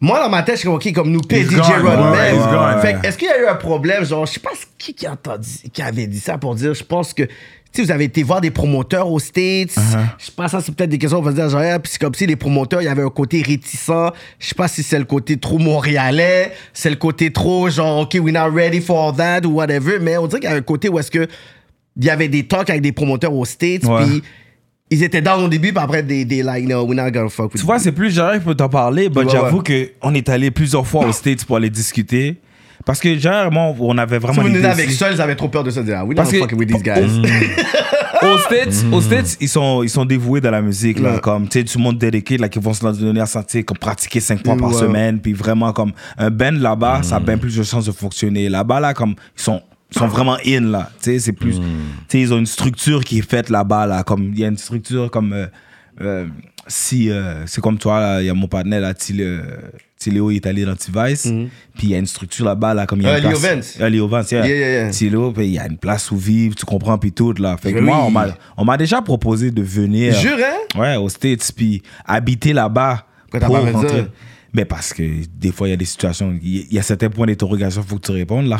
moi 0.00 0.18
dans 0.18 0.30
ma 0.30 0.42
tête, 0.42 0.54
je 0.54 0.60
suis 0.60 0.66
comme, 0.66 0.76
ok, 0.76 0.92
comme 0.94 1.10
nous 1.12 1.20
He's 1.30 1.50
DJ 1.50 1.56
gone, 1.56 1.86
Rodman. 1.86 2.12
ouais. 2.12 2.80
Fait 2.80 2.94
que 2.94 3.06
est-ce 3.06 3.18
qu'il 3.18 3.28
y 3.28 3.30
a 3.30 3.42
eu 3.42 3.46
un 3.46 3.54
problème, 3.56 4.02
genre, 4.04 4.24
je 4.24 4.32
sais 4.32 4.40
pas 4.40 4.50
qui 4.78 4.94
qui, 4.94 5.06
a 5.06 5.12
entendu, 5.12 5.48
qui 5.72 5.82
avait 5.82 6.06
dit 6.06 6.20
ça 6.20 6.38
pour 6.38 6.54
dire, 6.54 6.72
je 6.72 6.82
pense 6.84 7.12
que, 7.12 7.24
sais, 7.72 7.82
vous 7.82 7.90
avez 7.90 8.04
été 8.04 8.22
voir 8.22 8.40
des 8.40 8.50
promoteurs 8.50 9.10
aux 9.10 9.18
States. 9.18 9.70
Uh-huh. 9.76 10.06
Je 10.18 10.26
sais 10.26 10.32
pas, 10.32 10.48
ça 10.48 10.60
c'est 10.60 10.74
peut-être 10.74 10.90
des 10.90 10.98
questions, 10.98 11.18
on 11.18 11.22
va 11.22 11.30
se 11.30 11.36
dire, 11.36 11.48
genre, 11.48 11.62
puis 11.80 11.92
c'est 11.92 12.00
comme 12.00 12.14
si 12.14 12.26
les 12.26 12.36
promoteurs, 12.36 12.82
il 12.82 12.86
y 12.86 12.88
avait 12.88 13.02
un 13.02 13.10
côté 13.10 13.42
réticent. 13.42 14.12
Je 14.38 14.48
sais 14.48 14.54
pas 14.54 14.68
si 14.68 14.82
c'est 14.82 14.98
le 14.98 15.04
côté 15.04 15.36
trop 15.36 15.58
montréalais, 15.58 16.52
c'est 16.72 16.90
le 16.90 16.96
côté 16.96 17.32
trop, 17.32 17.68
genre, 17.70 18.00
ok, 18.00 18.18
we're 18.20 18.32
not 18.32 18.54
ready 18.54 18.80
for 18.80 19.14
that 19.14 19.44
ou 19.44 19.54
whatever, 19.54 19.98
mais 20.00 20.16
on 20.16 20.26
dirait 20.26 20.40
qu'il 20.40 20.50
y 20.50 20.52
a 20.52 20.56
un 20.56 20.62
côté 20.62 20.88
où 20.88 20.98
est-ce 20.98 21.10
que 21.10 21.26
il 21.96 22.04
y 22.04 22.10
avait 22.10 22.28
des 22.28 22.46
talks 22.46 22.70
avec 22.70 22.82
des 22.82 22.92
promoteurs 22.92 23.34
aux 23.34 23.44
States, 23.44 23.82
puis 23.82 24.22
ils 24.90 25.02
étaient 25.04 25.22
down 25.22 25.44
au 25.44 25.48
début, 25.48 25.72
puis 25.72 25.82
après, 25.82 26.02
des, 26.02 26.24
des 26.24 26.42
like, 26.42 26.66
no, 26.66 26.84
we're 26.84 26.96
not 26.96 27.10
gonna 27.10 27.28
fuck 27.28 27.52
with 27.52 27.60
Tu 27.60 27.66
vois, 27.66 27.78
c'est 27.78 27.92
plus 27.92 28.12
Gérard 28.12 28.40
pour 28.40 28.56
t'en 28.56 28.68
parler, 28.68 29.08
mais 29.14 29.28
j'avoue 29.28 29.62
qu'on 29.62 30.14
est 30.14 30.28
allé 30.28 30.50
plusieurs 30.50 30.86
fois 30.86 31.06
aux 31.06 31.12
States 31.12 31.44
pour 31.44 31.56
aller 31.56 31.70
discuter. 31.70 32.36
Parce 32.84 32.98
que 33.00 33.18
Gérard, 33.18 33.50
moi, 33.52 33.74
on 33.78 33.96
avait 33.98 34.16
Si 34.16 34.22
vraiment 34.22 34.42
vous 34.42 34.48
des 34.48 34.54
venez 34.58 34.68
avec 34.68 34.90
ils 34.90 35.20
avaient 35.20 35.36
trop 35.36 35.48
peur 35.48 35.62
de 35.64 35.70
ça. 35.70 35.80
Disaient, 35.82 35.94
ah, 35.94 36.04
not 36.04 36.14
Parce 36.14 36.30
que- 36.30 36.38
fucking 36.38 36.58
with 36.58 36.68
these 36.72 36.82
guys. 36.82 37.20
aux 38.22 38.38
States, 38.38 38.84
aux 38.92 39.00
States 39.00 39.36
ils, 39.40 39.48
sont, 39.48 39.82
ils 39.82 39.88
sont 39.90 40.04
dévoués 40.04 40.40
dans 40.40 40.50
la 40.50 40.62
musique. 40.62 40.98
Là, 40.98 41.14
Ouais. 41.14 41.20
comme, 41.20 41.48
tu 41.48 41.58
sais, 41.58 41.64
tout 41.64 41.78
le 41.78 41.84
monde 41.84 41.98
dédié, 41.98 42.38
là, 42.38 42.48
qui 42.48 42.58
vont 42.58 42.72
se 42.74 42.84
donner 42.84 43.20
à 43.20 43.26
sentir, 43.26 43.64
comme 43.64 43.78
pratiquer 43.78 44.20
cinq 44.20 44.44
fois 44.44 44.56
par 44.56 44.72
semaine. 44.74 45.20
Puis 45.20 45.32
vraiment, 45.32 45.72
comme, 45.72 45.92
un 46.18 46.30
band 46.30 46.52
là-bas, 46.52 47.02
ça 47.02 47.16
a 47.16 47.20
bien 47.20 47.38
plus 47.38 47.56
de 47.56 47.62
chances 47.62 47.84
de 47.86 47.92
fonctionner. 47.92 48.48
Là-bas, 48.48 48.80
là, 48.80 48.94
comme, 48.94 49.14
ils 49.36 49.42
sont, 49.42 49.60
ils 49.92 49.98
sont 49.98 50.06
vraiment 50.08 50.36
in, 50.46 50.60
là. 50.70 50.90
Tu 51.02 51.12
sais, 51.12 51.18
c'est 51.18 51.32
plus. 51.32 51.56
Tu 51.56 51.62
sais, 52.08 52.20
ils 52.20 52.32
ont 52.32 52.38
une 52.38 52.46
structure 52.46 53.04
qui 53.04 53.18
est 53.18 53.28
faite 53.28 53.50
là-bas, 53.50 53.86
là. 53.86 54.02
Comme, 54.02 54.30
il 54.32 54.38
y 54.40 54.44
a 54.44 54.48
une 54.48 54.58
structure 54.58 55.10
comme. 55.10 55.32
euh, 55.32 55.46
euh, 56.00 56.26
si 56.70 57.10
euh, 57.10 57.46
c'est 57.46 57.60
comme 57.60 57.78
toi, 57.78 58.18
il 58.20 58.26
y 58.26 58.30
a 58.30 58.34
mon 58.34 58.46
partenaire 58.46 58.80
là, 58.80 58.92
euh, 59.18 59.42
Tiléo, 59.98 60.30
il 60.30 60.36
est 60.36 60.46
allé 60.46 60.64
dans 60.64 60.76
T-Vice, 60.76 61.24
puis 61.76 61.82
il 61.82 61.90
y 61.90 61.94
a 61.94 61.98
une 61.98 62.06
structure 62.06 62.46
là-bas, 62.46 62.72
là, 62.72 62.86
comme 62.86 63.00
il 63.00 63.04
y 63.04 63.06
a 63.08 63.14
Euh, 63.14 63.20
une 63.20 63.38
place-. 63.38 63.76
Euh, 63.80 63.88
Léo 63.88 64.08
Vance, 64.08 64.30
yeah. 64.30 64.46
Yeah, 64.46 64.90
il 64.90 65.50
y 65.52 65.58
a 65.58 65.66
une 65.66 65.76
place 65.76 66.10
où 66.10 66.16
vivre, 66.16 66.54
tu 66.54 66.64
comprends, 66.64 66.96
puis 66.96 67.12
tout, 67.12 67.34
là. 67.34 67.56
Fait 67.58 67.72
que 67.72 67.78
Oui. 67.78 67.84
moi, 67.84 68.08
on 68.56 68.64
m'a, 68.64 68.76
déjà 68.78 69.02
proposé 69.02 69.50
de 69.50 69.62
venir. 69.62 70.14
Jure, 70.14 70.38
hein? 70.38 70.78
Ouais, 70.80 70.96
aux 70.96 71.08
States, 71.08 71.50
puis 71.54 71.82
habiter 72.06 72.52
là-bas 72.52 73.04
Pourquoi 73.30 73.40
t'as 73.40 73.48
pas 73.72 73.72
rentrer. 73.72 74.06
Mais 74.52 74.64
parce 74.64 74.92
que 74.92 75.02
des 75.38 75.52
fois, 75.52 75.68
il 75.68 75.70
y 75.72 75.74
a 75.74 75.76
des 75.76 75.84
situations, 75.84 76.36
il 76.42 76.72
y- 76.72 76.78
a 76.78 76.82
certains 76.82 77.08
points 77.08 77.26
d'interrogation, 77.26 77.82
il 77.84 77.88
faut 77.88 77.96
que 77.96 78.06
tu 78.06 78.12
répondes, 78.12 78.46
là. 78.46 78.58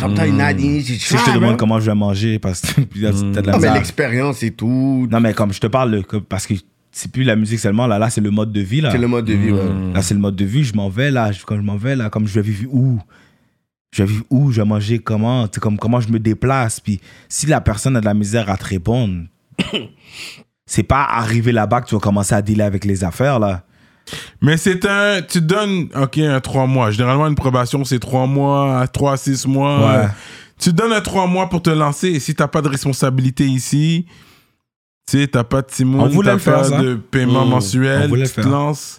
Easy. 0.58 0.98
Si 0.98 1.16
je 1.16 1.24
te 1.24 1.30
demande 1.34 1.56
comment 1.56 1.80
je 1.80 1.86
vais 1.86 1.96
manger, 1.96 2.38
parce 2.38 2.60
que 2.60 2.80
t'as 3.32 3.40
de 3.42 3.46
la 3.46 3.52
Non, 3.54 3.58
mais 3.58 3.72
l'expérience 3.74 4.42
et 4.42 4.50
tout. 4.52 5.08
Non, 5.10 5.20
mais 5.20 5.32
comme 5.32 5.52
je 5.52 5.58
te 5.60 5.66
parle, 5.66 6.02
parce 6.28 6.46
que 6.46 6.54
c'est 6.92 7.10
plus 7.12 7.22
la 7.24 7.36
musique 7.36 7.60
seulement, 7.60 7.86
là, 7.86 7.98
là, 7.98 8.10
c'est 8.10 8.20
le 8.20 8.30
mode 8.30 8.52
de 8.52 8.60
vie, 8.60 8.80
là. 8.80 8.90
C'est 8.90 8.98
le 8.98 9.06
mode 9.08 9.24
de 9.24 9.34
vie, 9.34 9.52
ouais. 9.52 9.92
Là, 9.94 10.02
c'est 10.02 10.14
le 10.14 10.20
mode 10.20 10.36
de 10.36 10.44
vie, 10.44 10.64
je 10.64 10.74
m'en 10.74 10.88
vais, 10.88 11.10
là, 11.10 11.30
je- 11.32 11.44
quand 11.44 11.56
je 11.56 11.62
m'en 11.62 11.76
vais, 11.76 11.94
là, 11.96 12.10
comme 12.10 12.26
je 12.26 12.34
vais 12.34 12.42
vivre 12.42 12.72
où? 12.74 13.00
Je 13.92 14.02
vais 14.02 14.08
vivre 14.12 14.24
où? 14.30 14.50
Je 14.52 14.60
vais 14.60 14.66
manger 14.68 14.98
comment? 15.00 15.46
Tu 15.48 15.54
sais, 15.56 15.60
comme, 15.60 15.76
Comment 15.78 16.00
je 16.00 16.08
me 16.10 16.18
déplace? 16.18 16.78
Puis 16.80 17.00
si 17.28 17.46
la 17.46 17.60
personne 17.60 17.96
a 17.96 18.00
de 18.00 18.04
la 18.06 18.14
misère 18.14 18.48
à 18.50 18.56
te 18.56 18.64
répondre, 18.64 19.24
c'est 20.66 20.82
pas 20.84 21.02
arriver 21.04 21.52
là-bas 21.52 21.80
que 21.80 21.88
tu 21.88 21.94
vas 21.94 22.00
commencer 22.00 22.34
à 22.34 22.42
dealer 22.42 22.62
avec 22.64 22.84
les 22.84 23.02
affaires, 23.04 23.38
là. 23.38 23.64
Mais 24.40 24.56
c'est 24.56 24.84
un. 24.86 25.22
Tu 25.22 25.40
donnes, 25.40 25.88
OK, 25.94 26.18
un 26.18 26.40
3 26.40 26.66
mois. 26.66 26.90
Généralement, 26.90 27.28
une 27.28 27.34
probation, 27.36 27.84
c'est 27.84 27.98
3 28.00 28.26
mois, 28.26 28.86
3 28.88 29.12
à 29.12 29.16
6 29.16 29.46
mois. 29.46 29.86
Ouais. 30.02 30.06
Tu 30.58 30.72
donnes 30.72 30.92
un 30.92 31.00
3 31.00 31.26
mois 31.28 31.48
pour 31.48 31.62
te 31.62 31.70
lancer. 31.70 32.08
Et 32.08 32.20
si 32.20 32.34
t'as 32.34 32.48
pas 32.48 32.60
de 32.62 32.68
responsabilité 32.68 33.44
ici, 33.46 34.06
tu 35.10 35.20
sais, 35.20 35.26
t'as 35.26 35.44
pas 35.44 35.62
de 35.62 35.70
voulait 36.14 36.30
t'as 36.36 36.52
pas 36.52 36.64
ça. 36.64 36.80
de 36.82 36.94
paiement 36.94 37.44
Mm. 37.44 37.48
On 37.48 37.56
mensuel, 37.56 38.10
tu 38.28 38.34
te 38.34 38.40
faire. 38.42 38.48
lances. 38.50 38.98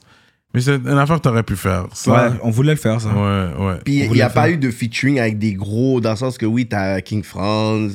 Mais 0.53 0.59
c'est 0.59 0.75
une 0.75 0.97
affaire 0.97 1.15
que 1.17 1.21
t'aurais 1.21 1.43
pu 1.43 1.55
faire. 1.55 1.85
Ça, 1.93 2.11
Ouais, 2.11 2.37
on 2.43 2.49
voulait 2.49 2.71
le 2.73 2.77
faire, 2.79 2.99
ça. 2.99 3.07
ouais, 3.09 3.65
ouais. 3.65 3.75
Puis 3.85 3.99
il 4.03 4.11
n'y 4.11 4.21
a 4.21 4.29
pas 4.29 4.49
eu 4.49 4.57
de 4.57 4.69
featuring 4.69 5.17
avec 5.19 5.37
des 5.39 5.53
gros, 5.53 6.01
dans 6.01 6.09
le 6.11 6.15
sens 6.17 6.37
que 6.37 6.45
oui, 6.45 6.67
t'as 6.67 6.99
King 6.99 7.23
France, 7.23 7.93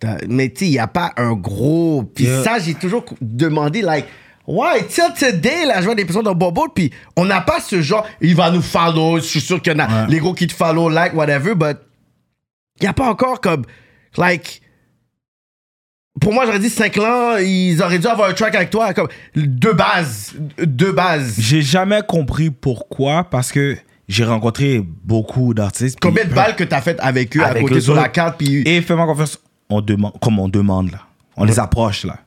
t'as- 0.00 0.16
mais 0.28 0.48
tu 0.48 0.60
sais, 0.60 0.66
il 0.66 0.70
n'y 0.70 0.78
a 0.78 0.86
pas 0.86 1.12
un 1.18 1.34
gros. 1.34 2.02
Puis 2.14 2.24
Yeah. 2.24 2.42
ça, 2.42 2.58
j'ai 2.58 2.72
toujours 2.74 3.04
demandé, 3.20 3.82
like, 3.82 4.06
why, 4.46 4.86
till 4.88 5.04
today, 5.18 5.66
là, 5.66 5.80
je 5.80 5.84
vois 5.84 5.94
des 5.94 6.06
personnes 6.06 6.24
dans 6.24 6.34
Bobo, 6.34 6.68
puis 6.74 6.90
on 7.16 7.26
n'a 7.26 7.42
pas 7.42 7.60
ce 7.60 7.82
genre, 7.82 8.06
il 8.22 8.34
va 8.34 8.50
nous 8.50 8.62
follow, 8.62 9.16
je 9.18 9.24
suis 9.24 9.40
sûr 9.42 9.60
qu'il 9.60 9.74
y 9.74 9.76
en 9.76 9.80
a 9.80 9.86
Ouais. 10.04 10.06
les 10.10 10.18
gros 10.20 10.32
qui 10.32 10.46
te 10.46 10.54
follow, 10.54 10.88
like, 10.88 11.12
whatever, 11.14 11.54
but 11.54 11.76
il 12.80 12.84
n'y 12.84 12.88
a 12.88 12.94
pas 12.94 13.10
encore 13.10 13.42
comme, 13.42 13.62
like, 14.16 14.62
pour 16.20 16.32
moi, 16.32 16.46
j'aurais 16.46 16.60
dit 16.60 16.70
5 16.70 16.96
ans, 16.98 17.36
ils 17.38 17.82
auraient 17.82 17.98
dû 17.98 18.06
avoir 18.06 18.30
un 18.30 18.32
track 18.34 18.54
avec 18.54 18.70
toi, 18.70 18.94
comme, 18.94 19.08
deux 19.34 19.72
bases, 19.72 20.34
deux 20.58 20.92
bases. 20.92 21.36
J'ai 21.38 21.62
jamais 21.62 22.02
compris 22.06 22.50
pourquoi, 22.50 23.24
parce 23.24 23.50
que 23.50 23.76
j'ai 24.08 24.24
rencontré 24.24 24.80
beaucoup 24.80 25.54
d'artistes. 25.54 25.98
Combien 26.00 26.24
de 26.24 26.32
balles 26.32 26.56
que 26.56 26.64
t'as 26.64 26.80
fait 26.80 26.98
avec 27.00 27.36
eux 27.36 27.42
à 27.42 27.54
côté 27.54 27.80
sur 27.80 27.94
la 27.94 28.08
carte, 28.08 28.38
puis 28.38 28.62
Et 28.66 28.80
fais-moi 28.80 29.06
confiance, 29.06 29.40
on 29.68 29.80
demande, 29.80 30.12
comme 30.20 30.38
on 30.38 30.48
demande, 30.48 30.92
là. 30.92 31.00
On 31.36 31.44
les 31.44 31.58
approche, 31.58 32.04
là. 32.04 32.20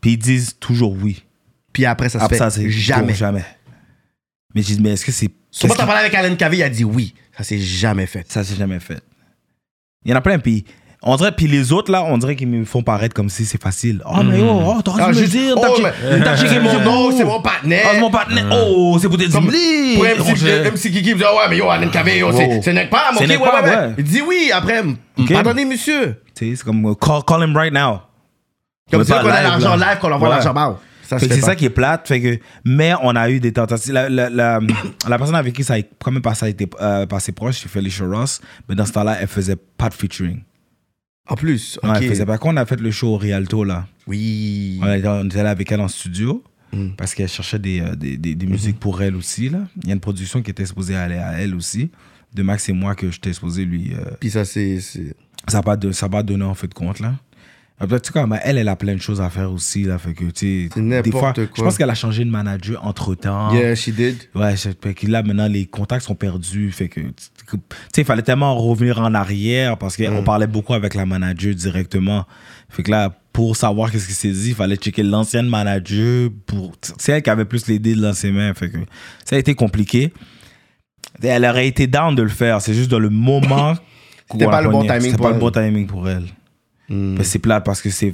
Puis 0.00 0.12
ils 0.12 0.18
disent 0.18 0.56
toujours 0.58 0.96
oui. 1.02 1.22
Puis 1.72 1.84
après, 1.84 2.08
ça 2.08 2.18
se 2.18 2.24
Après 2.24 2.36
fait 2.36 2.44
ça, 2.44 2.50
c'est 2.50 2.70
jamais. 2.70 3.14
jamais. 3.14 3.44
Mais 4.54 4.62
j'ai 4.62 4.76
dit, 4.76 4.82
mais 4.82 4.92
est-ce 4.92 5.04
que 5.04 5.12
c'est. 5.12 5.28
Souvent, 5.50 5.74
t'as 5.74 5.84
parlé 5.84 6.00
avec 6.00 6.14
Alan 6.14 6.34
Cavey, 6.34 6.58
il 6.58 6.62
a 6.62 6.70
dit 6.70 6.84
oui. 6.84 7.14
Ça 7.36 7.44
s'est 7.44 7.58
jamais 7.58 8.06
fait. 8.06 8.30
Ça 8.30 8.42
s'est 8.42 8.56
jamais 8.56 8.80
fait. 8.80 9.02
Il 10.04 10.10
y 10.10 10.14
en 10.14 10.16
a 10.16 10.20
plein, 10.22 10.38
puis. 10.38 10.64
On 11.02 11.16
dirait, 11.16 11.32
puis 11.32 11.46
les 11.46 11.72
autres, 11.72 11.90
là, 11.90 12.04
on 12.04 12.18
dirait 12.18 12.36
qu'ils 12.36 12.46
me 12.48 12.64
font 12.66 12.82
paraître 12.82 13.14
comme 13.14 13.30
si 13.30 13.46
c'est 13.46 13.60
facile. 13.60 14.02
Oh, 14.04 14.22
mais 14.22 14.38
oh, 14.42 14.74
oh 14.76 14.82
t'aurais 14.82 15.02
Ah, 15.06 15.12
dû 15.12 15.22
me 15.22 15.26
dire. 15.26 15.54
oh, 15.56 15.60
t'as 15.62 16.36
checké- 16.36 16.48
checké 16.48 16.60
mon 16.60 16.78
nom. 16.80 17.16
c'est 17.16 17.24
mon 17.24 17.40
partenaire. 17.40 17.84
Ah, 17.86 17.90
c'est 17.94 18.00
mon 18.00 18.10
partenaire. 18.10 18.46
Oh, 18.52 18.98
c'est 19.00 19.08
pour 19.08 19.16
tes 19.16 19.34
oublis. 19.34 19.94
Pour 19.96 20.04
MC, 20.04 20.90
Kiki 20.90 21.14
me 21.14 21.18
dit, 21.18 21.24
ouais, 21.24 21.48
mais 21.48 21.56
yo, 21.56 21.70
Alan 21.70 21.84
yo, 21.84 22.32
c'est- 22.32 22.72
n'est 22.74 22.86
pas, 22.88 23.12
n'est 23.18 23.36
ouais. 23.38 23.94
Il 23.96 24.04
dit 24.04 24.20
oui, 24.20 24.50
après, 24.52 24.82
pardonnez, 25.32 25.64
monsieur. 25.64 26.16
Tu 26.34 26.50
sais, 26.50 26.56
c'est 26.56 26.64
comme, 26.64 26.84
euh, 26.84 26.94
call, 26.94 27.42
him 27.48 27.56
right 27.56 27.72
now. 27.72 28.00
Comme 28.90 29.04
pas 29.06 29.22
qu'on 29.22 29.28
a 29.28 29.42
l'argent 29.42 29.76
live, 29.76 29.98
qu'on 30.00 30.12
envoie 30.12 30.28
l'argent. 30.28 30.76
Ça 31.02 31.18
Fait 31.18 31.26
que 31.26 31.34
fait 31.34 31.40
c'est 31.40 31.46
ça 31.46 31.56
qui 31.56 31.64
est 31.64 31.70
plate. 31.70 32.06
Fait 32.06 32.20
que, 32.20 32.38
mais 32.64 32.92
on 33.02 33.16
a 33.16 33.28
eu 33.30 33.40
des 33.40 33.52
tentatives. 33.52 33.92
La, 33.92 34.08
la, 34.08 34.30
la, 34.30 34.60
la 35.08 35.18
personne 35.18 35.34
avec 35.34 35.54
qui 35.54 35.64
ça 35.64 35.74
a 35.74 35.78
quand 36.04 36.12
même 36.12 36.22
passé, 36.22 36.50
été, 36.50 36.68
euh, 36.80 37.04
passé 37.06 37.32
proche, 37.32 37.58
c'est 37.62 37.68
Felicia 37.68 38.06
Ross. 38.06 38.40
Mais 38.68 38.76
dans 38.76 38.84
ce 38.86 38.92
temps-là, 38.92 39.16
elle 39.20 39.26
faisait 39.26 39.56
pas 39.56 39.88
de 39.88 39.94
featuring. 39.94 40.42
En 41.30 41.34
plus, 41.36 41.78
Ouais, 41.82 41.90
ok. 41.90 41.96
elle 42.02 42.08
faisait 42.08 42.26
pas. 42.26 42.36
Quand 42.38 42.52
on 42.52 42.56
a 42.56 42.66
fait 42.66 42.80
le 42.80 42.90
show 42.90 43.14
au 43.14 43.16
Rialto, 43.16 43.64
là, 43.64 43.86
Oui. 44.06 44.78
on 44.82 44.92
était, 44.92 45.08
on 45.08 45.24
était 45.24 45.38
allé 45.40 45.48
avec 45.48 45.70
elle 45.72 45.80
en 45.80 45.88
studio. 45.88 46.44
Mm. 46.72 46.90
Parce 46.96 47.14
qu'elle 47.14 47.28
cherchait 47.28 47.58
des, 47.58 47.80
euh, 47.80 47.96
des, 47.96 48.16
des, 48.16 48.34
des 48.36 48.46
musiques 48.46 48.78
pour 48.78 49.00
elle 49.02 49.16
aussi. 49.16 49.48
Là. 49.48 49.60
Il 49.82 49.88
y 49.88 49.90
a 49.90 49.94
une 49.94 50.00
production 50.00 50.40
qui 50.42 50.50
était 50.52 50.66
supposée 50.66 50.94
aller 50.94 51.16
à 51.16 51.32
elle 51.40 51.54
aussi. 51.54 51.90
De 52.32 52.42
Max 52.44 52.68
et 52.68 52.72
moi 52.72 52.94
que 52.94 53.10
j'étais 53.10 53.32
supposé 53.32 53.64
lui. 53.64 53.92
euh, 53.94 54.10
Puis 54.20 54.30
ça, 54.30 54.44
c'est. 54.44 54.78
ça 54.78 55.02
n'a 55.52 55.62
pas, 55.64 55.76
de- 55.76 55.90
ça 55.90 56.06
a 56.06 56.08
pas 56.08 56.22
donné 56.22 56.44
en 56.44 56.54
fait 56.54 56.68
de 56.68 56.74
compte 56.74 57.00
là. 57.00 57.14
Sais, 57.80 58.12
comme 58.12 58.38
elle, 58.44 58.58
elle 58.58 58.68
a 58.68 58.76
plein 58.76 58.94
de 58.94 59.00
choses 59.00 59.20
à 59.22 59.30
faire 59.30 59.50
aussi 59.50 59.84
là. 59.84 59.96
Fait 59.98 60.12
que, 60.12 60.24
tu 60.24 60.68
sais, 60.74 61.00
des 61.02 61.10
fois, 61.10 61.32
quoi. 61.32 61.44
Je 61.56 61.62
pense 61.62 61.78
qu'elle 61.78 61.88
a 61.88 61.94
changé 61.94 62.24
de 62.24 62.30
manager 62.30 62.84
entre 62.84 63.14
temps. 63.14 63.54
Yeah, 63.54 63.74
she 63.74 63.88
did. 63.90 64.16
Ouais, 64.34 64.54
fait 64.56 64.94
que 64.94 65.06
là, 65.06 65.22
maintenant, 65.22 65.48
les 65.48 65.64
contacts 65.66 66.04
sont 66.04 66.14
perdus. 66.14 66.70
Fait 66.72 66.88
que, 66.88 67.00
tu 67.00 67.10
sais, 67.94 68.02
il 68.02 68.04
fallait 68.04 68.22
tellement 68.22 68.54
revenir 68.56 69.00
en 69.00 69.14
arrière 69.14 69.78
parce 69.78 69.98
Mm. 69.98 70.06
qu'on 70.06 70.22
parlait 70.24 70.46
beaucoup 70.46 70.74
avec 70.74 70.94
la 70.94 71.06
manager 71.06 71.54
directement. 71.54 72.26
Fait 72.68 72.82
que 72.82 72.90
là, 72.90 73.10
pour 73.32 73.56
savoir 73.56 73.90
qu'est-ce 73.90 74.06
qui 74.08 74.12
s'est 74.14 74.30
dit, 74.30 74.48
il 74.50 74.54
fallait 74.54 74.76
checker 74.76 75.02
l'ancienne 75.02 75.48
manager. 75.48 76.30
pour 76.46 76.72
C'est 76.98 77.12
elle 77.12 77.22
qui 77.22 77.30
avait 77.30 77.44
plus 77.46 77.66
les 77.66 77.78
dés 77.78 77.94
dans 77.94 78.12
ses 78.12 78.30
mains. 78.30 78.52
Fait 78.54 78.68
que 78.70 78.76
ça 79.24 79.36
a 79.36 79.38
été 79.38 79.54
compliqué. 79.54 80.12
Elle 81.22 81.44
aurait 81.44 81.66
été 81.68 81.86
down 81.86 82.14
de 82.14 82.22
le 82.22 82.28
faire. 82.28 82.60
C'est 82.60 82.74
juste 82.74 82.90
dans 82.90 82.98
le 82.98 83.10
moment. 83.10 83.74
C'était 84.30 84.44
pas 84.44 84.52
la 84.60 84.62
le 84.62 84.68
bon 84.70 84.78
pognait. 84.80 84.88
timing 84.98 85.10
C'était 85.12 85.16
pour 85.16 85.26
pas 85.26 85.32
le 85.32 85.38
bon 85.40 85.50
timing 85.50 85.86
pour 85.86 86.08
elle. 86.08 86.24
Mm. 86.90 87.22
C'est 87.22 87.38
plate 87.38 87.64
parce 87.64 87.80
que 87.80 87.88
c'est. 87.88 88.12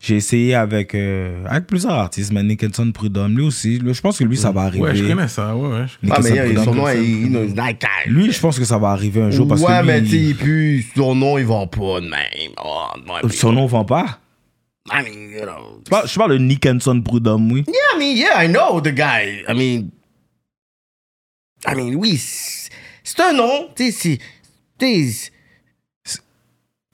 J'ai 0.00 0.16
essayé 0.16 0.54
avec, 0.54 0.94
euh, 0.94 1.44
avec 1.46 1.66
plusieurs 1.66 1.92
artistes, 1.92 2.30
mais 2.32 2.42
Nicholson 2.42 2.90
Prudhomme, 2.92 3.36
lui 3.36 3.44
aussi. 3.44 3.78
Lui, 3.78 3.94
je 3.94 4.00
pense 4.02 4.18
que 4.18 4.24
lui, 4.24 4.36
ça 4.36 4.50
va 4.50 4.62
arriver. 4.62 4.82
Ouais, 4.82 4.94
je 4.94 5.04
connais 5.04 5.28
ça, 5.28 5.56
ouais, 5.56 5.68
ouais. 5.68 5.86
je. 5.86 6.10
Ah, 6.10 6.18
mais 6.22 6.30
yeah, 6.30 6.64
son 6.64 6.74
nom, 6.74 6.88
il 6.90 7.34
il. 7.34 8.12
Lui, 8.12 8.30
je 8.30 8.40
pense 8.40 8.58
que 8.58 8.66
ça 8.66 8.76
va 8.76 8.88
arriver 8.90 9.22
un 9.22 9.30
jour 9.30 9.48
parce 9.48 9.62
ouais, 9.62 9.80
que 9.80 9.86
mais 9.86 10.00
lui, 10.00 10.08
tu 10.08 10.28
sais, 10.28 10.34
puis 10.34 10.86
son 10.94 11.14
nom, 11.14 11.38
ils 11.38 11.46
vont 11.46 11.66
pas 11.66 12.00
de 12.00 12.08
même. 12.08 12.52
Oh, 12.62 12.88
ouais, 13.24 13.30
son 13.32 13.52
nom 13.52 13.66
vend 13.66 13.84
pas? 13.84 14.18
I 14.90 15.02
mean, 15.02 15.30
you 15.30 15.42
know. 15.42 15.80
Je 15.86 15.90
parle, 15.90 16.08
je 16.08 16.18
parle 16.18 16.32
de 16.32 16.38
Nicholson 16.38 17.00
Prudhomme, 17.00 17.50
oui. 17.52 17.64
Yeah, 17.66 17.74
I 17.94 17.98
mean, 17.98 18.16
yeah, 18.16 18.44
I 18.44 18.48
know 18.48 18.82
the 18.82 18.92
guy. 18.92 19.42
I 19.48 19.54
mean, 19.54 19.90
I 21.66 21.74
mean, 21.74 21.94
oui, 21.94 22.18
c'est 22.18 22.70
c'est 23.02 23.20
un 23.20 23.32
nom. 23.32 23.68
Tu 23.74 23.90
sais, 23.92 24.18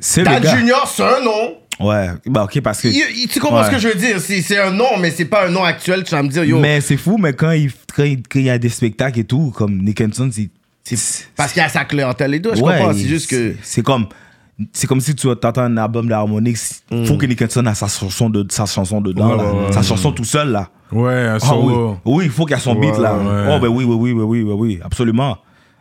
c'est. 0.00 0.22
Dad 0.22 0.42
gars. 0.42 0.56
Junior, 0.56 0.86
c'est 0.92 1.02
un 1.04 1.22
nom. 1.22 1.54
Ouais, 1.78 2.08
bah 2.26 2.44
ok, 2.44 2.60
parce 2.60 2.82
que. 2.82 2.88
Il- 2.88 3.22
il- 3.22 3.28
tu 3.28 3.40
comprends 3.40 3.60
Ouais. 3.60 3.66
ce 3.66 3.70
que 3.70 3.78
je 3.78 3.88
veux 3.88 3.94
dire? 3.94 4.20
C'est 4.20 4.42
c'est 4.42 4.58
un 4.58 4.70
nom, 4.70 4.98
mais 4.98 5.10
c'est 5.10 5.24
pas 5.24 5.46
un 5.46 5.50
nom 5.50 5.64
actuel. 5.64 6.02
Tu 6.04 6.10
vas 6.10 6.22
me 6.22 6.28
dire, 6.28 6.44
yo. 6.44 6.58
Mais 6.58 6.80
c'est 6.80 6.96
fou, 6.98 7.16
mais 7.18 7.32
quand 7.32 7.52
il, 7.52 7.70
quand, 7.94 8.04
il, 8.04 8.22
quand 8.22 8.38
il 8.38 8.44
y 8.46 8.50
a 8.50 8.58
des 8.58 8.68
spectacles 8.68 9.20
et 9.20 9.24
tout, 9.24 9.52
comme 9.56 9.78
Nicholson, 9.82 10.28
c'est. 10.32 10.50
c'est 10.84 11.26
parce 11.36 11.52
qu'il 11.52 11.62
y 11.62 11.64
a 11.64 11.68
sa 11.70 11.84
clientèle 11.86 12.34
et 12.34 12.42
tout. 12.42 12.50
Je 12.54 12.60
Ouais, 12.60 12.76
comprends. 12.78 12.92
C'est 12.92 13.08
juste 13.08 13.30
que. 13.30 13.54
C'est 13.62 13.82
comme. 13.82 14.06
C'est 14.74 14.86
comme 14.86 15.00
si 15.00 15.14
tu 15.14 15.26
entends 15.26 15.56
un 15.56 15.76
album 15.78 16.06
d'harmonique, 16.06 16.58
il 16.90 17.06
faut 17.06 17.16
que 17.16 17.24
Nicholson 17.24 17.64
a 17.64 17.74
sa 17.74 17.88
chanson, 17.88 18.28
de, 18.28 18.44
sa 18.50 18.66
chanson 18.66 19.00
dedans, 19.00 19.30
Ouais, 19.30 19.36
là. 19.38 19.44
ouais, 19.54 19.66
ouais. 19.68 19.72
sa 19.72 19.80
chanson 19.80 20.12
tout 20.12 20.24
seul, 20.24 20.50
là. 20.50 20.68
Ouais, 20.92 21.14
un 21.14 21.36
Ah 21.36 21.40
solo. 21.40 21.92
oui. 22.04 22.12
oui, 22.16 22.24
il 22.26 22.30
faut 22.30 22.44
qu'il 22.44 22.54
y 22.56 22.58
ait 22.58 22.62
son 22.62 22.74
beat 22.74 22.98
là. 22.98 23.14
ouais. 23.14 23.54
Oh, 23.56 23.58
ben 23.58 23.68
oui, 23.68 23.84
oui, 23.84 23.94
oui, 23.98 24.12
oui, 24.12 24.22
oui, 24.22 24.42
oui, 24.42 24.52
oui, 24.52 24.80
absolument. 24.84 25.38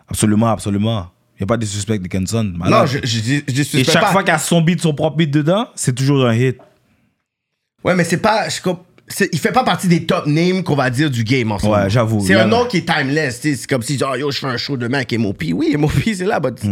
Absolument, 0.07 0.47
absolument. 0.47 1.07
Il 1.39 1.43
n'y 1.43 1.45
a 1.45 1.47
pas 1.47 1.57
de 1.57 1.65
suspect 1.65 1.99
de 1.99 2.07
Kenson. 2.07 2.43
Non, 2.43 2.85
je, 2.85 2.97
je, 3.03 3.19
je, 3.47 3.63
je 3.63 3.77
Et 3.77 3.83
chaque 3.85 4.01
pas. 4.01 4.11
fois 4.11 4.23
qu'il 4.23 4.31
y 4.33 4.35
a 4.35 4.39
son 4.39 4.61
beat, 4.61 4.81
son 4.81 4.93
propre 4.93 5.15
beat 5.15 5.31
dedans, 5.31 5.67
c'est 5.73 5.95
toujours 5.95 6.25
un 6.27 6.35
hit. 6.35 6.57
Ouais, 7.83 7.95
mais 7.95 8.03
c'est 8.03 8.17
pas. 8.17 8.49
je 8.49 8.59
comp- 8.61 8.83
c'est- 9.07 9.29
il 9.31 9.39
fait 9.39 9.53
pas 9.53 9.63
partie 9.63 9.87
des 9.87 10.05
top 10.05 10.27
names 10.27 10.63
qu'on 10.63 10.75
va 10.75 10.89
dire 10.89 11.09
du 11.09 11.23
game 11.23 11.51
en 11.53 11.57
ce 11.57 11.65
Ouais, 11.65 11.71
moment. 11.77 11.89
j'avoue. 11.89 12.23
C'est 12.25 12.35
un 12.35 12.45
nom 12.45 12.65
qui 12.65 12.77
est 12.77 12.85
timeless. 12.93 13.39
tu 13.39 13.51
sais, 13.51 13.55
C'est 13.55 13.69
comme 13.69 13.81
si, 13.81 13.97
genre, 13.97 14.17
yo, 14.17 14.29
je 14.31 14.39
fais 14.39 14.47
un 14.47 14.57
show 14.57 14.75
demain 14.75 14.97
avec 14.97 15.13
MOP. 15.13 15.43
Oui, 15.53 15.73
MOP, 15.77 15.91
c'est 16.05 16.25
là, 16.25 16.41
but 16.41 16.55
c'est 16.61 16.67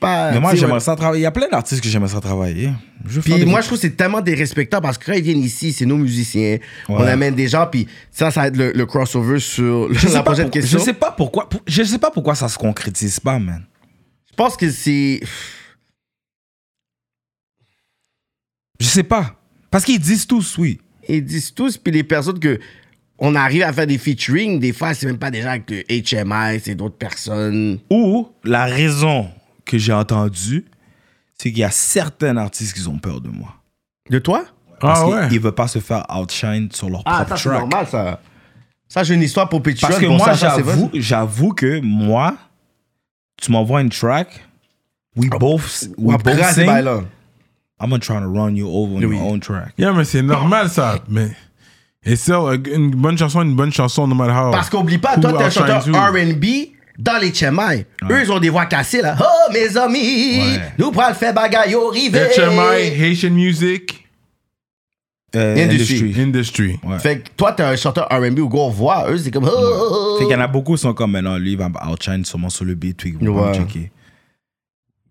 pas. 0.00 0.30
Mm. 0.30 0.34
Mais 0.34 0.40
moi, 0.40 0.50
tu 0.50 0.56
sais, 0.56 0.60
j'aimerais 0.62 0.74
ouais. 0.78 0.80
ça 0.80 0.96
travailler. 0.96 1.20
Il 1.20 1.22
y 1.22 1.26
a 1.26 1.30
plein 1.30 1.48
d'artistes 1.48 1.80
que 1.80 1.88
j'aimerais 1.88 2.10
ça 2.10 2.20
travailler. 2.20 2.70
Je 3.06 3.14
veux 3.14 3.20
faire 3.22 3.36
Puis 3.36 3.44
des- 3.44 3.48
moi, 3.50 3.60
je 3.60 3.66
trouve 3.68 3.78
que 3.78 3.82
c'est 3.82 3.96
tellement 3.96 4.20
dérespectable 4.20 4.82
parce 4.82 4.98
que 4.98 5.06
quand 5.06 5.12
ils 5.12 5.22
viennent 5.22 5.38
ici, 5.44 5.72
c'est 5.72 5.86
nos 5.86 5.96
musiciens. 5.96 6.58
On 6.88 6.98
amène 7.04 7.36
des 7.36 7.46
gens, 7.46 7.68
puis 7.70 7.86
ça, 8.10 8.32
ça 8.32 8.40
va 8.40 8.46
être 8.48 8.56
le, 8.56 8.72
le 8.72 8.86
crossover 8.86 9.38
sur 9.38 9.94
je 9.94 10.00
sais 10.08 10.12
la 10.12 10.18
pas 10.24 10.32
prochaine 10.32 10.50
question. 10.50 10.76
Je 10.80 10.82
sais 10.84 10.92
pas 10.92 11.12
pourquoi. 11.12 11.48
pour- 11.48 11.62
Je 11.68 11.84
sais 11.84 11.98
pas 11.98 12.10
pourquoi 12.10 12.34
ça 12.34 12.48
se 12.48 12.58
concrétise 12.58 13.20
pas, 13.20 13.38
man. 13.38 13.62
Je 14.32 14.36
pense 14.36 14.56
que 14.56 14.70
c'est. 14.70 15.20
Je 18.80 18.86
sais 18.86 19.02
pas. 19.04 19.36
Parce 19.70 19.84
qu'ils 19.84 20.00
disent 20.00 20.26
tous 20.26 20.58
oui. 20.58 20.80
Ils 21.08 21.24
disent 21.24 21.54
tous, 21.54 21.76
puis 21.78 21.92
les 21.92 22.04
personnes 22.04 22.38
que. 22.38 22.58
On 23.24 23.36
arrive 23.36 23.62
à 23.62 23.72
faire 23.72 23.86
des 23.86 23.98
featuring, 23.98 24.58
des 24.58 24.72
fois, 24.72 24.94
c'est 24.94 25.06
même 25.06 25.18
pas 25.18 25.30
déjà 25.30 25.52
avec 25.52 25.70
le 25.70 25.82
HMI, 25.88 26.58
c'est 26.60 26.74
d'autres 26.74 26.96
personnes. 26.96 27.78
Ou 27.88 28.28
la 28.42 28.64
raison 28.64 29.30
que 29.64 29.78
j'ai 29.78 29.92
entendue, 29.92 30.64
c'est 31.38 31.50
qu'il 31.50 31.60
y 31.60 31.64
a 31.64 31.70
certains 31.70 32.36
artistes 32.36 32.74
qui 32.76 32.88
ont 32.88 32.98
peur 32.98 33.20
de 33.20 33.28
moi. 33.28 33.54
De 34.10 34.18
toi? 34.18 34.44
Parce 34.80 35.02
Ah 35.02 35.04
qu'ils 35.28 35.36
ouais. 35.36 35.38
veulent 35.38 35.54
pas 35.54 35.68
se 35.68 35.78
faire 35.78 36.04
outshine 36.12 36.68
sur 36.72 36.90
leur 36.90 37.02
Ah, 37.04 37.18
propre 37.24 37.28
ça, 37.28 37.36
c'est 37.36 37.48
track. 37.50 37.60
normal, 37.60 37.86
ça. 37.86 38.20
Ça, 38.88 39.04
j'ai 39.04 39.14
une 39.14 39.22
histoire 39.22 39.48
pour 39.48 39.62
Petit 39.62 39.80
Parce 39.82 39.98
que 40.00 40.06
bon, 40.06 40.16
moi, 40.16 40.32
j'avoue 40.94 41.52
que 41.52 41.80
moi, 41.80 42.36
tu 43.42 43.52
m'envoies 43.52 43.82
une 43.82 43.90
track, 43.90 44.28
we 45.16 45.28
both, 45.28 45.88
we 45.98 46.16
both 46.16 46.44
sing. 46.54 46.68
I'm 46.68 47.90
gonna 47.90 47.98
try 47.98 48.20
to 48.20 48.28
run 48.28 48.54
you 48.56 48.68
over 48.68 48.94
on 48.94 49.02
Oui. 49.04 49.16
your 49.16 49.26
own 49.26 49.40
track. 49.40 49.72
Yeah, 49.76 49.92
mais 49.92 50.04
c'est 50.04 50.22
normal 50.22 50.70
ça. 50.70 51.00
Mais. 51.08 51.32
Et 52.04 52.16
ça, 52.16 52.38
une 52.72 52.90
bonne 52.92 53.18
chanson, 53.18 53.42
une 53.42 53.54
bonne 53.56 53.72
chanson, 53.72 54.06
no 54.06 54.14
matter 54.14 54.32
how. 54.32 54.50
Parce 54.52 54.70
qu'oublie 54.70 54.98
pas, 54.98 55.16
toi, 55.18 55.32
t'es 55.32 55.44
un 55.44 55.50
chanteur. 55.50 55.82
R&B 55.84 56.44
dans 56.98 57.18
les 57.20 57.32
Chemai. 57.34 57.86
Eux, 58.10 58.22
ils 58.22 58.30
ont 58.32 58.38
des 58.38 58.48
voix 58.50 58.66
cassées, 58.66 59.02
là. 59.02 59.16
Oh, 59.20 59.52
mes 59.52 59.76
amis, 59.76 60.38
Ouais. 60.38 60.60
nous 60.78 60.90
prenons 60.92 61.08
le 61.08 61.14
fait 61.14 61.32
bagaille 61.32 61.74
au 61.74 61.88
rivet. 61.88 62.28
HMI, 62.36 63.02
Haitian 63.02 63.30
Music, 63.30 64.01
Euh, 65.34 65.56
Industry. 65.64 66.14
Industry. 66.20 66.78
Ouais. 66.84 66.98
Fait 66.98 67.20
que 67.20 67.28
toi, 67.36 67.52
t'es 67.52 67.62
un 67.62 67.74
chanteur 67.76 68.06
R&B 68.10 68.38
ou 68.40 68.48
gros 68.48 68.70
voix. 68.70 69.10
Eux, 69.10 69.16
c'est 69.18 69.30
comme... 69.30 69.44
Oh, 69.44 69.50
oh, 69.52 70.16
Fait 70.18 70.24
oh. 70.24 70.28
qu'il 70.28 70.36
y 70.36 70.38
en 70.38 70.40
a 70.44 70.46
beaucoup 70.46 70.74
qui 70.74 70.82
sont 70.82 70.92
comme 70.94 71.12
maintenant, 71.12 71.38
lui, 71.38 71.52
il 71.52 71.58
va 71.58 71.70
outshine 71.90 72.24
sûrement 72.24 72.50
sur 72.50 72.64
le 72.66 72.74
beat, 72.74 72.98
puis 72.98 73.14
il 73.18 73.26
va 73.28 73.32
me 73.32 73.40
Ouais. 73.40 73.54
checker. 73.54 73.90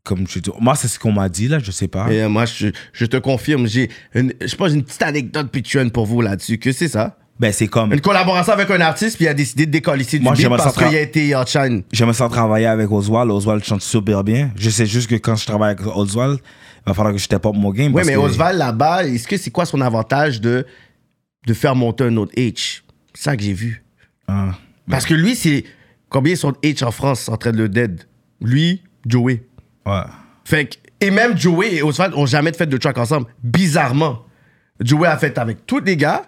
Comme 0.04 0.28
je 0.28 0.40
dis, 0.40 0.50
moi, 0.60 0.76
c'est 0.76 0.88
ce 0.88 0.98
qu'on 1.00 1.12
m'a 1.12 1.30
dit, 1.30 1.48
là, 1.48 1.60
je 1.60 1.70
sais 1.72 1.88
pas. 1.88 2.12
Et 2.12 2.24
euh, 2.24 2.30
moi, 2.30 2.46
je, 2.46 2.68
je 2.92 3.06
te 3.06 3.18
confirme, 3.18 3.68
j'ai, 3.68 3.90
une, 4.16 4.34
je 4.44 4.56
pense, 4.56 4.72
une 4.74 4.84
petite 4.84 5.04
anecdote 5.04 5.50
Patreon 5.52 5.90
pour 5.90 6.08
vous 6.08 6.22
là-dessus, 6.22 6.58
que 6.58 6.72
c'est 6.72 6.88
ça? 6.88 7.18
Ben, 7.40 7.52
c'est 7.52 7.68
comme, 7.68 7.92
Une 7.94 8.02
collaboration 8.02 8.54
avec 8.54 8.70
un 8.72 8.82
artiste, 8.82 9.16
puis 9.18 9.26
il 9.26 9.28
a 9.28 9.34
décidé 9.34 9.66
de 9.68 9.72
décoller 9.72 10.02
ici 10.04 10.18
du 10.20 10.24
Moi, 10.24 10.34
beat 10.34 10.48
parce 10.50 10.76
tra- 10.76 10.88
qu'il 10.88 10.98
a 10.98 11.02
été 11.02 11.36
outshine. 11.36 11.84
j'aimerais 11.92 12.14
ça 12.16 12.30
travailler 12.30 12.66
avec 12.68 12.92
Oswald. 12.92 13.30
Oswald 13.32 13.64
chante 13.64 13.82
super 13.82 14.24
bien. 14.24 14.52
Je 14.56 14.70
sais 14.70 14.86
juste 14.86 15.10
que 15.10 15.16
quand 15.16 15.36
je 15.36 15.46
travaille 15.48 15.72
avec 15.72 15.86
Oswald, 15.86 16.40
il 16.86 16.90
va 16.90 16.94
falloir 16.94 17.14
que 17.14 17.20
je 17.20 17.24
step 17.26 17.46
up 17.46 17.54
mon 17.56 17.72
game. 17.72 17.94
Oui, 17.94 18.04
mais 18.06 18.14
que- 18.14 18.18
Oswald, 18.20 18.58
là-bas, 18.58 19.06
est-ce 19.06 19.28
que 19.28 19.38
c'est 19.38 19.52
quoi 19.52 19.66
son 19.66 19.82
avantage 19.82 20.42
de, 20.42 20.66
de 21.48 21.54
faire 21.54 21.76
monter 21.76 22.06
un 22.06 22.18
autre 22.18 22.34
H? 22.36 22.82
C'est 23.14 23.24
ça 23.24 23.38
que 23.38 23.44
j'ai 23.44 23.54
vu. 23.54 23.84
Ah. 24.28 24.52
Parce 24.90 25.06
que 25.06 25.14
lui, 25.14 25.36
c'est. 25.36 25.64
Combien 26.10 26.36
sont 26.36 26.52
H 26.64 26.84
en 26.84 26.92
France 26.92 27.30
en 27.30 27.38
train 27.38 27.52
de 27.52 27.58
le 27.58 27.70
dead? 27.70 28.02
Lui, 28.42 28.82
Joey. 29.06 29.44
Ouais. 29.86 30.02
Fait 30.44 30.66
que. 30.66 30.76
Et 31.00 31.10
même 31.12 31.38
Joey 31.38 31.76
et 31.76 31.82
Oswald 31.84 32.14
ont 32.16 32.26
jamais 32.26 32.54
fait 32.54 32.68
de 32.68 32.78
track 32.78 32.98
ensemble. 32.98 33.28
Bizarrement. 33.44 34.24
Joey 34.80 35.08
a 35.08 35.18
fait 35.18 35.38
avec 35.38 35.66
tous 35.66 35.80
les 35.80 35.98
gars. 35.98 36.24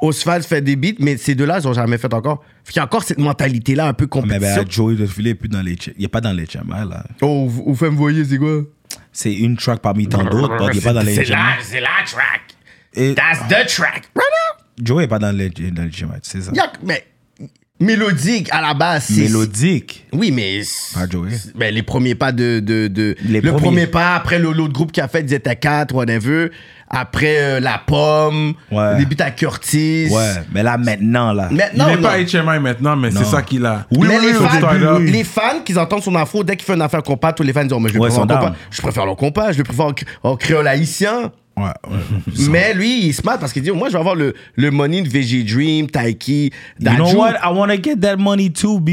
Oswald 0.00 0.44
fait 0.44 0.60
des 0.60 0.76
beats, 0.76 0.96
mais 0.98 1.16
ces 1.16 1.34
deux-là, 1.34 1.60
ils 1.60 1.68
ont 1.68 1.72
jamais 1.72 1.98
fait 1.98 2.12
encore. 2.12 2.42
Qu'il 2.66 2.76
y 2.76 2.80
a 2.80 2.84
encore 2.84 3.04
cette 3.04 3.18
mentalité-là 3.18 3.86
un 3.88 3.92
peu 3.92 4.04
Mais 4.04 4.08
compétition. 4.08 4.62
ben, 4.62 4.70
Joey 4.70 4.94
de 4.96 5.06
filet, 5.06 5.34
plus 5.34 5.48
dans 5.48 5.62
les, 5.62 5.76
il 5.98 6.08
pas 6.08 6.20
dans 6.20 6.32
les 6.32 6.46
chemins, 6.46 6.84
là. 6.84 7.04
Oh, 7.22 7.46
vous, 7.48 7.64
vous 7.66 7.74
faites 7.74 7.90
me 7.90 7.96
voyer, 7.96 8.24
c'est 8.24 8.36
quoi? 8.38 8.62
C'est 9.14 9.32
une 9.32 9.56
track 9.56 9.80
parmi 9.80 10.06
tant 10.08 10.24
d'autres, 10.24 10.70
il 10.72 10.78
est 10.78 10.82
pas 10.82 10.92
dans 10.92 11.00
les 11.00 11.14
C'est 11.14 11.24
la, 11.24 11.54
c'est 11.62 11.80
la 11.80 11.88
track. 12.04 12.42
Et 12.94 13.14
That's 13.14 13.38
the 13.48 13.66
track. 13.74 14.10
Right 14.14 14.28
now. 14.58 14.64
Joey 14.84 15.04
est 15.04 15.08
pas 15.08 15.18
dans 15.18 15.30
les, 15.34 15.48
dans 15.50 15.84
les 15.84 15.90
c'est 16.22 16.42
ça. 16.42 16.52
Mais 16.82 17.06
mélodique 17.80 18.48
à 18.52 18.60
la 18.60 18.74
base. 18.74 19.10
Mélodique. 19.10 20.06
Oui, 20.12 20.30
mais. 20.30 20.62
Ah, 20.96 21.06
Joey. 21.08 21.30
Ben, 21.54 21.72
les 21.74 21.82
premiers 21.82 22.14
pas 22.14 22.32
de. 22.32 22.60
de, 22.60 22.88
de- 22.88 23.16
Les 23.24 23.40
le 23.40 23.50
premiers. 23.50 23.62
premier 23.62 23.86
pas, 23.86 24.14
après 24.16 24.38
le- 24.38 24.52
l'autre 24.52 24.72
groupe 24.72 24.92
qui 24.92 25.00
a 25.00 25.08
fait 25.08 25.28
Zeta 25.28 25.54
4, 25.54 25.94
whatever. 25.94 26.50
Après 26.88 27.36
euh, 27.38 27.60
La 27.60 27.80
Pomme. 27.84 28.54
Ouais. 28.70 28.98
Les 28.98 29.06
à 29.22 29.30
Curtis. 29.30 30.08
Ouais, 30.10 30.34
mais 30.52 30.62
là, 30.62 30.76
maintenant, 30.76 31.32
là. 31.32 31.48
Maintenant, 31.50 31.86
il 31.88 31.96
n'est 31.96 32.00
non. 32.00 32.02
pas 32.02 32.18
HMI 32.18 32.60
maintenant, 32.60 32.96
mais 32.96 33.10
c'est 33.10 33.24
ça 33.24 33.42
qu'il 33.42 33.64
a. 33.66 33.86
mais 33.90 34.18
les, 34.20 34.34
au 34.36 34.42
fans, 34.42 34.98
les 34.98 35.24
fans 35.24 35.60
qui 35.64 35.76
entendent 35.78 36.02
son 36.02 36.14
info, 36.16 36.44
dès 36.44 36.56
qu'il 36.56 36.64
fait 36.66 36.74
une 36.74 36.82
affaire 36.82 37.02
compas, 37.02 37.32
tous 37.32 37.42
les 37.42 37.52
fans 37.52 37.62
disent 37.62 37.72
oh, 37.72 37.80
mais 37.80 37.88
je, 37.88 37.94
le 37.94 38.00
Ouais, 38.00 38.08
préfère 38.08 38.26
compas. 38.26 38.52
je 38.70 38.82
préfère 38.82 39.06
le 39.06 39.14
compas, 39.14 39.52
je 39.52 39.58
le 39.58 39.64
préfère 39.64 39.86
en, 39.86 39.92
cr- 39.92 40.04
en 40.22 40.36
créole 40.36 40.66
haïtien. 40.68 41.32
Ouais, 41.56 41.64
ouais. 41.88 41.98
Mais 42.50 42.74
lui, 42.74 43.06
il 43.06 43.12
se 43.14 43.22
mate 43.24 43.38
parce 43.38 43.52
qu'il 43.52 43.62
dit 43.62 43.70
Moi, 43.70 43.86
je 43.88 43.92
vais 43.92 43.98
avoir 44.00 44.16
le, 44.16 44.34
le 44.56 44.70
money 44.72 45.02
de 45.02 45.08
VG 45.08 45.44
Dream, 45.44 45.88
Taiki, 45.88 46.50
You 46.80 46.90
know 46.96 47.12
what? 47.14 47.34
I 47.44 47.52
want 47.52 47.68
to 47.68 47.80
get 47.80 47.96
that 48.00 48.16
money 48.16 48.50
too, 48.50 48.80
B. 48.80 48.90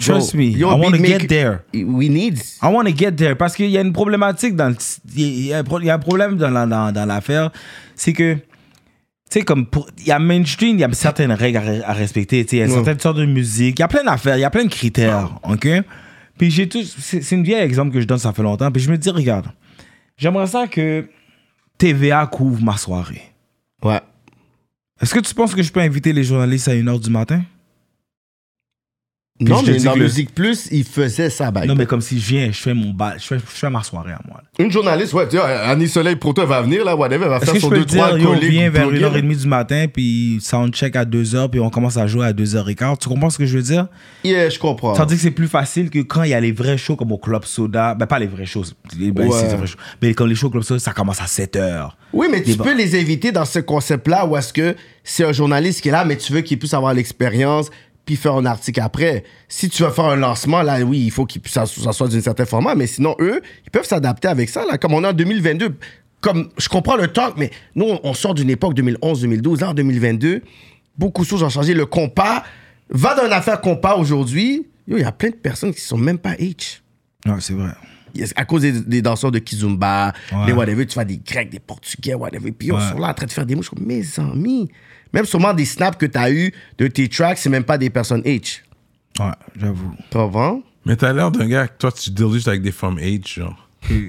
Trust 0.00 0.34
me. 0.34 0.52
I 0.56 0.62
want 0.64 0.92
to 0.92 0.98
get 1.04 1.26
there. 1.28 1.60
We 1.74 2.08
need. 2.08 2.38
I 2.62 2.66
want 2.66 2.84
to 2.86 2.96
get 2.96 3.12
there 3.12 3.36
parce 3.36 3.54
qu'il 3.54 3.70
y 3.70 3.76
a 3.78 3.82
une 3.82 3.92
problématique 3.92 4.56
dans 4.56 4.74
il 5.16 5.46
y 5.46 5.52
a 5.52 5.58
un 5.58 5.98
problème 5.98 6.36
dans 6.36 6.50
la- 6.50 6.66
dans 6.66 6.90
dans 6.92 7.06
l'affaire, 7.06 7.50
c'est 7.94 8.12
que 8.12 8.34
tu 8.34 8.40
sais 9.30 9.42
comme 9.42 9.66
pour 9.66 9.88
il 9.98 10.06
y 10.06 10.10
a 10.12 10.18
mainstream, 10.18 10.76
il 10.76 10.80
y 10.80 10.84
a 10.84 10.92
certaines 10.92 11.32
règles 11.32 11.58
à, 11.58 11.62
re- 11.62 11.82
à 11.84 11.92
respecter, 11.92 12.44
tu 12.44 12.50
sais, 12.50 12.56
il 12.56 12.58
y 12.60 12.62
a 12.62 12.66
Ouais. 12.66 12.74
certaines 12.74 12.98
sortes 13.00 13.18
de 13.18 13.26
musique, 13.26 13.78
il 13.78 13.82
y 13.82 13.84
a 13.84 13.88
plein 13.88 14.02
d'affaires, 14.04 14.36
il 14.36 14.40
y 14.40 14.44
a 14.44 14.50
plein 14.50 14.64
de 14.64 14.70
critères, 14.70 15.38
OK? 15.44 15.68
Puis 16.38 16.50
j'ai 16.50 16.68
tout 16.68 16.82
c'est 16.82 17.22
c'est 17.22 17.34
une 17.36 17.44
vieille 17.44 17.62
exemple 17.62 17.92
que 17.92 18.00
je 18.00 18.06
donne 18.06 18.18
ça 18.18 18.32
fait 18.32 18.42
longtemps, 18.42 18.70
puis 18.72 18.82
je 18.82 18.90
me 18.90 18.96
dis 18.96 19.10
regarde, 19.10 19.46
j'aimerais 20.16 20.46
ça 20.46 20.66
que 20.66 21.06
TVA 21.78 22.26
couvre 22.26 22.62
ma 22.62 22.76
soirée. 22.76 23.22
Ouais. 23.84 24.00
Est-ce 25.00 25.14
que 25.14 25.20
tu 25.20 25.34
penses 25.34 25.54
que 25.54 25.62
je 25.62 25.70
peux 25.72 25.80
inviter 25.80 26.12
les 26.12 26.24
journalistes 26.24 26.68
à 26.68 26.74
1h 26.74 27.00
du 27.00 27.10
matin? 27.10 27.42
Non, 29.40 29.62
mais 29.66 29.78
dans 29.78 29.96
Musique 29.96 30.34
Plus, 30.34 30.68
il 30.70 30.84
faisait 30.84 31.30
ça. 31.30 31.50
bah, 31.50 31.64
Non 31.66 31.74
mais 31.74 31.86
comme 31.86 32.00
si 32.00 32.20
je 32.20 32.26
viens, 32.28 32.46
je 32.52 32.58
fais 32.60 32.74
mon 32.74 32.90
bal, 32.90 33.16
je 33.18 33.26
fais, 33.26 33.36
je 33.38 33.42
fais 33.58 33.70
ma 33.70 33.82
soirée 33.82 34.12
à 34.12 34.20
moi. 34.28 34.42
là. 34.42 34.64
Une 34.64 34.70
journaliste, 34.70 35.12
ouais, 35.14 35.26
tu 35.28 35.36
vois, 35.36 35.46
Annie 35.48 35.88
Soleil 35.88 36.16
Proto 36.16 36.46
va 36.46 36.60
venir, 36.62 36.84
là, 36.84 36.94
whatever, 36.94 37.24
elle 37.24 37.30
va 37.30 37.40
faire 37.40 37.56
son 37.60 37.70
peux 37.70 37.78
2-3 37.78 37.84
te 37.84 37.88
dire, 37.90 38.18
yo, 38.18 38.28
collègues. 38.34 38.50
viens 38.50 38.70
vers 38.70 38.88
blogueurs. 38.88 39.14
1h30 39.16 39.36
du 39.40 39.48
matin, 39.48 39.86
puis 39.92 40.38
soundcheck 40.42 40.96
à 40.96 41.04
2h, 41.04 41.48
puis 41.50 41.60
on 41.60 41.70
commence 41.70 41.96
à 41.96 42.06
jouer 42.06 42.26
à 42.26 42.32
2h15. 42.32 42.98
Tu 42.98 43.08
comprends 43.08 43.30
ce 43.30 43.38
que 43.38 43.46
je 43.46 43.56
veux 43.56 43.62
dire? 43.62 43.86
Yeah, 44.24 44.50
je 44.50 44.58
comprends. 44.58 44.92
Tandis 44.94 45.14
que 45.16 45.20
c'est 45.22 45.30
plus 45.30 45.48
facile 45.48 45.88
que 45.90 46.00
quand 46.00 46.22
il 46.24 46.30
y 46.30 46.34
a 46.34 46.40
les 46.40 46.52
vrais 46.52 46.76
shows 46.76 46.96
comme 46.96 47.12
au 47.12 47.18
Club 47.18 47.44
Soda. 47.44 47.94
Ben, 47.94 48.06
pas 48.06 48.18
les 48.18 48.26
vrais 48.26 48.46
shows. 48.46 48.64
les- 48.98 49.10
ben, 49.12 49.26
Ouais. 49.26 49.36
c'est 49.40 49.48
des 49.48 49.56
vrais 49.56 49.66
shows. 49.66 49.78
Mais 50.02 50.12
quand 50.14 50.26
les 50.26 50.34
shows 50.34 50.48
au 50.48 50.50
Club 50.50 50.62
Soda, 50.64 50.80
ça 50.80 50.92
commence 50.92 51.20
à 51.20 51.26
7h. 51.26 51.96
Oui, 52.12 52.26
mais 52.30 52.42
tu 52.42 52.56
peux 52.56 52.76
les 52.76 53.00
inviter 53.00 53.32
dans 53.32 53.44
ce 53.44 53.60
concept-là 53.60 54.26
où 54.26 54.36
est-ce 54.36 54.52
que 54.52 54.74
c'est 55.04 55.24
un 55.24 55.32
journaliste 55.32 55.80
qui 55.80 55.88
est 55.88 55.92
là, 55.92 56.04
mais 56.04 56.16
tu 56.16 56.32
veux 56.32 56.40
qu'il 56.42 56.58
puisse 56.58 56.74
avoir 56.74 56.92
l'expérience 56.92 57.70
puis 58.10 58.16
faire 58.16 58.34
un 58.34 58.44
article 58.44 58.80
après. 58.80 59.22
Si 59.48 59.68
tu 59.68 59.84
veux 59.84 59.90
faire 59.90 60.06
un 60.06 60.16
lancement, 60.16 60.62
là, 60.62 60.80
oui, 60.80 61.02
il 61.06 61.10
faut 61.12 61.26
puisse- 61.26 61.54
ça, 61.54 61.64
ça 61.66 61.92
soit 61.92 62.08
d'un 62.08 62.20
certain 62.20 62.44
format, 62.44 62.74
mais 62.74 62.88
sinon, 62.88 63.14
eux, 63.20 63.40
ils 63.64 63.70
peuvent 63.70 63.84
s'adapter 63.86 64.26
avec 64.26 64.48
ça, 64.48 64.64
là, 64.66 64.78
comme 64.78 64.94
on 64.94 65.04
est 65.04 65.06
en 65.06 65.12
2022. 65.12 65.76
Comme, 66.20 66.48
je 66.58 66.68
comprends 66.68 66.96
le 66.96 67.06
talk, 67.08 67.34
mais 67.36 67.50
nous, 67.76 67.86
on, 68.02 68.12
sort 68.14 68.34
d'une 68.34 68.50
époque 68.50 68.74
2011-2012, 68.74 69.60
là, 69.60 69.70
en 69.70 69.74
2022, 69.74 70.42
beaucoup 70.98 71.22
de 71.22 71.28
choses 71.28 71.42
ont 71.44 71.48
changé. 71.48 71.72
Le 71.72 71.86
compas, 71.86 72.42
va 72.90 73.14
dans 73.14 73.24
une 73.26 73.32
affaire 73.32 73.60
compas 73.60 73.94
aujourd'hui, 73.94 74.66
il 74.88 74.98
y 74.98 75.04
a 75.04 75.12
plein 75.12 75.30
de 75.30 75.36
personnes 75.36 75.72
qui 75.72 75.80
sont 75.80 75.96
même 75.96 76.18
pas 76.18 76.32
H. 76.34 76.80
Ouais, 77.26 77.34
c'est 77.38 77.52
vrai. 77.54 77.70
À 78.34 78.44
cause 78.44 78.62
des, 78.62 78.72
des 78.72 79.02
danseurs 79.02 79.30
de 79.30 79.38
Kizumba, 79.38 80.12
Ouais. 80.32 80.46
les 80.48 80.52
whatever, 80.52 80.84
tu 80.84 80.94
vois 80.94 81.04
des 81.04 81.18
Grecs, 81.18 81.48
des 81.48 81.60
Portugais, 81.60 82.14
whatever. 82.14 82.50
Puis 82.50 82.68
ils 82.68 82.72
Ouais. 82.72 82.80
sont 82.90 82.98
là 82.98 83.10
en 83.10 83.14
train 83.14 83.26
de 83.26 83.30
faire 83.30 83.46
des 83.46 83.54
comme, 83.54 83.86
mes 83.86 84.02
amis. 84.18 84.68
Même 85.12 85.24
sûrement 85.24 85.52
des 85.54 85.64
snaps 85.64 85.96
que 85.98 86.06
tu 86.06 86.18
as 86.18 86.30
eu 86.30 86.52
de 86.78 86.86
tes 86.86 87.08
tracks, 87.08 87.38
c'est 87.38 87.48
même 87.50 87.64
pas 87.64 87.78
des 87.78 87.90
personnes 87.90 88.22
H. 88.22 88.60
Ouais, 89.18 89.26
j'avoue. 89.60 89.92
Comprends? 90.12 90.62
Mais 90.86 90.96
t'as 90.96 91.12
l'air 91.12 91.30
d'un 91.30 91.46
gars 91.46 91.68
que 91.68 91.76
toi, 91.78 91.92
tu 91.92 92.10
deals 92.10 92.32
juste 92.32 92.48
avec 92.48 92.62
des 92.62 92.72
femmes 92.72 92.98
H, 92.98 93.34
genre. 93.34 93.68
Je, 93.88 94.00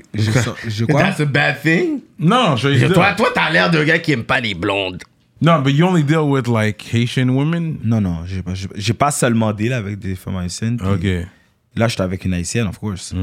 je 0.68 0.86
quoi? 0.86 1.02
That's 1.02 1.20
a 1.22 1.26
bad 1.26 1.62
thing? 1.62 2.02
Non, 2.20 2.56
je 2.56 2.70
Et 2.70 2.88
Toi, 2.92 3.14
toi, 3.14 3.30
t'as 3.34 3.50
l'air 3.52 3.72
d'un 3.72 3.84
gars 3.84 4.00
qui 4.00 4.12
aime 4.12 4.24
pas 4.24 4.40
les 4.40 4.54
blondes. 4.54 5.02
Non, 5.42 5.60
but 5.62 5.74
you 5.74 5.86
only 5.88 6.04
deal 6.04 6.20
with 6.30 6.48
like 6.48 6.82
Haitian 6.94 7.30
women? 7.30 7.78
Non, 7.84 8.00
non, 8.00 8.26
j'ai 8.26 8.44
pas, 8.44 8.54
j'ai- 8.54 8.94
pas 8.94 9.10
seulement 9.12 9.52
deal 9.54 9.74
avec 9.74 9.98
des 9.98 10.16
femmes 10.16 10.38
haïtiennes. 10.38 10.78
puis 10.78 10.88
Ok. 10.88 11.28
Là, 11.76 11.88
j'étais 11.88 12.02
avec 12.04 12.26
une 12.26 12.34
haïtienne, 12.34 12.68
of 12.68 12.78
course. 12.78 13.12
Of 13.14 13.18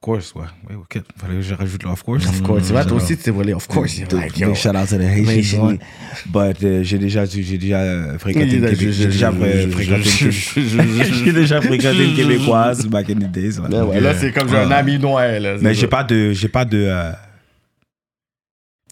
course, 0.00 0.34
ouais. 0.34 0.42
ouais 0.68 0.76
ok. 0.76 1.02
Fallait 1.20 1.34
que 1.36 1.42
je 1.42 1.54
rajoute 1.54 1.82
le 1.82 1.90
of 1.90 2.02
course. 2.02 2.26
Of 2.26 2.42
course. 2.42 2.66
Tu 2.66 2.72
vois, 2.72 2.84
toi 2.84 2.96
aussi, 2.98 3.16
tu 3.16 3.22
t'es 3.24 3.30
volé. 3.30 3.52
Of 3.52 3.66
course. 3.66 3.98
you're 3.98 4.08
like, 4.12 4.38
yo. 4.38 4.54
shout 4.54 4.76
out 4.76 4.88
to 4.88 4.96
the 4.98 5.02
Haitian. 5.02 5.78
But 6.26 6.62
euh, 6.62 6.82
j'ai 6.82 6.98
déjà, 6.98 7.24
j'ai 7.24 7.58
déjà 7.58 7.78
euh, 7.80 8.18
fréquenté 8.18 8.56
une 8.56 8.64
Québé- 8.66 8.92
j'ai 8.92 9.06
déjà 9.06 9.30
euh, 9.30 9.70
fréquenté 9.70 10.08
une 10.24 10.30
Québé- 10.30 11.12
j'ai 11.24 11.32
déjà 11.32 11.60
fréquenté 11.60 12.04
une 12.10 12.14
québécoise 12.14 12.86
back 12.86 13.10
in 13.10 13.14
the 13.14 13.30
days. 13.30 13.58
ouais. 13.58 13.68
Ouais, 13.68 13.80
ouais, 13.82 14.00
là, 14.00 14.14
c'est 14.14 14.32
comme 14.32 14.48
j'ai 14.48 14.58
un 14.58 14.70
ami 14.70 14.98
noir. 14.98 15.40
Là, 15.40 15.56
Mais 15.60 15.74
j'ai 15.74 15.86
pas 15.88 16.04
de, 16.04 16.32
j'ai 16.32 16.48
pas 16.48 16.64
de 16.64 16.84
euh, 16.88 17.12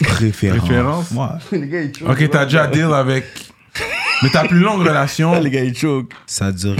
préférence. 0.00 0.58
Préférence? 0.60 1.10
Moi, 1.12 1.38
Les 1.52 1.68
gars, 1.68 1.82
ils 1.82 1.96
choquent. 1.96 2.08
Ok, 2.10 2.30
t'as 2.30 2.44
déjà 2.46 2.66
deal 2.66 2.88
avec. 2.92 3.24
Mais 4.22 4.30
ta 4.30 4.44
plus 4.44 4.60
longue 4.60 4.80
relation. 4.80 5.40
Les 5.40 5.50
gars, 5.50 5.62
ils 5.64 5.76
choquent. 5.76 6.12
ça 6.26 6.46
a 6.46 6.52
duré. 6.52 6.76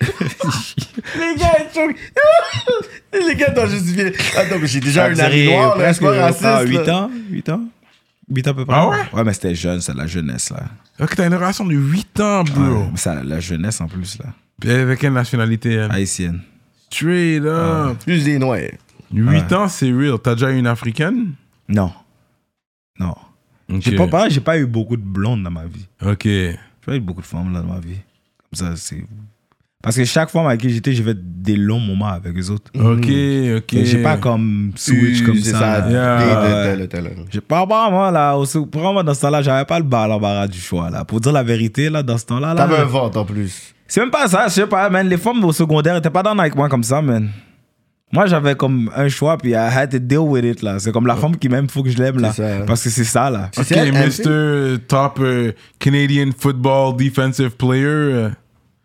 Les 0.00 1.36
gars, 1.36 1.56
ils. 1.74 1.94
Les 3.26 3.34
gars, 3.34 3.50
t'as 3.50 3.66
justifié. 3.66 4.12
Attends, 4.36 4.58
mais 4.60 4.66
j'ai 4.66 4.80
déjà 4.80 5.14
Ça 5.14 5.24
a 5.24 5.26
un 5.26 5.30
ami 5.30 5.42
duré 5.42 5.56
noir, 5.56 5.78
là. 5.78 5.88
Je 5.88 5.92
suis 5.94 6.04
presque 6.04 6.16
pas 6.16 6.22
raciste. 6.26 6.44
ah, 6.44 6.62
8 6.62 6.74
là. 6.86 6.96
ans, 6.96 7.10
8 7.30 7.48
ans, 7.50 7.60
8 8.30 8.46
ans 8.46 8.50
à 8.50 8.54
peu 8.54 8.64
près. 8.66 8.76
Ah 8.76 8.88
ouais? 8.88 8.96
Ouais, 9.12 9.24
mais 9.24 9.32
c'était 9.32 9.54
jeune, 9.54 9.80
c'est 9.80 9.94
la 9.94 10.06
jeunesse 10.06 10.50
là. 10.50 10.62
Ok, 11.00 11.16
t'as 11.16 11.26
une 11.26 11.34
relation 11.34 11.64
de 11.66 11.74
8 11.74 12.20
ans, 12.20 12.44
bro. 12.44 12.86
Ça, 12.94 13.22
la 13.22 13.40
jeunesse 13.40 13.80
en 13.80 13.88
plus 13.88 14.18
là. 14.18 14.26
Puis 14.60 14.70
avec 14.70 14.98
quelle 15.00 15.12
nationalité, 15.12 15.72
elle? 15.72 15.90
Haïtienne. 15.90 16.40
Straight 16.90 17.42
up. 17.44 17.98
Plus 18.04 18.24
des 18.24 18.38
noirs. 18.38 18.70
8 19.12 19.52
ans, 19.52 19.68
c'est 19.68 19.90
real. 19.90 20.18
T'as 20.22 20.34
déjà 20.34 20.50
eu 20.52 20.58
une 20.58 20.66
africaine? 20.66 21.32
Non, 21.68 21.92
non. 22.98 23.14
J'ai 23.80 23.94
pas, 23.96 24.06
pas 24.08 24.58
eu 24.58 24.66
beaucoup 24.66 24.96
de 24.96 25.02
blondes 25.02 25.42
dans 25.44 25.50
ma 25.50 25.64
vie. 25.64 25.86
Ok. 26.04 26.24
J'ai 26.24 26.58
pas 26.84 26.96
eu 26.96 27.00
beaucoup 27.00 27.20
de 27.20 27.26
femmes 27.26 27.52
là 27.52 27.60
dans 27.60 27.72
ma 27.74 27.80
vie. 27.80 27.98
Comme 28.50 28.68
ça, 28.68 28.76
c'est. 28.76 29.04
Parce 29.82 29.96
que 29.96 30.04
chaque 30.04 30.28
fois 30.30 30.46
avec 30.46 30.60
qui 30.60 30.68
j'étais, 30.70 30.92
j'ai 30.92 31.02
fait 31.02 31.16
des 31.18 31.56
longs 31.56 31.80
moments 31.80 32.08
avec 32.08 32.36
eux 32.36 32.50
autres. 32.50 32.70
Ok, 32.74 32.82
ok. 33.56 33.72
Mais 33.72 33.84
J'ai 33.86 34.02
pas 34.02 34.18
comme 34.18 34.72
switch 34.76 35.22
comme 35.24 35.36
ça. 35.52 35.58
J'ai 37.30 37.40
pas 37.40 37.64
vraiment 37.64 38.10
là, 38.10 38.36
au- 38.36 38.44
vraiment 38.44 39.02
dans 39.02 39.14
ce 39.14 39.20
temps-là, 39.22 39.40
j'avais 39.40 39.64
pas 39.64 39.78
le 39.78 39.84
bar 39.86 40.06
l'embarras 40.06 40.48
du 40.48 40.58
choix 40.60 40.90
là. 40.90 41.04
Pour 41.04 41.20
dire 41.20 41.32
la 41.32 41.42
vérité 41.42 41.88
là, 41.88 42.02
dans 42.02 42.18
ce 42.18 42.26
temps-là 42.26 42.52
là. 42.52 42.66
T'avais 42.66 42.76
un 42.82 42.84
ventre 42.84 43.18
en 43.20 43.24
plus. 43.24 43.74
C'est 43.88 44.00
même 44.00 44.10
pas 44.10 44.28
ça, 44.28 44.44
je 44.48 44.52
sais 44.52 44.66
pas, 44.66 44.88
man. 44.90 45.08
Les 45.08 45.16
femmes 45.16 45.42
au 45.44 45.52
secondaire 45.52 45.96
étaient 45.96 46.10
pas 46.10 46.22
dans 46.22 46.38
avec 46.38 46.54
moi 46.54 46.68
comme 46.68 46.84
ça, 46.84 47.00
man. 47.00 47.30
Moi, 48.12 48.26
j'avais 48.26 48.56
comme 48.56 48.90
un 48.96 49.08
choix, 49.08 49.38
puis 49.38 49.50
I 49.52 49.54
had 49.54 49.90
to 49.92 49.98
deal 50.00 50.18
with 50.18 50.44
it, 50.44 50.62
là. 50.62 50.78
C'est 50.80 50.90
comme 50.92 51.06
la 51.06 51.14
femme 51.14 51.36
qui 51.36 51.48
m'aime, 51.48 51.68
faut 51.68 51.82
que 51.84 51.90
je 51.90 51.96
l'aime, 51.98 52.18
là. 52.18 52.32
Ça. 52.32 52.42
Parce 52.66 52.82
que 52.82 52.90
c'est 52.90 53.04
ça, 53.04 53.30
là. 53.30 53.50
Ok, 53.56 53.70
Mr. 53.70 54.78
Top 54.88 55.18
euh, 55.20 55.52
Canadian 55.78 56.30
Football 56.36 56.96
Defensive 56.96 57.50
Player. 57.50 58.30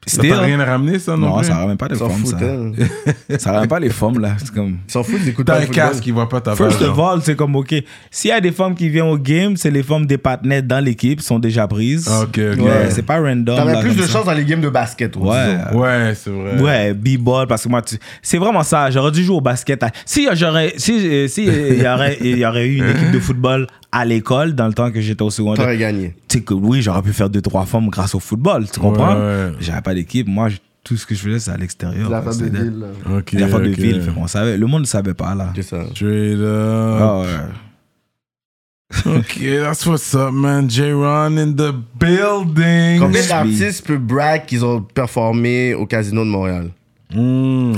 Euh, 0.07 0.11
Ça 0.11 0.18
Still. 0.18 0.30
t'a 0.32 0.40
rien 0.41 0.64
ramené, 0.64 0.99
ça, 0.99 1.11
non, 1.18 1.27
Non, 1.30 1.38
plus? 1.38 1.48
ça 1.48 1.56
ramène 1.57 1.77
pas 1.77 1.88
les 1.88 1.95
s'en 1.95 2.10
foutent, 2.10 2.38
ça. 2.40 2.45
hein. 2.45 2.72
Ça 3.40 3.52
ramène 3.53 3.68
pas 3.68 3.80
les 3.80 3.90
femmes, 3.90 4.19
là. 4.19 4.36
C'est 4.38 4.53
comme. 4.53 4.77
Ils 4.88 4.91
s'en 4.91 5.03
foutent, 5.03 5.19
ils 5.23 5.30
écoutent 5.30 5.45
T'as 5.48 5.61
un 5.61 5.65
casque 5.65 6.02
qui 6.03 6.11
voit 6.11 6.30
pas 6.30 6.41
ta 6.41 6.56
First 6.56 6.82
of 6.82 6.98
all, 6.99 7.22
c'est 7.23 7.36
comme, 7.36 7.56
OK, 7.56 7.73
s'il 8.11 8.30
y 8.30 8.34
a 8.34 8.40
des 8.40 8.52
femmes 8.52 8.76
qui 8.76 8.88
viennent 8.90 9.06
au 9.07 9.18
game, 9.18 9.57
c'est 9.57 9.72
les 9.72 9.82
femmes 9.84 10.06
des 10.06 10.18
partenaires 10.18 10.61
dans 10.64 10.84
l'équipe, 10.84 11.22
sont 11.22 11.40
déjà 11.40 11.68
prises. 11.68 12.07
Ah, 12.10 12.22
Ok, 12.22 12.40
ok. 12.53 12.64
Ouais, 12.65 12.90
c'est 12.90 13.02
pas 13.06 13.19
random. 13.19 13.56
Là, 13.68 13.80
plus 13.82 13.90
comme 13.90 13.98
de 13.98 14.02
ça. 14.03 14.14
chance 14.19 14.26
dans 14.26 14.34
les 14.34 14.45
games 14.45 14.61
de 14.61 14.69
basket. 14.69 15.15
ouais, 15.15 15.23
Ouais. 15.30 15.57
disons. 15.69 15.80
Ouais, 15.82 16.14
c'est 16.15 16.30
vrai. 16.30 16.61
Ouais, 16.61 16.94
b-ball, 16.94 17.48
parce 17.48 17.64
que 17.64 17.69
moi, 17.69 17.82
tu- 17.82 17.98
c'est 18.22 18.38
vraiment 18.38 18.64
ça. 18.64 18.90
J'aurais 18.91 19.11
dû 19.11 19.23
jouer 19.23 19.36
au 19.38 19.41
basket. 19.41 19.82
à- 19.84 19.91
Si 20.06 20.27
j'aurais, 20.34 20.73
si, 20.77 20.91
euh, 21.07 21.27
si 21.27 21.48
euh, 21.49 21.69
il 21.76 21.82
y 21.84 21.88
aurait, 21.88 22.18
il 22.22 22.38
y 22.38 22.45
aurait 22.45 22.68
eu 22.68 22.77
une 22.77 22.90
équipe 22.90 23.11
de 23.11 23.19
football 23.19 23.68
à 23.98 24.06
l'école 24.06 24.54
dans 24.56 24.68
le 24.68 24.74
temps 24.74 24.92
que 24.92 25.00
j'étais 25.02 25.22
au 25.22 25.30
secondaire, 25.30 25.64
T'aurais 25.66 25.78
gagné. 25.78 26.14
tu 26.28 26.38
sais 26.40 26.44
que 26.44 26.54
oui, 26.54 26.82
j'aurais 26.82 27.02
pu 27.02 27.14
faire 27.14 27.30
deux 27.30 27.42
trois 27.42 27.66
formes 27.66 27.90
grâce 27.90 28.14
au 28.16 28.20
football. 28.20 28.66
Tu 28.72 28.80
comprends? 28.80 29.16
Ouais, 29.16 29.22
ouais. 29.22 29.52
J'avais 29.62 29.82
pas 29.82 29.94
d'équipe. 29.94 30.28
Moi, 30.28 30.50
je- 30.50 30.58
tout 30.84 30.98
ce 30.98 31.06
que 31.06 31.16
je 31.16 31.22
faisais, 31.22 31.40
c'est 31.40 31.52
à 31.52 31.58
l'extérieur. 31.58 32.10
La 32.10 32.22
femme 32.22 32.38
de 32.38 32.46
ville. 32.58 32.80
là. 32.80 33.18
Ok, 33.18 33.32
Les 33.32 33.42
affaires 33.44 33.60
de 33.62 33.70
ville. 33.70 34.02
fait 34.02 34.12
qu'on 34.12 34.28
savait, 34.28 34.58
le 34.58 34.68
monde 34.68 34.82
ne 34.82 34.86
savait 34.88 35.14
pas 35.16 35.34
là. 35.34 35.52
C'est 35.56 35.64
ça. 35.64 35.84
Straight 35.94 36.38
up. 36.40 36.98
Ah 37.02 37.20
ouais. 37.22 39.18
Ok, 39.18 39.40
that's 39.64 39.86
what's 39.88 40.14
up, 40.14 40.32
man. 40.32 40.70
J-Ron 40.70 41.38
in 41.38 41.52
the 41.54 41.74
building. 42.00 43.00
Combien 43.00 43.26
d'artistes 43.28 43.86
peuvent 43.88 43.98
brag 44.00 44.46
qu'ils 44.46 44.64
ont 44.64 44.82
performé 44.82 45.74
au 45.74 45.86
Casino 45.88 46.24
de 46.24 46.30
Montréal? 46.30 46.70
Mm. 47.14 47.74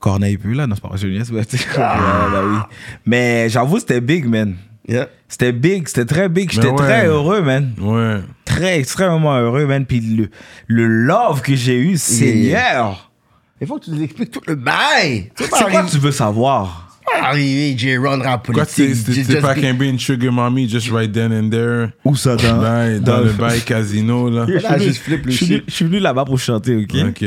Corneille 0.00 0.36
plus 0.38 0.54
là, 0.54 0.66
non, 0.66 0.74
c'est 0.74 0.80
pas 0.82 0.88
vrai, 0.88 0.98
je 0.98 1.06
niaise, 1.06 1.30
mais 1.32 1.42
Ah. 1.78 2.26
ouais, 2.26 2.32
bah 2.32 2.42
oui. 2.46 2.58
Mais 3.06 3.48
j'avoue, 3.48 3.78
c'était 3.78 4.00
big, 4.00 4.26
man. 4.26 4.54
Yeah. 4.90 5.08
C'était 5.28 5.52
big, 5.52 5.86
c'était 5.86 6.04
très 6.04 6.28
big. 6.28 6.50
J'étais 6.50 6.68
ouais. 6.68 6.76
très 6.76 7.06
heureux, 7.06 7.42
man. 7.42 7.72
Ouais. 7.80 8.20
Très, 8.44 8.80
extrêmement 8.80 9.36
heureux, 9.38 9.64
man. 9.66 9.86
Puis 9.86 10.00
le, 10.00 10.28
le 10.66 10.86
love 10.86 11.42
que 11.42 11.54
j'ai 11.54 11.78
eu, 11.78 11.96
Seigneur. 11.96 13.10
Il 13.60 13.66
faut 13.66 13.78
que 13.78 13.84
tu 13.84 13.90
nous 13.92 14.02
expliques 14.02 14.32
tout 14.32 14.42
le 14.46 14.56
bail. 14.56 15.30
C'est 15.36 15.48
quoi 15.48 15.84
tu 15.88 15.98
veux 15.98 16.12
savoir? 16.12 16.88
pas 17.10 17.26
arriver, 17.28 17.76
J-Ron, 17.76 18.20
rap 18.20 18.46
politique. 18.46 18.94
c'est- 18.94 19.40
pas 19.40 19.54
qu'un 19.54 19.78
une 19.78 19.98
sugar 19.98 20.32
mommy 20.32 20.68
just 20.68 20.90
right 20.90 21.10
then 21.10 21.32
and 21.32 21.50
there. 21.50 21.88
Où 22.04 22.14
ça, 22.14 22.36
dans, 22.36 22.58
Dans, 22.58 23.00
dans 23.02 23.20
le 23.20 23.32
bail 23.32 23.60
casino, 23.62 24.30
là. 24.30 24.46
Suis 25.30 25.62
je 25.66 25.72
suis 25.72 25.84
venu 25.84 25.98
là-bas 25.98 26.24
pour 26.24 26.38
chanter, 26.38 26.76
ok? 26.76 27.08
Ok. 27.08 27.24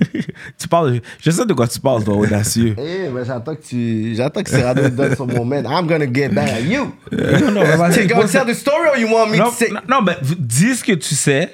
Tu 0.58 0.68
parles, 0.68 1.00
je 1.20 1.30
sais 1.30 1.44
de 1.44 1.52
quoi 1.52 1.68
tu 1.68 1.78
parles, 1.80 2.04
toi, 2.04 2.14
audacieux. 2.14 2.74
Eh, 2.78 3.08
mais 3.10 3.24
j'attends 3.24 3.54
que 3.54 3.62
tu. 3.62 4.14
J'attends 4.14 4.42
que 4.42 4.48
Cyrano 4.50 4.82
te 4.82 4.88
donne 4.88 5.14
son 5.16 5.26
moment. 5.26 5.56
I'm 5.56 5.86
gonna 5.86 6.06
get 6.12 6.30
back 6.30 6.48
at 6.50 6.60
you. 6.62 6.92
non, 7.12 7.50
non, 7.52 7.64
vas-y, 7.76 8.06
pose- 8.08 8.32
tell 8.32 8.46
the 8.46 8.54
story 8.54 8.88
or 8.88 8.96
you 8.98 9.08
want 9.12 9.28
me 9.30 9.36
non, 9.38 9.46
to 9.46 9.52
say? 9.52 9.68
non, 9.88 10.02
ben, 10.02 10.16
dis 10.38 10.76
ce 10.76 10.84
que 10.84 10.92
tu 10.92 11.14
sais, 11.14 11.50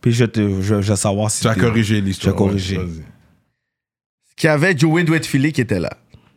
puis 0.00 0.12
je, 0.12 0.24
te, 0.24 0.40
je, 0.62 0.80
je 0.80 0.90
vais 0.92 0.96
savoir 0.96 1.30
si 1.30 1.42
Tu 1.42 1.48
as 1.48 1.54
corrigé 1.54 2.00
l'histoire. 2.00 2.34
Tu 2.34 2.42
as 2.42 2.46
corrigé. 2.46 2.78
ouais, 2.78 2.84
vas-y. 2.84 3.04
Qu'il 4.36 4.48
y 4.48 4.50
avait 4.50 4.76
Joey 4.76 5.04
Douet-Philly 5.04 5.52
qui 5.52 5.60
était 5.60 5.80
là. 5.80 5.90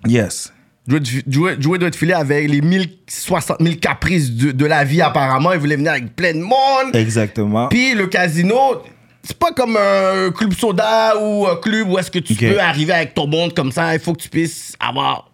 Yes. 0.06 0.52
Joey 0.85 1.56
Joey 1.60 1.77
Douet-Philly 1.77 2.11
avait 2.11 2.45
les 2.45 2.60
1060 2.60 3.57
000 3.61 3.76
caprices 3.77 4.31
de, 4.31 4.52
de 4.52 4.65
la 4.65 4.84
vie, 4.84 5.02
apparemment. 5.02 5.53
Il 5.53 5.60
voulait 5.60 5.77
venir 5.77 5.94
avec 5.94 6.14
plein 6.14 6.34
de 6.34 6.40
monde. 6.41 6.94
Exactement. 6.94 7.69
Puis 7.69 7.94
le 7.95 8.07
casino, 8.07 8.57
c'est 9.23 9.37
pas 9.37 9.51
comme 9.53 9.77
un 9.77 10.31
club 10.31 10.53
soda 10.53 11.17
ou 11.21 11.47
un 11.47 11.55
club 11.55 11.89
où 11.89 11.97
est-ce 11.97 12.11
que 12.11 12.19
tu 12.19 12.35
peux 12.35 12.59
arriver 12.59 12.93
avec 12.93 13.13
ton 13.13 13.25
monde 13.27 13.53
comme 13.53 13.71
ça. 13.71 13.93
Il 13.93 13.99
faut 13.99 14.13
que 14.13 14.21
tu 14.21 14.29
puisses 14.29 14.75
avoir 14.79 15.31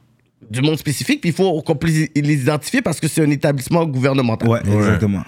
du 0.49 0.61
monde 0.61 0.77
spécifique. 0.77 1.21
Puis 1.21 1.31
il 1.31 1.35
faut 1.35 1.61
qu'on 1.61 1.75
puisse 1.75 2.09
les 2.15 2.41
identifier 2.41 2.81
parce 2.81 2.99
que 2.99 3.07
c'est 3.07 3.23
un 3.23 3.29
établissement 3.31 3.85
gouvernemental. 3.85 4.47
ouais, 4.47 4.59
exactement. 4.61 5.23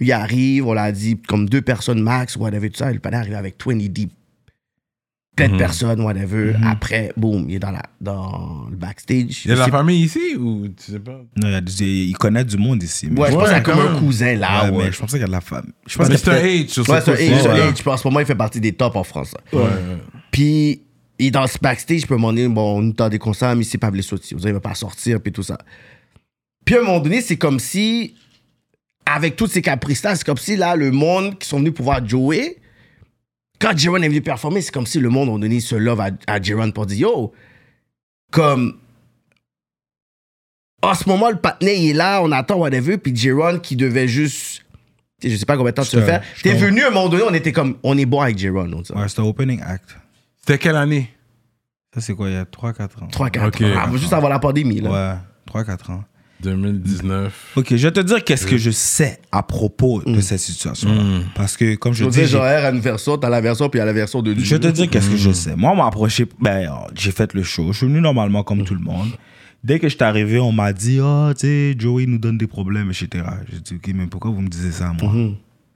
Il 0.00 0.12
arrive, 0.12 0.66
on 0.66 0.74
l'a 0.74 0.92
dit, 0.92 1.16
comme 1.26 1.48
deux 1.48 1.62
personnes 1.62 2.02
max, 2.02 2.36
whatever, 2.36 2.68
tout 2.68 2.78
ça. 2.78 2.92
Le 2.92 2.98
panneau 2.98 3.18
arrive 3.18 3.34
avec 3.34 3.56
20 3.64 3.76
deep. 3.88 4.12
Plein 5.36 5.48
Mhm. 5.48 5.52
de 5.52 5.58
personnes, 5.58 6.00
whatever. 6.00 6.54
Après, 6.64 7.12
boum, 7.16 7.44
il 7.50 7.56
est 7.56 7.58
dans, 7.58 7.70
la, 7.70 7.82
dans 8.00 8.66
le 8.70 8.76
backstage. 8.76 9.44
Il 9.44 9.48
y 9.48 9.52
a 9.52 9.54
de 9.56 9.60
la 9.60 9.68
famille 9.68 10.02
ici 10.04 10.34
ou 10.38 10.66
tu 10.68 10.92
sais 10.92 10.98
pas? 10.98 11.20
Non, 11.36 11.48
il, 11.48 11.50
y 11.50 11.54
a 11.54 11.60
des- 11.60 11.84
il 12.06 12.16
connaît 12.16 12.44
du 12.44 12.56
monde 12.56 12.82
ici. 12.82 13.06
Ouais, 13.08 13.30
je 13.30 13.34
pense 13.36 13.42
Ouais, 13.42 13.44
qu'il 13.44 13.52
y 13.52 13.54
a 13.54 13.60
comme 13.60 13.78
un 13.80 13.98
cousin 13.98 14.34
là. 14.36 14.64
Ouais, 14.64 14.70
Ouais, 14.78 14.84
mais 14.86 14.92
je 14.92 14.98
pensais 14.98 15.12
qu'il 15.18 15.20
y 15.20 15.24
a 15.24 15.26
de 15.26 15.32
la 15.32 15.42
femme. 15.42 15.72
Je 15.86 15.98
pense 15.98 16.08
Mr. 16.08 16.14
H 16.14 16.68
sur 16.68 16.88
Ouais, 16.88 17.00
ce 17.00 17.04
c'est 17.04 17.28
un 17.28 17.32
poste-là. 17.34 17.54
H, 17.54 17.58
Ouais. 17.66 17.70
H, 17.72 17.76
je 17.76 17.82
pense. 17.82 17.94
En 17.94 17.96
ce 18.02 18.08
moment, 18.08 18.20
il 18.20 18.26
fait 18.26 18.34
partie 18.34 18.60
des 18.62 18.72
tops 18.72 18.96
en 18.96 19.04
France. 19.04 19.34
là. 19.52 19.60
Ouais. 19.60 19.68
Puis, 20.30 20.80
il 21.18 21.26
est 21.26 21.30
dans 21.30 21.46
ce 21.46 21.58
backstage, 21.60 22.00
je 22.00 22.06
peux 22.06 22.16
demander, 22.16 22.48
bon, 22.48 22.78
on 22.78 22.82
nous 22.82 22.92
tend 22.94 23.08
des 23.10 23.18
concerts, 23.18 23.54
mais 23.56 23.64
c'est 23.64 23.76
pas 23.78 23.90
aussi. 23.90 24.34
Vous 24.34 24.46
allez 24.46 24.58
pas 24.58 24.74
sortir, 24.74 25.20
puis 25.20 25.32
tout 25.32 25.42
ça. 25.42 25.58
Puis, 26.64 26.76
à 26.76 26.78
un 26.80 26.82
moment 26.82 27.00
donné, 27.00 27.20
c'est 27.20 27.36
comme 27.36 27.58
si, 27.60 28.14
avec 29.04 29.36
toutes 29.36 29.50
ces 29.52 29.62
caprices-là, 29.62 30.16
c'est 30.16 30.24
comme 30.24 30.36
si, 30.38 30.56
là, 30.56 30.76
le 30.76 30.90
monde 30.92 31.38
qui 31.38 31.46
sont 31.46 31.58
venus 31.58 31.74
pour 31.74 31.84
voir 31.84 32.06
Joey, 32.06 32.56
quand 33.60 33.76
Jaron 33.76 34.02
est 34.02 34.08
venu 34.08 34.20
performer, 34.22 34.60
c'est 34.60 34.72
comme 34.72 34.86
si 34.86 34.98
le 35.00 35.08
monde 35.08 35.28
a 35.30 35.38
donné 35.38 35.60
ce 35.60 35.74
love 35.76 36.00
à, 36.00 36.10
à 36.26 36.40
Jaron 36.40 36.70
pour 36.72 36.86
dire, 36.86 37.08
yo, 37.08 37.32
comme, 38.30 38.78
en 40.82 40.94
ce 40.94 41.08
moment, 41.08 41.30
le 41.30 41.36
patinet, 41.36 41.78
il 41.80 41.90
est 41.90 41.94
là, 41.94 42.20
on 42.22 42.30
attend 42.32 42.56
whatever, 42.58 42.98
puis 42.98 43.14
Jaron 43.16 43.58
qui 43.58 43.76
devait 43.76 44.08
juste, 44.08 44.64
je 45.22 45.34
sais 45.34 45.46
pas 45.46 45.56
combien 45.56 45.70
de 45.72 45.76
temps 45.76 45.84
tu 45.84 45.96
veux 45.96 46.02
faire, 46.02 46.22
t'es 46.42 46.52
te- 46.54 46.58
venu 46.58 46.82
à 46.82 46.88
un 46.88 46.90
moment 46.90 47.08
donné, 47.08 47.24
on 47.28 47.34
était 47.34 47.52
comme, 47.52 47.76
on 47.82 47.96
est 47.98 48.06
bon 48.06 48.20
avec 48.20 48.38
Jaron. 48.38 48.70
Ouais, 48.94 49.08
c'était 49.08 49.22
opening 49.22 49.60
act. 49.62 49.96
C'était 50.38 50.58
quelle 50.58 50.76
année? 50.76 51.10
Ça, 51.94 52.00
c'est 52.02 52.14
quoi, 52.14 52.28
il 52.28 52.34
y 52.34 52.36
a 52.36 52.44
3-4 52.44 53.02
ans 53.02 53.08
3-4 53.10 53.46
Ok. 53.48 53.62
ans. 53.62 53.74
Ah, 53.78 53.90
juste 53.96 54.12
avant 54.12 54.28
la 54.28 54.38
pandémie, 54.38 54.80
là. 54.80 54.90
Ouais, 55.54 55.62
3-4 55.62 55.92
ans. 55.92 56.04
2019. 56.42 57.52
Ok, 57.56 57.74
je 57.76 57.86
vais 57.86 57.92
te 57.92 58.00
dire 58.00 58.22
qu'est-ce 58.24 58.46
que 58.46 58.56
je 58.56 58.70
sais 58.70 59.18
à 59.32 59.42
propos 59.42 60.02
de 60.02 60.20
cette 60.20 60.40
situation-là. 60.40 61.02
Mm. 61.02 61.24
Parce 61.34 61.56
que, 61.56 61.74
comme 61.76 61.92
je 61.92 62.04
Je 62.04 62.10
dis, 62.10 62.26
j'ai- 62.26 62.38
à 62.38 62.70
une 62.70 62.80
version, 62.80 63.16
t'as 63.16 63.28
la 63.30 63.40
version, 63.40 63.68
puis 63.68 63.78
il 63.78 63.80
y 63.80 63.82
a 63.82 63.86
la 63.86 63.92
version 63.92 64.22
de 64.22 64.34
je 64.36 64.54
vais 64.54 64.60
te 64.60 64.68
dire 64.68 64.88
qu'est-ce 64.90 65.10
que 65.10 65.16
je 65.16 65.30
sais. 65.32 65.56
Moi, 65.56 65.70
on 65.72 65.76
m'a 65.76 65.86
approché, 65.86 66.26
ben, 66.40 66.66
euh, 66.68 66.70
j'ai 66.94 67.10
fait 67.12 67.32
le 67.34 67.42
show. 67.42 67.72
Je 67.72 67.78
suis 67.78 67.86
venu 67.86 68.00
normalement 68.00 68.42
comme 68.42 68.64
tout 68.64 68.74
le 68.74 68.80
monde. 68.80 69.10
Dès 69.64 69.78
que 69.80 69.88
je 69.88 69.96
suis 69.96 70.04
arrivé, 70.04 70.38
on 70.38 70.52
m'a 70.52 70.72
dit, 70.72 71.00
oh, 71.02 71.30
tu 71.32 71.46
sais, 71.46 71.74
Joey 71.76 72.06
nous 72.06 72.18
donne 72.18 72.38
des 72.38 72.46
problèmes, 72.46 72.90
etc. 72.90 73.24
J'ai 73.50 73.58
dit, 73.60 73.74
ok, 73.74 73.92
mais 73.96 74.06
pourquoi 74.06 74.30
vous 74.30 74.40
me 74.40 74.48
disiez 74.48 74.70
ça 74.70 74.90
à 74.90 74.92
moi? 74.92 75.12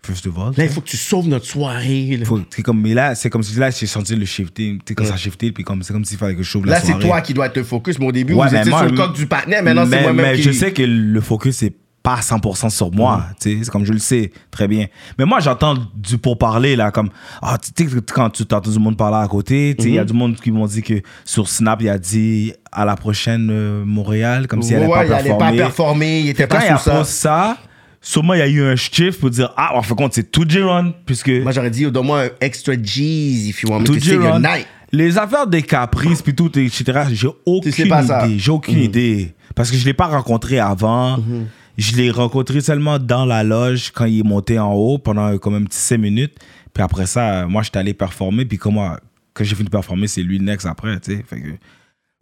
First 0.03 0.27
of 0.27 0.39
all. 0.39 0.53
Là, 0.57 0.65
il 0.65 0.71
faut 0.71 0.81
que 0.81 0.89
tu 0.89 0.97
sauves 0.97 1.29
notre 1.29 1.45
soirée. 1.47 2.17
Là, 2.19 2.25
Faut- 2.25 2.41
c'est 2.51 2.63
comme, 2.63 2.81
mais 2.81 2.95
là, 2.95 3.15
c'est 3.15 3.29
comme 3.29 3.43
si 3.43 3.55
là, 3.59 3.71
j'ai 3.71 3.87
senti 3.87 4.17
le 4.17 4.25
shifting. 4.25 4.79
Tu 4.79 4.83
sais, 4.89 4.95
quand 4.95 5.05
ça 5.05 5.15
a 5.15 5.17
shifté, 5.19 5.53
puis 5.53 5.63
comme, 5.63 5.83
c'est 5.83 5.93
comme 5.93 6.05
s'il 6.05 6.17
fallait 6.19 6.35
que 6.37 6.43
je 6.43 6.51
sauve 6.51 6.65
la 6.67 6.73
Là, 6.75 6.81
c'est 6.81 6.87
soirée. 6.93 7.05
toi 7.07 7.21
qui 7.21 7.35
dois 7.35 7.47
être 7.47 7.57
le 7.57 7.65
focus. 7.65 7.99
Mais 7.99 8.07
au 8.07 8.13
début, 8.13 8.33
Ouais, 8.35 8.49
vous 8.49 8.55
étiez 8.55 8.71
moi, 8.71 8.81
sur 8.81 8.91
le 8.91 8.97
coq 8.97 9.15
du 9.15 9.27
partenaire. 9.27 9.63
Maintenant, 9.63 9.87
c'est 9.91 10.01
moi-même 10.03 10.27
mais 10.33 10.37
qui... 10.37 10.43
je 10.43 10.53
sais 10.53 10.73
que 10.73 10.83
le 10.83 11.21
focus 11.21 11.57
c'est 11.57 11.75
pas 12.03 12.15
à 12.15 12.21
100% 12.21 12.71
sur 12.71 12.91
moi, 12.93 13.27
tu 13.39 13.59
sais, 13.59 13.65
c'est 13.65 13.71
comme 13.71 13.85
je 13.85 13.93
le 13.93 13.99
sais 13.99 14.33
très 14.51 14.67
bien. 14.67 14.87
Mais 15.19 15.27
moi, 15.27 15.39
j'entends 15.41 15.75
du 15.95 16.17
pourparler, 16.17 16.75
là, 16.75 16.91
comme, 16.91 17.11
ah, 17.43 17.59
tu 17.59 17.87
sais, 17.87 17.91
quand 18.15 18.31
tu 18.31 18.43
entends 18.45 18.71
du 18.71 18.79
monde 18.79 18.97
parler 18.97 19.23
à 19.23 19.29
côté, 19.29 19.75
tu 19.77 19.83
sais, 19.83 19.89
il 19.91 19.95
y 19.97 19.99
a 19.99 20.05
du 20.07 20.15
monde 20.15 20.37
qui 20.37 20.51
m'ont 20.51 20.65
dit 20.67 20.81
que 20.81 20.95
sur 21.27 21.47
Snap, 21.47 21.83
il 21.83 21.91
a 21.91 21.99
dit 21.99 22.55
à 22.73 22.87
la 22.87 22.97
prochaine 22.97 23.51
euh, 23.53 23.85
Montréal, 23.85 24.47
comme 24.47 24.63
si 24.63 24.73
elle 24.73 24.89
ouais, 24.89 24.95
allait 24.97 25.05
il 25.05 25.11
pas 25.11 25.15
allait 25.15 25.29
performer. 25.29 25.57
pas 25.59 25.63
performer. 25.65 26.21
Il 26.21 26.29
était 26.31 26.47
Quand 26.49 26.61
il 26.63 26.69
pas 26.69 26.79
sous 26.79 26.85
ça. 26.91 27.05
ça, 27.05 27.59
sûrement 28.01 28.35
il 28.35 28.39
y 28.39 28.43
a 28.43 28.49
eu 28.49 28.63
un 28.63 28.77
shift 28.77 29.21
pour 29.21 29.31
dire, 29.31 29.53
ah, 29.57 29.77
en 29.77 29.83
fin 29.83 29.95
de 29.95 29.99
compte, 29.99 30.15
c'est 30.15 30.31
tout 30.31 30.45
J-Run, 30.49 30.93
puisque 31.07 31.29
Moi, 31.31 31.53
j'aurais 31.53 31.71
dit, 31.71 31.91
donne-moi 31.91 32.23
un 32.25 32.29
extra 32.41 32.75
G's 32.77 33.49
if 33.49 33.63
you 33.63 33.71
want 33.71 33.81
me 33.81 33.87
to 33.87 33.95
sing 34.01 34.23
your 34.23 34.41
night. 34.41 34.67
les 34.93 35.19
affaires 35.19 35.47
des 35.47 35.63
caprices, 35.63 36.23
puis 36.23 36.35
tout, 36.35 36.51
etc., 36.59 36.83
j'ai 37.13 37.29
aucune 37.47 37.73
sais 37.73 37.83
idée. 37.85 38.39
J'ai 38.39 38.51
aucune 38.51 38.79
idée. 38.79 39.35
Parce 39.55 39.71
que 39.71 39.77
je 39.77 39.85
l'ai 39.85 39.95
pas 39.95 40.07
rencontré 40.07 40.59
avant. 40.59 41.19
Je 41.79 41.97
l'ai 41.97 42.11
rencontré 42.11 42.61
seulement 42.61 42.99
dans 42.99 43.25
la 43.25 43.43
loge 43.43 43.91
quand 43.95 44.05
il 44.05 44.21
est 44.21 44.23
monté 44.29 44.59
en 44.59 44.73
haut 44.73 44.99
pendant 44.99 45.37
quand 45.39 45.51
même 45.51 45.67
5 45.71 45.97
minutes. 45.99 46.35
Puis 46.75 46.83
après 46.83 47.07
ça, 47.07 47.47
moi, 47.47 47.63
j'étais 47.63 47.79
allé 47.79 47.95
performer. 47.95 48.45
Puis 48.45 48.59
comment, 48.59 48.97
quand 49.33 49.45
j'ai 49.45 49.55
fini 49.55 49.65
de 49.67 49.71
performer, 49.71 50.07
c'est 50.07 50.23
lui 50.23 50.39
next 50.41 50.67
après, 50.67 50.99
tu 51.01 51.17
sais. 51.17 51.25
Fait 51.29 51.41
que- 51.41 51.49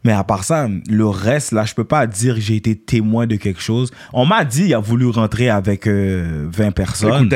Mais 0.05 0.13
à 0.13 0.23
part 0.23 0.45
ça, 0.45 0.69
le 0.89 1.07
reste, 1.07 1.53
là, 1.53 1.65
je 1.65 1.75
peux 1.75 1.85
pas 1.85 2.07
dire 2.07 2.37
que 2.37 2.41
j'ai 2.41 2.55
été 2.55 2.77
témoin 2.77 3.27
de 3.27 3.35
quelque 3.35 3.61
chose. 3.61 3.91
On 4.13 4.27
m'a 4.27 4.45
dit 4.45 4.67
il 4.67 4.75
a 4.75 4.79
voulu 4.79 5.07
rentrer 5.09 5.51
avec 5.51 5.89
euh, 5.89 6.47
20 6.53 6.71
personnes 6.71 7.29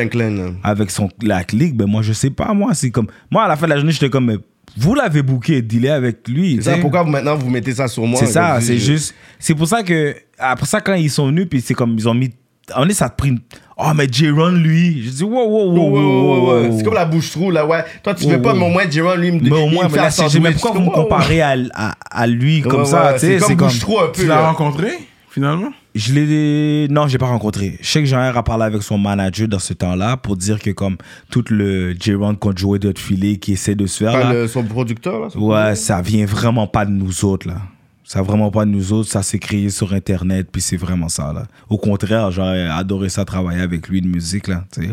avec 0.63 0.91
son, 0.91 1.09
la 1.23 1.43
clique, 1.43 1.77
ben 1.77 1.87
moi, 1.87 2.03
je 2.03 2.13
sais 2.13 2.31
pas, 2.31 2.55
moi, 2.55 2.75
c'est 2.75 2.91
comme... 2.91 3.09
Moi, 3.31 3.43
à 3.43 3.49
la 3.49 3.57
fin 3.57 3.67
de 3.67 3.71
la 3.71 3.77
journée, 3.77 3.93
j'étais 3.93 4.11
comme, 4.11 4.27
mais 4.27 4.37
vous 4.77 4.95
l'avez 4.95 5.23
booké, 5.23 5.61
dealé 5.61 5.89
avec 5.89 6.29
lui. 6.29 6.57
C'est 6.57 6.71
ça, 6.71 6.79
pourquoi 6.79 7.03
vous, 7.03 7.11
maintenant 7.11 7.37
vous 7.37 7.51
mettez 7.51 7.75
ça 7.75 7.89
sur 7.89 8.07
moi? 8.07 8.21
C'est 8.21 8.27
ça, 8.27 8.61
c'est 8.61 8.79
juste... 8.79 9.15
C'est 9.41 9.57
pour 9.57 9.67
ça 9.67 9.83
que, 9.83 10.15
après 10.39 10.67
ça, 10.67 10.81
quand 10.81 10.95
ils 10.95 11.11
sont 11.11 11.27
venus, 11.27 11.49
puis 11.51 11.61
c'est 11.61 11.75
comme, 11.75 11.95
ils 11.99 12.09
ont 12.09 12.15
mis 12.15 12.31
donné, 12.69 12.95
ça 12.95 13.09
te 13.09 13.17
pris. 13.17 13.39
Oh, 13.85 13.93
mais 13.95 14.07
J-Ron, 14.11 14.51
lui. 14.53 15.03
Je 15.05 15.11
dis, 15.11 15.25
wow, 15.25 15.31
wow, 15.45 15.73
wow, 15.73 15.91
wow, 15.91 16.01
wow, 16.01 16.63
wow. 16.69 16.77
C'est 16.79 16.85
comme 16.85 16.95
la 16.95 17.05
bouche-trou, 17.05 17.51
là, 17.51 17.67
ouais. 17.67 17.85
Toi, 18.03 18.15
tu 18.15 18.27
veux 18.27 18.41
pas, 18.41 18.55
mais 18.55 18.65
au 18.65 18.69
moins, 18.71 18.89
Jérôme, 18.89 19.21
lui, 19.21 19.33
me 19.33 19.41
Mais 19.41 19.51
au 19.51 19.67
moins, 19.69 19.89
mais 19.91 19.97
là, 19.97 20.11
c'est- 20.11 20.23
mais 20.25 20.29
sandwich. 20.31 20.53
pourquoi 20.61 20.71
vous 20.81 20.87
me 20.87 20.91
comparez 20.95 21.41
à, 21.43 21.57
à, 21.75 21.95
à 22.11 22.27
lui 22.27 22.61
comme 22.63 22.81
Ouais, 22.81 22.87
ça, 22.87 23.07
ouais, 23.07 23.15
tu 23.15 23.21
sais, 23.21 23.39
C'est 23.41 23.57
comme 23.57 23.69
bouche-trou 23.69 23.99
un 23.99 24.07
peu. 24.07 24.23
Tu 24.23 24.27
l'as 24.27 24.47
rencontré, 24.47 24.89
finalement? 25.31 25.71
Je 25.95 26.15
l'ai. 26.15 26.89
Non, 26.89 27.07
j'ai 27.09 27.19
pas 27.19 27.27
rencontré. 27.27 27.77
Je 27.83 27.87
sais 27.87 28.03
que 28.03 28.15
un 28.15 28.35
à 28.35 28.43
parler 28.43 28.65
avec 28.65 28.83
son 28.83 28.97
manager 28.97 29.47
dans 29.47 29.59
ce 29.59 29.75
temps-là 29.75 30.17
pour 30.17 30.37
dire 30.37 30.59
que, 30.59 30.71
comme 30.71 30.97
tout 31.31 31.45
le 31.51 31.93
J-Ron 32.01 32.35
qu'on 32.37 32.57
jouait 32.57 32.79
de 32.79 32.95
filet 32.97 33.37
qui 33.37 33.53
essaie 33.53 33.75
de 33.75 33.87
se 33.87 34.05
faire. 34.05 34.19
Là, 34.19 34.33
le- 34.33 34.49
son 34.49 34.63
producteur, 34.63 35.21
là. 35.21 35.29
son 35.31 35.41
Ouais, 35.41 35.75
ça 35.75 36.01
vient 36.01 36.25
vraiment 36.25 36.67
pas 36.67 36.87
de 36.87 36.93
nous 36.93 37.25
autres, 37.27 37.47
là. 37.49 37.57
Ça 38.05 38.21
vraiment 38.23 38.51
pas 38.51 38.65
de 38.65 38.71
nous 38.71 38.93
autres, 38.93 39.09
ça 39.11 39.23
s'est 39.23 39.39
créé 39.39 39.71
sur 39.71 39.93
Internet, 39.93 40.49
puis 40.51 40.61
c'est 40.61 40.77
vraiment 40.77 41.09
ça, 41.09 41.33
là. 41.33 41.47
Au 41.69 41.79
contraire, 41.79 42.31
j'aurais 42.33 42.67
adoré 42.69 43.09
ça, 43.09 43.25
travailler 43.25 43.61
avec 43.61 43.89
lui 43.89 44.01
de 44.01 44.09
musique, 44.09 44.49
là, 44.49 44.65
tu 44.73 44.83
sais. 44.83 44.89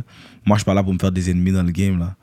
Moi, 0.45 0.57
je 0.57 0.59
suis 0.59 0.65
pas 0.65 0.73
là 0.75 0.83
pour 0.83 0.93
me 0.93 0.99
faire 0.99 1.11
des 1.11 1.29
ennemis 1.31 1.51
dans 1.51 1.63
le 1.63 1.71
game, 1.71 1.97
là. 1.99 2.15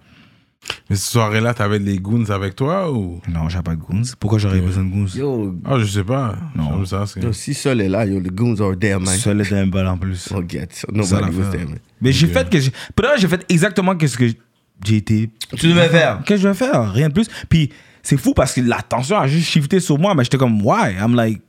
Mais 0.91 0.97
cette 0.97 1.11
soirée-là, 1.13 1.55
t'avais 1.55 1.79
les 1.79 1.99
goons 1.99 2.29
avec 2.31 2.57
toi 2.57 2.91
ou? 2.93 3.21
Non, 3.29 3.49
j'ai 3.49 3.61
pas 3.63 3.75
de 3.77 3.81
goons. 3.81 4.03
Pourquoi 4.19 4.39
j'aurais 4.39 4.61
besoin 4.61 4.83
de 4.85 4.91
goons? 4.91 5.07
Yo, 5.15 5.55
Ah, 5.65 5.79
je 5.79 5.85
sais 5.85 6.03
pas. 6.03 6.35
Non. 6.57 6.71
Comme 6.71 6.87
ça, 6.87 7.05
c'est- 7.07 7.23
yo, 7.23 7.33
si 7.33 7.55
Sol 7.55 7.81
est 7.81 7.89
là, 7.89 8.05
yo, 8.05 8.21
the 8.21 8.33
goons 8.33 8.61
are 8.61 8.77
there, 8.77 8.99
man. 8.99 9.15
Seul 9.17 9.41
est 9.43 9.53
un 9.53 9.67
bal 9.69 9.87
en 9.87 9.97
plus. 9.97 10.29
Oh, 10.35 10.43
get. 10.49 10.69
Ça, 10.73 10.89
Nobody 10.93 11.37
was 11.37 11.51
there, 11.53 11.67
man. 11.67 11.79
Mais 12.01 12.11
j'ai 12.11 12.27
Ok. 12.27 12.33
fait 12.33 12.51
que 12.51 12.59
j'ai. 12.61 12.73
J'ai 13.19 13.29
fait 13.29 13.45
exactement 13.49 13.95
ce 14.01 14.17
que 14.17 14.27
j'ai 14.85 14.97
été. 14.97 15.31
Tu 15.57 15.69
devais 15.69 15.89
faire. 15.89 16.19
Qu'est-ce 16.25 16.43
que 16.43 16.49
je 16.49 16.49
vais 16.49 16.55
faire? 16.55 16.93
Rien 16.93 17.09
de 17.09 17.15
plus. 17.15 17.29
Puis 17.49 17.71
c'est 18.09 18.17
fou 18.17 18.33
parce 18.35 18.53
que 18.53 18.61
l'attention 18.61 19.19
a 19.19 19.27
juste 19.27 19.49
shifté 19.49 19.81
sur 19.81 19.99
moi, 19.99 20.15
mais 20.15 20.23
j'étais 20.23 20.37
comme, 20.39 20.65
why? 20.65 20.93
I'm 21.01 21.15
like. 21.17 21.41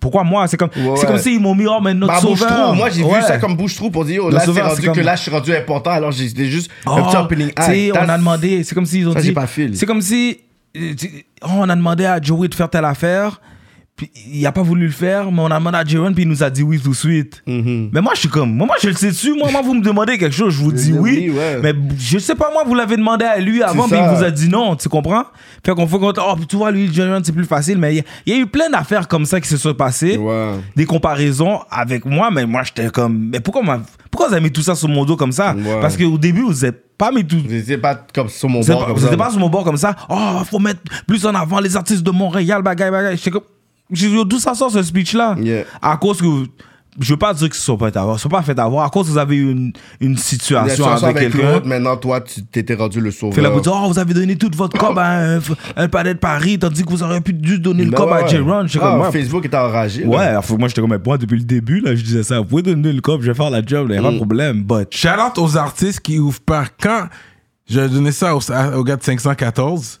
Pourquoi 0.00 0.24
moi? 0.24 0.46
C'est 0.48 0.56
comme, 0.56 0.70
Ouais, 0.76 0.96
c'est 0.96 1.06
comme 1.06 1.18
s'ils 1.18 1.40
m'ont 1.40 1.54
mis, 1.54 1.66
oh, 1.66 1.80
mais 1.80 1.94
notre 1.94 2.12
Bah, 2.14 2.20
sauveur. 2.20 2.74
Moi, 2.74 2.90
j'ai 2.90 3.02
Ouais. 3.04 3.20
vu 3.20 3.24
ça 3.24 3.38
comme 3.38 3.56
bouche-trou 3.56 3.90
pour 3.90 4.04
dire, 4.04 4.24
Le 4.24 4.30
là, 4.34 4.40
c'est 4.40 4.60
rendu 4.60 4.82
comme- 4.82 4.94
que 4.96 5.00
là, 5.00 5.14
je 5.16 5.22
suis 5.22 5.30
rendu 5.30 5.54
important, 5.54 5.90
alors 5.90 6.12
c'était 6.12 6.46
juste 6.46 6.70
un 6.86 7.00
Oh, 7.00 7.04
petit 7.06 7.16
opening 7.16 7.52
act. 7.56 7.70
on 7.94 8.08
a 8.08 8.18
demandé, 8.18 8.64
c'est 8.64 8.74
comme 8.74 8.86
s'ils 8.86 9.08
ont 9.08 9.12
Ça, 9.12 9.20
dit. 9.20 9.32
C'est 9.74 9.86
comme 9.86 10.00
si. 10.02 10.38
euh, 10.76 10.92
oh, 11.42 11.48
on 11.50 11.68
a 11.68 11.76
demandé 11.76 12.04
à 12.04 12.20
Joey 12.20 12.48
de 12.48 12.54
faire 12.54 12.68
telle 12.68 12.84
affaire, 12.84 13.40
puis 13.96 14.10
il 14.32 14.44
a 14.44 14.50
pas 14.50 14.62
voulu 14.62 14.86
le 14.86 14.92
faire, 14.92 15.30
mais 15.30 15.40
on 15.40 15.46
a 15.46 15.58
demandé 15.58 15.78
à 15.78 15.84
Jaron, 15.84 16.12
puis 16.12 16.24
il 16.24 16.28
nous 16.28 16.42
a 16.42 16.50
dit 16.50 16.64
oui 16.64 16.80
tout 16.82 16.90
de 16.90 16.94
suite. 16.96 17.42
Mhm. 17.46 17.90
Mais 17.92 18.00
moi, 18.00 18.12
je 18.14 18.20
suis 18.20 18.28
comme, 18.28 18.52
moi, 18.52 18.66
moi 18.66 18.74
je 18.82 18.88
le 18.88 18.94
sais 18.94 19.06
dessus. 19.08 19.34
Moi, 19.38 19.50
moi, 19.52 19.62
vous 19.62 19.74
me 19.74 19.82
demandez 19.82 20.18
quelque 20.18 20.34
chose, 20.34 20.52
je 20.52 20.58
vous 20.62 20.72
dis 20.72 20.92
oui. 20.92 21.28
oui, 21.30 21.38
ouais. 21.38 21.60
Mais 21.62 21.72
je 21.96 22.18
sais 22.18 22.34
pas, 22.34 22.50
moi, 22.52 22.64
vous 22.66 22.74
l'avez 22.74 22.96
demandé 22.96 23.24
à 23.24 23.38
lui 23.38 23.62
avant, 23.62 23.86
puis 23.88 23.96
il 23.96 24.16
vous 24.16 24.24
a 24.24 24.30
dit 24.32 24.48
non, 24.48 24.74
tu 24.74 24.88
comprends? 24.88 25.22
Fait 25.64 25.72
qu'on 25.74 25.86
fait 25.86 25.98
qu'on 25.98 26.12
oh, 26.16 26.34
tu 26.48 26.56
vois, 26.56 26.72
lui, 26.72 26.92
Jaron, 26.92 27.20
c'est 27.22 27.32
plus 27.32 27.44
facile. 27.44 27.78
Mais 27.78 27.92
il 27.94 27.96
y, 27.98 28.00
a- 28.00 28.04
il 28.26 28.34
y 28.34 28.36
a 28.36 28.40
eu 28.40 28.46
plein 28.46 28.68
d'affaires 28.68 29.06
comme 29.06 29.24
ça 29.26 29.40
qui 29.40 29.48
se 29.48 29.56
sont 29.56 29.74
passées. 29.74 30.18
Des 30.74 30.86
comparaisons 30.86 31.60
avec 31.70 32.04
moi, 32.04 32.30
mais 32.32 32.46
moi, 32.46 32.62
j'étais 32.64 32.90
comme, 32.90 33.28
mais 33.30 33.38
pourquoi, 33.38 33.62
vous 33.62 34.24
avez 34.34 34.40
mis 34.40 34.50
tout 34.50 34.62
ça 34.62 34.74
sur 34.74 34.88
mon 34.88 35.04
dos 35.04 35.16
comme 35.16 35.32
ça? 35.32 35.54
Parce 35.80 35.96
qu'au 35.96 36.18
début, 36.18 36.42
vous 36.42 36.64
n'êtes 36.64 36.82
pas 36.98 37.12
mis 37.12 37.24
tout. 37.24 37.38
Vous 37.46 37.54
étiez 37.54 37.78
pas 37.78 37.94
comme 38.12 38.28
sur 38.28 38.48
mon 38.48 38.60
Vous 38.60 38.72
bord 38.72 38.86
comme 38.86 38.94
pas, 39.10 39.16
pas 39.16 39.30
sur 39.30 39.38
mon 39.40 39.48
bord 39.48 39.62
comme 39.64 39.76
ça. 39.76 39.94
Oh, 40.08 40.38
faut 40.50 40.58
mettre 40.58 40.80
plus 41.06 41.24
en 41.26 41.34
avant 41.34 41.60
les 41.60 41.76
artistes 41.76 42.02
de 42.02 42.10
Montréal, 42.10 42.60
bagaille, 42.62 42.90
bagaille. 42.90 43.16
J'étais 43.16 43.30
comme. 43.30 43.42
D'où 43.90 44.38
ça 44.38 44.54
sort 44.54 44.70
ce 44.70 44.82
speech-là 44.82 45.36
Yeah. 45.40 45.64
À 45.82 45.96
cause 45.96 46.20
que. 46.20 46.26
Je 47.00 47.10
veux 47.12 47.16
pas 47.18 47.34
dire 47.34 47.48
qu'ils 47.48 47.58
ne 47.58 47.62
sont 47.62 47.76
pas 47.76 47.90
fait 47.90 47.96
avoir. 47.98 48.16
Ils 48.16 48.20
sont 48.20 48.28
pas 48.28 48.42
fait 48.42 48.56
avoir. 48.56 48.86
À 48.86 48.88
cause 48.88 49.06
que 49.08 49.10
vous 49.10 49.18
avez 49.18 49.34
eu 49.34 49.50
une, 49.50 49.72
une 50.00 50.16
situation 50.16 50.86
avec, 50.86 51.02
avec 51.16 51.32
quelqu'un. 51.32 51.60
maintenant, 51.64 51.96
toi, 51.96 52.20
tu 52.20 52.44
t'étais 52.44 52.74
rendu 52.76 53.00
le 53.00 53.10
Fait 53.10 53.26
là, 53.26 53.32
sauveur. 53.34 53.52
vous 53.52 53.60
dites, 53.60 53.72
oh, 53.74 53.88
vous 53.88 53.98
avez 53.98 54.14
donné 54.14 54.36
toute 54.36 54.54
votre 54.54 54.78
cob 54.78 54.96
à 54.96 55.34
un, 55.34 55.40
un 55.74 55.88
palais 55.88 56.14
de 56.14 56.20
Paris, 56.20 56.56
tandis 56.56 56.84
que 56.84 56.90
vous 56.90 57.02
auriez 57.02 57.20
pu 57.20 57.34
juste 57.42 57.62
donner 57.62 57.84
le 57.84 57.90
Ben 57.90 57.96
cob 57.96 58.12
à 58.12 58.22
ouais. 58.22 58.28
J-Ron. 58.28 58.68
J'étais 58.68 58.84
Ah, 58.84 58.90
comme, 58.92 59.00
ouais, 59.00 59.10
Facebook 59.10 59.44
était 59.44 59.56
enragé. 59.56 60.06
Ouais, 60.06 60.18
alors, 60.18 60.44
moi 60.56 60.68
j'étais 60.68 60.80
comme, 60.82 60.90
mais 60.90 61.00
moi 61.04 61.18
depuis 61.18 61.38
le 61.38 61.42
début, 61.44 61.80
là, 61.80 61.96
je 61.96 62.02
disais 62.02 62.22
ça, 62.22 62.38
vous 62.38 62.44
pouvez 62.44 62.62
donner 62.62 62.92
le 62.92 63.00
cop, 63.00 63.20
je 63.22 63.26
vais 63.32 63.34
faire 63.36 63.50
la 63.50 63.60
job, 63.66 63.88
il 63.88 63.92
n'y 63.94 63.98
a 63.98 64.02
pas 64.02 64.10
Mm. 64.10 64.12
de 64.12 64.16
problème. 64.18 64.62
But, 64.62 64.86
Shout 64.94 65.08
out 65.08 65.36
aux 65.38 65.56
artistes 65.56 65.98
qui 65.98 66.20
ouvrent 66.20 66.40
pas. 66.42 66.66
Quand 66.80 67.08
j'ai 67.66 67.88
donné 67.88 68.12
ça 68.12 68.36
aux, 68.36 68.52
à- 68.52 68.78
aux 68.78 68.84
gars 68.84 68.94
de 68.94 69.02
514, 69.02 69.98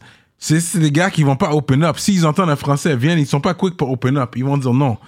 c'est 0.60 0.78
des 0.78 0.90
gars 0.90 1.10
qui 1.10 1.22
vont 1.22 1.36
pas 1.36 1.52
open 1.54 1.82
up. 1.84 1.98
S'ils 1.98 2.26
entendent 2.26 2.50
un 2.50 2.56
français, 2.56 2.96
viennent, 2.96 3.18
ils 3.18 3.26
sont 3.26 3.40
pas 3.40 3.54
quick 3.54 3.76
pour 3.76 3.90
open 3.90 4.16
up. 4.18 4.34
Ils 4.36 4.44
vont 4.44 4.58
dire 4.58 4.74
non. 4.74 4.98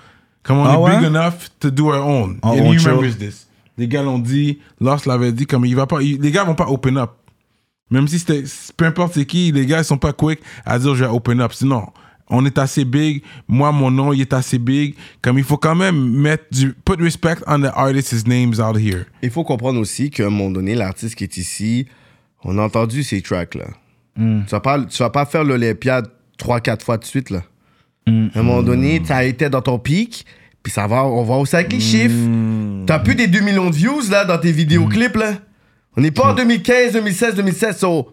Comme 0.42 0.58
on 0.58 0.64
Ah 0.64 0.74
est 0.74 0.76
ouais? 0.78 0.96
big 0.98 1.06
enough 1.08 1.50
to 1.60 1.70
do 1.70 1.88
our 1.88 2.06
own. 2.06 2.38
Ah, 2.42 2.48
And 2.50 2.60
on 2.60 2.72
he 2.72 2.78
chill. 2.78 2.90
remembers 2.92 3.18
this. 3.18 3.46
Les 3.78 3.88
gars 3.88 4.02
l'ont 4.02 4.18
dit, 4.18 4.58
Lost 4.80 5.04
l'avait 5.06 5.32
dit, 5.32 5.44
comme 5.44 5.66
il 5.66 5.74
va 5.76 5.86
pas, 5.86 6.00
il- 6.02 6.20
les 6.20 6.30
gars 6.30 6.44
vont 6.44 6.54
pas 6.54 6.68
open 6.68 6.96
up. 6.96 7.10
Même 7.90 8.08
si 8.08 8.18
c'était, 8.18 8.42
peu 8.76 8.84
importe 8.86 9.14
c'est 9.14 9.26
qui, 9.26 9.52
les 9.52 9.66
gars 9.66 9.78
ils 9.80 9.84
sont 9.84 9.98
pas 9.98 10.12
quick 10.12 10.40
à 10.64 10.78
dire 10.78 10.94
je 10.94 11.04
vais 11.04 11.10
open 11.10 11.40
up. 11.40 11.52
Sinon, 11.52 11.86
on 12.28 12.44
est 12.46 12.58
assez 12.58 12.84
big. 12.84 13.22
Moi, 13.46 13.70
mon 13.72 13.90
nom, 13.90 14.12
il 14.12 14.20
est 14.22 14.32
assez 14.32 14.58
big. 14.58 14.94
Comme 15.22 15.38
il 15.38 15.44
faut 15.44 15.58
quand 15.58 15.74
même 15.76 15.96
mettre 16.10 16.44
du, 16.50 16.72
put 16.72 16.94
respect 17.00 17.36
on 17.46 17.60
the 17.60 17.70
artists' 17.74 18.26
names 18.26 18.54
out 18.60 18.76
here. 18.76 19.04
Il 19.22 19.30
faut 19.30 19.44
comprendre 19.44 19.78
aussi 19.78 20.10
qu'à 20.10 20.26
un 20.26 20.30
moment 20.30 20.50
donné, 20.50 20.74
l'artiste 20.74 21.14
qui 21.16 21.24
est 21.24 21.36
ici, 21.36 21.86
on 22.44 22.56
a 22.58 22.62
entendu 22.62 23.02
ces 23.02 23.20
tracks-là. 23.22 23.66
Hmm. 24.16 24.42
Tu, 24.44 24.50
vas 24.50 24.60
pas, 24.60 24.82
tu 24.84 24.98
vas 24.98 25.10
pas 25.10 25.26
faire 25.26 25.44
l'Olympiade 25.44 26.08
3-4 26.38 26.82
fois 26.82 26.98
de 26.98 27.04
suite. 27.04 27.30
Là. 27.30 27.42
Hmm. 28.06 28.28
À 28.34 28.40
un 28.40 28.42
moment 28.42 28.62
donné, 28.62 29.02
tu 29.04 29.12
as 29.12 29.24
été 29.24 29.48
dans 29.48 29.62
ton 29.62 29.78
pic, 29.78 30.24
puis 30.62 30.72
ça 30.72 30.86
va, 30.86 31.04
on 31.04 31.22
va 31.22 31.34
aussi 31.36 31.54
avec 31.56 31.72
les 31.72 31.80
chiffres. 31.80 32.14
Hmm. 32.14 32.84
Tu 32.86 32.92
plus 33.04 33.14
des 33.14 33.26
2 33.26 33.40
millions 33.40 33.70
de 33.70 33.74
views 33.74 34.02
là, 34.10 34.24
dans 34.24 34.38
tes 34.38 34.52
vidéoclips. 34.52 35.16
Là. 35.16 35.34
On 35.96 36.00
n'est 36.00 36.10
pas 36.10 36.32
en 36.32 36.34
2015, 36.34 36.92
2016, 36.92 37.34
2017. 37.36 37.78
So, 37.78 38.12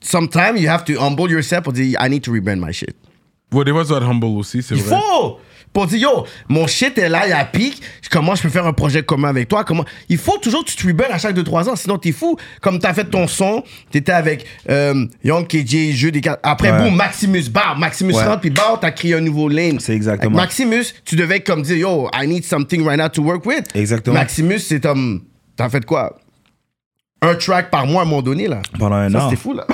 sometimes 0.00 0.56
you 0.56 0.68
have 0.68 0.84
to 0.84 0.92
humble 1.00 1.30
yourself 1.30 1.62
pour 1.62 1.72
dire, 1.72 1.98
I 2.00 2.08
need 2.08 2.22
to 2.22 2.32
rebrand 2.32 2.60
my 2.60 2.72
shit. 2.72 2.94
Bon, 3.50 3.62
des 3.64 3.72
fois, 3.72 3.82
tu 3.82 3.88
dois 3.88 4.02
humble 4.02 4.26
aussi, 4.26 4.62
c'est 4.62 4.76
Il 4.76 4.82
vrai. 4.82 4.96
faut! 4.96 5.38
Pour 5.72 5.86
dire, 5.86 5.98
yo, 6.00 6.26
mon 6.48 6.66
shit 6.66 6.98
est 6.98 7.08
là, 7.08 7.26
il 7.28 7.32
a 7.32 7.44
pic. 7.44 7.80
Comment 8.10 8.34
je 8.34 8.42
peux 8.42 8.48
faire 8.48 8.66
un 8.66 8.72
projet 8.72 9.04
commun 9.04 9.28
avec 9.28 9.48
toi? 9.48 9.62
Comment... 9.62 9.84
Il 10.08 10.18
faut 10.18 10.36
toujours 10.38 10.64
que 10.64 10.70
tu 10.70 10.76
te 10.76 10.84
rebelles 10.86 11.12
à 11.12 11.18
chaque 11.18 11.36
2-3 11.36 11.68
ans, 11.70 11.76
sinon 11.76 11.96
t'es 11.96 12.10
fou. 12.10 12.36
Comme 12.60 12.80
t'as 12.80 12.92
fait 12.92 13.04
ton 13.04 13.28
son, 13.28 13.62
t'étais 13.90 14.10
avec 14.10 14.44
euh, 14.68 15.06
Young 15.22 15.46
KJ, 15.46 15.92
jeu 15.94 16.10
des 16.10 16.20
cartes. 16.20 16.40
Après, 16.42 16.72
Ouais. 16.72 16.82
boum, 16.82 16.96
Maximus, 16.96 17.48
bam, 17.50 17.78
Maximus 17.78 18.14
Ouais. 18.14 18.24
rentre, 18.24 18.40
puis 18.40 18.50
bam, 18.50 18.78
t'as 18.80 18.90
créé 18.90 19.14
un 19.14 19.20
nouveau 19.20 19.48
lane. 19.48 19.78
C'est 19.78 19.94
exactement. 19.94 20.36
Avec 20.38 20.48
Maximus, 20.48 20.86
tu 21.04 21.14
devais 21.14 21.38
comme 21.40 21.62
dire, 21.62 21.76
yo, 21.76 22.08
I 22.14 22.26
need 22.26 22.44
something 22.44 22.84
right 22.84 22.98
now 22.98 23.08
to 23.08 23.22
work 23.22 23.46
with. 23.46 23.64
Exactement. 23.76 24.14
Maximus, 24.16 24.58
c'est 24.58 24.80
comme, 24.80 25.22
t'as 25.56 25.68
fait 25.68 25.84
quoi? 25.84 26.18
Un 27.22 27.34
track 27.36 27.70
par 27.70 27.86
mois 27.86 28.00
à 28.02 28.04
un 28.04 28.08
moment 28.08 28.22
donné, 28.22 28.48
là. 28.48 28.60
pendant 28.78 28.96
un 28.96 29.10
Ça, 29.10 29.24
an. 29.26 29.30
c'était 29.30 29.40
fou, 29.40 29.52
là. 29.54 29.66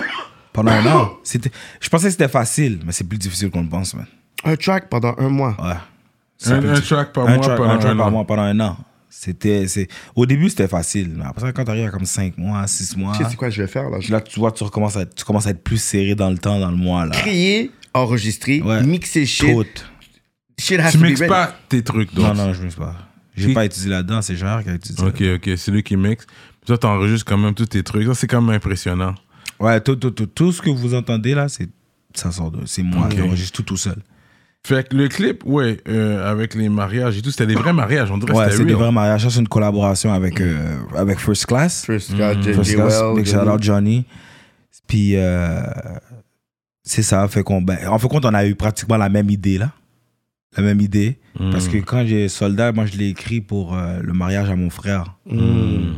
Pendant 0.53 0.73
un 0.73 0.87
an. 0.87 1.13
C'était, 1.23 1.51
je 1.81 1.89
pensais 1.89 2.07
que 2.07 2.11
c'était 2.13 2.29
facile, 2.29 2.81
mais 2.85 2.93
c'est 2.93 3.05
plus 3.09 3.19
difficile 3.19 3.51
qu'on 3.51 3.63
le 3.63 3.69
pense, 3.69 3.95
man. 3.95 4.07
Un 4.45 4.57
track 4.57 4.89
pendant 4.89 5.15
un 5.19 5.29
mois. 5.29 5.57
Ouais. 5.63 5.75
C'est 6.39 6.53
Un, 6.53 6.81
track 6.81 7.13
par 7.13 7.27
un 7.27 7.35
mois 7.37 7.45
track, 7.45 7.57
pendant 7.57 7.71
un 7.71 7.79
track 7.79 7.93
un 7.93 7.97
par 7.97 8.07
an. 8.07 8.11
mois 8.11 8.25
pendant 8.27 8.43
un 8.43 8.61
an. 8.61 8.77
C'était, 9.09 9.67
c'est... 9.67 9.89
Au 10.15 10.27
début, 10.27 10.51
c'était 10.51 10.69
facile, 10.69 11.15
mais 11.17 11.25
après 11.25 11.51
quand 11.55 11.65
t'arrives 11.65 11.87
à 11.87 11.91
comme 11.91 12.05
5 12.05 12.37
mois, 12.37 12.67
6 12.67 12.97
mois, 12.99 13.13
Tu 13.17 13.25
sais, 13.25 13.31
c'est 13.31 13.37
quoi 13.37 13.49
je 13.49 13.63
vais 13.63 13.69
faire, 13.69 13.89
là? 13.89 13.99
Je 13.99 14.13
là, 14.13 14.21
tu 14.21 14.39
vois, 14.39 14.53
tu 14.53 14.63
recommences 14.63 14.97
à 14.99 15.07
tu 15.07 15.25
commences 15.25 15.47
à 15.47 15.51
être 15.51 15.65
plus 15.65 15.79
serré 15.79 16.15
dans 16.15 16.29
le 16.29 16.37
temps, 16.37 16.61
dans 16.61 16.71
le 16.71 16.77
mois, 16.77 17.07
là. 17.07 17.13
créer, 17.13 17.71
enregistrer, 17.95 18.61
Ouais. 18.61 18.83
mixer 18.83 19.25
shit. 19.25 19.47
Tout. 19.55 19.65
Shit 20.59 20.81
has 20.81 20.91
Tu 20.93 20.99
be 20.99 21.03
mixes 21.05 21.27
pas 21.27 21.55
tes 21.71 21.83
trucs, 21.83 22.13
donc. 22.15 22.27
Non, 22.27 22.35
non, 22.35 22.53
je 22.53 22.63
ne 22.65 22.69
sais 22.71 22.77
pas. 22.77 22.95
J'ai 23.35 23.55
pas 23.55 23.65
utilisé 23.65 23.89
là-dedans, 23.91 24.21
c'est 24.23 24.37
Gérard 24.37 24.63
qui 24.63 24.69
a 24.71 24.75
utilisé. 24.75 25.03
Ok, 25.03 25.23
ok, 25.37 25.51
c'est 25.57 25.71
lui 25.71 25.83
qui 25.83 25.97
mixe. 25.97 26.27
Puis 26.27 26.67
toi, 26.67 26.77
t'enregistres 26.79 27.25
quand 27.27 27.39
même 27.39 27.55
tous 27.55 27.67
tes 27.67 27.83
trucs. 27.83 28.07
Ça, 28.07 28.15
c'est 28.15 28.27
quand 28.27 28.41
même 28.43 28.55
impressionnant. 28.57 29.15
Ouais, 29.61 29.81
tout, 29.81 29.97
tout, 29.97 30.11
tout, 30.11 30.27
tout 30.27 30.53
ce 30.53 30.61
que 30.61 30.69
vous 30.71 30.95
entendez 30.95 31.35
là, 31.35 31.49
c'est, 31.49 31.69
ça 32.15 32.31
sort 32.33 32.51
de, 32.51 32.65
c'est 32.67 32.83
moi 32.83 33.07
Ok. 33.07 33.15
qui 33.15 33.23
enregistre 33.23 33.57
tout 33.57 33.63
tout 33.63 33.77
seul. 33.79 33.97
Fait 34.67 34.89
que 34.89 34.97
le 34.97 35.07
clip, 35.07 35.45
ouais, 35.47 35.79
euh, 35.89 36.29
avec 36.29 36.55
les 36.57 36.69
mariages 36.69 37.17
et 37.17 37.23
tout, 37.23 37.31
c'était 37.31 37.47
des 37.47 37.55
vrais 37.55 37.73
mariages. 37.73 38.11
On 38.11 38.19
dirait 38.19 38.33
Ouais, 38.33 38.45
c'était 38.47 38.57
c'est 38.57 38.65
des 38.65 38.75
vrais 38.75 38.91
mariages. 38.91 39.23
Ça, 39.23 39.31
c'est 39.31 39.39
une 39.39 39.47
collaboration 39.47 40.13
avec, 40.13 40.41
euh, 40.41 40.79
avec 40.97 41.21
First 41.21 41.47
Class. 41.47 41.85
First 41.87 42.11
First 42.17 42.65
J- 42.65 42.75
Class, 42.75 43.01
Well, 43.01 43.15
big 43.15 43.27
Johnny. 43.27 43.45
shout 43.47 43.51
out 43.55 43.63
Johnny. 43.63 44.05
Puis, 44.89 45.13
euh, 45.15 45.61
c'est 46.83 47.03
ça. 47.03 47.29
Fait 47.29 47.45
qu'on, 47.45 47.63
ben, 47.63 47.79
en 47.89 47.97
fait, 48.01 48.09
compte, 48.09 48.25
on 48.25 48.35
a 48.35 48.45
eu 48.45 48.57
pratiquement 48.57 48.97
la 48.97 49.09
même 49.09 49.31
idée, 49.31 49.57
là. 49.59 49.71
La 50.57 50.65
même 50.65 50.81
idée. 50.81 51.19
Mm. 51.39 51.51
Parce 51.53 51.69
que 51.69 51.77
quand 51.79 52.05
j'ai 52.05 52.29
Soldat, 52.29 52.73
moi, 52.73 52.87
je 52.87 52.97
l'ai 52.99 53.09
écrit 53.11 53.41
pour 53.41 53.73
euh, 53.77 54.01
le 54.03 54.13
mariage 54.15 54.51
à 54.51 54.57
mon 54.57 54.71
frère. 54.71 55.17
Mm. 55.31 55.93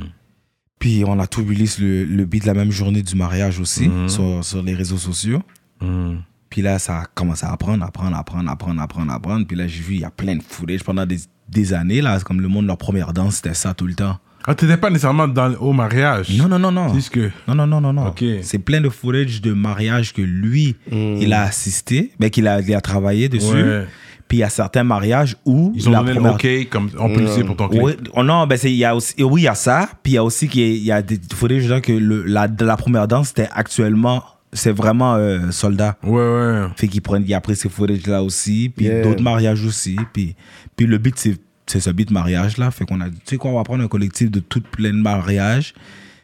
Puis, 0.79 1.05
on 1.07 1.19
a 1.21 1.27
tout 1.27 1.41
release 1.43 1.79
le, 1.79 2.05
le 2.05 2.25
beat 2.27 2.45
la 2.45 2.53
même 2.55 2.71
journée 2.71 3.01
du 3.03 3.15
mariage 3.17 3.61
aussi, 3.61 3.89
Mhm. 3.89 4.09
sur, 4.11 4.45
sur 4.45 4.63
les 4.63 4.75
réseaux 4.75 4.99
sociaux. 4.99 5.41
Puis 6.59 6.65
là, 6.65 6.81
ça 6.81 7.03
a 7.03 7.05
commencé 7.15 7.47
à 7.47 7.53
apprendre, 7.53 7.85
apprendre, 7.85 8.17
apprendre, 8.17 8.51
apprendre, 8.51 8.83
apprendre, 8.83 9.13
apprendre. 9.13 9.47
Puis 9.47 9.57
là, 9.57 9.69
j'ai 9.69 9.81
vu, 9.81 9.95
il 9.95 10.01
y 10.01 10.05
a 10.05 10.11
plein 10.11 10.35
de 10.35 10.43
footage 10.43 10.83
pendant 10.83 11.07
des, 11.07 11.19
des 11.49 11.73
années, 11.73 12.01
là. 12.01 12.19
C'est 12.19 12.25
Comme 12.25 12.41
le 12.41 12.49
monde, 12.49 12.67
leur 12.67 12.77
première 12.77 13.13
danse, 13.13 13.37
c'était 13.37 13.55
ça 13.55 13.75
tout 13.75 13.87
le 13.87 13.95
temps. 13.95 14.19
Ah, 14.45 14.57
t'étais 14.57 14.77
pas 14.77 14.91
nécessairement 14.91 15.29
dans, 15.29 15.55
au 15.61 15.73
mariage? 15.73 16.37
Non, 16.37 16.49
non, 16.49 16.59
non, 16.59 16.73
non. 16.73 16.93
C'est 16.93 17.01
ce 17.03 17.11
que. 17.13 17.31
Non, 17.47 17.55
non, 17.55 17.69
non, 17.69 17.81
non, 17.81 17.93
non. 17.93 18.09
Ok. 18.09 18.25
C'est 18.43 18.59
plein 18.59 18.81
de 18.81 18.89
footage 18.89 19.41
de 19.41 19.53
mariage 19.53 20.13
que 20.13 20.21
lui, 20.21 20.75
il 20.91 21.33
a 21.33 21.43
assisté, 21.43 22.11
mais 22.19 22.31
qu'il 22.31 22.49
a, 22.49 22.61
il 22.61 22.75
a 22.75 22.81
travaillé 22.81 23.29
dessus. 23.29 23.55
Ouais. 23.55 23.87
Puis 24.27 24.39
il 24.39 24.41
y 24.41 24.45
a 24.45 24.49
certains 24.51 24.83
mariages 24.83 25.37
où 25.45 25.73
Ils 25.77 25.89
ont 25.89 25.93
donné 25.93 26.15
première- 26.15 26.33
le 26.33 26.65
OK, 26.65 26.69
comme 26.71 26.91
on 26.99 27.07
peut 27.09 27.21
l'utiliser 27.21 27.45
pour 27.45 27.55
ton 27.55 27.69
clip. 27.69 27.83
Oui, 27.85 27.93
oh 28.15 28.25
non, 28.25 28.49
ben 28.49 28.59
y 28.65 28.85
a 28.85 28.97
aussi, 28.97 29.15
oui, 29.23 29.43
il 29.43 29.45
y 29.45 29.49
a 29.49 29.55
ça. 29.55 29.89
Puis 30.03 30.15
il 30.15 30.17
y 30.17 30.19
a 30.19 30.25
aussi 30.25 30.49
qu'il 30.49 30.63
y 30.75 30.87
y 30.87 30.91
a 30.91 31.03
des 31.03 31.21
footage 31.33 31.81
que 31.83 31.93
le, 31.93 32.25
la, 32.25 32.49
la 32.59 32.77
première 32.77 33.07
danse, 33.07 33.29
c'était 33.29 33.49
actuellement, 33.53 34.25
c'est 34.53 34.73
vraiment 34.73 35.15
euh, 35.17 35.51
soldat. 35.51 35.97
Ouais, 36.03 36.13
ouais. 36.21 36.67
Fait 36.77 36.89
qu'il 36.89 37.03
prend, 37.03 37.17
il 37.21 37.35
a 37.35 37.41
pris 37.41 37.57
ces 37.57 37.69
footage 37.69 38.07
là 38.07 38.23
aussi, 38.23 38.73
puis 38.75 38.87
Yeah. 38.87 39.03
d'autres 39.03 39.23
mariages 39.23 39.65
aussi. 39.65 39.97
Puis, 40.13 40.35
puis 40.77 40.87
le 40.87 40.99
beat, 40.99 41.19
c'est 41.19 41.37
c'est 41.67 41.81
ce 41.81 41.91
beat 41.91 42.11
mariage 42.11 42.57
là. 42.57 42.71
Fait 42.71 42.87
qu'on 42.87 43.01
a 43.03 43.09
dit, 43.11 43.17
tu 43.19 43.23
sais 43.27 43.37
quoi, 43.37 43.51
on 43.51 43.57
va 43.57 43.63
prendre 43.65 43.85
un 43.85 43.89
collectif 43.89 44.31
de 44.31 44.41
toutes 44.41 44.67
plein 44.69 44.91
de 44.91 44.97
mariages. 45.03 45.75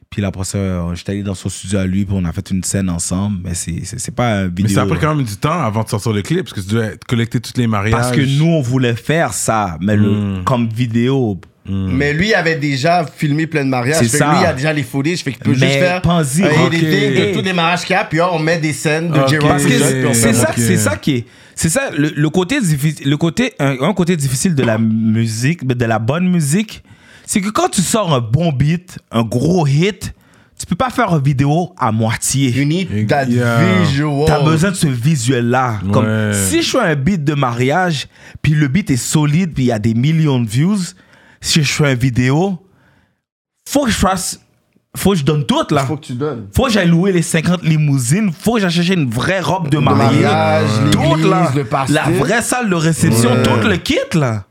Puis 0.09 0.23
là, 0.23 0.29
après 0.29 0.45
ça, 0.45 0.59
euh, 0.59 0.95
j'étais 0.95 1.13
allé 1.13 1.23
dans 1.25 1.35
son 1.35 1.49
studio 1.49 1.81
à 1.81 1.87
lui, 1.87 2.05
puis 2.07 2.15
on 2.17 2.25
a 2.25 2.33
fait 2.33 2.51
une 2.51 2.63
scène 2.63 2.89
ensemble. 2.89 3.41
Mais 3.45 3.53
c'est, 3.55 3.85
c'est, 3.85 3.99
c'est 3.99 4.15
pas 4.15 4.39
un 4.43 4.47
vidéo. 4.47 4.67
Mais 4.69 4.73
ça 4.75 4.83
a 4.83 4.87
pris 4.87 4.99
quand 5.01 5.15
même 5.15 5.27
du 5.27 5.37
temps 5.37 5.61
avant 5.61 5.83
de 5.83 5.89
sortir 5.89 6.13
le 6.13 6.23
clip, 6.23 6.45
parce 6.45 6.53
que 6.53 6.61
tu 6.61 6.75
devais 6.75 6.97
collecter 7.09 7.41
tous 7.41 7.53
les 7.57 7.67
mariages. 7.67 7.93
Parce 7.93 8.13
que 8.13 8.21
nous, 8.39 8.47
on 8.47 8.63
voulait 8.63 8.95
faire 8.95 9.33
ça, 9.35 9.77
mais 9.81 9.97
le, 9.97 10.39
Mm. 10.41 10.45
comme 10.45 10.69
vidéo. 10.69 11.41
Mais 11.67 12.13
lui 12.13 12.35
avait 12.35 12.57
déjà 12.57 13.07
filmé 13.07 13.47
plein 13.47 13.65
de 13.65 13.71
mariages. 13.71 13.97
C'est 14.01 14.05
Fait 14.09 14.19
que 14.19 14.25
ça. 14.25 14.33
lui, 14.33 14.41
il 14.43 14.47
a 14.47 14.53
déjà 14.53 14.73
les 14.73 14.83
footage. 14.83 15.21
Fait 15.23 15.33
qu'il 15.33 15.41
peut 15.41 15.51
Mais 15.59 15.67
juste 15.67 15.79
faire 15.79 16.03
pense-y, 16.03 16.43
un 16.45 16.49
ok. 16.67 16.75
editing 16.75 17.15
de 17.15 17.35
tous 17.39 17.43
les 17.45 17.53
mariages 17.55 17.83
qu'il 17.85 17.95
y 17.95 17.99
a. 17.99 18.05
Puis 18.05 18.19
là, 18.19 18.29
on 18.33 18.39
met 18.39 18.59
des 18.59 18.73
scènes 18.75 19.11
de 19.11 19.19
Ok. 19.19 19.29
Jerome 19.31 19.49
Parce 19.49 19.65
que 19.65 20.07
Ok. 20.07 20.15
c'est- 20.15 20.33
ça, 20.35 20.49
Ok. 20.51 20.55
c'est 20.57 20.77
ça 20.77 20.97
qui 20.97 21.13
est. 21.13 21.25
C'est 21.55 21.69
ça, 21.69 21.91
le, 21.97 22.13
le 22.15 22.31
côté 22.31 22.61
difficile, 22.61 23.09
le 23.09 23.17
côté, 23.17 23.55
un, 23.61 23.77
un 23.81 23.95
côté 23.95 24.17
difficile 24.17 24.55
de 24.55 24.63
la 24.65 24.77
musique, 24.77 25.65
de 25.67 25.85
la 25.85 25.99
bonne 26.01 26.29
musique, 26.29 26.83
c'est 27.27 27.41
que 27.41 27.49
quand 27.49 27.69
tu 27.69 27.81
sors 27.81 28.13
un 28.13 28.21
bon 28.21 28.51
beat, 28.53 28.99
un 29.13 29.23
gros 29.23 29.65
hit, 29.67 30.13
tu 30.59 30.67
peux 30.67 30.75
pas 30.77 30.91
faire 30.91 31.15
une 31.17 31.23
vidéo 31.23 31.73
à 31.79 31.93
moitié. 31.93 32.51
You 32.51 32.65
need 32.67 33.07
that 33.09 33.27
Yeah. 33.27 33.59
visual. 33.85 34.25
T'as 34.27 34.43
besoin 34.43 34.71
de 34.73 34.77
ce 34.77 34.87
visuel-là. 34.89 35.79
Comme 35.93 36.05
Ouais. 36.07 36.33
si 36.35 36.63
je 36.63 36.71
fais 36.71 36.79
un 36.81 36.95
beat 36.97 37.25
de 37.25 37.35
mariage, 37.35 38.07
puis 38.43 38.53
le 38.53 38.69
beat 38.69 38.91
est 38.91 38.97
solide, 38.97 39.53
puis 39.55 39.65
il 39.65 39.67
y 39.69 39.73
a 39.73 39.79
des 39.79 39.95
millions 39.95 40.41
de 40.41 40.49
views, 40.49 40.77
si 41.45 41.63
je 41.63 41.73
fais 41.73 41.93
une 41.93 41.99
vidéo, 41.99 42.59
faut 43.69 43.85
que 43.85 43.91
je 43.91 43.97
fasse, 43.97 44.41
faut 44.97 45.11
que 45.13 45.17
je 45.19 45.25
donne 45.25 45.45
tout 45.45 45.63
là. 45.71 45.85
Faut 45.85 45.97
que 45.97 46.07
tu 46.07 46.13
donnes. 46.15 46.47
Faut 46.55 46.65
que 46.67 46.71
j'aille 46.73 46.89
louer 46.89 47.13
les 47.13 47.23
50 47.23 47.63
limousines, 47.63 48.33
faut 48.33 48.55
que 48.55 48.61
j'aille 48.61 48.71
chercher 48.71 48.95
une 48.95 49.11
vraie 49.11 49.41
robe 49.41 49.69
de 49.69 49.79
mariée. 49.79 50.23
mariage, 50.23 50.69
Tout, 50.93 51.29
là. 51.29 51.51
le. 51.55 51.93
La 51.93 52.03
vraie 52.11 52.43
salle 52.43 52.71
de 52.71 52.75
réception, 52.75 53.33
Ouais. 53.33 53.43
tout 53.43 53.69
le 53.69 53.77
kit 53.77 53.99
là. 54.15 54.45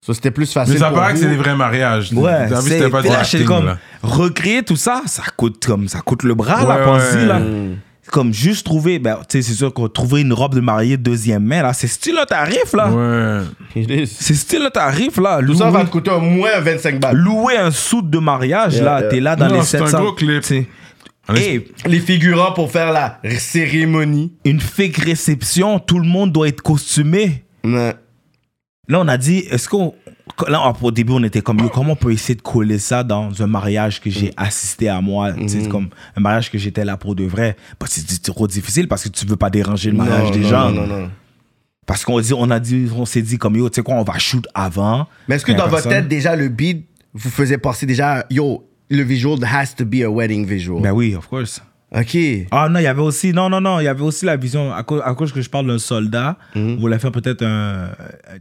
Ça, 0.00 0.14
c'était 0.14 0.30
plus 0.30 0.52
facile. 0.52 0.74
Mais 0.74 0.80
ça 0.80 0.90
paraît 0.90 1.14
que 1.14 1.18
c'est 1.18 1.28
des 1.28 1.36
vrais 1.36 1.56
mariages. 1.56 2.12
Ouais, 2.12 2.48
c'était 2.60 2.88
pas 2.88 3.02
du 3.02 3.08
là, 3.08 3.22
j'étais 3.24 3.36
acting, 3.38 3.44
comme 3.46 3.66
là. 3.66 3.78
recréer 4.02 4.62
tout 4.62 4.76
ça, 4.76 5.02
ça 5.06 5.24
coûte 5.36 5.64
comme 5.66 5.88
ça 5.88 6.00
coûte 6.00 6.22
le 6.22 6.34
bras 6.34 6.64
Ouais, 6.64 6.84
pense-y, 6.84 7.16
ouais. 7.16 7.26
là. 7.26 7.38
Mm. 7.40 7.76
Comme 8.12 8.32
juste 8.32 8.64
trouver, 8.64 8.98
ben, 8.98 9.18
tu 9.28 9.38
sais, 9.38 9.42
c'est 9.42 9.54
sûr 9.54 9.72
qu'on 9.74 9.88
trouver 9.88 10.20
une 10.20 10.32
robe 10.32 10.54
de 10.54 10.60
mariée 10.60 10.96
deuxième 10.96 11.42
main 11.44 11.62
là, 11.62 11.72
c'est 11.72 11.86
style 11.88 12.16
un 12.18 12.24
tarif 12.24 12.72
là. 12.72 12.88
Ouais. 12.90 13.42
It 13.82 13.90
is. 13.90 14.06
C'est 14.06 14.34
style 14.34 14.62
un 14.62 14.70
tarif 14.70 15.16
là. 15.18 15.40
Tout 15.44 15.54
ça 15.54 15.64
Louer, 15.70 15.78
va 15.78 15.84
te 15.84 15.90
coûter 15.90 16.10
au 16.12 16.20
moins 16.20 16.60
25 16.60 17.00
balles. 17.00 17.16
louer 17.16 17.56
un 17.56 17.70
soute 17.70 18.08
de 18.08 18.18
mariage 18.18 18.74
Yeah, 18.76 18.84
là, 18.84 19.00
yeah. 19.00 19.08
t'es 19.08 19.20
là 19.20 19.36
dans 19.36 19.48
Non, 19.48 19.54
les 19.56 19.62
c'est 19.62 19.78
un 19.78 19.86
700. 19.86 20.00
gros 20.02 20.12
clip. 20.12 20.40
tu 20.42 20.46
sais. 20.48 20.66
En 21.28 21.34
Et 21.34 21.66
Les 21.86 21.98
figurants 21.98 22.52
pour 22.52 22.70
faire 22.70 22.92
la 22.92 23.18
cérémonie. 23.38 24.32
une 24.44 24.60
fake 24.60 24.98
réception, 24.98 25.78
tout 25.80 25.98
le 25.98 26.06
monde 26.06 26.30
doit 26.32 26.46
être 26.48 26.62
costumé. 26.62 27.44
Ouais. 27.64 27.94
Là, 28.88 29.00
on 29.00 29.08
a 29.08 29.16
dit, 29.18 29.38
est-ce 29.50 29.68
qu'on. 29.68 29.94
Là, 30.48 30.72
au 30.80 30.90
début, 30.90 31.12
on 31.12 31.22
était 31.22 31.40
comme, 31.40 31.58
yo, 31.60 31.68
comment 31.68 31.92
on 31.92 31.96
peut 31.96 32.12
essayer 32.12 32.34
de 32.34 32.42
coller 32.42 32.78
ça 32.78 33.02
dans 33.02 33.42
un 33.42 33.46
mariage 33.46 34.00
que 34.00 34.10
j'ai 34.10 34.32
assisté 34.36 34.88
à 34.88 35.00
moi? 35.00 35.32
C'est 35.46 35.68
comme 35.68 35.88
un 36.16 36.20
mariage 36.20 36.50
que 36.50 36.58
j'étais 36.58 36.84
là 36.84 36.96
pour 36.96 37.14
de 37.14 37.24
vrai. 37.24 37.56
Bah, 37.80 37.86
c'est 37.88 38.22
trop 38.22 38.46
difficile 38.46 38.88
parce 38.88 39.04
que 39.04 39.08
tu 39.08 39.26
veux 39.26 39.36
pas 39.36 39.50
déranger 39.50 39.90
le 39.90 39.96
mariage 39.96 40.24
Non, 40.24 40.30
des 40.30 40.40
non, 40.40 40.48
gens. 40.48 40.70
Non, 40.70 40.86
non, 40.86 41.00
non. 41.00 41.10
Parce 41.86 42.04
qu'on 42.04 42.20
dit, 42.20 42.34
on 42.34 42.50
a 42.50 42.58
dit, 42.58 42.88
on 42.94 43.06
s'est 43.06 43.22
dit 43.22 43.38
comme, 43.38 43.56
yo, 43.56 43.68
tu 43.70 43.76
sais 43.76 43.82
quoi, 43.82 43.94
on 43.94 44.02
va 44.02 44.18
shoot 44.18 44.46
avant. 44.54 45.06
Mais 45.28 45.36
est-ce 45.36 45.44
que 45.46 45.52
dans 45.52 45.68
votre 45.68 45.88
tête, 45.88 46.08
déjà, 46.08 46.34
le 46.34 46.48
beat 46.48 46.84
vous 47.14 47.30
faisait 47.30 47.58
penser 47.58 47.86
déjà, 47.86 48.26
yo, 48.28 48.68
le 48.90 49.02
visual 49.02 49.38
has 49.44 49.74
to 49.76 49.84
be 49.84 50.02
a 50.04 50.10
wedding 50.10 50.44
visual? 50.44 50.82
Ben 50.82 50.92
oui, 50.92 51.14
of 51.14 51.28
course. 51.28 51.62
Ok. 51.94 52.16
Ah 52.50 52.68
non, 52.68 52.80
il 52.80 52.82
y 52.82 52.86
avait 52.86 53.00
aussi, 53.00 53.32
non, 53.32 53.48
non, 53.48 53.60
non, 53.60 53.78
il 53.80 53.84
y 53.84 53.88
avait 53.88 54.02
aussi 54.02 54.24
la 54.24 54.36
vision, 54.36 54.72
à 54.74 54.82
cause, 54.82 55.00
à 55.04 55.14
cause 55.14 55.32
que 55.32 55.40
je 55.40 55.48
parle 55.48 55.68
d'un 55.68 55.78
soldat, 55.78 56.36
on 56.56 56.76
voulait 56.76 56.98
faire 56.98 57.12
peut-être 57.12 57.44
un, 57.44 57.90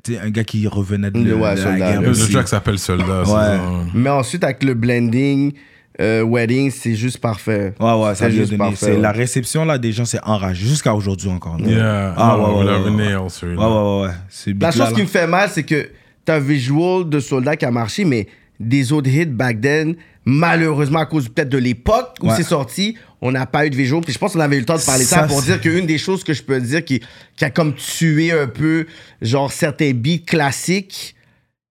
sais, 0.06 0.18
un 0.20 0.30
gars 0.32 0.44
qui 0.44 0.68
revenait 0.68 1.12
de, 1.12 1.20
Ouais, 1.20 1.26
de 1.26 1.36
la 1.42 1.56
soldat. 1.58 1.78
guerre. 1.78 2.02
Le 2.02 2.32
track 2.32 2.48
s'appelle 2.48 2.80
Soldat. 2.80 3.24
c'est 3.26 3.32
Ouais. 3.32 3.38
ça. 3.38 3.62
Mais 3.94 4.10
ensuite, 4.10 4.44
avec 4.44 4.64
le 4.64 4.74
blending, 4.74 5.54
euh, 6.02 6.24
wedding, 6.24 6.72
c'est 6.72 6.96
juste 6.96 7.20
parfait. 7.20 7.74
Ouais, 7.80 7.94
ouais, 7.94 8.16
C'est 8.16 8.32
juste 8.32 8.48
donné. 8.52 8.58
parfait, 8.58 8.76
c'est 8.78 8.92
ouais. 8.96 9.00
La 9.00 9.12
réception 9.12 9.64
là, 9.64 9.78
des 9.78 9.92
gens, 9.92 10.06
c'est 10.06 10.20
enragé 10.24 10.66
jusqu'à 10.68 10.94
aujourd'hui 10.96 11.30
encore. 11.30 11.58
Yeah. 11.62 12.16
Ah, 12.18 12.38
ouais, 12.38 12.44
ouais, 12.44 12.50
la 12.66 12.80
ouais, 12.80 12.90
ouais. 12.90 12.90
Ouais, 12.90 13.16
ouais, 13.16 13.56
ouais. 13.56 14.02
ouais. 14.08 14.14
C'est 14.28 14.60
La 14.60 14.72
chose 14.72 14.90
qui 14.90 14.98
là. 14.98 15.04
me 15.04 15.08
fait 15.08 15.28
mal, 15.28 15.50
c'est 15.54 15.64
que 15.64 15.88
t'as 16.26 16.38
un 16.38 16.40
visual 16.40 17.08
de 17.08 17.20
soldat 17.20 17.56
qui 17.56 17.66
a 17.66 17.72
marché, 17.72 18.04
mais 18.06 18.28
des 18.60 18.92
autres 18.92 19.10
hits 19.10 19.26
back 19.26 19.62
then, 19.62 19.96
malheureusement, 20.26 21.00
à 21.00 21.06
cause 21.06 21.30
peut-être 21.30 21.50
de 21.50 21.58
l'époque 21.58 22.16
où 22.22 22.28
Ouais. 22.28 22.34
c'est 22.36 22.44
sorti, 22.44 22.98
on 23.22 23.32
n'a 23.32 23.46
pas 23.46 23.66
eu 23.66 23.70
de 23.70 23.76
visual. 23.76 24.02
Puis 24.02 24.14
je 24.14 24.18
pense 24.20 24.34
qu'on 24.34 24.40
avait 24.40 24.58
eu 24.58 24.60
le 24.60 24.66
temps 24.66 24.78
de 24.78 24.82
parler 24.86 25.04
de 25.04 25.10
ça, 25.10 25.22
Ça, 25.22 25.28
pour 25.28 25.42
dire 25.42 25.60
qu'une 25.62 25.86
des 25.86 25.98
choses 25.98 26.24
que 26.24 26.34
je 26.34 26.44
peux 26.44 26.60
dire 26.62 26.84
qui, 26.84 27.02
qui 27.36 27.46
a 27.46 27.50
comme 27.50 27.74
tué 27.76 28.32
un 28.32 28.48
peu, 28.48 28.86
genre, 29.22 29.52
certains 29.52 29.92
beats 29.94 30.26
classiques, 30.26 31.16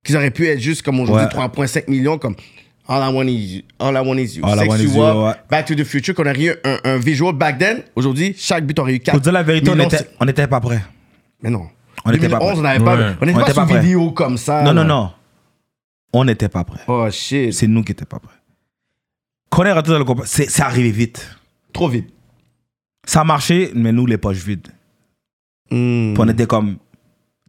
qui 0.05 0.15
auraient 0.17 0.31
pu 0.31 0.47
être 0.49 0.61
juste 0.61 0.83
comme 0.83 1.01
aujourd'hui 1.01 1.25
Ouais. 1.27 1.47
3,5 1.49 1.89
millions, 1.89 2.19
comme 2.19 2.37
All 2.87 3.11
I 3.11 3.15
Want 3.15 3.27
Is 3.29 3.57
You, 3.57 3.63
All 3.79 3.95
I 3.95 4.07
Want 4.07 4.17
Is 4.19 4.37
You, 4.39 4.45
All 4.45 4.57
I 4.57 4.59
Sex 4.59 4.69
Want 4.69 4.77
You 4.79 4.89
Is 4.91 4.95
You, 4.97 5.03
Up, 5.03 5.17
ouais. 5.17 5.33
Back 5.51 5.67
to 5.67 5.75
the 5.75 5.85
Future, 5.85 6.15
qu'on 6.15 6.25
aurait 6.27 6.39
eu 6.43 6.55
un, 6.65 6.79
un 6.85 6.97
visual 6.99 7.35
back 7.35 7.59
then. 7.59 7.83
Aujourd'hui, 7.97 8.35
chaque 8.37 8.67
beat 8.67 8.79
aurait 8.79 8.95
eu 8.97 9.01
4 9.01 9.13
Pour 9.15 9.21
dire 9.23 9.33
la 9.33 9.43
vérité, 9.43 9.71
on 9.71 9.77
millions, 9.77 9.89
on 10.21 10.29
était 10.29 10.47
pas 10.47 10.61
prêts. 10.61 10.83
Mais 11.43 11.49
non. 11.51 11.67
On 12.05 12.13
était 12.13 12.29
pas 12.29 12.39
2011, 12.39 12.51
prêts. 12.51 12.59
on 12.59 12.63
n'avait 12.63 12.85
pas, 12.85 12.97
Ouais. 12.97 13.15
on 13.23 13.25
n'était 13.27 13.39
On 13.39 13.41
pas 13.41 13.43
était 13.47 13.53
sur 13.55 13.63
pas 13.63 13.67
prêts. 13.69 13.81
vidéo 13.81 14.11
comme 14.11 14.37
ça. 14.37 14.61
non, 14.63 14.75
non, 14.75 14.83
là. 14.83 14.89
non. 14.89 15.11
On 16.13 16.25
n'était 16.27 16.49
pas 16.51 16.65
prêts. 16.65 16.81
Oh 16.87 17.09
shit. 17.11 17.55
C'est 17.55 17.67
nous 17.67 17.83
qui 17.83 17.93
n'étions 17.93 18.05
pas 18.07 18.19
prêts. 18.19 18.35
Rentré 19.55 19.75
dans 19.83 19.99
le 19.99 20.05
c'est 20.27 20.61
arrivé 20.63 20.91
vite. 20.91 21.29
trop 21.73 21.89
vite. 21.89 22.09
Ça 23.07 23.21
a 23.21 23.25
marché, 23.25 23.71
mais 23.75 23.93
nous, 23.93 24.07
les 24.07 24.17
poches 24.19 24.45
vides. 24.45 24.69
Hmm. 25.71 26.15
On 26.19 26.29
était 26.29 26.47
comme, 26.47 26.77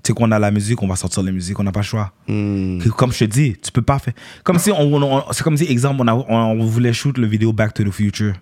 tu 0.03 0.07
sais 0.07 0.13
qu'on 0.13 0.31
a 0.31 0.39
la 0.39 0.51
musique, 0.51 0.81
on 0.83 0.87
va 0.87 0.95
sortir 0.95 1.23
la 1.23 1.31
musique, 1.31 1.57
on 1.59 1.63
n'a 1.63 1.71
pas 1.71 1.79
le 1.81 1.85
choix. 1.85 2.11
Hmm. 2.27 2.79
Comme 2.97 3.11
je 3.11 3.19
te 3.19 3.23
dis, 3.25 3.55
tu 3.61 3.71
peux 3.71 3.81
pas 3.81 3.99
faire. 3.99 4.13
Comme 4.43 4.59
si 4.59 4.71
on, 4.71 5.23
c'est 5.31 5.43
comme 5.43 5.57
si 5.57 5.65
exemple 5.65 6.01
on, 6.01 6.07
a- 6.07 6.13
on- 6.13 6.61
on 6.61 6.65
voulait 6.65 6.93
shoot 6.93 7.17
le 7.17 7.27
vidéo 7.27 7.53
Back 7.53 7.73
to 7.73 7.83
the 7.83 7.91
Future. 7.91 8.33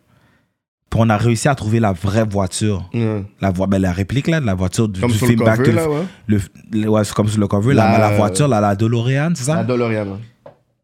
Puis 0.89 0.99
on 1.01 1.09
a 1.09 1.17
réussi 1.17 1.47
à 1.47 1.55
trouver 1.55 1.79
la 1.79 1.91
vraie 1.91 2.23
voiture, 2.25 2.87
Ouais. 2.93 3.23
la 3.41 3.49
vo- 3.51 3.65
ben, 3.67 3.79
la 3.81 3.91
réplique 3.91 4.27
là, 4.27 4.39
de 4.39 4.45
la 4.45 4.53
voiture 4.53 4.87
du, 4.87 4.99
Comme 5.01 5.11
du 5.11 5.17
sur 5.17 5.25
le 5.27 5.33
film 5.33 5.43
Back 5.45 5.57
cover, 5.57 5.69
to 5.71 5.75
the 5.75 5.75
là, 5.75 5.89
ouais. 5.89 6.03
le, 6.27 6.41
le- 6.71 6.87
ouais, 6.89 7.03
c'est 7.03 7.13
comme 7.15 7.27
sur 7.27 7.39
le 7.39 7.47
cover, 7.47 7.73
La- 7.73 7.91
la, 7.93 7.97
la 8.09 8.17
voiture, 8.17 8.47
la, 8.47 8.61
la 8.61 8.75
DeLorean, 8.75 9.31
c'est 9.35 9.45
ça? 9.45 9.55
La 9.55 9.63
DeLorean. 9.63 10.19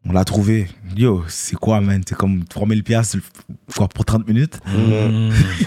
On 0.08 0.12
l'a 0.12 0.24
trouvé. 0.24 0.66
Yo, 0.96 1.24
c'est 1.28 1.56
quoi, 1.56 1.80
man? 1.80 2.02
C'est 2.08 2.16
comme 2.16 2.44
3000 2.44 2.82
pièces 2.82 3.16
quoi 3.76 3.86
pour 3.88 4.04
30 4.04 4.26
minutes? 4.26 4.58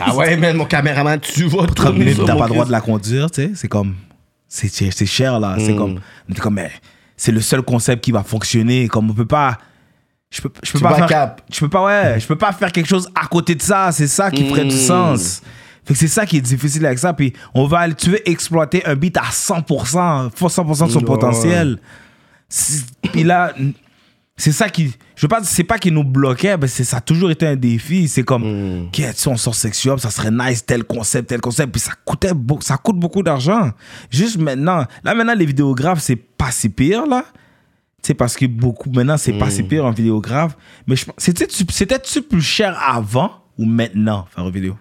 Ah 0.02 0.16
ouais, 0.16 0.36
man, 0.38 0.58
mon 0.58 0.66
caméraman, 0.66 1.20
tu 1.20 1.44
vas 1.46 1.68
30 1.68 1.96
minutes, 1.96 2.20
t'as 2.26 2.36
pas 2.36 2.48
le 2.48 2.54
droit 2.54 2.66
de 2.66 2.72
la 2.72 2.82
conduire, 2.82 3.30
tu 3.30 3.44
sais? 3.44 3.52
C'est 3.56 3.68
comme. 3.68 3.96
C'est 4.48 5.06
cher, 5.06 5.40
là. 5.40 5.56
C'est 5.60 5.74
Mm. 5.74 5.78
comme. 5.78 6.00
comme, 6.40 6.54
mais 6.56 6.72
c'est 7.16 7.32
le 7.32 7.42
seul 7.42 7.62
concept 7.62 8.04
qui 8.04 8.12
va 8.12 8.24
fonctionner. 8.24 8.88
Comme 8.88 9.12
on 9.12 9.14
peut 9.14 9.26
pas. 9.26 9.58
Je 10.32 10.42
peux, 10.42 10.50
je 10.64 10.72
peux 10.72 10.80
Tu 10.80 10.84
pas 10.84 10.96
faire. 10.96 11.06
cap. 11.06 11.42
Je 11.52 11.60
peux 11.60 11.70
pas, 11.70 11.86
ouais. 11.86 12.20
Je 12.20 12.26
peux 12.26 12.36
pas 12.36 12.52
faire 12.54 12.72
quelque 12.72 12.88
chose 12.90 13.08
à 13.14 13.28
côté 13.28 13.54
de 13.54 13.62
ça. 13.62 13.92
C'est 13.92 14.08
ça 14.08 14.32
qui 14.32 14.48
ferait 14.50 14.66
du 14.66 14.76
Mm. 14.76 14.80
sens. 14.80 15.42
Fait 15.86 15.94
que 15.94 16.00
c'est 16.00 16.08
ça 16.08 16.26
qui 16.26 16.38
est 16.38 16.42
difficile 16.42 16.86
avec 16.88 16.98
ça. 16.98 17.14
Puis 17.14 17.34
on 17.54 17.68
va 17.68 17.80
aller, 17.80 17.94
tu 17.94 18.10
veux 18.10 18.28
exploiter 18.30 18.84
un 18.86 18.96
beat 18.96 19.16
à 19.18 19.30
100%, 19.32 20.30
100% 20.30 20.88
de 20.88 20.92
son 20.92 21.02
potentiel. 21.02 21.78
Puis 23.12 23.24
là, 23.24 23.54
c'est 24.36 24.52
ça 24.52 24.68
qui. 24.70 24.92
Je 25.16 25.28
dire, 25.28 25.40
c'est 25.44 25.64
pas 25.64 25.78
qui 25.78 25.92
nous 25.92 26.04
bloquait, 26.04 26.58
mais 26.58 26.68
c'est, 26.68 26.84
ça 26.84 26.98
a 26.98 27.02
toujours 27.02 27.30
été 27.32 27.46
un 27.46 27.56
défi. 27.56 28.08
C'est 28.08 28.24
comme, 28.24 28.44
Mm. 28.84 28.90
si 29.14 29.28
on 29.28 29.38
sort 29.38 29.54
sexuel, 29.56 30.00
ça 30.00 30.10
serait 30.10 30.32
nice, 30.32 30.66
tel 30.66 30.84
concept, 30.84 31.30
tel 31.30 31.40
concept. 31.42 31.72
Puis 31.72 31.82
ça, 31.82 31.92
coûtait 32.04 32.32
ça 32.62 32.78
coûte 32.78 32.98
beaucoup 32.98 33.22
d'argent. 33.24 33.72
Juste 34.10 34.38
maintenant, 34.38 34.86
là 35.04 35.14
maintenant, 35.14 35.36
les 35.36 35.46
vidéographes, 35.46 36.00
c'est 36.02 36.16
pas 36.16 36.52
si 36.52 36.70
pire, 36.70 37.06
là. 37.06 37.26
Tu 38.02 38.08
sais, 38.08 38.14
parce 38.16 38.36
que 38.36 38.46
beaucoup, 38.48 38.90
maintenant, 38.92 39.18
c'est 39.18 39.34
pas 39.34 39.46
Mm. 39.46 39.52
si 39.52 39.64
pire 39.64 39.86
un 39.86 39.92
vidéographe. 39.92 40.58
Mais 40.88 40.96
je 40.96 41.06
pense- 41.06 41.16
c'était-tu 41.18 41.64
c'était-tu 41.70 42.22
plus 42.22 42.42
cher 42.42 42.78
avant 42.86 43.32
ou 43.58 43.66
maintenant, 43.66 44.26
faire 44.36 44.46
une 44.46 44.52
vidéo? 44.52 44.76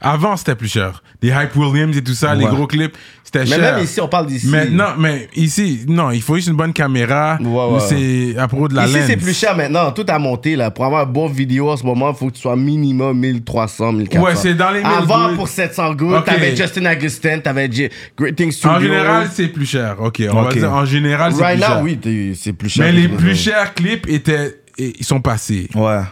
Avant, 0.00 0.36
c'était 0.36 0.54
plus 0.54 0.68
cher. 0.68 1.02
Les 1.20 1.30
Hype 1.30 1.56
Williams 1.56 1.96
et 1.96 2.04
tout 2.04 2.14
ça, 2.14 2.32
les 2.32 2.44
gros 2.44 2.68
clips, 2.68 2.96
c'était 3.24 3.40
Mais 3.40 3.46
cher. 3.46 3.74
même 3.74 3.82
ici, 3.84 4.00
on 4.00 4.06
parle 4.06 4.26
d'ici. 4.26 4.46
Maintenant, 4.46 4.90
mais 4.96 5.28
ici, 5.34 5.80
non, 5.88 6.12
il 6.12 6.22
faut 6.22 6.36
juste 6.36 6.46
une 6.46 6.54
bonne 6.54 6.72
caméra. 6.72 7.36
Ouais, 7.40 7.46
ou 7.48 7.74
ouais. 7.74 7.80
c'est 7.80 8.38
à 8.38 8.46
propos 8.46 8.68
de 8.68 8.76
la 8.76 8.86
Ici, 8.86 8.98
c'est 9.08 9.16
plus 9.16 9.36
cher 9.36 9.56
maintenant. 9.56 9.90
Tout 9.90 10.04
a 10.06 10.16
monté, 10.20 10.54
là. 10.54 10.70
Pour 10.70 10.84
avoir 10.84 11.02
un 11.02 11.10
bon 11.10 11.26
vidéo 11.26 11.68
en 11.70 11.76
ce 11.76 11.82
moment, 11.84 12.10
il 12.12 12.16
faut 12.16 12.28
que 12.28 12.34
tu 12.36 12.40
sois 12.42 12.54
minimum 12.54 13.18
1300, 13.18 13.92
1400. 13.92 14.24
Ouais, 14.24 14.36
c'est 14.36 14.54
dans 14.54 14.70
les 14.70 14.84
1000 14.84 14.86
Avant, 14.86 15.34
pour 15.34 15.48
700 15.48 15.94
good, 15.94 16.14
Ok. 16.18 16.26
t'avais 16.26 16.54
Justin 16.54 16.84
Agustin, 16.84 17.40
t'avais 17.40 17.68
J- 17.70 17.88
Great 18.16 18.36
Things 18.36 18.52
Studios. 18.52 18.76
En 18.76 18.80
général, 18.80 19.28
c'est 19.34 19.48
plus 19.48 19.66
cher. 19.66 19.96
Ok, 20.00 20.22
on 20.32 20.42
va 20.42 20.52
dire 20.52 20.72
en 20.72 20.84
général, 20.84 21.32
c'est 21.34 21.42
Right 21.42 21.58
plus 21.58 21.66
now, 21.68 21.74
cher. 21.74 21.82
oui, 21.82 21.96
t'es- 21.98 22.32
c'est 22.36 22.52
plus 22.52 22.68
cher. 22.68 22.84
Mais 22.86 22.92
les 22.92 23.08
plus 23.08 23.34
chers 23.34 23.74
clips 23.74 24.06
étaient, 24.08 24.60
ils 24.78 25.04
sont 25.04 25.20
passés. 25.20 25.68
Ouais. 25.74 26.02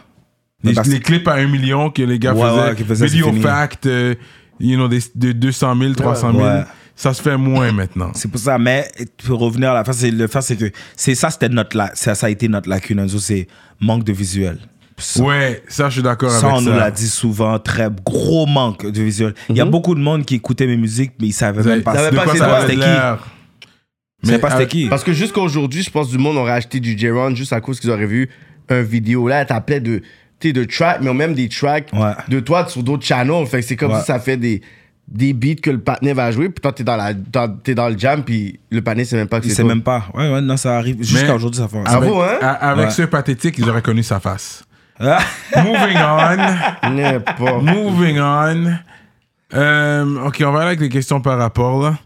Les, 0.67 0.75
Parce- 0.75 0.89
les 0.89 1.01
clips 1.01 1.29
à 1.29 1.35
un 1.35 1.47
million 1.47 1.91
que 1.91 2.03
les 2.03 2.19
gars 2.19 2.35
Ouais, 2.35 2.43
faisaient, 2.49 2.69
ouais, 2.71 2.75
qui 2.77 2.85
faisaient, 2.85 3.07
Video. 3.07 3.33
Fact, 3.41 3.87
euh, 3.87 4.15
you 4.61 4.77
know, 4.77 4.89
des, 4.89 5.01
de 5.15 5.33
200 5.33 5.77
000, 5.79 5.95
300 5.95 6.33
000, 6.33 6.45
Ouais. 6.45 6.63
ça 6.95 7.13
se 7.15 7.23
fait 7.23 7.37
moins 7.37 7.73
maintenant. 7.73 8.11
C'est 8.15 8.31
pour 8.31 8.41
ça, 8.41 8.59
mais 8.59 8.89
pour 9.27 9.39
revenir 9.41 9.71
à 9.71 9.75
la 9.75 9.85
fin, 9.85 9.93
c'est 9.93 10.11
le 10.11 10.27
fait, 10.27 10.43
c'est 10.43 10.57
que 10.57 10.71
c'est 10.97 11.15
ça, 11.15 11.31
c'était 11.31 11.49
notre, 11.49 11.77
la- 11.77 11.95
ça, 11.95 12.15
ça 12.15 12.27
a 12.27 12.31
été 12.31 12.49
notre 12.49 12.69
lacune. 12.69 13.03
Nous, 13.03 13.19
c'est 13.19 13.47
manque 13.81 14.05
de 14.05 14.13
visuel. 14.13 14.59
Ça, 14.99 15.23
Ouais, 15.23 15.63
ça, 15.69 15.89
je 15.91 15.95
suis 15.95 16.03
d'accord 16.03 16.31
ça, 16.31 16.47
avec 16.47 16.57
on 16.59 16.61
ça. 16.65 16.71
nous 16.71 16.77
l'a 16.79 16.91
dit 16.91 17.07
souvent, 17.09 17.59
très 17.59 17.89
gros 18.05 18.47
manque 18.47 18.91
de 18.91 19.03
visuel. 19.03 19.35
Il 19.51 19.57
y 19.57 19.61
a 19.61 19.67
beaucoup 19.67 19.95
de 19.95 20.01
monde 20.01 20.25
qui 20.25 20.37
écoutait 20.37 20.67
mes 20.67 20.79
musiques, 20.79 21.13
mais 21.21 21.27
ils 21.29 21.33
savaient 21.33 21.63
même 21.63 21.83
pas 21.83 21.93
Savaient 21.95 22.17
pas 22.17 22.23
avait 22.23 22.73
c'était. 22.73 22.87
Je 24.23 24.29
sais 24.31 24.39
pas 24.39 24.51
c'était 24.53 24.67
qui. 24.67 24.89
Parce 24.89 25.05
que 25.05 25.13
jusqu'à 25.13 25.41
aujourd'hui, 25.41 25.83
je 25.83 25.91
pense 25.91 26.07
que 26.07 26.13
du 26.13 26.19
monde 26.19 26.37
aurait 26.39 26.53
acheté 26.53 26.81
du 26.81 26.97
J-Ron 26.99 27.35
juste 27.35 27.53
à 27.53 27.61
cause 27.61 27.79
qu'ils 27.79 27.91
auraient 27.91 28.07
vu 28.07 28.29
un 28.71 28.81
vidéo. 28.81 29.29
Là, 29.29 29.45
t'appelais 29.45 29.81
de, 29.81 30.01
de 30.41 30.65
tracks, 30.65 30.99
mais 31.01 31.13
même 31.15 31.35
des 31.35 31.49
tracks 31.49 31.89
Ouais. 31.93 32.13
de 32.29 32.41
toi 32.41 32.67
sur 32.69 32.83
d'autres 32.83 33.05
channels. 33.05 33.47
Fait 33.47 33.61
que 33.61 33.67
c'est 33.67 33.77
comme 33.77 33.93
Ouais. 33.93 34.01
si 34.01 34.07
ça 34.07 34.19
fait 34.21 34.37
des, 34.37 34.61
des 35.09 35.33
beats 35.33 35.55
que 35.63 35.71
le 35.71 35.79
partenaire 35.81 36.15
va 36.17 36.31
jouer, 36.31 36.49
puis 36.49 36.61
toi, 36.61 36.73
t'es 36.73 36.85
dans, 36.85 36.97
la, 36.97 37.15
dans, 37.15 37.49
t'es 37.57 37.75
dans 37.75 37.89
le 37.89 37.97
jam, 37.99 38.23
puis 38.25 38.59
le 38.71 38.83
partenaire 38.83 39.07
sait 39.07 39.17
même 39.17 39.29
pas 39.29 39.41
que 39.41 39.47
Il 39.47 39.51
c'est 39.51 39.57
sait 39.57 39.63
toi. 39.63 39.73
même 39.75 39.83
pas. 39.83 40.05
Ouais, 40.15 40.31
ouais, 40.31 40.41
non, 40.41 40.57
ça 40.57 40.77
arrive. 40.77 41.03
Jusqu'à 41.03 41.35
aujourd'hui, 41.35 41.61
ça 41.61 41.69
fait. 41.69 41.83
Ah 41.87 41.97
Avec, 41.97 42.11
bon, 42.11 42.23
hein? 42.23 42.39
avec 42.41 42.87
Ouais. 42.87 42.91
ce 42.91 43.03
pathétique, 43.03 43.57
ils 43.59 43.69
auraient 43.69 43.83
connu 43.83 44.03
sa 44.03 44.21
face. 44.21 44.65
Ah. 44.99 45.19
Moving 45.57 45.97
on. 45.97 46.91
N'importe. 46.91 47.63
Moving 47.65 48.19
on. 48.19 48.73
Euh, 49.55 50.27
ok, 50.27 50.43
on 50.45 50.51
va 50.53 50.59
aller 50.61 50.67
avec 50.69 50.81
les 50.81 50.89
questions 50.89 51.21
par 51.21 51.39
rapport 51.39 51.83
là. 51.83 51.99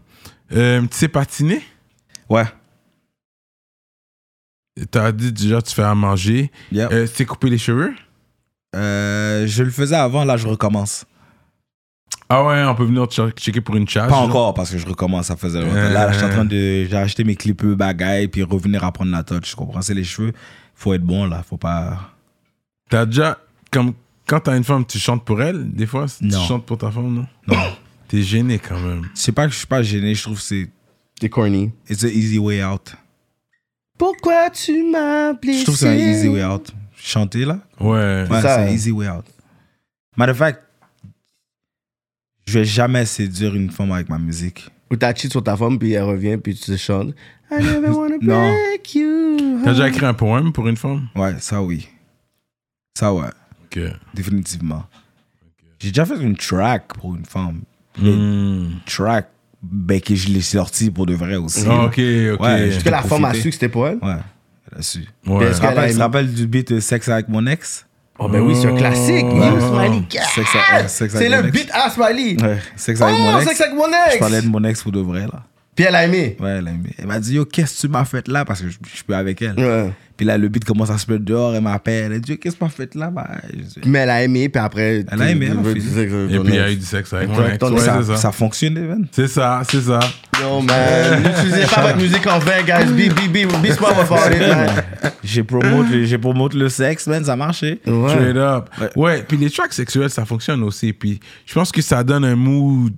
Euh, 0.53 0.81
tu 0.81 0.87
sais 0.97 1.07
patiner? 1.07 1.61
Ouais. 2.29 2.43
T'as 4.89 5.11
dit 5.11 5.31
déjà 5.31 5.61
tu 5.61 5.73
fais 5.73 5.83
à 5.83 5.93
manger. 5.95 6.51
Yep. 6.71 6.89
Euh, 6.91 7.07
tu 7.07 7.13
sais 7.15 7.25
couper 7.25 7.49
les 7.49 7.57
cheveux? 7.57 7.93
Euh, 8.75 9.45
je 9.47 9.63
le 9.63 9.69
faisais 9.69 9.95
avant, 9.95 10.23
là, 10.23 10.37
je 10.37 10.47
recommence. 10.47 11.05
Ah 12.29 12.45
ouais, 12.45 12.63
on 12.63 12.75
peut 12.75 12.85
venir 12.85 13.05
checker 13.07 13.59
pour 13.59 13.75
une 13.75 13.87
charge. 13.89 14.09
Pas 14.09 14.15
encore, 14.15 14.53
parce 14.53 14.71
que 14.71 14.77
je 14.77 14.85
recommence, 14.87 15.25
ça 15.27 15.35
faisait 15.35 15.59
longtemps. 15.61 15.75
Euh. 15.75 15.91
Là, 15.91 16.11
je 16.11 16.17
suis 16.17 16.25
en 16.25 16.29
train 16.29 16.45
de. 16.45 16.85
J'ai 16.85 16.95
acheté 16.95 17.23
mes 17.25 17.35
clipeux 17.35 17.75
bagailles, 17.75 18.29
puis 18.29 18.43
revenir 18.43 18.83
à 18.85 18.91
prendre 18.93 19.11
la 19.11 19.23
touch. 19.23 19.51
Je 19.51 19.55
comprends, 19.55 19.81
c'est 19.81 19.93
les 19.93 20.05
cheveux. 20.05 20.31
Faut 20.73 20.93
être 20.93 21.03
bon, 21.03 21.25
là. 21.25 21.43
Faut 21.43 21.57
pas. 21.57 22.11
T'as 22.89 23.05
déjà, 23.05 23.37
comme 23.69 23.93
quand 24.25 24.39
t'as 24.39 24.55
une 24.55 24.63
femme, 24.63 24.85
tu 24.85 24.97
chantes 24.97 25.25
pour 25.25 25.41
elle, 25.41 25.71
des 25.73 25.85
fois? 25.85 26.05
Tu 26.07 26.25
Non. 26.25 26.39
chantes 26.45 26.65
pour 26.65 26.77
ta 26.77 26.89
femme, 26.89 27.13
non? 27.13 27.27
Non. 27.47 27.57
T'es 28.07 28.21
gêné 28.21 28.59
quand 28.59 28.79
même. 28.79 29.09
Je 29.13 29.19
sais 29.21 29.31
pas 29.33 29.45
que 29.47 29.51
je 29.53 29.57
suis 29.57 29.67
pas 29.67 29.81
gêné, 29.81 30.15
je 30.15 30.23
trouve 30.23 30.37
que 30.37 30.43
c'est. 30.43 30.69
T'es 31.19 31.27
corny. 31.29 31.71
It's 31.89 32.03
an 32.03 32.07
easy 32.07 32.37
way 32.39 32.63
out. 32.63 32.93
Pourquoi 33.97 34.49
tu 34.49 34.83
m'as 34.89 35.33
blessé? 35.33 35.59
Je 35.59 35.63
trouve 35.63 35.75
que 35.75 35.79
c'est 35.81 35.89
un 35.89 36.11
easy 36.11 36.27
way 36.29 36.43
out. 36.45 36.71
Chanter, 37.03 37.45
là? 37.45 37.59
Ouais. 37.79 38.25
Ouais, 38.29 38.41
c'est 38.41 38.47
hein. 38.47 38.67
easy 38.67 38.91
way 38.91 39.09
out. 39.09 39.25
Matter 40.15 40.31
of 40.31 40.37
fact, 40.37 40.61
je 42.45 42.59
vais 42.59 42.65
jamais 42.65 43.05
séduire 43.05 43.55
une 43.55 43.71
femme 43.71 43.91
avec 43.91 44.09
ma 44.09 44.17
musique. 44.19 44.69
Ou 44.91 44.95
t'as 44.97 45.13
cheat 45.15 45.31
sur 45.31 45.43
ta 45.43 45.55
femme, 45.57 45.79
puis 45.79 45.93
elle 45.93 46.03
revient, 46.03 46.37
puis 46.37 46.53
tu 46.53 46.63
te 46.63 46.77
chantes. 46.77 47.13
I 47.49 47.55
never 47.63 47.89
wanna 47.89 48.17
Non. 48.21 48.51
break 48.53 48.93
you. 48.95 49.61
T'as 49.63 49.71
déjà 49.71 49.87
écrit 49.89 50.05
un 50.05 50.13
poème 50.13 50.51
pour 50.51 50.67
une 50.67 50.77
femme? 50.77 51.07
Ouais, 51.15 51.33
ça 51.39 51.61
oui. 51.61 51.87
Ça 52.97 53.13
ouais, 53.13 53.29
Ok. 53.65 53.79
définitivement. 54.13 54.83
J'ai 55.79 55.89
déjà 55.89 56.05
fait 56.05 56.21
une 56.21 56.35
track 56.35 56.93
pour 56.97 57.15
une 57.15 57.25
femme. 57.25 57.61
Hmm. 57.97 58.67
Track, 58.85 59.29
ben 59.63 59.99
que 59.99 60.13
je 60.13 60.27
l'ai 60.29 60.41
sorti 60.41 60.91
pour 60.91 61.05
de 61.05 61.13
vrai 61.13 61.35
aussi. 61.37 61.65
Ah, 61.67 61.85
ok, 61.85 61.99
ok. 62.33 62.39
Ouais, 62.41 62.67
Est-ce 62.67 62.83
que 62.83 62.89
la 62.89 63.01
femme 63.01 63.25
a 63.25 63.33
su 63.33 63.45
que 63.45 63.51
c'était 63.51 63.69
pour 63.69 63.87
elle? 63.87 63.97
Ouais, 64.01 64.17
su. 64.79 64.99
Ouais. 65.27 65.45
Est-ce 65.45 65.55
Tu 65.55 65.61
te 65.61 65.65
rappelles, 65.65 65.83
tu 65.83 65.89
te 65.89 65.93
aimé? 65.95 66.01
rappelles 66.03 66.33
du 66.33 66.47
beat 66.47 66.71
euh, 66.71 66.79
Sexe 66.79 67.09
avec 67.09 67.27
mon 67.29 67.45
ex? 67.47 67.85
Oh, 68.19 68.27
ben 68.29 68.39
oui, 68.41 68.55
c'est 68.55 68.67
un 68.67 68.75
classique. 68.75 69.25
C'est 71.07 71.29
le 71.29 71.41
beat 71.49 71.69
à 71.73 71.89
Smiley. 71.89 72.37
Ouais, 72.41 72.57
Sexe 72.75 73.01
avec 73.01 73.17
mon 73.17 73.35
Oh, 73.35 73.39
ex. 73.41 73.51
c'est 73.57 73.63
avec 73.63 73.75
mon 73.75 73.87
ex. 73.87 74.13
Je 74.13 74.19
parlais 74.19 74.41
de 74.41 74.47
mon 74.47 74.63
ex 74.63 74.83
pour 74.83 74.91
de 74.91 74.99
vrai 74.99 75.21
là. 75.21 75.43
Puis 75.81 75.87
elle 75.87 75.95
a 75.95 76.05
aimé. 76.05 76.37
Ouais, 76.39 76.57
elle 76.59 76.67
a 76.67 76.71
aimé. 76.71 76.91
Elle 76.95 77.07
m'a 77.07 77.19
dit, 77.19 77.33
yo, 77.33 77.45
qu'est-ce 77.45 77.81
que 77.81 77.87
tu 77.87 77.91
m'as 77.91 78.05
fait 78.05 78.27
là? 78.27 78.45
Parce 78.45 78.61
que 78.61 78.69
je, 78.69 78.77
je 78.87 78.95
suis 78.97 79.03
plus 79.03 79.15
avec 79.15 79.41
elle. 79.41 79.57
Ouais. 79.57 79.91
Puis 80.15 80.27
là, 80.27 80.37
le 80.37 80.47
beat 80.47 80.63
commence 80.63 80.91
à 80.91 80.99
se 80.99 81.11
mettre 81.11 81.25
dehors, 81.25 81.55
elle 81.55 81.63
m'appelle. 81.63 82.11
Elle 82.11 82.21
dit, 82.21 82.33
Yo, 82.33 82.37
qu'est-ce 82.37 82.53
que 82.53 82.59
tu 82.59 82.63
m'as 82.65 82.69
fait 82.69 82.93
là? 82.93 83.09
Bah, 83.09 83.27
je 83.51 83.89
Mais 83.89 83.99
elle 83.99 84.09
a 84.11 84.23
aimé, 84.23 84.47
puis 84.49 84.61
après. 84.61 85.03
Elle 85.11 85.19
a 85.19 85.31
aimé, 85.31 85.47
elle 85.49 85.57
a 85.57 85.71
Et 85.71 85.73
puis 85.73 86.49
il 86.49 86.53
y 86.53 86.59
a 86.59 86.71
eu 86.71 86.75
du 86.75 86.85
sexe 86.85 87.11
avec 87.13 87.29
c'est 87.33 87.79
ça, 87.79 88.03
ça. 88.03 88.15
ça 88.15 88.31
fonctionne, 88.31 88.77
Evan? 88.77 89.07
C'est 89.11 89.27
ça, 89.27 89.63
c'est 89.67 89.81
ça. 89.81 89.99
Yo, 90.39 90.61
man. 90.61 91.23
N'utilisez 91.23 91.65
pas 91.73 91.81
votre 91.81 91.97
musique 91.97 92.27
en 92.27 92.37
vain, 92.37 92.61
guys. 92.61 92.85
Be, 92.85 93.11
be, 93.11 93.27
be, 93.33 93.67
be 93.67 93.71
smart 93.71 93.99
about 93.99 94.35
it, 94.35 94.39
man. 94.41 94.83
J'ai 95.23 95.43
promote, 95.43 95.87
j'ai 96.03 96.17
promote 96.19 96.53
le 96.53 96.69
sexe, 96.69 97.07
man, 97.07 97.25
ça 97.25 97.33
a 97.33 97.35
marché. 97.35 97.79
Straight 97.81 98.37
up. 98.37 98.69
Ouais. 98.79 98.89
Ouais. 98.95 99.25
puis 99.27 99.37
les 99.37 99.49
tracks 99.49 99.73
sexuels, 99.73 100.11
ça 100.11 100.25
fonctionne 100.25 100.61
aussi. 100.61 100.93
Puis 100.93 101.19
je 101.47 101.53
pense 101.55 101.71
que 101.71 101.81
ça 101.81 102.03
donne 102.03 102.25
un 102.25 102.35
mood. 102.35 102.93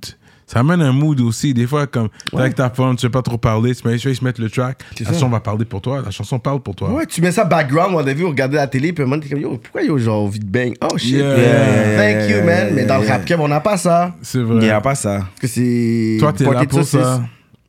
Ça 0.46 0.60
amène 0.60 0.82
un 0.82 0.92
mood 0.92 1.20
aussi. 1.22 1.54
Des 1.54 1.68
fois, 1.68 1.88
comme 1.88 2.10
t'es 2.32 2.38
avec 2.38 2.56
ta 2.56 2.70
femme, 2.70 2.96
tu 2.96 3.06
veux 3.06 3.12
pas 3.12 3.22
trop 3.22 3.38
parler, 3.38 3.74
tu 3.74 3.88
mets, 3.88 3.98
se 3.98 4.24
mettre 4.24 4.42
le 4.42 4.50
track. 4.50 4.84
La 5.00 5.06
chanson 5.06 5.30
va 5.30 5.40
parler 5.40 5.66
pour 5.66 5.82
toi. 5.82 6.02
La 6.04 6.12
chanson 6.12 6.40
parle 6.40 6.62
pour 6.62 6.76
toi. 6.76 6.92
Ouais, 6.92 7.06
tu 7.06 7.22
mets 7.22 7.32
ça 7.32 7.46
background, 7.46 7.96
on 7.96 8.06
a 8.06 8.14
vu, 8.14 8.26
on 8.26 8.30
regardait 8.30 8.58
la 8.58 8.68
télé, 8.68 8.94
puis 8.94 9.04
un 9.04 9.08
moment, 9.08 9.22
t'es 9.22 9.30
comme, 9.30 9.40
yo, 9.40 9.58
pourquoi 9.58 9.84
yo, 9.84 9.98
genre, 9.98 10.24
envie 10.24 10.40
de 10.40 10.46
bang? 10.46 10.76
Oh 10.82 10.98
shit. 10.98 11.14
Yeah. 11.14 11.38
Yeah, 11.38 11.98
Thank 11.98 12.30
you, 12.30 12.44
man. 12.44 12.74
Mais 12.74 12.86
dans 12.86 13.00
le 13.00 13.08
rap 13.08 13.22
on 13.40 13.48
n'a 13.48 13.60
pas 13.62 13.78
ça. 13.78 14.14
C'est 14.22 14.40
Il 14.40 14.44
vrai. 14.46 14.60
n'y 14.60 14.70
a 14.70 14.82
pas 14.82 14.96
ça. 14.96 15.20
Parce 15.20 15.40
que 15.42 15.48
c'est. 15.48 16.18
Toi, 16.20 16.34
t'es 16.34 16.44
là 16.44 16.66
pour 16.66 16.84
ça. 16.84 17.22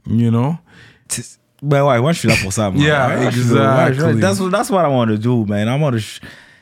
You 0.09 0.31
know? 0.31 0.57
Ben 1.63 1.83
ouais, 1.83 1.99
moi 1.99 2.13
je 2.13 2.19
suis 2.19 2.29
là 2.29 2.35
pour 2.43 2.53
ça. 2.53 2.71
Moi. 2.71 2.83
Yeah, 2.85 3.25
exactly. 3.27 4.21
that's, 4.21 4.39
that's 4.51 4.71
what 4.71 4.85
I 4.85 4.89
want 4.89 5.07
to 5.07 5.17
do, 5.17 5.47
man. 5.47 5.67
I 5.67 5.81
want 5.81 5.93
to 5.93 5.99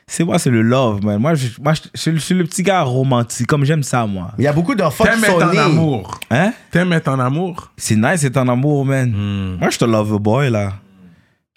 c'est 0.07 0.25
moi, 0.25 0.39
c'est 0.39 0.51
le 0.51 0.63
love, 0.63 1.05
man. 1.05 1.19
Moi, 1.21 1.35
je, 1.35 1.49
moi, 1.63 1.73
je, 1.75 1.81
je 1.95 2.01
suis 2.01 2.11
le- 2.11 2.17
je 2.19 2.23
suis 2.23 2.35
le 2.35 2.45
petit 2.45 2.63
gars 2.63 2.83
romantique, 2.83 3.47
comme 3.47 3.65
j'aime 3.65 3.83
ça, 3.83 4.07
moi. 4.07 4.33
Il 4.39 4.45
y 4.45 4.47
a 4.47 4.53
beaucoup 4.53 4.75
d'enfants 4.75 5.05
qui 5.05 5.11
T'aimes 5.11 5.25
être 5.25 5.41
sont 5.41 5.47
en 5.47 5.53
nés. 5.53 5.59
amour. 5.59 6.21
Hein? 6.31 6.53
T'aimes 6.71 6.93
être 6.93 7.09
en 7.09 7.19
amour? 7.19 7.73
C'est 7.77 7.97
nice, 7.97 8.19
c'est 8.21 8.37
en 8.37 8.49
amour, 8.49 8.85
man. 8.85 9.11
Moi, 9.59 9.71
je 9.71 9.79
te 9.79 9.85
love 9.85 10.19
boy, 10.19 10.51
là. 10.51 10.75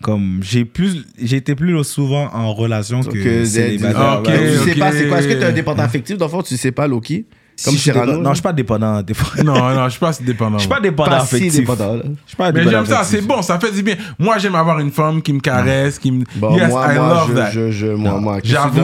Comme, 0.03 0.39
j'ai 0.43 0.65
plus, 0.65 1.05
j'ai 1.21 1.37
été 1.37 1.55
plus 1.55 1.81
souvent 1.83 2.29
en 2.33 2.53
relation 2.53 3.01
que, 3.01 3.11
Que 3.11 3.45
célibataire. 3.45 4.19
Ok, 4.19 4.25
Donc, 4.25 4.35
tu 4.35 4.69
sais 4.69 4.75
pas 4.75 4.91
c'est 4.91 5.07
quoi. 5.07 5.19
Est-ce 5.19 5.27
que 5.29 5.33
t'es 5.33 5.45
un 5.45 5.51
dépendant 5.53 5.83
affectif? 5.83 6.17
D'enfant 6.17 6.41
Tu 6.43 6.57
sais 6.57 6.71
pas, 6.73 6.85
Loki 6.87 7.25
Comme 7.63 7.73
je 7.73 7.79
suis 7.79 7.91
Cyrano. 7.91 8.05
dépendant- 8.07 8.23
Non, 8.23 8.29
je 8.31 8.35
suis 8.35 8.43
pas 8.43 8.53
dépendant. 8.53 9.01
Non, 9.43 9.69
non, 9.75 9.85
je 9.85 9.89
suis 9.91 9.99
pas 9.99 10.11
dépendant. 10.19 10.57
Je 10.57 10.61
suis 10.63 10.69
pas 10.69 10.79
dépendant 10.81 11.09
Pas 11.11 11.19
si 11.25 11.35
affectif. 11.35 11.59
dépendant. 11.61 11.99
Je 12.27 12.35
pas 12.35 12.51
Mais 12.51 12.59
dépendant 12.65 12.77
j'aime 12.85 12.85
ça, 12.85 13.03
c'est 13.03 13.21
bon, 13.21 13.41
ça 13.41 13.59
fait 13.59 13.71
du 13.71 13.81
bien. 13.83 13.95
Moi, 14.19 14.37
j'aime 14.39 14.55
avoir 14.55 14.79
une 14.79 14.91
femme 14.91 15.21
qui 15.21 15.31
me 15.33 15.39
caresse, 15.39 15.97
qui 15.99 16.11
me. 16.11 16.23
Bon, 16.35 16.55
yes, 16.57 16.69
moi, 16.69 16.93
I 16.93 16.97
moi, 16.97 17.07
love 17.13 17.27
je, 17.29 17.33
that. 17.33 17.51
je, 17.51 17.71
je, 17.71 17.87
moi, 17.87 18.19
moi. 18.19 18.37
J'avoue, 18.43 18.81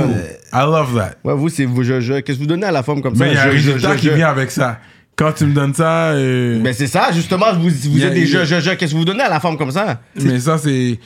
I 0.53 0.59
love 0.61 0.95
that. 0.95 1.15
Ouais, 1.23 1.33
vous, 1.35 1.49
c'est 1.49 1.65
vous, 1.65 1.83
je, 1.83 1.99
je. 1.99 2.19
Qu'est-ce 2.21 2.37
que 2.37 2.43
vous 2.43 2.47
donnez 2.49 2.65
à 2.65 2.71
la 2.71 2.83
femme 2.83 3.01
comme 3.01 3.15
ça? 3.15 3.23
Mais 3.25 3.31
il 3.31 3.35
y 3.35 3.37
a 3.37 3.43
un 3.43 3.49
résultat 3.49 3.95
qui 3.95 4.09
vient 4.09 4.29
avec 4.29 4.51
ça. 4.51 4.77
Quand 5.21 5.33
tu 5.33 5.45
me 5.45 5.53
donnes 5.53 5.73
ça, 5.75 6.13
euh, 6.13 6.59
Ben, 6.63 6.73
c'est 6.73 6.87
ça, 6.87 7.11
justement, 7.11 7.53
vous, 7.53 7.69
vous 7.69 7.97
Y 7.99 8.03
a- 8.03 8.07
êtes 8.07 8.13
des 8.15 8.21
y 8.21 8.25
je, 8.25 8.39
a- 8.39 8.43
je, 8.43 8.59
je. 8.59 8.71
Qu'est-ce 8.71 8.93
que 8.93 8.97
vous 8.97 9.05
donnez 9.05 9.21
à 9.21 9.29
la 9.29 9.39
femme 9.39 9.55
comme 9.55 9.69
ça? 9.69 10.01
Mais 10.15 10.39
ça, 10.39 10.57
c'est. 10.57 10.99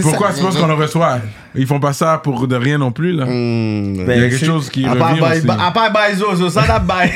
Pourquoi 0.00 0.32
tu 0.32 0.40
penses 0.40 0.56
qu'on 0.56 0.66
le 0.66 0.72
reçoit? 0.72 1.18
Ils 1.54 1.66
font 1.66 1.80
pas 1.80 1.92
ça 1.92 2.18
pour 2.24 2.48
de 2.48 2.56
rien 2.56 2.78
non 2.78 2.92
plus, 2.92 3.12
là. 3.12 3.26
Hmm. 3.26 3.94
Il 3.94 3.96
y 3.98 4.02
a 4.02 4.04
Ben, 4.06 4.30
quelque 4.30 4.42
chose 4.46 4.70
qui 4.70 4.86
À 4.86 4.96
part 4.96 5.10
revient 5.10 5.20
by- 5.20 5.38
aussi. 5.50 5.60
à 5.60 5.70
part 5.70 5.92
by 5.92 6.16
Zozo, 6.16 6.48
ça 6.48 6.66
n'a 6.66 6.80
pas. 6.80 7.02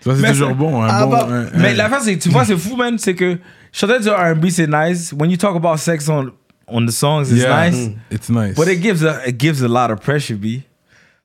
Ça, 0.00 0.12
c'est 0.20 0.32
toujours 0.32 0.54
bon. 0.54 0.82
Un 0.82 0.86
Ah, 0.88 1.04
bon 1.04 1.10
bah, 1.12 1.28
un- 1.30 1.58
Mais 1.58 1.70
un- 1.70 1.74
la 1.74 1.88
fin, 1.88 1.98
c'est, 2.00 2.18
tu 2.18 2.28
vois, 2.28 2.44
c'est 2.44 2.56
fou, 2.58 2.76
man. 2.76 2.98
C'est 2.98 3.14
que 3.14 3.38
chanter 3.72 4.00
du 4.00 4.08
R&B, 4.10 4.48
c'est 4.50 4.66
nice. 4.66 5.14
When 5.18 5.30
you 5.30 5.36
talk 5.38 5.56
about 5.56 5.78
sex 5.78 6.08
on, 6.10 6.30
on 6.66 6.84
the 6.84 6.90
songs, 6.90 7.24
it's 7.30 7.42
Yeah, 7.42 7.70
nice. 7.70 7.90
It's 8.10 8.28
nice. 8.28 8.54
But 8.54 8.68
it 8.68 8.80
gives 8.82 9.02
a, 9.02 9.20
it 9.26 9.38
gives 9.38 9.62
a 9.62 9.68
lot 9.68 9.90
of 9.90 10.00
pressure, 10.00 10.36
B. 10.36 10.60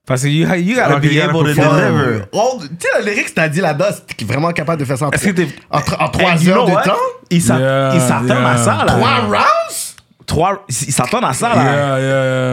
Parce 0.10 0.24
que 0.24 0.28
you, 0.28 0.46
you 0.56 0.76
gotta 0.76 0.96
Ok, 0.96 1.02
be 1.04 1.06
you 1.14 1.22
gotta 1.22 1.30
able 1.30 1.54
to 1.56 1.62
deliver. 1.62 2.24
Oh, 2.34 2.60
tu 2.60 2.68
sais, 2.80 3.00
le 3.00 3.06
lyrics 3.12 3.28
que 3.30 3.34
t'as 3.36 3.48
dit 3.48 3.62
là-dedans, 3.62 3.86
c'est 3.92 4.26
vraiment 4.28 4.52
capable 4.52 4.80
de 4.82 4.86
faire 4.86 4.98
ça 4.98 5.06
en, 5.08 5.12
Est-ce 5.12 5.24
que 5.26 5.30
t'es... 5.30 5.48
en, 5.70 5.80
tr- 5.80 6.04
en 6.04 6.10
trois 6.10 6.50
heures 6.50 6.66
de 6.66 6.72
what? 6.72 6.82
temps? 6.82 6.92
Ils 7.30 7.42
s'attendent 7.42 7.62
yeah. 7.62 8.50
à 8.50 8.58
ça, 8.58 8.74
là. 8.86 8.86
Trois 8.88 9.16
rounds? 9.22 9.96
Trois- 10.26 10.66
Ils 10.68 10.92
s'attendent 10.94 11.26
à 11.26 11.34
ça, 11.34 11.50
là. 11.50 11.56
Yeah, 11.64 12.00
yeah, 12.00 12.00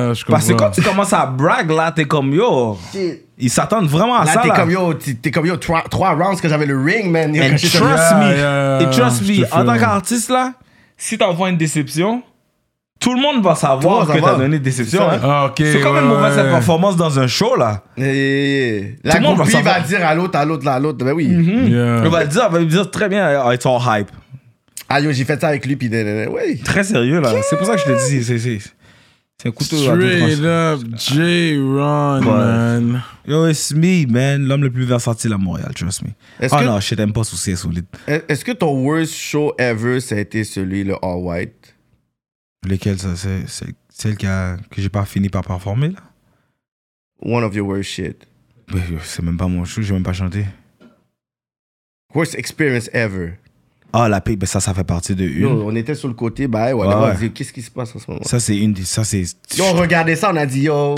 yeah, 0.07 0.13
je. 0.15 0.25
Parce 0.27 0.47
que 0.47 0.53
quand 0.53 0.71
tu 0.71 0.83
commences 0.83 1.13
à 1.15 1.25
brag, 1.27 1.71
là, 1.71 1.91
t'es 1.93 2.05
comme, 2.05 2.33
yo... 2.35 2.79
Ils 3.39 3.51
s'attendent 3.51 3.89
vraiment 3.89 4.17
à 4.17 4.25
Là, 4.27 4.33
ça, 4.33 4.41
t'es 4.43 4.49
là. 4.49 4.55
comme 4.55 4.71
yo, 4.71 4.93
t'es 4.95 5.31
comme 5.31 5.47
yo, 5.47 5.57
trois, 5.57 5.83
trois 5.91 6.11
rounds 6.15 6.41
que 6.41 6.49
j'avais 6.49 6.65
le 6.67 6.79
ring, 6.79 7.11
man. 7.11 7.35
Yo, 7.35 7.43
And 7.43 7.57
trust 7.57 7.75
Yeah, 7.75 8.15
me, 8.19 8.37
yeah, 8.37 8.81
et 8.83 8.91
trust 8.91 9.23
me, 9.29 9.45
en 9.55 9.65
tant 9.65 9.79
qu'artiste, 9.79 10.31
là, 10.31 10.53
si 10.99 11.17
t'envoies 11.19 11.51
une 11.51 11.59
déception, 11.59 12.23
tout 12.99 13.15
le 13.15 13.21
monde 13.21 13.43
va 13.43 13.55
savoir 13.55 14.07
monde 14.07 14.17
que 14.17 14.21
t'as 14.21 14.37
donné 14.37 14.59
déception. 14.59 15.03
C'est 15.11 15.17
hein. 15.17 15.21
Ah. 15.23 15.53
C'est 15.57 15.85
ouais, 15.85 16.01
une 16.01 16.07
mauvaise 16.07 16.37
ouais. 16.37 16.51
performance 16.51 16.97
dans 16.97 17.19
un 17.19 17.27
show, 17.27 17.57
là. 17.57 17.83
La 17.97 18.05
Tout 19.13 19.19
le 19.19 19.23
monde 19.23 19.39
va 19.39 19.81
dire 19.81 20.05
à 20.07 20.15
l'autre, 20.15 20.39
à 20.39 20.45
l'autre, 20.45 20.67
à 20.67 20.81
l'autre. 20.81 21.05
Ben 21.05 21.13
oui. 21.13 21.27
Yeah. 21.27 22.03
On 22.05 22.09
va 22.09 22.23
le 22.23 22.29
dire, 22.29 22.49
va 22.49 22.59
lui 22.59 22.67
dire 22.67 22.91
très 22.91 23.09
bien, 23.09 23.43
oh, 23.45 23.53
it's 23.53 23.67
all 23.67 23.81
hype. 23.81 24.11
Ah 24.89 25.01
yo, 25.01 25.13
j'ai 25.13 25.25
fait 25.25 25.41
ça 25.41 25.49
avec 25.49 25.67
lui, 25.67 25.77
puis 25.77 25.91
oui. 25.91 26.61
Très 26.65 26.85
sérieux, 26.85 27.21
là. 27.21 27.33
C'est 27.49 27.57
pour 27.57 27.67
ça 27.67 27.75
que 27.75 27.81
je 27.81 27.85
te 27.85 28.09
dis, 28.09 28.25
c'est, 28.25 28.39
c'est, 28.39 28.59
un 29.45 29.51
couteau 29.51 29.77
Straight 29.77 30.43
up, 30.43 30.81
J-Ron, 30.97 32.21
man. 32.23 33.03
Yo, 33.27 33.47
it's 33.49 33.75
me, 33.75 34.07
man. 34.07 34.47
L'homme 34.47 34.63
le 34.63 34.71
plus 34.71 34.85
versatile 34.85 35.33
à 35.33 35.39
Montréal, 35.39 35.73
trust 35.75 36.03
me. 36.03 36.09
Est-ce 36.41 36.55
oh 36.57 36.63
non, 36.63 36.81
je 36.81 36.95
t'aime 36.95 37.13
pas 37.13 37.25
sous 37.25 37.37
c'est 37.37 37.57
solide. 37.57 37.85
Est-ce 38.07 38.45
que 38.45 38.53
ton 38.53 38.81
worst 38.81 39.15
show 39.15 39.53
ever, 39.59 40.01
ça 40.01 40.15
a 40.15 40.19
été 40.19 40.45
celui, 40.45 40.85
le 40.85 40.95
All 41.03 41.19
White? 41.19 41.76
Lesquels, 42.65 42.99
ça, 42.99 43.15
c'est, 43.17 43.45
celle 43.89 44.17
qui 44.17 44.27
a, 44.27 44.57
que 44.71 44.81
j'ai 44.81 44.89
pas 44.89 45.05
fini 45.05 45.29
par 45.29 45.43
performer, 45.43 45.89
là? 45.89 46.01
One 47.23 47.45
of 47.45 47.55
your 47.55 47.67
worst 47.69 47.91
shit. 47.91 48.27
Yo, 48.73 48.99
c'est 49.03 49.23
même 49.23 49.37
pas 49.37 49.47
mon 49.47 49.65
show, 49.65 49.81
j'ai 49.83 49.95
même 49.95 50.03
pas 50.03 50.13
chanté. 50.13 50.45
Worst 52.15 52.35
experience 52.35 52.89
ever. 52.93 53.35
Ah, 53.93 54.09
la 54.09 54.21
paix, 54.21 54.37
ben 54.37 54.47
ça, 54.47 54.61
ça 54.61 54.75
fait 54.75 54.85
partie 54.85 55.15
de 55.15 55.25
une. 55.25 55.43
Yo, 55.43 55.63
on 55.65 55.75
était 55.75 55.95
sur 55.95 56.09
le 56.09 56.15
côté, 56.15 56.49
bah 56.49 56.67
ouais, 56.67 56.73
Ouais, 56.73 56.87
on 56.87 56.91
a 56.91 57.11
ouais. 57.11 57.17
dit, 57.17 57.33
qu'est-ce 57.33 57.53
qui 57.53 57.63
se 57.63 57.71
passe 57.71 57.95
en 57.95 57.99
ce 57.99 58.11
moment? 58.11 58.23
Ça, 58.25 58.41
c'est 58.41 58.57
une 58.57 58.73
des. 58.73 58.85
Ça, 58.85 59.05
c'est. 59.05 59.23
Yo, 59.57 59.65
on 59.65 59.73
regardait 59.75 60.17
ça, 60.17 60.31
on 60.33 60.37
a 60.37 60.45
dit, 60.45 60.63
yo, 60.63 60.97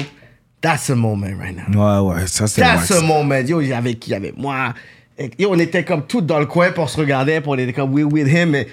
that's 0.60 0.90
a 0.90 0.94
moment 0.94 1.36
right 1.38 1.56
now. 1.56 2.02
Ouais, 2.04 2.14
ouais, 2.14 2.26
ça, 2.26 2.46
c'est. 2.46 2.62
That's 2.62 2.90
a 2.90 3.02
moment. 3.02 3.36
Yo, 3.46 3.60
avait 3.72 3.94
qui? 3.94 4.14
Avait 4.14 4.32
moi, 4.36 4.74
Et 5.18 5.46
on 5.46 5.58
était 5.58 5.84
comme 5.84 6.06
tout 6.06 6.20
dans 6.20 6.38
le 6.38 6.46
coin 6.46 6.72
pour 6.72 6.88
se 6.88 6.96
regarder, 6.96 7.40
puis 7.40 7.50
on 7.50 7.58
était 7.58 7.72
comme 7.72 7.92
we 7.92 8.04
with 8.04 8.28
him, 8.28 8.50
mais 8.50 8.68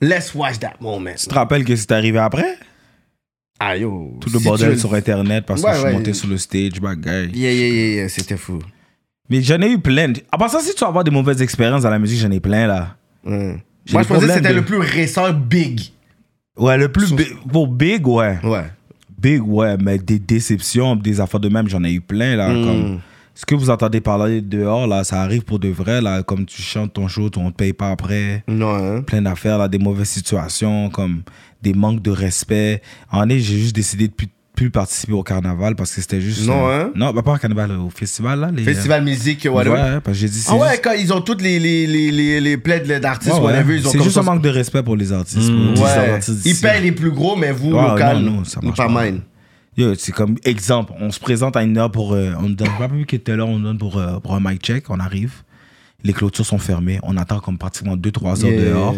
let's 0.00 0.34
watch 0.34 0.58
that 0.60 0.74
moment. 0.80 1.14
Tu 1.16 1.26
te 1.28 1.34
rappelles 1.34 1.64
que 1.64 1.74
c'est 1.76 1.92
arrivé 1.92 2.18
après? 2.18 2.56
Ah 3.60 3.76
yo. 3.76 4.16
Tout 4.20 4.30
le 4.32 4.38
si 4.38 4.44
bordel 4.44 4.72
tu- 4.74 4.78
sur 4.80 4.94
Internet 4.94 5.44
parce 5.46 5.62
que 5.62 5.68
je 5.70 5.74
suis 5.74 5.84
ouais. 5.84 5.92
monté 5.92 6.12
sur 6.14 6.28
le 6.28 6.38
stage, 6.38 6.80
bagaille. 6.80 7.30
Yeah, 7.34 7.52
yeah, 7.52 7.68
yeah, 7.68 7.94
yeah, 7.96 8.08
c'était 8.08 8.36
fou. 8.36 8.60
Mais 9.28 9.42
j'en 9.42 9.60
ai 9.60 9.70
eu 9.70 9.78
plein. 9.78 10.12
À 10.32 10.38
part 10.38 10.48
ça, 10.50 10.60
si 10.60 10.72
tu 10.74 10.80
vas 10.80 10.86
avoir 10.88 11.04
des 11.04 11.10
mauvaises 11.10 11.42
expériences 11.42 11.82
dans 11.82 11.90
la 11.90 11.98
musique, 11.98 12.18
j'en 12.20 12.30
ai 12.30 12.40
plein 12.40 12.66
là. 12.66 12.96
Moi, 13.24 13.56
je 13.84 13.94
pensais 13.94 14.26
que 14.26 14.32
c'était 14.32 14.50
de- 14.50 14.54
le 14.54 14.64
plus 14.64 14.78
récent 14.78 15.32
big. 15.32 15.80
Ouais, 16.56 16.76
le 16.78 16.90
plus 16.90 17.12
big, 17.12 17.36
pour 17.52 17.68
Big, 17.68 18.06
ouais. 18.06 18.38
Ouais. 18.42 18.64
Big, 19.18 19.42
ouais, 19.46 19.76
mais 19.80 19.98
des 19.98 20.18
déceptions, 20.18 20.96
des 20.96 21.20
affaires 21.20 21.40
de 21.40 21.48
même, 21.48 21.68
j'en 21.68 21.82
ai 21.84 21.92
eu 21.92 22.00
plein 22.00 22.36
là. 22.36 22.48
Mm. 22.48 22.64
Comme, 22.64 23.00
ce 23.38 23.46
que 23.46 23.54
vous 23.54 23.70
entendez 23.70 24.00
parler 24.00 24.40
dehors 24.40 24.88
là, 24.88 25.04
ça 25.04 25.22
arrive 25.22 25.42
pour 25.42 25.60
de 25.60 25.68
vrai 25.68 26.00
là. 26.00 26.24
Comme 26.24 26.44
tu 26.44 26.60
chantes 26.60 26.94
ton 26.94 27.06
show, 27.06 27.30
on 27.36 27.52
te 27.52 27.56
paye 27.56 27.72
pas 27.72 27.90
après. 27.90 28.42
Non, 28.48 28.74
hein. 28.74 29.02
Plein 29.02 29.22
d'affaires 29.22 29.58
là, 29.58 29.68
des 29.68 29.78
mauvaises 29.78 30.08
situations, 30.08 30.90
comme 30.90 31.22
des 31.62 31.72
manques 31.72 32.02
de 32.02 32.10
respect. 32.10 32.82
En 33.12 33.20
année, 33.20 33.38
j'ai 33.38 33.56
juste 33.56 33.76
décidé 33.76 34.08
de 34.08 34.12
plus, 34.12 34.26
plus 34.56 34.70
participer 34.70 35.12
au 35.12 35.22
carnaval 35.22 35.76
parce 35.76 35.94
que 35.94 36.00
c'était 36.00 36.20
juste. 36.20 36.48
Non, 36.48 36.68
euh, 36.68 36.86
hein? 36.86 36.90
Non, 36.96 37.12
bah, 37.12 37.22
pas 37.22 37.34
au 37.34 37.36
carnaval, 37.36 37.70
au 37.70 37.90
festival 37.90 38.40
là. 38.40 38.50
Les, 38.52 38.64
Festival 38.64 39.04
musique, 39.04 39.46
euh, 39.46 39.50
whatever. 39.50 39.74
Ouais, 39.76 40.00
parce 40.02 40.16
que 40.16 40.20
j'ai 40.22 40.28
dit. 40.28 40.44
Ah 40.48 40.56
ouais, 40.56 40.70
juste- 40.70 40.82
quand 40.82 40.92
ils 40.98 41.12
ont 41.12 41.20
toutes 41.20 41.40
les, 41.40 41.60
les, 41.60 41.86
les, 41.86 42.40
les, 42.40 42.56
plaids 42.56 42.80
d'artistes, 42.98 43.34
Ouais, 43.34 43.38
ouais. 43.38 43.44
whatever, 43.52 43.76
ils 43.76 43.86
ont 43.86 43.90
C'est 43.92 44.02
juste 44.02 44.14
ça- 44.16 44.20
un 44.20 44.24
manque 44.24 44.42
de 44.42 44.48
respect 44.48 44.82
pour 44.82 44.96
les 44.96 45.12
artistes. 45.12 45.48
Mm. 45.48 45.74
pour 45.74 45.86
les 45.86 45.92
Ouais. 45.92 46.10
artistes 46.10 46.44
Ils 46.44 46.56
payent 46.56 46.82
les 46.82 46.90
plus 46.90 47.12
gros, 47.12 47.36
mais 47.36 47.52
vous, 47.52 47.70
Ouais, 47.70 47.88
local, 47.88 48.18
non, 48.18 48.32
non, 48.32 48.44
ça 48.44 48.58
marche 48.60 48.76
pas 48.76 48.88
pas. 48.92 49.04
mine. 49.04 49.20
C'est 49.96 50.12
comme 50.12 50.36
exemple, 50.44 50.92
on 51.00 51.10
se 51.10 51.20
présente 51.20 51.56
à 51.56 51.62
une 51.62 51.76
heure 51.78 51.90
pour. 51.90 52.12
euh, 52.12 52.32
on 52.40 52.48
donne 52.50 52.68
pas 52.78 52.88
plus 52.88 53.06
qu'à 53.06 53.18
telle 53.18 53.40
heure, 53.40 53.48
on 53.48 53.58
donne 53.60 53.78
pour, 53.78 53.96
euh, 53.98 54.18
pour 54.18 54.34
un 54.34 54.40
mic 54.40 54.60
check, 54.62 54.90
on 54.90 54.98
arrive. 54.98 55.42
Les 56.04 56.12
clôtures 56.12 56.46
sont 56.46 56.58
fermées, 56.58 56.98
on 57.02 57.16
attend 57.16 57.40
comme 57.40 57.58
pratiquement 57.58 57.96
2-3 57.96 58.44
heures 58.44 58.50
Yeah. 58.52 58.64
dehors. 58.70 58.94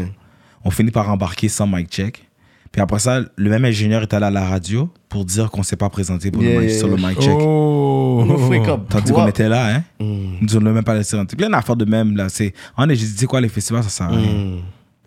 On 0.64 0.70
finit 0.70 0.90
par 0.90 1.08
embarquer 1.10 1.48
sans 1.48 1.66
mic 1.66 1.88
check. 1.88 2.26
Puis 2.72 2.80
après 2.80 2.98
ça, 3.00 3.20
le 3.34 3.50
même 3.50 3.64
ingénieur 3.64 4.02
est 4.02 4.14
allé 4.14 4.26
à 4.26 4.30
la 4.30 4.46
radio 4.46 4.88
pour 5.08 5.24
dire 5.24 5.50
qu'on 5.50 5.62
s'est 5.64 5.76
pas 5.76 5.88
présenté 5.90 6.30
pour 6.30 6.42
Yeah, 6.42 6.60
le 6.60 6.66
mic, 6.66 6.70
sur 6.74 6.88
le 6.88 6.96
mic 6.96 7.20
check. 7.20 7.34
Oh. 7.38 8.24
On 8.28 8.50
fait 8.50 8.62
comme 8.62 8.84
Tandis 8.86 9.12
qu'on 9.12 9.26
était 9.26 9.48
là, 9.48 9.74
hein. 9.76 9.84
Mm. 9.98 10.36
Nous 10.42 10.56
ont 10.56 10.60
même 10.60 10.84
pas 10.84 10.94
laissé 10.94 11.16
rentrer. 11.16 11.36
Plein 11.36 11.50
d'affaires 11.50 11.74
de 11.76 11.84
même, 11.84 12.16
là. 12.16 12.28
C'est... 12.28 12.52
En 12.76 12.88
est, 12.88 12.94
j'ai 12.94 13.06
dit, 13.06 13.26
quoi, 13.26 13.40
les 13.40 13.48
festivals, 13.48 13.82
ça 13.82 13.88
sert 13.88 14.06
à 14.06 14.10
rien. 14.10 14.32
Mm. 14.32 14.58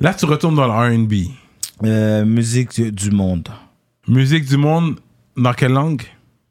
Là, 0.01 0.13
tu 0.13 0.25
retournes 0.25 0.55
dans 0.55 0.65
le 0.67 0.73
R&B. 0.97 1.13
Euh, 1.85 2.25
musique 2.25 2.71
du, 2.73 2.91
du 2.91 3.11
monde. 3.11 3.47
Musique 4.07 4.45
du 4.45 4.57
monde, 4.57 4.95
dans 5.37 5.53
quelle 5.53 5.71
langue? 5.73 6.03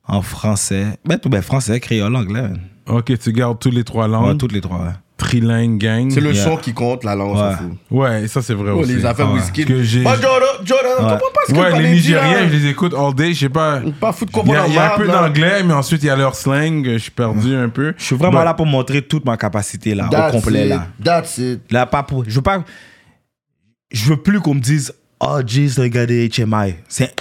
En 0.07 0.23
français. 0.23 0.99
Ben, 1.05 1.19
tout, 1.19 1.29
ben, 1.29 1.43
français, 1.43 1.79
créole, 1.81 2.15
anglais. 2.17 2.49
Ok, 2.87 3.17
tu 3.19 3.33
gardes 3.33 3.59
tous 3.61 3.71
les 3.71 3.85
trois 3.85 4.07
Ouais, 4.07 4.11
langues? 4.13 4.39
toutes 4.39 4.53
les 4.53 4.61
trois. 4.61 4.79
ouais. 4.79 4.93
Trilingue, 5.17 5.79
gang. 5.79 6.11
C'est 6.11 6.21
le 6.21 6.33
Yeah. 6.33 6.45
son 6.45 6.57
qui 6.57 6.73
compte, 6.75 7.05
la 7.05 7.15
langue, 7.15 7.37
on 7.37 7.41
Ouais. 7.41 7.53
s'en 7.53 7.57
fout. 7.59 7.73
Ouais, 7.93 8.27
ça 8.27 8.43
c'est 8.43 8.55
vrai 8.55 8.73
Oh, 8.75 8.81
aussi. 8.81 8.97
les 8.97 9.07
affaires 9.07 9.29
Ouais. 9.31 9.39
whisky. 9.39 9.65
Que 9.65 9.81
j'ai- 9.85 10.01
Moi, 10.01 10.17
Jordan, 10.17 10.49
Ouais. 10.67 10.99
comprend 10.99 11.17
pas 11.19 11.41
ce 11.47 11.53
que 11.53 11.59
Ouais, 11.59 11.77
le 11.79 11.83
les 11.85 11.91
Nigériens, 11.93 12.41
là. 12.41 12.49
je 12.49 12.53
les 12.53 12.67
écoute 12.67 12.93
all 12.93 13.15
day. 13.15 13.33
Je 13.33 13.39
sais 13.41 13.49
pas. 13.49 13.81
Pas 14.01 14.11
fou 14.13 14.25
de 14.25 14.31
Il 14.31 14.33
y 14.33 14.35
comprendre 14.41 14.63
a, 14.65 14.67
y 14.69 14.79
a 14.79 14.95
un 14.95 14.99
peu 14.99 15.07
d'anglais, 15.07 15.63
mais 15.63 15.75
ensuite 15.75 16.03
il 16.03 16.07
y 16.07 16.11
a 16.11 16.17
leur 16.17 16.35
slang. 16.35 16.85
Je 16.85 16.99
suis 16.99 17.11
perdu 17.13 17.55
un 17.55 17.69
peu. 17.69 17.95
Je 17.97 18.03
suis 18.03 18.17
vraiment 18.17 18.41
But- 18.41 18.45
là 18.47 18.55
pour 18.55 18.67
montrer 18.67 19.01
toute 19.03 19.25
ma 19.25 19.37
capacité, 19.37 19.95
là, 19.95 20.09
That's 20.11 20.35
au 20.35 20.39
complet, 20.39 20.65
it, 20.65 20.69
là. 20.71 20.87
That's 21.05 21.39
it. 21.39 21.71
Là, 21.71 21.87
pas 21.87 22.03
pour. 22.03 22.25
Je 22.27 22.35
veux 22.35 22.43
pas. 22.43 22.65
Je 23.93 24.05
veux 24.11 24.17
plus 24.17 24.41
qu'on 24.41 24.55
me 24.55 24.61
dise, 24.61 24.93
oh, 25.21 25.39
jeez, 25.47 25.69
regardez 25.81 26.29
HMI. 26.29 26.75
C'est. 26.89 27.15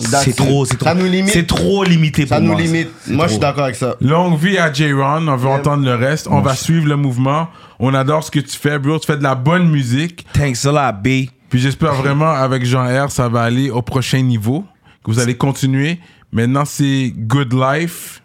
C'est 0.00 0.36
trop, 0.36 0.64
c'est 0.64 0.76
trop. 0.76 0.88
Ça 0.88 0.94
nous 0.94 1.06
limite. 1.06 1.32
C'est 1.32 1.46
trop 1.46 1.82
limité 1.84 2.22
pour 2.22 2.36
Ça 2.36 2.40
nous 2.40 2.52
moi. 2.52 2.60
limite. 2.60 2.88
Moi, 3.08 3.26
je 3.26 3.32
suis 3.32 3.40
d'accord 3.40 3.64
avec 3.64 3.76
ça. 3.76 3.96
Longue 4.00 4.38
vie 4.38 4.56
à 4.58 4.72
J-Ron. 4.72 5.26
On 5.28 5.36
veut 5.36 5.48
entendre 5.48 5.84
le 5.84 5.94
reste. 5.94 6.28
On 6.30 6.40
va 6.40 6.54
suivre 6.54 6.86
le 6.86 6.96
mouvement. 6.96 7.48
On 7.80 7.92
adore 7.94 8.22
ce 8.24 8.30
que 8.30 8.40
tu 8.40 8.56
fais, 8.56 8.78
bro. 8.78 8.98
Tu 8.98 9.06
fais 9.06 9.16
de 9.16 9.22
la 9.22 9.34
bonne 9.34 9.68
musique. 9.68 10.26
Thanks 10.32 10.64
a 10.66 10.72
lot, 10.72 10.96
B. 11.02 11.28
Puis 11.50 11.58
j'espère 11.60 11.94
vraiment 11.94 12.30
avec 12.30 12.64
Jean 12.64 12.84
R, 12.84 13.10
ça 13.10 13.28
va 13.28 13.42
aller 13.42 13.70
au 13.70 13.80
prochain 13.82 14.20
niveau. 14.22 14.64
Que 15.04 15.10
vous 15.10 15.18
allez 15.18 15.36
continuer. 15.36 15.98
Maintenant, 16.30 16.64
c'est 16.66 17.12
Good 17.16 17.54
Life. 17.54 18.22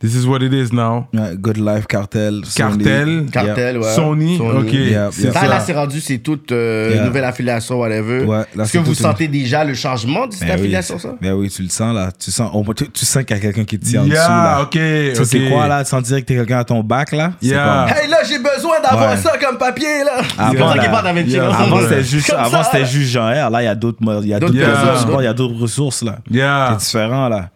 This 0.00 0.14
is 0.14 0.28
what 0.28 0.42
it 0.44 0.52
is 0.52 0.72
now. 0.72 1.08
Good 1.12 1.56
Life, 1.58 1.88
Cartel. 1.88 2.42
Sony. 2.44 2.84
Cartel. 2.84 3.26
Cartel, 3.32 3.78
ouais. 3.78 3.94
Sony. 3.96 4.38
Ok. 4.40 4.72
Yeah, 4.72 5.08
c'est 5.10 5.22
yeah. 5.22 5.32
Ça, 5.32 5.40
ça. 5.40 5.46
là, 5.48 5.58
c'est 5.58 5.72
rendu, 5.72 6.00
c'est 6.00 6.18
toute 6.18 6.52
euh, 6.52 6.92
Yeah. 6.94 7.04
nouvelle 7.06 7.24
affiliation, 7.24 7.80
whatever. 7.80 8.20
Ouais, 8.24 8.36
là, 8.54 8.62
Est-ce 8.62 8.70
c'est 8.70 8.78
que 8.78 8.84
vous 8.84 8.90
une- 8.90 8.94
sentez 8.94 9.26
déjà 9.26 9.64
le 9.64 9.74
changement 9.74 10.28
de 10.28 10.34
cette 10.34 10.42
Ben 10.46 10.54
oui. 10.54 10.60
affiliation, 10.60 11.00
ça? 11.00 11.16
Ben 11.20 11.32
oui, 11.32 11.50
tu 11.50 11.62
le 11.64 11.68
sens, 11.68 11.92
là. 11.92 12.10
Tu 12.16 12.30
sens, 12.30 12.48
on- 12.54 12.62
tu, 12.72 12.88
tu 12.88 13.04
sens 13.04 13.24
qu'il 13.24 13.36
y 13.36 13.40
a 13.40 13.42
quelqu'un 13.42 13.64
qui 13.64 13.76
te 13.76 13.84
tient 13.86 14.02
en 14.02 14.04
Yeah, 14.04 14.14
dessous, 14.14 14.30
là. 14.30 14.60
ok. 14.62 14.70
Tu 14.70 14.78
sais, 14.78 15.20
ok. 15.20 15.26
c'est 15.26 15.50
quoi, 15.50 15.66
là? 15.66 15.82
Tu 15.82 15.90
sens 15.90 16.02
dire 16.04 16.16
que 16.18 16.24
t'es 16.26 16.36
quelqu'un 16.36 16.58
à 16.60 16.64
ton 16.64 16.80
bac, 16.84 17.10
là? 17.10 17.32
C'est 17.42 17.48
Yeah. 17.48 17.86
Hey, 17.88 18.08
là, 18.08 18.18
j'ai 18.22 18.38
besoin 18.38 18.80
d'avoir 18.80 19.10
Ouais. 19.10 19.16
ça 19.16 19.32
comme 19.36 19.58
papier, 19.58 20.04
là. 20.04 20.18
Avant, 20.38 20.50
c'est 20.52 20.58
pour 20.58 20.68
ça 20.68 20.76
là, 20.76 20.82
qu'il 20.84 20.90
parle 20.92 21.08
avec 21.08 21.26
yeah. 21.26 21.48
Avant, 21.50 21.80
c'était 21.80 22.04
juste, 22.04 22.32
avant, 22.38 22.62
c'était 22.62 22.78
là. 22.78 22.84
juste 22.84 23.16
R. 23.16 23.50
Là, 23.50 23.62
il 23.62 23.64
y 23.64 23.66
a 23.66 23.74
d'autres, 23.74 23.98
il 24.22 24.28
y 24.28 24.32
a 24.34 24.38
D'autres 24.38 24.54
ressources, 24.60 25.06
d'autres- 25.06 25.22
il 25.22 25.24
y 25.24 25.26
a 25.26 25.34
d'autres 25.34 25.60
ressources, 25.60 26.02
là. 26.04 26.18
Yeah. 26.30 26.76
C'est 26.78 26.84
différent, 26.86 27.28
là. 27.28 27.50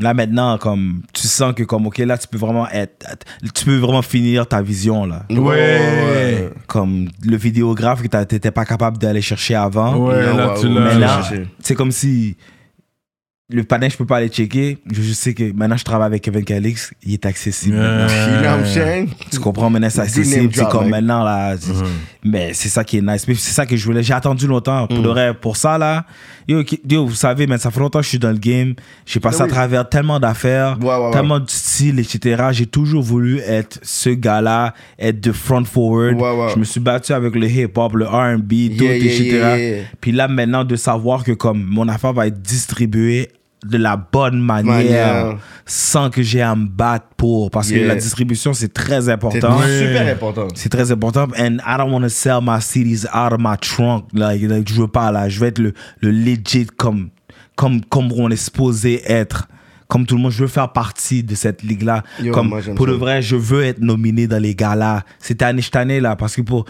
Là, 0.00 0.14
maintenant, 0.14 0.56
comme, 0.58 1.02
tu 1.12 1.26
sens 1.28 1.52
que, 1.54 1.62
comme, 1.62 1.86
OK, 1.86 1.98
là, 1.98 2.16
tu 2.18 2.26
peux 2.26 2.38
vraiment 2.38 2.68
être, 2.70 3.06
tu 3.54 3.64
peux 3.64 3.76
vraiment 3.76 4.02
finir 4.02 4.46
ta 4.46 4.62
vision, 4.62 5.04
là. 5.04 5.24
Ouais. 5.30 6.50
Comme 6.66 7.08
le 7.24 7.36
vidéographe 7.36 8.02
que 8.02 8.08
t'a- 8.08 8.24
t'étais 8.24 8.50
pas 8.50 8.64
capable 8.64 8.98
d'aller 8.98 9.20
chercher 9.22 9.54
avant. 9.54 9.96
Ouais, 9.96 10.22
là, 10.34 10.54
tu 10.60 10.68
l'as. 10.68 10.94
Mais 10.94 11.06
chercher. 11.06 11.46
c'est 11.62 11.74
comme 11.74 11.92
si 11.92 12.36
le 13.52 13.64
panel, 13.64 13.90
je 13.90 13.96
peux 13.96 14.06
pas 14.06 14.18
aller 14.18 14.28
checker. 14.28 14.78
Je, 14.90 15.02
je 15.02 15.12
sais 15.12 15.34
que 15.34 15.52
maintenant, 15.52 15.76
je 15.76 15.84
travaille 15.84 16.06
avec 16.06 16.22
Kevin 16.22 16.44
Calix, 16.44 16.92
il 17.02 17.14
est 17.14 17.26
accessible. 17.26 17.76
maintenant. 17.76 18.06
You 18.06 18.40
know 18.40 18.48
what 18.50 18.58
I'm 18.58 18.66
saying? 18.66 19.08
Tu 19.30 19.38
comprends? 19.40 19.70
Maintenant, 19.70 19.90
c'est 19.90 20.00
accessible. 20.00 20.50
C'est 20.54 20.68
comme 20.68 20.84
mec. 20.84 20.90
maintenant, 20.92 21.24
là. 21.24 21.56
c'est- 21.58 21.72
Mais 22.24 22.52
c'est 22.54 22.68
ça 22.68 22.84
qui 22.84 22.98
est 22.98 23.02
nice. 23.02 23.26
Mais 23.26 23.34
c'est 23.34 23.52
ça 23.52 23.64
que 23.66 23.76
je 23.76 23.84
voulais. 23.84 24.02
J'ai 24.02 24.12
attendu 24.14 24.46
longtemps. 24.46 24.86
Pour, 24.86 24.98
le 24.98 25.08
vrai, 25.08 25.34
pour 25.34 25.56
ça, 25.56 25.78
là. 25.78 26.04
Yo, 26.48 27.06
vous 27.06 27.14
savez, 27.14 27.46
mais 27.46 27.58
ça 27.58 27.70
fait 27.70 27.78
longtemps 27.80 28.00
que 28.00 28.04
je 28.04 28.08
suis 28.10 28.18
dans 28.18 28.32
le 28.32 28.38
game. 28.38 28.74
J'ai 29.06 29.20
passé 29.20 29.38
Ben 29.38 29.44
à 29.44 29.48
travers 29.48 29.88
tellement 29.88 30.18
d'affaires, 30.18 30.76
Ouais, 30.80 30.86
ouais, 30.88 31.04
ouais. 31.06 31.10
tellement 31.12 31.38
de 31.38 31.48
styles, 31.48 32.00
etc. 32.00 32.44
J'ai 32.50 32.66
toujours 32.66 33.02
voulu 33.04 33.38
être 33.38 33.78
ce 33.82 34.10
gars-là, 34.10 34.74
être 34.98 35.20
de 35.20 35.30
front 35.32 35.64
forward. 35.64 36.20
Ouais, 36.20 36.36
ouais. 36.36 36.48
Je 36.54 36.58
me 36.58 36.64
suis 36.64 36.80
battu 36.80 37.12
avec 37.12 37.34
le 37.36 37.46
hip-hop, 37.48 37.94
le 37.94 38.06
R&B, 38.06 38.48
tout, 38.76 38.84
Yeah, 38.84 38.96
yeah, 38.96 38.96
etc. 38.96 39.22
yeah, 39.30 39.58
yeah. 39.58 39.82
Puis 40.00 40.10
là, 40.12 40.26
maintenant, 40.28 40.64
de 40.64 40.74
savoir 40.76 41.22
que 41.24 41.32
comme 41.32 41.62
mon 41.62 41.86
affaire 41.88 42.12
va 42.12 42.26
être 42.26 42.40
distribuée 42.42 43.28
de 43.64 43.76
la 43.76 43.96
bonne 43.96 44.40
manière, 44.40 44.74
Manière. 44.74 45.36
sans 45.66 46.08
que 46.10 46.22
j'ai 46.22 46.40
à 46.40 46.54
me 46.56 46.66
battre 46.66 47.06
pour. 47.16 47.50
Parce 47.50 47.70
que 47.70 47.76
la 47.76 47.94
distribution, 47.94 48.54
c'est 48.54 48.72
très 48.72 49.02
C'est 49.02 49.10
important. 49.12 49.60
super 49.60 50.12
important. 50.12 50.48
C'est 50.54 50.68
très 50.70 50.90
important. 50.90 51.28
And 51.38 51.58
I 51.66 51.76
don't 51.76 51.90
want 51.92 52.02
to 52.02 52.08
sell 52.08 52.38
my 52.42 52.60
CDs 52.60 53.06
out 53.14 53.32
of 53.32 53.38
my 53.40 53.56
trunk. 53.60 54.06
Like, 54.14 54.40
like, 54.42 54.68
je 54.68 54.80
veux 54.80 54.88
pas, 54.88 55.12
là. 55.12 55.28
Je 55.28 55.40
veux 55.40 55.48
être 55.48 55.58
le, 55.58 55.74
le 56.00 56.10
legit 56.10 56.66
comme, 56.76 57.10
comme, 57.54 57.84
comme 57.84 58.10
on 58.12 58.30
est 58.30 58.36
supposé 58.36 59.02
être. 59.10 59.46
Comme 59.88 60.06
tout 60.06 60.14
le 60.16 60.22
monde, 60.22 60.30
je 60.32 60.42
veux 60.42 60.48
faire 60.48 60.72
partie 60.72 61.22
de 61.24 61.34
cette 61.34 61.62
ligue-là. 61.64 62.04
Comme, 62.32 62.50
pour 62.76 62.86
ça. 62.86 62.92
de 62.92 62.96
vrai, 62.96 63.20
je 63.22 63.34
veux 63.36 63.64
être 63.64 63.80
nominé 63.80 64.26
dans 64.28 64.40
les 64.40 64.54
galas. 64.54 65.02
Cette 65.18 65.42
année, 65.42 65.60
cette 65.62 65.74
année, 65.76 65.98
là, 66.00 66.14
parce 66.16 66.36
que 66.36 66.42
pour, 66.42 66.64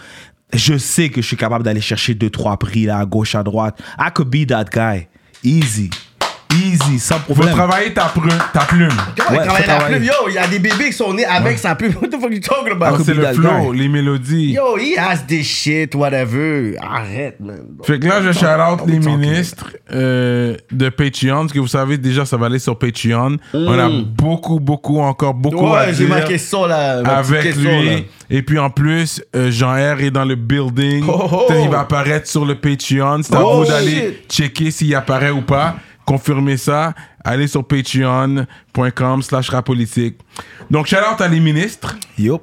je 0.53 0.75
sais 0.77 1.09
que 1.09 1.21
je 1.21 1.27
suis 1.27 1.37
capable 1.37 1.63
d'aller 1.63 1.81
chercher 1.81 2.15
deux, 2.15 2.31
trois 2.31 2.57
prix, 2.57 2.85
là, 2.85 2.97
à 2.97 3.05
gauche, 3.05 3.35
à 3.35 3.43
droite. 3.43 3.79
I 3.99 4.09
could 4.13 4.27
be 4.29 4.45
that 4.47 4.65
guy. 4.73 5.07
Easy. 5.43 5.89
Easy, 6.55 6.99
sans 6.99 7.15
Faut 7.19 7.33
problème. 7.33 7.53
travailler 7.55 7.93
ta, 7.93 8.03
pru- 8.15 8.29
ta 8.53 8.61
plume. 8.61 8.89
Comment 9.17 9.29
Ouais, 9.31 9.37
il 9.43 9.47
travaille 9.47 9.63
faut 9.63 9.67
la 9.69 9.75
travailler. 9.75 9.95
plume? 9.97 10.03
Yo, 10.07 10.29
il 10.29 10.33
y 10.33 10.37
a 10.37 10.47
des 10.47 10.59
bébés 10.59 10.85
qui 10.87 10.93
sont 10.93 11.13
nés 11.13 11.25
avec 11.25 11.57
sa 11.57 11.75
plume. 11.75 11.93
What 12.01 12.09
the 12.09 12.19
fuck 12.19 12.31
you 12.31 12.39
talking 12.39 12.73
Ah, 12.81 12.87
about? 12.89 13.03
c'est 13.03 13.13
le 13.13 13.25
flow, 13.33 13.71
guy. 13.71 13.79
les 13.79 13.87
mélodies. 13.87 14.51
Yo, 14.53 14.77
he 14.77 14.97
has 14.97 15.25
this 15.27 15.45
shit, 15.47 15.95
whatever. 15.95 16.75
Arrête, 16.81 17.39
man. 17.39 17.61
Fait 17.83 17.99
que 17.99 18.07
là, 18.07 18.21
je 18.21 18.31
shout 18.31 18.45
out 18.45 18.81
les 18.87 18.99
ministres 18.99 19.71
euh, 19.93 20.55
de 20.71 20.89
Patreon. 20.89 21.47
Ce 21.47 21.53
que 21.53 21.59
vous 21.59 21.67
savez 21.67 21.97
déjà, 21.97 22.25
ça 22.25 22.37
va 22.37 22.47
aller 22.47 22.59
sur 22.59 22.77
Patreon. 22.77 23.37
On 23.53 23.79
a 23.79 23.89
beaucoup, 23.89 24.59
beaucoup, 24.59 24.99
encore 24.99 25.33
beaucoup 25.33 25.67
à 25.67 25.85
Ouais, 25.85 25.93
j'ai 25.93 26.05
dire 26.05 26.09
ma 26.15 26.21
question 26.21 26.65
là. 26.65 27.01
ma 27.01 27.21
petite 27.21 27.31
avec 27.35 27.43
question, 27.43 27.79
lui. 27.81 27.89
là. 27.89 27.95
Et 28.29 28.41
puis 28.43 28.59
en 28.59 28.69
plus, 28.69 29.21
euh, 29.35 29.51
Jean 29.51 29.73
R 29.73 30.01
est 30.01 30.11
dans 30.11 30.25
le 30.25 30.35
building. 30.35 31.03
Oh, 31.07 31.21
oh. 31.31 31.45
Peut-être 31.47 31.61
qu'il 31.61 31.69
va 31.69 31.81
apparaître 31.81 32.27
sur 32.29 32.45
le 32.45 32.55
Patreon. 32.55 33.21
C'est 33.23 33.35
à 33.35 33.41
Oh, 33.43 33.63
vous 33.63 33.69
d'aller 33.69 33.91
shit. 33.91 34.31
checker 34.31 34.71
s'il 34.71 34.95
apparaît 34.95 35.31
ou 35.31 35.41
pas. 35.41 35.75
Confirmez 36.05 36.57
ça. 36.57 36.93
Allez 37.23 37.47
sur 37.47 37.65
patreon.com 37.65 39.21
slash 39.21 39.49
rapolitique. 39.49 40.17
Donc, 40.69 40.87
shout 40.87 40.97
out 40.97 41.21
à 41.21 41.27
les 41.27 41.39
ministres. 41.39 41.95
Yup. 42.17 42.41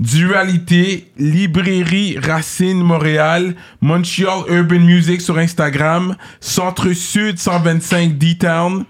Dualité, 0.00 1.12
Librairie 1.18 2.18
Racine 2.18 2.82
Montréal, 2.82 3.54
Montreal 3.82 4.44
Urban 4.48 4.78
Music 4.78 5.20
sur 5.20 5.36
Instagram, 5.36 6.16
Centre 6.40 6.94
Sud 6.94 7.38
125 7.38 8.16
D-Town, 8.16 8.86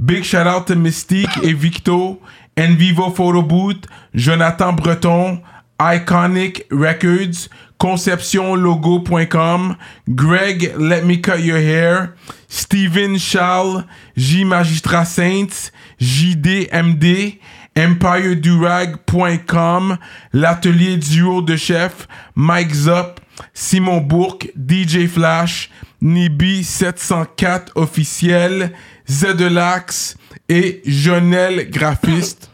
Big 0.00 0.24
shout 0.24 0.46
out 0.48 0.64
to 0.66 0.74
Mystique 0.74 1.28
et 1.42 1.52
Victo, 1.52 2.18
Envivo 2.58 3.10
Photo 3.10 3.42
Booth, 3.42 3.86
Jonathan 4.14 4.72
Breton, 4.72 5.42
Iconic 5.78 6.64
Records, 6.70 7.50
ConceptionLogo.com, 7.80 9.76
Greg 10.08 10.74
Let 10.78 11.04
Me 11.04 11.20
Cut 11.20 11.40
Your 11.40 11.58
Hair, 11.58 12.14
Steven 12.48 13.18
Charles, 13.18 13.84
J 14.16 14.44
Magistrat 14.44 15.06
Saints, 15.06 15.72
JDMD, 15.98 17.40
EmpireDurag.com, 17.76 19.98
l'atelier 20.32 20.96
duo 20.96 21.42
de 21.42 21.56
chef, 21.56 22.06
Mike 22.36 22.74
Zop, 22.74 23.20
Simon 23.52 24.00
Bourque, 24.00 24.52
DJ 24.56 25.08
Flash, 25.08 25.70
Nibi704 26.02 27.70
officiel, 27.74 28.72
Zedelax 29.08 30.16
et 30.48 30.82
Jonel 30.84 31.70
Graphiste. 31.70 32.50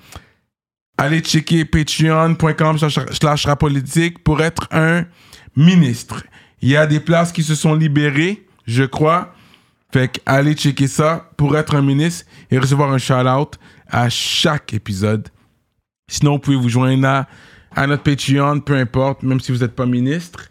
Allez 1.00 1.22
checker 1.22 1.64
patreon.com 1.64 2.76
slash 2.78 3.46
rapolitique 3.46 4.22
pour 4.22 4.42
être 4.42 4.68
un 4.70 5.06
ministre. 5.56 6.22
Il 6.60 6.68
y 6.68 6.76
a 6.76 6.86
des 6.86 7.00
places 7.00 7.32
qui 7.32 7.42
se 7.42 7.54
sont 7.54 7.74
libérées, 7.74 8.46
je 8.66 8.84
crois. 8.84 9.32
Fait 9.90 10.08
que 10.08 10.20
allez 10.26 10.52
checker 10.52 10.88
ça 10.88 11.30
pour 11.38 11.56
être 11.56 11.74
un 11.74 11.80
ministre 11.80 12.26
et 12.50 12.58
recevoir 12.58 12.92
un 12.92 12.98
shout-out 12.98 13.58
à 13.88 14.10
chaque 14.10 14.74
épisode. 14.74 15.30
Sinon, 16.06 16.32
vous 16.32 16.40
pouvez 16.40 16.56
vous 16.58 16.68
joindre 16.68 17.08
à, 17.08 17.26
à 17.74 17.86
notre 17.86 18.02
Patreon, 18.02 18.60
peu 18.60 18.76
importe, 18.76 19.22
même 19.22 19.40
si 19.40 19.52
vous 19.52 19.60
n'êtes 19.60 19.74
pas 19.74 19.86
ministre. 19.86 20.50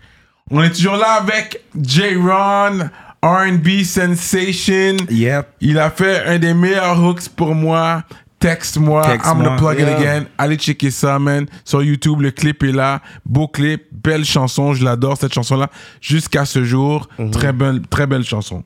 On 0.50 0.64
est 0.64 0.72
toujours 0.72 0.96
là 0.96 1.12
avec 1.22 1.62
J-Ron, 1.80 2.90
R&B 3.22 3.84
Sensation. 3.84 4.98
Yep. 5.12 5.48
Il 5.62 5.78
a 5.78 5.92
fait 5.92 6.26
un 6.26 6.40
des 6.40 6.56
meilleurs 6.56 7.00
hooks 7.04 7.30
pour 7.36 7.54
moi. 7.54 8.04
Texte-moi, 8.40 9.02
Texte-moi. 9.04 9.36
I'm 9.36 9.44
gonna 9.44 9.58
plug 9.58 9.80
it 9.80 9.88
again. 9.88 10.26
Allez 10.38 10.56
checker 10.58 10.92
ça, 10.92 11.20
man. 11.20 11.46
Sur 11.66 11.84
YouTube, 11.84 12.22
le 12.22 12.32
clip 12.32 12.64
est 12.64 12.72
là. 12.72 13.02
Beau 13.26 13.48
clip, 13.48 13.84
belle 13.92 14.24
chanson. 14.26 14.74
Je 14.74 14.84
l'adore, 14.86 15.18
cette 15.18 15.34
chanson-là. 15.34 15.70
Jusqu'à 16.02 16.46
ce 16.46 16.64
jour, 16.64 17.08
très, 17.32 17.52
belle, 17.52 17.82
très 17.90 18.08
belle 18.08 18.24
chanson. 18.24 18.64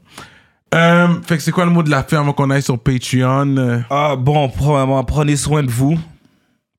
Euh, 0.76 1.08
fait 1.28 1.38
que 1.38 1.44
c'est 1.44 1.52
quoi 1.52 1.66
le 1.66 1.72
mot 1.72 1.84
de 1.84 1.90
la 1.92 2.04
fin 2.04 2.20
avant 2.20 2.34
qu'on 2.34 2.50
aille 2.50 2.64
sur 2.64 2.80
Patreon? 2.80 3.58
Euh, 3.58 3.80
Ah, 3.90 4.16
bon, 4.18 4.50
premièrement, 4.50 5.04
prenez 5.04 5.36
soin 5.36 5.62
de 5.64 5.70
vous. 5.70 5.98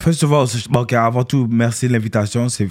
First 0.05 0.23
of 0.23 0.33
all, 0.35 0.47
c'est- 0.47 0.69
bon, 0.71 0.81
ok, 0.81 0.93
avant 0.93 1.25
tout, 1.25 1.49
merci 1.51 1.89
de 1.89 1.93
l'invitation. 1.95 2.51
C'est 2.51 2.69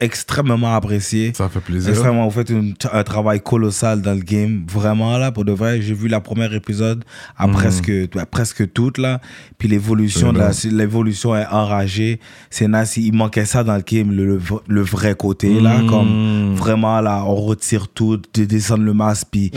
extrêmement 0.00 0.74
apprécié. 0.74 1.32
Ça 1.34 1.48
fait 1.48 1.60
plaisir. 1.60 1.88
Extrêmement, 1.88 2.26
vous 2.28 2.30
faites 2.38 2.50
une- 2.50 2.74
un 2.92 3.02
travail 3.02 3.40
colossal 3.40 4.02
dans 4.02 4.12
le 4.12 4.20
game. 4.20 4.64
Vraiment, 4.70 5.16
là, 5.16 5.32
pour 5.32 5.46
de 5.46 5.52
vrai. 5.52 5.80
J'ai 5.80 5.94
vu 5.94 6.06
la 6.08 6.20
première 6.20 6.52
épisode 6.52 7.02
à 7.38 7.48
presque, 7.48 7.90
à 8.18 8.26
presque 8.26 8.70
toute, 8.74 8.98
là. 8.98 9.22
Puis 9.56 9.68
l'évolution, 9.68 10.34
l'évolution 10.70 11.34
est 11.34 11.46
enragée. 11.46 12.20
C'est 12.50 12.68
nice. 12.68 12.98
Il 12.98 13.14
manquait 13.14 13.46
ça 13.46 13.64
dans 13.64 13.76
le 13.76 13.82
game, 13.82 14.12
le, 14.12 14.26
le, 14.26 14.40
le 14.68 14.82
vrai 14.82 15.14
côté, 15.14 15.60
là. 15.60 15.80
Comme 15.88 16.54
vraiment, 16.56 17.00
là, 17.00 17.24
on 17.24 17.36
retire 17.36 17.88
tout, 17.88 18.20
de 18.34 18.44
descendre 18.44 18.84
le 18.84 18.92
masque. 18.92 19.28
Puis 19.30 19.50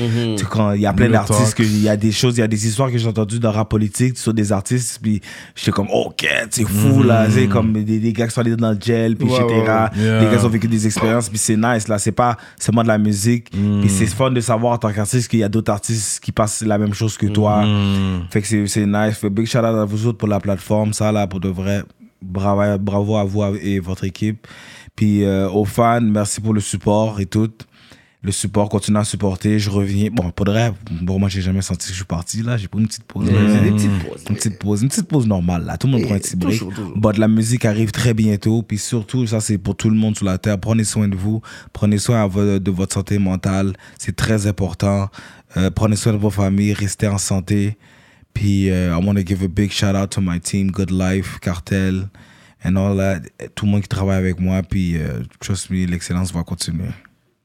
quand 0.50 0.72
il 0.72 0.82
y 0.82 0.86
a 0.86 0.94
plein 0.94 1.08
Le 1.08 1.12
d'artistes, 1.12 1.60
il 1.60 1.82
y 1.82 1.90
a 1.90 1.98
des 1.98 2.14
choses, 2.14 2.38
il 2.38 2.40
y 2.40 2.44
a 2.44 2.48
des 2.48 2.66
histoires 2.66 2.90
que 2.90 2.98
j'ai 2.98 3.08
entendues 3.10 3.40
dans 3.40 3.52
rap 3.52 3.70
politique 3.70 4.18
sur 4.18 4.34
des 4.34 4.54
artistes. 4.54 5.00
Puis 5.04 5.20
j'étais 5.54 5.72
comme, 5.72 5.90
ok, 5.92 6.26
c'est 6.50 6.64
fou, 6.64 6.93
là. 7.02 7.28
C'est 7.30 7.48
comme 7.48 7.74
des, 7.74 8.00
des 8.00 8.14
gars 8.14 8.28
qui 8.28 8.34
sont 8.34 8.42
allés 8.42 8.56
dans 8.56 8.72
le 8.72 8.78
gel, 8.80 9.16
puis 9.16 9.28
Ouais, 9.28 9.36
etc. 9.36 9.50
ouais. 9.50 10.02
Yeah. 10.04 10.20
Les 10.20 10.26
gars 10.32 10.38
qui 10.38 10.46
ont 10.46 10.50
vécu 10.50 10.68
des 10.68 10.86
expériences, 10.86 11.30
puis 11.30 11.38
c'est 11.40 11.58
nice, 11.58 11.88
là. 11.88 11.98
C'est 11.98 12.12
pas 12.12 12.38
seulement 12.60 12.84
de 12.84 12.90
la 12.90 12.98
musique. 12.98 13.50
Puis 13.52 13.90
c'est 13.90 14.06
fun 14.06 14.30
de 14.30 14.42
savoir 14.42 14.74
en 14.74 14.78
tant 14.78 14.92
qu'artiste 14.92 15.30
qu'il 15.30 15.40
y 15.40 15.44
a 15.44 15.50
d'autres 15.50 15.72
artistes 15.72 16.20
qui 16.24 16.32
passent 16.32 16.62
la 16.62 16.78
même 16.78 16.94
chose 16.94 17.18
que 17.18 17.26
toi. 17.28 17.64
Fait 18.30 18.42
que 18.42 18.48
c'est- 18.48 18.68
c'est 18.68 18.86
nice. 18.86 19.18
Fait 19.18 19.30
big 19.30 19.46
shout 19.48 19.60
out 19.60 19.66
à 19.66 19.86
vous 19.86 20.06
autres 20.08 20.18
pour 20.18 20.28
la 20.28 20.40
plateforme. 20.40 20.94
Ça, 20.94 21.12
là, 21.12 21.26
pour 21.26 21.40
de 21.40 21.50
vrai, 21.50 21.84
bravo, 22.22 22.78
bravo 22.78 23.16
à 23.18 23.24
vous 23.24 23.44
et 23.62 23.80
votre 23.80 24.04
équipe. 24.04 24.46
Puis 24.96 25.24
euh, 25.24 25.50
aux 25.50 25.66
fans, 25.66 26.02
merci 26.02 26.40
pour 26.42 26.54
le 26.54 26.60
support 26.62 27.20
et 27.20 27.26
tout. 27.26 27.50
Le 28.24 28.32
support, 28.32 28.70
continue 28.70 28.98
à 28.98 29.04
supporter. 29.04 29.60
Je 29.60 29.70
reviens. 29.70 30.10
Bon, 30.10 30.32
pour 30.32 30.46
de 30.46 30.52
vrai, 30.52 30.72
bon, 31.02 31.20
moi, 31.20 31.28
j'ai 31.28 31.42
jamais 31.42 31.62
senti 31.62 31.88
que 31.88 31.92
je 31.92 31.98
suis 31.98 32.06
parti, 32.06 32.42
là. 32.42 32.56
J'ai 32.56 32.70
pris 32.70 32.80
une 32.80 32.88
petite 32.88 33.04
pause. 33.04 33.28
C'est 33.28 33.62
des 33.62 33.72
petites 33.72 34.00
pauses. 34.00 34.24
Une 34.30 34.36
petite 34.36 34.60
pause, 34.60 34.82
une 34.82 34.88
petite 34.88 35.08
pause 35.10 35.28
normale 35.28 35.66
là. 35.66 35.78
Tout 35.78 35.88
le 35.88 35.94
monde 35.94 36.02
Et 36.02 36.06
prend 36.06 36.16
un 36.16 36.20
petit 36.20 36.38
break. 36.38 36.64
But 36.96 37.18
la 37.18 37.28
musique 37.28 37.66
arrive 37.66 37.92
très 37.92 38.14
bientôt. 38.14 38.64
Puis 38.64 38.78
surtout, 38.78 39.28
ça 39.28 39.42
c'est 39.42 39.58
pour 39.58 39.76
tout 39.76 39.90
le 39.90 39.96
monde 39.96 40.16
sur 40.16 40.26
la 40.26 40.38
terre. 40.38 40.58
Prenez 40.58 40.86
soin 40.86 41.10
de 41.10 41.16
vous. 41.16 41.42
Prenez 41.74 41.98
soin 41.98 42.28
de 42.28 42.72
votre 42.72 42.94
santé 42.94 43.18
mentale. 43.20 43.74
C'est 44.00 44.16
très 44.16 44.48
important. 44.48 45.10
Euh, 45.58 45.70
prenez 45.70 45.98
soin 45.98 46.14
de 46.14 46.18
vos 46.18 46.30
familles. 46.30 46.74
Restez 46.74 47.08
en 47.08 47.18
santé. 47.18 47.78
Puis 48.34 48.70
euh, 48.70 48.98
I 48.98 49.06
want 49.06 49.16
to 49.16 49.26
give 49.26 49.44
a 49.44 49.48
big 49.48 49.72
shout 49.72 49.96
out 49.96 50.10
to 50.12 50.22
my 50.22 50.40
team, 50.40 50.72
Good 50.72 50.92
Life, 50.92 51.40
Cartel, 51.40 52.10
and 52.64 52.76
all 52.78 52.98
that. 52.98 53.22
Tout 53.54 53.66
le 53.66 53.72
monde 53.72 53.82
qui 53.82 53.90
travaille 53.90 54.18
avec 54.18 54.40
moi. 54.40 54.64
Puis 54.64 54.98
euh, 54.98 55.22
trust 55.40 55.70
me, 55.70 55.86
l'excellence 55.86 56.34
va 56.34 56.44
continuer. 56.44 56.90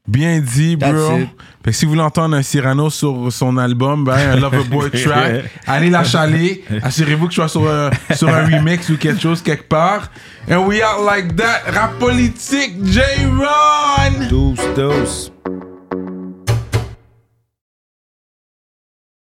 Bien 0.09 0.41
dit, 0.41 0.75
bro. 0.75 1.19
Fait 1.63 1.71
que 1.71 1.73
si 1.73 1.85
vous 1.85 1.91
voulez 1.91 2.03
entendre 2.03 2.35
un 2.35 2.43
Cyrano 2.43 2.89
sur 2.89 3.31
son 3.31 3.59
album, 3.59 4.05
ben, 4.05 4.17
un 4.17 4.37
Loverboy 4.37 4.91
track, 5.05 5.45
allez 5.67 5.91
la 5.91 6.03
chaler. 6.03 6.65
Assurez-vous 6.83 7.27
que 7.27 7.33
je 7.33 7.37
sois 7.37 7.49
sur, 7.49 7.67
euh, 7.67 7.91
sur 8.15 8.27
un 8.29 8.47
remix 8.47 8.89
ou 8.89 8.97
quelque 8.97 9.21
chose 9.21 9.43
quelque 9.43 9.69
part. 9.69 10.11
And 10.51 10.67
we 10.67 10.81
out 10.81 11.05
like 11.05 11.37
that. 11.37 11.71
Rap 11.75 11.99
politique, 11.99 12.83
J-Ron! 12.87 14.29
Douce, 14.31 14.61
douce. 14.75 15.31